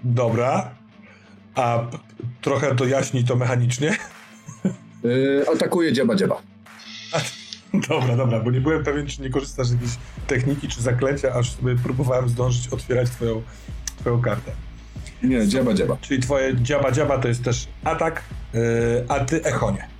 Dobra. 0.05 0.71
A 1.55 1.85
trochę 2.41 2.75
to 2.75 2.85
jaśni 2.87 3.25
to 3.25 3.37
mechanicznie? 3.37 3.97
E, 5.05 5.51
atakuje 5.51 5.93
dziaba 5.93 6.15
dziaba. 6.15 6.43
Dobra, 7.89 8.17
dobra, 8.17 8.41
bo 8.41 8.51
nie 8.51 8.61
byłem 8.61 8.85
pewien, 8.85 9.07
czy 9.07 9.23
nie 9.23 9.31
korzystasz 9.31 9.67
z 9.67 9.73
jakiejś 9.73 9.93
techniki 10.27 10.69
czy 10.69 10.83
zaklęcia, 10.83 11.35
aż 11.35 11.53
sobie 11.53 11.77
próbowałem 11.77 12.29
zdążyć 12.29 12.69
otwierać 12.69 13.11
twoją, 13.11 13.43
twoją 14.01 14.21
kartę. 14.21 14.53
Nie, 15.23 15.49
dziaba 15.49 15.75
dziaba. 15.75 15.97
Czyli 16.01 16.21
twoje 16.23 16.57
dziaba 16.57 16.93
dziaba 16.93 17.19
to 17.19 17.29
jest 17.29 17.45
też 17.45 17.69
atak, 17.85 18.23
yy, 18.55 18.61
a 19.09 19.21
ty 19.21 19.45
echonie. 19.45 19.92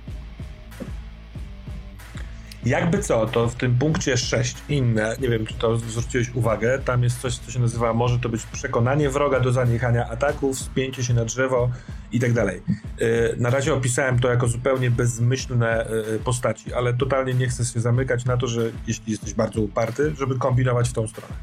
Jakby 2.65 2.99
co, 2.99 3.25
to 3.25 3.47
w 3.47 3.55
tym 3.55 3.75
punkcie 3.77 4.17
6 4.17 4.55
inne, 4.69 5.15
nie 5.21 5.29
wiem 5.29 5.45
czy 5.45 5.53
to 5.53 5.77
zwróciłeś 5.77 6.35
uwagę, 6.35 6.79
tam 6.79 7.03
jest 7.03 7.21
coś, 7.21 7.37
co 7.37 7.51
się 7.51 7.59
nazywa, 7.59 7.93
może 7.93 8.19
to 8.19 8.29
być 8.29 8.45
przekonanie 8.45 9.09
wroga 9.09 9.39
do 9.39 9.51
zaniechania 9.51 10.09
ataków, 10.09 10.59
spięcie 10.59 11.03
się 11.03 11.13
na 11.13 11.25
drzewo 11.25 11.69
i 12.11 12.19
tak 12.19 12.33
dalej. 12.33 12.61
Yy, 12.99 13.35
Na 13.37 13.49
razie 13.49 13.73
opisałem 13.73 14.19
to 14.19 14.29
jako 14.29 14.47
zupełnie 14.47 14.91
bezmyślne 14.91 15.85
yy, 16.11 16.19
postaci, 16.19 16.73
ale 16.73 16.93
totalnie 16.93 17.33
nie 17.33 17.47
chcę 17.47 17.65
się 17.65 17.79
zamykać 17.79 18.25
na 18.25 18.37
to, 18.37 18.47
że 18.47 18.71
jeśli 18.87 19.11
jesteś 19.11 19.33
bardzo 19.33 19.61
uparty, 19.61 20.15
żeby 20.15 20.39
kombinować 20.39 20.89
w 20.89 20.93
tą 20.93 21.07
stronę. 21.07 21.33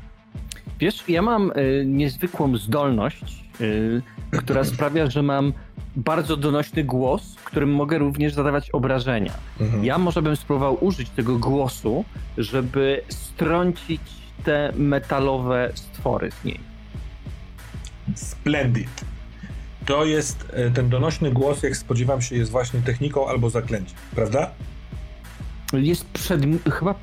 Wiesz, 0.81 1.05
ja 1.09 1.23
mam 1.23 1.51
y, 1.51 1.85
niezwykłą 1.87 2.57
zdolność, 2.57 3.45
y, 3.61 4.03
która 4.33 4.65
sprawia, 4.65 5.11
że 5.11 5.23
mam 5.23 5.53
bardzo 5.97 6.37
donośny 6.37 6.85
głos, 6.85 7.35
którym 7.45 7.75
mogę 7.75 7.99
również 7.99 8.35
zadawać 8.35 8.71
obrażenia. 8.71 9.33
Mhm. 9.61 9.85
Ja 9.85 9.99
może 9.99 10.23
bym 10.23 10.37
spróbował 10.37 10.85
użyć 10.85 11.11
tego 11.11 11.39
głosu, 11.39 12.05
żeby 12.39 13.03
strącić 13.09 14.01
te 14.45 14.73
metalowe 14.77 15.71
stwory 15.75 16.31
z 16.31 16.45
niej. 16.45 16.61
Splendid. 18.15 19.05
To 19.87 20.05
jest 20.05 20.47
e, 20.53 20.71
ten 20.71 20.89
donośny 20.89 21.31
głos, 21.33 21.63
jak 21.63 21.77
spodziewam 21.77 22.23
się, 22.23 22.37
jest 22.37 22.51
właśnie 22.51 22.81
techniką 22.81 23.29
albo 23.29 23.51
zaklęciem, 23.51 23.97
prawda? 24.15 24.51
Jest 25.73 26.05
przed... 26.05 26.43
chyba... 26.73 26.95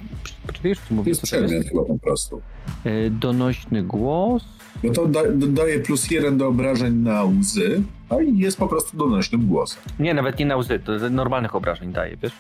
Poczekaj, 0.48 0.70
już 0.70 0.78
ci 0.80 0.84
To 0.90 0.94
mówię, 0.96 1.10
jest 1.10 1.22
co 1.22 1.28
to 1.28 1.36
jest. 1.36 1.46
przedmiot 1.48 1.68
chyba 1.70 1.84
po 1.86 2.00
prostu. 2.00 2.42
Y, 2.86 3.10
Donośny 3.10 3.84
głos... 3.84 4.44
No 4.84 4.94
to 4.94 5.08
da, 5.08 5.22
dodaje 5.32 5.80
plus 5.80 6.12
jeden 6.12 6.38
do 6.38 6.48
obrażeń 6.48 6.94
na 6.94 7.24
łzy, 7.24 7.82
a 8.10 8.22
i 8.22 8.38
jest 8.38 8.58
po 8.58 8.68
prostu 8.68 8.98
donośnym 8.98 9.48
głosem. 9.48 9.84
Nie, 10.00 10.14
nawet 10.14 10.40
nie 10.40 10.46
na 10.46 10.58
łzy, 10.58 10.80
to 10.80 11.10
normalnych 11.10 11.56
obrażeń 11.56 11.94
daje, 11.94 12.18
wiesz? 12.18 12.34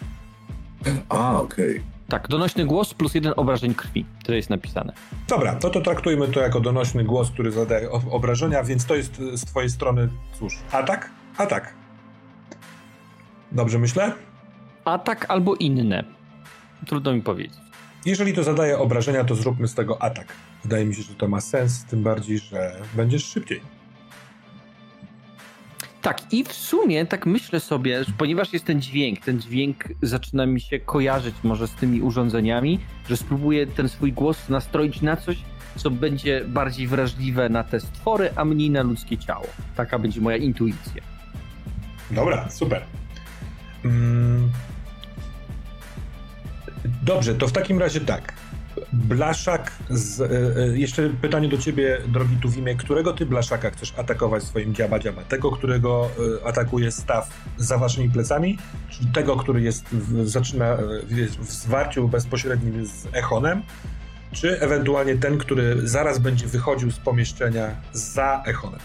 A, 1.09 1.41
okej. 1.41 1.81
Tak, 2.09 2.27
donośny 2.27 2.65
głos 2.65 2.93
plus 2.93 3.15
jeden 3.15 3.33
obrażeń 3.35 3.73
krwi, 3.73 4.05
to 4.25 4.33
jest 4.33 4.49
napisane. 4.49 4.93
Dobra, 5.27 5.59
no 5.63 5.69
to 5.69 5.81
traktujmy 5.81 6.27
to 6.27 6.39
jako 6.39 6.59
donośny 6.59 7.03
głos, 7.03 7.31
który 7.31 7.51
zadaje 7.51 7.91
obrażenia, 7.91 8.63
więc 8.63 8.85
to 8.85 8.95
jest 8.95 9.21
e, 9.33 9.37
z 9.37 9.45
twojej 9.45 9.69
strony, 9.69 10.09
cóż, 10.39 10.57
atak? 10.71 11.09
Atak. 11.37 11.73
Dobrze 13.51 13.79
myślę? 13.79 14.11
Atak 14.85 15.25
albo 15.29 15.55
inne. 15.55 16.03
Trudno 16.85 17.13
mi 17.13 17.21
powiedzieć. 17.21 17.57
Jeżeli 18.05 18.33
to 18.33 18.43
zadaje 18.43 18.77
obrażenia, 18.79 19.23
to 19.23 19.35
zróbmy 19.35 19.67
z 19.67 19.73
tego 19.73 20.01
atak. 20.01 20.27
Wydaje 20.63 20.85
mi 20.85 20.95
się, 20.95 21.01
że 21.01 21.15
to 21.15 21.27
ma 21.27 21.41
sens, 21.41 21.85
tym 21.85 22.03
bardziej, 22.03 22.39
że 22.39 22.81
będziesz 22.95 23.25
szybciej. 23.25 23.61
Tak, 26.01 26.33
i 26.33 26.43
w 26.43 26.53
sumie 26.53 27.05
tak 27.05 27.25
myślę 27.25 27.59
sobie, 27.59 28.03
że 28.03 28.11
ponieważ 28.17 28.53
jest 28.53 28.65
ten 28.65 28.81
dźwięk, 28.81 29.19
ten 29.19 29.41
dźwięk 29.41 29.83
zaczyna 30.01 30.45
mi 30.45 30.61
się 30.61 30.79
kojarzyć 30.79 31.35
może 31.43 31.67
z 31.67 31.71
tymi 31.71 32.01
urządzeniami, 32.01 32.79
że 33.09 33.17
spróbuję 33.17 33.67
ten 33.67 33.89
swój 33.89 34.13
głos 34.13 34.49
nastroić 34.49 35.01
na 35.01 35.17
coś, 35.17 35.37
co 35.75 35.91
będzie 35.91 36.45
bardziej 36.47 36.87
wrażliwe 36.87 37.49
na 37.49 37.63
te 37.63 37.79
stwory, 37.79 38.29
a 38.35 38.45
mniej 38.45 38.69
na 38.69 38.81
ludzkie 38.81 39.17
ciało. 39.17 39.47
Taka 39.75 39.99
będzie 39.99 40.21
moja 40.21 40.37
intuicja. 40.37 41.03
Dobra, 42.11 42.49
super. 42.49 42.83
Mm. 43.85 44.51
Dobrze, 47.03 47.35
to 47.35 47.47
w 47.47 47.51
takim 47.51 47.79
razie 47.79 48.01
tak. 48.01 48.33
Blaszak, 48.93 49.71
z, 49.89 50.21
e, 50.21 50.25
e, 50.63 50.77
jeszcze 50.77 51.09
pytanie 51.21 51.49
do 51.49 51.57
ciebie, 51.57 51.97
drogi 52.07 52.37
Tuwimie, 52.41 52.75
którego 52.75 53.13
ty 53.13 53.25
Blaszaka 53.25 53.69
chcesz 53.69 53.93
atakować 53.97 54.43
swoim 54.43 54.73
dziaba 54.73 54.99
dziaba? 54.99 55.23
Tego, 55.23 55.51
którego 55.51 56.09
e, 56.43 56.47
atakuje 56.47 56.91
staw 56.91 57.29
za 57.57 57.77
waszymi 57.77 58.09
plecami, 58.09 58.57
czy 58.89 59.05
tego, 59.13 59.35
który 59.35 59.61
jest 59.61 59.85
w, 59.91 60.29
zaczyna 60.29 60.77
w, 61.39 61.51
zwarciu 61.51 62.07
bezpośrednim 62.07 62.85
z 62.85 63.07
Echonem, 63.13 63.61
czy 64.31 64.61
ewentualnie 64.61 65.15
ten, 65.15 65.37
który 65.37 65.87
zaraz 65.87 66.19
będzie 66.19 66.47
wychodził 66.47 66.91
z 66.91 66.97
pomieszczenia 66.99 67.75
za 67.93 68.43
Echonem? 68.45 68.79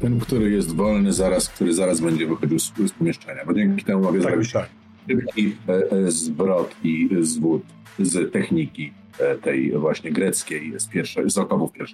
Ten, 0.00 0.20
który 0.20 0.50
jest 0.50 0.76
wolny 0.76 1.12
zaraz, 1.12 1.48
który 1.48 1.74
zaraz 1.74 2.00
będzie 2.00 2.26
wychodził 2.26 2.58
z, 2.58 2.72
z 2.86 2.92
pomieszczenia, 2.92 3.44
bo 3.46 3.54
dzięki 3.54 3.84
temu 3.84 4.02
mogę 4.02 4.18
Tak 4.18 4.22
zrobić 4.22 4.46
myślałem. 4.46 4.79
Szybki 5.08 5.56
e, 5.68 5.72
e, 5.72 6.10
zwrot 6.10 6.74
i 6.84 7.08
zwód 7.20 7.62
z 7.98 8.32
techniki 8.32 8.92
e, 9.18 9.34
tej 9.34 9.72
właśnie 9.72 10.12
greckiej 10.12 10.80
z, 10.80 10.86
pierwszej, 10.86 11.30
z 11.30 11.38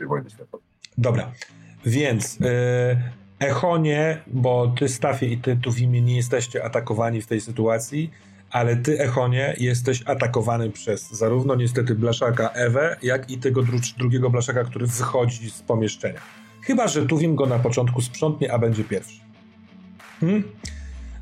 I 0.03 0.07
wojny 0.07 0.31
światowej. 0.31 0.67
Dobra, 0.99 1.33
więc 1.87 2.39
Echonie, 3.39 4.21
bo 4.27 4.75
ty 4.79 4.89
Stafie 4.89 5.27
i 5.27 5.39
ty 5.39 5.57
Tuwimie 5.57 6.03
nie 6.03 6.17
jesteście 6.17 6.65
atakowani 6.65 7.23
w 7.23 7.27
tej 7.27 7.41
sytuacji, 7.41 8.11
ale 8.51 8.77
ty 8.77 9.01
Echonie 9.01 9.55
jesteś 9.59 10.03
atakowany 10.07 10.71
przez 10.71 11.11
zarówno 11.11 11.55
niestety 11.55 11.95
Blaszaka 11.95 12.49
Ewę, 12.49 12.97
jak 13.03 13.31
i 13.31 13.39
tego 13.39 13.63
dru- 13.63 13.99
drugiego 13.99 14.31
Blaszaka, 14.31 14.65
który 14.65 14.87
wychodzi 14.87 15.51
z 15.51 15.63
pomieszczenia. 15.63 16.21
Chyba, 16.63 16.89
że 16.89 17.07
Tuwim 17.07 17.35
go 17.35 17.47
na 17.47 17.59
początku 17.59 18.03
sprzątnie, 18.03 18.53
a 18.53 18.59
będzie 18.59 18.85
pierwszy. 18.85 19.21
Hmm? 20.21 20.43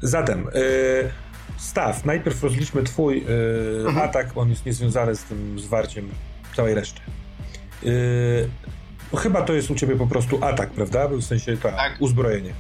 Zatem, 0.03 0.49
e, 0.49 0.51
Staw, 1.57 2.05
najpierw 2.05 2.43
rozliczmy 2.43 2.83
twój 2.83 3.25
e, 3.97 4.03
atak, 4.03 4.29
on 4.37 4.51
jest 4.51 4.67
niezwiązany 4.67 5.17
z 5.17 5.25
tym 5.25 5.59
zwarciem 5.59 6.09
całej 6.57 6.75
reszty. 6.75 7.01
No 9.13 9.19
chyba 9.19 9.43
to 9.43 9.53
jest 9.53 9.71
u 9.71 9.75
ciebie 9.75 9.97
po 9.97 10.07
prostu 10.07 10.45
atak, 10.45 10.71
prawda? 10.71 11.09
W 11.09 11.23
sensie 11.23 11.57
ta, 11.57 11.73
Tak. 11.73 11.97
uzbrojenie. 12.01 12.53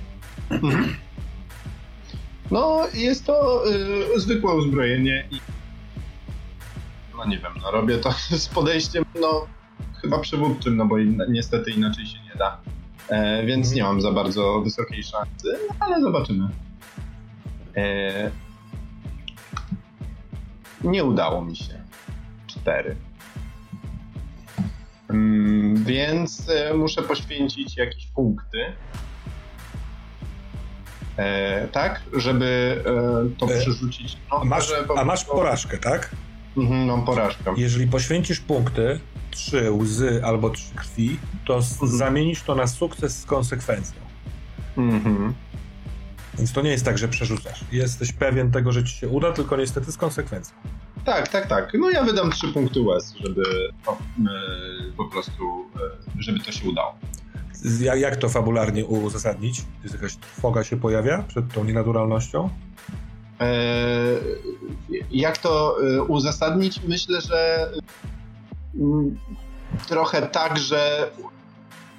No, 2.50 2.86
jest 2.94 3.24
to 3.26 3.64
y, 4.16 4.20
zwykłe 4.20 4.54
uzbrojenie 4.54 5.24
i. 5.30 5.40
No 7.16 7.24
nie 7.26 7.38
wiem, 7.38 7.52
no 7.62 7.70
robię 7.70 7.98
to 7.98 8.12
z 8.38 8.48
podejściem, 8.48 9.04
no 9.20 9.46
chyba 10.02 10.18
przywódczym, 10.18 10.76
no 10.76 10.86
bo 10.86 10.98
niestety 11.28 11.70
inaczej 11.70 12.06
się 12.06 12.18
nie 12.22 12.34
da. 12.38 12.60
E, 13.08 13.46
więc 13.46 13.66
Mhm. 13.66 13.76
nie 13.76 13.82
mam 13.82 14.00
za 14.00 14.12
bardzo 14.12 14.60
wysokiej 14.60 15.02
szansy, 15.02 15.58
no, 15.68 15.74
ale 15.80 16.00
zobaczymy. 16.02 16.48
E, 17.76 18.30
nie 20.84 21.04
udało 21.04 21.44
mi 21.44 21.56
się. 21.56 21.74
Cztery. 22.46 22.96
Mm, 25.10 25.84
więc 25.84 26.48
e, 26.48 26.74
muszę 26.74 27.02
poświęcić 27.02 27.76
jakieś 27.76 28.06
punkty. 28.06 28.58
E, 31.16 31.68
tak, 31.68 32.02
żeby 32.16 32.82
e, 33.34 33.38
to 33.38 33.46
E, 33.46 33.60
przerzucić. 33.60 34.16
No, 34.30 34.40
A 34.40 34.44
masz, 34.44 34.72
a 34.96 35.04
masz 35.04 35.24
porażkę, 35.24 35.78
tak? 35.78 36.10
Mhm, 36.56 36.86
mam 36.86 37.04
porażkę. 37.04 37.54
Jeżeli 37.56 37.86
poświęcisz 37.86 38.40
punkty, 38.40 39.00
trzy 39.30 39.70
łzy 39.72 40.20
albo 40.24 40.50
trzy 40.50 40.74
krwi, 40.74 41.18
to 41.46 41.54
Mhm. 41.54 41.90
zamienisz 41.98 42.42
to 42.42 42.54
na 42.54 42.66
sukces 42.66 43.20
z 43.20 43.24
konsekwencją. 43.26 44.00
Mhm. 44.76 45.34
Więc 46.38 46.52
to 46.52 46.62
nie 46.62 46.70
jest 46.70 46.84
tak, 46.84 46.98
że 46.98 47.08
przerzucasz. 47.08 47.64
Jesteś 47.72 48.12
pewien 48.12 48.50
tego, 48.50 48.72
że 48.72 48.84
ci 48.84 48.96
się 48.96 49.08
uda, 49.08 49.32
tylko 49.32 49.56
niestety 49.56 49.92
z 49.92 49.96
konsekwencją. 49.96 50.56
Tak, 51.04 51.28
tak, 51.28 51.46
tak. 51.46 51.72
No 51.80 51.90
ja 51.90 52.04
wydam 52.04 52.30
trzy 52.30 52.48
punkty 52.48 52.80
łez, 52.80 53.14
żeby 53.24 53.42
o, 53.86 53.92
e, 53.92 53.96
po 54.96 55.04
prostu, 55.04 55.64
e, 55.76 56.22
żeby 56.22 56.40
to 56.40 56.52
się 56.52 56.68
udało. 56.68 56.94
Z- 57.52 57.80
Jak, 57.80 58.16
to 58.16 58.28
fabularnie 58.28 58.84
uzasadnić? 58.86 59.62
Jest 59.82 59.94
jakaś 59.94 60.16
trwoga 60.16 60.64
się 60.64 60.76
pojawia 60.76 61.22
przed 61.28 61.52
tą 61.52 61.64
nienaturalnością? 61.64 62.50
E, 63.40 63.46
jak 65.10 65.38
to 65.38 65.76
uzasadnić? 66.08 66.80
Myślę, 66.88 67.20
że 67.20 67.70
mm, 68.80 69.18
trochę 69.88 70.22
tak, 70.22 70.58
że 70.58 71.10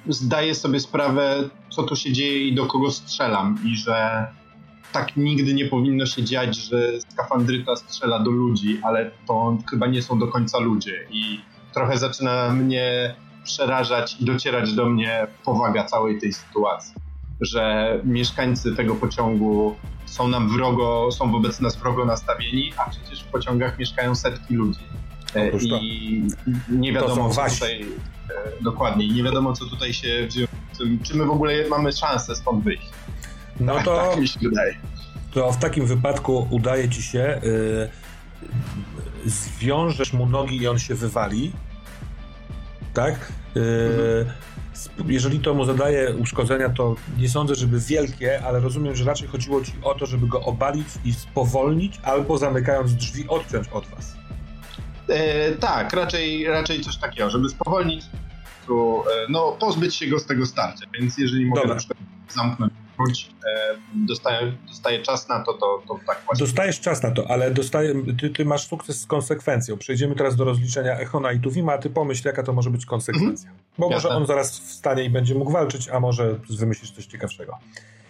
zdaję 0.08 0.54
sobie 0.54 0.80
sprawę, 0.80 1.48
co 1.70 1.82
tu 1.82 1.96
się 1.96 2.12
dzieje 2.12 2.48
i 2.48 2.54
do 2.54 2.66
kogo 2.66 2.90
strzelam 2.90 3.58
i 3.64 3.76
że 3.76 4.26
tak 4.92 5.16
nigdy 5.16 5.54
nie 5.54 5.66
powinno 5.66 6.06
się 6.06 6.24
dziać, 6.24 6.56
że 6.56 7.00
skafandryta 7.00 7.76
strzela 7.76 8.18
do 8.18 8.30
ludzi, 8.30 8.80
ale 8.82 9.10
to 9.26 9.58
chyba 9.70 9.86
nie 9.86 10.02
są 10.02 10.18
do 10.18 10.28
końca 10.28 10.58
ludzie 10.58 11.06
i 11.10 11.40
trochę 11.74 11.98
zaczyna 11.98 12.50
mnie 12.50 13.14
przerażać 13.44 14.16
i 14.20 14.24
docierać 14.24 14.72
do 14.72 14.86
mnie 14.86 15.26
powaga 15.44 15.84
całej 15.84 16.20
tej 16.20 16.32
sytuacji, 16.32 16.94
że 17.40 18.00
mieszkańcy 18.04 18.76
tego 18.76 18.94
pociągu 18.94 19.76
są 20.06 20.28
nam 20.28 20.48
wrogo, 20.48 21.08
są 21.12 21.32
wobec 21.32 21.60
nas 21.60 21.76
wrogo 21.76 22.04
nastawieni, 22.04 22.72
a 22.76 22.90
przecież 22.90 23.22
w 23.22 23.26
pociągach 23.26 23.78
mieszkają 23.78 24.14
setki 24.14 24.54
ludzi. 24.54 24.80
E. 25.34 25.50
I 25.50 26.22
nie 26.68 26.92
wiadomo, 26.92 27.30
co 27.30 27.48
tutaj 27.48 27.86
dokładnie, 28.60 29.06
i 29.06 29.12
nie 29.12 29.22
wiadomo, 29.22 29.52
co 29.52 29.64
tutaj 29.64 29.92
się 29.92 30.26
w 30.28 30.32
związku 30.32 30.56
z 30.72 30.78
tym, 30.78 30.98
czy 31.02 31.16
my 31.16 31.24
w 31.24 31.30
ogóle 31.30 31.68
mamy 31.68 31.92
szansę 31.92 32.36
stąd 32.36 32.64
wyjść. 32.64 32.86
No 33.60 33.74
tak, 33.74 33.84
to, 33.84 33.96
tak 34.10 34.20
mi 34.20 34.28
się 34.28 34.40
wydaje. 34.40 34.74
to 35.32 35.52
w 35.52 35.56
takim 35.58 35.86
wypadku 35.86 36.46
udaje 36.50 36.88
ci 36.88 37.02
się, 37.02 37.40
y, 37.44 37.88
zwiążesz 39.26 40.12
mu 40.12 40.26
nogi 40.26 40.56
i 40.56 40.68
on 40.68 40.78
się 40.78 40.94
wywali. 40.94 41.52
Tak? 42.94 43.32
Y, 43.56 44.26
sp- 44.84 45.02
Jeżeli 45.08 45.40
to 45.40 45.54
mu 45.54 45.64
zadaje 45.64 46.14
uszkodzenia, 46.16 46.68
to 46.68 46.94
nie 47.18 47.28
sądzę, 47.28 47.54
żeby 47.54 47.80
wielkie, 47.80 48.42
ale 48.44 48.60
rozumiem, 48.60 48.96
że 48.96 49.04
raczej 49.04 49.28
chodziło 49.28 49.60
ci 49.64 49.72
o 49.82 49.94
to, 49.94 50.06
żeby 50.06 50.26
go 50.26 50.40
obalić 50.40 50.86
i 51.04 51.12
spowolnić, 51.12 52.00
albo 52.02 52.38
zamykając 52.38 52.94
drzwi 52.94 53.28
odciąć 53.28 53.68
od 53.68 53.86
was. 53.86 54.15
E, 55.08 55.52
tak, 55.52 55.92
raczej, 55.92 56.46
raczej 56.46 56.80
coś 56.80 56.96
takiego, 56.96 57.30
żeby 57.30 57.48
spowolnić, 57.48 58.04
tu, 58.66 59.02
e, 59.02 59.26
no 59.28 59.52
pozbyć 59.52 59.94
się 59.94 60.06
go 60.06 60.18
z 60.18 60.26
tego 60.26 60.46
starcia, 60.46 60.86
więc 60.98 61.18
jeżeli 61.18 61.46
mogę 61.46 61.60
Dobra. 61.60 61.74
na 61.74 61.78
przykład 61.78 61.98
zamknąć, 62.28 62.72
wróć, 62.98 63.30
e, 63.46 63.76
dostaję, 63.94 64.52
dostaję 64.68 65.02
czas 65.02 65.28
na 65.28 65.44
to, 65.44 65.52
to, 65.54 65.82
to 65.88 65.98
tak 66.06 66.22
właśnie. 66.26 66.46
Dostajesz 66.46 66.80
czas 66.80 67.02
na 67.02 67.10
to, 67.10 67.30
ale 67.30 67.50
dostaje, 67.50 67.94
ty, 68.20 68.30
ty 68.30 68.44
masz 68.44 68.66
sukces 68.66 69.00
z 69.00 69.06
konsekwencją. 69.06 69.76
Przejdziemy 69.76 70.14
teraz 70.14 70.36
do 70.36 70.44
rozliczenia 70.44 70.98
Echona 70.98 71.32
i 71.32 71.40
Tuwima, 71.40 71.72
a 71.72 71.78
ty 71.78 71.90
pomyśl, 71.90 72.28
jaka 72.28 72.42
to 72.42 72.52
może 72.52 72.70
być 72.70 72.86
konsekwencja. 72.86 73.50
Bo 73.78 73.88
może 73.88 74.08
Jasne. 74.08 74.16
on 74.16 74.26
zaraz 74.26 74.60
wstanie 74.60 75.04
i 75.04 75.10
będzie 75.10 75.34
mógł 75.34 75.52
walczyć, 75.52 75.88
a 75.88 76.00
może 76.00 76.38
wymyślisz 76.50 76.90
coś 76.90 77.06
ciekawszego. 77.06 77.58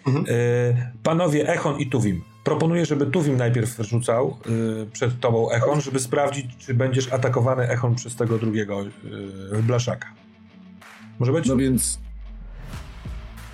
Mhm. 0.06 0.26
Y, 0.28 0.92
panowie 1.02 1.48
Echon 1.48 1.78
i 1.78 1.86
Tuwim. 1.86 2.22
Proponuję, 2.44 2.86
żeby 2.86 3.06
Tuwim 3.06 3.36
najpierw 3.36 3.76
rzucał 3.80 4.36
y, 4.82 4.86
przed 4.92 5.20
tobą 5.20 5.50
Echon, 5.50 5.80
żeby 5.80 5.98
sprawdzić, 5.98 6.46
czy 6.58 6.74
będziesz 6.74 7.12
atakowany 7.12 7.68
Echon 7.68 7.94
przez 7.94 8.16
tego 8.16 8.38
drugiego 8.38 8.82
y, 9.52 9.62
blaszaka. 9.62 10.08
Może 11.18 11.32
być? 11.32 11.46
No 11.46 11.56
więc, 11.56 11.98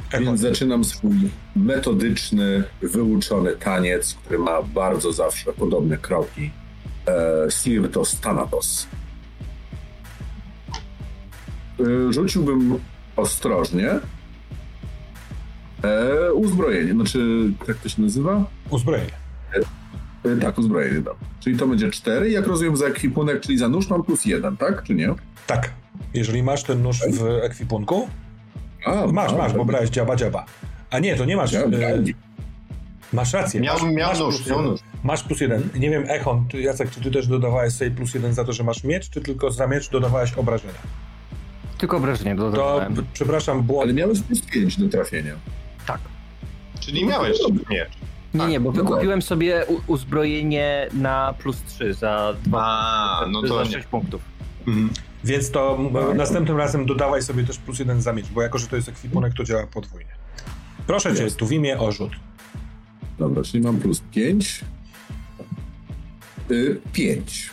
Echon. 0.09 0.25
więc 0.25 0.41
zaczynam 0.41 0.85
swój 0.85 1.17
metodyczny, 1.57 2.65
wyuczony 2.83 3.53
taniec, 3.53 4.15
który 4.15 4.39
ma 4.39 4.63
bardzo 4.63 5.13
zawsze 5.13 5.53
podobne 5.53 5.99
kroki. 5.99 6.51
E, 7.09 7.51
Sirtos 7.51 8.21
Thanatos. 8.21 8.87
E, 11.81 12.13
rzuciłbym 12.13 12.79
ostrożnie. 13.17 13.91
E, 15.85 16.33
uzbrojenie, 16.33 16.93
znaczy, 16.93 17.51
jak 17.69 17.77
to 17.77 17.89
się 17.89 18.03
nazywa? 18.03 18.45
Uzbrojenie. 18.71 19.11
E, 20.25 20.37
tak, 20.37 20.59
uzbrojenie, 20.59 20.95
dobra. 20.95 21.15
Czyli 21.41 21.57
to 21.59 21.67
będzie 21.67 21.91
4, 21.91 22.31
jak 22.31 22.47
rozumiem 22.47 22.77
za 22.77 22.87
ekwipunek, 22.87 23.41
czyli 23.41 23.59
za 23.59 23.69
nóż 23.69 23.89
mam 23.91 24.03
plus 24.03 24.25
1, 24.25 24.57
tak? 24.57 24.83
Czy 24.83 24.95
nie? 24.95 25.15
Tak. 25.47 25.71
Jeżeli 26.15 26.43
masz 26.43 26.63
ten 26.63 26.83
nóż 26.83 27.01
w 27.13 27.27
ekwipunku, 27.43 28.09
A, 28.85 29.07
masz, 29.07 29.33
a, 29.33 29.37
masz, 29.37 29.53
bo 29.53 29.65
brałeś 29.65 29.91
dziaba 29.91 30.17
dziaba. 30.17 30.45
A 30.91 30.99
nie, 30.99 31.17
to 31.17 31.25
nie 31.25 31.37
masz. 31.37 31.53
Ja, 31.53 31.61
y, 31.61 32.15
Masz 33.13 33.33
rację. 33.33 33.61
Miał, 33.61 33.75
masz, 33.75 33.93
miał 33.95 34.09
masz 34.11 34.19
nóż, 34.19 34.35
plus 34.37 34.49
miał 34.49 34.59
jeden. 34.59 34.71
nóż. 34.73 34.81
Masz 35.05 35.23
plus 35.23 35.41
jeden. 35.41 35.69
Nie 35.79 35.91
wiem, 35.91 36.05
Echon, 36.09 36.45
ty, 36.49 36.61
Jacek, 36.61 36.91
czy 36.91 37.01
ty 37.01 37.11
też 37.11 37.27
dodawałeś 37.27 37.73
sobie 37.73 37.91
plus 37.91 38.15
jeden 38.15 38.35
za 38.35 38.45
to, 38.45 38.53
że 38.53 38.65
masz 38.65 38.85
miecz, 38.85 39.11
czy 39.11 39.21
tylko 39.21 39.51
za 39.51 39.67
miecz 39.67 39.91
dodawałeś 39.91 40.33
obrażenia? 40.35 40.75
Tylko 41.79 41.97
obrażenie 41.97 42.37
To, 42.37 42.51
dodawałem. 42.51 42.95
p- 42.95 43.03
przepraszam, 43.13 43.63
błąd. 43.63 43.83
Ale 43.85 43.93
miałeś 43.95 44.21
plus 44.21 44.41
5 44.41 44.77
do 44.81 44.89
trafienia. 44.89 45.33
Tak. 45.87 46.01
Czyli 46.81 47.07
miałeś 47.07 47.39
miecz. 47.71 47.89
Nie, 48.35 48.47
nie, 48.47 48.61
bo 48.61 48.73
no 48.73 48.83
wykupiłem 48.83 49.23
sobie 49.23 49.67
uzbrojenie 49.87 50.89
na 50.93 51.35
plus 51.39 51.63
3 51.67 51.95
za 51.95 52.35
2 52.43 52.63
A, 52.63 53.27
no 53.31 53.43
to 53.43 53.57
za 53.57 53.65
nie. 53.65 53.71
6 53.71 53.87
punktów. 53.87 54.23
Mhm. 54.67 54.91
Więc 55.25 55.51
to 55.51 55.79
m, 56.11 56.17
następnym 56.17 56.57
razem 56.57 56.87
dodawaj 56.87 57.23
sobie 57.23 57.45
też 57.45 57.59
plus 57.59 57.79
jeden 57.79 58.03
za 58.03 58.13
miecz, 58.13 58.29
bo 58.29 58.43
jako, 58.43 58.59
że 58.59 58.67
to 58.67 58.77
jest 58.77 58.89
ekwipunek, 58.89 59.35
to 59.35 59.45
działa 59.45 59.67
podwójnie. 59.67 60.11
Proszę 60.87 61.17
cię, 61.17 61.31
tu 61.31 61.47
w 61.47 61.53
imię 61.53 61.79
o 61.79 61.93
rzut. 61.93 62.13
Dobra, 63.19 63.43
czyli 63.43 63.65
mam 63.65 63.77
plus 63.79 64.03
5. 64.11 64.65
Y, 66.51 66.81
5. 66.93 67.51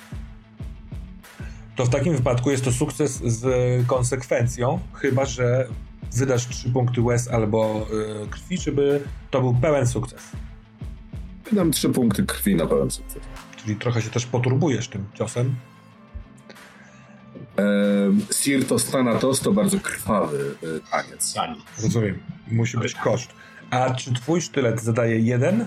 to 1.76 1.86
w 1.86 1.90
takim 1.90 2.16
wypadku 2.16 2.52
jest 2.52 2.64
to 2.64 2.72
sukces 2.72 3.24
z 3.24 3.48
konsekwencją, 3.88 4.80
chyba 4.94 5.26
że 5.26 5.68
wydasz 6.14 6.48
trzy 6.48 6.70
punkty 6.70 7.02
łez 7.02 7.28
albo 7.28 7.88
y, 8.24 8.28
krwi, 8.30 8.58
żeby 8.58 9.04
to 9.32 9.42
był 9.42 9.54
pełen 9.62 9.88
sukces. 9.88 10.32
Wydam 11.50 11.72
trzy 11.72 11.90
punkty 11.90 12.24
krwi 12.26 12.56
na 12.56 12.66
pełen 12.66 12.92
sukces. 12.92 13.24
Czyli 13.58 13.76
trochę 13.76 14.02
się 14.02 14.10
też 14.10 14.26
poturbujesz 14.26 14.88
tym 14.88 15.06
ciosem. 15.14 15.56
E, 17.60 17.64
Sirtos 18.34 18.86
Thanatos 18.92 19.40
to 19.40 19.52
bardzo 19.52 19.80
krwawy 19.80 20.56
e, 20.64 20.92
taniec. 20.92 21.36
Rozumiem. 21.84 22.20
Musi 22.52 22.78
być 22.78 22.94
koszt. 22.96 23.32
A 23.70 23.94
czy 23.94 24.14
twój 24.14 24.42
sztylet 24.42 24.82
zadaje 24.82 25.20
jeden, 25.20 25.66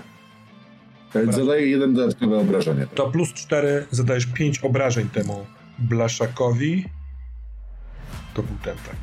E, 1.15 1.31
Zadaje 1.33 1.67
jeden 1.67 1.93
dodatkowe 1.93 2.37
obrażenie. 2.37 2.87
to 2.95 3.11
plus 3.11 3.33
cztery 3.33 3.85
zadajesz 3.91 4.25
pięć 4.25 4.59
obrażeń 4.59 5.09
temu 5.09 5.45
blaszakowi. 5.79 6.85
To 8.33 8.43
był 8.43 8.55
ten, 8.63 8.75
tak. 8.77 8.95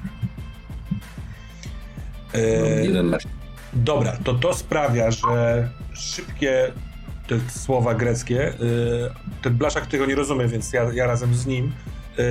E, 2.34 2.84
11. 2.84 3.28
Dobra, 3.73 4.17
to 4.25 4.34
to 4.34 4.55
sprawia, 4.55 5.10
że 5.10 5.68
szybkie 5.92 6.73
te 7.26 7.50
słowa 7.50 7.94
greckie, 7.94 8.49
y, 8.49 8.55
ten 9.42 9.55
blaszak 9.55 9.86
tego 9.86 10.07
nie 10.07 10.15
rozumie, 10.15 10.49
więc 10.49 10.73
ja, 10.73 10.92
ja 10.92 11.07
razem 11.07 11.34
z 11.34 11.47
nim 11.47 11.73
y, 12.18 12.23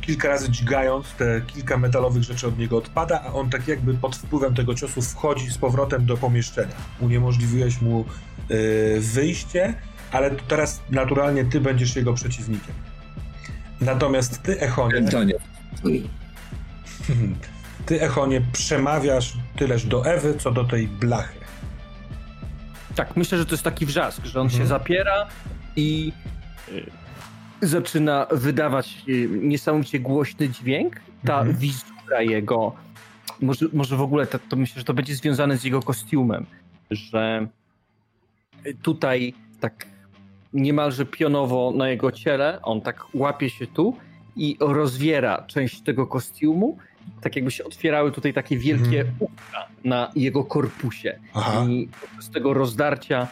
kilka 0.00 0.28
razy 0.28 0.50
dźgając 0.50 1.06
te 1.12 1.40
kilka 1.46 1.76
metalowych 1.78 2.22
rzeczy 2.22 2.46
od 2.46 2.58
niego 2.58 2.76
odpada, 2.76 3.20
a 3.20 3.32
on 3.32 3.50
tak 3.50 3.68
jakby 3.68 3.94
pod 3.94 4.16
wpływem 4.16 4.54
tego 4.54 4.74
ciosu 4.74 5.02
wchodzi 5.02 5.50
z 5.50 5.58
powrotem 5.58 6.06
do 6.06 6.16
pomieszczenia. 6.16 6.74
Uniemożliwiłeś 7.00 7.80
mu 7.80 8.04
wyjście, 8.98 9.74
ale 10.12 10.30
teraz 10.30 10.80
naturalnie 10.90 11.44
ty 11.44 11.60
będziesz 11.60 11.96
jego 11.96 12.14
przeciwnikiem. 12.14 12.74
Natomiast 13.80 14.42
ty, 14.42 14.60
Echonie, 14.60 15.02
Tanie. 15.02 15.34
ty, 17.86 18.02
Echonie, 18.02 18.42
przemawiasz 18.52 19.32
tyleż 19.56 19.86
do 19.86 20.06
Ewy, 20.06 20.34
co 20.38 20.50
do 20.52 20.64
tej 20.64 20.88
blachy. 20.88 21.38
Tak, 22.94 23.16
myślę, 23.16 23.38
że 23.38 23.46
to 23.46 23.50
jest 23.52 23.64
taki 23.64 23.86
wrzask, 23.86 24.24
że 24.24 24.40
on 24.40 24.46
Mhm. 24.46 24.62
się 24.62 24.68
zapiera 24.68 25.26
i 25.76 26.12
y, 26.68 26.86
zaczyna 27.68 28.26
wydawać 28.32 28.94
y, 29.08 29.28
niesamowicie 29.42 30.00
głośny 30.00 30.48
dźwięk. 30.48 31.00
Ta 31.26 31.38
Mhm. 31.38 31.56
wizura 31.56 32.22
jego, 32.22 32.72
może, 33.42 33.66
może 33.72 33.96
w 33.96 34.00
ogóle 34.00 34.26
to, 34.26 34.38
to 34.38 34.56
myślę, 34.56 34.78
że 34.78 34.84
to 34.84 34.94
będzie 34.94 35.14
związane 35.16 35.58
z 35.58 35.64
jego 35.64 35.82
kostiumem, 35.82 36.46
że 36.90 37.46
tutaj 38.82 39.34
tak 39.60 39.86
niemalże 40.52 41.06
pionowo 41.06 41.72
na 41.76 41.88
jego 41.88 42.12
ciele, 42.12 42.58
on 42.62 42.80
tak 42.80 43.04
łapie 43.14 43.50
się 43.50 43.66
tu 43.66 43.96
i 44.36 44.56
rozwiera 44.60 45.42
część 45.46 45.80
tego 45.80 46.06
kostiumu, 46.06 46.78
tak 47.20 47.36
jakby 47.36 47.50
się 47.50 47.64
otwierały 47.64 48.12
tutaj 48.12 48.32
takie 48.32 48.56
wielkie 48.58 49.00
Mhm. 49.00 49.16
na 49.84 50.10
jego 50.16 50.44
korpusie. 50.44 51.18
Aha. 51.34 51.64
I 51.68 51.88
z 52.20 52.30
tego 52.30 52.54
rozdarcia 52.54 53.28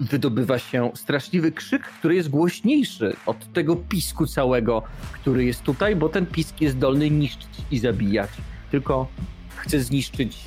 wydobywa 0.00 0.58
się 0.58 0.90
straszliwy 0.94 1.52
krzyk, 1.52 1.82
który 1.82 2.14
jest 2.14 2.28
głośniejszy 2.28 3.16
od 3.26 3.52
tego 3.52 3.76
pisku 3.76 4.26
całego, 4.26 4.82
który 5.12 5.44
jest 5.44 5.62
tutaj, 5.62 5.96
bo 5.96 6.08
ten 6.08 6.26
pisk 6.26 6.60
jest 6.60 6.76
zdolny 6.76 7.10
niszczyć 7.10 7.48
i 7.70 7.78
zabijać. 7.78 8.30
Tylko 8.70 9.06
chce 9.56 9.80
zniszczyć 9.80 10.38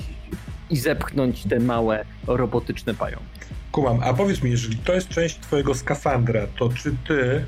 i 0.70 0.76
zepchnąć 0.76 1.42
te 1.42 1.60
małe 1.60 2.04
robotyczne 2.26 2.94
pająki. 2.94 3.26
Kumam, 3.72 4.00
a 4.02 4.14
powiedz 4.14 4.42
mi, 4.42 4.50
jeżeli 4.50 4.76
to 4.76 4.94
jest 4.94 5.08
część 5.08 5.38
twojego 5.40 5.74
skafandra, 5.74 6.46
to 6.58 6.68
czy 6.68 6.94
ty 7.08 7.44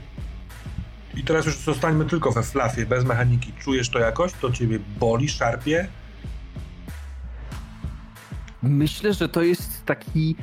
i 1.16 1.24
teraz 1.24 1.46
już 1.46 1.56
zostańmy 1.56 2.04
tylko 2.04 2.32
we 2.32 2.42
flafie, 2.42 2.86
bez 2.86 3.04
mechaniki, 3.04 3.52
czujesz 3.52 3.88
to 3.88 3.98
jakoś? 3.98 4.32
To 4.32 4.52
ciebie 4.52 4.78
boli, 4.98 5.28
szarpie? 5.28 5.88
Myślę, 8.62 9.14
że 9.14 9.28
to 9.28 9.42
jest 9.42 9.84
taki 9.84 10.36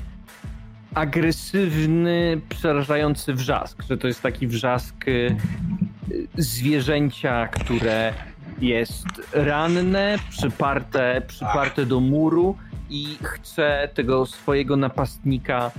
agresywny, 0.94 2.42
przerażający 2.50 3.34
wrzask, 3.34 3.84
że 3.90 3.98
to 3.98 4.08
jest 4.08 4.22
taki 4.22 4.48
wrzask 4.48 5.08
y, 5.08 5.36
zwierzęcia, 6.38 7.48
które 7.48 8.14
jest 8.62 9.08
ranne, 9.34 10.18
przyparte, 10.30 11.22
przyparte 11.28 11.86
do 11.86 12.00
muru 12.00 12.58
i 12.90 13.18
chce 13.22 13.90
tego 13.94 14.26
swojego 14.26 14.78
napastnika 14.78 15.72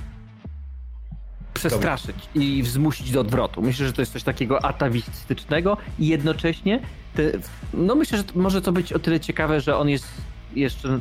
przestraszyć 1.59 2.17
i 2.35 2.62
wzmusić 2.62 3.11
do 3.11 3.20
odwrotu. 3.20 3.62
Myślę, 3.62 3.87
że 3.87 3.93
to 3.93 4.03
jest 4.03 4.12
coś 4.12 4.23
takiego 4.23 4.65
atawistycznego 4.65 5.77
i 5.99 6.07
jednocześnie 6.07 6.81
te, 7.15 7.23
no 7.75 7.95
myślę, 7.95 8.19
że 8.19 8.25
może 8.35 8.62
to 8.62 8.73
być 8.73 8.93
o 8.93 8.99
tyle 8.99 9.20
ciekawe, 9.20 9.61
że 9.61 9.77
on 9.77 9.89
jest 9.89 10.07
jeszcze 10.55 11.01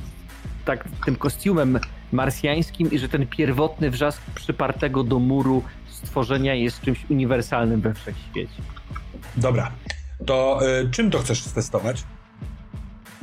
tak 0.65 0.87
tym 1.05 1.15
kostiumem 1.15 1.79
marsjańskim 2.11 2.91
i 2.91 2.99
że 2.99 3.09
ten 3.09 3.27
pierwotny 3.27 3.91
wrzask 3.91 4.21
przypartego 4.35 5.03
do 5.03 5.19
muru 5.19 5.63
stworzenia 5.87 6.53
jest 6.53 6.81
czymś 6.81 7.05
uniwersalnym 7.09 7.81
we 7.81 7.93
wszechświecie. 7.93 8.61
Dobra, 9.37 9.71
to 10.25 10.59
y, 10.81 10.89
czym 10.91 11.11
to 11.11 11.19
chcesz 11.19 11.43
testować? 11.43 12.03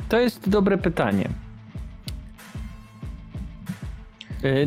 To 0.09 0.19
jest 0.19 0.49
dobre 0.49 0.77
pytanie. 0.77 1.29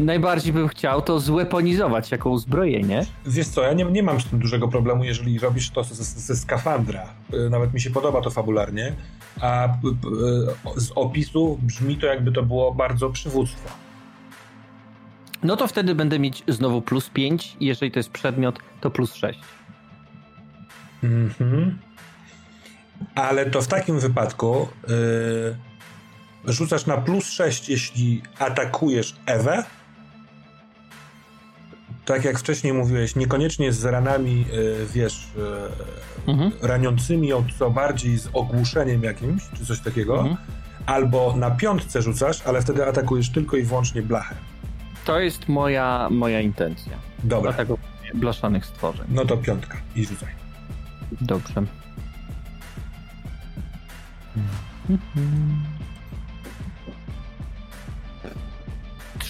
Najbardziej 0.00 0.52
bym 0.52 0.68
chciał 0.68 1.02
to 1.02 1.20
zweaponizować 1.20 2.10
jako 2.10 2.30
uzbrojenie. 2.30 3.06
Wiesz 3.26 3.48
co, 3.48 3.62
ja 3.62 3.72
nie, 3.72 3.84
nie 3.84 4.02
mam 4.02 4.20
z 4.20 4.26
tym 4.26 4.38
dużego 4.38 4.68
problemu, 4.68 5.04
jeżeli 5.04 5.38
robisz 5.38 5.70
to 5.70 5.84
ze, 5.84 6.04
ze 6.04 6.36
skafandra. 6.36 7.06
Y, 7.34 7.50
Nawet 7.50 7.74
mi 7.74 7.80
się 7.80 7.90
podoba 7.90 8.20
to 8.20 8.30
fabularnie, 8.30 8.92
a 9.40 9.68
y, 9.68 10.80
z 10.80 10.92
opisu 10.94 11.58
brzmi 11.62 11.96
to 11.96 12.06
jakby 12.06 12.32
to 12.32 12.42
było 12.42 12.74
bardzo 12.74 13.10
przywództwo. 13.10 13.68
No 15.42 15.56
to 15.56 15.66
wtedy 15.66 15.94
będę 15.94 16.18
mieć 16.18 16.44
znowu 16.48 16.82
plus 16.82 17.10
5, 17.10 17.56
jeżeli 17.60 17.92
to 17.92 17.98
jest 17.98 18.10
przedmiot, 18.10 18.58
to 18.80 18.90
plus 18.90 19.14
6. 19.14 19.38
Mhm. 21.02 21.78
Ale 23.14 23.50
to 23.50 23.62
w 23.62 23.68
takim 23.68 24.00
wypadku 24.00 24.68
yy, 24.88 25.67
rzucasz 26.48 26.86
na 26.86 26.96
plus 26.96 27.30
6, 27.30 27.68
jeśli 27.68 28.22
atakujesz 28.38 29.16
Ewę. 29.26 29.64
Tak 32.04 32.24
jak 32.24 32.38
wcześniej 32.38 32.72
mówiłeś, 32.72 33.16
niekoniecznie 33.16 33.72
z 33.72 33.84
ranami, 33.84 34.46
yy, 34.52 34.86
wiesz, 34.94 35.26
yy, 35.36 36.32
Mhm. 36.34 36.52
raniącymi 36.62 37.28
ją, 37.28 37.44
co 37.58 37.70
bardziej 37.70 38.18
z 38.18 38.28
ogłuszeniem 38.32 39.02
jakimś, 39.02 39.42
czy 39.58 39.66
coś 39.66 39.80
takiego. 39.80 40.18
Mhm. 40.20 40.36
Albo 40.86 41.34
na 41.36 41.50
piątce 41.50 42.02
rzucasz, 42.02 42.42
ale 42.46 42.62
wtedy 42.62 42.86
atakujesz 42.86 43.30
tylko 43.30 43.56
i 43.56 43.62
wyłącznie 43.62 44.02
blachę. 44.02 44.34
To 45.04 45.20
jest 45.20 45.48
moja, 45.48 46.08
moja 46.10 46.40
intencja. 46.40 46.92
Dobra, 47.24 47.52
Dlatego 47.52 47.78
blaszanych 48.14 48.66
stworzeń. 48.66 49.06
no 49.08 49.24
to 49.24 49.36
piątka 49.36 49.76
i 49.96 50.06
rzucaj. 50.06 50.28
Dobrze. 51.20 51.62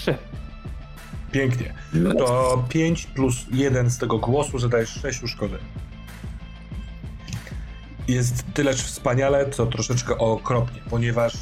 Trzy. 0.08 0.18
Pięknie. 1.32 1.74
To 2.18 2.64
5 2.68 3.06
plus 3.06 3.46
1 3.52 3.90
z 3.90 3.98
tego 3.98 4.18
głosu 4.18 4.58
zadajesz 4.58 4.90
6 4.90 5.20
szkody. 5.26 5.58
Jest 8.08 8.44
tyleż 8.54 8.82
wspaniale, 8.82 9.50
co 9.50 9.66
troszeczkę 9.66 10.18
okropnie, 10.18 10.80
ponieważ 10.90 11.36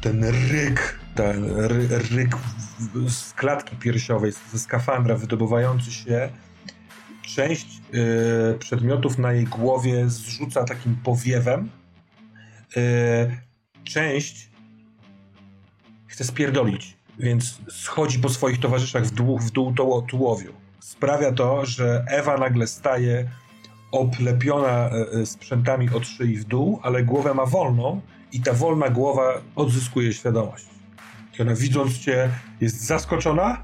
ten 0.00 0.24
ryk, 0.24 0.98
ten 1.14 1.50
ry, 1.50 1.88
ryk 1.88 2.36
z 3.08 3.32
klatki 3.32 3.76
piersiowej, 3.76 4.32
ze 4.52 4.58
skafandra 4.58 5.14
wydobywający 5.14 5.92
się, 5.92 6.28
część 7.22 7.66
y, 8.54 8.58
przedmiotów 8.58 9.18
na 9.18 9.32
jej 9.32 9.44
głowie 9.44 10.08
zrzuca 10.08 10.64
takim 10.64 10.96
powiewem. 10.96 11.70
Y, 12.76 13.36
część 13.84 14.55
chce 16.16 16.24
spierdolić, 16.24 16.96
więc 17.18 17.58
schodzi 17.68 18.18
po 18.18 18.28
swoich 18.28 18.60
towarzyszach 18.60 19.04
w 19.04 19.10
dół, 19.10 19.38
w 19.38 19.50
dół 19.50 19.72
toło- 19.74 20.02
tułowiu. 20.02 20.52
Sprawia 20.80 21.32
to, 21.32 21.66
że 21.66 22.04
Ewa 22.08 22.36
nagle 22.38 22.66
staje 22.66 23.28
oplepiona 23.92 24.68
e, 24.68 24.90
e, 25.22 25.26
sprzętami 25.26 25.90
od 25.90 26.06
szyi 26.06 26.36
w 26.36 26.44
dół, 26.44 26.80
ale 26.82 27.02
głowę 27.02 27.34
ma 27.34 27.46
wolną 27.46 28.00
i 28.32 28.40
ta 28.40 28.52
wolna 28.52 28.88
głowa 28.90 29.40
odzyskuje 29.56 30.12
świadomość. 30.12 30.66
I 31.38 31.42
ona 31.42 31.54
widząc 31.54 31.98
cię 31.98 32.30
jest 32.60 32.80
zaskoczona, 32.86 33.62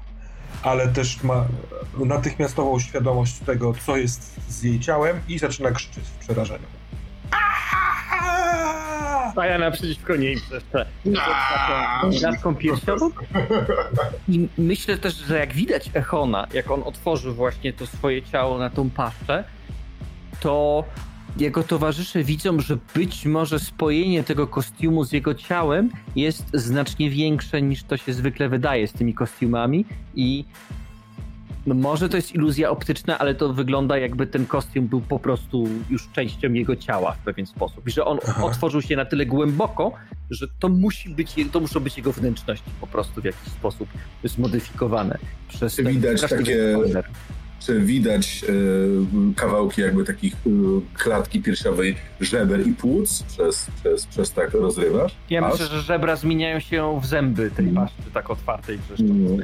ale 0.63 0.87
też 0.87 1.23
ma 1.23 1.45
natychmiastową 2.05 2.79
świadomość 2.79 3.39
tego, 3.39 3.73
co 3.85 3.97
jest 3.97 4.35
z 4.49 4.63
jej 4.63 4.79
ciałem 4.79 5.19
i 5.27 5.39
zaczyna 5.39 5.71
krzyczeć 5.71 6.03
w 6.03 6.17
przerażeniu. 6.17 6.67
Ja 9.37 9.57
naprzeciwko 9.57 10.15
niej 10.15 10.37
jeszcze 10.51 10.85
klatką 12.19 12.55
piersiową. 12.55 13.09
I 14.29 14.47
myślę 14.57 14.97
też, 14.97 15.15
że 15.15 15.39
jak 15.39 15.53
widać 15.53 15.89
Echona, 15.93 16.47
jak 16.53 16.71
on 16.71 16.83
otworzył 16.83 17.33
właśnie 17.33 17.73
to 17.73 17.87
swoje 17.87 18.21
ciało 18.21 18.57
na 18.57 18.69
tą 18.69 18.89
paszczę, 18.89 19.43
to 20.39 20.83
jego 21.37 21.63
towarzysze 21.63 22.23
widzą, 22.23 22.59
że 22.59 22.77
być 22.95 23.25
może 23.25 23.59
spojenie 23.59 24.23
tego 24.23 24.47
kostiumu 24.47 25.03
z 25.03 25.11
jego 25.11 25.35
ciałem 25.35 25.89
jest 26.15 26.45
znacznie 26.53 27.09
większe 27.09 27.61
niż 27.61 27.83
to 27.83 27.97
się 27.97 28.13
zwykle 28.13 28.49
wydaje 28.49 28.87
z 28.87 28.93
tymi 28.93 29.13
kostiumami 29.13 29.85
i 30.15 30.45
no 31.65 31.75
może 31.75 32.09
to 32.09 32.17
jest 32.17 32.35
iluzja 32.35 32.69
optyczna, 32.69 33.19
ale 33.19 33.35
to 33.35 33.53
wygląda 33.53 33.97
jakby 33.97 34.27
ten 34.27 34.45
kostium 34.45 34.87
był 34.87 35.01
po 35.01 35.19
prostu 35.19 35.67
już 35.89 36.09
częścią 36.11 36.53
jego 36.53 36.75
ciała 36.75 37.11
w 37.11 37.17
pewien 37.17 37.45
sposób. 37.45 37.87
I 37.87 37.91
że 37.91 38.05
on 38.05 38.19
Aha. 38.27 38.43
otworzył 38.43 38.81
się 38.81 38.95
na 38.95 39.05
tyle 39.05 39.25
głęboko, 39.25 39.91
że 40.29 40.47
to 40.59 40.69
musi 40.69 41.09
być, 41.09 41.35
to 41.51 41.59
muszą 41.59 41.79
być 41.79 41.97
jego 41.97 42.11
wnętrzności 42.11 42.69
po 42.81 42.87
prostu 42.87 43.21
w 43.21 43.25
jakiś 43.25 43.53
sposób 43.53 43.89
zmodyfikowane 44.23 45.17
przez 45.47 45.81
Widać 45.81 46.21
takie, 46.21 46.77
czy 47.59 47.79
widać 47.79 48.45
y, 48.49 49.35
kawałki 49.35 49.81
jakby 49.81 50.03
takich 50.03 50.33
y, 50.33 50.49
klatki 50.93 51.41
piersiowej 51.41 51.95
żeber 52.19 52.67
i 52.67 52.73
płuc 52.73 53.23
przez, 53.23 53.67
przez, 53.75 54.05
przez 54.05 54.31
tak 54.31 54.53
rozrywasz? 54.53 55.15
Ja 55.29 55.49
myślę, 55.49 55.65
że 55.65 55.81
żebra 55.81 56.15
zmieniają 56.15 56.59
się 56.59 56.99
w 57.01 57.05
zęby 57.05 57.51
tej 57.51 57.65
mm. 57.65 57.75
paszczy 57.75 58.11
tak 58.13 58.29
otwartej 58.29 58.79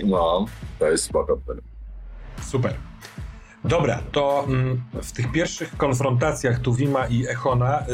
No, 0.06 0.46
to 0.80 0.92
jest 0.92 1.04
spoko. 1.04 1.40
Super. 2.42 2.74
Dobra, 3.64 4.00
to 4.12 4.46
mm, 4.48 4.82
w 5.04 5.12
tych 5.12 5.32
pierwszych 5.32 5.78
konfrontacjach 5.78 6.60
Tuwima 6.60 7.08
i 7.08 7.28
Echona 7.28 7.82
y, 7.82 7.86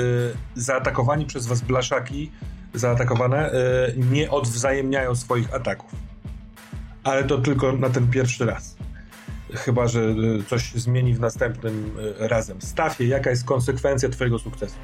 zaatakowani 0.55 1.25
przez 1.25 1.47
was 1.47 1.61
blaszaki, 1.61 2.31
zaatakowane, 2.73 3.53
y, 3.53 3.55
nie 3.97 4.31
odwzajemniają 4.31 5.15
swoich 5.15 5.53
ataków. 5.53 5.91
Ale 7.03 7.23
to 7.23 7.37
tylko 7.37 7.71
na 7.71 7.89
ten 7.89 8.07
pierwszy 8.07 8.45
raz. 8.45 8.77
Chyba, 9.53 9.87
że 9.87 9.99
y, 9.99 10.43
coś 10.47 10.71
zmieni 10.73 11.13
w 11.13 11.19
następnym 11.19 11.91
razem. 12.19 12.61
Stafie, 12.61 13.07
jaka 13.07 13.29
jest 13.29 13.45
konsekwencja 13.45 14.09
twojego 14.09 14.39
sukcesu? 14.39 14.75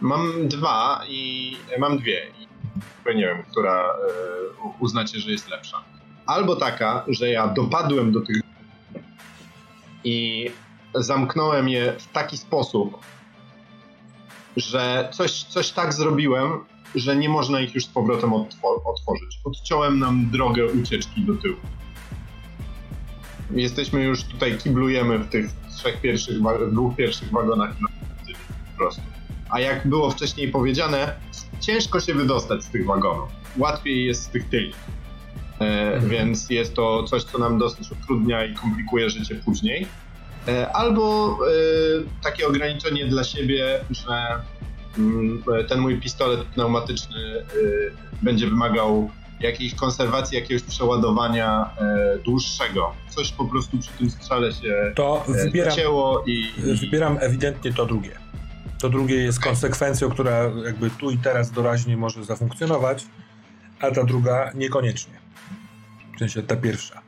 Mam 0.00 0.48
dwa 0.48 1.04
i 1.08 1.56
mam 1.78 1.98
dwie. 1.98 2.20
I 2.40 3.16
nie 3.16 3.26
wiem, 3.26 3.42
która 3.50 3.84
uznacie, 4.78 5.20
że 5.20 5.30
jest 5.30 5.50
lepsza. 5.50 5.84
Albo 6.26 6.56
taka, 6.56 7.04
że 7.08 7.28
ja 7.28 7.48
dopadłem 7.48 8.12
do 8.12 8.20
tych 8.20 8.49
i 10.04 10.50
zamknąłem 10.94 11.68
je 11.68 11.92
w 11.98 12.06
taki 12.12 12.38
sposób, 12.38 12.98
że 14.56 15.08
coś, 15.12 15.42
coś 15.42 15.70
tak 15.70 15.92
zrobiłem, 15.92 16.64
że 16.94 17.16
nie 17.16 17.28
można 17.28 17.60
ich 17.60 17.74
już 17.74 17.84
z 17.84 17.88
powrotem 17.88 18.32
otworzyć. 18.84 19.40
Odciąłem 19.44 19.98
nam 19.98 20.30
drogę 20.30 20.66
ucieczki 20.66 21.22
do 21.22 21.34
tyłu. 21.34 21.56
Jesteśmy 23.50 24.02
już 24.02 24.24
tutaj, 24.24 24.58
kiblujemy 24.58 25.18
w 25.18 25.28
tych 25.28 25.50
trzech 25.76 26.00
pierwszych, 26.00 26.36
dwóch 26.72 26.96
pierwszych 26.96 27.30
wagonach 27.30 27.76
po 28.70 28.76
prostu. 28.76 29.02
A 29.50 29.60
jak 29.60 29.86
było 29.86 30.10
wcześniej 30.10 30.48
powiedziane, 30.48 31.14
ciężko 31.60 32.00
się 32.00 32.14
wydostać 32.14 32.64
z 32.64 32.70
tych 32.70 32.86
wagonów. 32.86 33.28
Łatwiej 33.58 34.06
jest 34.06 34.22
z 34.22 34.28
tych 34.28 34.48
tyli. 34.48 34.72
E, 35.60 35.94
mhm. 35.94 36.10
Więc 36.10 36.50
jest 36.50 36.74
to 36.74 37.02
coś, 37.02 37.24
co 37.24 37.38
nam 37.38 37.58
dosyć 37.58 37.92
utrudnia 37.92 38.44
i 38.44 38.54
komplikuje 38.54 39.10
życie 39.10 39.34
później. 39.34 39.86
E, 40.48 40.72
albo 40.72 41.36
e, 41.46 42.22
takie 42.22 42.46
ograniczenie 42.46 43.06
dla 43.06 43.24
siebie, 43.24 43.80
że 43.90 44.26
mm, 44.98 45.42
ten 45.68 45.80
mój 45.80 46.00
pistolet 46.00 46.42
pneumatyczny 46.44 47.44
będzie 48.22 48.46
wymagał 48.46 49.10
jakiejś 49.40 49.74
konserwacji, 49.74 50.38
jakiegoś 50.38 50.62
przeładowania 50.62 51.70
dłuższego. 52.24 52.94
Coś 53.08 53.32
po 53.32 53.44
prostu 53.44 53.78
przy 53.78 53.90
tym 53.90 54.10
strzale 54.10 54.52
się 54.52 54.92
to 54.94 55.24
wybieram, 55.28 55.76
i, 56.26 56.32
i... 56.56 56.76
Wybieram 56.76 57.18
ewidentnie 57.20 57.72
to 57.72 57.86
drugie. 57.86 58.10
To 58.80 58.88
drugie 58.88 59.16
jest 59.16 59.40
konsekwencją, 59.40 60.10
która 60.10 60.50
jakby 60.64 60.90
tu 60.90 61.10
i 61.10 61.18
teraz 61.18 61.50
doraźnie 61.50 61.96
może 61.96 62.24
zafunkcjonować, 62.24 63.06
a 63.80 63.90
ta 63.90 64.04
druga 64.04 64.52
niekoniecznie 64.54 65.19
sensie 66.20 66.42
ta 66.42 66.56
pierwsza. 66.56 67.02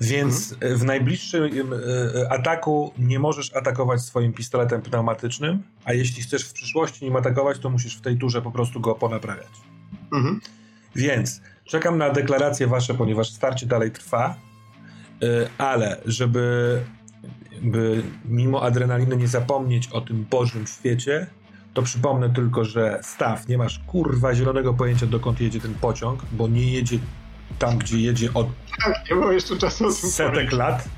Więc 0.00 0.52
mhm. 0.52 0.78
w 0.78 0.84
najbliższym 0.84 1.72
e, 1.72 1.76
e, 2.20 2.32
ataku 2.32 2.92
nie 2.98 3.18
możesz 3.18 3.56
atakować 3.56 4.00
swoim 4.00 4.32
pistoletem 4.32 4.82
pneumatycznym, 4.82 5.62
a 5.84 5.92
jeśli 5.92 6.22
chcesz 6.22 6.44
w 6.44 6.52
przyszłości 6.52 7.04
nim 7.04 7.16
atakować, 7.16 7.58
to 7.58 7.70
musisz 7.70 7.96
w 7.96 8.00
tej 8.00 8.18
turze 8.18 8.42
po 8.42 8.50
prostu 8.50 8.80
go 8.80 8.94
ponaprawiać. 8.94 9.50
Mhm. 10.12 10.40
Więc 10.96 11.40
czekam 11.64 11.98
na 11.98 12.10
deklaracje 12.10 12.66
wasze, 12.66 12.94
ponieważ 12.94 13.30
starcie 13.30 13.66
dalej 13.66 13.90
trwa, 13.90 14.34
e, 15.22 15.48
ale 15.58 16.00
żeby 16.06 16.78
by 17.62 18.02
mimo 18.24 18.62
adrenaliny 18.62 19.16
nie 19.16 19.28
zapomnieć 19.28 19.88
o 19.88 20.00
tym 20.00 20.26
Bożym 20.30 20.66
świecie, 20.66 21.26
to 21.74 21.82
przypomnę 21.82 22.30
tylko, 22.30 22.64
że 22.64 23.00
staw, 23.02 23.48
nie 23.48 23.58
masz 23.58 23.78
kurwa 23.78 24.34
zielonego 24.34 24.74
pojęcia 24.74 25.06
dokąd 25.06 25.40
jedzie 25.40 25.60
ten 25.60 25.74
pociąg, 25.74 26.22
bo 26.32 26.48
nie 26.48 26.72
jedzie 26.72 26.98
tam, 27.58 27.78
gdzie 27.78 27.98
jedzie 27.98 28.34
od 28.34 28.46
tak, 28.84 28.94
nie 29.10 29.34
jeszcze 29.34 29.56
czasu 29.56 29.92
setek 29.92 30.52
lat. 30.52 30.88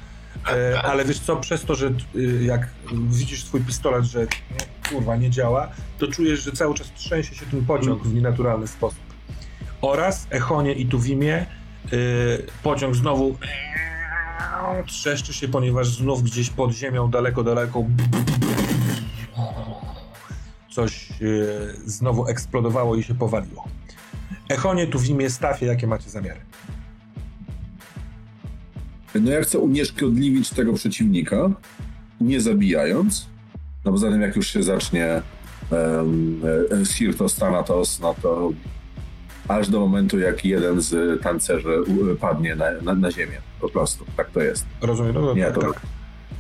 E, 0.53 0.83
ale 0.83 1.05
wiesz 1.05 1.19
co, 1.19 1.37
przez 1.37 1.65
to, 1.65 1.75
że 1.75 1.91
y, 2.17 2.45
jak 2.45 2.69
widzisz 2.93 3.45
swój 3.45 3.61
pistolet, 3.61 4.05
że 4.05 4.21
no, 4.21 4.89
kurwa 4.91 5.17
nie 5.17 5.31
działa, 5.31 5.69
to 5.99 6.07
czujesz, 6.07 6.41
że 6.41 6.53
cały 6.53 6.75
czas 6.75 6.93
trzęsie 6.93 7.35
się 7.35 7.47
ten 7.47 7.67
pociąg 7.67 8.03
w 8.03 8.15
nienaturalny 8.15 8.67
sposób. 8.67 8.99
Oraz 9.81 10.27
Echonie 10.31 10.73
i 10.73 10.87
Tuwimie 10.87 11.47
y, 11.93 12.47
pociąg 12.63 12.95
znowu 12.95 13.37
trzeszczy 14.87 15.33
się, 15.33 15.49
ponieważ 15.49 15.89
znów 15.89 16.23
gdzieś 16.23 16.51
pod 16.51 16.73
ziemią, 16.73 17.11
daleko, 17.11 17.45
daleko 17.45 17.85
coś 20.71 21.11
y, 21.21 21.75
znowu 21.87 22.27
eksplodowało 22.27 22.97
i 22.97 23.03
się 23.03 23.15
powaliło. 23.15 23.65
Echonie, 24.49 24.87
tu 24.87 24.99
w 24.99 25.09
imię 25.09 25.31
Stafie, 25.31 25.67
jakie 25.67 25.87
macie 25.87 26.11
zamiary? 26.11 26.41
No 29.15 29.31
ja 29.31 29.43
chcę 29.43 29.59
unieszkodliwić 29.59 30.51
tego 30.51 30.73
przeciwnika, 30.73 31.51
nie 32.21 32.41
zabijając, 32.41 33.27
no 33.85 33.93
bo 33.93 33.99
zanim 33.99 34.21
jak 34.21 34.37
już 34.37 34.47
się 34.47 34.63
zacznie 34.63 35.23
um, 35.71 36.43
Sirtos 36.85 37.37
Thanatos, 37.37 38.01
no 38.01 38.15
to 38.23 38.53
aż 39.49 39.69
do 39.69 39.81
momentu, 39.81 40.19
jak 40.19 40.45
jeden 40.45 40.81
z 40.81 41.23
tancerzy 41.23 41.69
padnie 42.21 42.57
na, 42.57 42.71
na, 42.83 42.95
na 42.95 43.11
ziemię. 43.11 43.39
Po 43.61 43.69
prostu, 43.69 44.05
tak 44.17 44.31
to 44.31 44.41
jest. 44.41 44.67
Rozumiem, 44.81 45.15
no, 45.15 45.35
nie, 45.35 45.45
tak, 45.45 45.55
to... 45.55 45.61
tak. 45.61 45.81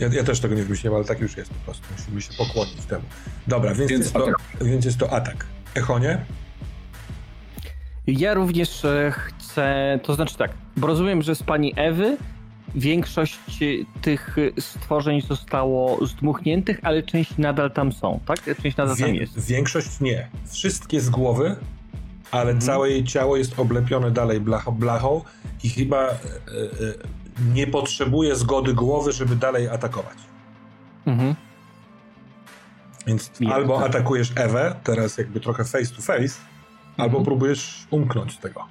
Ja, 0.00 0.08
ja, 0.08 0.24
też 0.24 0.41
tego 0.41 0.55
nie 0.55 0.62
wymyśliłem, 0.62 0.97
ale 0.97 1.05
tak 1.05 1.20
już 1.20 1.36
jest 1.36 1.50
po 1.50 1.65
prostu. 1.65 1.84
Musimy 1.99 2.23
się 2.23 2.33
pokłonić 2.39 2.84
temu. 2.89 3.02
Dobra, 3.47 3.74
więc, 3.74 3.91
więc, 3.91 4.02
jest, 4.02 4.15
to, 4.15 4.26
więc 4.60 4.84
jest 4.84 4.99
to 4.99 5.12
atak. 5.12 5.47
Echonie? 5.74 6.24
Ja 8.07 8.34
również 8.34 8.84
e, 8.84 9.12
chcę, 9.12 9.99
to 10.02 10.15
znaczy 10.15 10.36
tak, 10.36 10.50
bo 10.76 10.86
rozumiem, 10.86 11.23
że 11.23 11.34
z 11.34 11.42
pani 11.42 11.73
Ewy 11.76 12.16
większość 12.74 13.39
tych 14.02 14.36
stworzeń 14.58 15.20
zostało 15.20 16.07
zdmuchniętych, 16.07 16.81
ale 16.83 17.02
część 17.02 17.39
nadal 17.39 17.70
tam 17.70 17.92
są, 17.92 18.20
tak? 18.26 18.62
Część 18.62 18.76
nadal 18.76 18.97
tam 18.97 19.15
jest. 19.15 19.47
Większość 19.47 20.00
nie. 20.00 20.28
Wszystkie 20.47 21.00
z 21.00 21.10
głowy, 21.10 21.57
ale 22.31 22.50
mhm. 22.50 22.60
całe 22.60 22.91
jej 22.91 23.05
ciało 23.05 23.36
jest 23.36 23.58
oblepione 23.58 24.10
dalej 24.10 24.41
blachą, 24.41 24.73
blachą 24.73 25.23
i 25.62 25.68
chyba 25.68 26.02
e, 26.02 26.10
e, 26.10 26.15
nie 27.55 27.66
potrzebuje 27.66 28.36
zgody 28.36 28.74
głowy, 28.74 29.12
żeby 29.12 29.36
dalej 29.36 29.68
atakować. 29.68 30.18
Mhm. 31.07 31.34
Więc 33.07 33.31
albo 33.52 33.78
tak. 33.78 33.91
atakujesz 33.91 34.33
Ewę, 34.36 34.74
teraz 34.84 35.18
jakby 35.18 35.41
trochę 35.41 35.65
face 35.65 35.94
to 35.94 36.02
face, 36.02 36.34
Albo 36.97 37.18
mhm. 37.18 37.24
próbujesz 37.24 37.86
umknąć 37.90 38.36
tego. 38.36 38.64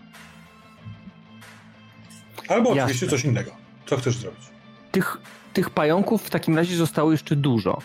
Albo 2.48 2.70
Jasne. 2.70 2.84
oczywiście 2.84 3.08
coś 3.08 3.26
innego. 3.26 3.52
Co 3.86 3.98
chcesz 3.98 4.18
zrobić? 4.18 4.42
Tych, 4.92 5.18
tych 5.54 5.70
pająków 5.70 6.24
w 6.24 6.30
takim 6.30 6.56
razie 6.58 6.76
zostało 6.76 7.12
jeszcze 7.12 7.36
dużo. 7.36 7.78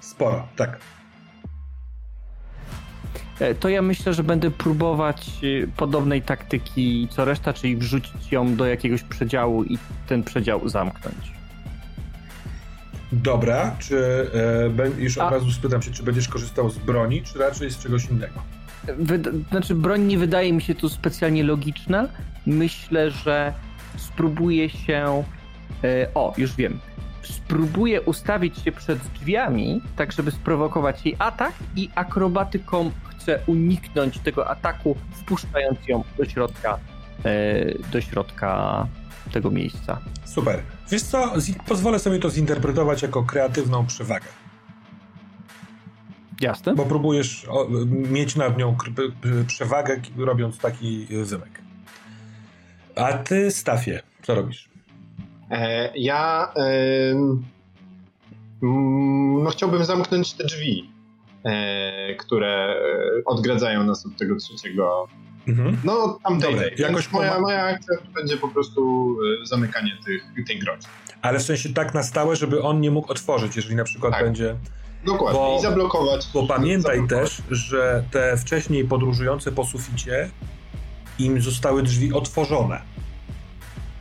Sporo, 0.00 0.48
tak. 0.56 0.78
E, 3.40 3.54
to 3.54 3.68
ja 3.68 3.82
myślę, 3.82 4.14
że 4.14 4.24
będę 4.24 4.50
próbować 4.50 5.30
e, 5.62 5.66
podobnej 5.66 6.22
taktyki 6.22 7.08
co 7.10 7.24
reszta, 7.24 7.52
czyli 7.52 7.76
wrzucić 7.76 8.32
ją 8.32 8.56
do 8.56 8.66
jakiegoś 8.66 9.02
przedziału 9.02 9.64
i 9.64 9.78
ten 10.06 10.22
przedział 10.22 10.68
zamknąć. 10.68 11.32
Dobra, 13.12 13.76
czy 13.78 14.30
e, 14.78 15.02
już 15.02 15.18
od 15.18 15.24
A... 15.24 15.30
razu 15.30 15.50
spytam 15.50 15.82
się, 15.82 15.90
czy 15.90 16.02
będziesz 16.02 16.28
korzystał 16.28 16.70
z 16.70 16.78
broni, 16.78 17.22
czy 17.22 17.38
raczej 17.38 17.70
z 17.70 17.78
czegoś 17.78 18.04
innego? 18.04 18.55
Znaczy, 19.50 19.74
broń 19.74 20.02
nie 20.02 20.18
wydaje 20.18 20.52
mi 20.52 20.62
się 20.62 20.74
tu 20.74 20.88
specjalnie 20.88 21.44
logiczna. 21.44 22.08
Myślę, 22.46 23.10
że 23.10 23.52
spróbuję 23.96 24.68
się. 24.68 25.24
E, 25.84 26.06
o, 26.14 26.34
już 26.36 26.56
wiem. 26.56 26.78
Spróbuję 27.22 28.02
ustawić 28.02 28.58
się 28.58 28.72
przed 28.72 28.98
drzwiami, 28.98 29.82
tak 29.96 30.12
żeby 30.12 30.30
sprowokować 30.30 31.06
jej 31.06 31.16
atak, 31.18 31.52
i 31.76 31.90
akrobatyką 31.94 32.90
chcę 33.04 33.38
uniknąć 33.46 34.18
tego 34.18 34.48
ataku, 34.50 34.96
wpuszczając 35.12 35.88
ją 35.88 36.04
do 36.18 36.24
środka, 36.24 36.78
e, 37.24 37.90
do 37.92 38.00
środka 38.00 38.86
tego 39.32 39.50
miejsca. 39.50 39.98
Super. 40.24 40.62
Wiesz 40.90 41.02
co, 41.02 41.32
pozwolę 41.68 41.98
sobie 41.98 42.18
to 42.18 42.30
zinterpretować 42.30 43.02
jako 43.02 43.22
kreatywną 43.22 43.86
przewagę. 43.86 44.26
Jasne. 46.40 46.74
Bo 46.74 46.84
próbujesz 46.84 47.46
o, 47.48 47.68
mieć 47.86 48.36
nad 48.36 48.58
nią 48.58 48.76
przewagę, 49.46 50.00
robiąc 50.16 50.58
taki 50.58 51.06
wymek. 51.10 51.62
A 52.96 53.12
ty, 53.12 53.50
Stafie, 53.50 54.02
co 54.22 54.34
robisz? 54.34 54.68
E, 55.50 55.92
ja 55.96 56.52
no, 58.62 59.50
chciałbym 59.50 59.84
zamknąć 59.84 60.32
te 60.32 60.44
drzwi, 60.44 60.90
e, 61.44 62.14
które 62.14 62.76
odgradzają 63.24 63.84
nas 63.84 64.06
od 64.06 64.16
tego 64.16 64.36
trzeciego. 64.36 65.08
Mhm. 65.48 65.76
No, 65.84 66.18
tam 66.24 66.38
Dobra, 66.38 66.62
jakoś 66.78 67.12
moja, 67.12 67.40
moja 67.40 67.62
akcja 67.64 67.96
będzie 68.14 68.36
po 68.36 68.48
prostu 68.48 69.10
e, 69.42 69.46
zamykanie 69.46 69.96
tych, 70.04 70.46
tej 70.46 70.58
grozi. 70.58 70.86
Ale 71.22 71.38
w 71.38 71.42
sensie 71.42 71.68
tak 71.68 71.94
na 71.94 72.02
stałe, 72.02 72.36
żeby 72.36 72.62
on 72.62 72.80
nie 72.80 72.90
mógł 72.90 73.12
otworzyć, 73.12 73.56
jeżeli 73.56 73.76
na 73.76 73.84
przykład 73.84 74.12
tak. 74.12 74.24
będzie. 74.24 74.56
Dokładnie, 75.06 75.40
bo, 75.40 75.56
i 75.58 75.62
zablokować. 75.62 76.28
Bo 76.34 76.46
pamiętaj 76.46 76.96
zablokować. 76.96 77.36
też, 77.36 77.58
że 77.58 78.04
te 78.10 78.36
wcześniej 78.36 78.84
podróżujące 78.84 79.52
po 79.52 79.64
suficie 79.64 80.30
im 81.18 81.40
zostały 81.40 81.82
drzwi 81.82 82.12
otworzone. 82.12 82.80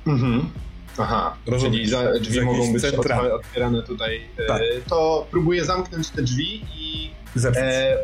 Mhm. 0.08 0.50
Aha, 0.98 1.36
Rozumiem. 1.48 1.74
czyli 1.74 1.88
za, 1.90 2.20
drzwi 2.20 2.42
mogą 2.42 2.74
być 2.74 2.82
centra. 2.82 3.22
otwierane 3.22 3.84
tutaj. 3.84 4.22
E, 4.38 4.46
tak. 4.48 4.62
to 4.90 5.28
próbuję 5.32 5.66
zamknąć 5.66 6.10
te 6.10 6.22
drzwi 6.22 6.66
i 6.76 7.12
zepsuć. 7.36 7.64
E, 7.64 7.98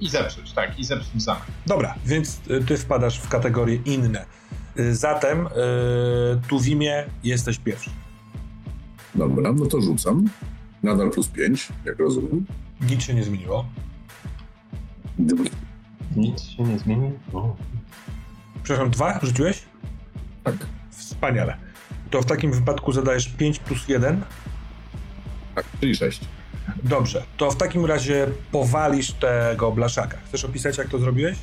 I 0.00 0.08
zepsuć, 0.08 0.52
tak, 0.52 0.78
i 0.78 0.84
zepsuć 0.84 1.22
zamek. 1.22 1.42
Dobra, 1.66 1.94
więc 2.04 2.40
e, 2.50 2.60
ty 2.60 2.76
wpadasz 2.76 3.18
w 3.18 3.28
kategorię 3.28 3.78
inne. 3.84 4.24
E, 4.76 4.94
zatem 4.94 5.48
tu 6.48 6.58
w 6.60 6.66
imię 6.68 7.04
jesteś 7.24 7.58
pierwszy. 7.58 7.90
Dobra, 9.14 9.52
no 9.52 9.66
to 9.66 9.80
rzucam. 9.80 10.28
Nadal 10.82 11.10
plus 11.10 11.28
5, 11.28 11.68
jak 11.84 11.98
rozumiem. 11.98 12.46
Nic 12.80 13.02
się 13.02 13.14
nie 13.14 13.24
zmieniło. 13.24 13.66
Nic 16.16 16.42
się 16.42 16.62
nie 16.62 16.78
zmieniło? 16.78 17.56
Przepraszam, 18.62 18.90
dwa 18.90 19.20
rzuciłeś? 19.22 19.62
Tak. 20.44 20.56
Wspaniale 20.90 21.66
to 22.10 22.22
w 22.22 22.26
takim 22.26 22.52
wypadku 22.52 22.92
zadajesz 22.92 23.28
5 23.28 23.58
plus 23.58 23.88
1. 23.88 24.22
Tak, 25.54 25.64
czyli 25.80 25.96
6. 25.96 26.20
Dobrze, 26.84 27.22
to 27.36 27.50
w 27.50 27.56
takim 27.56 27.86
razie 27.86 28.26
powalisz 28.52 29.12
tego 29.12 29.72
blaszaka. 29.72 30.18
Chcesz 30.28 30.44
opisać, 30.44 30.78
jak 30.78 30.88
to 30.88 30.98
zrobiłeś? 30.98 31.38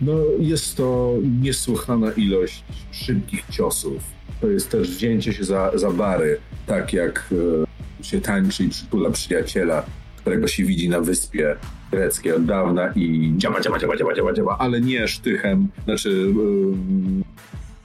No, 0.00 0.12
jest 0.38 0.76
to 0.76 1.14
niesłychana 1.40 2.12
ilość 2.12 2.64
szybkich 2.90 3.44
ciosów. 3.50 4.02
To 4.40 4.46
jest 4.46 4.70
też 4.70 4.90
wzięcie 4.90 5.32
się 5.32 5.44
za, 5.44 5.78
za 5.78 5.90
bary, 5.90 6.40
tak 6.66 6.92
jak 6.92 7.28
e, 7.32 7.66
się 8.02 8.20
tańczy 8.20 8.64
i 8.64 8.68
przytula 8.68 9.10
przyjaciela, 9.10 9.82
którego 10.16 10.48
się 10.48 10.64
widzi 10.64 10.88
na 10.88 11.00
wyspie 11.00 11.56
greckiej 11.90 12.32
od 12.32 12.44
dawna 12.44 12.92
i 12.96 13.32
działa, 13.36 13.60
działa, 13.60 13.78
działa, 13.78 13.96
działa, 13.96 14.14
działa, 14.14 14.32
działa, 14.32 14.58
ale 14.58 14.80
nie 14.80 15.08
sztychem, 15.08 15.68
znaczy 15.84 16.34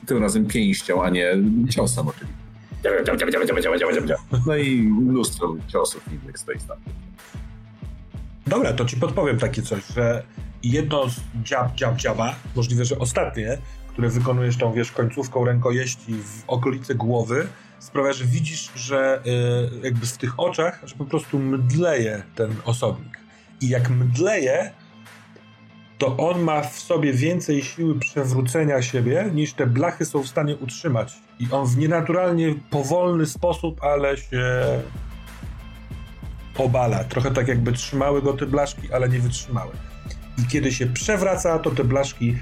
tym 0.05 0.17
razem 0.17 0.45
pięścią, 0.45 1.03
a 1.03 1.09
nie 1.09 1.33
ciosem 1.69 2.07
oczywiście. 2.07 2.35
No 4.47 4.55
i 4.55 4.81
mnóstwo 4.81 5.55
ciosów 5.67 6.03
innych 6.13 6.39
z 6.39 6.45
tej 6.45 6.59
strony. 6.59 6.81
Dobra, 8.47 8.73
to 8.73 8.85
ci 8.85 8.97
podpowiem 8.97 9.39
takie 9.39 9.61
coś, 9.61 9.85
że 9.95 10.23
jedno 10.63 11.09
z 11.09 11.15
dziab, 11.43 11.75
dziab, 11.75 11.95
dziaba, 11.95 12.35
możliwe, 12.55 12.85
że 12.85 12.99
ostatnie, 12.99 13.57
które 13.87 14.09
wykonujesz 14.09 14.57
tą, 14.57 14.73
wiesz, 14.73 14.91
końcówką 14.91 15.45
rękojeści 15.45 16.13
w 16.13 16.43
okolicy 16.47 16.95
głowy, 16.95 17.47
sprawia, 17.85 18.13
że 18.13 18.25
widzisz, 18.25 18.71
że 18.75 19.21
y, 19.25 19.81
jakby 19.83 20.05
w 20.05 20.17
tych 20.17 20.39
oczach, 20.39 20.81
że 20.85 20.95
po 20.95 21.05
prostu 21.05 21.39
mdleje 21.39 22.23
ten 22.35 22.55
osobnik. 22.65 23.19
I 23.61 23.69
jak 23.69 23.89
mdleje, 23.89 24.71
to 25.97 26.17
on 26.17 26.41
ma 26.41 26.61
w 26.61 26.79
sobie 26.79 27.13
więcej 27.13 27.63
siły 27.63 27.99
przewrócenia 27.99 28.81
siebie, 28.81 29.29
niż 29.33 29.53
te 29.53 29.67
blachy 29.67 30.05
są 30.05 30.23
w 30.23 30.27
stanie 30.27 30.55
utrzymać. 30.55 31.13
I 31.39 31.47
on 31.51 31.67
w 31.67 31.77
nienaturalnie 31.77 32.55
powolny 32.69 33.25
sposób, 33.25 33.83
ale 33.83 34.17
się 34.17 34.43
obala. 36.57 37.03
Trochę 37.03 37.31
tak 37.31 37.47
jakby 37.47 37.71
trzymały 37.71 38.21
go 38.21 38.33
te 38.33 38.45
blaszki, 38.45 38.93
ale 38.93 39.09
nie 39.09 39.19
wytrzymały. 39.19 39.71
I 40.37 40.47
kiedy 40.47 40.71
się 40.71 40.87
przewraca, 40.87 41.59
to 41.59 41.71
te 41.71 41.83
blaszki 41.83 42.37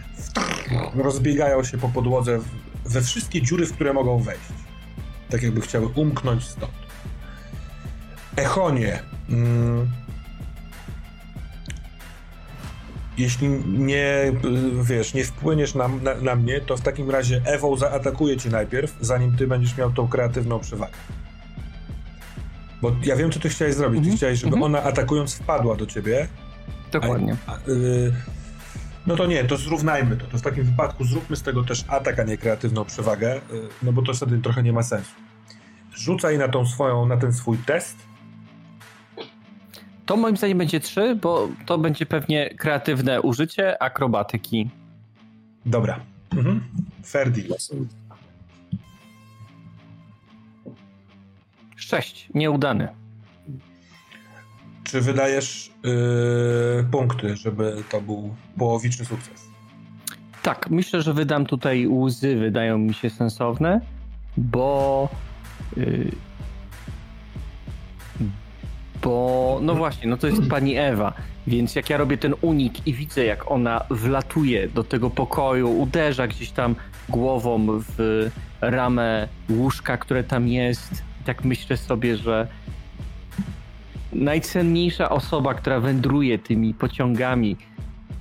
rozbiegają 0.96 1.64
się 1.64 1.78
po 1.78 1.90
podłodze 1.90 2.40
we 2.86 3.02
wszystkie 3.02 3.42
dziury, 3.42 3.66
w 3.66 3.74
które 3.74 3.94
mogą 3.94 4.20
wejść. 4.20 4.63
Tak 5.34 5.44
jakby 5.44 5.62
chciały 5.62 5.88
umknąć 5.88 6.44
stąd. 6.44 6.74
Echonie. 8.36 9.00
Mm 9.30 9.88
jeśli 13.18 13.50
nie, 13.66 14.34
wiesz, 14.84 15.14
nie 15.14 15.24
wpłyniesz 15.24 15.76
na, 15.76 15.88
na, 15.88 16.16
na, 16.16 16.36
mnie, 16.36 16.62
to 16.62 16.78
w 16.78 16.82
takim 16.82 17.10
razie 17.10 17.42
Ewą 17.46 17.78
zaatakuje 17.78 18.38
cię 18.38 18.50
najpierw, 18.50 18.98
zanim 19.02 19.38
ty 19.38 19.48
będziesz 19.48 19.78
miał 19.78 19.92
tą 19.92 20.08
kreatywną 20.08 20.60
przewagę. 20.60 20.94
Bo 22.82 22.96
ja 23.04 23.16
wiem, 23.16 23.32
co 23.32 23.40
ty 23.40 23.50
chciałeś 23.50 23.76
zrobić. 23.76 24.00
Ty 24.00 24.04
mm 24.04 24.14
-hmm. 24.14 24.18
chciałeś, 24.18 24.40
żeby 24.40 24.48
mm 24.48 24.62
-hmm. 24.62 24.66
ona 24.66 24.84
atakując 24.84 25.36
wpadła 25.36 25.76
do 25.76 25.86
ciebie. 25.86 26.28
Dokładnie. 26.92 27.36
A, 27.48 27.52
a, 27.52 27.58
y, 27.68 28.14
no 29.08 29.16
to 29.16 29.26
nie, 29.26 29.44
to 29.44 29.58
zrównajmy 29.58 30.18
to. 30.18 30.26
To 30.26 30.38
w 30.38 30.42
takim 30.42 30.64
wypadku 30.64 31.04
zróbmy 31.06 31.36
z 31.36 31.42
tego 31.42 31.64
też 31.64 31.84
atak, 31.88 32.20
a 32.20 32.24
nie 32.24 32.38
kreatywną 32.38 32.86
przewagę, 32.86 33.36
y, 33.36 33.42
no 33.84 33.94
bo 33.94 34.02
to 34.02 34.14
wtedy 34.14 34.38
trochę 34.38 34.64
nie 34.64 34.74
ma 34.74 34.84
sensu. 34.84 35.12
Rzucaj 35.96 36.38
na 36.38 36.48
tą 36.48 36.66
swoją, 36.66 37.06
na 37.06 37.18
ten 37.18 37.34
swój 37.34 37.58
test 37.58 37.98
to 40.06 40.18
moim 40.18 40.38
zdaniem 40.38 40.58
będzie 40.58 40.80
3, 40.80 41.16
bo 41.16 41.50
to 41.66 41.78
będzie 41.78 42.06
pewnie 42.06 42.50
kreatywne 42.50 43.22
użycie 43.22 43.84
akrobatyki. 43.84 44.70
Dobra. 45.66 46.00
Mhm. 46.32 46.64
Fair 47.06 47.32
deal. 47.32 47.58
6. 51.76 52.30
Nieudany. 52.34 53.03
Czy 54.94 55.02
wydajesz 55.02 55.72
yy, 55.84 56.86
punkty, 56.92 57.36
żeby 57.36 57.84
to 57.90 58.02
był 58.02 58.36
połowiczny 58.58 59.06
sukces? 59.06 59.48
Tak, 60.44 60.70
myślę, 60.70 61.02
że 61.02 61.14
wydam 61.14 61.46
tutaj 61.46 61.88
łzy, 61.88 62.36
wydają 62.36 62.78
mi 62.78 62.94
się 62.94 63.10
sensowne, 63.10 63.82
bo 64.38 65.10
yy, 65.78 66.12
bo 69.02 69.60
no 69.62 69.76
właśnie, 69.76 70.10
no 70.10 70.18
to 70.18 70.28
jest 70.28 70.50
pani 70.50 70.78
Ewa, 70.78 71.14
więc 71.48 71.76
jak 71.76 71.90
ja 71.90 71.98
robię 71.98 72.18
ten 72.18 72.34
unik 72.42 72.88
i 72.88 72.94
widzę 72.94 73.26
jak 73.26 73.52
ona 73.52 73.86
wlatuje 73.90 74.68
do 74.68 74.84
tego 74.84 75.10
pokoju, 75.10 75.80
uderza 75.80 76.28
gdzieś 76.28 76.52
tam 76.52 76.76
głową 77.10 77.68
w 77.98 78.30
ramę 78.62 79.28
łóżka, 79.50 79.98
które 79.98 80.24
tam 80.24 80.48
jest, 80.48 81.04
tak 81.26 81.46
myślę 81.46 81.78
sobie, 81.78 82.18
że 82.18 82.48
najcenniejsza 84.16 85.10
osoba, 85.10 85.54
która 85.54 85.80
wędruje 85.80 86.40
tymi 86.40 86.74
pociągami, 86.74 87.58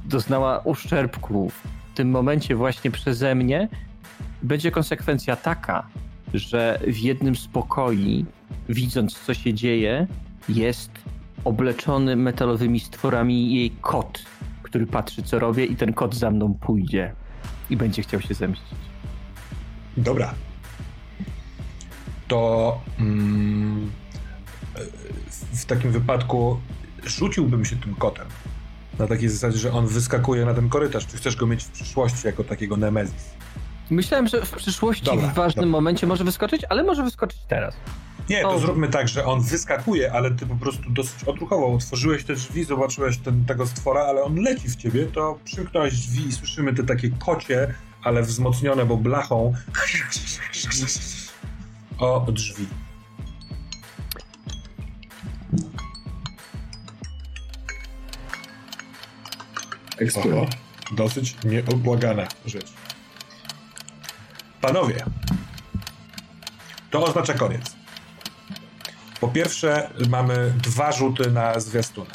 doznała 0.05 0.59
uszczerbku 0.59 1.51
w 1.51 1.95
tym 1.95 2.11
momencie 2.11 2.57
właśnie 2.57 2.91
przeze 2.91 3.35
mnie, 3.35 3.69
będzie 4.43 4.71
konsekwencja 4.71 5.37
taka, 5.37 5.87
że 6.35 6.81
w 6.87 6.99
jednym 6.99 7.37
z 7.37 7.49
pokoi, 7.49 8.25
widząc 8.69 9.19
co 9.19 9.35
się 9.35 9.55
dzieje, 9.55 10.07
jest 10.49 10.91
obleczony 11.45 12.17
metalowymi 12.17 12.81
stworami 12.81 13.55
jej 13.55 13.71
kot, 13.71 14.23
który 14.63 14.87
patrzy, 14.87 15.23
co 15.23 15.39
robię, 15.39 15.65
i 15.65 15.77
ten 15.77 15.93
kot 15.93 16.15
za 16.15 16.31
mną 16.31 16.55
pójdzie 16.55 17.13
i 17.71 17.77
będzie 17.77 18.03
chciał 18.03 18.21
się 18.21 18.35
zemścić. 18.35 18.79
Dobra. 19.97 20.35
To 22.29 22.81
mm, 23.01 23.91
w 25.53 25.65
takim 25.65 25.93
wypadku 25.93 26.61
rzuciłbym 27.05 27.65
się 27.65 27.77
tym 27.77 27.95
kotem. 27.95 28.27
Na 28.99 29.07
takiej 29.07 29.29
zasadzie, 29.29 29.59
że 29.59 29.73
on 29.73 29.87
wyskakuje 29.87 30.45
na 30.45 30.55
ten 30.55 30.69
korytarz. 30.69 31.07
Czy 31.07 31.17
chcesz 31.17 31.37
go 31.37 31.47
mieć 31.47 31.65
w 31.65 31.71
przyszłości 31.71 32.27
jako 32.27 32.45
takiego 32.45 32.77
Nemezis? 32.77 33.31
Myślałem, 33.91 34.29
że 34.29 34.45
w 34.45 34.51
przyszłości 34.51 35.05
dobra, 35.05 35.29
w 35.29 35.35
ważnym 35.35 35.65
dobra. 35.65 35.79
momencie 35.79 36.07
może 36.07 36.25
wyskoczyć, 36.25 36.63
ale 36.69 36.83
może 36.83 37.03
wyskoczyć 37.03 37.39
teraz. 37.49 37.75
Nie, 38.31 38.43
to 38.43 38.59
zróbmy 38.59 38.89
tak, 38.89 39.09
że 39.09 39.25
on 39.25 39.41
wyskakuje, 39.41 40.13
ale 40.13 40.31
ty 40.31 40.47
po 40.47 40.57
prostu 40.57 40.91
dosyć 40.91 41.25
odruchowo 41.25 41.75
otworzyłeś 41.75 42.25
te 42.25 42.35
drzwi, 42.35 42.65
zobaczyłeś 42.65 43.19
ten, 43.19 43.45
tego 43.45 43.67
stwora, 43.67 44.01
ale 44.01 44.23
on 44.23 44.37
leci 44.37 44.69
w 44.69 44.77
ciebie, 44.77 45.07
to 45.07 45.39
przymknąłeś 45.45 45.95
drzwi 45.95 46.29
i 46.29 46.33
słyszymy 46.33 46.75
te 46.75 46.83
takie 46.83 47.11
kocie, 47.11 47.75
ale 48.03 48.23
wzmocnione, 48.23 48.87
bo 48.87 48.97
blachą 48.97 49.55
o 51.99 52.27
drzwi. 52.33 52.67
Oho, 60.17 60.47
dosyć 60.93 61.37
nieobłagana 61.45 62.27
rzecz. 62.47 62.73
Panowie, 64.61 65.05
to 66.91 67.05
oznacza 67.05 67.35
koniec. 67.35 67.77
Po 69.21 69.29
pierwsze, 69.29 69.91
mamy 70.09 70.53
dwa 70.63 70.93
rzuty 70.93 71.31
na 71.31 71.61
zwiastuny. 71.61 72.11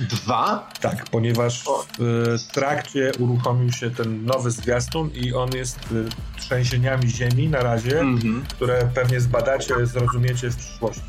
Dwa? 0.00 0.70
Tak, 0.80 1.04
ponieważ 1.10 1.64
w 1.98 2.42
trakcie 2.52 3.12
uruchomił 3.18 3.72
się 3.72 3.90
ten 3.90 4.24
nowy 4.24 4.50
zwiastun 4.50 5.10
i 5.14 5.34
on 5.34 5.52
jest 5.54 5.78
y, 5.92 6.04
trzęsieniami 6.40 7.08
ziemi 7.10 7.48
na 7.48 7.60
razie, 7.62 8.00
Mhm. 8.00 8.44
które 8.48 8.88
pewnie 8.94 9.20
zbadacie, 9.20 9.86
zrozumiecie 9.86 10.50
w 10.50 10.56
przyszłości. 10.56 11.02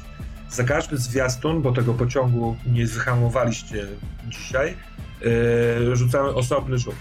Za 0.49 0.63
każdy 0.63 0.97
zwiastun, 0.97 1.61
bo 1.61 1.71
tego 1.71 1.93
pociągu 1.93 2.57
nie 2.65 2.87
zhamowaliście 2.87 3.87
dzisiaj, 4.27 4.75
yy, 5.21 5.95
rzucamy 5.95 6.29
osobny 6.29 6.77
rzut. 6.77 6.95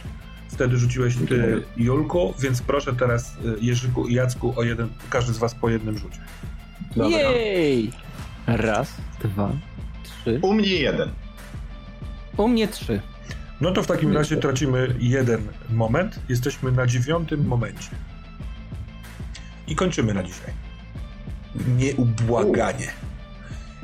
Wtedy 0.48 0.78
rzuciłeś 0.78 1.16
ty, 1.28 1.62
Julku, 1.76 2.34
więc 2.38 2.62
proszę 2.62 2.92
teraz 2.92 3.36
y, 3.36 3.56
Jerzyku 3.60 4.08
i 4.08 4.14
Jacku 4.14 4.54
o 4.56 4.62
jeden, 4.62 4.88
każdy 5.10 5.32
z 5.32 5.38
was 5.38 5.54
po 5.54 5.68
jednym 5.68 5.98
rzucie. 5.98 6.18
Dobra. 6.96 7.18
Jej! 7.18 7.92
Raz, 8.46 8.94
dwa, 9.22 9.50
trzy. 10.04 10.38
U 10.42 10.54
mnie 10.54 10.68
jeden. 10.68 11.10
U 12.36 12.48
mnie 12.48 12.68
trzy. 12.68 13.00
No 13.60 13.70
to 13.72 13.82
w 13.82 13.86
takim 13.86 14.12
razie 14.16 14.36
tracimy 14.36 14.94
jeden 14.98 15.48
moment. 15.70 16.20
Jesteśmy 16.28 16.72
na 16.72 16.86
dziewiątym 16.86 17.46
momencie. 17.46 17.90
I 19.68 19.74
kończymy 19.76 20.14
na 20.14 20.22
dzisiaj. 20.22 20.52
Nieubłaganie. 21.76 22.92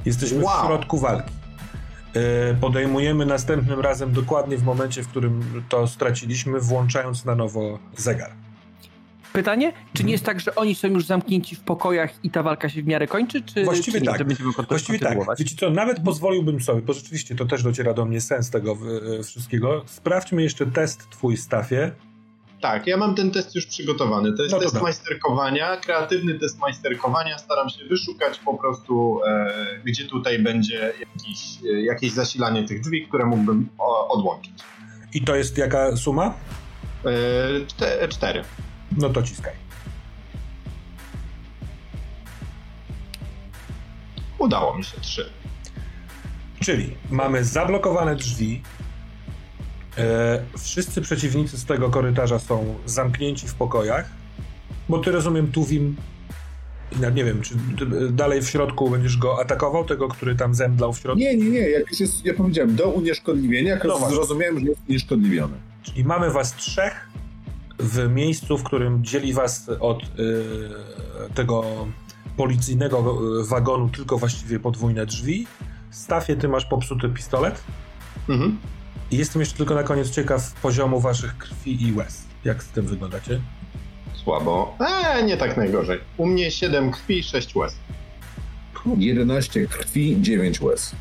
Jesteśmy 0.04 0.38
w 0.38 0.42
Wow. 0.42 0.66
środku 0.66 0.98
walki. 0.98 1.32
E, 2.14 2.54
Podejmujemy 2.54 3.26
następnym 3.26 3.80
razem 3.80 4.12
dokładnie 4.12 4.56
w 4.56 4.64
momencie, 4.64 5.02
w 5.02 5.08
którym 5.08 5.62
to 5.68 5.86
straciliśmy, 5.86 6.60
włączając 6.60 7.24
na 7.24 7.34
nowo 7.34 7.78
zegar. 7.96 8.30
Pytanie, 9.32 9.72
czy 9.92 10.04
nie 10.04 10.12
jest 10.12 10.24
tak, 10.24 10.40
że 10.40 10.54
oni 10.54 10.74
są 10.74 10.88
już 10.88 11.06
zamknięci 11.06 11.56
w 11.56 11.60
pokojach 11.60 12.24
i 12.24 12.30
ta 12.30 12.42
walka 12.42 12.68
się 12.68 12.82
w 12.82 12.86
miarę 12.86 13.06
kończy, 13.06 13.42
czy 13.42 13.64
Właściwie 13.64 14.00
czy 14.00 14.06
tak. 14.06 14.24
Będziemy 14.24 14.52
Właściwie 14.68 14.98
tak. 14.98 15.18
Wiecie 15.38 15.56
co, 15.56 15.70
nawet 15.70 16.00
pozwoliłbym 16.00 16.60
sobie, 16.60 16.82
bo 16.82 16.92
rzeczywiście 16.92 17.34
to 17.34 17.44
też 17.44 17.62
dociera 17.62 17.94
do 17.94 18.04
mnie 18.04 18.20
sens 18.20 18.50
tego 18.50 18.76
e, 19.18 19.22
wszystkiego. 19.22 19.82
Sprawdźmy 19.86 20.42
jeszcze 20.42 20.66
test 20.66 21.10
twój, 21.10 21.36
Stafie. 21.36 21.92
Tak, 22.62 22.86
ja 22.86 22.96
mam 22.96 23.14
ten 23.14 23.30
test 23.30 23.54
już 23.54 23.66
przygotowany. 23.66 24.32
To 24.36 24.42
jest 24.42 24.54
No 24.54 24.60
test 24.60 24.74
da. 24.74 24.82
majsterkowania, 24.82 25.76
kreatywny 25.76 26.38
test 26.38 26.58
majsterkowania. 26.58 27.38
Staram 27.38 27.68
się 27.68 27.84
wyszukać 27.84 28.38
po 28.38 28.54
prostu, 28.54 29.20
e, 29.26 29.54
gdzie 29.84 30.04
tutaj 30.04 30.38
będzie 30.38 30.92
jakiś, 31.00 31.58
e, 31.74 31.82
jakieś 31.82 32.12
zasilanie 32.12 32.64
tych 32.68 32.80
drzwi, 32.80 33.06
które 33.08 33.26
mógłbym 33.26 33.68
o, 33.78 34.08
odłączyć. 34.08 34.52
I 35.14 35.24
to 35.24 35.36
jest 35.36 35.58
jaka 35.58 35.96
suma? 35.96 36.34
E, 37.04 37.66
czte, 37.66 38.08
cztery. 38.08 38.42
No 38.98 39.08
to 39.08 39.22
ciskaj. 39.22 39.52
Udało 44.38 44.74
mi 44.74 44.84
się 44.84 45.00
trzy. 45.00 45.30
Czyli 46.60 46.96
mamy 47.10 47.44
zablokowane 47.44 48.16
drzwi. 48.16 48.62
E, 49.98 50.42
wszyscy 50.58 51.00
przeciwnicy 51.00 51.58
z 51.58 51.64
tego 51.64 51.90
korytarza 51.90 52.38
są 52.38 52.74
zamknięci 52.86 53.48
w 53.48 53.54
pokojach. 53.54 54.10
Bo 54.88 54.98
ty 54.98 55.10
rozumiem, 55.12 55.52
Tuwim. 55.52 55.96
Nie 57.14 57.24
wiem, 57.24 57.40
czy 57.40 57.54
ty 57.78 58.10
dalej 58.10 58.42
w 58.42 58.50
środku 58.50 58.90
będziesz 58.90 59.16
go 59.16 59.40
atakował, 59.40 59.84
tego, 59.84 60.08
który 60.08 60.34
tam 60.34 60.54
zemdlał 60.54 60.92
w 60.92 60.98
środku. 60.98 61.20
Nie, 61.20 61.36
nie, 61.36 61.50
nie, 61.50 61.58
jak 61.58 61.90
już 61.90 62.00
jest, 62.00 62.24
ja 62.24 62.34
powiedziałem, 62.34 62.76
do 62.76 62.88
unieszkodliwienia, 62.88 63.70
jak 63.70 63.84
No 63.84 64.10
zrozumiałem, 64.10 64.60
że 64.60 64.66
jest 64.66 64.80
unieszkodliwiony. 64.88 65.54
Czyli 65.82 66.04
mamy 66.04 66.30
was 66.30 66.56
trzech 66.56 67.08
w 67.78 68.08
miejscu, 68.08 68.58
w 68.58 68.62
którym 68.62 69.04
dzieli 69.04 69.32
was 69.32 69.70
od 69.80 70.02
e, 70.02 70.06
tego 71.34 71.64
policyjnego 72.36 72.98
e, 73.40 73.44
wagonu 73.44 73.88
tylko 73.88 74.18
właściwie 74.18 74.60
podwójne 74.60 75.06
drzwi. 75.06 75.46
Stafie, 75.90 76.36
ty 76.36 76.48
masz 76.48 76.64
popsuty 76.64 77.08
pistolet. 77.08 77.62
Mhm. 78.28 78.58
I 79.12 79.16
jestem 79.16 79.40
jeszcze 79.40 79.56
tylko 79.56 79.74
na 79.74 79.82
koniec 79.82 80.10
ciekaw 80.10 80.52
poziomu 80.52 81.00
waszych 81.00 81.38
krwi 81.38 81.88
i 81.88 81.92
łez. 81.92 82.24
Jak 82.44 82.62
z 82.62 82.66
tym 82.68 82.86
wyglądacie? 82.86 83.40
Słabo. 84.14 84.76
Eee, 84.80 85.24
nie 85.24 85.36
tak 85.36 85.56
najgorzej. 85.56 86.00
U 86.16 86.26
mnie 86.26 86.50
7 86.50 86.90
krwi, 86.90 87.22
6 87.22 87.56
łez. 87.56 87.76
11 88.98 89.66
krwi, 89.66 90.16
9 90.20 90.60
łez. 90.60 90.94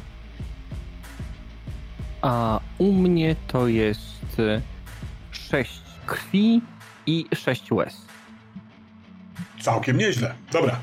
A 2.21 2.59
u 2.77 2.91
mnie 2.91 3.35
to 3.47 3.67
jest 3.67 4.39
y, 4.39 4.61
sześć 5.31 5.81
krwi 6.05 6.61
i 7.05 7.25
sześć 7.35 7.71
łez. 7.71 7.97
Całkiem 9.61 9.97
nieźle. 9.97 10.33
Dobra. 10.51 10.79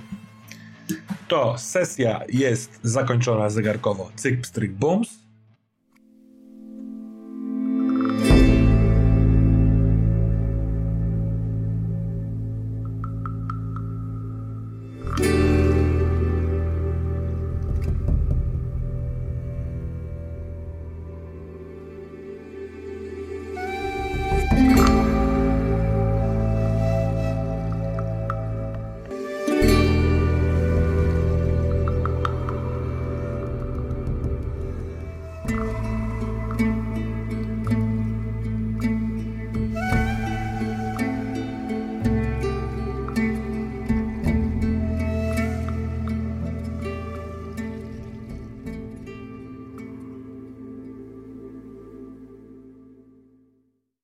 To 1.28 1.58
sesja 1.58 2.20
jest 2.28 2.80
zakończona 2.82 3.50
zegarkowo. 3.50 4.10
Cyk, 4.16 4.40
pstryk, 4.40 4.72
bums. 4.72 5.27